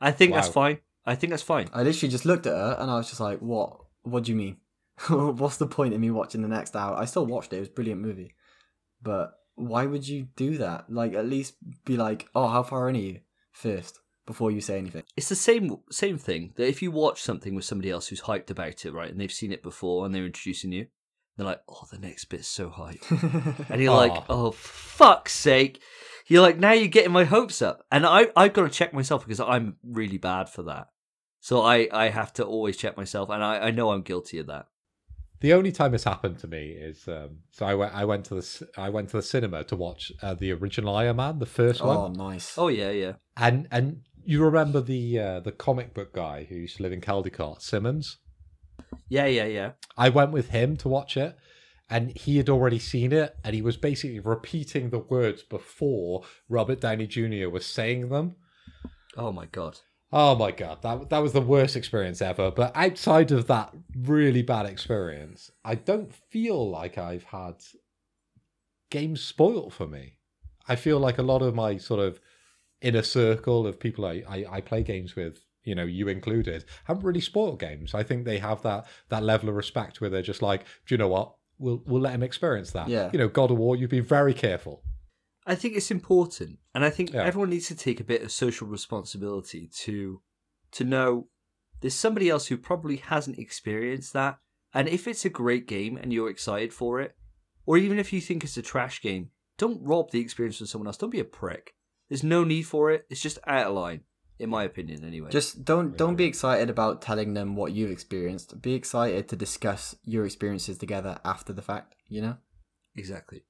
I 0.00 0.10
think 0.10 0.34
that's 0.34 0.48
fine. 0.48 0.78
I 1.06 1.14
think 1.14 1.30
that's 1.30 1.42
fine. 1.42 1.68
I 1.72 1.82
literally 1.82 2.10
just 2.10 2.24
looked 2.24 2.46
at 2.46 2.54
her, 2.54 2.76
and 2.78 2.90
I 2.90 2.96
was 2.96 3.08
just 3.08 3.20
like, 3.20 3.38
what? 3.40 3.80
What 4.02 4.24
do 4.24 4.32
you 4.32 4.36
mean? 4.36 4.56
What's 5.08 5.56
the 5.56 5.66
point 5.66 5.94
in 5.94 6.00
me 6.00 6.10
watching 6.10 6.42
the 6.42 6.48
next 6.48 6.74
hour? 6.76 6.96
I 6.96 7.04
still 7.04 7.26
watched 7.26 7.52
it. 7.52 7.56
It 7.56 7.60
was 7.60 7.68
a 7.68 7.72
brilliant 7.72 8.00
movie. 8.00 8.34
But 9.02 9.34
why 9.54 9.86
would 9.86 10.08
you 10.08 10.28
do 10.36 10.58
that? 10.58 10.90
Like, 10.90 11.14
at 11.14 11.26
least 11.26 11.54
be 11.84 11.96
like, 11.96 12.28
oh, 12.34 12.48
how 12.48 12.62
far 12.62 12.88
in 12.88 12.96
are 12.96 13.00
you 13.00 13.20
first 13.52 14.00
before 14.26 14.50
you 14.50 14.60
say 14.60 14.78
anything? 14.78 15.04
It's 15.16 15.28
the 15.28 15.36
same 15.36 15.78
same 15.90 16.18
thing 16.18 16.52
that 16.56 16.68
if 16.68 16.82
you 16.82 16.90
watch 16.90 17.22
something 17.22 17.54
with 17.54 17.64
somebody 17.64 17.90
else 17.90 18.08
who's 18.08 18.22
hyped 18.22 18.50
about 18.50 18.84
it, 18.84 18.92
right, 18.92 19.10
and 19.10 19.20
they've 19.20 19.32
seen 19.32 19.52
it 19.52 19.62
before 19.62 20.04
and 20.04 20.14
they're 20.14 20.26
introducing 20.26 20.72
you, 20.72 20.86
they're 21.36 21.46
like, 21.46 21.62
"Oh, 21.68 21.84
the 21.90 21.98
next 21.98 22.26
bit's 22.26 22.48
so 22.48 22.70
hype," 22.70 23.02
and 23.70 23.82
you're 23.82 23.94
like, 23.94 24.24
"Oh, 24.28 24.52
fuck's 24.52 25.34
sake!" 25.34 25.82
You're 26.26 26.42
like, 26.42 26.58
now 26.58 26.72
you're 26.72 26.88
getting 26.88 27.12
my 27.12 27.24
hopes 27.24 27.60
up, 27.60 27.84
and 27.92 28.06
I 28.06 28.28
I've 28.36 28.54
got 28.54 28.62
to 28.62 28.70
check 28.70 28.94
myself 28.94 29.24
because 29.24 29.40
I'm 29.40 29.76
really 29.82 30.18
bad 30.18 30.48
for 30.48 30.62
that. 30.64 30.88
So 31.40 31.60
I 31.60 31.88
I 31.92 32.08
have 32.08 32.32
to 32.34 32.44
always 32.44 32.76
check 32.76 32.96
myself, 32.96 33.28
and 33.30 33.44
I 33.44 33.66
I 33.66 33.70
know 33.70 33.90
I'm 33.90 34.02
guilty 34.02 34.38
of 34.38 34.46
that. 34.46 34.66
The 35.40 35.52
only 35.52 35.72
time 35.72 35.92
this 35.92 36.04
happened 36.04 36.38
to 36.38 36.46
me 36.46 36.70
is 36.70 37.06
um, 37.06 37.40
so 37.50 37.66
I 37.66 37.74
went 37.74 37.94
I 37.94 38.06
went 38.06 38.24
to 38.26 38.36
the 38.36 38.42
c- 38.42 38.64
I 38.78 38.88
went 38.88 39.10
to 39.10 39.18
the 39.18 39.22
cinema 39.22 39.62
to 39.64 39.76
watch 39.76 40.10
uh, 40.22 40.32
the 40.32 40.52
original 40.52 40.96
Iron 40.96 41.16
Man, 41.16 41.38
the 41.38 41.44
first 41.44 41.82
oh, 41.82 42.04
one, 42.04 42.14
nice. 42.14 42.56
Oh 42.56 42.68
yeah, 42.68 42.90
yeah. 42.90 43.12
and 43.36 43.68
and 43.70 44.00
you 44.24 44.44
remember 44.44 44.80
the 44.80 45.18
uh, 45.18 45.40
the 45.40 45.52
comic 45.52 45.94
book 45.94 46.12
guy 46.14 46.44
who 46.44 46.56
used 46.56 46.76
to 46.78 46.82
live 46.82 46.92
in 46.92 47.00
Caldicot, 47.00 47.60
Simmons. 47.60 48.18
Yeah, 49.08 49.26
yeah, 49.26 49.46
yeah. 49.46 49.72
I 49.96 50.08
went 50.08 50.32
with 50.32 50.50
him 50.50 50.76
to 50.78 50.88
watch 50.88 51.16
it, 51.16 51.36
and 51.88 52.16
he 52.16 52.36
had 52.36 52.48
already 52.48 52.78
seen 52.78 53.12
it, 53.12 53.36
and 53.44 53.54
he 53.54 53.62
was 53.62 53.76
basically 53.76 54.20
repeating 54.20 54.90
the 54.90 54.98
words 54.98 55.42
before 55.42 56.24
Robert 56.48 56.80
Downey 56.80 57.06
Jr. 57.06 57.48
was 57.48 57.66
saying 57.66 58.08
them. 58.08 58.36
Oh 59.16 59.32
my 59.32 59.46
god. 59.46 59.78
Oh 60.12 60.36
my 60.36 60.52
god, 60.52 60.82
that 60.82 61.10
that 61.10 61.18
was 61.22 61.32
the 61.32 61.40
worst 61.40 61.76
experience 61.76 62.22
ever. 62.22 62.50
But 62.50 62.72
outside 62.74 63.32
of 63.32 63.46
that 63.48 63.74
really 63.96 64.42
bad 64.42 64.66
experience, 64.66 65.50
I 65.64 65.74
don't 65.74 66.14
feel 66.14 66.70
like 66.70 66.98
I've 66.98 67.24
had 67.24 67.56
games 68.90 69.20
spoiled 69.20 69.74
for 69.74 69.86
me. 69.86 70.18
I 70.68 70.76
feel 70.76 70.98
like 70.98 71.18
a 71.18 71.22
lot 71.22 71.42
of 71.42 71.54
my 71.54 71.76
sort 71.76 72.00
of 72.00 72.20
inner 72.80 73.02
circle 73.02 73.66
of 73.66 73.80
people 73.80 74.04
I, 74.04 74.22
I, 74.28 74.44
I 74.50 74.60
play 74.60 74.82
games 74.82 75.16
with, 75.16 75.38
you 75.62 75.74
know, 75.74 75.84
you 75.84 76.08
included, 76.08 76.64
haven't 76.84 77.04
really 77.04 77.20
spoiled 77.20 77.58
games. 77.60 77.94
I 77.94 78.02
think 78.02 78.24
they 78.24 78.38
have 78.38 78.62
that 78.62 78.86
that 79.08 79.22
level 79.22 79.48
of 79.48 79.54
respect 79.56 80.00
where 80.00 80.10
they're 80.10 80.22
just 80.22 80.42
like, 80.42 80.64
do 80.86 80.94
you 80.94 80.98
know 80.98 81.08
what? 81.08 81.34
We'll 81.58 81.82
we'll 81.86 82.02
let 82.02 82.14
him 82.14 82.22
experience 82.22 82.72
that. 82.72 82.88
Yeah. 82.88 83.10
You 83.12 83.18
know, 83.18 83.28
God 83.28 83.50
of 83.50 83.58
War, 83.58 83.76
you've 83.76 83.90
been 83.90 84.04
very 84.04 84.34
careful. 84.34 84.82
I 85.46 85.54
think 85.54 85.76
it's 85.76 85.90
important, 85.90 86.58
and 86.74 86.84
I 86.84 86.90
think 86.90 87.12
Yeah. 87.12 87.22
everyone 87.22 87.50
needs 87.50 87.68
to 87.68 87.76
take 87.76 88.00
a 88.00 88.04
bit 88.04 88.22
of 88.22 88.32
social 88.32 88.66
responsibility 88.66 89.68
to 89.84 90.22
to 90.72 90.84
know 90.84 91.28
there's 91.80 91.94
somebody 91.94 92.30
else 92.30 92.46
who 92.46 92.56
probably 92.56 92.96
hasn't 92.96 93.38
experienced 93.38 94.12
that. 94.14 94.38
And 94.72 94.88
if 94.88 95.06
it's 95.06 95.24
a 95.24 95.30
great 95.30 95.66
game 95.68 95.96
and 95.96 96.12
you're 96.12 96.30
excited 96.30 96.72
for 96.72 97.00
it, 97.00 97.14
or 97.66 97.76
even 97.78 97.98
if 97.98 98.12
you 98.12 98.20
think 98.20 98.42
it's 98.42 98.56
a 98.56 98.62
trash 98.62 99.00
game, 99.00 99.30
don't 99.58 99.80
rob 99.82 100.10
the 100.10 100.20
experience 100.20 100.58
from 100.58 100.66
someone 100.66 100.88
else. 100.88 100.96
Don't 100.96 101.10
be 101.10 101.20
a 101.20 101.24
prick. 101.24 101.74
There's 102.14 102.22
no 102.22 102.44
need 102.44 102.62
for 102.62 102.92
it. 102.92 103.06
It's 103.10 103.20
just 103.20 103.40
out 103.44 103.66
of 103.66 103.74
line, 103.74 104.02
in 104.38 104.48
my 104.48 104.62
opinion, 104.62 105.04
anyway. 105.04 105.30
Just 105.30 105.64
don't 105.64 105.96
don't 105.96 106.14
be 106.14 106.26
excited 106.26 106.70
about 106.70 107.02
telling 107.02 107.34
them 107.34 107.56
what 107.56 107.72
you've 107.72 107.90
experienced. 107.90 108.62
Be 108.62 108.74
excited 108.74 109.28
to 109.30 109.34
discuss 109.34 109.96
your 110.04 110.24
experiences 110.24 110.78
together 110.78 111.18
after 111.24 111.52
the 111.52 111.60
fact. 111.60 111.96
You 112.08 112.22
know. 112.22 112.36
exactly. 112.94 113.42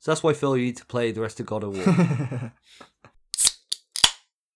So 0.00 0.10
that's 0.10 0.22
why 0.22 0.34
Phil, 0.34 0.58
you 0.58 0.66
need 0.66 0.76
to 0.76 0.84
play 0.84 1.12
the 1.12 1.22
rest 1.22 1.40
of 1.40 1.46
God 1.46 1.64
of 1.64 1.78
War. 1.78 2.52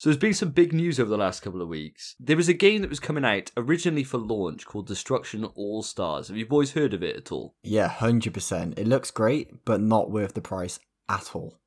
So 0.01 0.09
there's 0.09 0.17
been 0.17 0.33
some 0.33 0.51
big 0.51 0.73
news 0.73 1.01
over 1.01 1.11
the 1.11 1.17
last 1.17 1.41
couple 1.41 1.61
of 1.61 1.67
weeks. 1.67 2.15
There 2.21 2.37
was 2.37 2.49
a 2.49 2.55
game 2.55 2.83
that 2.83 2.89
was 2.89 3.01
coming 3.01 3.25
out 3.25 3.51
originally 3.57 4.05
for 4.05 4.19
launch 4.19 4.65
called 4.65 4.87
Destruction 4.87 5.45
All 5.57 5.83
Stars. 5.83 6.29
Have 6.29 6.37
you 6.37 6.47
boys 6.47 6.75
heard 6.75 6.95
of 6.95 7.03
it 7.03 7.17
at 7.17 7.33
all? 7.33 7.57
yeah, 7.65 7.89
hundred 7.89 8.33
percent. 8.33 8.79
It 8.79 8.87
looks 8.87 9.11
great, 9.11 9.65
but 9.65 9.81
not 9.81 10.13
worth 10.13 10.35
the 10.35 10.41
price 10.41 10.79
at 11.09 11.35
all. 11.35 11.59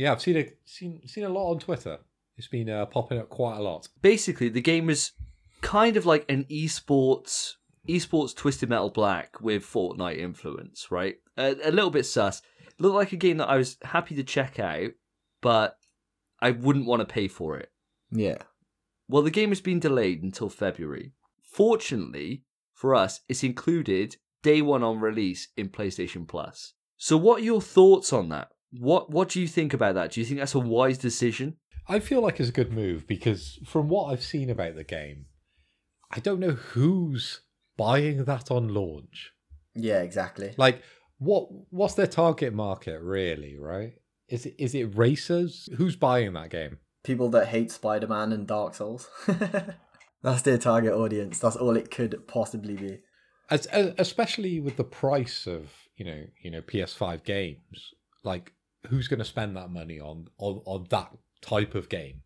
Yeah, 0.00 0.12
I've 0.12 0.22
seen 0.22 0.38
it 0.38 0.58
seen 0.64 1.06
seen 1.06 1.24
a 1.24 1.28
lot 1.28 1.50
on 1.50 1.58
Twitter. 1.58 1.98
It's 2.38 2.48
been 2.48 2.70
uh, 2.70 2.86
popping 2.86 3.18
up 3.18 3.28
quite 3.28 3.58
a 3.58 3.62
lot. 3.62 3.86
Basically, 4.00 4.48
the 4.48 4.62
game 4.62 4.88
is 4.88 5.12
kind 5.60 5.98
of 5.98 6.06
like 6.06 6.24
an 6.30 6.44
esports 6.44 7.56
esports 7.86 8.34
Twisted 8.34 8.70
Metal 8.70 8.88
Black 8.88 9.42
with 9.42 9.62
Fortnite 9.62 10.16
influence, 10.16 10.90
right? 10.90 11.16
A, 11.36 11.54
a 11.64 11.70
little 11.70 11.90
bit 11.90 12.06
sus. 12.06 12.40
Looked 12.78 12.94
like 12.94 13.12
a 13.12 13.16
game 13.16 13.36
that 13.36 13.50
I 13.50 13.58
was 13.58 13.76
happy 13.82 14.14
to 14.14 14.24
check 14.24 14.58
out, 14.58 14.92
but 15.42 15.76
I 16.40 16.52
wouldn't 16.52 16.86
want 16.86 17.00
to 17.00 17.12
pay 17.12 17.28
for 17.28 17.58
it. 17.58 17.70
Yeah. 18.10 18.38
Well, 19.06 19.22
the 19.22 19.30
game 19.30 19.50
has 19.50 19.60
been 19.60 19.80
delayed 19.80 20.22
until 20.22 20.48
February. 20.48 21.12
Fortunately 21.42 22.44
for 22.72 22.94
us, 22.94 23.20
it's 23.28 23.44
included 23.44 24.16
day 24.42 24.62
one 24.62 24.82
on 24.82 24.98
release 24.98 25.48
in 25.58 25.68
PlayStation 25.68 26.26
Plus. 26.26 26.72
So, 26.96 27.18
what 27.18 27.42
are 27.42 27.44
your 27.44 27.60
thoughts 27.60 28.14
on 28.14 28.30
that? 28.30 28.48
What 28.72 29.10
What 29.10 29.28
do 29.28 29.40
you 29.40 29.48
think 29.48 29.74
about 29.74 29.94
that? 29.94 30.12
Do 30.12 30.20
you 30.20 30.26
think 30.26 30.40
that's 30.40 30.54
a 30.54 30.60
wise 30.60 30.98
decision? 30.98 31.56
I 31.88 31.98
feel 31.98 32.20
like 32.20 32.38
it's 32.38 32.48
a 32.48 32.52
good 32.52 32.72
move 32.72 33.06
because 33.06 33.58
from 33.66 33.88
what 33.88 34.12
I've 34.12 34.22
seen 34.22 34.48
about 34.48 34.76
the 34.76 34.84
game, 34.84 35.26
I 36.10 36.20
don't 36.20 36.40
know 36.40 36.52
who's 36.52 37.40
buying 37.76 38.24
that 38.24 38.50
on 38.50 38.68
launch. 38.68 39.32
Yeah, 39.74 40.00
exactly. 40.00 40.54
Like, 40.56 40.82
what 41.18 41.48
what's 41.70 41.94
their 41.94 42.06
target 42.06 42.54
market 42.54 43.00
really? 43.00 43.56
Right? 43.58 43.94
Is 44.28 44.46
it 44.46 44.54
is 44.58 44.74
it 44.74 44.96
racers? 44.96 45.68
Who's 45.76 45.96
buying 45.96 46.32
that 46.34 46.50
game? 46.50 46.78
People 47.02 47.28
that 47.30 47.48
hate 47.48 47.70
Spider 47.70 48.06
Man 48.06 48.32
and 48.32 48.46
Dark 48.46 48.74
Souls. 48.74 49.08
That's 50.22 50.42
their 50.42 50.58
target 50.58 50.92
audience. 50.92 51.38
That's 51.38 51.56
all 51.56 51.76
it 51.76 51.90
could 51.90 52.26
possibly 52.28 52.76
be. 52.76 53.00
As, 53.48 53.66
as 53.66 53.94
especially 53.98 54.60
with 54.60 54.76
the 54.76 54.84
price 54.84 55.46
of 55.46 55.70
you 55.96 56.04
know 56.04 56.24
you 56.42 56.50
know 56.50 56.60
PS5 56.60 57.24
games, 57.24 57.94
like 58.22 58.52
who's 58.88 59.08
going 59.08 59.18
to 59.18 59.24
spend 59.24 59.56
that 59.56 59.70
money 59.70 60.00
on 60.00 60.28
on 60.38 60.60
on 60.64 60.86
that 60.90 61.10
type 61.40 61.74
of 61.74 61.88
game? 61.88 62.22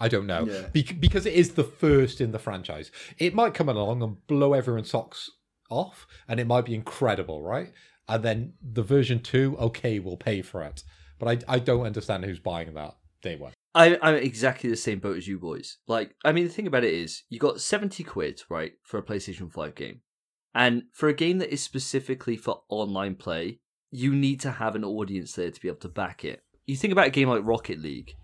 I 0.00 0.08
don't 0.08 0.26
know 0.26 0.46
Yeah. 0.46 0.68
Bec- 0.72 1.00
because 1.00 1.26
it 1.26 1.34
is 1.34 1.54
the 1.54 1.64
first 1.64 2.20
in 2.20 2.32
the 2.32 2.38
franchise. 2.38 2.90
It 3.18 3.34
might 3.34 3.54
come 3.54 3.68
along 3.68 4.02
and 4.02 4.26
blow 4.26 4.52
everyone's 4.52 4.90
socks 4.90 5.30
off, 5.70 6.06
and 6.28 6.40
it 6.40 6.46
might 6.46 6.64
be 6.64 6.74
incredible, 6.74 7.42
right? 7.42 7.72
And 8.08 8.22
then 8.22 8.54
the 8.62 8.82
version 8.82 9.20
two, 9.20 9.56
okay, 9.58 9.98
we'll 9.98 10.16
pay 10.16 10.42
for 10.42 10.62
it. 10.62 10.82
But 11.18 11.46
I 11.48 11.54
I 11.56 11.58
don't 11.58 11.86
understand 11.86 12.24
who's 12.24 12.40
buying 12.40 12.74
that 12.74 12.96
day 13.22 13.36
one. 13.36 13.52
I, 13.76 13.98
I'm 14.00 14.14
exactly 14.14 14.70
the 14.70 14.76
same 14.76 15.00
boat 15.00 15.18
as 15.18 15.28
you 15.28 15.38
boys. 15.38 15.76
Like, 15.86 16.14
I 16.24 16.32
mean, 16.32 16.44
the 16.44 16.52
thing 16.52 16.66
about 16.66 16.82
it 16.82 16.94
is, 16.94 17.24
you 17.28 17.38
got 17.38 17.60
70 17.60 18.02
quid, 18.04 18.40
right, 18.48 18.72
for 18.82 18.96
a 18.96 19.02
PlayStation 19.02 19.52
5 19.52 19.74
game. 19.74 20.00
And 20.54 20.84
for 20.94 21.10
a 21.10 21.14
game 21.14 21.36
that 21.38 21.52
is 21.52 21.62
specifically 21.62 22.38
for 22.38 22.62
online 22.70 23.16
play, 23.16 23.60
you 23.90 24.14
need 24.14 24.40
to 24.40 24.50
have 24.50 24.74
an 24.74 24.84
audience 24.84 25.32
there 25.34 25.50
to 25.50 25.60
be 25.60 25.68
able 25.68 25.78
to 25.78 25.88
back 25.88 26.24
it. 26.24 26.42
You 26.66 26.76
think 26.76 26.92
about 26.92 27.06
a 27.06 27.10
game 27.10 27.28
like 27.28 27.44
Rocket 27.44 27.80
League, 27.80 28.14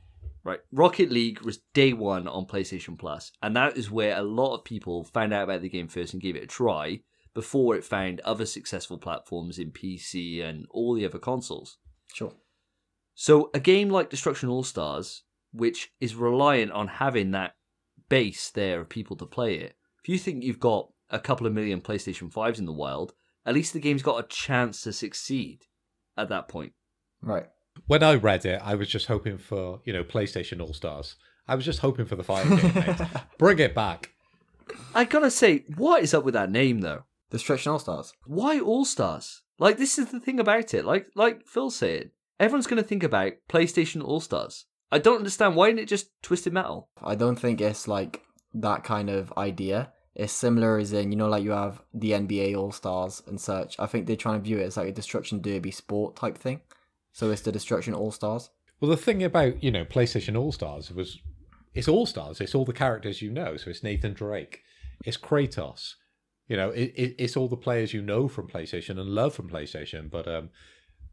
right? 0.44 0.60
Rocket 0.72 1.10
League 1.10 1.40
was 1.42 1.60
day 1.74 1.92
one 1.92 2.26
on 2.26 2.46
PlayStation 2.46 2.98
Plus, 2.98 3.32
and 3.42 3.54
that 3.56 3.76
is 3.76 3.90
where 3.90 4.16
a 4.16 4.22
lot 4.22 4.54
of 4.54 4.64
people 4.64 5.04
found 5.04 5.32
out 5.32 5.44
about 5.44 5.62
the 5.62 5.68
game 5.68 5.88
first 5.88 6.12
and 6.12 6.22
gave 6.22 6.36
it 6.36 6.44
a 6.44 6.48
try 6.48 7.00
before 7.34 7.76
it 7.76 7.84
found 7.84 8.20
other 8.20 8.44
successful 8.44 8.98
platforms 8.98 9.58
in 9.58 9.70
PC 9.70 10.44
and 10.44 10.66
all 10.70 10.94
the 10.94 11.06
other 11.06 11.18
consoles. 11.18 11.78
Sure. 12.12 12.32
So 13.14 13.50
a 13.54 13.60
game 13.60 13.88
like 13.88 14.10
Destruction 14.10 14.48
All 14.48 14.64
Stars, 14.64 15.22
which 15.52 15.92
is 16.00 16.14
reliant 16.14 16.72
on 16.72 16.88
having 16.88 17.30
that 17.30 17.54
base 18.08 18.50
there 18.50 18.80
of 18.80 18.88
people 18.88 19.16
to 19.16 19.26
play 19.26 19.56
it, 19.56 19.76
if 20.02 20.08
you 20.08 20.18
think 20.18 20.42
you've 20.42 20.60
got 20.60 20.90
a 21.10 21.20
couple 21.20 21.46
of 21.46 21.52
million 21.52 21.80
PlayStation 21.80 22.32
5s 22.32 22.58
in 22.58 22.66
the 22.66 22.72
wild, 22.72 23.12
at 23.44 23.54
least 23.54 23.72
the 23.72 23.80
game's 23.80 24.02
got 24.02 24.24
a 24.24 24.28
chance 24.28 24.82
to 24.82 24.92
succeed 24.92 25.66
at 26.16 26.28
that 26.28 26.48
point. 26.48 26.72
Right. 27.20 27.46
When 27.86 28.02
I 28.02 28.14
read 28.14 28.44
it, 28.44 28.60
I 28.62 28.74
was 28.74 28.88
just 28.88 29.06
hoping 29.06 29.38
for 29.38 29.80
you 29.84 29.92
know 29.92 30.04
PlayStation 30.04 30.60
All 30.60 30.74
Stars. 30.74 31.16
I 31.48 31.54
was 31.54 31.64
just 31.64 31.80
hoping 31.80 32.06
for 32.06 32.16
the 32.16 32.24
fighting 32.24 32.56
game. 32.56 32.74
mate. 32.74 33.00
Bring 33.38 33.58
it 33.58 33.74
back. 33.74 34.10
I 34.94 35.04
gotta 35.04 35.30
say, 35.30 35.64
what 35.76 36.02
is 36.02 36.14
up 36.14 36.24
with 36.24 36.34
that 36.34 36.50
name 36.50 36.80
though? 36.80 37.04
The 37.30 37.38
stretch 37.38 37.66
All 37.66 37.78
Stars. 37.78 38.12
Why 38.26 38.60
All 38.60 38.84
Stars? 38.84 39.42
Like 39.58 39.78
this 39.78 39.98
is 39.98 40.10
the 40.10 40.20
thing 40.20 40.38
about 40.38 40.74
it. 40.74 40.84
Like 40.84 41.06
like 41.14 41.46
Phil 41.46 41.70
said, 41.70 42.10
everyone's 42.38 42.66
gonna 42.66 42.82
think 42.82 43.02
about 43.02 43.32
PlayStation 43.48 44.04
All 44.04 44.20
Stars. 44.20 44.66
I 44.90 44.98
don't 44.98 45.18
understand 45.18 45.56
why 45.56 45.68
isn't 45.68 45.78
it 45.78 45.88
just 45.88 46.10
Twisted 46.22 46.52
Metal? 46.52 46.90
I 47.02 47.14
don't 47.14 47.36
think 47.36 47.60
it's 47.60 47.88
like 47.88 48.22
that 48.52 48.84
kind 48.84 49.08
of 49.08 49.32
idea. 49.38 49.92
It's 50.14 50.32
similar 50.32 50.78
as 50.78 50.92
in, 50.92 51.10
you 51.10 51.16
know, 51.16 51.28
like 51.28 51.42
you 51.42 51.52
have 51.52 51.80
the 51.94 52.12
NBA 52.12 52.56
All 52.56 52.72
Stars 52.72 53.22
and 53.26 53.40
such. 53.40 53.76
I 53.78 53.86
think 53.86 54.06
they're 54.06 54.16
trying 54.16 54.38
to 54.38 54.44
view 54.44 54.58
it 54.58 54.64
as 54.64 54.76
like 54.76 54.88
a 54.88 54.92
Destruction 54.92 55.40
Derby 55.40 55.70
sport 55.70 56.16
type 56.16 56.36
thing. 56.36 56.60
So 57.12 57.30
it's 57.30 57.42
the 57.42 57.52
Destruction 57.52 57.94
All 57.94 58.10
Stars. 58.10 58.50
Well, 58.80 58.90
the 58.90 58.96
thing 58.96 59.22
about 59.22 59.62
you 59.62 59.70
know 59.70 59.84
PlayStation 59.84 60.38
All 60.38 60.52
Stars 60.52 60.90
was 60.90 61.18
it's 61.74 61.88
All 61.88 62.04
Stars. 62.04 62.40
It's 62.40 62.54
all 62.54 62.64
the 62.64 62.72
characters 62.72 63.22
you 63.22 63.30
know. 63.30 63.56
So 63.56 63.70
it's 63.70 63.82
Nathan 63.82 64.12
Drake, 64.12 64.62
it's 65.04 65.16
Kratos. 65.16 65.94
You 66.48 66.56
know, 66.56 66.70
it, 66.70 66.92
it, 66.96 67.14
it's 67.18 67.36
all 67.36 67.48
the 67.48 67.56
players 67.56 67.94
you 67.94 68.02
know 68.02 68.28
from 68.28 68.48
PlayStation 68.48 68.98
and 68.98 69.08
love 69.08 69.34
from 69.34 69.48
PlayStation. 69.48 70.10
But 70.10 70.28
um, 70.28 70.50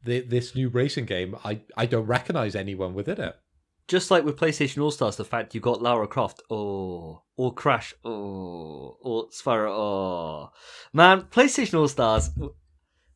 the, 0.03 0.21
this 0.21 0.55
new 0.55 0.67
racing 0.67 1.05
game, 1.05 1.35
I 1.45 1.61
I 1.77 1.85
don't 1.85 2.05
recognize 2.05 2.55
anyone 2.55 2.93
within 2.93 3.21
it. 3.21 3.37
Just 3.89 4.09
like 4.11 4.23
with 4.23 4.37
PlayStation 4.37 4.81
All 4.81 4.91
Stars, 4.91 5.17
the 5.17 5.25
fact 5.25 5.53
you 5.53 5.59
got 5.59 5.81
Lara 5.81 6.07
Croft, 6.07 6.41
oh, 6.49 7.23
or 7.35 7.53
Crash, 7.53 7.93
oh, 8.05 8.97
or 9.01 9.27
Spyro, 9.29 9.69
oh, 9.71 10.51
man, 10.93 11.23
PlayStation 11.23 11.77
All 11.77 11.87
Stars, 11.89 12.29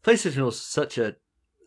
PlayStation 0.03 0.43
was 0.43 0.59
such 0.59 0.97
a 0.97 1.15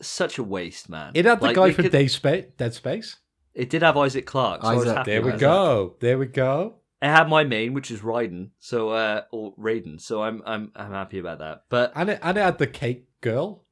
such 0.03 0.37
a 0.37 0.43
waste, 0.43 0.91
man. 0.91 1.13
It 1.15 1.25
had 1.25 1.41
the 1.41 1.47
Like, 1.47 1.57
guy 1.57 1.73
from 1.73 1.85
could- 1.85 1.93
Dead 1.93 2.11
Space. 2.11 2.45
Dead 2.59 2.75
Space. 2.75 3.17
It 3.55 3.71
did 3.71 3.81
have 3.81 3.97
Isaac 3.97 4.27
Clarke. 4.27 4.61
So 4.63 4.69
I 4.69 4.75
was 4.75 4.85
Isaac, 4.85 4.97
happy 4.99 5.11
There 5.13 5.23
we 5.23 5.29
about 5.31 5.41
go. 5.41 5.97
There 6.01 6.19
we 6.19 6.27
go. 6.27 6.75
that. 7.01 7.07
It 7.07 7.11
had 7.11 7.29
my 7.31 7.45
main, 7.45 7.73
which 7.73 7.91
is 7.91 8.01
Raiden, 8.01 8.51
so 8.59 8.91
uh, 8.91 9.23
or 9.33 9.55
Raiden. 9.57 9.99
So 10.01 10.23
I'm 10.23 10.43
I'm 10.45 10.73
I'm 10.77 10.93
happy 10.93 11.19
about 11.19 11.39
that. 11.39 11.63
But 11.71 11.93
And 11.97 12.11
it 12.11 12.19
and 12.23 12.37
it 12.37 12.43
had 12.43 12.59
the 12.59 12.67
cake 12.67 13.07
girl, 13.23 13.65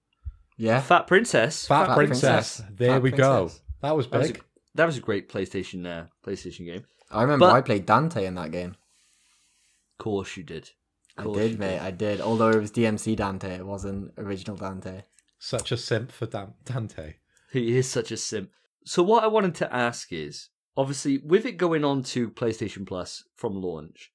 Yeah. 0.57 0.81
Fat 0.81 1.07
Princess, 1.07 1.67
Fat, 1.67 1.89
Fat 1.89 1.95
Princess. 1.97 2.21
Princess. 2.61 2.63
There 2.79 2.93
Fat 2.93 3.03
we 3.03 3.11
go. 3.11 3.51
That 3.83 3.95
was 3.97 4.09
that 4.09 4.19
was, 4.21 4.31
a, 4.31 4.33
big. 4.33 4.43
That 4.75 4.87
was 4.87 4.97
a 4.97 5.01
great 5.01 5.29
PlayStation 5.29 5.87
uh, 5.87 6.07
PlayStation 6.27 6.65
game. 6.67 6.85
I 7.11 7.23
remember 7.23 7.47
But- 7.47 7.55
I 7.55 7.61
played 7.61 7.87
Dante 7.87 8.25
in 8.27 8.35
that 8.35 8.51
game. 8.51 8.71
Of 8.71 9.99
course 10.05 10.37
you 10.37 10.43
did. 10.43 10.71
Of 11.17 11.19
I 11.19 11.23
course 11.25 11.37
you 11.39 11.49
did, 11.51 11.59
mate. 11.59 11.79
I 11.81 11.91
did. 11.91 12.21
Although 12.21 12.51
it 12.51 12.61
was 12.61 12.73
DMC 12.73 13.17
Dante, 13.17 13.55
it 13.57 13.67
wasn't 13.67 14.13
original 14.19 14.57
Dante. 14.57 15.03
Such 15.39 15.71
a 15.73 15.77
simp 15.77 16.11
for 16.11 16.27
Dan- 16.27 16.55
Dante. 16.65 17.15
He 17.53 17.77
is 17.77 17.89
such 17.89 18.11
a 18.11 18.17
simp. 18.17 18.51
So 18.85 19.03
what 19.03 19.23
I 19.23 19.29
wanted 19.29 19.55
to 19.57 19.73
ask 19.75 20.13
is, 20.13 20.49
obviously, 20.77 21.19
with 21.19 21.47
it 21.47 21.53
going 21.57 21.85
on 21.85 22.03
to 22.05 22.31
PlayStation 22.31 22.87
Plus 22.87 23.23
from 23.37 23.61
launch, 23.63 24.11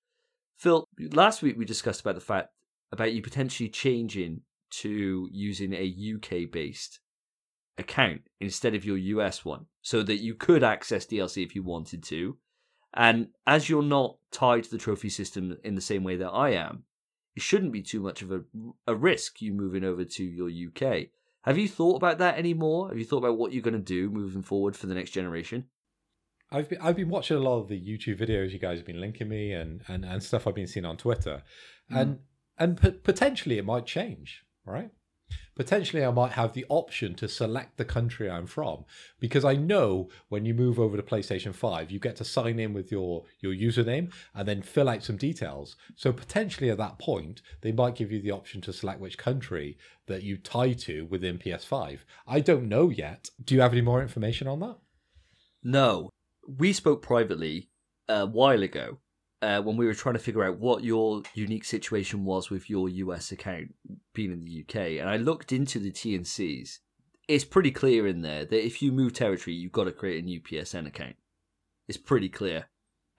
Phil, 0.57 0.85
last 1.13 1.41
week 1.41 1.57
we 1.57 1.63
discussed 1.63 2.01
about 2.01 2.15
the 2.15 2.21
fact 2.21 2.49
about 2.91 3.13
you 3.13 3.21
potentially 3.21 3.69
changing 3.69 4.41
to 4.71 5.29
using 5.31 5.73
a 5.73 5.85
UK 6.15 6.51
based 6.51 6.99
account 7.79 8.21
instead 8.39 8.75
of 8.75 8.85
your 8.85 8.97
US 8.97 9.43
one, 9.43 9.65
so 9.81 10.03
that 10.03 10.21
you 10.21 10.35
could 10.35 10.63
access 10.63 11.05
DLC 11.05 11.43
if 11.43 11.55
you 11.55 11.63
wanted 11.63 12.03
to. 12.03 12.37
And 12.93 13.29
as 13.45 13.69
you're 13.69 13.83
not 13.83 14.17
tied 14.31 14.63
to 14.65 14.71
the 14.71 14.77
trophy 14.77 15.09
system 15.09 15.57
in 15.63 15.75
the 15.75 15.81
same 15.81 16.03
way 16.03 16.15
that 16.17 16.29
I 16.29 16.51
am, 16.51 16.83
it 17.35 17.41
shouldn't 17.41 17.71
be 17.71 17.81
too 17.81 17.99
much 17.99 18.21
of 18.21 18.31
a, 18.31 18.41
a 18.87 18.95
risk 18.95 19.41
you 19.41 19.53
moving 19.53 19.83
over 19.83 20.03
to 20.03 20.23
your 20.23 20.49
UK. 20.49 21.07
Have 21.43 21.57
you 21.57 21.67
thought 21.67 21.95
about 21.95 22.17
that 22.17 22.37
anymore? 22.37 22.89
Have 22.89 22.97
you 22.97 23.05
thought 23.05 23.19
about 23.19 23.37
what 23.37 23.53
you're 23.53 23.63
going 23.63 23.73
to 23.73 23.79
do 23.79 24.09
moving 24.09 24.41
forward 24.41 24.75
for 24.75 24.87
the 24.87 24.95
next 24.95 25.11
generation? 25.11 25.65
I've 26.51 26.67
been, 26.67 26.81
I've 26.81 26.95
been 26.95 27.09
watching 27.09 27.37
a 27.37 27.41
lot 27.41 27.59
of 27.59 27.67
the 27.67 27.79
YouTube 27.79 28.19
videos 28.19 28.51
you 28.51 28.59
guys 28.59 28.79
have 28.79 28.87
been 28.87 28.99
linking 28.99 29.29
me 29.29 29.53
and, 29.53 29.83
and, 29.87 30.03
and 30.03 30.21
stuff 30.21 30.47
I've 30.47 30.55
been 30.55 30.67
seeing 30.67 30.85
on 30.85 30.97
Twitter, 30.97 31.43
mm-hmm. 31.91 31.97
and 31.97 32.19
and 32.57 32.81
p- 32.81 32.91
potentially 32.91 33.57
it 33.57 33.65
might 33.65 33.85
change, 33.85 34.43
right? 34.65 34.89
Potentially 35.55 36.03
I 36.03 36.11
might 36.11 36.33
have 36.33 36.53
the 36.53 36.65
option 36.69 37.15
to 37.15 37.27
select 37.27 37.77
the 37.77 37.85
country 37.85 38.29
I'm 38.29 38.47
from 38.47 38.85
because 39.19 39.45
I 39.45 39.55
know 39.55 40.09
when 40.29 40.45
you 40.45 40.53
move 40.53 40.79
over 40.79 40.97
to 40.97 41.03
PlayStation 41.03 41.53
5 41.53 41.91
you 41.91 41.99
get 41.99 42.15
to 42.17 42.25
sign 42.25 42.59
in 42.59 42.73
with 42.73 42.91
your 42.91 43.25
your 43.39 43.53
username 43.53 44.11
and 44.33 44.47
then 44.47 44.61
fill 44.61 44.89
out 44.89 45.03
some 45.03 45.17
details. 45.17 45.75
So 45.95 46.11
potentially 46.11 46.69
at 46.69 46.77
that 46.77 46.99
point 46.99 47.41
they 47.61 47.71
might 47.71 47.95
give 47.95 48.11
you 48.11 48.21
the 48.21 48.31
option 48.31 48.61
to 48.61 48.73
select 48.73 48.99
which 48.99 49.17
country 49.17 49.77
that 50.07 50.23
you 50.23 50.37
tie 50.37 50.73
to 50.73 51.05
within 51.05 51.37
PS5 51.37 51.99
I 52.27 52.39
don't 52.39 52.69
know 52.69 52.89
yet. 52.89 53.29
Do 53.43 53.55
you 53.55 53.61
have 53.61 53.73
any 53.73 53.81
more 53.81 54.01
information 54.01 54.47
on 54.47 54.59
that? 54.61 54.77
No, 55.63 56.09
we 56.47 56.73
spoke 56.73 57.01
privately 57.01 57.69
a 58.07 58.25
while 58.25 58.63
ago 58.63 58.99
uh, 59.41 59.61
when 59.61 59.77
we 59.77 59.85
were 59.85 59.93
trying 59.93 60.13
to 60.15 60.19
figure 60.19 60.43
out 60.43 60.59
what 60.59 60.83
your 60.83 61.21
unique 61.33 61.63
situation 61.65 62.25
was 62.25 62.49
with 62.49 62.69
your 62.69 62.89
US 62.89 63.31
account 63.31 63.73
being 64.13 64.31
in 64.31 64.43
the 64.43 64.61
UK, 64.67 64.99
and 64.99 65.09
I 65.09 65.17
looked 65.17 65.51
into 65.51 65.79
the 65.79 65.91
TNCs. 65.91 66.79
It's 67.27 67.45
pretty 67.45 67.71
clear 67.71 68.07
in 68.07 68.21
there 68.21 68.43
that 68.45 68.65
if 68.65 68.81
you 68.81 68.91
move 68.91 69.13
territory, 69.13 69.55
you've 69.55 69.71
got 69.71 69.83
to 69.85 69.91
create 69.91 70.21
a 70.23 70.25
new 70.25 70.41
PSN 70.41 70.87
account. 70.87 71.15
It's 71.87 71.97
pretty 71.97 72.29
clear. 72.29 72.65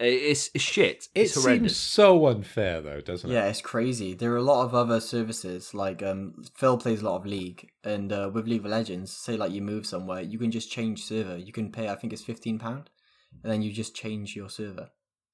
I- 0.00 0.04
It's, 0.04 0.50
it's 0.54 0.64
shit. 0.64 1.08
it 1.14 1.20
It's 1.22 1.34
horrendous. 1.42 1.76
seems 1.76 1.76
so 1.76 2.26
unfair 2.26 2.80
though 2.80 3.00
doesn't 3.00 3.30
it 3.30 3.34
Yeah, 3.34 3.46
it's 3.48 3.60
crazy. 3.60 4.14
There 4.14 4.32
are 4.32 4.36
a 4.38 4.42
lot 4.42 4.64
of 4.64 4.74
other 4.74 4.98
services 5.00 5.74
like 5.74 6.02
um, 6.02 6.42
Phil 6.56 6.76
plays 6.78 7.02
a 7.02 7.04
lot 7.04 7.16
of 7.16 7.26
League, 7.26 7.70
and 7.84 8.12
uh, 8.12 8.30
with 8.32 8.46
League 8.48 8.64
of 8.64 8.70
Legends, 8.70 9.12
say 9.12 9.36
like 9.36 9.52
you 9.52 9.62
move 9.62 9.86
somewhere, 9.86 10.22
you 10.22 10.38
can 10.38 10.50
just 10.50 10.70
change 10.72 11.04
server. 11.04 11.36
You 11.36 11.52
can 11.52 11.70
pay, 11.70 11.88
I 11.88 11.94
think 11.96 12.12
it's 12.12 12.22
fifteen 12.24 12.58
pound, 12.58 12.90
and 13.42 13.52
then 13.52 13.62
you 13.62 13.72
just 13.72 13.94
change 13.94 14.34
your 14.34 14.48
server. 14.48 14.90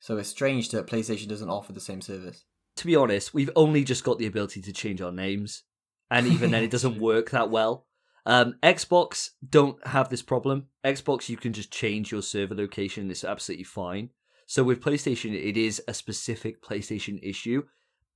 So 0.07 0.17
it's 0.19 0.29
strange 0.29 0.69
that 0.69 0.87
PlayStation 0.87 1.27
doesn't 1.27 1.51
offer 1.51 1.73
the 1.73 1.81
same 1.81 2.01
service. 2.01 2.45
to 2.77 2.87
be 2.87 2.95
honest, 2.95 3.35
we've 3.35 3.51
only 3.57 3.83
just 3.83 4.05
got 4.05 4.21
the 4.21 4.29
ability 4.29 4.63
to 4.63 4.73
change 4.73 5.03
our 5.03 5.11
names, 5.11 5.65
and 6.13 6.29
even 6.29 6.53
then, 6.53 6.63
it 6.63 6.71
doesn't 6.77 7.01
work 7.01 7.31
that 7.31 7.51
well. 7.51 7.87
Um, 8.25 8.55
Xbox 8.63 9.31
don't 9.51 9.85
have 9.85 10.09
this 10.09 10.23
problem. 10.23 10.69
Xbox, 10.85 11.29
you 11.29 11.37
can 11.37 11.53
just 11.53 11.73
change 11.73 12.13
your 12.13 12.23
server 12.23 12.55
location; 12.55 13.11
it's 13.11 13.25
absolutely 13.25 13.65
fine. 13.65 14.11
So 14.47 14.63
with 14.63 14.81
PlayStation, 14.81 15.35
it 15.35 15.57
is 15.57 15.83
a 15.89 15.93
specific 15.93 16.63
PlayStation 16.63 17.19
issue, 17.21 17.65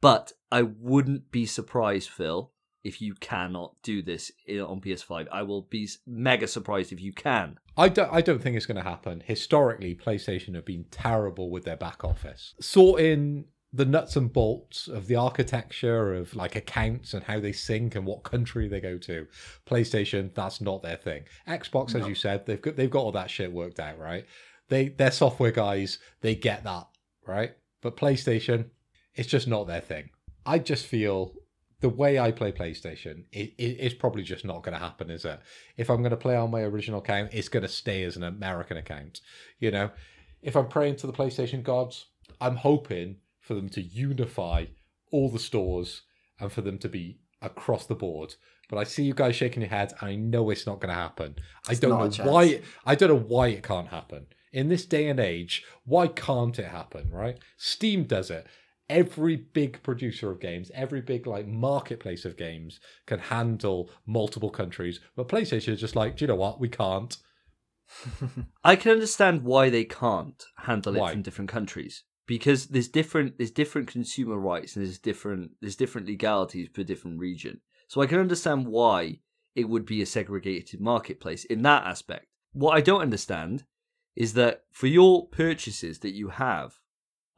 but 0.01 0.31
I 0.53 0.63
wouldn't 0.63 1.33
be 1.33 1.45
surprised, 1.45 2.11
Phil, 2.11 2.53
if 2.85 3.01
you 3.03 3.15
cannot 3.15 3.75
do 3.83 4.03
this 4.03 4.33
eh, 4.49 4.61
on 4.61 4.81
PS5. 4.81 5.27
I 5.31 5.43
will 5.43 5.63
be 5.63 5.89
mega 6.07 6.47
surprised 6.47 6.93
if 6.93 7.01
you 7.01 7.13
can. 7.13 7.59
I 7.77 7.89
don't, 7.89 8.13
I 8.13 8.21
don't 8.21 8.43
think 8.43 8.57
it's 8.57 8.67
going 8.67 8.83
to 8.83 8.89
happen. 8.89 9.23
Historically, 9.25 9.95
PlayStation 9.95 10.55
have 10.55 10.65
been 10.65 10.85
terrible 10.91 11.51
with 11.51 11.65
their 11.65 11.77
back 11.77 12.05
office. 12.05 12.55
Sorting 12.61 13.45
the 13.73 13.85
nuts 13.85 14.17
and 14.17 14.33
bolts 14.33 14.89
of 14.89 15.07
the 15.07 15.17
architecture 15.17 16.15
of 16.15 16.35
like 16.35 16.57
accounts 16.57 17.15
and 17.15 17.23
how 17.23 17.39
they 17.39 17.53
sync 17.53 17.95
and 17.95 18.05
what 18.05 18.25
country 18.25 18.69
they 18.69 18.81
go 18.81 18.99
to. 18.99 19.27
PlayStation, 19.67 20.35
that's 20.35 20.61
not 20.61 20.83
their 20.83 20.97
thing. 20.97 21.25
Xbox, 21.47 21.95
as 21.95 22.07
you 22.09 22.15
said, 22.15 22.47
they've 22.47 22.61
got 22.61 22.77
they've 22.77 22.91
got 22.91 23.01
all 23.03 23.13
that 23.13 23.31
shit 23.31 23.53
worked 23.53 23.79
out, 23.79 23.99
right? 23.99 24.27
They 24.69 24.89
they're 24.89 25.13
software 25.13 25.53
guys, 25.53 25.99
they 26.21 26.35
get 26.35 26.65
that, 26.65 26.89
right? 27.27 27.53
But 27.81 27.97
PlayStation, 27.97 28.71
it's 29.15 29.29
just 29.29 29.47
not 29.47 29.67
their 29.67 29.81
thing. 29.81 30.11
I 30.45 30.59
just 30.59 30.87
feel 30.87 31.35
the 31.81 31.89
way 31.89 32.19
I 32.19 32.31
play 32.31 32.53
PlayStation, 32.53 33.25
it, 33.33 33.55
it, 33.59 33.77
it's 33.81 33.95
probably 33.95 34.23
just 34.23 34.45
not 34.45 34.63
going 34.63 34.75
to 34.75 34.85
happen, 34.85 35.11
is 35.11 35.25
it? 35.25 35.41
If 35.77 35.91
I'm 35.91 35.99
going 35.99 36.11
to 36.11 36.17
play 36.17 36.37
on 36.37 36.51
my 36.51 36.61
original 36.61 37.01
account, 37.01 37.31
it's 37.33 37.49
going 37.49 37.63
to 37.63 37.69
stay 37.69 38.05
as 38.05 38.17
an 38.17 38.23
American 38.23 38.77
account. 38.77 39.21
You 39.59 39.71
know, 39.71 39.91
if 40.43 40.57
I'm 40.57 40.69
praying 40.69 40.97
to 40.97 41.07
the 41.07 41.13
PlayStation 41.13 41.63
gods, 41.63 42.07
I'm 42.41 42.57
hoping 42.57 43.17
for 43.41 43.55
them 43.55 43.69
to 43.71 43.83
unify 43.83 44.67
all 45.11 45.31
the 45.31 45.39
stores 45.39 46.03
and 46.39 46.53
for 46.53 46.61
them 46.61 46.79
to 46.79 46.89
be 46.89 47.19
across 47.43 47.87
the 47.87 47.95
board. 47.95 48.35
But 48.69 48.79
I 48.79 48.85
see 48.85 49.03
you 49.03 49.15
guys 49.15 49.35
shaking 49.35 49.63
your 49.63 49.71
heads, 49.71 49.95
and 50.01 50.11
I 50.11 50.15
know 50.15 50.51
it's 50.51 50.67
not 50.67 50.81
going 50.81 50.95
to 50.95 51.01
happen. 51.01 51.37
I 51.69 51.75
don't 51.75 51.91
know 51.91 52.25
why. 52.31 52.61
I 52.87 52.95
don't 52.95 53.09
know 53.09 53.27
why 53.27 53.49
it 53.49 53.65
can't 53.65 53.89
happen 53.89 54.27
in 54.53 54.69
this 54.69 54.85
day 54.85 55.09
and 55.09 55.19
age. 55.19 55.65
Why 55.85 56.07
can't 56.07 56.59
it 56.59 56.69
happen? 56.69 57.11
Right? 57.11 57.39
Steam 57.57 58.05
does 58.05 58.31
it 58.31 58.47
every 58.91 59.37
big 59.37 59.81
producer 59.85 60.31
of 60.31 60.41
games, 60.41 60.71
every 60.75 61.01
big 61.01 61.27
like 61.27 61.47
marketplace 61.47 62.25
of 62.25 62.37
games 62.37 62.81
can 63.07 63.21
handle 63.21 63.89
multiple 64.05 64.51
countries. 64.51 64.99
But 65.15 65.29
PlayStation 65.29 65.73
is 65.73 65.81
just 65.81 65.97
like, 65.97 66.17
do 66.17 66.25
you 66.25 66.27
know 66.27 66.35
what? 66.35 66.61
We 66.61 66.69
can't. 66.69 67.17
I 68.65 68.77
can 68.77 68.93
understand 68.93 69.45
why 69.45 69.71
they 69.71 69.85
can't 69.85 70.43
handle 70.59 70.97
it 70.97 71.01
Why? 71.01 71.13
from 71.13 71.23
different 71.23 71.51
countries 71.51 72.05
because 72.27 72.67
there's 72.67 72.89
different 72.89 73.39
there's 73.39 73.51
different 73.51 73.89
consumer 73.89 74.39
rights 74.39 74.77
and 74.77 74.85
there's 74.85 74.99
different 74.99 75.53
there's 75.61 75.77
different 75.77 76.07
legalities 76.07 76.69
per 76.69 76.83
different 76.83 77.19
region. 77.19 77.61
So 77.89 78.01
I 78.01 78.07
can 78.07 78.19
understand 78.19 78.67
why 78.67 79.21
it 79.55 79.69
would 79.69 79.87
be 79.87 80.03
a 80.03 80.07
segregated 80.07 80.81
marketplace 80.81 81.45
in 81.45 81.63
that 81.63 81.87
aspect. 81.87 82.27
What 82.53 82.77
I 82.77 82.81
don't 82.81 83.03
understand 83.03 83.65
is 84.17 84.35
that 84.35 84.65
for 84.73 84.89
your 84.89 85.29
purchases 85.29 86.01
that 86.01 86.15
you 86.15 86.29
have 86.29 86.80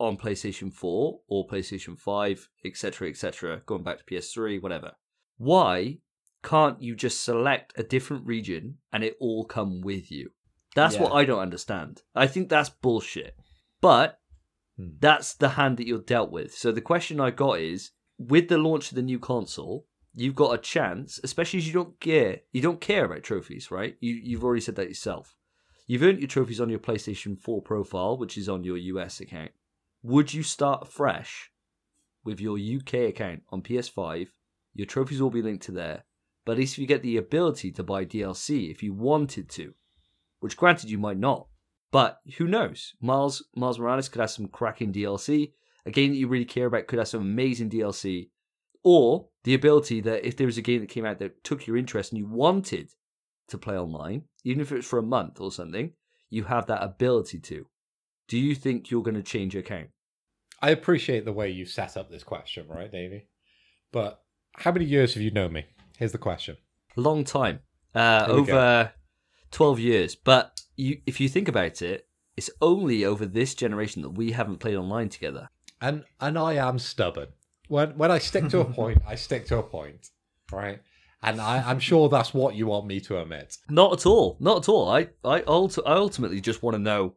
on 0.02 0.16
PlayStation 0.16 0.72
4 0.72 1.20
or 1.28 1.46
PlayStation 1.46 1.98
5, 1.98 2.48
etc., 2.64 3.08
etc., 3.08 3.62
going 3.66 3.82
back 3.82 3.98
to 3.98 4.04
PS3, 4.04 4.60
whatever, 4.62 4.92
why 5.38 5.98
can't 6.42 6.82
you 6.82 6.94
just 6.94 7.22
select 7.22 7.72
a 7.76 7.82
different 7.82 8.26
region 8.26 8.78
and 8.92 9.04
it 9.04 9.16
all 9.20 9.44
come 9.44 9.80
with 9.80 10.10
you? 10.10 10.30
That's 10.74 10.96
what 10.98 11.12
I 11.12 11.24
don't 11.24 11.38
understand. 11.38 12.02
I 12.14 12.26
think 12.26 12.48
that's 12.48 12.70
bullshit. 12.70 13.36
But 13.80 14.18
Hmm. 14.78 14.92
that's 15.00 15.34
the 15.34 15.50
hand 15.50 15.76
that 15.76 15.86
you're 15.86 15.98
dealt 15.98 16.30
with. 16.30 16.54
So 16.54 16.72
the 16.72 16.80
question 16.80 17.20
I 17.20 17.30
got 17.30 17.60
is 17.60 17.90
with 18.18 18.48
the 18.48 18.56
launch 18.56 18.90
of 18.90 18.96
the 18.96 19.02
new 19.02 19.18
console, 19.18 19.86
you've 20.14 20.34
got 20.34 20.54
a 20.54 20.58
chance, 20.58 21.20
especially 21.22 21.58
as 21.58 21.66
you 21.66 21.74
don't 21.74 22.00
care 22.00 22.40
you 22.52 22.62
don't 22.62 22.80
care 22.80 23.04
about 23.04 23.22
trophies, 23.22 23.70
right? 23.70 23.96
You 24.00 24.14
you've 24.14 24.42
already 24.44 24.62
said 24.62 24.76
that 24.76 24.88
yourself. 24.88 25.36
You've 25.86 26.02
earned 26.02 26.20
your 26.20 26.28
trophies 26.28 26.60
on 26.60 26.70
your 26.70 26.78
PlayStation 26.78 27.38
4 27.38 27.60
profile, 27.60 28.16
which 28.16 28.38
is 28.38 28.48
on 28.48 28.64
your 28.64 28.78
US 28.78 29.20
account. 29.20 29.50
Would 30.04 30.34
you 30.34 30.42
start 30.42 30.88
fresh 30.88 31.52
with 32.24 32.40
your 32.40 32.58
UK 32.58 33.08
account 33.10 33.42
on 33.50 33.62
PS5? 33.62 34.28
Your 34.74 34.86
trophies 34.86 35.22
will 35.22 35.30
be 35.30 35.42
linked 35.42 35.64
to 35.66 35.72
there. 35.72 36.04
But 36.44 36.52
at 36.52 36.58
least 36.58 36.74
if 36.74 36.78
you 36.80 36.86
get 36.86 37.02
the 37.02 37.18
ability 37.18 37.70
to 37.70 37.84
buy 37.84 38.04
DLC 38.04 38.68
if 38.68 38.82
you 38.82 38.92
wanted 38.92 39.48
to, 39.50 39.74
which 40.40 40.56
granted 40.56 40.90
you 40.90 40.98
might 40.98 41.18
not. 41.18 41.46
But 41.92 42.18
who 42.36 42.48
knows? 42.48 42.94
Miles 43.00 43.44
Miles 43.54 43.78
Morales 43.78 44.08
could 44.08 44.20
have 44.20 44.30
some 44.30 44.48
cracking 44.48 44.92
DLC. 44.92 45.52
A 45.86 45.92
game 45.92 46.10
that 46.10 46.16
you 46.16 46.26
really 46.26 46.46
care 46.46 46.66
about 46.66 46.88
could 46.88 46.98
have 46.98 47.08
some 47.08 47.20
amazing 47.20 47.70
DLC. 47.70 48.30
Or 48.82 49.28
the 49.44 49.54
ability 49.54 50.00
that 50.00 50.26
if 50.26 50.36
there 50.36 50.46
was 50.46 50.58
a 50.58 50.62
game 50.62 50.80
that 50.80 50.88
came 50.88 51.04
out 51.04 51.20
that 51.20 51.44
took 51.44 51.68
your 51.68 51.76
interest 51.76 52.10
and 52.10 52.18
you 52.18 52.26
wanted 52.26 52.90
to 53.48 53.58
play 53.58 53.78
online, 53.78 54.24
even 54.42 54.60
if 54.60 54.72
it 54.72 54.76
was 54.76 54.86
for 54.86 54.98
a 54.98 55.04
month 55.04 55.40
or 55.40 55.52
something, 55.52 55.92
you 56.28 56.44
have 56.44 56.66
that 56.66 56.82
ability 56.82 57.38
to. 57.38 57.66
Do 58.32 58.38
you 58.38 58.54
think 58.54 58.90
you're 58.90 59.02
going 59.02 59.16
to 59.16 59.22
change 59.22 59.52
your 59.52 59.62
account? 59.62 59.90
I 60.62 60.70
appreciate 60.70 61.26
the 61.26 61.34
way 61.34 61.50
you 61.50 61.66
set 61.66 61.98
up 61.98 62.10
this 62.10 62.24
question, 62.24 62.66
right, 62.66 62.90
Davey? 62.90 63.28
But 63.92 64.22
how 64.54 64.72
many 64.72 64.86
years 64.86 65.12
have 65.12 65.22
you 65.22 65.30
known 65.30 65.52
me? 65.52 65.66
Here's 65.98 66.12
the 66.12 66.16
question. 66.16 66.56
Long 66.96 67.24
time. 67.24 67.60
Uh, 67.94 68.24
we 68.30 68.44
go. 68.46 68.54
over 68.54 68.92
12 69.50 69.80
years. 69.80 70.14
But 70.14 70.62
you, 70.76 71.02
if 71.04 71.20
you 71.20 71.28
think 71.28 71.46
about 71.46 71.82
it, 71.82 72.08
it's 72.34 72.48
only 72.62 73.04
over 73.04 73.26
this 73.26 73.54
generation 73.54 74.00
that 74.00 74.12
we 74.12 74.32
haven't 74.32 74.60
played 74.60 74.76
online 74.76 75.10
together. 75.10 75.50
And 75.82 76.04
and 76.18 76.38
I 76.38 76.54
am 76.54 76.78
stubborn. 76.78 77.28
When 77.68 77.98
when 77.98 78.10
I 78.10 78.16
stick 78.16 78.48
to 78.48 78.60
a 78.60 78.64
point, 78.80 79.02
I 79.06 79.14
stick 79.14 79.44
to 79.48 79.58
a 79.58 79.62
point, 79.62 80.08
right? 80.50 80.80
And 81.22 81.38
I, 81.38 81.68
I'm 81.68 81.80
sure 81.80 82.08
that's 82.08 82.32
what 82.32 82.54
you 82.54 82.68
want 82.68 82.86
me 82.86 82.98
to 83.00 83.20
admit. 83.20 83.58
Not 83.68 83.92
at 83.92 84.06
all. 84.06 84.38
Not 84.40 84.62
at 84.62 84.68
all. 84.70 84.88
I, 84.88 85.08
I, 85.22 85.42
ulti- 85.42 85.86
I 85.86 85.92
ultimately 85.92 86.40
just 86.40 86.62
want 86.62 86.74
to 86.76 86.82
know 86.82 87.14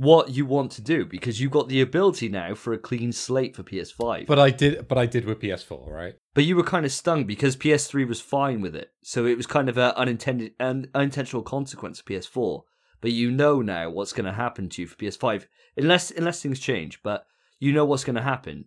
what 0.00 0.30
you 0.30 0.46
want 0.46 0.72
to 0.72 0.80
do 0.80 1.04
because 1.04 1.40
you've 1.40 1.50
got 1.50 1.68
the 1.68 1.82
ability 1.82 2.26
now 2.30 2.54
for 2.54 2.72
a 2.72 2.78
clean 2.78 3.12
slate 3.12 3.54
for 3.54 3.62
PS5. 3.62 4.26
But, 4.26 4.38
I 4.38 4.48
did 4.48 4.88
but 4.88 4.96
I 4.96 5.04
did 5.04 5.26
with 5.26 5.40
PS4, 5.40 5.90
right? 5.90 6.14
But 6.32 6.44
you 6.44 6.56
were 6.56 6.62
kind 6.62 6.86
of 6.86 6.92
stung 6.92 7.24
because 7.24 7.54
PS3 7.54 8.08
was 8.08 8.18
fine 8.18 8.62
with 8.62 8.74
it. 8.74 8.92
So 9.02 9.26
it 9.26 9.36
was 9.36 9.46
kind 9.46 9.68
of 9.68 9.76
an 9.76 9.92
unintended, 9.96 10.52
an 10.58 10.88
unintentional 10.94 11.42
consequence 11.42 12.00
of 12.00 12.06
PS4. 12.06 12.62
But 13.02 13.12
you 13.12 13.30
know 13.30 13.60
now 13.60 13.90
what's 13.90 14.14
going 14.14 14.24
to 14.24 14.32
happen 14.32 14.70
to 14.70 14.82
you 14.82 14.88
for 14.88 14.96
PS5, 14.96 15.46
unless 15.76 16.10
unless 16.10 16.40
things 16.40 16.60
change. 16.60 17.02
But 17.02 17.26
you 17.58 17.70
know 17.72 17.84
what's 17.84 18.04
going 18.04 18.16
to 18.16 18.22
happen. 18.22 18.66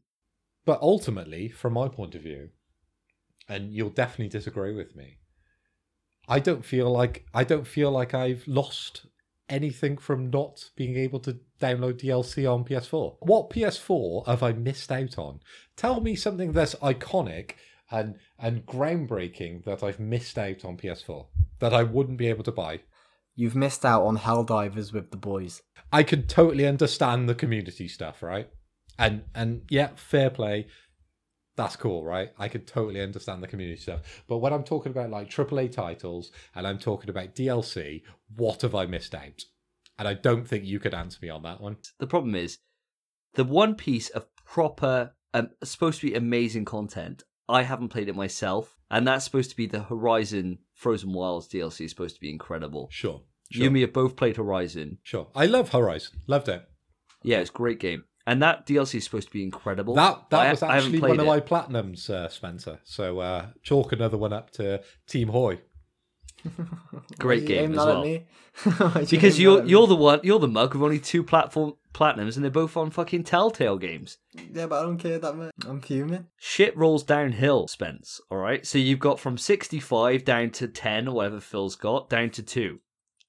But 0.65 0.81
ultimately, 0.81 1.49
from 1.49 1.73
my 1.73 1.87
point 1.87 2.13
of 2.13 2.21
view, 2.21 2.49
and 3.49 3.73
you'll 3.73 3.89
definitely 3.89 4.29
disagree 4.29 4.73
with 4.75 4.95
me, 4.95 5.17
I 6.27 6.37
don't 6.39 6.63
feel 6.63 6.91
like 6.91 7.25
I 7.33 7.43
don't 7.43 7.65
feel 7.65 7.89
like 7.89 8.13
I've 8.13 8.47
lost 8.47 9.07
anything 9.53 9.97
from 9.97 10.31
not 10.31 10.71
being 10.75 10.97
able 10.97 11.19
to 11.19 11.39
download 11.61 12.01
DLC 12.01 12.51
on 12.51 12.65
PS4. 12.65 13.17
What 13.19 13.51
PS4 13.51 14.25
have 14.25 14.41
I 14.41 14.51
missed 14.51 14.91
out 14.91 15.17
on? 15.19 15.39
Tell 15.77 16.01
me 16.01 16.15
something 16.15 16.51
that's 16.51 16.75
iconic 16.75 17.51
and 17.91 18.15
and 18.39 18.65
groundbreaking 18.65 19.63
that 19.65 19.83
I've 19.83 19.99
missed 19.99 20.39
out 20.39 20.65
on 20.65 20.77
PS4 20.77 21.27
that 21.59 21.73
I 21.73 21.83
wouldn't 21.83 22.17
be 22.17 22.27
able 22.27 22.43
to 22.45 22.51
buy. 22.51 22.81
You've 23.35 23.55
missed 23.55 23.85
out 23.85 24.03
on 24.03 24.17
Helldivers 24.17 24.91
with 24.91 25.11
the 25.11 25.17
boys. 25.17 25.61
I 25.91 26.01
can 26.01 26.25
totally 26.25 26.67
understand 26.67 27.29
the 27.29 27.35
community 27.35 27.87
stuff, 27.87 28.23
right? 28.23 28.49
And 28.97 29.23
and 29.35 29.61
yeah, 29.69 29.89
fair 29.95 30.31
play. 30.31 30.67
That's 31.55 31.75
cool, 31.75 32.03
right? 32.03 32.31
I 32.37 32.47
could 32.47 32.67
totally 32.67 33.01
understand 33.01 33.43
the 33.43 33.47
community 33.47 33.79
stuff. 33.79 34.23
But 34.27 34.37
when 34.37 34.53
I'm 34.53 34.63
talking 34.63 34.91
about 34.91 35.09
like 35.09 35.29
AAA 35.29 35.71
titles 35.71 36.31
and 36.55 36.67
I'm 36.67 36.79
talking 36.79 37.09
about 37.09 37.35
DLC, 37.35 38.01
what 38.35 38.61
have 38.61 38.75
I 38.75 38.85
missed 38.85 39.13
out? 39.13 39.43
And 39.99 40.07
I 40.07 40.15
don't 40.15 40.47
think 40.47 40.65
you 40.65 40.79
could 40.79 40.93
answer 40.93 41.19
me 41.21 41.29
on 41.29 41.43
that 41.43 41.61
one. 41.61 41.77
The 41.99 42.07
problem 42.07 42.35
is 42.35 42.57
the 43.35 43.43
one 43.43 43.75
piece 43.75 44.09
of 44.09 44.25
proper, 44.45 45.13
um, 45.33 45.49
supposed 45.63 46.01
to 46.01 46.07
be 46.07 46.15
amazing 46.15 46.65
content. 46.65 47.23
I 47.47 47.63
haven't 47.63 47.89
played 47.89 48.07
it 48.07 48.15
myself, 48.15 48.77
and 48.89 49.05
that's 49.05 49.25
supposed 49.25 49.49
to 49.49 49.55
be 49.55 49.65
the 49.65 49.83
Horizon 49.83 50.59
Frozen 50.73 51.13
Wilds 51.13 51.47
DLC. 51.47 51.85
Is 51.85 51.91
supposed 51.91 52.15
to 52.15 52.21
be 52.21 52.31
incredible. 52.31 52.87
Sure. 52.91 53.21
You 53.51 53.65
and 53.65 53.73
me 53.73 53.81
have 53.81 53.93
both 53.93 54.15
played 54.15 54.37
Horizon. 54.37 54.97
Sure. 55.03 55.27
I 55.35 55.45
love 55.45 55.69
Horizon. 55.69 56.21
Loved 56.25 56.49
it. 56.49 56.67
Yeah, 57.21 57.39
it's 57.39 57.49
a 57.49 57.53
great 57.53 57.79
game, 57.79 58.05
and 58.25 58.41
that 58.41 58.65
DLC 58.65 58.95
is 58.95 59.03
supposed 59.03 59.27
to 59.27 59.33
be 59.33 59.43
incredible. 59.43 59.95
That 59.95 60.29
that 60.29 60.39
I- 60.47 60.51
was 60.51 60.63
actually 60.63 60.99
one 60.99 61.09
played 61.17 61.19
of 61.19 61.25
it. 61.25 61.29
my 61.29 61.39
platinums, 61.39 62.09
uh, 62.09 62.29
Spencer. 62.29 62.79
So 62.83 63.19
uh, 63.19 63.47
chalk 63.63 63.91
another 63.91 64.17
one 64.17 64.33
up 64.33 64.51
to 64.51 64.81
Team 65.07 65.29
Hoy. 65.29 65.59
Great 67.19 67.41
Why'd 67.43 67.47
game 67.47 67.63
aim 67.65 67.71
as 67.71 67.77
that 67.77 67.87
at 67.87 67.93
well. 67.93 68.03
me? 68.03 68.25
Why'd 68.63 69.11
you 69.11 69.17
because 69.17 69.39
you're 69.39 69.63
you're 69.65 69.87
the 69.87 69.95
one 69.95 70.19
you're 70.23 70.39
the 70.39 70.47
mug 70.47 70.73
with 70.73 70.83
only 70.83 70.99
two 70.99 71.23
platform 71.23 71.73
platinums, 71.93 72.35
and 72.35 72.43
they're 72.43 72.51
both 72.51 72.75
on 72.75 72.89
fucking 72.91 73.23
Telltale 73.23 73.77
games. 73.77 74.17
Yeah, 74.53 74.65
but 74.67 74.79
I 74.79 74.83
don't 74.83 74.97
care 74.97 75.19
that 75.19 75.35
much. 75.35 75.51
I'm 75.65 75.79
fuming. 75.81 76.27
Shit 76.37 76.75
rolls 76.75 77.03
downhill, 77.03 77.67
Spence. 77.67 78.19
All 78.29 78.37
right, 78.37 78.65
so 78.65 78.77
you've 78.77 78.99
got 78.99 79.19
from 79.19 79.37
sixty-five 79.37 80.25
down 80.25 80.49
to 80.51 80.67
ten, 80.67 81.07
or 81.07 81.15
whatever 81.15 81.39
Phil's 81.39 81.75
got, 81.75 82.09
down 82.09 82.29
to 82.31 82.43
two, 82.43 82.79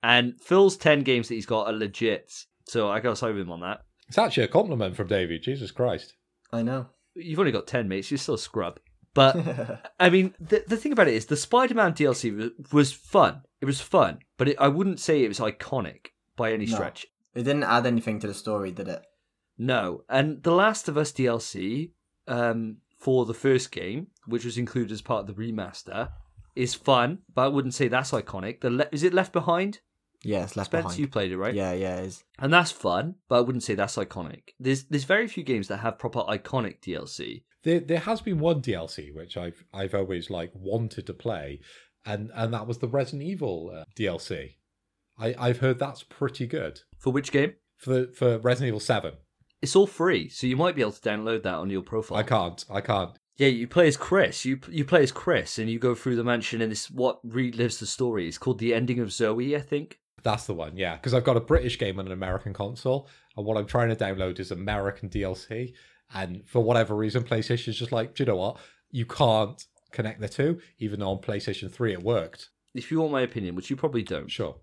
and 0.03 0.41
Phil's 0.41 0.77
ten 0.77 1.03
games 1.03 1.29
that 1.29 1.35
he's 1.35 1.47
got 1.47 1.69
are 1.69 1.73
legit. 1.73 2.33
So 2.67 2.89
I 2.91 3.01
got 3.01 3.11
to 3.11 3.17
side 3.17 3.35
with 3.35 3.43
him 3.43 3.53
on 3.53 3.61
that. 3.61 3.83
It's 4.09 4.19
actually 4.19 4.45
a 4.45 4.49
compliment 4.49 4.97
from 4.97 5.09
Davey. 5.09 5.39
Jesus 5.39 5.71
Christ. 5.71 6.15
I 6.53 6.63
know. 6.63 6.89
You've 7.15 7.39
only 7.39 7.53
got 7.53 7.67
ten 7.67 7.89
mates. 7.89 8.11
You're 8.11 8.19
still 8.19 8.35
a 8.35 8.39
scrub. 8.39 8.79
But 9.15 9.83
I 10.01 10.11
mean, 10.11 10.35
the 10.41 10.65
the 10.67 10.77
thing 10.77 10.93
about 10.93 11.09
it 11.09 11.15
is, 11.15 11.27
the 11.27 11.37
Spider-Man 11.37 11.95
DLC 11.95 12.37
was, 12.37 12.51
was 12.73 12.93
fun. 12.93 13.43
It 13.61 13.67
was 13.67 13.81
fun, 13.81 14.19
but 14.37 14.49
it, 14.49 14.57
I 14.61 14.69
wouldn't 14.69 15.01
say 15.01 15.23
it 15.25 15.29
was 15.29 15.39
iconic 15.41 16.07
by 16.37 16.53
any 16.53 16.67
No. 16.67 16.75
stretch. 16.75 17.07
it 17.35 17.45
didn't 17.45 17.63
add 17.65 17.87
anything 17.87 18.21
to 18.21 18.27
the 18.27 18.35
story, 18.35 18.73
did 18.73 18.89
it? 18.89 19.03
No, 19.57 20.03
and 20.09 20.43
The 20.43 20.51
Last 20.53 20.89
of 20.89 20.97
Us 20.99 21.13
DLC 21.13 21.93
um, 22.27 22.79
for 22.99 23.25
the 23.25 23.33
first 23.35 23.71
game, 23.71 24.09
which 24.27 24.45
was 24.45 24.59
included 24.59 24.93
as 24.93 25.01
part 25.01 25.29
of 25.29 25.35
the 25.35 25.41
remaster, 25.43 26.11
is 26.57 26.75
fun, 26.75 27.19
but 27.33 27.43
I 27.43 27.49
wouldn't 27.49 27.75
say 27.75 27.87
that's 27.89 28.11
iconic. 28.11 28.61
The 28.61 28.71
le- 28.71 28.89
is 28.93 29.03
it 29.05 29.15
Left 29.15 29.33
Behind? 29.33 29.79
Yeah, 30.25 30.45
it's 30.45 30.57
left 30.57 30.71
Spence, 30.71 30.85
behind. 30.85 30.99
you 30.99 31.09
played 31.09 31.33
it, 31.33 31.39
right? 31.39 31.55
Yeah, 31.55 31.73
yeah, 31.73 31.97
it 31.99 32.07
is. 32.07 32.25
and 32.39 32.53
that's 32.53 32.71
fun, 32.71 33.17
but 33.29 33.37
I 33.37 33.41
wouldn't 33.41 33.63
say 33.65 33.75
that's 33.75 33.97
iconic. 33.97 34.51
There's 34.59 34.85
there's 34.85 35.05
very 35.05 35.29
few 35.29 35.43
games 35.45 35.69
that 35.69 35.79
have 35.79 35.99
proper 35.99 36.21
iconic 36.21 36.81
DLC. 36.81 37.43
There, 37.63 37.81
there 37.81 38.01
has 38.01 38.21
been 38.21 38.39
one 38.39 38.61
DLC 38.61 39.15
which 39.15 39.37
I've 39.37 39.65
I've 39.73 39.95
always 39.95 40.31
like 40.31 40.53
wanted 40.55 41.07
to 41.07 41.15
play, 41.15 41.61
and 42.05 42.31
and 42.35 42.53
that 42.55 42.67
was 42.67 42.79
the 42.79 42.89
Resident 42.89 43.23
Evil 43.23 43.73
uh, 43.75 43.85
DLC. 43.97 44.57
I 45.19 45.35
I've 45.39 45.59
heard 45.59 45.79
that's 45.79 46.03
pretty 46.03 46.47
good 46.47 46.81
For 46.99 47.13
which 47.13 47.31
game? 47.33 47.55
for 47.77 48.07
for 48.09 48.39
Resident 48.39 48.69
Evil 48.69 48.81
Seven. 48.81 49.15
It's 49.63 49.75
all 49.77 49.87
free, 49.87 50.29
so 50.29 50.47
you 50.47 50.57
might 50.57 50.75
be 50.75 50.83
able 50.83 50.93
to 50.93 51.01
download 51.01 51.43
that 51.45 51.55
on 51.55 51.71
your 51.71 51.83
profile. 51.83 52.19
I 52.19 52.23
can't 52.23 52.65
I 52.71 52.81
can't. 52.81 53.17
Yeah, 53.37 53.49
you 53.49 53.67
play 53.67 53.89
as 53.89 53.97
Chris. 53.97 54.45
You 54.45 54.61
you 54.71 54.85
play 54.85 55.03
as 55.03 55.11
Chris, 55.13 55.59
and 55.59 55.69
you 55.71 55.79
go 55.79 55.95
through 55.95 56.17
the 56.17 56.25
mansion, 56.25 56.61
and 56.61 56.71
this 56.71 56.91
what 56.91 57.27
relives 57.27 57.79
the 57.81 57.87
story. 57.87 58.29
It's 58.29 58.39
called 58.39 58.59
the 58.59 58.75
ending 58.75 59.01
of 59.01 59.13
Zoe, 59.13 59.57
I 59.57 59.61
think. 59.61 59.99
That's 60.23 60.47
the 60.47 60.55
one, 60.55 60.77
yeah. 60.77 60.97
Because 60.97 61.13
I've 61.15 61.25
got 61.25 61.37
a 61.37 61.41
British 61.41 61.79
game 61.79 61.99
on 61.99 62.07
an 62.07 62.13
American 62.13 62.53
console, 62.53 63.09
and 63.37 63.45
what 63.45 63.57
I'm 63.59 63.67
trying 63.67 63.89
to 63.91 63.97
download 63.97 64.39
is 64.39 64.51
American 64.51 65.09
DLC. 65.09 65.75
And 66.15 66.47
for 66.47 66.63
whatever 66.63 66.95
reason, 66.95 67.25
PlayStation's 67.25 67.77
just 67.79 67.93
like, 67.93 68.15
do 68.15 68.23
you 68.23 68.27
know 68.27 68.37
what? 68.37 68.59
You 68.91 69.05
can't 69.07 69.63
connect 69.91 70.21
the 70.21 70.29
two, 70.29 70.61
even 70.79 71.01
though 71.01 71.11
on 71.11 71.19
PlayStation 71.19 71.71
3 71.71 71.93
it 71.93 72.03
worked. 72.03 72.51
If 72.75 72.91
you 72.91 73.01
want 73.01 73.13
my 73.13 73.21
opinion, 73.23 73.55
which 73.55 73.71
you 73.71 73.77
probably 73.77 74.03
don't, 74.03 74.31
Sure. 74.31 74.57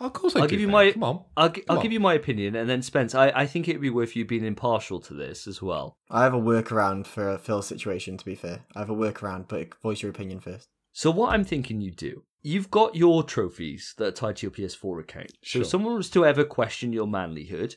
Oh, 0.00 0.06
of 0.06 0.12
course 0.12 0.36
I 0.36 0.40
I'll 0.40 0.46
give 0.46 0.60
you 0.60 0.68
mate. 0.68 0.72
my- 0.72 0.92
Come 0.92 1.02
on. 1.02 1.24
I'll, 1.36 1.48
gi- 1.48 1.64
I'll 1.68 1.76
Come 1.76 1.82
give 1.82 1.92
you 1.92 1.98
my 1.98 2.14
opinion, 2.14 2.54
and 2.54 2.70
then 2.70 2.82
Spence, 2.82 3.16
I, 3.16 3.30
I 3.34 3.46
think 3.46 3.66
it 3.66 3.72
would 3.72 3.80
be 3.82 3.90
worth 3.90 4.14
you 4.14 4.24
being 4.24 4.44
impartial 4.44 5.00
to 5.00 5.12
this 5.14 5.48
as 5.48 5.60
well. 5.60 5.96
I 6.08 6.22
have 6.22 6.34
a 6.34 6.38
workaround 6.40 7.06
for 7.08 7.28
a 7.28 7.36
Phil's 7.38 7.66
situation, 7.66 8.16
to 8.16 8.24
be 8.24 8.36
fair. 8.36 8.60
I 8.76 8.78
have 8.78 8.90
a 8.90 8.94
workaround, 8.94 9.48
but 9.48 9.74
voice 9.82 10.00
your 10.02 10.10
opinion 10.12 10.38
first. 10.38 10.68
So 10.92 11.10
what 11.10 11.32
I'm 11.34 11.42
thinking 11.44 11.80
you 11.80 11.90
do, 11.90 12.22
you've 12.42 12.70
got 12.70 12.94
your 12.94 13.22
trophies 13.22 13.94
that 13.98 14.06
are 14.06 14.10
tied 14.12 14.36
to 14.36 14.46
your 14.46 14.50
PS4 14.50 15.00
account. 15.00 15.32
Sure. 15.42 15.60
So 15.60 15.64
if 15.64 15.70
someone 15.70 15.94
was 15.96 16.10
to 16.10 16.24
ever 16.24 16.44
question 16.44 16.92
your 16.92 17.06
manlyhood 17.06 17.76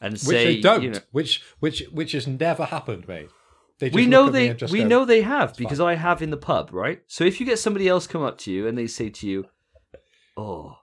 and 0.00 0.12
Which 0.12 0.22
say, 0.22 0.44
they 0.44 0.60
don't. 0.60 0.82
you 0.82 0.90
know, 0.90 1.00
Which 1.12 1.42
which 1.60 1.84
which 1.92 2.12
has 2.12 2.26
never 2.26 2.64
happened, 2.66 3.08
mate. 3.08 3.28
They 3.78 3.88
just 3.88 3.96
we 3.96 4.06
know 4.06 4.28
they 4.28 4.54
we 4.70 4.80
go, 4.80 4.88
know 4.88 5.04
they 5.04 5.22
have 5.22 5.56
because 5.56 5.78
fine." 5.78 5.88
I 5.88 5.94
have 5.94 6.20
in 6.22 6.30
the 6.30 6.36
pub, 6.36 6.70
right? 6.72 7.02
So 7.06 7.24
if 7.24 7.38
you 7.38 7.46
get 7.46 7.58
somebody 7.58 7.88
else 7.88 8.06
come 8.06 8.22
up 8.22 8.38
to 8.38 8.52
you 8.52 8.66
and 8.66 8.76
they 8.76 8.86
say 8.86 9.08
to 9.08 9.26
you, 9.26 9.46
"Oh, 10.36 10.78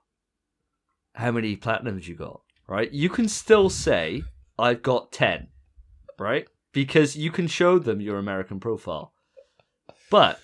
how 1.14 1.32
many 1.32 1.58
platinums 1.58 2.08
you 2.08 2.16
got?" 2.16 2.42
Right? 2.68 2.92
You 2.92 3.10
can 3.10 3.28
still 3.28 3.70
say, 3.70 4.24
"I've 4.58 4.82
got 4.82 5.12
10." 5.12 5.50
Right? 6.18 6.48
Because 6.72 7.16
you 7.18 7.32
can 7.32 7.48
show 7.48 7.80
them 7.80 8.00
your 8.02 8.18
American 8.18 8.60
profile. 8.60 9.14
But 10.10 10.40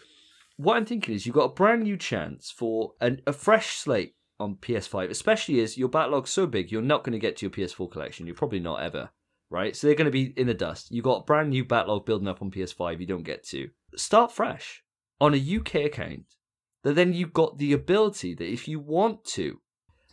what 0.61 0.77
I'm 0.77 0.85
thinking 0.85 1.15
is 1.15 1.25
you've 1.25 1.35
got 1.35 1.51
a 1.51 1.53
brand 1.53 1.83
new 1.83 1.97
chance 1.97 2.51
for 2.51 2.93
an, 3.01 3.21
a 3.25 3.33
fresh 3.33 3.75
slate 3.75 4.15
on 4.39 4.55
PS5, 4.55 5.09
especially 5.09 5.59
as 5.61 5.77
your 5.77 5.89
backlog's 5.89 6.31
so 6.31 6.47
big, 6.47 6.71
you're 6.71 6.81
not 6.81 7.03
going 7.03 7.13
to 7.13 7.19
get 7.19 7.38
to 7.38 7.45
your 7.45 7.51
PS4 7.51 7.91
collection. 7.91 8.25
You're 8.25 8.35
probably 8.35 8.59
not 8.59 8.81
ever, 8.81 9.09
right? 9.49 9.75
So 9.75 9.88
they're 9.88 9.95
going 9.95 10.05
to 10.05 10.11
be 10.11 10.33
in 10.38 10.47
the 10.47 10.53
dust. 10.53 10.91
You've 10.91 11.05
got 11.05 11.21
a 11.21 11.25
brand 11.25 11.49
new 11.49 11.63
backlog 11.63 12.05
building 12.05 12.27
up 12.27 12.41
on 12.41 12.51
PS5 12.51 12.99
you 12.99 13.05
don't 13.05 13.23
get 13.23 13.43
to. 13.47 13.69
Start 13.95 14.31
fresh 14.31 14.83
on 15.19 15.33
a 15.33 15.57
UK 15.57 15.75
account. 15.85 16.25
That 16.83 16.95
then 16.95 17.13
you've 17.13 17.33
got 17.33 17.59
the 17.59 17.73
ability 17.73 18.33
that 18.33 18.51
if 18.51 18.67
you 18.67 18.79
want 18.79 19.23
to 19.25 19.61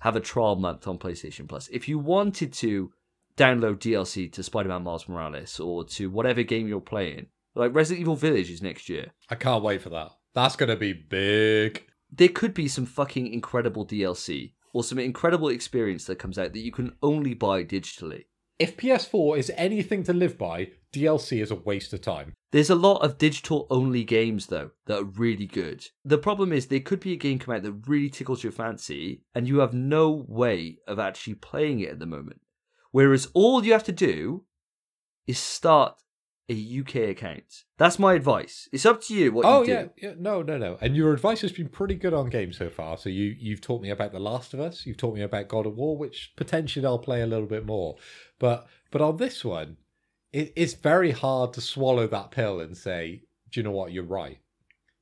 have 0.00 0.16
a 0.16 0.20
trial 0.20 0.56
month 0.56 0.86
on 0.86 0.98
PlayStation 0.98 1.48
Plus, 1.48 1.68
if 1.68 1.88
you 1.88 1.98
wanted 1.98 2.52
to 2.54 2.92
download 3.38 3.78
DLC 3.78 4.30
to 4.32 4.42
Spider-Man 4.42 4.82
Miles 4.82 5.08
Morales 5.08 5.58
or 5.58 5.84
to 5.84 6.10
whatever 6.10 6.42
game 6.42 6.68
you're 6.68 6.80
playing, 6.80 7.28
like 7.54 7.74
Resident 7.74 8.02
Evil 8.02 8.16
Village 8.16 8.50
is 8.50 8.60
next 8.60 8.88
year. 8.88 9.12
I 9.30 9.34
can't 9.34 9.64
wait 9.64 9.80
for 9.80 9.88
that. 9.90 10.10
That's 10.38 10.54
gonna 10.54 10.76
be 10.76 10.92
big. 10.92 11.84
there 12.12 12.28
could 12.28 12.54
be 12.54 12.68
some 12.68 12.86
fucking 12.86 13.26
incredible 13.26 13.84
DLC 13.84 14.52
or 14.72 14.84
some 14.84 15.00
incredible 15.00 15.48
experience 15.48 16.04
that 16.04 16.20
comes 16.20 16.38
out 16.38 16.52
that 16.52 16.60
you 16.60 16.70
can 16.70 16.94
only 17.02 17.34
buy 17.34 17.64
digitally. 17.64 18.26
If 18.56 18.76
PS4 18.76 19.36
is 19.36 19.50
anything 19.56 20.04
to 20.04 20.12
live 20.12 20.38
by, 20.38 20.70
DLC 20.92 21.42
is 21.42 21.50
a 21.50 21.56
waste 21.56 21.92
of 21.92 22.02
time. 22.02 22.34
There's 22.52 22.70
a 22.70 22.76
lot 22.76 23.02
of 23.02 23.18
digital 23.18 23.66
only 23.68 24.04
games 24.04 24.46
though 24.46 24.70
that 24.86 25.00
are 25.00 25.04
really 25.24 25.46
good. 25.46 25.84
The 26.04 26.18
problem 26.18 26.52
is 26.52 26.66
there 26.66 26.78
could 26.78 27.00
be 27.00 27.14
a 27.14 27.16
game 27.16 27.40
come 27.40 27.56
out 27.56 27.64
that 27.64 27.88
really 27.88 28.08
tickles 28.08 28.44
your 28.44 28.52
fancy 28.52 29.24
and 29.34 29.48
you 29.48 29.58
have 29.58 29.74
no 29.74 30.24
way 30.28 30.78
of 30.86 31.00
actually 31.00 31.34
playing 31.34 31.80
it 31.80 31.90
at 31.90 31.98
the 31.98 32.06
moment. 32.06 32.42
Whereas 32.92 33.28
all 33.34 33.64
you 33.64 33.72
have 33.72 33.82
to 33.84 33.92
do 33.92 34.44
is 35.26 35.40
start 35.40 35.96
a 36.48 36.80
UK 36.80 37.10
account. 37.10 37.64
That's 37.76 37.98
my 37.98 38.14
advice. 38.14 38.68
It's 38.72 38.86
up 38.86 39.02
to 39.02 39.14
you 39.14 39.32
what 39.32 39.44
oh 39.44 39.60
you 39.60 39.66
do. 39.66 39.72
yeah, 39.72 39.86
yeah, 39.96 40.14
no, 40.18 40.42
no, 40.42 40.56
no. 40.56 40.78
And 40.80 40.96
your 40.96 41.12
advice 41.12 41.42
has 41.42 41.52
been 41.52 41.68
pretty 41.68 41.94
good 41.94 42.14
on 42.14 42.30
games 42.30 42.56
so 42.56 42.70
far. 42.70 42.96
So 42.96 43.10
you 43.10 43.36
you've 43.38 43.60
taught 43.60 43.82
me 43.82 43.90
about 43.90 44.12
The 44.12 44.18
Last 44.18 44.54
of 44.54 44.60
Us. 44.60 44.86
You've 44.86 44.96
taught 44.96 45.14
me 45.14 45.22
about 45.22 45.48
God 45.48 45.66
of 45.66 45.76
War, 45.76 45.96
which 45.96 46.32
potentially 46.36 46.86
I'll 46.86 46.98
play 46.98 47.20
a 47.20 47.26
little 47.26 47.46
bit 47.46 47.66
more. 47.66 47.96
But 48.38 48.66
but 48.90 49.02
on 49.02 49.18
this 49.18 49.44
one, 49.44 49.76
it, 50.32 50.52
it's 50.56 50.74
very 50.74 51.10
hard 51.10 51.52
to 51.54 51.60
swallow 51.60 52.06
that 52.06 52.30
pill 52.30 52.60
and 52.60 52.76
say, 52.76 53.22
do 53.50 53.60
you 53.60 53.64
know 53.64 53.70
what? 53.70 53.92
You're 53.92 54.04
right, 54.04 54.38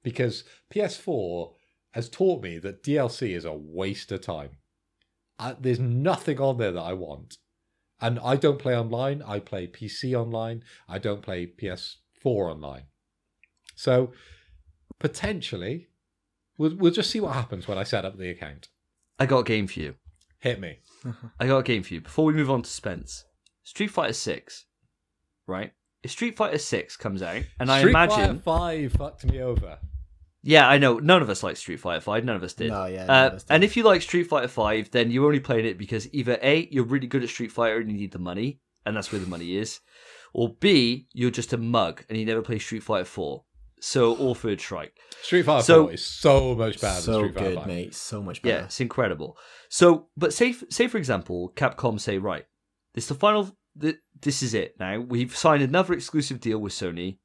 because 0.02 0.44
PS4 0.74 1.52
has 1.92 2.08
taught 2.08 2.42
me 2.42 2.58
that 2.58 2.82
DLC 2.82 3.36
is 3.36 3.44
a 3.44 3.52
waste 3.52 4.10
of 4.12 4.20
time. 4.20 4.50
Uh, 5.38 5.54
there's 5.60 5.80
nothing 5.80 6.40
on 6.40 6.58
there 6.58 6.72
that 6.72 6.80
I 6.82 6.92
want. 6.92 7.38
And 8.00 8.18
I 8.20 8.36
don't 8.36 8.58
play 8.58 8.76
online. 8.76 9.22
I 9.22 9.38
play 9.38 9.66
PC 9.66 10.14
online. 10.14 10.62
I 10.88 10.98
don't 10.98 11.22
play 11.22 11.46
PS4 11.46 11.96
online. 12.24 12.84
So 13.74 14.12
potentially, 14.98 15.88
we'll, 16.58 16.76
we'll 16.76 16.92
just 16.92 17.10
see 17.10 17.20
what 17.20 17.34
happens 17.34 17.66
when 17.66 17.78
I 17.78 17.84
set 17.84 18.04
up 18.04 18.18
the 18.18 18.30
account. 18.30 18.68
I 19.18 19.26
got 19.26 19.40
a 19.40 19.44
game 19.44 19.66
for 19.66 19.80
you. 19.80 19.94
Hit 20.40 20.60
me. 20.60 20.78
I 21.40 21.46
got 21.46 21.58
a 21.58 21.62
game 21.62 21.82
for 21.82 21.94
you. 21.94 22.00
Before 22.00 22.26
we 22.26 22.34
move 22.34 22.50
on 22.50 22.62
to 22.62 22.70
Spence, 22.70 23.24
Street 23.64 23.88
Fighter 23.88 24.12
Six, 24.12 24.66
right? 25.46 25.72
If 26.02 26.10
Street 26.10 26.36
Fighter 26.36 26.58
Six 26.58 26.96
comes 26.96 27.22
out, 27.22 27.42
and 27.58 27.70
I 27.70 27.80
Street 27.80 27.90
imagine, 27.90 28.40
Fighter 28.40 28.90
5 28.90 28.92
fucked 28.92 29.24
me 29.24 29.40
over. 29.40 29.78
Yeah, 30.46 30.68
I 30.68 30.78
know 30.78 30.98
none 30.98 31.22
of 31.22 31.28
us 31.30 31.42
like 31.42 31.56
Street 31.56 31.80
Fighter 31.80 32.00
Five. 32.00 32.24
None 32.24 32.36
of 32.36 32.42
us 32.42 32.54
did. 32.54 32.70
No, 32.70 32.86
yeah, 32.86 33.06
none 33.06 33.24
Uh, 33.24 33.26
of 33.28 33.32
us 33.34 33.42
did. 33.44 33.54
and 33.54 33.64
if 33.64 33.76
you 33.76 33.82
like 33.82 34.02
Street 34.02 34.24
Fighter 34.28 34.48
Five, 34.48 34.90
then 34.92 35.10
you're 35.10 35.26
only 35.26 35.40
playing 35.40 35.66
it 35.66 35.76
because 35.78 36.08
either 36.14 36.38
a 36.42 36.68
you're 36.70 36.84
really 36.84 37.06
good 37.06 37.22
at 37.22 37.28
Street 37.28 37.52
Fighter 37.52 37.78
and 37.78 37.90
you 37.90 37.96
need 37.96 38.12
the 38.12 38.18
money, 38.18 38.60
and 38.84 38.96
that's 38.96 39.10
where 39.12 39.20
the 39.20 39.26
money 39.26 39.56
is, 39.56 39.80
or 40.32 40.54
b 40.60 41.08
you're 41.12 41.30
just 41.30 41.52
a 41.52 41.56
mug 41.58 42.04
and 42.08 42.16
you 42.18 42.24
never 42.24 42.42
play 42.42 42.58
Street 42.58 42.82
Fighter 42.82 43.04
Four. 43.04 43.44
So 43.80 44.16
all 44.16 44.34
third 44.34 44.60
strike. 44.60 44.96
Street 45.22 45.42
Fighter 45.42 45.62
So- 45.64 45.84
4 45.84 45.92
is 45.94 46.04
so 46.04 46.54
much 46.54 46.80
better 46.80 46.94
than 46.94 47.02
so 47.02 47.18
Street 47.20 47.34
Fighter 47.34 47.48
good, 47.50 47.58
5. 47.58 47.66
mate. 47.66 47.94
So 47.94 48.22
much 48.22 48.40
better. 48.40 48.56
Yeah, 48.60 48.64
it's 48.64 48.80
incredible. 48.80 49.36
So, 49.68 50.08
but 50.16 50.32
say 50.32 50.54
say 50.70 50.88
for 50.88 50.96
example, 50.96 51.52
Capcom 51.54 52.00
say, 52.00 52.16
right, 52.18 52.46
this 52.94 53.04
is 53.04 53.08
the 53.08 53.14
final. 53.16 53.50
th- 53.80 53.96
This 54.22 54.42
is 54.42 54.54
it. 54.54 54.74
Now 54.80 54.98
we've 55.00 55.36
signed 55.36 55.62
another 55.62 55.92
exclusive 55.92 56.40
deal 56.40 56.58
with 56.58 56.72
Sony. 56.72 57.18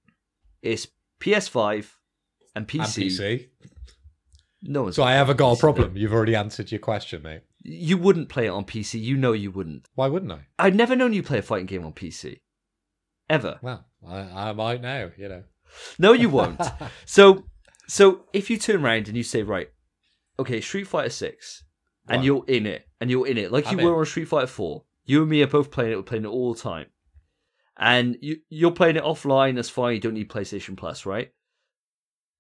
It's 0.61 0.87
PS5 1.21 1.95
and 2.55 2.63
And 2.63 2.67
PC. 2.67 3.05
PC. 3.05 3.47
No 4.63 4.83
one's 4.83 4.95
So 4.95 5.03
I 5.03 5.13
haven't 5.13 5.37
got 5.37 5.51
a 5.51 5.55
PC. 5.55 5.59
problem. 5.59 5.97
You've 5.97 6.13
already 6.13 6.35
answered 6.35 6.71
your 6.71 6.79
question, 6.79 7.23
mate. 7.23 7.41
You 7.63 7.97
wouldn't 7.97 8.29
play 8.29 8.45
it 8.47 8.49
on 8.49 8.65
PC. 8.65 9.01
You 9.01 9.17
know 9.17 9.33
you 9.33 9.51
wouldn't. 9.51 9.87
Why 9.95 10.07
wouldn't 10.07 10.31
I? 10.31 10.47
I've 10.59 10.75
never 10.75 10.95
known 10.95 11.13
you 11.13 11.23
play 11.23 11.37
a 11.39 11.41
fighting 11.43 11.67
game 11.67 11.85
on 11.85 11.93
PC. 11.93 12.39
Ever. 13.29 13.59
Well, 13.61 13.85
I, 14.07 14.49
I 14.49 14.53
might 14.53 14.81
now, 14.81 15.11
you 15.17 15.29
know. 15.29 15.43
No, 15.97 16.13
you 16.13 16.29
won't. 16.29 16.59
so, 17.05 17.45
so 17.87 18.25
if 18.33 18.49
you 18.49 18.57
turn 18.57 18.83
around 18.83 19.07
and 19.07 19.15
you 19.15 19.23
say, 19.23 19.43
right, 19.43 19.69
okay, 20.39 20.59
Street 20.59 20.85
Fighter 20.85 21.09
Six, 21.09 21.63
and 22.07 22.25
you're 22.25 22.43
in 22.47 22.65
it, 22.65 22.87
and 22.99 23.09
you're 23.09 23.27
in 23.27 23.37
it, 23.37 23.51
like 23.51 23.67
I'm 23.67 23.79
you 23.79 23.85
were 23.85 23.93
in. 23.93 23.99
on 23.99 24.05
Street 24.05 24.27
Fighter 24.27 24.47
Four. 24.47 24.83
You 25.05 25.21
and 25.21 25.29
me 25.29 25.41
are 25.43 25.47
both 25.47 25.71
playing 25.71 25.93
it. 25.93 25.95
We're 25.95 26.03
playing 26.03 26.25
it 26.25 26.29
all 26.29 26.53
the 26.53 26.59
time, 26.59 26.87
and 27.77 28.17
you 28.21 28.37
you're 28.49 28.71
playing 28.71 28.97
it 28.97 29.03
offline. 29.03 29.55
That's 29.55 29.69
fine. 29.69 29.93
You 29.95 29.99
don't 30.01 30.13
need 30.15 30.29
PlayStation 30.29 30.75
Plus, 30.75 31.05
right? 31.05 31.31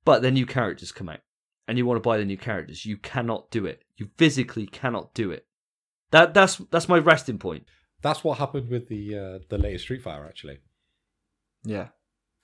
But 0.03 0.21
then 0.21 0.33
new 0.33 0.45
characters 0.45 0.91
come 0.91 1.09
out, 1.09 1.19
and 1.67 1.77
you 1.77 1.85
want 1.85 1.97
to 1.97 2.07
buy 2.07 2.17
the 2.17 2.25
new 2.25 2.37
characters. 2.37 2.85
You 2.85 2.97
cannot 2.97 3.51
do 3.51 3.65
it. 3.65 3.83
You 3.97 4.09
physically 4.17 4.65
cannot 4.65 5.13
do 5.13 5.31
it. 5.31 5.45
That 6.11 6.33
that's 6.33 6.57
that's 6.71 6.89
my 6.89 6.97
resting 6.97 7.37
point. 7.37 7.65
That's 8.01 8.23
what 8.23 8.39
happened 8.39 8.69
with 8.69 8.87
the 8.89 9.17
uh, 9.17 9.39
the 9.49 9.57
latest 9.57 9.85
Street 9.85 10.01
Fighter, 10.01 10.25
actually. 10.25 10.59
Yeah. 11.63 11.89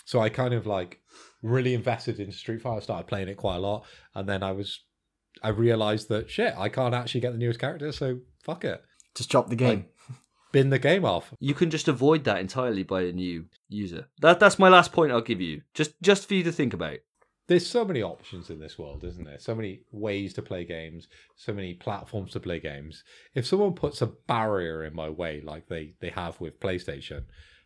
So 0.06 0.22
I 0.22 0.30
kind 0.30 0.54
of 0.54 0.66
like 0.66 1.02
really 1.42 1.74
invested 1.74 2.20
in 2.20 2.32
Street 2.32 2.62
Fighter, 2.62 2.82
started 2.82 3.08
playing 3.08 3.28
it 3.28 3.36
quite 3.38 3.58
a 3.58 3.60
lot, 3.60 3.86
and 4.16 4.28
then 4.28 4.42
I 4.42 4.54
was, 4.54 4.84
I 5.44 5.50
realized 5.50 6.08
that 6.10 6.30
shit, 6.30 6.54
I 6.58 6.70
can't 6.70 6.94
actually 6.94 7.22
get 7.22 7.34
the 7.34 7.38
newest 7.38 7.60
character, 7.60 7.92
so 7.92 8.20
fuck 8.42 8.64
it, 8.64 8.82
Just 9.16 9.30
drop 9.30 9.50
the 9.50 9.58
game. 9.58 9.88
bin 10.54 10.70
the 10.70 10.80
game 10.80 11.04
off. 11.04 11.34
You 11.40 11.54
can 11.54 11.70
just 11.70 11.90
avoid 11.90 12.24
that 12.24 12.40
entirely 12.40 12.84
by 12.84 13.02
a 13.02 13.12
new 13.12 13.46
user. 13.68 14.08
That 14.22 14.40
that's 14.40 14.58
my 14.58 14.70
last 14.70 14.94
point 14.94 15.12
I'll 15.12 15.22
give 15.22 15.42
you. 15.42 15.62
Just 15.74 16.02
just 16.02 16.28
for 16.28 16.36
you 16.36 16.44
to 16.44 16.52
think 16.52 16.74
about. 16.74 17.00
There's 17.48 17.66
so 17.66 17.86
many 17.86 18.04
options 18.04 18.50
in 18.50 18.60
this 18.60 18.78
world, 18.78 19.06
isn't 19.06 19.24
there? 19.24 19.40
So 19.40 19.56
many 19.56 19.82
ways 19.92 20.34
to 20.34 20.42
play 20.42 20.66
games, 20.66 21.08
so 21.36 21.54
many 21.54 21.74
platforms 21.74 22.34
to 22.34 22.42
play 22.42 22.60
games. 22.60 23.04
If 23.36 23.46
someone 23.46 23.74
puts 23.74 24.02
a 24.02 24.08
barrier 24.08 24.84
in 24.84 24.94
my 24.94 25.10
way, 25.10 25.42
like 25.42 25.68
they 25.68 25.94
they 26.02 26.10
have 26.10 26.40
with 26.42 26.60
PlayStation, 26.60 27.24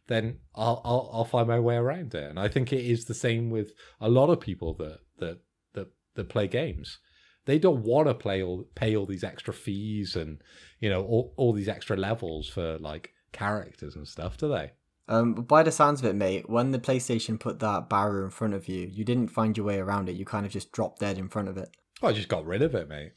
then 0.08 0.38
I'll 0.54 0.82
I'll, 0.86 1.10
I'll 1.12 1.26
find 1.26 1.48
my 1.48 1.60
way 1.60 1.76
around 1.76 2.14
it. 2.14 2.30
And 2.30 2.40
I 2.40 2.48
think 2.48 2.72
it 2.72 2.86
is 2.86 3.06
the 3.06 3.16
same 3.16 3.50
with 3.50 3.72
a 4.00 4.10
lot 4.10 4.30
of 4.30 4.40
people 4.40 4.76
that 4.76 5.00
that 5.18 5.40
that 5.74 5.88
that 6.16 6.30
play 6.30 6.48
games. 6.48 7.00
They 7.46 7.58
don't 7.58 7.82
want 7.82 8.08
to 8.08 8.14
play 8.14 8.44
all 8.44 8.66
pay 8.76 8.96
all 8.96 9.08
these 9.08 9.24
extra 9.24 9.54
fees 9.54 10.16
and 10.16 10.44
you 10.80 10.92
know 10.92 11.04
all, 11.04 11.34
all 11.38 11.54
these 11.54 11.70
extra 11.70 11.98
levels 11.98 12.48
for 12.48 12.78
like 12.78 13.14
characters 13.32 13.96
and 13.96 14.08
stuff, 14.08 14.38
do 14.38 14.48
they? 14.48 14.74
Um, 15.12 15.34
by 15.34 15.62
the 15.62 15.74
sounds 15.74 16.00
of 16.00 16.06
it, 16.06 16.16
mate, 16.16 16.50
when 16.50 16.72
the 16.72 16.80
PlayStation 16.80 17.38
put 17.38 17.60
that 17.60 17.90
barrier 17.90 18.24
in 18.24 18.30
front 18.30 18.54
of 18.54 18.70
you, 18.70 18.90
you 18.90 19.04
didn't 19.04 19.28
find 19.28 19.58
your 19.58 19.66
way 19.66 19.78
around 19.78 20.08
it. 20.08 20.16
You 20.16 20.24
kind 20.24 20.46
of 20.46 20.54
just 20.54 20.72
dropped 20.72 21.02
dead 21.02 21.18
in 21.18 21.28
front 21.28 21.50
of 21.50 21.58
it. 21.58 21.70
I 22.02 22.14
just 22.14 22.30
got 22.30 22.46
rid 22.46 22.62
of 22.62 22.74
it, 22.74 22.88
mate. 22.88 23.12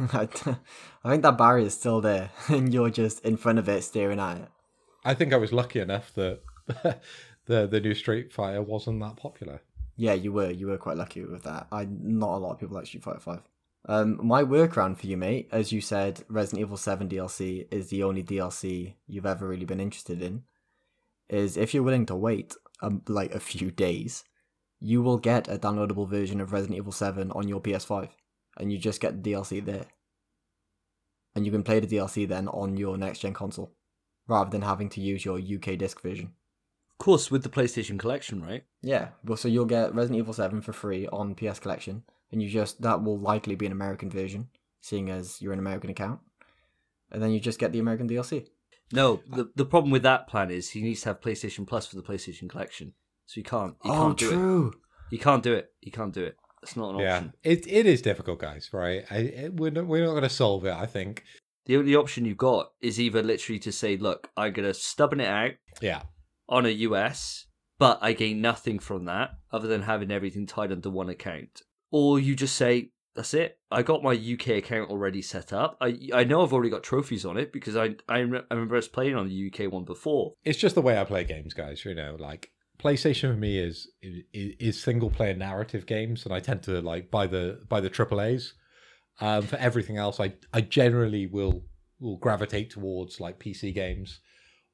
I 0.00 0.26
think 0.26 1.22
that 1.22 1.38
barrier 1.38 1.66
is 1.66 1.74
still 1.74 2.00
there, 2.00 2.30
and 2.48 2.74
you're 2.74 2.90
just 2.90 3.24
in 3.24 3.36
front 3.36 3.60
of 3.60 3.68
it, 3.68 3.84
staring 3.84 4.18
at 4.18 4.38
it. 4.38 4.48
I 5.04 5.14
think 5.14 5.32
I 5.32 5.36
was 5.36 5.52
lucky 5.52 5.78
enough 5.78 6.12
that 6.14 6.40
the 7.46 7.66
the 7.66 7.80
new 7.80 7.94
Street 7.94 8.32
Fighter 8.32 8.60
wasn't 8.60 9.00
that 9.00 9.16
popular. 9.16 9.62
Yeah, 9.96 10.14
you 10.14 10.32
were. 10.32 10.50
You 10.50 10.66
were 10.66 10.78
quite 10.78 10.96
lucky 10.96 11.24
with 11.24 11.44
that. 11.44 11.68
I 11.70 11.86
not 11.88 12.34
a 12.34 12.38
lot 12.38 12.52
of 12.52 12.58
people 12.58 12.74
like 12.74 12.86
Street 12.86 13.04
Fighter 13.04 13.20
Five. 13.20 13.42
Um, 13.86 14.18
my 14.22 14.42
workaround 14.42 14.98
for 14.98 15.06
you, 15.06 15.16
mate, 15.16 15.48
as 15.52 15.70
you 15.70 15.80
said, 15.80 16.24
Resident 16.28 16.62
Evil 16.62 16.76
Seven 16.76 17.08
DLC 17.08 17.68
is 17.70 17.88
the 17.88 18.02
only 18.02 18.24
DLC 18.24 18.94
you've 19.06 19.26
ever 19.26 19.46
really 19.46 19.64
been 19.64 19.80
interested 19.80 20.20
in. 20.22 20.42
Is 21.30 21.56
if 21.56 21.72
you're 21.72 21.84
willing 21.84 22.06
to 22.06 22.16
wait 22.16 22.54
um, 22.82 23.02
like 23.08 23.34
a 23.34 23.40
few 23.40 23.70
days, 23.70 24.24
you 24.80 25.00
will 25.00 25.18
get 25.18 25.48
a 25.48 25.58
downloadable 25.58 26.08
version 26.08 26.40
of 26.40 26.52
Resident 26.52 26.76
Evil 26.76 26.92
Seven 26.92 27.30
on 27.32 27.46
your 27.46 27.60
PS5, 27.60 28.08
and 28.58 28.72
you 28.72 28.78
just 28.78 29.00
get 29.00 29.22
the 29.22 29.32
DLC 29.32 29.64
there, 29.64 29.86
and 31.34 31.46
you 31.46 31.52
can 31.52 31.62
play 31.62 31.78
the 31.78 31.86
DLC 31.86 32.26
then 32.26 32.48
on 32.48 32.76
your 32.76 32.96
next 32.96 33.20
gen 33.20 33.32
console, 33.32 33.72
rather 34.26 34.50
than 34.50 34.62
having 34.62 34.88
to 34.90 35.00
use 35.00 35.24
your 35.24 35.38
UK 35.38 35.78
disc 35.78 36.00
version. 36.00 36.32
Of 36.92 37.04
course, 37.04 37.30
with 37.30 37.42
the 37.42 37.48
PlayStation 37.48 37.98
Collection, 37.98 38.42
right? 38.42 38.64
Yeah, 38.82 39.08
well, 39.24 39.36
so 39.36 39.48
you'll 39.48 39.64
get 39.66 39.94
Resident 39.94 40.18
Evil 40.18 40.34
7 40.34 40.60
for 40.60 40.72
free 40.72 41.06
on 41.08 41.34
PS 41.34 41.58
Collection, 41.58 42.02
and 42.32 42.42
you 42.42 42.48
just 42.48 42.82
that 42.82 43.02
will 43.02 43.18
likely 43.18 43.54
be 43.54 43.66
an 43.66 43.72
American 43.72 44.10
version, 44.10 44.48
seeing 44.80 45.10
as 45.10 45.40
you're 45.40 45.52
an 45.52 45.58
American 45.58 45.90
account, 45.90 46.20
and 47.12 47.22
then 47.22 47.30
you 47.30 47.40
just 47.40 47.58
get 47.58 47.72
the 47.72 47.78
American 47.78 48.08
DLC. 48.08 48.48
No, 48.92 49.22
the 49.28 49.50
the 49.54 49.64
problem 49.64 49.90
with 49.90 50.02
that 50.02 50.26
plan 50.28 50.50
is 50.50 50.70
he 50.70 50.82
needs 50.82 51.02
to 51.02 51.10
have 51.10 51.20
PlayStation 51.20 51.66
Plus 51.66 51.86
for 51.86 51.96
the 51.96 52.02
PlayStation 52.02 52.48
Collection, 52.48 52.94
so 53.26 53.34
he 53.36 53.42
can't. 53.42 53.74
He 53.82 53.90
oh, 53.90 53.94
can't 53.94 54.18
do 54.18 54.28
it. 54.28 54.32
true. 54.34 54.72
He 55.10 55.18
can't 55.18 55.42
do 55.42 55.52
it. 55.54 55.72
He 55.80 55.90
can't 55.90 56.12
do 56.14 56.24
it. 56.24 56.36
It's 56.62 56.76
not 56.76 56.94
an 56.94 57.00
Yeah, 57.00 57.16
option. 57.16 57.32
it 57.42 57.66
it 57.66 57.86
is 57.86 58.02
difficult, 58.02 58.40
guys. 58.40 58.70
Right? 58.72 59.04
I, 59.10 59.16
it, 59.18 59.54
we're 59.54 59.70
not, 59.70 59.86
we're 59.86 60.04
not 60.04 60.10
going 60.10 60.22
to 60.24 60.28
solve 60.28 60.64
it. 60.66 60.74
I 60.74 60.86
think. 60.86 61.24
The 61.66 61.76
only 61.76 61.94
option 61.94 62.24
you've 62.24 62.36
got 62.36 62.72
is 62.80 62.98
either 62.98 63.22
literally 63.22 63.60
to 63.60 63.70
say, 63.72 63.96
"Look, 63.96 64.28
I'm 64.36 64.52
gonna 64.52 64.74
stubborn 64.74 65.20
it 65.20 65.28
out 65.28 65.52
Yeah, 65.80 66.02
on 66.48 66.66
a 66.66 66.70
US, 66.70 67.46
but 67.78 67.98
I 68.02 68.12
gain 68.12 68.40
nothing 68.40 68.78
from 68.80 69.04
that 69.04 69.30
other 69.52 69.68
than 69.68 69.82
having 69.82 70.10
everything 70.10 70.46
tied 70.46 70.72
under 70.72 70.90
one 70.90 71.08
account," 71.10 71.62
or 71.92 72.18
you 72.18 72.34
just 72.34 72.56
say, 72.56 72.90
"That's 73.14 73.34
it. 73.34 73.58
I 73.70 73.82
got 73.82 74.02
my 74.02 74.12
UK 74.12 74.58
account 74.58 74.90
already 74.90 75.22
set 75.22 75.52
up. 75.52 75.76
I 75.80 76.08
I 76.12 76.24
know 76.24 76.42
I've 76.42 76.52
already 76.52 76.70
got 76.70 76.82
trophies 76.82 77.24
on 77.24 77.36
it 77.36 77.52
because 77.52 77.76
I 77.76 77.96
I, 78.08 78.22
rem- 78.22 78.46
I 78.50 78.54
remember 78.54 78.76
us 78.76 78.88
playing 78.88 79.16
on 79.16 79.28
the 79.28 79.52
UK 79.52 79.72
one 79.72 79.84
before." 79.84 80.34
it's 80.44 80.58
just 80.58 80.74
the 80.74 80.82
way 80.82 80.98
I 80.98 81.04
play 81.04 81.24
games, 81.24 81.54
guys. 81.54 81.84
You 81.84 81.94
know, 81.94 82.16
like 82.18 82.50
PlayStation 82.78 83.32
for 83.32 83.36
me 83.36 83.58
is 83.58 83.88
is, 84.02 84.24
is 84.32 84.82
single 84.82 85.10
player 85.10 85.34
narrative 85.34 85.86
games, 85.86 86.24
and 86.24 86.34
I 86.34 86.40
tend 86.40 86.62
to 86.64 86.80
like 86.80 87.10
buy 87.10 87.26
the 87.26 87.60
buy 87.68 87.80
the 87.80 87.90
triple 87.90 88.20
A's. 88.20 88.54
Um, 89.22 89.42
for 89.42 89.56
everything 89.56 89.98
else, 89.98 90.18
I 90.18 90.34
I 90.52 90.62
generally 90.62 91.26
will 91.26 91.64
will 92.00 92.16
gravitate 92.16 92.70
towards 92.70 93.20
like 93.20 93.38
PC 93.38 93.74
games, 93.74 94.20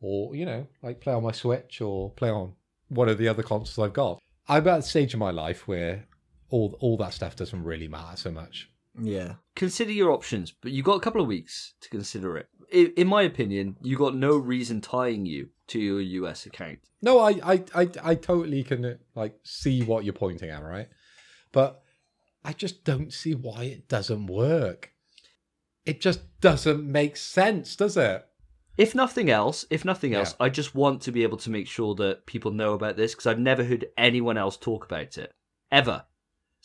or 0.01 0.35
you 0.35 0.47
know, 0.47 0.67
like 0.83 1.01
play 1.01 1.13
on 1.13 1.25
my 1.25 1.33
Switch 1.33 1.81
or 1.81 2.13
play 2.13 2.31
on 2.31 2.55
one 2.89 3.09
of 3.09 3.19
the 3.19 3.29
other 3.29 3.43
consoles 3.43 3.85
I've 3.85 3.93
got. 3.93 4.21
I'm 4.49 4.69
at 4.69 4.79
a 4.79 4.83
stage 4.83 5.13
in 5.13 5.19
my 5.19 5.33
life 5.33 5.67
where 5.67 6.07
all 6.51 6.77
all 6.81 6.97
that 6.99 7.13
stuff 7.15 7.37
doesn't 7.37 7.63
really 7.65 7.89
matter 7.89 8.17
so 8.17 8.31
much. 8.31 8.71
Yeah, 9.01 9.35
consider 9.55 9.93
your 9.93 10.11
options, 10.13 10.53
but 10.53 10.73
you've 10.73 10.87
got 10.87 10.97
a 10.97 11.01
couple 11.01 11.21
of 11.21 11.27
weeks 11.27 11.75
to 11.83 11.89
consider 11.91 12.39
it. 12.39 12.49
In, 12.73 12.93
in 12.97 13.07
my 13.07 13.23
opinion, 13.23 13.77
you 13.83 13.97
got 13.97 14.17
no 14.17 14.37
reason 14.37 14.81
tying 14.81 15.27
you 15.27 15.51
to 15.69 15.79
your 15.79 16.01
US 16.01 16.47
account. 16.47 16.79
No, 17.03 17.19
I, 17.19 17.31
I, 17.45 17.65
I, 17.75 17.89
I 18.03 18.15
totally 18.15 18.63
can 18.65 18.85
uh, 18.85 18.95
like 19.15 19.35
see 19.43 19.83
what 19.83 20.05
you're 20.05 20.15
pointing 20.15 20.49
at, 20.49 20.63
right? 20.63 20.89
But 21.53 21.83
I 22.43 22.55
just 22.55 22.85
don't 22.85 23.13
see 23.13 23.35
why 23.35 23.65
it 23.65 23.87
doesn't 23.89 24.29
work. 24.29 24.93
It 25.85 26.01
just 26.01 26.21
doesn't 26.41 26.85
make 26.85 27.17
sense, 27.17 27.77
does 27.77 27.97
it? 27.97 28.25
If 28.79 28.95
nothing 28.95 29.31
else, 29.31 29.65
if 29.71 29.85
nothing 29.85 30.15
else, 30.15 30.35
Yeah. 30.39 30.47
I 30.47 30.49
just 30.49 30.75
want 30.75 31.03
to 31.03 31.13
be 31.13 31.23
able 31.23 31.39
to 31.39 31.51
make 31.51 31.67
sure 31.69 31.95
that 31.97 32.27
people 32.27 32.51
know 32.51 32.73
about 32.75 32.97
this 32.97 33.13
because 33.13 33.27
I've 33.27 33.39
never 33.39 33.65
heard 33.65 33.87
anyone 33.97 34.37
else 34.39 34.57
talk 34.57 34.85
about 34.85 35.17
it 35.19 35.33
ever. 35.71 36.05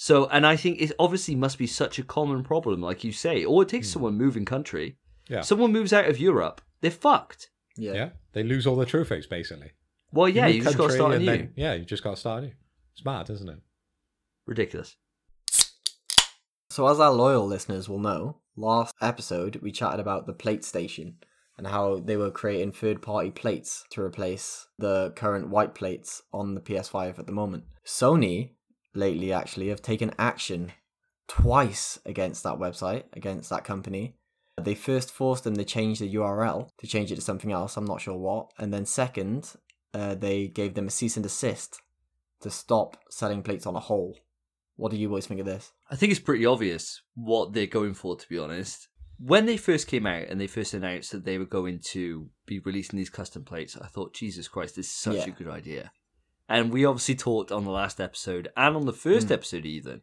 So, 0.03 0.25
and 0.29 0.47
I 0.47 0.55
think 0.55 0.81
it 0.81 0.91
obviously 0.97 1.35
must 1.35 1.59
be 1.59 1.67
such 1.67 1.99
a 1.99 2.03
common 2.03 2.41
problem, 2.41 2.81
like 2.81 3.03
you 3.03 3.11
say. 3.11 3.45
Or 3.45 3.61
it 3.61 3.69
takes 3.69 3.87
hmm. 3.87 3.93
someone 3.93 4.17
moving 4.17 4.45
country. 4.45 4.97
Yeah. 5.29 5.41
Someone 5.41 5.71
moves 5.71 5.93
out 5.93 6.09
of 6.09 6.19
Europe, 6.19 6.59
they're 6.81 6.89
fucked. 6.89 7.51
yeah, 7.77 7.93
Yeah, 7.93 8.09
they 8.33 8.41
lose 8.41 8.65
all 8.65 8.75
their 8.75 8.87
trophies 8.87 9.27
basically. 9.27 9.73
Well, 10.11 10.27
yeah, 10.27 10.47
move 10.47 10.55
you 10.55 10.63
just 10.63 10.77
got 10.79 10.87
to 10.87 10.93
start 10.93 11.13
and 11.13 11.21
anew. 11.21 11.37
then- 11.37 11.53
yeah, 11.55 11.75
you 11.75 11.85
just 11.85 12.03
got 12.03 12.15
to 12.15 12.17
start 12.17 12.41
anew. 12.41 12.53
It's 12.93 13.05
mad, 13.05 13.29
isn't 13.29 13.47
it? 13.47 13.59
Ridiculous. 14.47 14.95
So, 16.71 16.87
as 16.87 16.99
our 16.99 17.11
loyal 17.11 17.45
listeners 17.45 17.87
will 17.87 17.99
know, 17.99 18.39
last 18.55 18.95
episode 19.01 19.57
we 19.57 19.71
chatted 19.71 19.99
about 19.99 20.25
the 20.25 20.33
PlateStation 20.33 21.17
and 21.59 21.67
how 21.67 21.99
they 21.99 22.17
were 22.17 22.31
creating 22.31 22.71
third 22.71 23.03
party 23.03 23.29
plates 23.29 23.85
to 23.91 24.01
replace 24.01 24.65
the 24.79 25.11
current 25.15 25.49
white 25.49 25.75
plates 25.75 26.23
on 26.33 26.55
the 26.55 26.61
PS5 26.61 27.19
at 27.19 27.27
the 27.27 27.31
moment. 27.31 27.65
Sony, 27.85 28.53
lately 28.93 29.31
actually, 29.33 29.69
have 29.69 29.81
taken 29.81 30.11
action 30.17 30.71
twice 31.27 31.99
against 32.05 32.43
that 32.43 32.55
website, 32.59 33.03
against 33.13 33.49
that 33.49 33.63
company. 33.63 34.15
They 34.61 34.75
first 34.75 35.11
forced 35.11 35.43
them 35.45 35.55
to 35.55 35.63
change 35.63 35.99
the 35.99 36.13
URL 36.13 36.69
to 36.77 36.87
change 36.87 37.11
it 37.11 37.15
to 37.15 37.21
something 37.21 37.51
else, 37.51 37.77
I'm 37.77 37.85
not 37.85 38.01
sure 38.01 38.17
what. 38.17 38.51
And 38.59 38.73
then, 38.73 38.85
second, 38.85 39.53
uh, 39.93 40.15
they 40.15 40.47
gave 40.47 40.73
them 40.73 40.87
a 40.87 40.91
cease 40.91 41.15
and 41.15 41.23
desist 41.23 41.81
to 42.41 42.49
stop 42.49 42.97
selling 43.09 43.43
plates 43.43 43.65
on 43.65 43.75
a 43.75 43.79
whole. 43.79 44.17
What 44.75 44.91
do 44.91 44.97
you 44.97 45.09
boys 45.09 45.27
think 45.27 45.39
of 45.39 45.45
this? 45.45 45.71
I 45.89 45.95
think 45.95 46.11
it's 46.11 46.19
pretty 46.19 46.45
obvious 46.45 47.01
what 47.15 47.53
they're 47.53 47.67
going 47.67 47.93
for, 47.93 48.15
to 48.17 48.29
be 48.29 48.37
honest. 48.37 48.87
When 49.19 49.45
they 49.45 49.57
first 49.57 49.87
came 49.87 50.07
out 50.07 50.27
and 50.27 50.41
they 50.41 50.47
first 50.47 50.73
announced 50.73 51.11
that 51.11 51.23
they 51.23 51.37
were 51.37 51.45
going 51.45 51.79
to 51.91 52.29
be 52.47 52.59
releasing 52.59 52.97
these 52.97 53.09
custom 53.09 53.43
plates, 53.43 53.77
I 53.79 53.87
thought, 53.87 54.13
Jesus 54.15 54.47
Christ, 54.47 54.75
this 54.75 54.87
is 54.87 54.91
such 54.91 55.15
Yeah. 55.15 55.27
a 55.27 55.31
good 55.31 55.47
idea. 55.47 55.91
And 56.49 56.71
we 56.71 56.85
obviously 56.85 57.15
talked 57.15 57.51
on 57.51 57.63
the 57.63 57.71
last 57.71 57.99
episode 58.01 58.49
and 58.57 58.75
on 58.75 58.85
the 58.85 58.93
first 58.93 59.27
Mm. 59.27 59.31
episode, 59.31 59.65
even, 59.65 60.01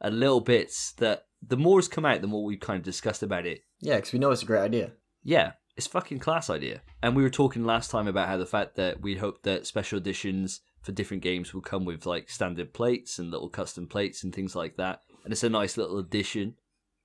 a 0.00 0.10
little 0.10 0.40
bits 0.40 0.92
that 0.94 1.26
the 1.46 1.56
more 1.56 1.78
has 1.78 1.88
come 1.88 2.04
out, 2.04 2.20
the 2.20 2.26
more 2.26 2.44
we've 2.44 2.58
kind 2.60 2.78
of 2.78 2.84
discussed 2.84 3.22
about 3.22 3.46
it. 3.46 3.62
Yeah, 3.80 3.96
because 3.96 4.12
we 4.12 4.18
know 4.18 4.30
it's 4.30 4.42
a 4.42 4.46
great 4.46 4.60
idea. 4.62 4.92
Yeah, 5.22 5.52
it's 5.76 5.86
fucking 5.86 6.18
class 6.20 6.50
idea. 6.50 6.82
And 7.02 7.14
we 7.14 7.22
were 7.22 7.30
talking 7.30 7.64
last 7.64 7.90
time 7.90 8.08
about 8.08 8.28
how 8.28 8.36
the 8.36 8.46
fact 8.46 8.76
that 8.76 9.00
we 9.02 9.16
hoped 9.16 9.42
that 9.44 9.66
special 9.66 9.98
editions 9.98 10.60
for 10.82 10.92
different 10.92 11.22
games 11.22 11.54
will 11.54 11.60
come 11.62 11.84
with 11.84 12.06
like 12.06 12.28
standard 12.28 12.72
plates 12.74 13.18
and 13.18 13.30
little 13.30 13.48
custom 13.48 13.86
plates 13.86 14.24
and 14.24 14.34
things 14.34 14.54
like 14.56 14.76
that. 14.76 15.00
And 15.24 15.32
it's 15.32 15.44
a 15.44 15.48
nice 15.50 15.76
little 15.76 15.98
addition 15.98 16.56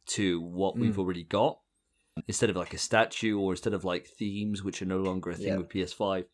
to 0.08 0.42
what 0.42 0.78
we've 0.78 0.96
Mm. 0.96 1.00
already 1.00 1.24
got. 1.24 1.60
Instead 2.28 2.50
of 2.50 2.56
like 2.58 2.74
a 2.74 2.78
statue 2.78 3.38
or 3.40 3.54
instead 3.54 3.74
of 3.74 3.86
like 3.86 4.08
themes, 4.08 4.64
which 4.64 4.82
are 4.82 4.86
no 4.86 4.98
longer 5.00 5.30
a 5.30 5.36
thing 5.36 5.48
Yeah. 5.48 5.58
with 5.58 5.70
PS5, 5.70 6.26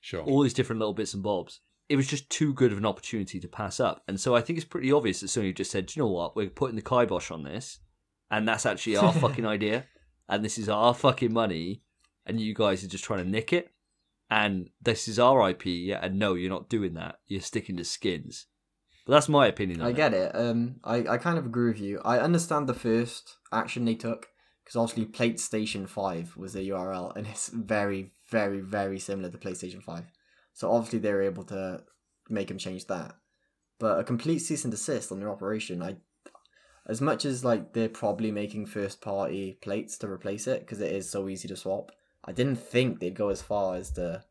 Sure. 0.00 0.22
all 0.22 0.42
these 0.42 0.54
different 0.54 0.80
little 0.80 0.94
bits 0.94 1.14
and 1.14 1.22
bobs. 1.22 1.60
It 1.90 1.96
was 1.96 2.06
just 2.06 2.30
too 2.30 2.54
good 2.54 2.72
of 2.72 2.78
an 2.78 2.86
opportunity 2.86 3.40
to 3.40 3.48
pass 3.48 3.80
up. 3.80 4.02
And 4.08 4.18
so 4.18 4.34
I 4.34 4.40
think 4.40 4.56
it's 4.56 4.64
pretty 4.64 4.92
obvious 4.92 5.20
that 5.20 5.26
Sony 5.26 5.54
just 5.54 5.70
said, 5.70 5.86
"Do 5.86 5.94
you 5.96 6.02
know 6.04 6.10
what? 6.10 6.36
We're 6.36 6.48
putting 6.48 6.76
the 6.76 6.82
kibosh 6.82 7.30
on 7.30 7.42
this. 7.42 7.80
And 8.30 8.46
that's 8.46 8.64
actually 8.64 8.96
our 8.96 9.12
fucking 9.24 9.44
idea. 9.44 9.86
And 10.28 10.44
this 10.44 10.56
is 10.56 10.68
our 10.68 10.94
fucking 10.94 11.32
money. 11.32 11.82
And 12.24 12.40
you 12.40 12.54
guys 12.54 12.84
are 12.84 12.88
just 12.88 13.04
trying 13.04 13.24
to 13.24 13.28
nick 13.28 13.52
it. 13.52 13.72
And 14.30 14.70
this 14.80 15.08
is 15.08 15.18
our 15.18 15.50
IP. 15.50 15.66
Yeah, 15.66 15.98
and 16.00 16.16
no, 16.16 16.34
you're 16.34 16.48
not 16.48 16.68
doing 16.68 16.94
that. 16.94 17.16
You're 17.26 17.40
sticking 17.40 17.76
to 17.78 17.84
skins. 17.84 18.46
But 19.04 19.14
that's 19.14 19.28
my 19.28 19.48
opinion 19.48 19.80
on 19.80 19.88
I 19.88 19.90
it. 19.90 19.96
get 19.96 20.14
it. 20.14 20.30
Um, 20.36 20.76
I, 20.84 20.98
I 21.08 21.16
kind 21.18 21.38
of 21.38 21.46
agree 21.46 21.72
with 21.72 21.80
you. 21.80 22.00
I 22.04 22.20
understand 22.20 22.68
the 22.68 22.74
first 22.74 23.38
action 23.52 23.84
they 23.84 23.96
took 23.96 24.28
because 24.62 24.76
obviously 24.76 25.06
PlateStation 25.06 25.88
Five 25.88 26.36
was 26.36 26.52
the 26.52 26.68
URL, 26.68 27.16
and 27.16 27.26
it's 27.26 27.48
very, 27.48 28.12
very, 28.30 28.60
very 28.60 29.00
similar 29.00 29.28
to 29.28 29.38
PlayStation 29.38 29.82
Five. 29.82 30.04
So 30.52 30.70
obviously 30.70 30.98
they 30.98 31.12
were 31.12 31.22
able 31.22 31.44
to 31.44 31.82
make 32.28 32.48
them 32.48 32.58
change 32.58 32.86
that. 32.86 33.14
But 33.78 33.98
a 33.98 34.04
complete 34.04 34.40
cease 34.40 34.64
and 34.64 34.70
desist 34.70 35.10
on 35.10 35.20
their 35.20 35.30
operation, 35.30 35.82
I, 35.82 35.96
as 36.86 37.00
much 37.00 37.24
as 37.24 37.44
like 37.44 37.72
they're 37.72 37.88
probably 37.88 38.30
making 38.30 38.66
first 38.66 39.00
party 39.00 39.58
plates 39.62 39.96
to 39.98 40.10
replace 40.10 40.46
it 40.46 40.60
because 40.60 40.80
it 40.80 40.92
is 40.92 41.08
so 41.10 41.28
easy 41.28 41.48
to 41.48 41.56
swap. 41.56 41.92
I 42.24 42.32
didn't 42.32 42.56
think 42.56 43.00
they'd 43.00 43.14
go 43.14 43.30
as 43.30 43.40
far 43.40 43.76
as 43.76 43.90
to 43.92 44.22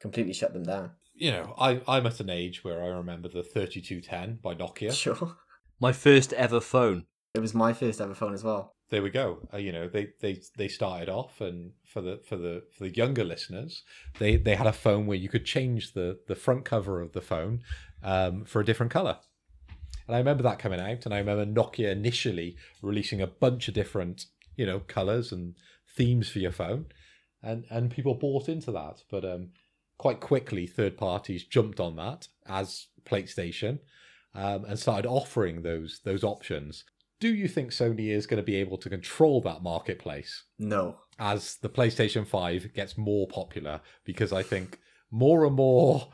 completely 0.00 0.34
shut 0.34 0.52
them 0.52 0.64
down. 0.64 0.90
You 1.14 1.32
know, 1.32 1.54
I, 1.58 1.80
I'm 1.88 2.06
at 2.06 2.20
an 2.20 2.30
age 2.30 2.62
where 2.62 2.82
I 2.84 2.88
remember 2.88 3.28
the 3.28 3.42
3210 3.42 4.38
by 4.42 4.54
Nokia. 4.54 4.92
Sure, 4.94 5.36
My 5.80 5.92
first 5.92 6.32
ever 6.34 6.60
phone. 6.60 7.06
it 7.34 7.40
was 7.40 7.54
my 7.54 7.72
first 7.72 8.00
ever 8.00 8.14
phone 8.14 8.34
as 8.34 8.44
well. 8.44 8.74
There 8.90 9.02
we 9.02 9.10
go. 9.10 9.46
Uh, 9.52 9.58
you 9.58 9.72
know, 9.72 9.88
they, 9.88 10.08
they 10.20 10.40
they 10.56 10.68
started 10.68 11.08
off, 11.08 11.40
and 11.40 11.72
for 11.84 12.00
the 12.00 12.20
for 12.26 12.36
the 12.36 12.62
for 12.76 12.84
the 12.84 12.94
younger 12.94 13.24
listeners, 13.24 13.82
they 14.18 14.36
they 14.36 14.54
had 14.54 14.66
a 14.66 14.72
phone 14.72 15.06
where 15.06 15.16
you 15.16 15.28
could 15.28 15.44
change 15.44 15.92
the 15.92 16.18
the 16.26 16.34
front 16.34 16.64
cover 16.64 17.00
of 17.00 17.12
the 17.12 17.20
phone 17.20 17.60
um, 18.02 18.44
for 18.44 18.60
a 18.60 18.64
different 18.64 18.92
color. 18.92 19.18
And 20.06 20.16
I 20.16 20.18
remember 20.18 20.42
that 20.44 20.58
coming 20.58 20.80
out, 20.80 21.04
and 21.04 21.14
I 21.14 21.18
remember 21.18 21.44
Nokia 21.44 21.92
initially 21.92 22.56
releasing 22.80 23.20
a 23.20 23.26
bunch 23.26 23.68
of 23.68 23.74
different 23.74 24.26
you 24.56 24.64
know 24.64 24.80
colors 24.80 25.32
and 25.32 25.54
themes 25.96 26.30
for 26.30 26.38
your 26.38 26.52
phone, 26.52 26.86
and 27.42 27.66
and 27.70 27.90
people 27.90 28.14
bought 28.14 28.48
into 28.48 28.72
that. 28.72 29.02
But 29.10 29.24
um, 29.24 29.50
quite 29.98 30.20
quickly, 30.20 30.66
third 30.66 30.96
parties 30.96 31.44
jumped 31.44 31.78
on 31.78 31.96
that 31.96 32.28
as 32.46 32.86
PlayStation. 33.04 33.80
Um, 34.34 34.66
and 34.66 34.78
started 34.78 35.08
offering 35.08 35.62
those 35.62 36.00
those 36.04 36.22
options 36.22 36.84
do 37.20 37.28
you 37.28 37.48
think 37.48 37.70
Sony 37.70 38.10
is 38.10 38.26
going 38.26 38.38
to 38.38 38.46
be 38.46 38.56
able 38.56 38.78
to 38.78 38.88
control 38.88 39.40
that 39.42 39.62
marketplace 39.62 40.44
No, 40.58 40.96
as 41.18 41.56
the 41.56 41.68
PlayStation 41.68 42.26
5 42.26 42.74
gets 42.74 42.96
more 42.96 43.26
popular? 43.26 43.80
Because 44.04 44.32
I 44.32 44.42
think 44.42 44.78
more 45.10 45.44
and 45.44 45.56
more 45.56 46.08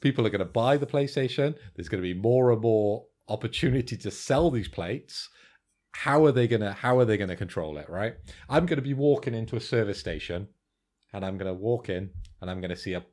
people 0.00 0.26
are 0.26 0.30
going 0.30 0.40
to 0.40 0.44
buy 0.44 0.76
the 0.76 0.86
PlayStation. 0.86 1.54
There's 1.74 1.88
going 1.88 2.02
to 2.02 2.14
be 2.14 2.18
more 2.18 2.52
and 2.52 2.60
more 2.60 3.06
opportunity 3.28 3.96
to 3.96 4.10
sell 4.10 4.50
these 4.50 4.68
plates. 4.68 5.28
How 5.92 6.24
are 6.24 6.32
they 6.32 6.48
going 6.48 6.62
to 6.62 6.72
how 6.72 6.98
are 6.98 7.04
they 7.04 7.16
going 7.16 7.30
to 7.30 7.36
control 7.36 7.78
it, 7.78 7.88
right? 7.88 8.14
I'm 8.48 8.66
going 8.66 8.76
to 8.76 8.82
be 8.82 8.94
walking 8.94 9.34
into 9.34 9.56
a 9.56 9.60
service 9.60 9.98
station 9.98 10.48
and 11.12 11.24
I'm 11.24 11.38
going 11.38 11.52
to 11.52 11.58
walk 11.58 11.88
in 11.88 12.10
and 12.40 12.50
I'm 12.50 12.60
going 12.60 12.70
to 12.70 12.76
see 12.76 12.94
a 12.94 13.04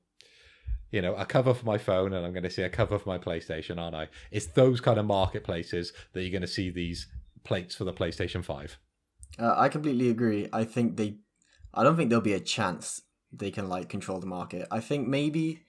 you 0.92 1.02
know, 1.02 1.16
a 1.16 1.26
cover 1.26 1.54
for 1.54 1.66
my 1.66 1.78
phone 1.78 2.14
and 2.14 2.26
I'm 2.26 2.32
going 2.32 2.44
to 2.44 2.50
see 2.50 2.62
a 2.62 2.70
cover 2.70 2.98
for 2.98 3.10
my 3.10 3.18
PlayStation, 3.18 3.80
aren't 3.80 3.96
I? 3.96 4.08
It's 4.32 4.46
those 4.46 4.80
kind 4.80 4.98
of 4.98 5.06
marketplaces 5.06 5.92
that 6.14 6.22
you're 6.22 6.32
going 6.32 6.42
to 6.42 6.48
see 6.48 6.70
these 6.70 7.08
plates 7.46 7.76
for 7.76 7.86
the 7.86 7.94
PlayStation 7.94 8.44
5. 8.44 8.78
Uh, 9.40 9.54
I 9.56 9.70
completely 9.70 10.10
agree. 10.10 10.50
I 10.52 10.66
think 10.66 10.98
they, 10.98 11.18
I 11.74 11.84
don't 11.84 11.96
think 11.96 12.10
there'll 12.10 12.22
be 12.22 12.34
a 12.34 12.40
chance 12.40 13.02
they 13.32 13.52
can 13.52 13.70
like 13.70 13.90
control 13.90 14.20
the 14.20 14.28
market. 14.28 14.68
I 14.72 14.80
think 14.80 15.08
maybe 15.08 15.62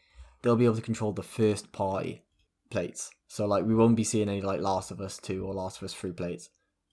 they'll 0.43 0.57
be 0.57 0.65
able 0.65 0.77
to 0.77 0.83
control 0.83 1.13
the 1.13 1.23
first 1.23 1.73
party 1.73 2.23
plates. 2.71 3.11
So 3.29 3.47
like 3.47 3.65
we 3.65 3.75
won't 3.75 3.97
be 3.97 4.05
seeing 4.05 4.29
any 4.29 4.41
like 4.41 4.61
Last 4.61 4.91
of 4.91 5.01
Us 5.01 5.19
two 5.19 5.45
or 5.45 5.55
Last 5.55 5.79
of 5.79 5.85
Us 5.85 5.95
three 5.95 6.13
plates, 6.13 6.51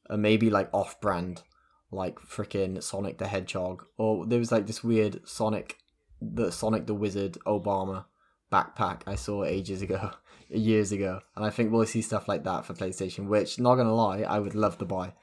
and 0.09 0.21
maybe 0.21 0.49
like 0.49 0.69
off 0.73 0.99
brand, 0.99 1.43
like 1.91 2.19
freaking 2.19 2.81
Sonic 2.81 3.17
the 3.17 3.27
Hedgehog, 3.27 3.85
or 3.97 4.25
there 4.25 4.39
was 4.39 4.51
like 4.51 4.67
this 4.67 4.83
weird 4.83 5.27
Sonic, 5.27 5.77
the 6.21 6.51
Sonic 6.51 6.87
the 6.87 6.95
Wizard 6.95 7.37
Obama 7.45 8.05
backpack 8.53 9.01
I 9.07 9.15
saw 9.15 9.43
ages 9.43 9.81
ago, 9.81 10.11
years 10.49 10.91
ago, 10.91 11.21
and 11.35 11.43
I 11.43 11.49
think 11.49 11.71
we'll 11.71 11.87
see 11.87 12.03
stuff 12.03 12.27
like 12.27 12.43
that 12.43 12.65
for 12.65 12.73
PlayStation. 12.73 13.27
Which, 13.27 13.59
not 13.59 13.75
gonna 13.75 13.93
lie, 13.93 14.21
I 14.21 14.39
would 14.39 14.55
love 14.55 14.77
to 14.77 14.85
buy. 14.85 15.13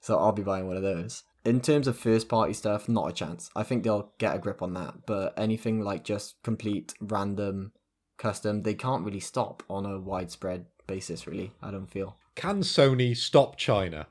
So 0.00 0.18
I'll 0.18 0.32
be 0.32 0.42
buying 0.42 0.66
one 0.66 0.76
of 0.76 0.82
those. 0.82 1.22
In 1.44 1.60
terms 1.60 1.86
of 1.86 1.96
first 1.96 2.28
party 2.28 2.52
stuff, 2.52 2.88
not 2.88 3.08
a 3.08 3.12
chance. 3.12 3.50
I 3.54 3.62
think 3.62 3.84
they'll 3.84 4.12
get 4.18 4.34
a 4.34 4.38
grip 4.38 4.60
on 4.60 4.74
that. 4.74 5.06
But 5.06 5.38
anything 5.38 5.80
like 5.80 6.04
just 6.04 6.42
complete 6.42 6.94
random 7.00 7.72
custom, 8.18 8.62
they 8.62 8.74
can't 8.74 9.04
really 9.04 9.20
stop 9.20 9.62
on 9.68 9.86
a 9.86 10.00
widespread 10.00 10.66
basis, 10.86 11.26
really. 11.26 11.52
I 11.62 11.70
don't 11.70 11.90
feel. 11.90 12.16
Can 12.34 12.60
Sony 12.60 13.16
stop 13.16 13.56
China 13.56 14.08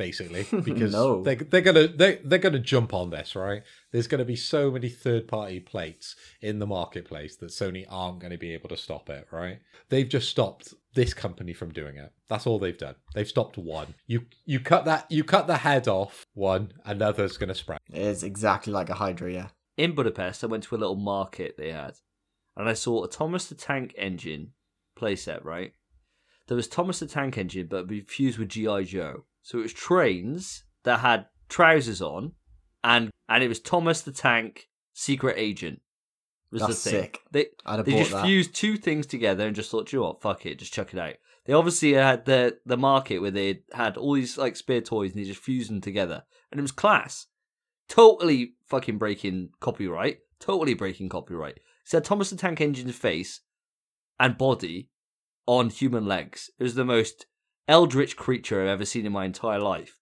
basically 0.00 0.46
because 0.64 0.92
No. 0.92 1.22
they 1.22 1.34
they're 1.34 1.60
going 1.60 1.76
to 1.76 1.88
they 1.88 2.20
they're 2.24 2.38
going 2.38 2.54
to 2.54 2.58
jump 2.58 2.94
on 2.94 3.10
this, 3.10 3.36
right? 3.36 3.62
There's 3.92 4.06
going 4.06 4.20
to 4.20 4.24
be 4.24 4.34
so 4.36 4.70
many 4.70 4.88
third-party 4.88 5.60
plates 5.60 6.16
in 6.40 6.58
the 6.58 6.66
marketplace 6.66 7.36
that 7.36 7.50
Sony 7.50 7.84
aren't 7.88 8.20
going 8.20 8.30
to 8.32 8.38
be 8.38 8.54
able 8.54 8.70
to 8.70 8.76
stop 8.78 9.10
it, 9.10 9.26
right? 9.30 9.58
They've 9.90 10.08
just 10.08 10.30
stopped 10.30 10.72
this 10.94 11.12
company 11.12 11.52
from 11.52 11.70
doing 11.72 11.96
it. 11.98 12.12
That's 12.30 12.46
all 12.46 12.58
they've 12.58 12.78
done. 12.78 12.94
They've 13.14 13.28
stopped 13.28 13.58
one. 13.58 13.94
You 14.06 14.24
you 14.46 14.58
cut 14.60 14.86
that 14.86 15.04
you 15.10 15.22
cut 15.22 15.46
the 15.46 15.58
head 15.58 15.86
off 15.86 16.24
one, 16.32 16.72
another's 16.86 17.36
going 17.36 17.50
to 17.50 17.54
spread. 17.54 17.80
It 17.92 18.00
is 18.00 18.22
exactly 18.22 18.72
like 18.72 18.88
a 18.88 18.94
Hydra, 18.94 19.30
yeah. 19.32 19.48
In 19.76 19.94
Budapest, 19.94 20.42
I 20.42 20.46
went 20.46 20.62
to 20.64 20.74
a 20.74 20.78
little 20.78 20.96
market 20.96 21.56
they 21.58 21.72
had, 21.72 21.94
and 22.56 22.68
I 22.68 22.72
saw 22.74 23.04
a 23.04 23.08
Thomas 23.08 23.46
the 23.46 23.54
Tank 23.54 23.94
Engine 23.98 24.52
playset, 24.98 25.44
right? 25.44 25.72
There 26.48 26.56
was 26.56 26.68
Thomas 26.68 26.98
the 27.00 27.06
Tank 27.06 27.36
Engine, 27.38 27.66
but 27.68 27.76
it'd 27.76 27.88
be 27.88 28.00
fused 28.00 28.38
with 28.38 28.48
G.I. 28.48 28.82
Joe. 28.82 29.24
So 29.42 29.58
it 29.58 29.62
was 29.62 29.72
trains 29.72 30.64
that 30.84 31.00
had 31.00 31.26
trousers 31.48 32.02
on, 32.02 32.32
and 32.84 33.10
and 33.28 33.44
it 33.44 33.48
was 33.48 33.60
Thomas 33.60 34.02
the 34.02 34.12
Tank 34.12 34.68
Secret 34.92 35.36
Agent. 35.38 35.80
Was 36.52 36.62
That's 36.62 36.82
the 36.82 36.90
thing. 36.90 37.00
sick. 37.02 37.18
They 37.30 37.46
I'd 37.64 37.84
they 37.84 37.92
just 37.92 38.10
that. 38.10 38.24
fused 38.24 38.54
two 38.54 38.76
things 38.76 39.06
together 39.06 39.46
and 39.46 39.54
just 39.54 39.70
thought, 39.70 39.92
you 39.92 40.00
know 40.00 40.06
what, 40.06 40.22
fuck 40.22 40.44
it, 40.46 40.58
just 40.58 40.72
chuck 40.72 40.92
it 40.92 40.98
out. 40.98 41.14
They 41.46 41.52
obviously 41.52 41.92
had 41.92 42.24
the 42.24 42.58
the 42.66 42.76
market 42.76 43.20
where 43.20 43.30
they 43.30 43.62
had 43.72 43.96
all 43.96 44.14
these 44.14 44.36
like 44.36 44.56
spare 44.56 44.80
toys 44.80 45.12
and 45.12 45.20
they 45.20 45.28
just 45.28 45.40
fused 45.40 45.70
them 45.70 45.80
together, 45.80 46.24
and 46.50 46.58
it 46.58 46.62
was 46.62 46.72
class. 46.72 47.26
Totally 47.88 48.54
fucking 48.66 48.98
breaking 48.98 49.50
copyright. 49.60 50.18
Totally 50.38 50.74
breaking 50.74 51.08
copyright. 51.08 51.56
It 51.56 51.62
said 51.84 52.04
Thomas 52.04 52.30
the 52.30 52.36
Tank 52.36 52.60
Engine's 52.60 52.96
face 52.96 53.40
and 54.18 54.38
body 54.38 54.90
on 55.46 55.70
human 55.70 56.06
legs. 56.06 56.50
It 56.58 56.62
was 56.62 56.74
the 56.74 56.84
most 56.84 57.26
eldritch 57.68 58.16
creature 58.16 58.62
I've 58.62 58.68
ever 58.68 58.84
seen 58.84 59.06
in 59.06 59.12
my 59.12 59.24
entire 59.24 59.58
life, 59.60 59.98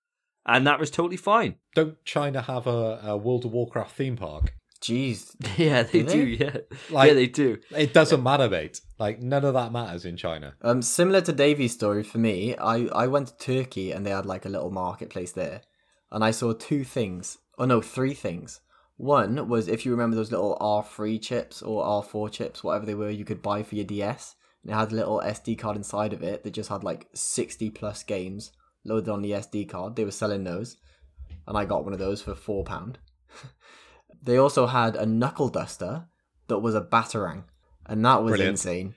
and 0.46 0.66
that 0.66 0.78
was 0.80 0.90
totally 0.90 1.16
fine. 1.16 1.56
Don't 1.74 2.02
China 2.04 2.42
have 2.42 2.66
a, 2.66 3.00
a 3.04 3.16
World 3.16 3.44
of 3.44 3.52
Warcraft 3.52 3.94
theme 3.96 4.16
park? 4.16 4.54
Jeez. 4.80 5.34
Yeah, 5.58 5.82
they 5.82 6.02
Do 6.02 6.08
do. 6.08 6.36
they? 6.36 6.44
Yeah, 6.44 6.56
Like- 6.90 7.08
yeah, 7.08 7.14
they 7.14 7.26
do. 7.26 7.58
It 7.76 7.92
doesn't 7.92 8.22
matter, 8.22 8.48
mate. 8.48 8.80
Like 8.98 9.20
none 9.20 9.44
of 9.44 9.54
that 9.54 9.72
matters 9.72 10.04
in 10.04 10.16
China. 10.16 10.54
Um, 10.62 10.82
similar 10.82 11.20
to 11.22 11.32
Davey's 11.32 11.72
story 11.72 12.02
for 12.04 12.18
me, 12.18 12.56
I, 12.56 12.86
I 12.94 13.06
went 13.08 13.28
to 13.28 13.36
Turkey 13.38 13.90
and 13.92 14.06
they 14.06 14.10
had 14.10 14.26
like 14.26 14.44
a 14.44 14.48
little 14.48 14.70
marketplace 14.70 15.32
there, 15.32 15.62
and 16.12 16.22
I 16.24 16.30
saw 16.30 16.52
two 16.52 16.84
things. 16.84 17.38
Oh 17.58 17.64
no, 17.64 17.80
three 17.80 18.14
things. 18.14 18.60
One 18.96 19.48
was 19.48 19.68
if 19.68 19.84
you 19.84 19.92
remember 19.92 20.16
those 20.16 20.30
little 20.32 20.56
R3 20.60 21.20
chips 21.22 21.60
or 21.62 21.84
R4 21.84 22.30
chips, 22.32 22.64
whatever 22.64 22.86
they 22.86 22.94
were, 22.96 23.10
you 23.10 23.24
could 23.24 23.42
buy 23.42 23.62
for 23.62 23.74
your 23.76 23.84
DS. 23.84 24.34
And 24.68 24.74
it 24.76 24.78
had 24.78 24.92
a 24.92 24.96
little 24.96 25.22
SD 25.24 25.58
card 25.58 25.78
inside 25.78 26.12
of 26.12 26.22
it 26.22 26.44
that 26.44 26.50
just 26.52 26.68
had 26.68 26.84
like 26.84 27.08
60 27.14 27.70
plus 27.70 28.02
games 28.02 28.52
loaded 28.84 29.08
on 29.08 29.22
the 29.22 29.30
SD 29.32 29.66
card. 29.66 29.96
They 29.96 30.04
were 30.04 30.10
selling 30.10 30.44
those, 30.44 30.76
and 31.46 31.56
I 31.56 31.64
got 31.64 31.84
one 31.84 31.94
of 31.94 31.98
those 31.98 32.20
for 32.20 32.34
four 32.34 32.64
pound. 32.64 32.98
they 34.22 34.36
also 34.36 34.66
had 34.66 34.94
a 34.94 35.06
knuckle 35.06 35.48
duster 35.48 36.06
that 36.48 36.58
was 36.58 36.74
a 36.74 36.82
batarang, 36.82 37.44
and 37.86 38.04
that 38.04 38.22
was 38.22 38.32
Brilliant. 38.32 38.50
insane. 38.50 38.94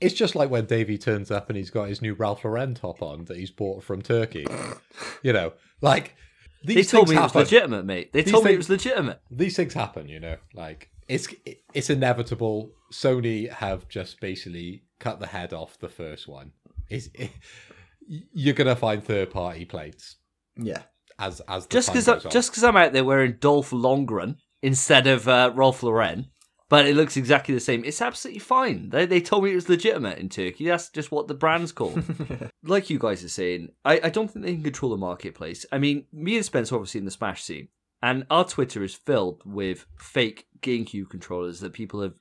It's 0.00 0.14
just 0.14 0.36
like 0.36 0.50
when 0.50 0.66
Davey 0.66 0.96
turns 0.98 1.32
up 1.32 1.48
and 1.48 1.56
he's 1.56 1.70
got 1.70 1.88
his 1.88 2.00
new 2.00 2.14
Ralph 2.14 2.44
Lauren 2.44 2.74
top 2.74 3.02
on 3.02 3.24
that 3.24 3.36
he's 3.36 3.50
bought 3.50 3.82
from 3.82 4.00
Turkey. 4.02 4.46
you 5.24 5.32
know, 5.32 5.52
like 5.80 6.14
these 6.62 6.76
They 6.76 6.82
told 6.98 7.08
things 7.08 7.16
me 7.16 7.16
it 7.16 7.22
was 7.24 7.32
happen. 7.32 7.40
legitimate, 7.42 7.84
mate. 7.84 8.12
They 8.12 8.22
These 8.22 8.32
told 8.32 8.44
me 8.44 8.52
it 8.52 8.58
was 8.58 8.70
legitimate. 8.70 9.20
These 9.30 9.56
things 9.56 9.74
happen, 9.74 10.08
you 10.08 10.20
know. 10.20 10.36
Like 10.54 10.90
it's 11.08 11.26
it's 11.74 11.90
inevitable. 11.90 12.70
Sony 12.92 13.50
have 13.50 13.88
just 13.88 14.20
basically 14.20 14.84
cut 15.00 15.20
the 15.20 15.26
head 15.26 15.52
off 15.52 15.78
the 15.78 15.88
first 15.88 16.28
one. 16.28 16.52
It's, 16.88 17.08
you're 18.06 18.54
gonna 18.54 18.76
find 18.76 19.02
third 19.02 19.30
party 19.30 19.64
plates 19.64 20.16
Yeah. 20.56 20.82
as 21.18 21.40
as 21.48 21.66
the 21.66 21.74
Just 21.74 21.92
because 21.92 22.24
just 22.30 22.50
because 22.50 22.64
I'm 22.64 22.76
out 22.76 22.92
there 22.92 23.04
wearing 23.04 23.36
Dolph 23.40 23.70
Lundgren 23.70 24.36
instead 24.62 25.06
of 25.06 25.28
uh, 25.28 25.52
Rolf 25.54 25.82
Lauren 25.82 26.28
but 26.68 26.86
it 26.86 26.94
looks 26.96 27.16
exactly 27.16 27.54
the 27.54 27.60
same. 27.60 27.82
It's 27.84 28.02
absolutely 28.02 28.40
fine. 28.40 28.90
They, 28.90 29.06
they 29.06 29.20
told 29.22 29.44
me 29.44 29.52
it 29.52 29.54
was 29.54 29.70
legitimate 29.70 30.18
in 30.18 30.28
Turkey. 30.28 30.66
That's 30.66 30.90
just 30.90 31.10
what 31.10 31.26
the 31.26 31.34
brand's 31.34 31.72
called. 31.72 32.02
like 32.62 32.90
you 32.90 32.98
guys 32.98 33.24
are 33.24 33.28
saying, 33.30 33.70
I, 33.84 34.00
I 34.04 34.10
don't 34.10 34.30
think 34.30 34.44
they 34.44 34.52
can 34.52 34.62
control 34.62 34.90
the 34.90 34.98
marketplace. 34.98 35.64
I 35.72 35.78
mean, 35.78 36.04
me 36.12 36.36
and 36.36 36.44
Spence 36.44 36.70
obviously 36.70 36.98
in 36.98 37.04
the 37.06 37.10
Smash 37.10 37.42
scene, 37.42 37.68
and 38.02 38.26
our 38.30 38.44
Twitter 38.44 38.82
is 38.84 38.94
filled 38.94 39.42
with 39.46 39.86
fake 39.98 40.46
GameCube 40.60 41.08
controllers 41.08 41.60
that 41.60 41.72
people 41.72 42.02
have 42.02 42.14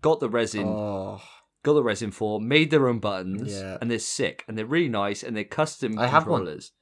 got 0.00 0.18
the 0.18 0.28
resin, 0.28 0.66
Oh, 0.66 1.20
got 1.66 1.74
the 1.74 1.82
resin 1.82 2.10
for, 2.10 2.40
made 2.40 2.70
their 2.70 2.88
own 2.88 2.98
buttons, 2.98 3.52
Yeah. 3.52 3.76
and 3.80 3.90
they're 3.90 3.98
sick 3.98 4.44
and 4.48 4.56
they're 4.56 4.64
really 4.66 4.88
nice 4.88 5.22
and 5.22 5.36
they're 5.36 5.44
custom 5.44 5.98
I 5.98 6.06
have 6.06 6.26
one. 6.26 6.40
controllers. 6.40 6.72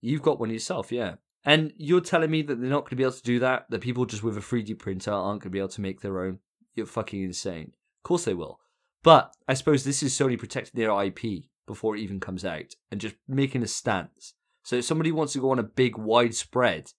You've 0.00 0.22
got 0.22 0.38
one 0.38 0.50
yourself, 0.50 0.92
yeah. 0.92 1.14
And 1.44 1.72
you're 1.76 2.00
telling 2.02 2.30
me 2.30 2.42
that 2.42 2.60
they're 2.60 2.68
not 2.70 2.82
going 2.82 2.90
to 2.90 2.96
be 2.96 3.02
able 3.04 3.12
to 3.12 3.22
do 3.22 3.38
that? 3.40 3.66
That 3.70 3.80
people 3.80 4.04
just 4.04 4.22
with 4.22 4.36
a 4.36 4.40
3D 4.40 4.78
printer 4.78 5.12
aren't 5.12 5.40
going 5.42 5.50
to 5.50 5.56
be 5.56 5.58
able 5.58 5.68
to 5.70 5.80
make 5.80 6.00
their 6.00 6.20
own? 6.22 6.40
You're 6.74 6.86
fucking 6.86 7.22
insane. 7.22 7.72
Of 8.00 8.02
course 8.04 8.24
they 8.24 8.34
will. 8.34 8.60
But 9.02 9.32
I 9.48 9.54
suppose 9.54 9.84
this 9.84 10.02
is 10.02 10.12
Sony 10.12 10.38
protecting 10.38 10.78
their 10.78 10.90
IP 11.02 11.44
before 11.66 11.96
it 11.96 12.00
even 12.00 12.20
comes 12.20 12.44
out 12.44 12.74
and 12.90 13.00
just 13.00 13.14
making 13.26 13.62
a 13.62 13.66
stance. 13.68 14.34
So 14.64 14.76
if 14.76 14.84
somebody 14.84 15.12
wants 15.12 15.32
to 15.34 15.40
go 15.40 15.50
on 15.50 15.58
a 15.58 15.62
big 15.64 15.96
widespread, 15.96 16.92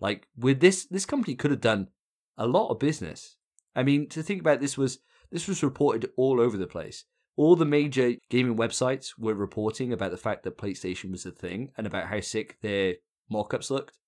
like 0.00 0.26
with 0.36 0.60
this, 0.60 0.84
this 0.86 1.06
company 1.06 1.34
could 1.34 1.50
have 1.50 1.60
done 1.60 1.88
a 2.36 2.46
lot 2.46 2.68
of 2.70 2.78
business. 2.78 3.36
I 3.74 3.82
mean, 3.82 4.08
to 4.10 4.22
think 4.22 4.40
about 4.40 4.60
this 4.60 4.76
was 4.76 4.98
this 5.30 5.48
was 5.48 5.62
reported 5.62 6.10
all 6.16 6.40
over 6.40 6.56
the 6.56 6.66
place. 6.66 7.04
All 7.36 7.56
the 7.56 7.64
major 7.64 8.14
gaming 8.30 8.56
websites 8.56 9.10
were 9.18 9.34
reporting 9.34 9.92
about 9.92 10.10
the 10.10 10.16
fact 10.16 10.42
that 10.44 10.56
PlateStation 10.56 11.12
was 11.12 11.26
a 11.26 11.30
thing 11.30 11.70
and 11.76 11.86
about 11.86 12.06
how 12.06 12.20
sick 12.20 12.56
their 12.62 12.94
mock-ups 13.28 13.70
looked. 13.70 13.98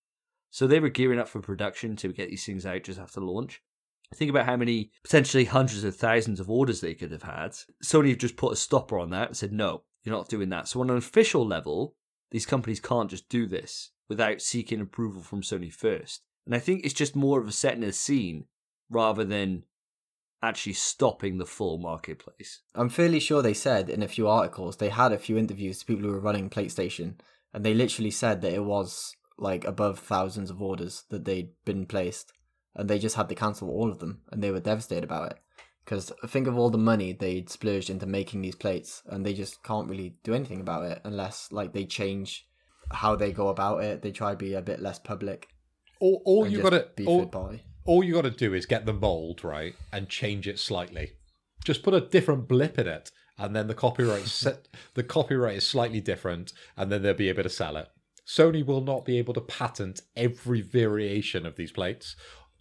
So 0.51 0.67
they 0.67 0.81
were 0.81 0.89
gearing 0.89 1.19
up 1.19 1.29
for 1.29 1.41
production 1.41 1.95
to 1.97 2.13
get 2.13 2.31
these 2.31 2.47
things 2.47 2.65
out 2.65 2.85
just 2.85 2.99
after 2.99 3.21
launch. 3.21 3.61
Think 4.15 4.31
about 4.31 4.47
how 4.47 4.57
many 4.57 4.91
potentially 5.05 5.45
hundreds 5.45 5.85
of 5.85 5.95
thousands 5.95 6.41
of 6.41 6.49
orders 6.49 6.81
they 6.81 6.95
could 6.95 7.13
have 7.13 7.25
had. 7.25 7.53
Sony 7.85 8.09
have 8.09 8.19
just 8.19 8.39
put 8.39 8.55
a 8.55 8.57
stopper 8.57 8.99
on 8.99 9.11
that 9.11 9.29
and 9.29 9.37
said, 9.37 9.53
no, 9.53 9.83
you're 10.03 10.17
not 10.17 10.31
doing 10.31 10.49
that. 10.49 10.67
So 10.67 10.81
on 10.81 10.89
an 10.89 10.97
official 10.97 11.47
level, 11.47 11.95
these 12.31 12.47
companies 12.47 12.81
can't 12.81 13.11
just 13.11 13.29
do 13.29 13.47
this 13.47 13.91
without 14.09 14.41
seeking 14.41 14.81
approval 14.81 15.21
from 15.21 15.43
Sony 15.43 15.71
first. 15.71 16.23
And 16.47 16.55
I 16.55 16.59
think 16.59 16.83
it's 16.83 16.95
just 16.95 17.15
more 17.15 17.39
of 17.41 17.49
a 17.49 17.53
setting 17.53 17.85
a 17.85 17.93
scene 17.93 18.47
rather 18.89 19.25
than 19.25 19.65
actually 20.43 20.75
stopping 20.75 21.39
the 21.39 21.47
full 21.47 21.79
marketplace. 21.79 22.61
I'm 22.75 22.89
fairly 22.89 23.21
sure 23.21 23.43
they 23.43 23.55
said 23.55 23.91
in 23.91 24.03
a 24.03 24.09
few 24.09 24.29
articles 24.29 24.77
they 24.77 24.89
had 24.89 25.13
a 25.13 25.19
few 25.19 25.37
interviews 25.37 25.81
to 25.81 25.87
people 25.87 26.05
who 26.05 26.13
were 26.13 26.21
running 26.21 26.49
PlateStation, 26.49 27.21
and 27.53 27.65
they 27.65 27.75
literally 27.75 28.11
said 28.11 28.41
that 28.43 28.53
it 28.53 28.65
was 28.65 29.15
like 29.37 29.65
above 29.65 29.99
thousands 29.99 30.51
of 30.51 30.63
orders 30.63 31.05
that 31.11 31.25
they'd 31.25 31.51
been 31.65 31.87
placed, 31.87 32.33
and 32.75 32.89
they 32.89 32.99
just 32.99 33.17
had 33.17 33.29
to 33.29 33.35
cancel 33.35 33.71
all 33.71 33.91
of 33.91 33.99
them, 33.99 34.23
and 34.31 34.43
they 34.43 34.51
were 34.51 34.61
devastated 34.61 35.05
about 35.05 35.33
it. 35.33 35.39
Because 35.85 36.13
think 36.27 36.47
of 36.47 36.59
all 36.59 36.69
the 36.69 36.79
money 36.79 37.15
they'd 37.15 37.49
splurged 37.49 37.89
into 37.89 38.07
making 38.07 38.43
these 38.43 38.57
plates, 38.57 39.03
and 39.07 39.25
they 39.25 39.33
just 39.33 39.63
can't 39.63 39.89
really 39.89 40.17
do 40.23 40.35
anything 40.35 40.61
about 40.61 40.85
it 40.85 41.01
unless 41.05 41.51
like 41.51 41.73
they 41.73 41.85
change 41.85 42.47
how 42.91 43.17
they 43.17 43.33
go 43.33 43.49
about 43.49 43.83
it. 43.83 44.03
They 44.03 44.13
try 44.13 44.33
to 44.33 44.37
be 44.37 44.55
a 44.55 44.63
bit 44.63 44.81
less 44.81 44.99
public. 44.99 45.49
All, 46.01 46.23
all 46.25 46.47
you 46.47 46.59
just 46.59 46.71
got 46.71 46.77
to 46.77 46.89
be 46.95 47.07
all, 47.07 47.21
third 47.21 47.33
party. 47.33 47.63
All 47.89 48.05
you 48.05 48.13
got 48.13 48.23
to 48.23 48.31
do 48.31 48.53
is 48.53 48.67
get 48.67 48.85
the 48.85 48.93
mold 48.93 49.43
right 49.43 49.75
and 49.95 50.11
change 50.11 50.47
it 50.47 50.59
slightly. 50.59 51.13
Just 51.65 51.83
put 51.83 51.95
a 51.95 52.03
different 52.03 52.47
blip 52.47 52.79
in 52.79 52.87
it, 52.87 53.11
and 53.39 53.57
then 53.57 53.67
the 53.67 53.75
copyright 53.75 54.27
set 54.27 54.69
the 54.93 55.03
copyright 55.03 55.57
is 55.57 55.67
slightly 55.67 56.01
different, 56.03 56.53
and 56.77 56.93
then 56.93 57.03
they'll 57.03 57.15
be 57.15 57.31
able 57.31 57.45
to 57.45 57.49
sell 57.49 57.79
it. 57.79 57.89
Sony 58.27 58.65
will 58.65 58.83
not 58.83 59.07
be 59.07 59.17
able 59.17 59.33
to 59.33 59.41
patent 59.41 60.03
every 60.15 60.61
variation 60.61 61.47
of 61.47 61.57
these 61.57 61.73
plates. 61.73 62.15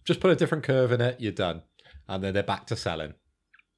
Just 0.06 0.18
put 0.20 0.30
a 0.30 0.34
different 0.36 0.64
curve 0.64 0.92
in 0.92 1.02
it, 1.02 1.20
you're 1.20 1.30
done, 1.30 1.60
and 2.08 2.24
then 2.24 2.32
they're 2.32 2.42
back 2.42 2.66
to 2.68 2.76
selling. 2.76 3.12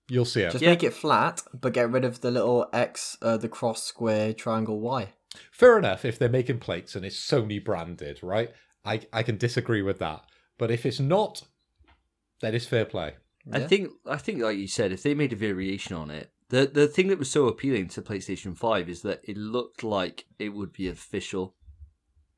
You'll 0.09 0.24
see 0.24 0.43
it. 0.43 0.52
Just 0.52 0.62
Yeah. 0.62 0.70
make 0.70 0.85
it 0.85 0.94
flat, 0.94 1.43
but 1.52 1.72
get 1.72 1.90
rid 1.90 2.05
of 2.05 2.20
the 2.20 2.31
little 2.31 2.68
X, 2.72 3.16
uh, 3.22 3.36
the 3.39 3.48
cross, 3.48 3.82
square, 3.82 4.32
triangle, 4.32 4.78
Y. 4.81 5.14
Fair 5.51 5.77
enough 5.78 6.05
if 6.05 6.16
they're 6.16 6.28
making 6.28 6.60
plates 6.60 6.94
and 6.94 7.05
it's 7.05 7.16
Sony 7.16 7.64
branded, 7.64 8.20
right? 8.22 8.51
I 8.85 9.01
I 9.12 9.24
can 9.24 9.36
disagree 9.36 9.82
with 9.82 9.98
that, 9.98 10.24
but 10.60 10.70
if 10.70 10.86
it's 10.86 11.00
not, 11.00 11.42
then 12.40 12.54
it's 12.54 12.66
fair 12.66 12.84
play. 12.84 13.14
I 13.52 13.58
Yeah. 13.60 13.66
think 13.66 13.90
I 14.06 14.18
think 14.18 14.40
like 14.40 14.58
you 14.58 14.68
said, 14.68 14.92
if 14.92 15.02
they 15.02 15.14
made 15.14 15.32
a 15.32 15.36
variation 15.36 15.96
on 15.96 16.10
it, 16.10 16.30
the 16.50 16.66
the 16.66 16.86
thing 16.86 17.08
that 17.08 17.18
was 17.18 17.30
so 17.30 17.48
appealing 17.48 17.88
to 17.88 18.02
PlateStation 18.02 18.54
Five 18.54 18.88
is 18.88 19.00
that 19.02 19.20
it 19.24 19.36
looked 19.36 19.82
like 19.82 20.26
it 20.38 20.50
would 20.50 20.72
be 20.72 20.86
official. 20.88 21.56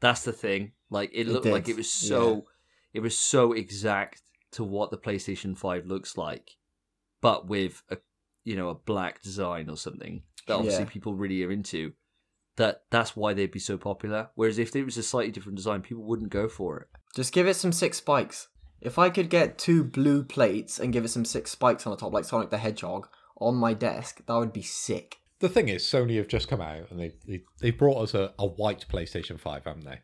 That's 0.01 0.23
the 0.25 0.33
thing. 0.33 0.73
Like 0.89 1.11
it 1.13 1.27
It 1.27 1.29
looked 1.29 1.47
like 1.47 1.65
did, 1.65 1.73
it 1.73 1.77
was 1.77 1.93
so 1.93 2.47
it 2.95 3.01
was 3.01 3.19
so 3.19 3.53
exact 3.53 4.23
to 4.53 4.63
what 4.65 4.91
the 4.91 4.99
PlayStation 4.99 5.57
Five 5.57 5.87
looks 5.87 6.17
like, 6.17 6.53
but 7.21 7.49
with 7.49 7.83
a 7.91 7.97
you 8.45 8.55
know 8.57 8.69
a 8.69 8.75
black 8.75 9.21
design 9.23 9.69
or 9.69 9.77
something 9.77 10.23
that 10.47 10.55
obviously 10.55 10.85
Yeah. 10.85 10.91
people 10.91 11.15
really 11.15 11.43
are 11.45 11.51
into. 11.51 11.93
That 12.57 12.85
that's 12.91 13.17
why 13.17 13.33
they'd 13.35 13.51
be 13.51 13.59
so 13.71 13.79
popular. 13.79 14.31
Whereas 14.37 14.59
if 14.59 14.77
it 14.77 14.85
was 14.85 14.99
a 14.99 15.03
slightly 15.03 15.33
different 15.33 15.57
design, 15.57 15.81
people 15.83 16.05
wouldn't 16.05 16.31
go 16.31 16.49
for 16.49 16.81
it. 16.81 16.89
Just 17.15 17.33
give 17.33 17.47
it 17.47 17.55
some 17.55 17.73
six 17.73 17.99
spikes. 17.99 18.49
If 18.81 18.99
I 18.99 19.11
could 19.11 19.31
get 19.31 19.59
two 19.59 19.85
blue 19.85 20.25
plates 20.25 20.81
and 20.81 20.93
give 20.93 21.05
it 21.05 21.09
some 21.09 21.25
six 21.25 21.51
spikes 21.51 21.87
on 21.87 21.91
the 21.91 21.97
top, 21.97 22.13
like 22.13 22.25
Sonic 22.25 22.51
the 22.51 22.59
Hedgehog, 22.59 23.09
on 23.39 23.55
my 23.55 23.75
desk, 23.75 24.23
that 24.27 24.37
would 24.37 24.53
be 24.53 24.63
sick. 24.63 25.19
The 25.41 25.49
thing 25.49 25.69
is, 25.69 25.83
Sony 25.83 26.17
have 26.19 26.29
just 26.29 26.49
come 26.49 26.61
out 26.61 26.91
and 26.91 26.99
they 26.99 27.13
they, 27.27 27.43
they 27.61 27.71
brought 27.71 28.03
us 28.03 28.15
a, 28.15 28.33
a 28.39 28.47
white 28.47 28.87
PlayStation 28.89 29.39
Five, 29.39 29.65
haven't 29.65 29.85
they? 29.85 30.01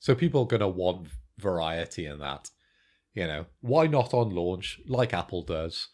So 0.00 0.14
people 0.14 0.42
are 0.42 0.46
gonna 0.46 0.68
want 0.68 1.08
variety 1.38 2.06
in 2.06 2.18
that. 2.20 2.50
You 3.14 3.26
know, 3.26 3.46
why 3.60 3.86
not 3.86 4.14
on 4.14 4.30
launch, 4.30 4.80
like 4.86 5.12
Apple 5.12 5.42
does, 5.42 5.88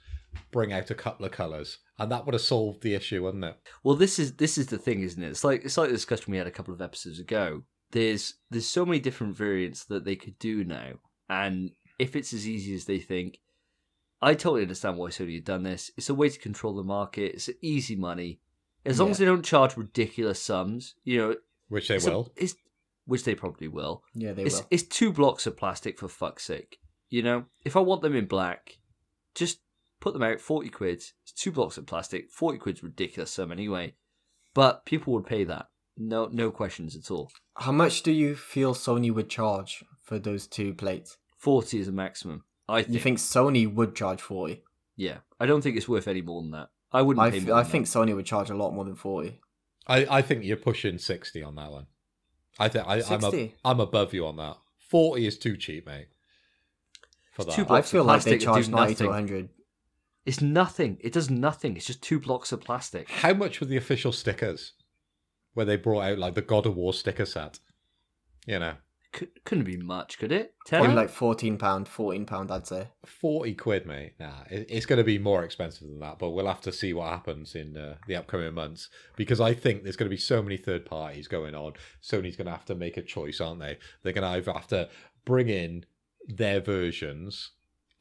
bring 0.50 0.72
out 0.72 0.90
a 0.90 0.94
couple 0.94 1.26
of 1.26 1.32
colors, 1.32 1.78
and 1.98 2.10
that 2.10 2.24
would 2.24 2.34
have 2.34 2.42
solved 2.42 2.82
the 2.82 2.94
issue, 2.94 3.22
wouldn't 3.22 3.44
it? 3.44 3.56
Well, 3.82 3.96
this 3.96 4.18
is 4.18 4.36
this 4.36 4.58
is 4.58 4.68
the 4.68 4.78
thing, 4.78 5.02
isn't 5.02 5.22
it? 5.22 5.28
It's 5.28 5.44
like 5.44 5.64
it's 5.64 5.76
like 5.76 5.88
the 5.88 5.94
discussion 5.94 6.32
we 6.32 6.38
had 6.38 6.46
a 6.46 6.52
couple 6.52 6.74
of 6.74 6.82
episodes 6.82 7.18
ago. 7.18 7.62
There's 7.94 8.34
there's 8.50 8.66
so 8.66 8.84
many 8.84 8.98
different 8.98 9.36
variants 9.36 9.84
that 9.84 10.04
they 10.04 10.16
could 10.16 10.36
do 10.38 10.64
now, 10.64 10.94
and 11.28 11.70
if 11.98 12.14
it's 12.16 12.32
as 12.32 12.46
easy 12.46 12.74
as 12.74 12.86
they 12.86 12.98
think, 12.98 13.38
I 14.20 14.34
totally 14.34 14.62
understand 14.62 14.98
why 14.98 15.10
Sony 15.10 15.36
have 15.36 15.44
done 15.44 15.62
this. 15.62 15.90
It's 15.96 16.10
a 16.10 16.14
way 16.14 16.28
to 16.28 16.38
control 16.38 16.74
the 16.74 16.82
market. 16.82 17.34
It's 17.34 17.48
easy 17.62 17.94
money, 17.94 18.40
as 18.84 18.98
long 18.98 19.10
as 19.12 19.18
they 19.18 19.24
don't 19.24 19.44
charge 19.44 19.76
ridiculous 19.76 20.42
sums. 20.42 20.96
You 21.04 21.18
know, 21.18 21.36
Which 21.68 21.86
they 21.86 21.94
it's 21.94 22.06
a- 22.06 22.10
will. 22.10 22.32
it's 22.36 22.56
which 23.06 23.22
they 23.22 23.36
probably 23.36 23.68
will. 23.68 24.02
Yeah, 24.14 24.32
they 24.32 24.42
It's 24.42 24.58
will. 24.58 24.66
it's 24.72 24.82
two 24.82 25.12
blocks 25.12 25.46
of 25.46 25.56
plastic 25.56 25.96
for 25.98 26.08
fuck's 26.08 26.44
sake. 26.44 26.78
You 27.10 27.22
know, 27.22 27.44
if 27.64 27.76
I 27.76 27.80
want 27.80 28.02
them 28.02 28.16
in 28.16 28.26
black, 28.26 28.78
just 29.36 29.60
put 30.00 30.14
them 30.14 30.22
out 30.24 30.40
forty 30.40 30.68
quid. 30.68 30.96
It's 31.22 31.32
two 31.32 31.52
blocks 31.52 31.78
of 31.78 31.86
plastic. 31.86 32.28
Forty 32.32 32.58
quid's 32.58 32.82
ridiculous 32.82 33.30
sum 33.30 33.52
anyway, 33.52 33.94
but 34.52 34.84
people 34.84 35.12
would 35.12 35.26
pay 35.26 35.44
that. 35.44 35.66
No, 35.96 36.28
no 36.32 36.50
questions 36.50 36.96
at 36.96 37.10
all. 37.10 37.30
How 37.56 37.72
much 37.72 38.02
do 38.02 38.10
you 38.12 38.34
feel 38.34 38.74
Sony 38.74 39.12
would 39.12 39.28
charge 39.28 39.84
for 40.02 40.18
those 40.18 40.46
two 40.46 40.74
plates? 40.74 41.16
Forty 41.36 41.78
is 41.78 41.88
a 41.88 41.92
maximum. 41.92 42.44
I 42.68 42.82
think. 42.82 42.94
You 42.94 43.00
think 43.00 43.18
Sony 43.18 43.72
would 43.72 43.94
charge 43.94 44.20
40? 44.22 44.62
Yeah, 44.96 45.18
I 45.38 45.46
don't 45.46 45.60
think 45.60 45.76
it's 45.76 45.88
worth 45.88 46.08
any 46.08 46.22
more 46.22 46.40
than 46.40 46.52
that. 46.52 46.70
I 46.92 47.02
wouldn't. 47.02 47.24
I, 47.24 47.30
pay 47.30 47.36
f- 47.38 47.46
more 47.46 47.56
I 47.56 47.62
think 47.64 47.86
that. 47.86 47.98
Sony 47.98 48.14
would 48.16 48.24
charge 48.26 48.48
a 48.50 48.54
lot 48.54 48.72
more 48.72 48.84
than 48.84 48.94
40. 48.96 49.38
I, 49.86 50.06
I 50.18 50.22
think 50.22 50.44
you're 50.44 50.56
pushing 50.56 50.98
sixty 50.98 51.42
on 51.42 51.54
that 51.56 51.70
one. 51.70 51.86
I 52.58 52.68
think 52.68 52.86
I, 52.86 52.94
I'm 52.94 53.18
a, 53.18 53.30
60? 53.30 53.54
I'm 53.64 53.80
above 53.80 54.14
you 54.14 54.26
on 54.26 54.36
that. 54.36 54.56
Forty 54.78 55.26
is 55.26 55.38
too 55.38 55.56
cheap, 55.56 55.86
mate. 55.86 56.08
For 57.32 57.42
It's 57.42 57.50
that, 57.50 57.56
too 57.56 57.62
I 57.62 57.64
Blocks 57.66 57.86
of 57.88 57.90
feel 57.90 58.04
like 58.04 58.22
they 58.22 58.30
plastic 58.38 58.40
charge 58.46 58.66
do 58.66 58.70
90 58.72 58.94
to 58.94 59.02
nothing. 59.02 59.10
100. 59.10 59.48
it's 60.24 60.40
nothing. 60.40 60.98
It 61.00 61.12
does 61.12 61.28
nothing. 61.30 61.76
It's 61.76 61.86
just 61.86 62.00
two 62.02 62.18
blocks 62.20 62.52
of 62.52 62.60
plastic. 62.62 63.10
how 63.10 63.34
much 63.34 63.60
were 63.60 63.66
the 63.66 63.76
official 63.76 64.12
stickers? 64.12 64.72
Where 65.54 65.66
they 65.66 65.76
brought 65.76 66.02
out 66.02 66.18
like 66.18 66.34
the 66.34 66.42
God 66.42 66.66
of 66.66 66.76
War 66.76 66.92
sticker 66.92 67.24
set. 67.26 67.58
You 68.46 68.58
know, 68.58 68.74
Could, 69.12 69.30
couldn't 69.44 69.64
be 69.64 69.76
much, 69.78 70.18
could 70.18 70.30
it? 70.32 70.54
Probably 70.66 70.88
Ten? 70.88 70.96
like 70.96 71.10
£14, 71.10 71.56
£14, 71.56 72.50
I'd 72.50 72.66
say. 72.66 72.88
forty 73.06 73.54
quid, 73.54 73.86
mate. 73.86 74.12
Nah, 74.20 74.42
it, 74.50 74.66
it's 74.68 74.84
going 74.84 74.98
to 74.98 75.04
be 75.04 75.18
more 75.18 75.44
expensive 75.44 75.88
than 75.88 76.00
that. 76.00 76.18
But 76.18 76.30
we'll 76.30 76.46
have 76.46 76.60
to 76.62 76.72
see 76.72 76.92
what 76.92 77.08
happens 77.08 77.54
in 77.54 77.76
uh, 77.76 77.94
the 78.06 78.16
upcoming 78.16 78.52
months 78.52 78.90
because 79.16 79.40
I 79.40 79.54
think 79.54 79.82
there's 79.82 79.96
going 79.96 80.10
to 80.10 80.14
be 80.14 80.20
so 80.20 80.42
many 80.42 80.56
third 80.58 80.84
parties 80.84 81.26
going 81.28 81.54
on. 81.54 81.72
Sony's 82.02 82.36
going 82.36 82.46
to 82.46 82.50
have 82.52 82.66
to 82.66 82.74
make 82.74 82.96
a 82.98 83.02
choice, 83.02 83.40
aren't 83.40 83.60
they? 83.60 83.78
They're 84.02 84.12
going 84.12 84.30
to 84.30 84.36
either 84.36 84.52
have 84.52 84.68
to 84.68 84.90
bring 85.24 85.48
in 85.48 85.86
their 86.26 86.60
versions 86.60 87.52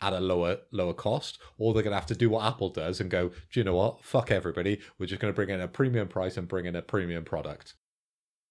at 0.03 0.13
a 0.13 0.19
lower 0.19 0.57
lower 0.71 0.93
cost, 0.93 1.39
or 1.57 1.73
they're 1.73 1.83
going 1.83 1.91
to 1.91 1.99
have 1.99 2.05
to 2.07 2.15
do 2.15 2.29
what 2.29 2.45
Apple 2.45 2.69
does 2.69 2.99
and 2.99 3.09
go, 3.09 3.29
do 3.29 3.59
you 3.59 3.63
know 3.63 3.75
what? 3.75 4.03
Fuck 4.03 4.31
everybody. 4.31 4.79
We're 4.97 5.05
just 5.05 5.21
going 5.21 5.33
to 5.33 5.35
bring 5.35 5.49
in 5.49 5.61
a 5.61 5.67
premium 5.67 6.07
price 6.07 6.37
and 6.37 6.47
bring 6.47 6.65
in 6.65 6.75
a 6.75 6.81
premium 6.81 7.23
product. 7.23 7.75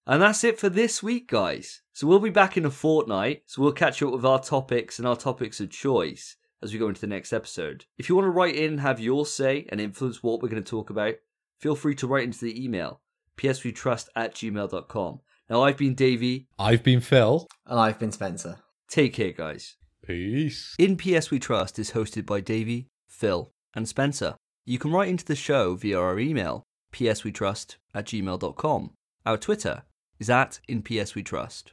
And 0.07 0.23
that's 0.23 0.43
it 0.43 0.59
for 0.59 0.69
this 0.69 1.03
week, 1.03 1.29
guys. 1.29 1.83
So 1.93 2.07
we'll 2.07 2.19
be 2.19 2.31
back 2.31 2.57
in 2.57 2.65
a 2.65 2.71
fortnight. 2.71 3.43
So 3.47 3.63
we'll 3.63 3.73
catch 3.73 4.03
up 4.03 4.13
with 4.13 4.25
our 4.25 4.41
topics 4.41 4.99
and 4.99 5.07
our 5.07 5.17
topics 5.17 5.61
of 5.61 5.71
choice 5.71 6.37
as 6.63 6.73
we 6.73 6.79
go 6.79 6.89
into 6.89 7.01
the 7.01 7.07
next 7.07 7.33
episode. 7.33 7.85
If 7.99 8.09
you 8.09 8.17
want 8.17 8.27
to 8.27 8.31
write 8.31 8.57
in 8.57 8.73
and 8.73 8.81
have 8.81 8.99
your 8.99 9.27
say 9.27 9.67
and 9.69 9.81
influence 9.81 10.23
what 10.23 10.43
we're 10.43 10.49
going 10.49 10.63
to 10.63 10.69
talk 10.71 10.91
about, 10.91 11.15
feel 11.61 11.77
free 11.77 11.95
to 11.97 12.07
write 12.07 12.25
into 12.25 12.45
the 12.45 12.65
email 12.65 13.01
pswetrust 13.37 14.09
at 14.17 14.35
gmail.com. 14.35 15.21
Now, 15.49 15.63
I've 15.63 15.77
been 15.77 15.95
Davey. 15.95 16.49
I've 16.59 16.83
been 16.83 17.01
Phil. 17.01 17.47
And 17.67 17.79
I've 17.79 17.99
been 17.99 18.13
Spencer. 18.13 18.59
Take 18.89 19.15
care, 19.15 19.33
guys. 19.33 19.77
Peace. 20.07 20.75
In 20.79 20.97
PS 20.97 21.31
We 21.31 21.39
Trust 21.39 21.79
is 21.79 21.93
hosted 21.93 22.27
by 22.27 22.41
Davey 22.41 22.89
Phil, 23.13 23.53
and 23.75 23.89
Spencer. 23.89 24.35
You 24.65 24.79
can 24.79 24.91
write 24.91 25.09
into 25.09 25.25
the 25.25 25.37
show 25.37 25.75
via 25.75 26.01
our 26.01 26.19
email, 26.19 26.65
pswetrust 26.93 27.77
at 27.95 28.07
gmail.com. 28.07 28.91
Our 29.25 29.37
Twitter 29.37 29.83
is 30.19 30.31
at 30.31 30.61
in 30.67 30.83
pswetrust. 30.83 31.73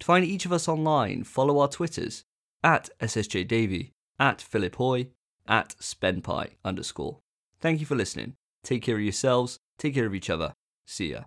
To 0.00 0.04
find 0.04 0.24
each 0.24 0.44
of 0.44 0.52
us 0.52 0.68
online, 0.68 1.24
follow 1.24 1.58
our 1.60 1.68
Twitters 1.68 2.24
at 2.62 2.90
ssjdavy, 3.00 3.92
at 4.18 4.42
Philip 4.42 4.76
Hoy, 4.76 5.08
at 5.46 5.74
spenpie 5.80 6.50
underscore. 6.64 7.20
Thank 7.60 7.80
you 7.80 7.86
for 7.86 7.94
listening. 7.94 8.34
Take 8.62 8.82
care 8.82 8.96
of 8.96 9.02
yourselves, 9.02 9.58
take 9.78 9.94
care 9.94 10.06
of 10.06 10.14
each 10.14 10.30
other. 10.30 10.52
See 10.86 11.12
ya. 11.12 11.24